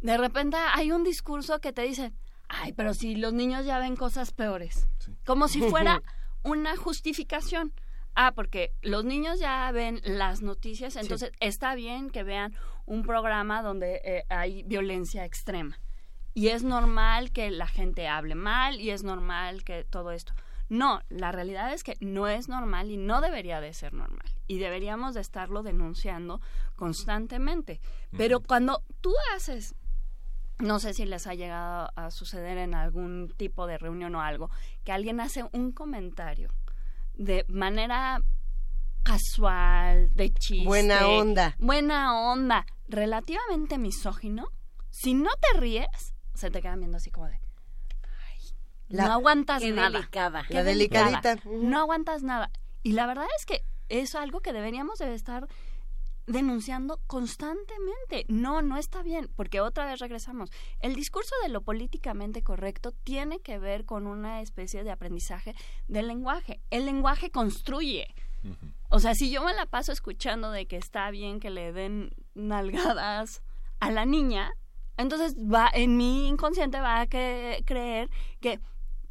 de 0.00 0.16
repente 0.16 0.56
hay 0.56 0.92
un 0.92 1.02
discurso 1.02 1.60
que 1.60 1.72
te 1.72 1.82
dice, 1.82 2.12
ay, 2.48 2.72
pero 2.72 2.94
si 2.94 3.16
los 3.16 3.32
niños 3.32 3.66
ya 3.66 3.78
ven 3.78 3.96
cosas 3.96 4.32
peores, 4.32 4.88
como 5.26 5.48
si 5.48 5.60
fuera 5.62 6.02
una 6.44 6.76
justificación. 6.76 7.72
Ah, 8.18 8.32
porque 8.34 8.72
los 8.80 9.04
niños 9.04 9.38
ya 9.38 9.70
ven 9.72 10.00
las 10.02 10.40
noticias, 10.40 10.96
entonces 10.96 11.32
está 11.38 11.74
bien 11.74 12.08
que 12.08 12.22
vean 12.22 12.54
un 12.86 13.02
programa 13.02 13.60
donde 13.60 14.00
eh, 14.04 14.24
hay 14.30 14.62
violencia 14.62 15.26
extrema. 15.26 15.78
Y 16.32 16.48
es 16.48 16.62
normal 16.62 17.30
que 17.30 17.50
la 17.50 17.66
gente 17.66 18.08
hable 18.08 18.34
mal 18.34 18.80
y 18.80 18.90
es 18.90 19.04
normal 19.04 19.64
que 19.64 19.84
todo 19.84 20.12
esto. 20.12 20.32
No, 20.70 21.02
la 21.10 21.30
realidad 21.30 21.74
es 21.74 21.84
que 21.84 21.98
no 22.00 22.26
es 22.26 22.48
normal 22.48 22.90
y 22.90 22.96
no 22.96 23.20
debería 23.20 23.60
de 23.60 23.74
ser 23.74 23.92
normal. 23.92 24.26
Y 24.46 24.58
deberíamos 24.60 25.12
de 25.12 25.20
estarlo 25.20 25.62
denunciando 25.62 26.40
constantemente. 26.74 27.82
Pero 28.16 28.40
cuando 28.40 28.82
tú 29.02 29.12
haces 29.34 29.74
no 30.58 30.78
sé 30.78 30.94
si 30.94 31.04
les 31.04 31.26
ha 31.26 31.34
llegado 31.34 31.90
a 31.96 32.10
suceder 32.10 32.56
en 32.56 32.74
algún 32.74 33.30
tipo 33.36 33.66
de 33.66 33.76
reunión 33.76 34.14
o 34.14 34.22
algo, 34.22 34.50
que 34.84 34.92
alguien 34.92 35.20
hace 35.20 35.44
un 35.52 35.70
comentario 35.70 36.50
de 37.16 37.44
manera 37.48 38.22
casual, 39.02 40.10
de 40.14 40.32
chiste. 40.32 40.64
Buena 40.64 41.06
onda. 41.08 41.56
Buena 41.58 42.18
onda, 42.32 42.66
relativamente 42.88 43.78
misógino. 43.78 44.48
Si 44.90 45.14
no 45.14 45.30
te 45.40 45.58
ríes, 45.58 46.14
se 46.34 46.50
te 46.50 46.60
quedan 46.60 46.80
viendo 46.80 46.96
así 46.96 47.10
como 47.10 47.28
de... 47.28 47.38
no 48.88 49.12
aguantas 49.12 49.62
nada. 49.62 49.90
Delicada. 49.90 50.44
la 50.48 50.64
delicadita. 50.64 51.36
No 51.44 51.80
aguantas 51.80 52.22
nada. 52.22 52.50
Y 52.82 52.92
la 52.92 53.06
verdad 53.06 53.26
es 53.38 53.46
que 53.46 53.64
es 53.88 54.14
algo 54.14 54.40
que 54.40 54.52
deberíamos 54.52 54.98
de 54.98 55.14
estar 55.14 55.48
denunciando 56.26 57.00
constantemente. 57.06 58.26
No, 58.28 58.62
no 58.62 58.76
está 58.76 59.02
bien, 59.02 59.30
porque 59.36 59.60
otra 59.60 59.86
vez 59.86 60.00
regresamos. 60.00 60.50
El 60.80 60.94
discurso 60.94 61.34
de 61.42 61.48
lo 61.48 61.62
políticamente 61.62 62.42
correcto 62.42 62.92
tiene 62.92 63.40
que 63.40 63.58
ver 63.58 63.84
con 63.84 64.06
una 64.06 64.42
especie 64.42 64.84
de 64.84 64.90
aprendizaje 64.90 65.54
del 65.88 66.08
lenguaje. 66.08 66.60
El 66.70 66.86
lenguaje 66.86 67.30
construye. 67.30 68.14
O 68.90 69.00
sea, 69.00 69.14
si 69.14 69.30
yo 69.30 69.42
me 69.42 69.54
la 69.54 69.66
paso 69.66 69.92
escuchando 69.92 70.50
de 70.52 70.66
que 70.66 70.76
está 70.76 71.10
bien 71.10 71.40
que 71.40 71.50
le 71.50 71.72
den 71.72 72.14
nalgadas 72.34 73.42
a 73.80 73.90
la 73.90 74.04
niña, 74.04 74.52
entonces 74.96 75.34
va 75.36 75.68
en 75.72 75.96
mi 75.96 76.28
inconsciente 76.28 76.80
va 76.80 77.00
a 77.00 77.06
creer 77.08 78.10
que 78.40 78.60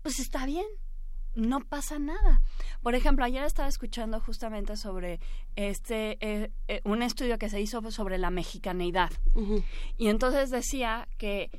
pues 0.02 0.20
está 0.20 0.46
bien, 0.46 0.66
no 1.36 1.60
pasa 1.62 2.00
nada. 2.00 2.42
Por 2.86 2.94
ejemplo, 2.94 3.26
ayer 3.26 3.44
estaba 3.44 3.68
escuchando 3.68 4.20
justamente 4.20 4.78
sobre 4.78 5.20
este 5.56 6.20
eh, 6.22 6.52
eh, 6.68 6.82
un 6.84 7.02
estudio 7.02 7.40
que 7.40 7.50
se 7.50 7.60
hizo 7.60 7.82
sobre 7.90 8.20
la 8.20 8.30
mexicaneidad 8.30 9.10
y 9.98 10.10
entonces 10.10 10.52
decía 10.52 11.08
que 11.18 11.50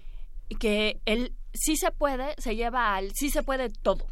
que 0.61 1.01
el 1.05 1.35
sí 1.53 1.77
se 1.77 1.91
puede 1.91 2.37
se 2.39 2.55
lleva 2.55 2.95
al 2.95 3.11
sí 3.13 3.31
se 3.31 3.43
puede 3.43 3.71
todo 3.71 4.07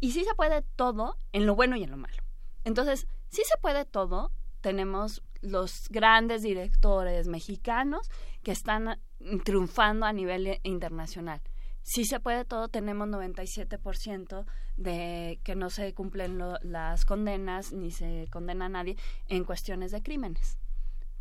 y 0.00 0.12
sí 0.12 0.22
se 0.24 0.34
puede 0.34 0.60
todo 0.76 1.16
en 1.32 1.46
lo 1.46 1.56
bueno 1.56 1.76
y 1.76 1.84
en 1.84 1.90
lo 1.90 1.96
malo. 1.96 2.22
Entonces 2.64 3.06
sí 3.30 3.40
se 3.50 3.58
puede 3.62 3.86
todo. 3.86 4.32
Tenemos 4.60 5.22
los 5.40 5.88
grandes 5.88 6.42
directores 6.42 7.26
mexicanos 7.26 8.10
que 8.42 8.52
están 8.52 9.00
triunfando 9.44 10.04
a 10.04 10.12
nivel 10.12 10.60
internacional 10.62 11.40
sí 11.82 12.04
se 12.04 12.20
puede 12.20 12.44
todo, 12.44 12.68
tenemos 12.68 13.08
97% 13.08 14.46
de 14.76 15.38
que 15.44 15.54
no 15.54 15.70
se 15.70 15.92
cumplen 15.94 16.38
las 16.62 17.04
condenas 17.04 17.72
ni 17.72 17.90
se 17.90 18.28
condena 18.30 18.66
a 18.66 18.70
nadie 18.70 18.96
en 19.28 19.44
cuestiones 19.44 19.92
de 19.92 20.02
crímenes. 20.02 20.58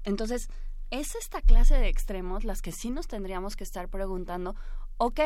Entonces, 0.03 0.49
es 0.89 1.15
esta 1.15 1.41
clase 1.41 1.77
de 1.77 1.87
extremos 1.87 2.43
las 2.43 2.61
que 2.61 2.71
sí 2.71 2.89
nos 2.89 3.07
tendríamos 3.07 3.55
que 3.55 3.63
estar 3.63 3.87
preguntando, 3.87 4.55
ok, 4.97 5.19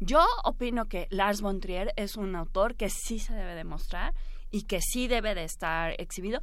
yo 0.00 0.24
opino 0.44 0.86
que 0.86 1.06
Lars 1.10 1.40
von 1.40 1.60
Trier 1.60 1.92
es 1.96 2.16
un 2.16 2.34
autor 2.34 2.76
que 2.76 2.90
sí 2.90 3.18
se 3.18 3.34
debe 3.34 3.54
demostrar 3.54 4.14
y 4.50 4.62
que 4.62 4.80
sí 4.80 5.08
debe 5.08 5.34
de 5.34 5.44
estar 5.44 5.94
exhibido, 5.98 6.40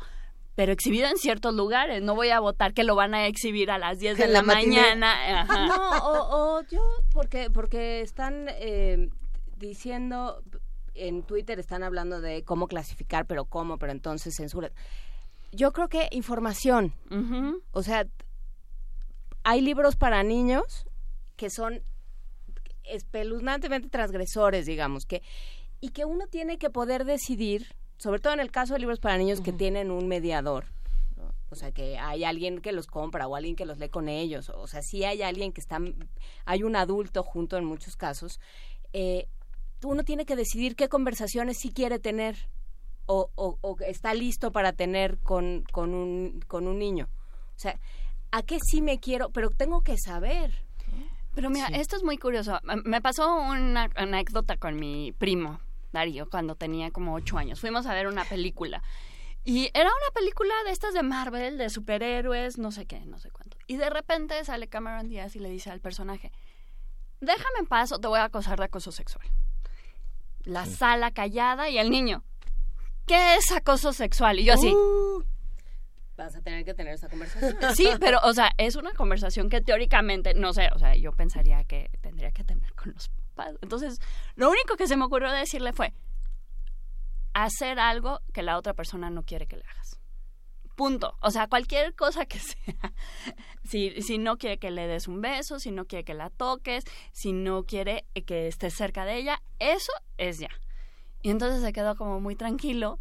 pero 0.55 0.71
exhibido 0.71 1.07
en 1.07 1.17
ciertos 1.17 1.53
lugares. 1.53 2.01
No 2.01 2.15
voy 2.15 2.29
a 2.29 2.39
votar 2.39 2.73
que 2.73 2.83
lo 2.83 2.95
van 2.95 3.13
a 3.13 3.27
exhibir 3.27 3.71
a 3.71 3.77
las 3.77 3.99
10 3.99 4.17
de 4.17 4.27
la, 4.27 4.43
mañana. 4.43 5.45
No, 5.67 6.57
o, 6.57 6.61
yo, 6.63 6.81
porque, 7.11 7.49
porque 7.49 8.01
están 8.01 8.47
eh, 8.49 9.09
diciendo, 9.57 10.43
en 10.93 11.23
Twitter 11.23 11.59
están 11.59 11.83
hablando 11.83 12.21
de 12.21 12.43
cómo 12.43 12.67
clasificar, 12.67 13.25
pero 13.25 13.45
cómo, 13.45 13.77
pero 13.77 13.91
entonces 13.91 14.35
censura. 14.35 14.71
Yo 15.51 15.71
creo 15.71 15.87
que 15.87 16.07
información. 16.11 16.93
O 17.71 17.83
sea, 17.83 18.07
hay 19.43 19.61
libros 19.61 19.95
para 19.95 20.23
niños 20.23 20.85
que 21.35 21.49
son 21.49 21.81
espeluznantemente 22.83 23.89
transgresores, 23.89 24.65
digamos, 24.65 25.05
que 25.05 25.21
y 25.79 25.89
que 25.89 26.05
uno 26.05 26.27
tiene 26.27 26.57
que 26.57 26.69
poder 26.69 27.05
decidir 27.05 27.75
sobre 27.97 28.19
todo 28.19 28.33
en 28.33 28.41
el 28.41 28.51
caso 28.51 28.73
de 28.73 28.79
libros 28.79 28.99
para 28.99 29.17
niños 29.17 29.39
que 29.39 29.53
tienen 29.53 29.89
un 29.89 30.07
mediador. 30.07 30.65
O 31.49 31.55
sea, 31.55 31.71
que 31.71 31.97
hay 31.97 32.23
alguien 32.23 32.59
que 32.59 32.71
los 32.71 32.87
compra 32.87 33.27
o 33.27 33.35
alguien 33.35 33.55
que 33.55 33.65
los 33.65 33.77
lee 33.77 33.87
con 33.87 34.09
ellos. 34.09 34.49
O 34.49 34.67
sea, 34.67 34.81
sí 34.81 35.05
hay 35.05 35.21
alguien 35.21 35.53
que 35.53 35.61
está, 35.61 35.79
hay 36.45 36.63
un 36.63 36.75
adulto 36.75 37.23
junto 37.23 37.57
en 37.57 37.63
muchos 37.63 37.95
casos. 37.95 38.41
Eh, 38.91 39.27
uno 39.83 40.03
tiene 40.03 40.25
que 40.25 40.35
decidir 40.35 40.75
qué 40.75 40.89
conversaciones 40.89 41.57
sí 41.59 41.71
quiere 41.71 41.99
tener 41.99 42.49
o, 43.05 43.29
o, 43.35 43.75
está 43.81 44.13
listo 44.13 44.51
para 44.51 44.73
tener 44.73 45.19
con, 45.19 45.63
con, 45.71 45.93
un, 45.93 46.41
con 46.47 46.67
un 46.67 46.79
niño. 46.79 47.09
O 47.55 47.59
sea, 47.59 47.79
¿a 48.31 48.43
qué 48.43 48.59
sí 48.59 48.81
me 48.81 48.99
quiero? 48.99 49.29
Pero 49.31 49.49
tengo 49.49 49.81
que 49.81 49.97
saber. 49.97 50.65
Pero 51.35 51.49
mira, 51.49 51.67
esto 51.67 51.95
es 51.95 52.03
muy 52.03 52.17
curioso. 52.17 52.59
Me 52.85 53.01
pasó 53.01 53.35
una 53.35 53.89
anécdota 53.95 54.57
con 54.57 54.79
mi 54.79 55.11
primo, 55.13 55.59
Darío 55.91 56.29
cuando 56.29 56.55
tenía 56.55 56.91
como 56.91 57.15
ocho 57.15 57.37
años. 57.37 57.59
Fuimos 57.59 57.85
a 57.87 57.93
ver 57.93 58.07
una 58.07 58.23
película. 58.23 58.83
Y 59.43 59.69
era 59.73 59.89
una 59.89 60.13
película 60.13 60.53
de 60.65 60.71
estas 60.71 60.93
de 60.93 61.03
Marvel, 61.03 61.57
de 61.57 61.69
superhéroes, 61.69 62.57
no 62.57 62.71
sé 62.71 62.85
qué, 62.85 63.01
no 63.05 63.19
sé 63.19 63.29
cuánto. 63.29 63.57
Y 63.67 63.75
de 63.75 63.89
repente 63.89 64.41
sale 64.45 64.69
Cameron 64.69 65.09
Díaz 65.09 65.35
y 65.35 65.39
le 65.39 65.49
dice 65.49 65.69
al 65.69 65.81
personaje, 65.81 66.31
déjame 67.19 67.59
en 67.59 67.65
paz 67.65 67.91
o 67.91 67.99
te 67.99 68.07
voy 68.07 68.19
a 68.19 68.25
acosar 68.25 68.57
de 68.59 68.65
acoso 68.65 68.91
sexual. 68.91 69.27
La 70.43 70.65
sala 70.65 71.11
callada 71.11 71.69
y 71.69 71.77
el 71.77 71.89
niño, 71.89 72.23
¿qué 73.05 73.35
es 73.35 73.51
acoso 73.51 73.93
sexual? 73.93 74.39
Y 74.39 74.45
yo 74.45 74.53
así... 74.53 74.73
Uh. 74.73 75.23
vas 76.17 76.35
a 76.35 76.41
tener 76.41 76.65
que 76.65 76.73
tener 76.73 76.93
esa 76.93 77.09
conversación. 77.09 77.57
Sí, 77.75 77.87
pero, 77.99 78.19
o 78.23 78.33
sea, 78.33 78.51
es 78.57 78.75
una 78.75 78.93
conversación 78.93 79.49
que 79.49 79.61
teóricamente, 79.61 80.33
no 80.33 80.53
sé, 80.53 80.69
o 80.75 80.79
sea, 80.79 80.95
yo 80.95 81.11
pensaría 81.13 81.63
que 81.63 81.89
tendría 82.01 82.31
que 82.31 82.43
tener 82.43 82.73
con 82.75 82.93
los 82.93 83.09
entonces, 83.61 83.99
lo 84.35 84.49
único 84.49 84.75
que 84.75 84.87
se 84.87 84.95
me 84.95 85.05
ocurrió 85.05 85.31
decirle 85.31 85.73
fue 85.73 85.93
hacer 87.33 87.79
algo 87.79 88.21
que 88.31 88.43
la 88.43 88.57
otra 88.57 88.73
persona 88.73 89.09
no 89.09 89.23
quiere 89.23 89.47
que 89.47 89.57
le 89.57 89.63
hagas. 89.63 89.99
Punto. 90.75 91.17
O 91.21 91.31
sea, 91.31 91.47
cualquier 91.47 91.95
cosa 91.95 92.25
que 92.25 92.39
sea. 92.39 92.93
Si, 93.63 94.01
si 94.01 94.17
no 94.17 94.37
quiere 94.37 94.57
que 94.57 94.71
le 94.71 94.87
des 94.87 95.07
un 95.07 95.21
beso, 95.21 95.59
si 95.59 95.71
no 95.71 95.85
quiere 95.85 96.03
que 96.03 96.13
la 96.13 96.29
toques, 96.29 96.83
si 97.11 97.31
no 97.31 97.63
quiere 97.63 98.05
que 98.25 98.47
estés 98.47 98.73
cerca 98.73 99.05
de 99.05 99.17
ella, 99.17 99.41
eso 99.59 99.91
es 100.17 100.39
ya. 100.39 100.49
Y 101.21 101.29
entonces 101.29 101.61
se 101.61 101.73
quedó 101.73 101.95
como 101.95 102.19
muy 102.19 102.35
tranquilo. 102.35 102.99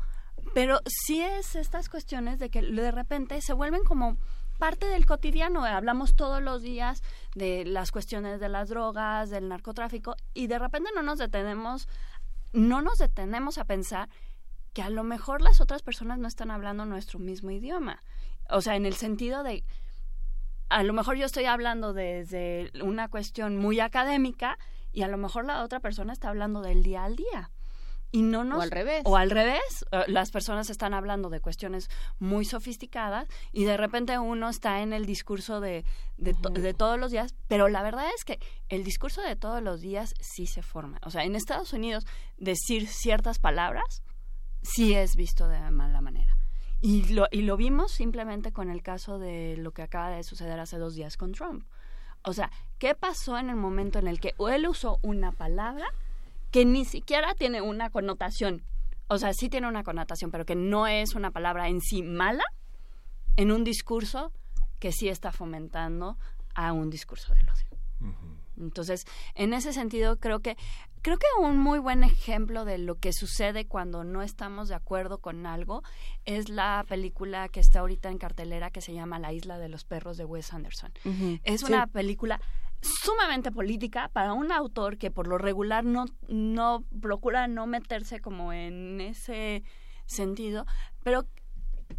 Pero 0.54 0.80
sí 0.86 1.20
es 1.20 1.56
estas 1.56 1.88
cuestiones 1.88 2.38
de 2.38 2.50
que 2.50 2.62
de 2.62 2.90
repente 2.90 3.40
se 3.40 3.52
vuelven 3.52 3.84
como 3.84 4.16
parte 4.58 4.86
del 4.86 5.06
cotidiano. 5.06 5.64
Hablamos 5.64 6.14
todos 6.14 6.42
los 6.42 6.62
días 6.62 7.02
de 7.34 7.64
las 7.64 7.90
cuestiones 7.90 8.38
de 8.38 8.48
las 8.48 8.68
drogas, 8.68 9.30
del 9.30 9.48
narcotráfico, 9.48 10.14
y 10.34 10.46
de 10.46 10.58
repente 10.58 10.90
no 10.94 11.02
nos 11.02 11.18
detenemos, 11.18 11.88
no 12.52 12.82
nos 12.82 12.98
detenemos 12.98 13.58
a 13.58 13.64
pensar 13.64 14.08
que 14.72 14.82
a 14.82 14.90
lo 14.90 15.04
mejor 15.04 15.42
las 15.42 15.60
otras 15.60 15.82
personas 15.82 16.18
no 16.18 16.28
están 16.28 16.50
hablando 16.50 16.86
nuestro 16.86 17.18
mismo 17.18 17.50
idioma. 17.50 18.02
O 18.48 18.60
sea, 18.60 18.76
en 18.76 18.86
el 18.86 18.94
sentido 18.94 19.42
de, 19.42 19.64
a 20.68 20.82
lo 20.82 20.92
mejor 20.92 21.16
yo 21.16 21.26
estoy 21.26 21.44
hablando 21.44 21.92
desde 21.92 22.70
una 22.82 23.08
cuestión 23.08 23.56
muy 23.56 23.80
académica 23.80 24.58
y 24.92 25.02
a 25.02 25.08
lo 25.08 25.18
mejor 25.18 25.44
la 25.44 25.62
otra 25.62 25.80
persona 25.80 26.12
está 26.12 26.28
hablando 26.28 26.60
del 26.62 26.82
día 26.82 27.04
al 27.04 27.16
día. 27.16 27.50
Y 28.14 28.20
no 28.20 28.44
nos 28.44 28.58
o 28.58 28.62
al 28.62 28.70
revés. 28.70 29.02
o 29.06 29.16
al 29.16 29.30
revés 29.30 29.86
eh, 29.90 30.04
las 30.06 30.30
personas 30.30 30.68
están 30.68 30.92
hablando 30.92 31.30
de 31.30 31.40
cuestiones 31.40 31.88
muy 32.18 32.44
sofisticadas 32.44 33.26
y 33.52 33.64
de 33.64 33.78
repente 33.78 34.18
uno 34.18 34.50
está 34.50 34.82
en 34.82 34.92
el 34.92 35.06
discurso 35.06 35.62
de 35.62 35.86
de, 36.18 36.36
de, 36.52 36.74
todos 36.74 36.98
los 36.98 37.10
días 37.10 37.34
pero 37.48 37.68
la 37.68 37.82
verdad 37.82 38.04
es 38.14 38.26
que 38.26 38.38
el 38.68 38.84
discurso 38.84 39.22
de 39.22 39.34
todos 39.34 39.62
los 39.62 39.80
días 39.80 40.12
sí 40.20 40.46
se 40.46 40.60
forma. 40.60 40.98
O 41.06 41.10
sea 41.10 41.24
en 41.24 41.34
Estados 41.34 41.72
Unidos 41.72 42.04
decir 42.36 42.86
ciertas 42.86 43.38
palabras 43.38 44.02
sí 44.62 44.94
es 44.94 45.16
visto 45.16 45.48
de 45.48 45.70
mala 45.70 46.00
manera 46.00 46.36
y 46.80 47.04
lo 47.12 47.28
y 47.30 47.42
lo 47.42 47.56
vimos 47.56 47.92
simplemente 47.92 48.52
con 48.52 48.70
el 48.70 48.82
caso 48.82 49.18
de 49.18 49.56
lo 49.56 49.72
que 49.72 49.82
acaba 49.82 50.10
de 50.10 50.22
suceder 50.24 50.58
hace 50.58 50.78
dos 50.78 50.94
días 50.94 51.16
con 51.16 51.32
Trump 51.32 51.64
O 52.22 52.32
sea, 52.32 52.50
¿qué 52.78 52.94
pasó 52.94 53.38
en 53.38 53.50
el 53.50 53.56
momento 53.56 53.98
en 53.98 54.08
el 54.08 54.20
que 54.20 54.34
él 54.38 54.66
usó 54.66 54.98
una 55.02 55.32
palabra 55.32 55.86
que 56.50 56.64
ni 56.64 56.84
siquiera 56.84 57.34
tiene 57.34 57.60
una 57.60 57.90
connotación? 57.90 58.62
O 59.08 59.18
sea, 59.18 59.32
sí 59.32 59.48
tiene 59.48 59.68
una 59.68 59.84
connotación, 59.84 60.30
pero 60.30 60.44
que 60.44 60.54
no 60.54 60.86
es 60.86 61.14
una 61.14 61.30
palabra 61.30 61.68
en 61.68 61.80
sí 61.80 62.02
mala 62.02 62.44
en 63.36 63.52
un 63.52 63.64
discurso 63.64 64.32
que 64.78 64.92
sí 64.92 65.08
está 65.08 65.32
fomentando 65.32 66.16
a 66.54 66.72
un 66.72 66.90
discurso 66.90 67.34
del 67.34 67.48
odio. 67.48 67.66
Entonces, 68.58 69.06
en 69.34 69.54
ese 69.54 69.72
sentido, 69.72 70.18
creo 70.18 70.40
que 70.40 70.56
creo 71.02 71.18
que 71.18 71.26
un 71.40 71.58
muy 71.58 71.80
buen 71.80 72.04
ejemplo 72.04 72.64
de 72.64 72.78
lo 72.78 72.94
que 72.94 73.12
sucede 73.12 73.66
cuando 73.66 74.04
no 74.04 74.22
estamos 74.22 74.68
de 74.68 74.76
acuerdo 74.76 75.18
con 75.18 75.46
algo 75.46 75.82
es 76.24 76.48
la 76.48 76.84
película 76.88 77.48
que 77.48 77.60
está 77.60 77.80
ahorita 77.80 78.08
en 78.08 78.18
cartelera 78.18 78.70
que 78.70 78.80
se 78.80 78.94
llama 78.94 79.18
La 79.18 79.32
isla 79.32 79.58
de 79.58 79.68
los 79.68 79.84
perros 79.84 80.16
de 80.16 80.24
Wes 80.24 80.52
Anderson. 80.52 80.92
Es 81.44 81.64
una 81.64 81.86
película 81.88 82.40
sumamente 82.80 83.52
política 83.52 84.08
para 84.12 84.32
un 84.32 84.50
autor 84.52 84.98
que 84.98 85.10
por 85.10 85.26
lo 85.28 85.38
regular 85.38 85.84
no 85.84 86.06
no 86.28 86.84
procura 87.00 87.46
no 87.46 87.66
meterse 87.66 88.20
como 88.20 88.52
en 88.52 89.00
ese 89.00 89.62
sentido, 90.06 90.66
pero 91.04 91.26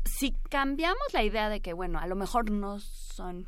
si 0.05 0.33
cambiamos 0.49 1.01
la 1.13 1.23
idea 1.23 1.49
de 1.49 1.61
que 1.61 1.73
bueno, 1.73 1.99
a 1.99 2.07
lo 2.07 2.15
mejor 2.15 2.51
no 2.51 2.79
son 2.79 3.47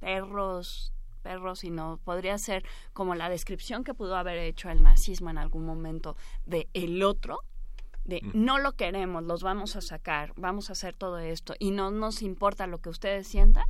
perros 0.00 0.92
perros, 1.28 1.58
sino 1.58 2.00
podría 2.04 2.38
ser 2.38 2.64
como 2.94 3.14
la 3.14 3.28
descripción 3.28 3.84
que 3.84 3.92
pudo 3.92 4.16
haber 4.16 4.38
hecho 4.38 4.70
el 4.70 4.82
nazismo 4.82 5.28
en 5.28 5.36
algún 5.36 5.66
momento 5.66 6.16
de 6.46 6.68
el 6.72 7.02
otro, 7.02 7.40
de 8.06 8.22
no 8.32 8.58
lo 8.58 8.72
queremos, 8.72 9.22
los 9.24 9.42
vamos 9.42 9.76
a 9.76 9.82
sacar, 9.82 10.32
vamos 10.36 10.70
a 10.70 10.72
hacer 10.72 10.94
todo 10.94 11.18
esto 11.18 11.54
y 11.58 11.70
no 11.70 11.90
nos 11.90 12.22
importa 12.22 12.66
lo 12.66 12.78
que 12.78 12.88
ustedes 12.88 13.28
sientan. 13.28 13.64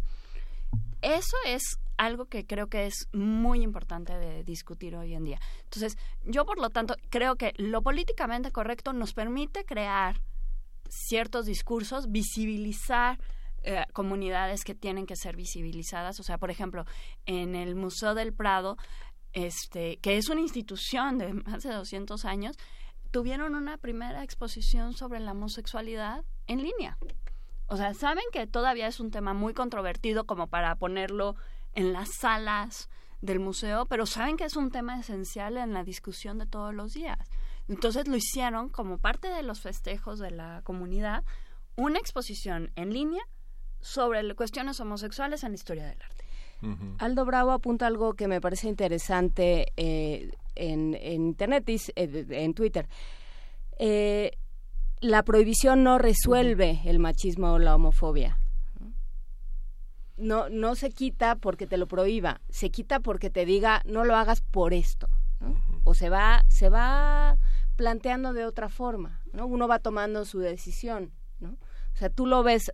Eso 1.02 1.36
es 1.46 1.80
algo 1.96 2.26
que 2.26 2.46
creo 2.46 2.68
que 2.68 2.86
es 2.86 3.08
muy 3.12 3.62
importante 3.62 4.16
de 4.16 4.44
discutir 4.44 4.94
hoy 4.94 5.14
en 5.14 5.24
día. 5.24 5.40
Entonces, 5.64 5.98
yo 6.24 6.46
por 6.46 6.60
lo 6.60 6.70
tanto 6.70 6.94
creo 7.10 7.34
que 7.34 7.54
lo 7.56 7.82
políticamente 7.82 8.52
correcto 8.52 8.92
nos 8.92 9.14
permite 9.14 9.64
crear 9.64 10.20
ciertos 10.88 11.46
discursos, 11.46 12.12
visibilizar 12.12 13.18
eh, 13.62 13.84
comunidades 13.92 14.64
que 14.64 14.74
tienen 14.74 15.06
que 15.06 15.16
ser 15.16 15.36
visibilizadas. 15.36 16.20
O 16.20 16.22
sea, 16.22 16.38
por 16.38 16.50
ejemplo, 16.50 16.84
en 17.26 17.54
el 17.54 17.74
Museo 17.74 18.14
del 18.14 18.32
Prado, 18.32 18.76
este, 19.32 19.98
que 19.98 20.16
es 20.16 20.28
una 20.28 20.40
institución 20.40 21.18
de 21.18 21.32
más 21.46 21.62
de 21.62 21.72
200 21.72 22.24
años, 22.24 22.56
tuvieron 23.10 23.54
una 23.54 23.78
primera 23.78 24.22
exposición 24.22 24.94
sobre 24.94 25.20
la 25.20 25.32
homosexualidad 25.32 26.24
en 26.46 26.62
línea. 26.62 26.98
O 27.66 27.76
sea, 27.76 27.94
saben 27.94 28.24
que 28.32 28.46
todavía 28.46 28.86
es 28.86 29.00
un 29.00 29.10
tema 29.10 29.34
muy 29.34 29.54
controvertido 29.54 30.24
como 30.24 30.46
para 30.46 30.74
ponerlo 30.76 31.36
en 31.74 31.92
las 31.92 32.08
salas 32.14 32.88
del 33.20 33.40
museo, 33.40 33.86
pero 33.86 34.06
saben 34.06 34.36
que 34.36 34.44
es 34.44 34.56
un 34.56 34.70
tema 34.70 34.98
esencial 34.98 35.56
en 35.56 35.74
la 35.74 35.84
discusión 35.84 36.38
de 36.38 36.46
todos 36.46 36.74
los 36.74 36.94
días. 36.94 37.18
Entonces 37.68 38.08
lo 38.08 38.16
hicieron 38.16 38.70
como 38.70 38.98
parte 38.98 39.28
de 39.28 39.42
los 39.42 39.60
festejos 39.60 40.18
de 40.18 40.30
la 40.30 40.62
comunidad, 40.64 41.24
una 41.76 41.98
exposición 41.98 42.72
en 42.76 42.92
línea 42.92 43.22
sobre 43.80 44.34
cuestiones 44.34 44.80
homosexuales 44.80 45.44
en 45.44 45.52
la 45.52 45.56
historia 45.56 45.86
del 45.86 46.00
arte. 46.02 46.24
Aldo 46.98 47.24
Bravo 47.24 47.52
apunta 47.52 47.86
algo 47.86 48.14
que 48.14 48.26
me 48.26 48.40
parece 48.40 48.68
interesante 48.68 49.72
eh, 49.76 50.32
en, 50.56 50.94
Internet, 50.94 51.68
y 51.68 51.80
eh, 51.94 52.26
en 52.30 52.54
Twitter. 52.54 52.88
Eh, 53.78 54.32
la 55.00 55.22
prohibición 55.22 55.84
no 55.84 55.98
resuelve 55.98 56.80
el 56.84 56.98
machismo 56.98 57.52
o 57.52 57.58
la 57.58 57.76
homofobia. 57.76 58.40
No, 60.16 60.48
no 60.48 60.74
se 60.74 60.90
quita 60.90 61.36
porque 61.36 61.68
te 61.68 61.76
lo 61.76 61.86
prohíba, 61.86 62.40
se 62.48 62.70
quita 62.70 62.98
porque 62.98 63.30
te 63.30 63.46
diga 63.46 63.82
no 63.84 64.04
lo 64.04 64.16
hagas 64.16 64.40
por 64.40 64.74
esto. 64.74 65.08
O 65.84 65.94
se 65.94 66.10
va, 66.10 66.44
se 66.48 66.68
va 66.68 67.38
planteando 67.76 68.32
de 68.32 68.44
otra 68.44 68.68
forma, 68.68 69.20
¿no? 69.32 69.46
Uno 69.46 69.68
va 69.68 69.78
tomando 69.78 70.24
su 70.24 70.40
decisión, 70.40 71.12
¿no? 71.38 71.50
O 71.50 71.96
sea, 71.96 72.10
tú 72.10 72.26
lo 72.26 72.42
ves, 72.42 72.72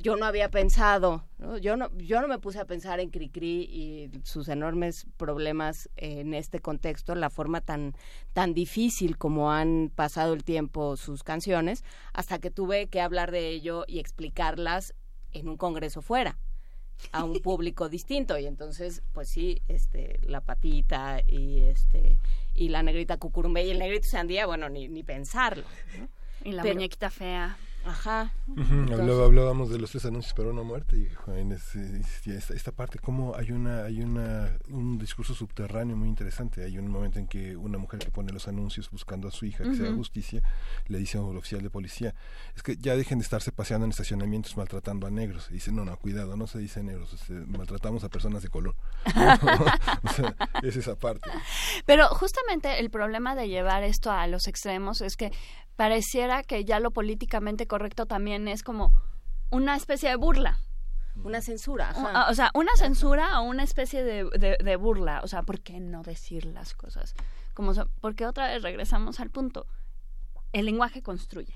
yo 0.00 0.16
no 0.16 0.26
había 0.26 0.50
pensado, 0.50 1.24
Yo, 1.60 1.76
no, 1.76 1.90
yo 1.96 2.20
no 2.20 2.28
me 2.28 2.38
puse 2.38 2.58
a 2.58 2.64
pensar 2.64 3.00
en 3.00 3.10
Cricri 3.10 3.62
y 3.62 4.10
sus 4.24 4.48
enormes 4.48 5.06
problemas 5.16 5.88
en 5.96 6.34
este 6.34 6.60
contexto, 6.60 7.14
la 7.14 7.30
forma 7.30 7.60
tan, 7.60 7.94
tan 8.32 8.54
difícil 8.54 9.16
como 9.16 9.52
han 9.52 9.90
pasado 9.94 10.34
el 10.34 10.44
tiempo 10.44 10.96
sus 10.96 11.22
canciones, 11.22 11.84
hasta 12.12 12.38
que 12.38 12.50
tuve 12.50 12.88
que 12.88 13.00
hablar 13.00 13.30
de 13.30 13.48
ello 13.48 13.84
y 13.86 13.98
explicarlas 13.98 14.94
en 15.32 15.48
un 15.48 15.56
congreso 15.56 16.02
fuera 16.02 16.38
a 17.12 17.24
un 17.24 17.38
público 17.42 17.88
distinto. 17.88 18.38
Y 18.38 18.46
entonces 18.46 19.02
pues 19.12 19.28
sí 19.28 19.62
este 19.68 20.18
la 20.22 20.40
patita 20.40 21.20
y 21.26 21.60
este 21.60 22.18
y 22.54 22.68
la 22.68 22.82
negrita 22.82 23.16
cucurumbe 23.16 23.64
y 23.64 23.70
el 23.70 23.78
negrito 23.78 24.08
sandía 24.08 24.46
bueno 24.46 24.68
ni 24.68 24.88
ni 24.88 25.02
pensarlo 25.02 25.64
y 26.44 26.52
la 26.52 26.62
muñequita 26.62 27.10
fea 27.10 27.56
Ajá. 27.84 28.32
hablábamos 29.24 29.70
de 29.70 29.78
los 29.78 29.90
tres 29.90 30.06
anuncios 30.06 30.32
para 30.34 30.48
una 30.48 30.62
muerte 30.62 30.96
y 30.96 31.08
esta, 32.30 32.72
parte 32.72 32.98
cómo 32.98 33.34
hay 33.36 33.52
una 33.52 33.84
hay 33.84 34.00
una 34.00 34.50
un 34.68 34.98
discurso 34.98 35.34
subterráneo 35.34 35.96
muy 35.96 36.08
interesante. 36.08 36.64
Hay 36.64 36.78
un 36.78 36.88
momento 36.88 37.18
en 37.18 37.26
que 37.26 37.56
una 37.56 37.78
mujer 37.78 38.00
que 38.00 38.10
pone 38.10 38.32
los 38.32 38.48
anuncios 38.48 38.90
buscando 38.90 39.28
a 39.28 39.30
su 39.30 39.44
hija 39.44 39.64
que 39.64 39.74
se 39.74 39.86
haga 39.86 39.94
justicia 39.94 40.42
le 40.86 40.98
dice 40.98 41.18
a 41.18 41.22
un 41.22 41.36
oficial 41.36 41.62
de 41.62 41.70
policía 41.70 42.14
es 42.56 42.62
que 42.62 42.76
ya 42.76 42.96
dejen 42.96 43.18
de 43.18 43.24
estarse 43.24 43.52
paseando 43.52 43.84
en 43.84 43.90
estacionamientos 43.90 44.56
maltratando 44.56 45.06
a 45.06 45.10
negros. 45.10 45.48
Y 45.50 45.54
dice 45.54 45.70
no 45.70 45.84
no 45.84 45.96
cuidado 45.98 46.36
no 46.36 46.46
se 46.46 46.58
dice 46.58 46.82
negros 46.82 47.12
este, 47.12 47.34
maltratamos 47.34 48.02
a 48.04 48.08
personas 48.08 48.42
de 48.42 48.48
color. 48.48 48.74
es 50.62 50.76
esa 50.76 50.96
parte. 50.96 51.28
Pero 51.84 52.08
justamente 52.08 52.78
el 52.80 52.90
problema 52.90 53.34
de 53.34 53.48
llevar 53.48 53.82
esto 53.82 54.10
a 54.10 54.26
los 54.26 54.48
extremos 54.48 55.00
es 55.00 55.16
que 55.16 55.32
pareciera 55.76 56.42
que 56.42 56.64
ya 56.64 56.80
lo 56.80 56.90
políticamente 56.90 57.66
correcto 57.66 58.06
también 58.06 58.48
es 58.48 58.62
como 58.62 58.92
una 59.50 59.76
especie 59.76 60.08
de 60.08 60.16
burla. 60.16 60.58
Una 61.22 61.40
censura. 61.40 61.94
O, 62.28 62.34
sea, 62.34 62.50
una 62.54 62.74
censura 62.76 63.40
o 63.40 63.44
una 63.44 63.62
especie 63.62 64.02
de, 64.02 64.24
de, 64.60 64.76
burla. 64.76 65.20
O 65.22 65.28
sea, 65.28 65.44
¿por 65.44 65.60
qué 65.60 65.78
no 65.78 66.02
decir 66.02 66.44
las 66.44 66.74
cosas? 66.74 67.14
Como, 67.54 67.72
porque 68.00 68.26
otra 68.26 68.48
vez 68.48 68.62
regresamos 68.62 69.20
al 69.20 69.30
punto. 69.30 69.66
El 70.52 70.66
lenguaje 70.66 71.02
construye. 71.02 71.54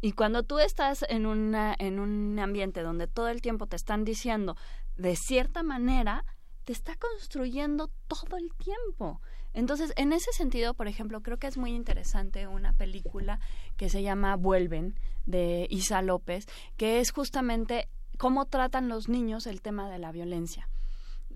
Y 0.00 0.12
cuando 0.12 0.44
tú 0.44 0.58
estás 0.58 1.04
en, 1.10 1.26
una, 1.26 1.74
en 1.78 2.00
un 2.00 2.38
ambiente 2.38 2.80
donde 2.80 3.06
todo 3.06 3.28
el 3.28 3.42
tiempo 3.42 3.66
te 3.66 3.76
están 3.76 4.04
diciendo 4.04 4.56
de 4.96 5.14
cierta 5.14 5.62
manera, 5.62 6.24
te 6.64 6.72
está 6.72 6.96
construyendo 6.96 7.90
todo 8.08 8.38
el 8.38 8.50
tiempo. 8.54 9.20
Entonces, 9.52 9.92
en 9.96 10.12
ese 10.12 10.32
sentido, 10.32 10.74
por 10.74 10.88
ejemplo, 10.88 11.22
creo 11.22 11.38
que 11.38 11.46
es 11.46 11.56
muy 11.56 11.72
interesante 11.72 12.46
una 12.46 12.72
película 12.72 13.40
que 13.76 13.88
se 13.88 14.02
llama 14.02 14.36
Vuelven 14.36 14.94
de 15.26 15.66
Isa 15.70 16.02
López, 16.02 16.46
que 16.76 17.00
es 17.00 17.10
justamente 17.10 17.88
cómo 18.18 18.46
tratan 18.46 18.88
los 18.88 19.08
niños 19.08 19.46
el 19.46 19.60
tema 19.60 19.90
de 19.90 19.98
la 19.98 20.12
violencia. 20.12 20.68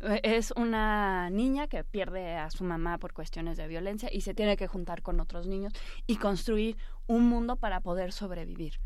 Eh, 0.02 0.20
es 0.22 0.52
una 0.52 1.30
niña 1.30 1.66
que 1.66 1.82
pierde 1.82 2.36
a 2.36 2.50
su 2.50 2.64
mamá 2.64 2.98
por 2.98 3.12
cuestiones 3.12 3.56
de 3.56 3.66
violencia 3.66 4.08
y 4.12 4.20
se 4.20 4.34
tiene 4.34 4.56
que 4.56 4.66
juntar 4.66 5.02
con 5.02 5.20
otros 5.20 5.46
niños 5.46 5.72
y 6.06 6.16
construir 6.16 6.76
un 7.06 7.28
mundo 7.28 7.56
para 7.56 7.80
poder 7.80 8.12
sobrevivir 8.12 8.80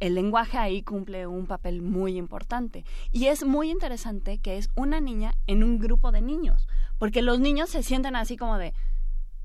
el 0.00 0.14
lenguaje 0.14 0.58
ahí 0.58 0.82
cumple 0.82 1.26
un 1.26 1.46
papel 1.46 1.82
muy 1.82 2.16
importante. 2.16 2.84
Y 3.12 3.26
es 3.26 3.44
muy 3.44 3.70
interesante 3.70 4.38
que 4.38 4.58
es 4.58 4.70
una 4.74 5.00
niña 5.00 5.34
en 5.46 5.64
un 5.64 5.78
grupo 5.78 6.12
de 6.12 6.20
niños, 6.20 6.68
porque 6.98 7.22
los 7.22 7.40
niños 7.40 7.70
se 7.70 7.82
sienten 7.82 8.16
así 8.16 8.36
como 8.36 8.58
de, 8.58 8.74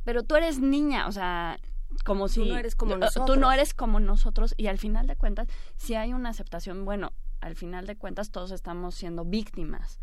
pero 0.04 0.24
tú 0.24 0.36
eres 0.36 0.60
niña, 0.60 1.08
o 1.08 1.12
sea, 1.12 1.60
como 2.06 2.28
si... 2.28 2.42
Tú 2.42 2.46
no 2.48 2.58
eres 2.58 2.76
como 2.76 2.98
nosotros. 2.98 3.26
Tú 3.26 3.40
no 3.40 3.52
eres 3.52 3.74
como 3.74 4.00
nosotros 4.00 4.54
y 4.58 4.68
al 4.68 4.78
final 4.78 5.08
de 5.08 5.16
cuentas, 5.16 5.48
si 5.76 5.96
hay 5.96 6.14
una 6.14 6.30
aceptación, 6.30 6.86
bueno, 6.86 7.14
al 7.42 7.56
final 7.56 7.86
de 7.86 7.96
cuentas 7.96 8.32
todos 8.32 8.52
estamos 8.52 8.96
siendo 8.96 9.26
víctimas 9.26 10.00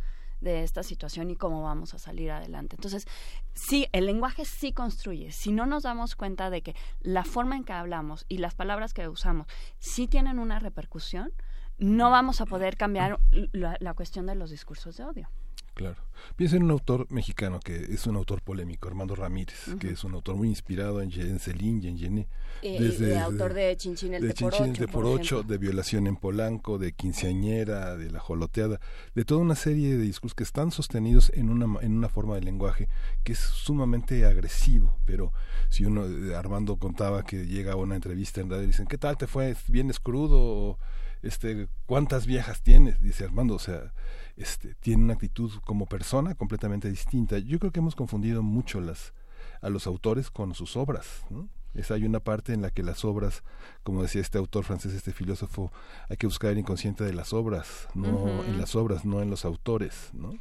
de 0.47 0.62
esta 0.62 0.83
situación 0.83 1.31
y 1.31 1.36
cómo 1.36 1.62
vamos 1.62 1.92
a 1.92 1.99
salir 1.99 2.31
adelante. 2.31 2.76
Entonces, 2.76 3.07
sí, 3.52 3.89
el 3.92 4.07
lenguaje 4.07 4.44
sí 4.44 4.73
construye. 4.73 5.33
Si 5.33 5.52
no 5.52 5.66
nos 5.66 5.83
damos 5.83 6.16
cuenta 6.16 6.49
de 6.50 6.62
que 6.62 6.75
la 7.00 7.25
forma 7.25 7.57
en 7.57 7.65
que 7.65 7.73
hablamos 7.73 8.25
y 8.28 8.39
las 8.39 8.55
palabras 8.55 8.94
que 8.94 9.08
usamos 9.08 9.47
sí 9.78 10.07
tienen 10.07 10.39
una 10.39 10.58
repercusión, 10.58 11.33
no 11.78 12.10
vamos 12.10 12.41
a 12.41 12.47
poder 12.47 12.76
cambiar 12.76 13.18
la 13.52 13.94
cuestión 13.94 14.26
de 14.26 14.34
los 14.34 14.50
discursos 14.50 14.97
de 14.97 15.05
odio. 15.05 15.28
Claro. 15.75 15.97
Piensa 16.36 16.57
en 16.57 16.62
un 16.62 16.70
autor 16.70 17.07
mexicano 17.10 17.60
que 17.60 17.76
es 17.76 18.07
un 18.07 18.17
autor 18.17 18.41
polémico, 18.41 18.89
Armando 18.89 19.15
Ramírez, 19.15 19.76
que 19.78 19.91
es 19.91 20.05
un 20.05 20.15
autor 20.15 20.36
muy 20.36 20.49
inspirado 20.49 21.02
en, 21.02 21.12
en 21.12 21.39
Celine 21.39 21.85
y 21.85 21.89
en 21.89 21.99
Gené. 21.99 22.28
Eh, 22.62 22.78
desde, 22.81 23.18
autor 23.18 23.52
de 23.52 23.76
Chinchín 23.76 24.15
el 24.15 24.26
de 24.26 24.33
Chinchín 24.33 24.75
el 24.78 24.89
por 24.89 25.05
ocho, 25.05 25.43
de 25.43 25.59
Violación 25.59 26.07
en 26.07 26.17
Polanco, 26.17 26.78
de 26.78 26.93
Quinceañera, 26.93 27.97
de 27.97 28.10
La 28.10 28.20
Joloteada, 28.20 28.81
de 29.15 29.25
toda 29.25 29.41
una 29.41 29.55
serie 29.55 29.97
de 29.97 30.02
discursos 30.02 30.35
que 30.35 30.44
están 30.44 30.70
sostenidos 30.70 31.31
en 31.35 31.51
una, 31.51 31.81
en 31.83 31.93
una 31.93 32.09
forma 32.09 32.36
de 32.36 32.41
lenguaje 32.41 32.89
que 33.23 33.33
es 33.33 33.39
sumamente 33.39 34.25
agresivo, 34.25 34.99
pero 35.05 35.33
si 35.68 35.85
uno, 35.85 36.07
eh, 36.07 36.35
Armando 36.35 36.76
contaba 36.76 37.23
que 37.23 37.47
llega 37.47 37.73
a 37.73 37.76
una 37.76 37.97
entrevista 37.97 38.41
en 38.41 38.51
radio 38.51 38.65
y 38.65 38.68
dicen, 38.68 38.86
¿qué 38.86 38.99
tal 38.99 39.18
te 39.18 39.26
fue? 39.26 39.55
¿Vienes 39.68 40.01
crudo? 40.01 40.78
Este, 41.23 41.69
¿cuántas 41.86 42.27
viejas 42.27 42.62
tienes? 42.62 43.01
Dice 43.01 43.25
Armando, 43.25 43.55
o 43.55 43.59
sea, 43.59 43.93
este, 44.36 44.75
tiene 44.75 45.05
una 45.05 45.15
actitud 45.15 45.51
como 45.65 45.86
persona 45.86 46.35
completamente 46.35 46.89
distinta. 46.89 47.39
Yo 47.39 47.59
creo 47.59 47.73
que 47.73 47.81
hemos 47.81 47.95
confundido 47.95 48.43
mucho 48.43 48.81
las, 48.81 49.15
a 49.61 49.69
los 49.70 49.86
autores 49.86 50.31
con 50.31 50.55
sus 50.55 50.77
obras, 50.77 51.25
¿no? 51.31 51.49
Es, 51.75 51.91
hay 51.91 52.05
una 52.05 52.20
parte 52.20 52.55
en 52.55 52.62
la 52.62 52.70
que 52.70 52.83
las 52.83 53.05
obras, 53.05 53.43
como 53.83 54.03
decía 54.03 54.23
este 54.23 54.39
autor 54.39 54.65
francés, 54.65 54.95
este 54.95 55.12
filósofo, 55.12 55.70
hay 56.09 56.17
que 56.17 56.27
buscar 56.27 56.51
el 56.53 56.59
inconsciente 56.59 57.05
de 57.05 57.12
las 57.12 57.35
obras, 57.35 57.89
no 57.95 58.43
en 58.45 58.59
las 58.59 58.75
obras, 58.75 59.05
no 59.05 59.20
en 59.20 59.28
los 59.28 59.45
autores, 59.45 60.11
¿no? 60.15 60.39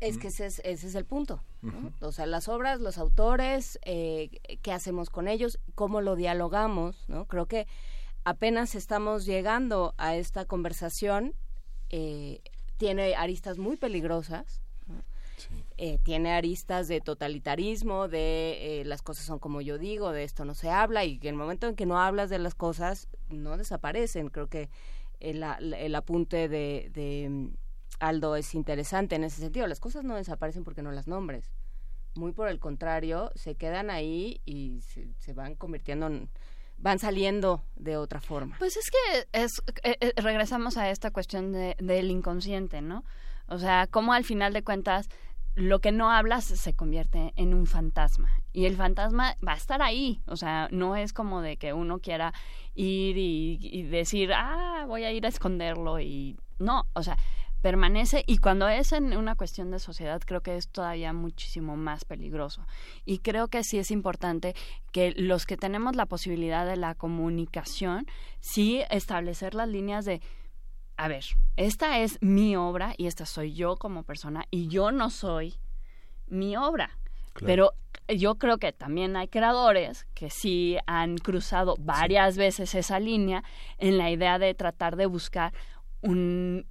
Es 0.00 0.18
que 0.18 0.28
ese 0.28 0.46
es, 0.46 0.60
ese 0.64 0.88
es 0.88 0.94
el 0.94 1.04
punto. 1.04 1.42
O 2.00 2.12
sea, 2.12 2.26
las 2.26 2.48
obras, 2.48 2.80
los 2.80 2.98
autores, 2.98 3.78
eh, 3.82 4.30
qué 4.62 4.72
hacemos 4.72 5.10
con 5.10 5.26
ellos, 5.26 5.58
cómo 5.74 6.00
lo 6.00 6.16
dialogamos, 6.16 7.04
¿no? 7.08 7.26
Creo 7.26 7.46
que 7.46 7.66
apenas 8.26 8.74
estamos 8.74 9.24
llegando 9.24 9.94
a 9.98 10.16
esta 10.16 10.44
conversación, 10.46 11.32
eh, 11.90 12.40
tiene 12.76 13.14
aristas 13.14 13.56
muy 13.56 13.76
peligrosas, 13.76 14.60
eh, 15.76 15.98
tiene 16.02 16.32
aristas 16.32 16.88
de 16.88 17.00
totalitarismo, 17.00 18.08
de 18.08 18.82
las 18.84 19.02
cosas 19.02 19.26
son 19.26 19.38
como 19.38 19.60
yo 19.60 19.78
digo, 19.78 20.10
de 20.10 20.24
esto 20.24 20.44
no 20.44 20.54
se 20.54 20.70
habla 20.70 21.04
y 21.04 21.18
que 21.18 21.28
el 21.28 21.36
momento 21.36 21.68
en 21.68 21.76
que 21.76 21.86
no 21.86 22.00
hablas 22.00 22.28
de 22.28 22.40
las 22.40 22.56
cosas 22.56 23.08
no 23.28 23.56
desaparecen. 23.56 24.28
Creo 24.28 24.48
que 24.48 24.70
el, 25.20 25.44
el 25.44 25.94
apunte 25.94 26.48
de 26.48 27.52
Aldo, 28.00 28.34
es 28.34 28.54
interesante 28.56 29.14
en 29.14 29.22
ese 29.22 29.40
sentido. 29.40 29.68
Las 29.68 29.78
cosas 29.78 30.02
no 30.04 30.16
desaparecen 30.16 30.64
porque 30.64 30.82
no 30.82 30.90
las 30.90 31.06
nombres. 31.06 31.52
Muy 32.16 32.32
por 32.32 32.48
el 32.48 32.58
contrario, 32.58 33.30
se 33.36 33.54
quedan 33.54 33.88
ahí 33.88 34.40
y 34.44 34.80
se, 34.80 35.32
van 35.32 35.54
convirtiendo 35.54 36.06
en, 36.06 36.28
van 36.78 36.98
saliendo 36.98 37.64
de 37.74 37.96
otra 37.96 38.20
forma. 38.20 38.56
Pues 38.58 38.76
es 38.76 38.90
que 38.90 39.26
es, 39.32 39.62
eh, 39.82 39.96
eh, 40.00 40.12
regresamos 40.16 40.76
a 40.76 40.90
esta 40.90 41.10
cuestión 41.10 41.52
de, 41.52 41.76
del 41.78 42.10
inconsciente, 42.10 42.82
¿no? 42.82 43.04
O 43.48 43.58
sea, 43.58 43.86
cómo 43.86 44.12
al 44.12 44.24
final 44.24 44.52
de 44.52 44.62
cuentas 44.62 45.08
lo 45.54 45.80
que 45.80 45.90
no 45.90 46.10
hablas 46.10 46.44
se 46.44 46.74
convierte 46.74 47.32
en 47.36 47.54
un 47.54 47.66
fantasma 47.66 48.28
y 48.52 48.66
el 48.66 48.76
fantasma 48.76 49.36
va 49.46 49.52
a 49.52 49.56
estar 49.56 49.80
ahí, 49.80 50.20
o 50.26 50.36
sea, 50.36 50.68
no 50.70 50.96
es 50.96 51.14
como 51.14 51.40
de 51.40 51.56
que 51.56 51.72
uno 51.72 51.98
quiera 52.00 52.34
ir 52.74 53.16
y, 53.16 53.58
y 53.62 53.82
decir, 53.84 54.32
ah, 54.34 54.84
voy 54.86 55.04
a 55.04 55.12
ir 55.12 55.24
a 55.24 55.30
esconderlo 55.30 55.98
y 55.98 56.36
no, 56.58 56.86
o 56.92 57.02
sea, 57.02 57.16
permanece 57.66 58.22
y 58.28 58.38
cuando 58.38 58.68
es 58.68 58.92
en 58.92 59.16
una 59.16 59.34
cuestión 59.34 59.72
de 59.72 59.80
sociedad 59.80 60.22
creo 60.24 60.40
que 60.40 60.56
es 60.56 60.68
todavía 60.68 61.12
muchísimo 61.12 61.76
más 61.76 62.04
peligroso. 62.04 62.64
Y 63.04 63.18
creo 63.18 63.48
que 63.48 63.64
sí 63.64 63.76
es 63.76 63.90
importante 63.90 64.54
que 64.92 65.12
los 65.16 65.46
que 65.46 65.56
tenemos 65.56 65.96
la 65.96 66.06
posibilidad 66.06 66.64
de 66.64 66.76
la 66.76 66.94
comunicación 66.94 68.06
sí 68.38 68.82
establecer 68.88 69.56
las 69.56 69.68
líneas 69.68 70.04
de 70.04 70.20
a 70.96 71.08
ver, 71.08 71.24
esta 71.56 71.98
es 71.98 72.18
mi 72.20 72.54
obra 72.54 72.94
y 72.96 73.08
esta 73.08 73.26
soy 73.26 73.52
yo 73.52 73.74
como 73.74 74.04
persona 74.04 74.44
y 74.52 74.68
yo 74.68 74.92
no 74.92 75.10
soy 75.10 75.56
mi 76.28 76.56
obra. 76.56 76.96
Pero 77.44 77.72
yo 78.06 78.36
creo 78.36 78.58
que 78.58 78.72
también 78.72 79.16
hay 79.16 79.26
creadores 79.26 80.06
que 80.14 80.30
sí 80.30 80.78
han 80.86 81.18
cruzado 81.18 81.74
varias 81.80 82.36
veces 82.36 82.76
esa 82.76 83.00
línea 83.00 83.42
en 83.78 83.98
la 83.98 84.08
idea 84.08 84.38
de 84.38 84.54
tratar 84.54 84.94
de 84.94 85.06
buscar 85.06 85.52
un, 86.00 86.64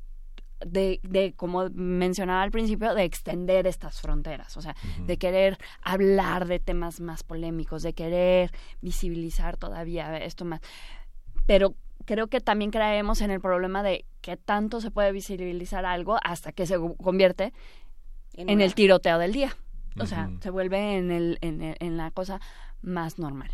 de, 0.65 0.99
de, 1.03 1.33
como 1.33 1.69
mencionaba 1.69 2.43
al 2.43 2.51
principio, 2.51 2.93
de 2.93 3.03
extender 3.03 3.67
estas 3.67 4.01
fronteras, 4.01 4.55
o 4.57 4.61
sea, 4.61 4.75
de 5.05 5.17
querer 5.17 5.57
hablar 5.81 6.47
de 6.47 6.59
temas 6.59 7.01
más 7.01 7.23
polémicos, 7.23 7.83
de 7.83 7.93
querer 7.93 8.51
visibilizar 8.81 9.57
todavía 9.57 10.17
esto 10.17 10.45
más. 10.45 10.61
Pero 11.45 11.75
creo 12.05 12.27
que 12.27 12.41
también 12.41 12.71
creemos 12.71 13.21
en 13.21 13.31
el 13.31 13.41
problema 13.41 13.83
de 13.83 14.05
que 14.21 14.37
tanto 14.37 14.81
se 14.81 14.91
puede 14.91 15.11
visibilizar 15.11 15.85
algo 15.85 16.17
hasta 16.23 16.51
que 16.51 16.65
se 16.65 16.77
convierte 17.01 17.53
en, 18.33 18.61
el 18.61 18.73
tiroteo 18.73 19.17
del 19.17 19.33
día. 19.33 19.55
O 19.99 20.05
sea, 20.05 20.29
se 20.41 20.49
vuelve 20.49 20.97
en, 20.97 21.11
el, 21.11 21.37
en, 21.41 21.75
en 21.79 21.97
la 21.97 22.11
cosa 22.11 22.41
más 22.81 23.17
normal. 23.17 23.51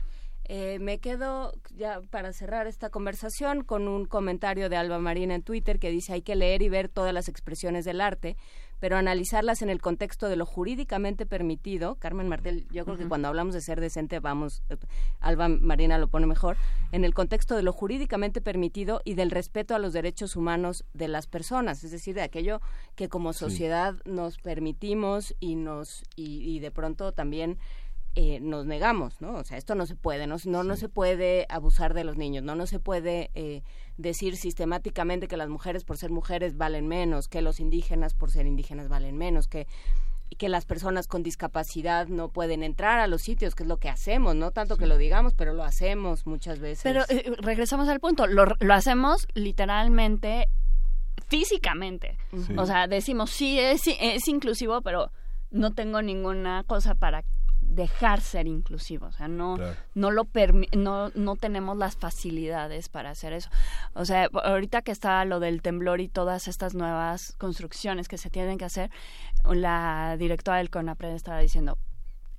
Eh, 0.54 0.80
me 0.80 1.00
quedo 1.00 1.54
ya 1.78 2.02
para 2.10 2.34
cerrar 2.34 2.68
esta 2.68 2.90
conversación 2.90 3.64
con 3.64 3.88
un 3.88 4.04
comentario 4.04 4.68
de 4.68 4.76
Alba 4.76 5.00
Marina 5.00 5.34
en 5.34 5.44
Twitter 5.44 5.80
que 5.80 5.90
dice 5.90 6.12
hay 6.12 6.24
que 6.24 6.36
leer 6.36 6.62
y 6.62 6.68
ver 6.68 6.90
todas 6.90 7.14
las 7.14 7.30
expresiones 7.30 7.86
del 7.86 8.02
arte, 8.02 8.36
pero 8.82 8.98
analizarlas 8.98 9.62
en 9.62 9.70
el 9.70 9.80
contexto 9.80 10.28
de 10.28 10.36
lo 10.36 10.46
jurídicamente 10.46 11.26
permitido. 11.26 11.96
Carmen 11.96 12.28
Martel, 12.28 12.68
yo 12.70 12.84
creo 12.84 12.98
que 12.98 13.08
cuando 13.08 13.30
hablamos 13.30 13.54
de 13.54 13.62
ser 13.62 13.80
decente, 13.80 14.20
vamos, 14.20 14.62
eh, 14.70 14.76
Alba 15.22 15.48
Marina 15.48 15.98
lo 15.98 16.10
pone 16.10 16.28
mejor, 16.28 16.58
en 16.92 17.06
el 17.06 17.14
contexto 17.14 17.56
de 17.56 17.64
lo 17.64 17.72
jurídicamente 17.72 18.42
permitido 18.42 19.00
y 19.06 19.14
del 19.14 19.32
respeto 19.32 19.74
a 19.74 19.80
los 19.80 19.94
derechos 19.94 20.36
humanos 20.36 20.84
de 20.94 21.08
las 21.08 21.28
personas, 21.28 21.86
es 21.86 21.92
decir, 21.92 22.14
de 22.14 22.24
aquello 22.24 22.60
que 22.98 23.08
como 23.08 23.32
sociedad 23.32 23.96
nos 24.04 24.38
permitimos 24.38 25.34
y 25.40 25.56
nos 25.56 26.04
y, 26.18 26.42
y 26.42 26.60
de 26.60 26.72
pronto 26.72 27.14
también 27.14 27.58
eh, 28.16 28.40
nos 28.42 28.66
negamos, 28.66 29.22
¿no? 29.22 29.36
O 29.36 29.44
sea, 29.44 29.58
esto 29.58 29.76
no 29.76 29.86
se 29.86 29.96
puede, 29.96 30.28
no, 30.28 30.36
no, 30.46 30.64
no 30.64 30.76
se 30.76 30.90
puede 30.90 31.46
abusar 31.50 31.94
de 31.94 32.04
los 32.04 32.18
niños, 32.18 32.44
no, 32.44 32.56
no 32.56 32.68
se 32.68 32.80
puede 32.80 33.32
eh, 33.36 33.64
decir 33.98 34.36
sistemáticamente 34.36 35.28
que 35.28 35.38
las 35.38 35.50
mujeres 35.50 35.84
por 35.84 35.98
ser 35.98 36.12
mujeres 36.12 36.58
valen 36.58 36.88
menos, 36.88 37.28
que 37.28 37.42
los 37.42 37.60
indígenas 37.60 38.14
por 38.14 38.32
ser 38.32 38.48
indígenas 38.48 38.90
valen 38.90 39.18
menos, 39.18 39.48
que 39.48 39.68
que 40.38 40.48
las 40.48 40.66
personas 40.66 41.08
con 41.08 41.24
discapacidad 41.24 42.08
no 42.08 42.30
pueden 42.30 42.64
entrar 42.64 43.00
a 43.00 43.08
los 43.08 43.22
sitios, 43.22 43.54
que 43.54 43.64
es 43.64 43.70
lo 43.70 43.78
que 43.78 43.90
hacemos, 43.90 44.34
no 44.34 44.52
tanto 44.52 44.78
que 44.78 44.88
lo 44.88 44.98
digamos, 44.98 45.34
pero 45.34 45.54
lo 45.54 45.64
hacemos 45.64 46.26
muchas 46.26 46.60
veces. 46.60 46.84
Pero 46.84 47.04
eh, 47.10 47.34
regresamos 47.40 47.90
al 47.90 48.00
punto, 48.00 48.28
lo, 48.28 48.46
lo 48.60 48.74
hacemos 48.74 49.28
literalmente 49.34 50.48
físicamente. 51.28 52.18
O 52.58 52.66
sea, 52.66 52.88
decimos, 52.88 53.30
sí, 53.30 53.60
es, 53.60 53.82
es 53.88 54.28
inclusivo, 54.28 54.82
pero 54.82 55.12
no 55.50 55.74
tengo 55.74 56.02
ninguna 56.02 56.64
cosa 56.66 56.96
para 56.96 57.24
dejar 57.72 58.22
ser 58.22 58.48
inclusivo, 58.48 59.08
o 59.08 59.12
sea, 59.12 59.28
no 59.28 59.58
no 59.96 60.12
lo 60.12 60.28
no 60.78 61.10
no 61.16 61.36
tenemos 61.36 61.78
las 61.78 61.96
facilidades 61.96 62.90
para 62.90 63.12
hacer 63.12 63.34
eso. 63.34 63.50
O 63.94 64.06
sea, 64.06 64.28
ahorita 64.44 64.82
que 64.82 64.92
está 64.92 65.24
lo 65.26 65.40
del 65.40 65.62
temblor 65.62 66.02
y 66.02 66.10
todas 66.10 66.48
estas 66.48 66.76
nuevas 66.76 67.34
construcciones 67.38 68.08
que 68.08 68.18
se 68.18 68.30
tienen 68.30 68.58
que 68.58 68.66
hacer, 68.66 68.92
la 69.50 70.16
directora 70.20 70.58
del 70.58 70.70
CONAPRED 70.70 71.16
estaba 71.16 71.40
diciendo, 71.40 71.78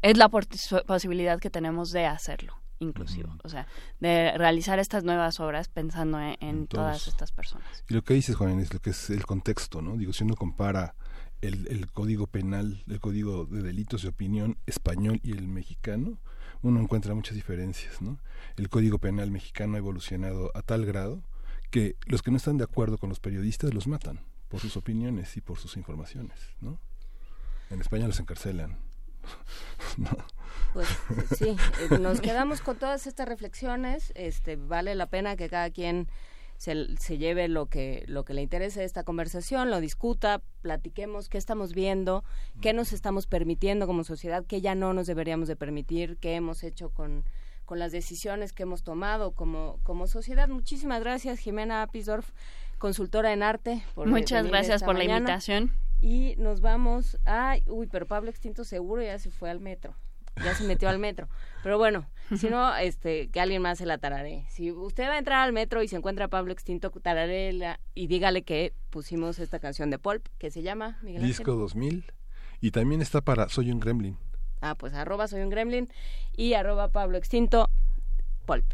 es 0.03 0.17
la 0.17 0.29
posibilidad 0.29 1.39
que 1.41 1.51
tenemos 1.51 1.91
de 1.91 2.07
hacerlo 2.07 2.63
inclusivo, 2.79 3.37
o 3.45 3.49
sea, 3.49 3.69
de 4.01 4.37
realizar 4.37 4.81
estas 4.81 5.05
nuevas 5.05 5.39
obras 5.41 5.69
pensando 5.69 6.19
en, 6.21 6.67
todas 6.67 7.07
estas 7.07 7.31
personas. 7.31 7.85
Y 7.89 7.95
lo 7.95 8.03
que 8.03 8.15
dices, 8.15 8.35
Juan, 8.35 8.59
es 8.59 8.75
lo 8.75 8.81
que 8.81 8.91
es 8.91 9.11
el 9.11 9.25
contexto, 9.25 9.81
¿no? 9.81 9.97
Digo, 9.97 10.13
si 10.13 10.25
uno 10.25 10.35
compara 10.35 10.97
el, 11.43 11.67
el, 11.69 11.91
código 11.91 12.27
penal, 12.27 12.83
el 12.89 13.01
código 13.01 13.45
de 13.45 13.63
delitos 13.63 14.03
de 14.03 14.09
opinión 14.09 14.57
español 14.67 15.21
y 15.23 15.33
el 15.33 15.47
mexicano, 15.49 16.19
uno 16.63 16.81
encuentra 16.81 17.15
muchas 17.15 17.35
diferencias, 17.35 18.01
¿no? 18.01 18.19
El 18.57 18.69
código 18.69 18.99
penal 18.99 19.31
mexicano 19.31 19.75
ha 19.75 19.79
evolucionado 19.79 20.51
a 20.55 20.63
tal 20.63 20.87
grado 20.87 21.23
que 21.71 21.97
los 22.07 22.23
que 22.23 22.31
no 22.31 22.37
están 22.37 22.59
de 22.59 22.65
acuerdo 22.65 22.99
con 22.99 23.09
los 23.09 23.19
periodistas 23.21 23.75
los 23.75 23.87
matan 23.87 24.21
por 24.49 24.61
sus 24.61 24.77
opiniones 24.77 25.37
y 25.37 25.41
por 25.41 25.59
sus 25.59 25.77
informaciones, 25.77 26.39
¿no? 26.61 26.79
En 27.71 27.81
España 27.81 28.07
los 28.07 28.21
encarcelan. 28.21 28.79
Pues 30.75 30.89
sí, 31.37 31.57
nos 32.01 32.21
quedamos 32.21 32.63
con 32.63 32.77
todas 32.77 33.07
estas 33.07 33.29
reflexiones. 33.29 34.13
Este 34.15 34.57
vale 34.57 34.95
la 34.95 35.07
pena 35.07 35.37
que 35.37 35.49
cada 35.51 35.71
quien 35.71 36.09
se, 36.63 37.19
lleve 37.19 37.49
lo 37.49 37.67
que, 37.67 38.05
lo 38.07 38.25
que 38.25 38.35
le 38.35 38.43
interese 38.43 38.81
de 38.81 38.87
esta 38.87 39.03
conversación, 39.03 39.69
lo 39.69 39.81
discuta, 39.81 40.43
platiquemos 40.61 41.29
qué 41.29 41.37
estamos 41.37 41.75
viendo, 41.75 42.23
qué 42.61 42.73
nos 42.73 42.93
estamos 42.93 43.27
permitiendo 43.27 43.89
como 43.89 44.05
sociedad, 44.05 44.45
qué 44.47 44.61
ya 44.61 44.77
no 44.77 44.93
nos 44.93 45.09
deberíamos 45.09 45.49
de 45.49 45.57
permitir, 45.57 46.19
qué 46.19 46.37
hemos 46.37 46.63
hecho 46.63 46.91
con, 46.91 47.25
con 47.65 47.81
las 47.81 47.91
decisiones 47.91 48.53
que 48.53 48.63
hemos 48.63 48.85
tomado 48.85 49.33
como, 49.33 49.81
como 49.83 50.07
sociedad. 50.07 50.49
Muchísimas 50.49 51.01
gracias, 51.01 51.41
Jimena 51.41 51.83
Apisdorf, 51.83 52.31
consultora 52.79 53.33
en 53.33 53.43
arte. 53.43 53.83
Muchas 53.97 54.47
gracias 54.47 54.85
por 54.85 54.97
la 54.97 55.03
invitación. 55.03 55.73
Y 56.01 56.37
nos 56.39 56.61
vamos. 56.61 57.19
Ay, 57.25 57.65
uy, 57.67 57.89
pero 57.89 58.07
Pablo 58.07 58.31
Extinto 58.31 58.63
seguro 58.63 59.03
ya 59.03 59.19
se 59.19 59.33
fue 59.33 59.51
al 59.51 59.59
metro 59.59 59.97
ya 60.37 60.55
se 60.55 60.65
metió 60.65 60.89
al 60.89 60.99
metro. 60.99 61.29
Pero 61.63 61.79
bueno, 61.79 62.07
si 62.37 62.49
no, 62.49 62.75
este, 62.77 63.29
que 63.29 63.41
alguien 63.41 63.63
más 63.63 63.79
se 63.79 63.87
la 63.87 63.99
tarare. 63.99 64.45
Si 64.49 64.73
usted 64.73 65.05
va 65.05 65.13
a 65.13 65.19
entrar 65.19 65.41
al 65.41 65.53
metro 65.53 65.83
y 65.83 65.89
se 65.89 65.97
encuentra 65.97 66.27
a 66.27 66.29
Pablo 66.29 66.53
Extinto, 66.53 66.91
tararela 66.91 67.81
y 67.95 68.07
dígale 68.07 68.43
que 68.43 68.73
pusimos 68.91 69.39
esta 69.39 69.59
canción 69.59 69.91
de 69.91 69.99
Pulp, 69.99 70.27
que 70.39 70.51
se 70.51 70.63
llama 70.63 70.99
Miguel 71.03 71.23
Disco 71.23 71.53
2000. 71.55 72.05
Y 72.61 72.71
también 72.71 73.03
está 73.03 73.21
para 73.21 73.49
Soy 73.49 73.71
un 73.71 73.81
Gremlin. 73.81 74.17
Ah, 74.61 74.77
pues 74.77 74.95
arroba 74.95 75.27
Soy 75.29 75.43
un 75.43 75.51
Gremlin 75.51 75.89
y 76.37 76.55
arroba 76.55 76.89
Pablo 76.89 77.19
Extinto, 77.19 77.69
Pulp. 78.47 78.65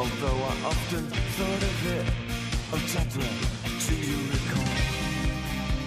Although 0.00 0.40
I 0.40 0.54
often 0.64 1.04
thought 1.36 1.62
of 1.70 1.86
it, 1.92 2.06
oh 2.72 2.80
Deborah, 2.88 3.36
do 3.84 3.94
you 3.94 4.18
recall? 4.32 4.72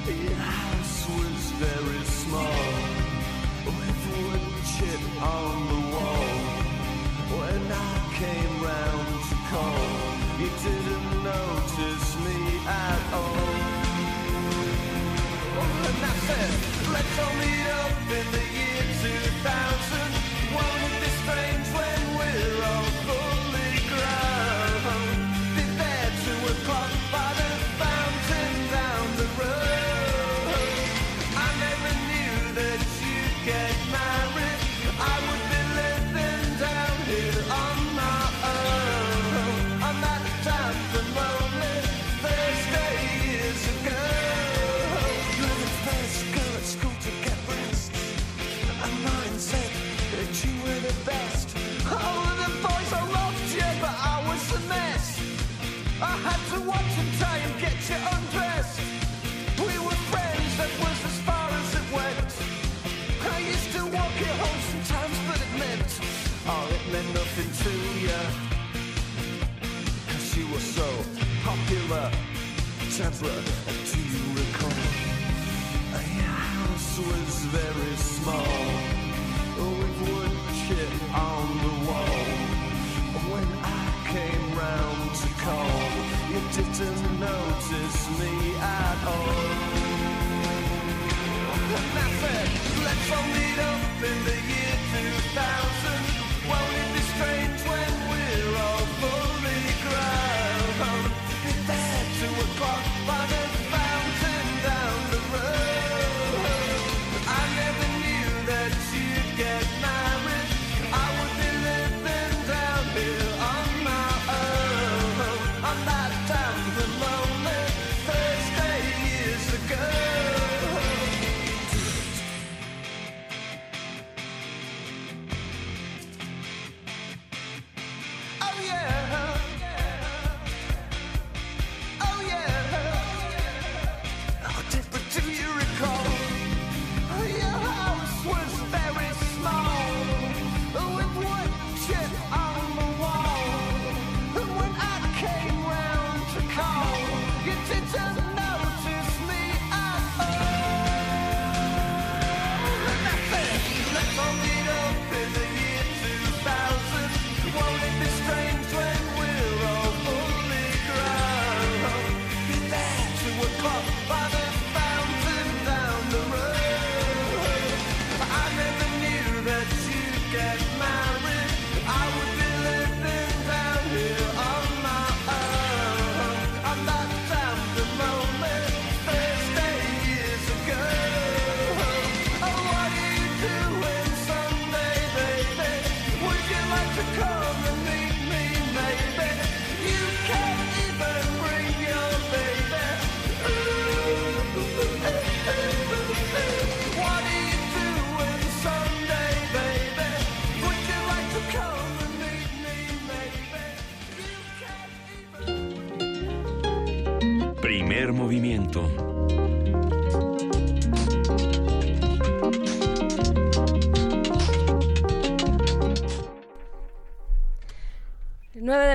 Your 0.05 0.37
house 0.37 0.99
was 1.09 1.41
very 1.57 2.03
small, 2.05 2.67
with 3.65 4.01
wood 4.11 4.45
chip 4.69 5.03
on 5.23 5.55
the 5.71 5.81
wall. 5.95 6.37
When 7.39 7.63
I 7.71 7.93
came 8.21 8.53
round 8.61 9.09
to 9.29 9.35
call, 9.49 9.89
you 10.37 10.49
didn't 10.61 11.09
notice 11.23 12.09
me 12.21 12.37
at 12.67 13.03
all. 13.17 13.49
And 15.89 16.01
I 16.05 16.13
said, 16.27 16.53
let's 16.93 17.15
all 17.17 17.33
meet 17.41 17.67
up 17.81 17.97
in 18.19 18.25
the 18.29 18.45
year 18.57 18.83
2000. 19.41 19.80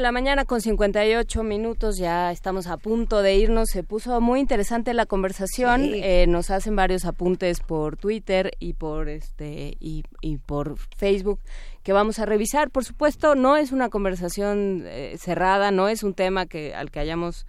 La 0.06 0.12
mañana 0.12 0.44
con 0.44 0.60
58 0.60 1.42
minutos, 1.42 1.96
ya 1.98 2.30
estamos 2.30 2.68
a 2.68 2.76
punto 2.76 3.22
de 3.22 3.34
irnos. 3.34 3.70
Se 3.70 3.82
puso 3.82 4.20
muy 4.20 4.38
interesante 4.38 4.94
la 4.94 5.04
conversación. 5.04 5.82
Sí. 5.82 6.00
Eh, 6.00 6.26
nos 6.28 6.52
hacen 6.52 6.76
varios 6.76 7.04
apuntes 7.04 7.58
por 7.58 7.96
Twitter 7.96 8.52
y 8.60 8.74
por 8.74 9.08
este 9.08 9.76
y, 9.80 10.04
y 10.20 10.36
por 10.36 10.76
Facebook 10.96 11.40
que 11.82 11.92
vamos 11.92 12.20
a 12.20 12.24
revisar. 12.24 12.70
Por 12.70 12.84
supuesto, 12.84 13.34
no 13.34 13.56
es 13.56 13.72
una 13.72 13.88
conversación 13.88 14.84
eh, 14.86 15.16
cerrada, 15.18 15.72
no 15.72 15.88
es 15.88 16.04
un 16.04 16.14
tema 16.14 16.46
que 16.46 16.72
al 16.72 16.92
que 16.92 17.00
hayamos 17.00 17.44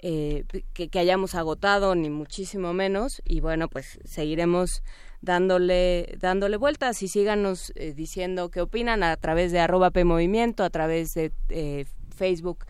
eh, 0.00 0.44
que, 0.74 0.86
que 0.90 0.98
hayamos 1.00 1.34
agotado 1.34 1.96
ni 1.96 2.10
muchísimo 2.10 2.74
menos. 2.74 3.20
Y 3.24 3.40
bueno, 3.40 3.66
pues 3.66 3.98
seguiremos 4.04 4.84
dándole 5.20 6.16
dándole 6.20 6.56
vueltas 6.56 7.02
y 7.02 7.08
síganos 7.08 7.72
eh, 7.74 7.92
diciendo 7.94 8.50
qué 8.50 8.60
opinan 8.60 9.02
a 9.02 9.16
través 9.16 9.52
de 9.52 9.60
arroba 9.60 9.90
PMovimiento, 9.90 10.64
a 10.64 10.70
través 10.70 11.14
de 11.14 11.32
eh, 11.48 11.86
Facebook 12.16 12.64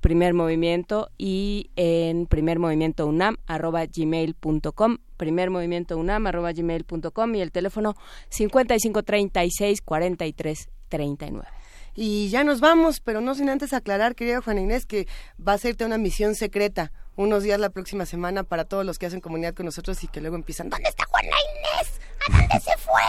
Primer 0.00 0.34
Movimiento 0.34 1.10
y 1.18 1.70
en 1.76 2.26
Primer 2.26 2.58
Movimiento 2.58 3.06
UNAM 3.06 3.36
arroba 3.46 3.84
gmail.com 3.86 4.98
Primer 5.16 5.50
Movimiento 5.50 5.96
UNAM 5.96 6.26
arroba 6.26 6.52
gmail.com 6.52 7.34
y 7.34 7.40
el 7.40 7.50
teléfono 7.50 7.94
5536 8.28 9.80
43 9.82 10.68
39. 10.88 11.48
Y 11.96 12.28
ya 12.28 12.44
nos 12.44 12.60
vamos, 12.60 13.00
pero 13.00 13.22
no 13.22 13.34
sin 13.34 13.48
antes 13.48 13.72
aclarar, 13.72 14.14
querida 14.14 14.42
Juana 14.42 14.60
Inés, 14.60 14.84
que 14.84 15.08
va 15.36 15.54
a 15.54 15.58
serte 15.58 15.86
una 15.86 15.96
misión 15.96 16.34
secreta 16.34 16.92
unos 17.16 17.42
días 17.42 17.58
la 17.58 17.70
próxima 17.70 18.06
semana 18.06 18.42
para 18.44 18.64
todos 18.64 18.84
los 18.84 18.98
que 18.98 19.06
hacen 19.06 19.20
comunidad 19.20 19.54
con 19.54 19.66
nosotros 19.66 20.02
y 20.04 20.08
que 20.08 20.20
luego 20.20 20.36
empiezan, 20.36 20.68
¿dónde 20.70 20.88
está 20.88 21.04
Juana 21.06 21.28
Inés? 21.28 21.92
¿A 22.28 22.38
dónde 22.38 22.60
se 22.60 22.76
fue? 22.78 23.02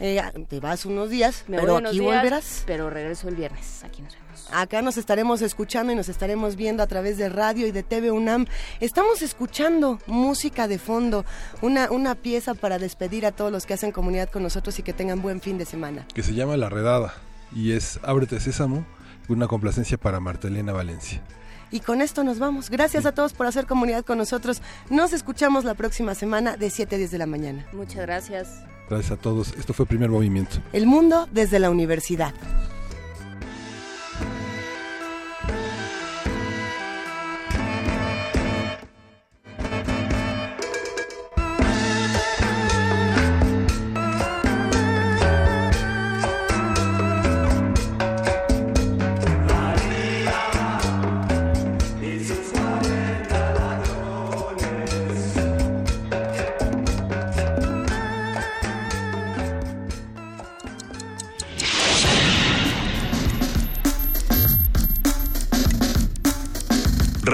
Eh, 0.00 0.22
te 0.48 0.60
vas 0.60 0.86
unos 0.86 1.10
días, 1.10 1.44
Me 1.46 1.58
pero 1.58 1.72
voy 1.74 1.80
unos 1.80 1.90
aquí 1.90 2.00
días, 2.00 2.16
volverás. 2.16 2.62
Pero 2.66 2.88
regreso 2.90 3.28
el 3.28 3.36
viernes. 3.36 3.82
Aquí 3.84 4.00
nos 4.02 4.14
vemos. 4.14 4.48
Acá 4.52 4.80
nos 4.82 4.96
estaremos 4.96 5.42
escuchando 5.42 5.92
y 5.92 5.96
nos 5.96 6.08
estaremos 6.08 6.56
viendo 6.56 6.82
a 6.82 6.86
través 6.86 7.18
de 7.18 7.28
radio 7.28 7.66
y 7.66 7.72
de 7.72 7.82
TV 7.82 8.10
UNAM. 8.10 8.46
Estamos 8.80 9.22
escuchando 9.22 9.98
música 10.06 10.66
de 10.68 10.78
fondo, 10.78 11.24
una, 11.60 11.90
una 11.90 12.14
pieza 12.14 12.54
para 12.54 12.78
despedir 12.78 13.26
a 13.26 13.32
todos 13.32 13.52
los 13.52 13.66
que 13.66 13.74
hacen 13.74 13.92
comunidad 13.92 14.30
con 14.30 14.42
nosotros 14.42 14.78
y 14.78 14.82
que 14.82 14.92
tengan 14.92 15.20
buen 15.20 15.40
fin 15.40 15.58
de 15.58 15.66
semana. 15.66 16.06
que 16.14 16.22
se 16.22 16.32
llama 16.34 16.56
La 16.56 16.68
Redada 16.68 17.14
y 17.54 17.72
es 17.72 18.00
Ábrete 18.02 18.40
Sésamo. 18.40 18.86
Una 19.28 19.46
complacencia 19.46 19.96
para 19.96 20.18
Martelena 20.18 20.72
Valencia. 20.72 21.22
Y 21.70 21.80
con 21.80 22.00
esto 22.02 22.24
nos 22.24 22.38
vamos. 22.38 22.70
Gracias 22.70 23.06
a 23.06 23.12
todos 23.12 23.32
por 23.32 23.46
hacer 23.46 23.66
comunidad 23.66 24.04
con 24.04 24.18
nosotros. 24.18 24.62
Nos 24.88 25.12
escuchamos 25.12 25.64
la 25.64 25.74
próxima 25.74 26.14
semana 26.14 26.56
de 26.56 26.70
7 26.70 26.94
a 26.94 26.98
10 26.98 27.10
de 27.10 27.18
la 27.18 27.26
mañana. 27.26 27.66
Muchas 27.72 28.02
gracias. 28.02 28.62
Gracias 28.88 29.12
a 29.12 29.16
todos. 29.16 29.54
Esto 29.56 29.72
fue 29.72 29.86
Primer 29.86 30.10
Movimiento. 30.10 30.56
El 30.72 30.86
mundo 30.86 31.28
desde 31.32 31.58
la 31.60 31.70
universidad. 31.70 32.34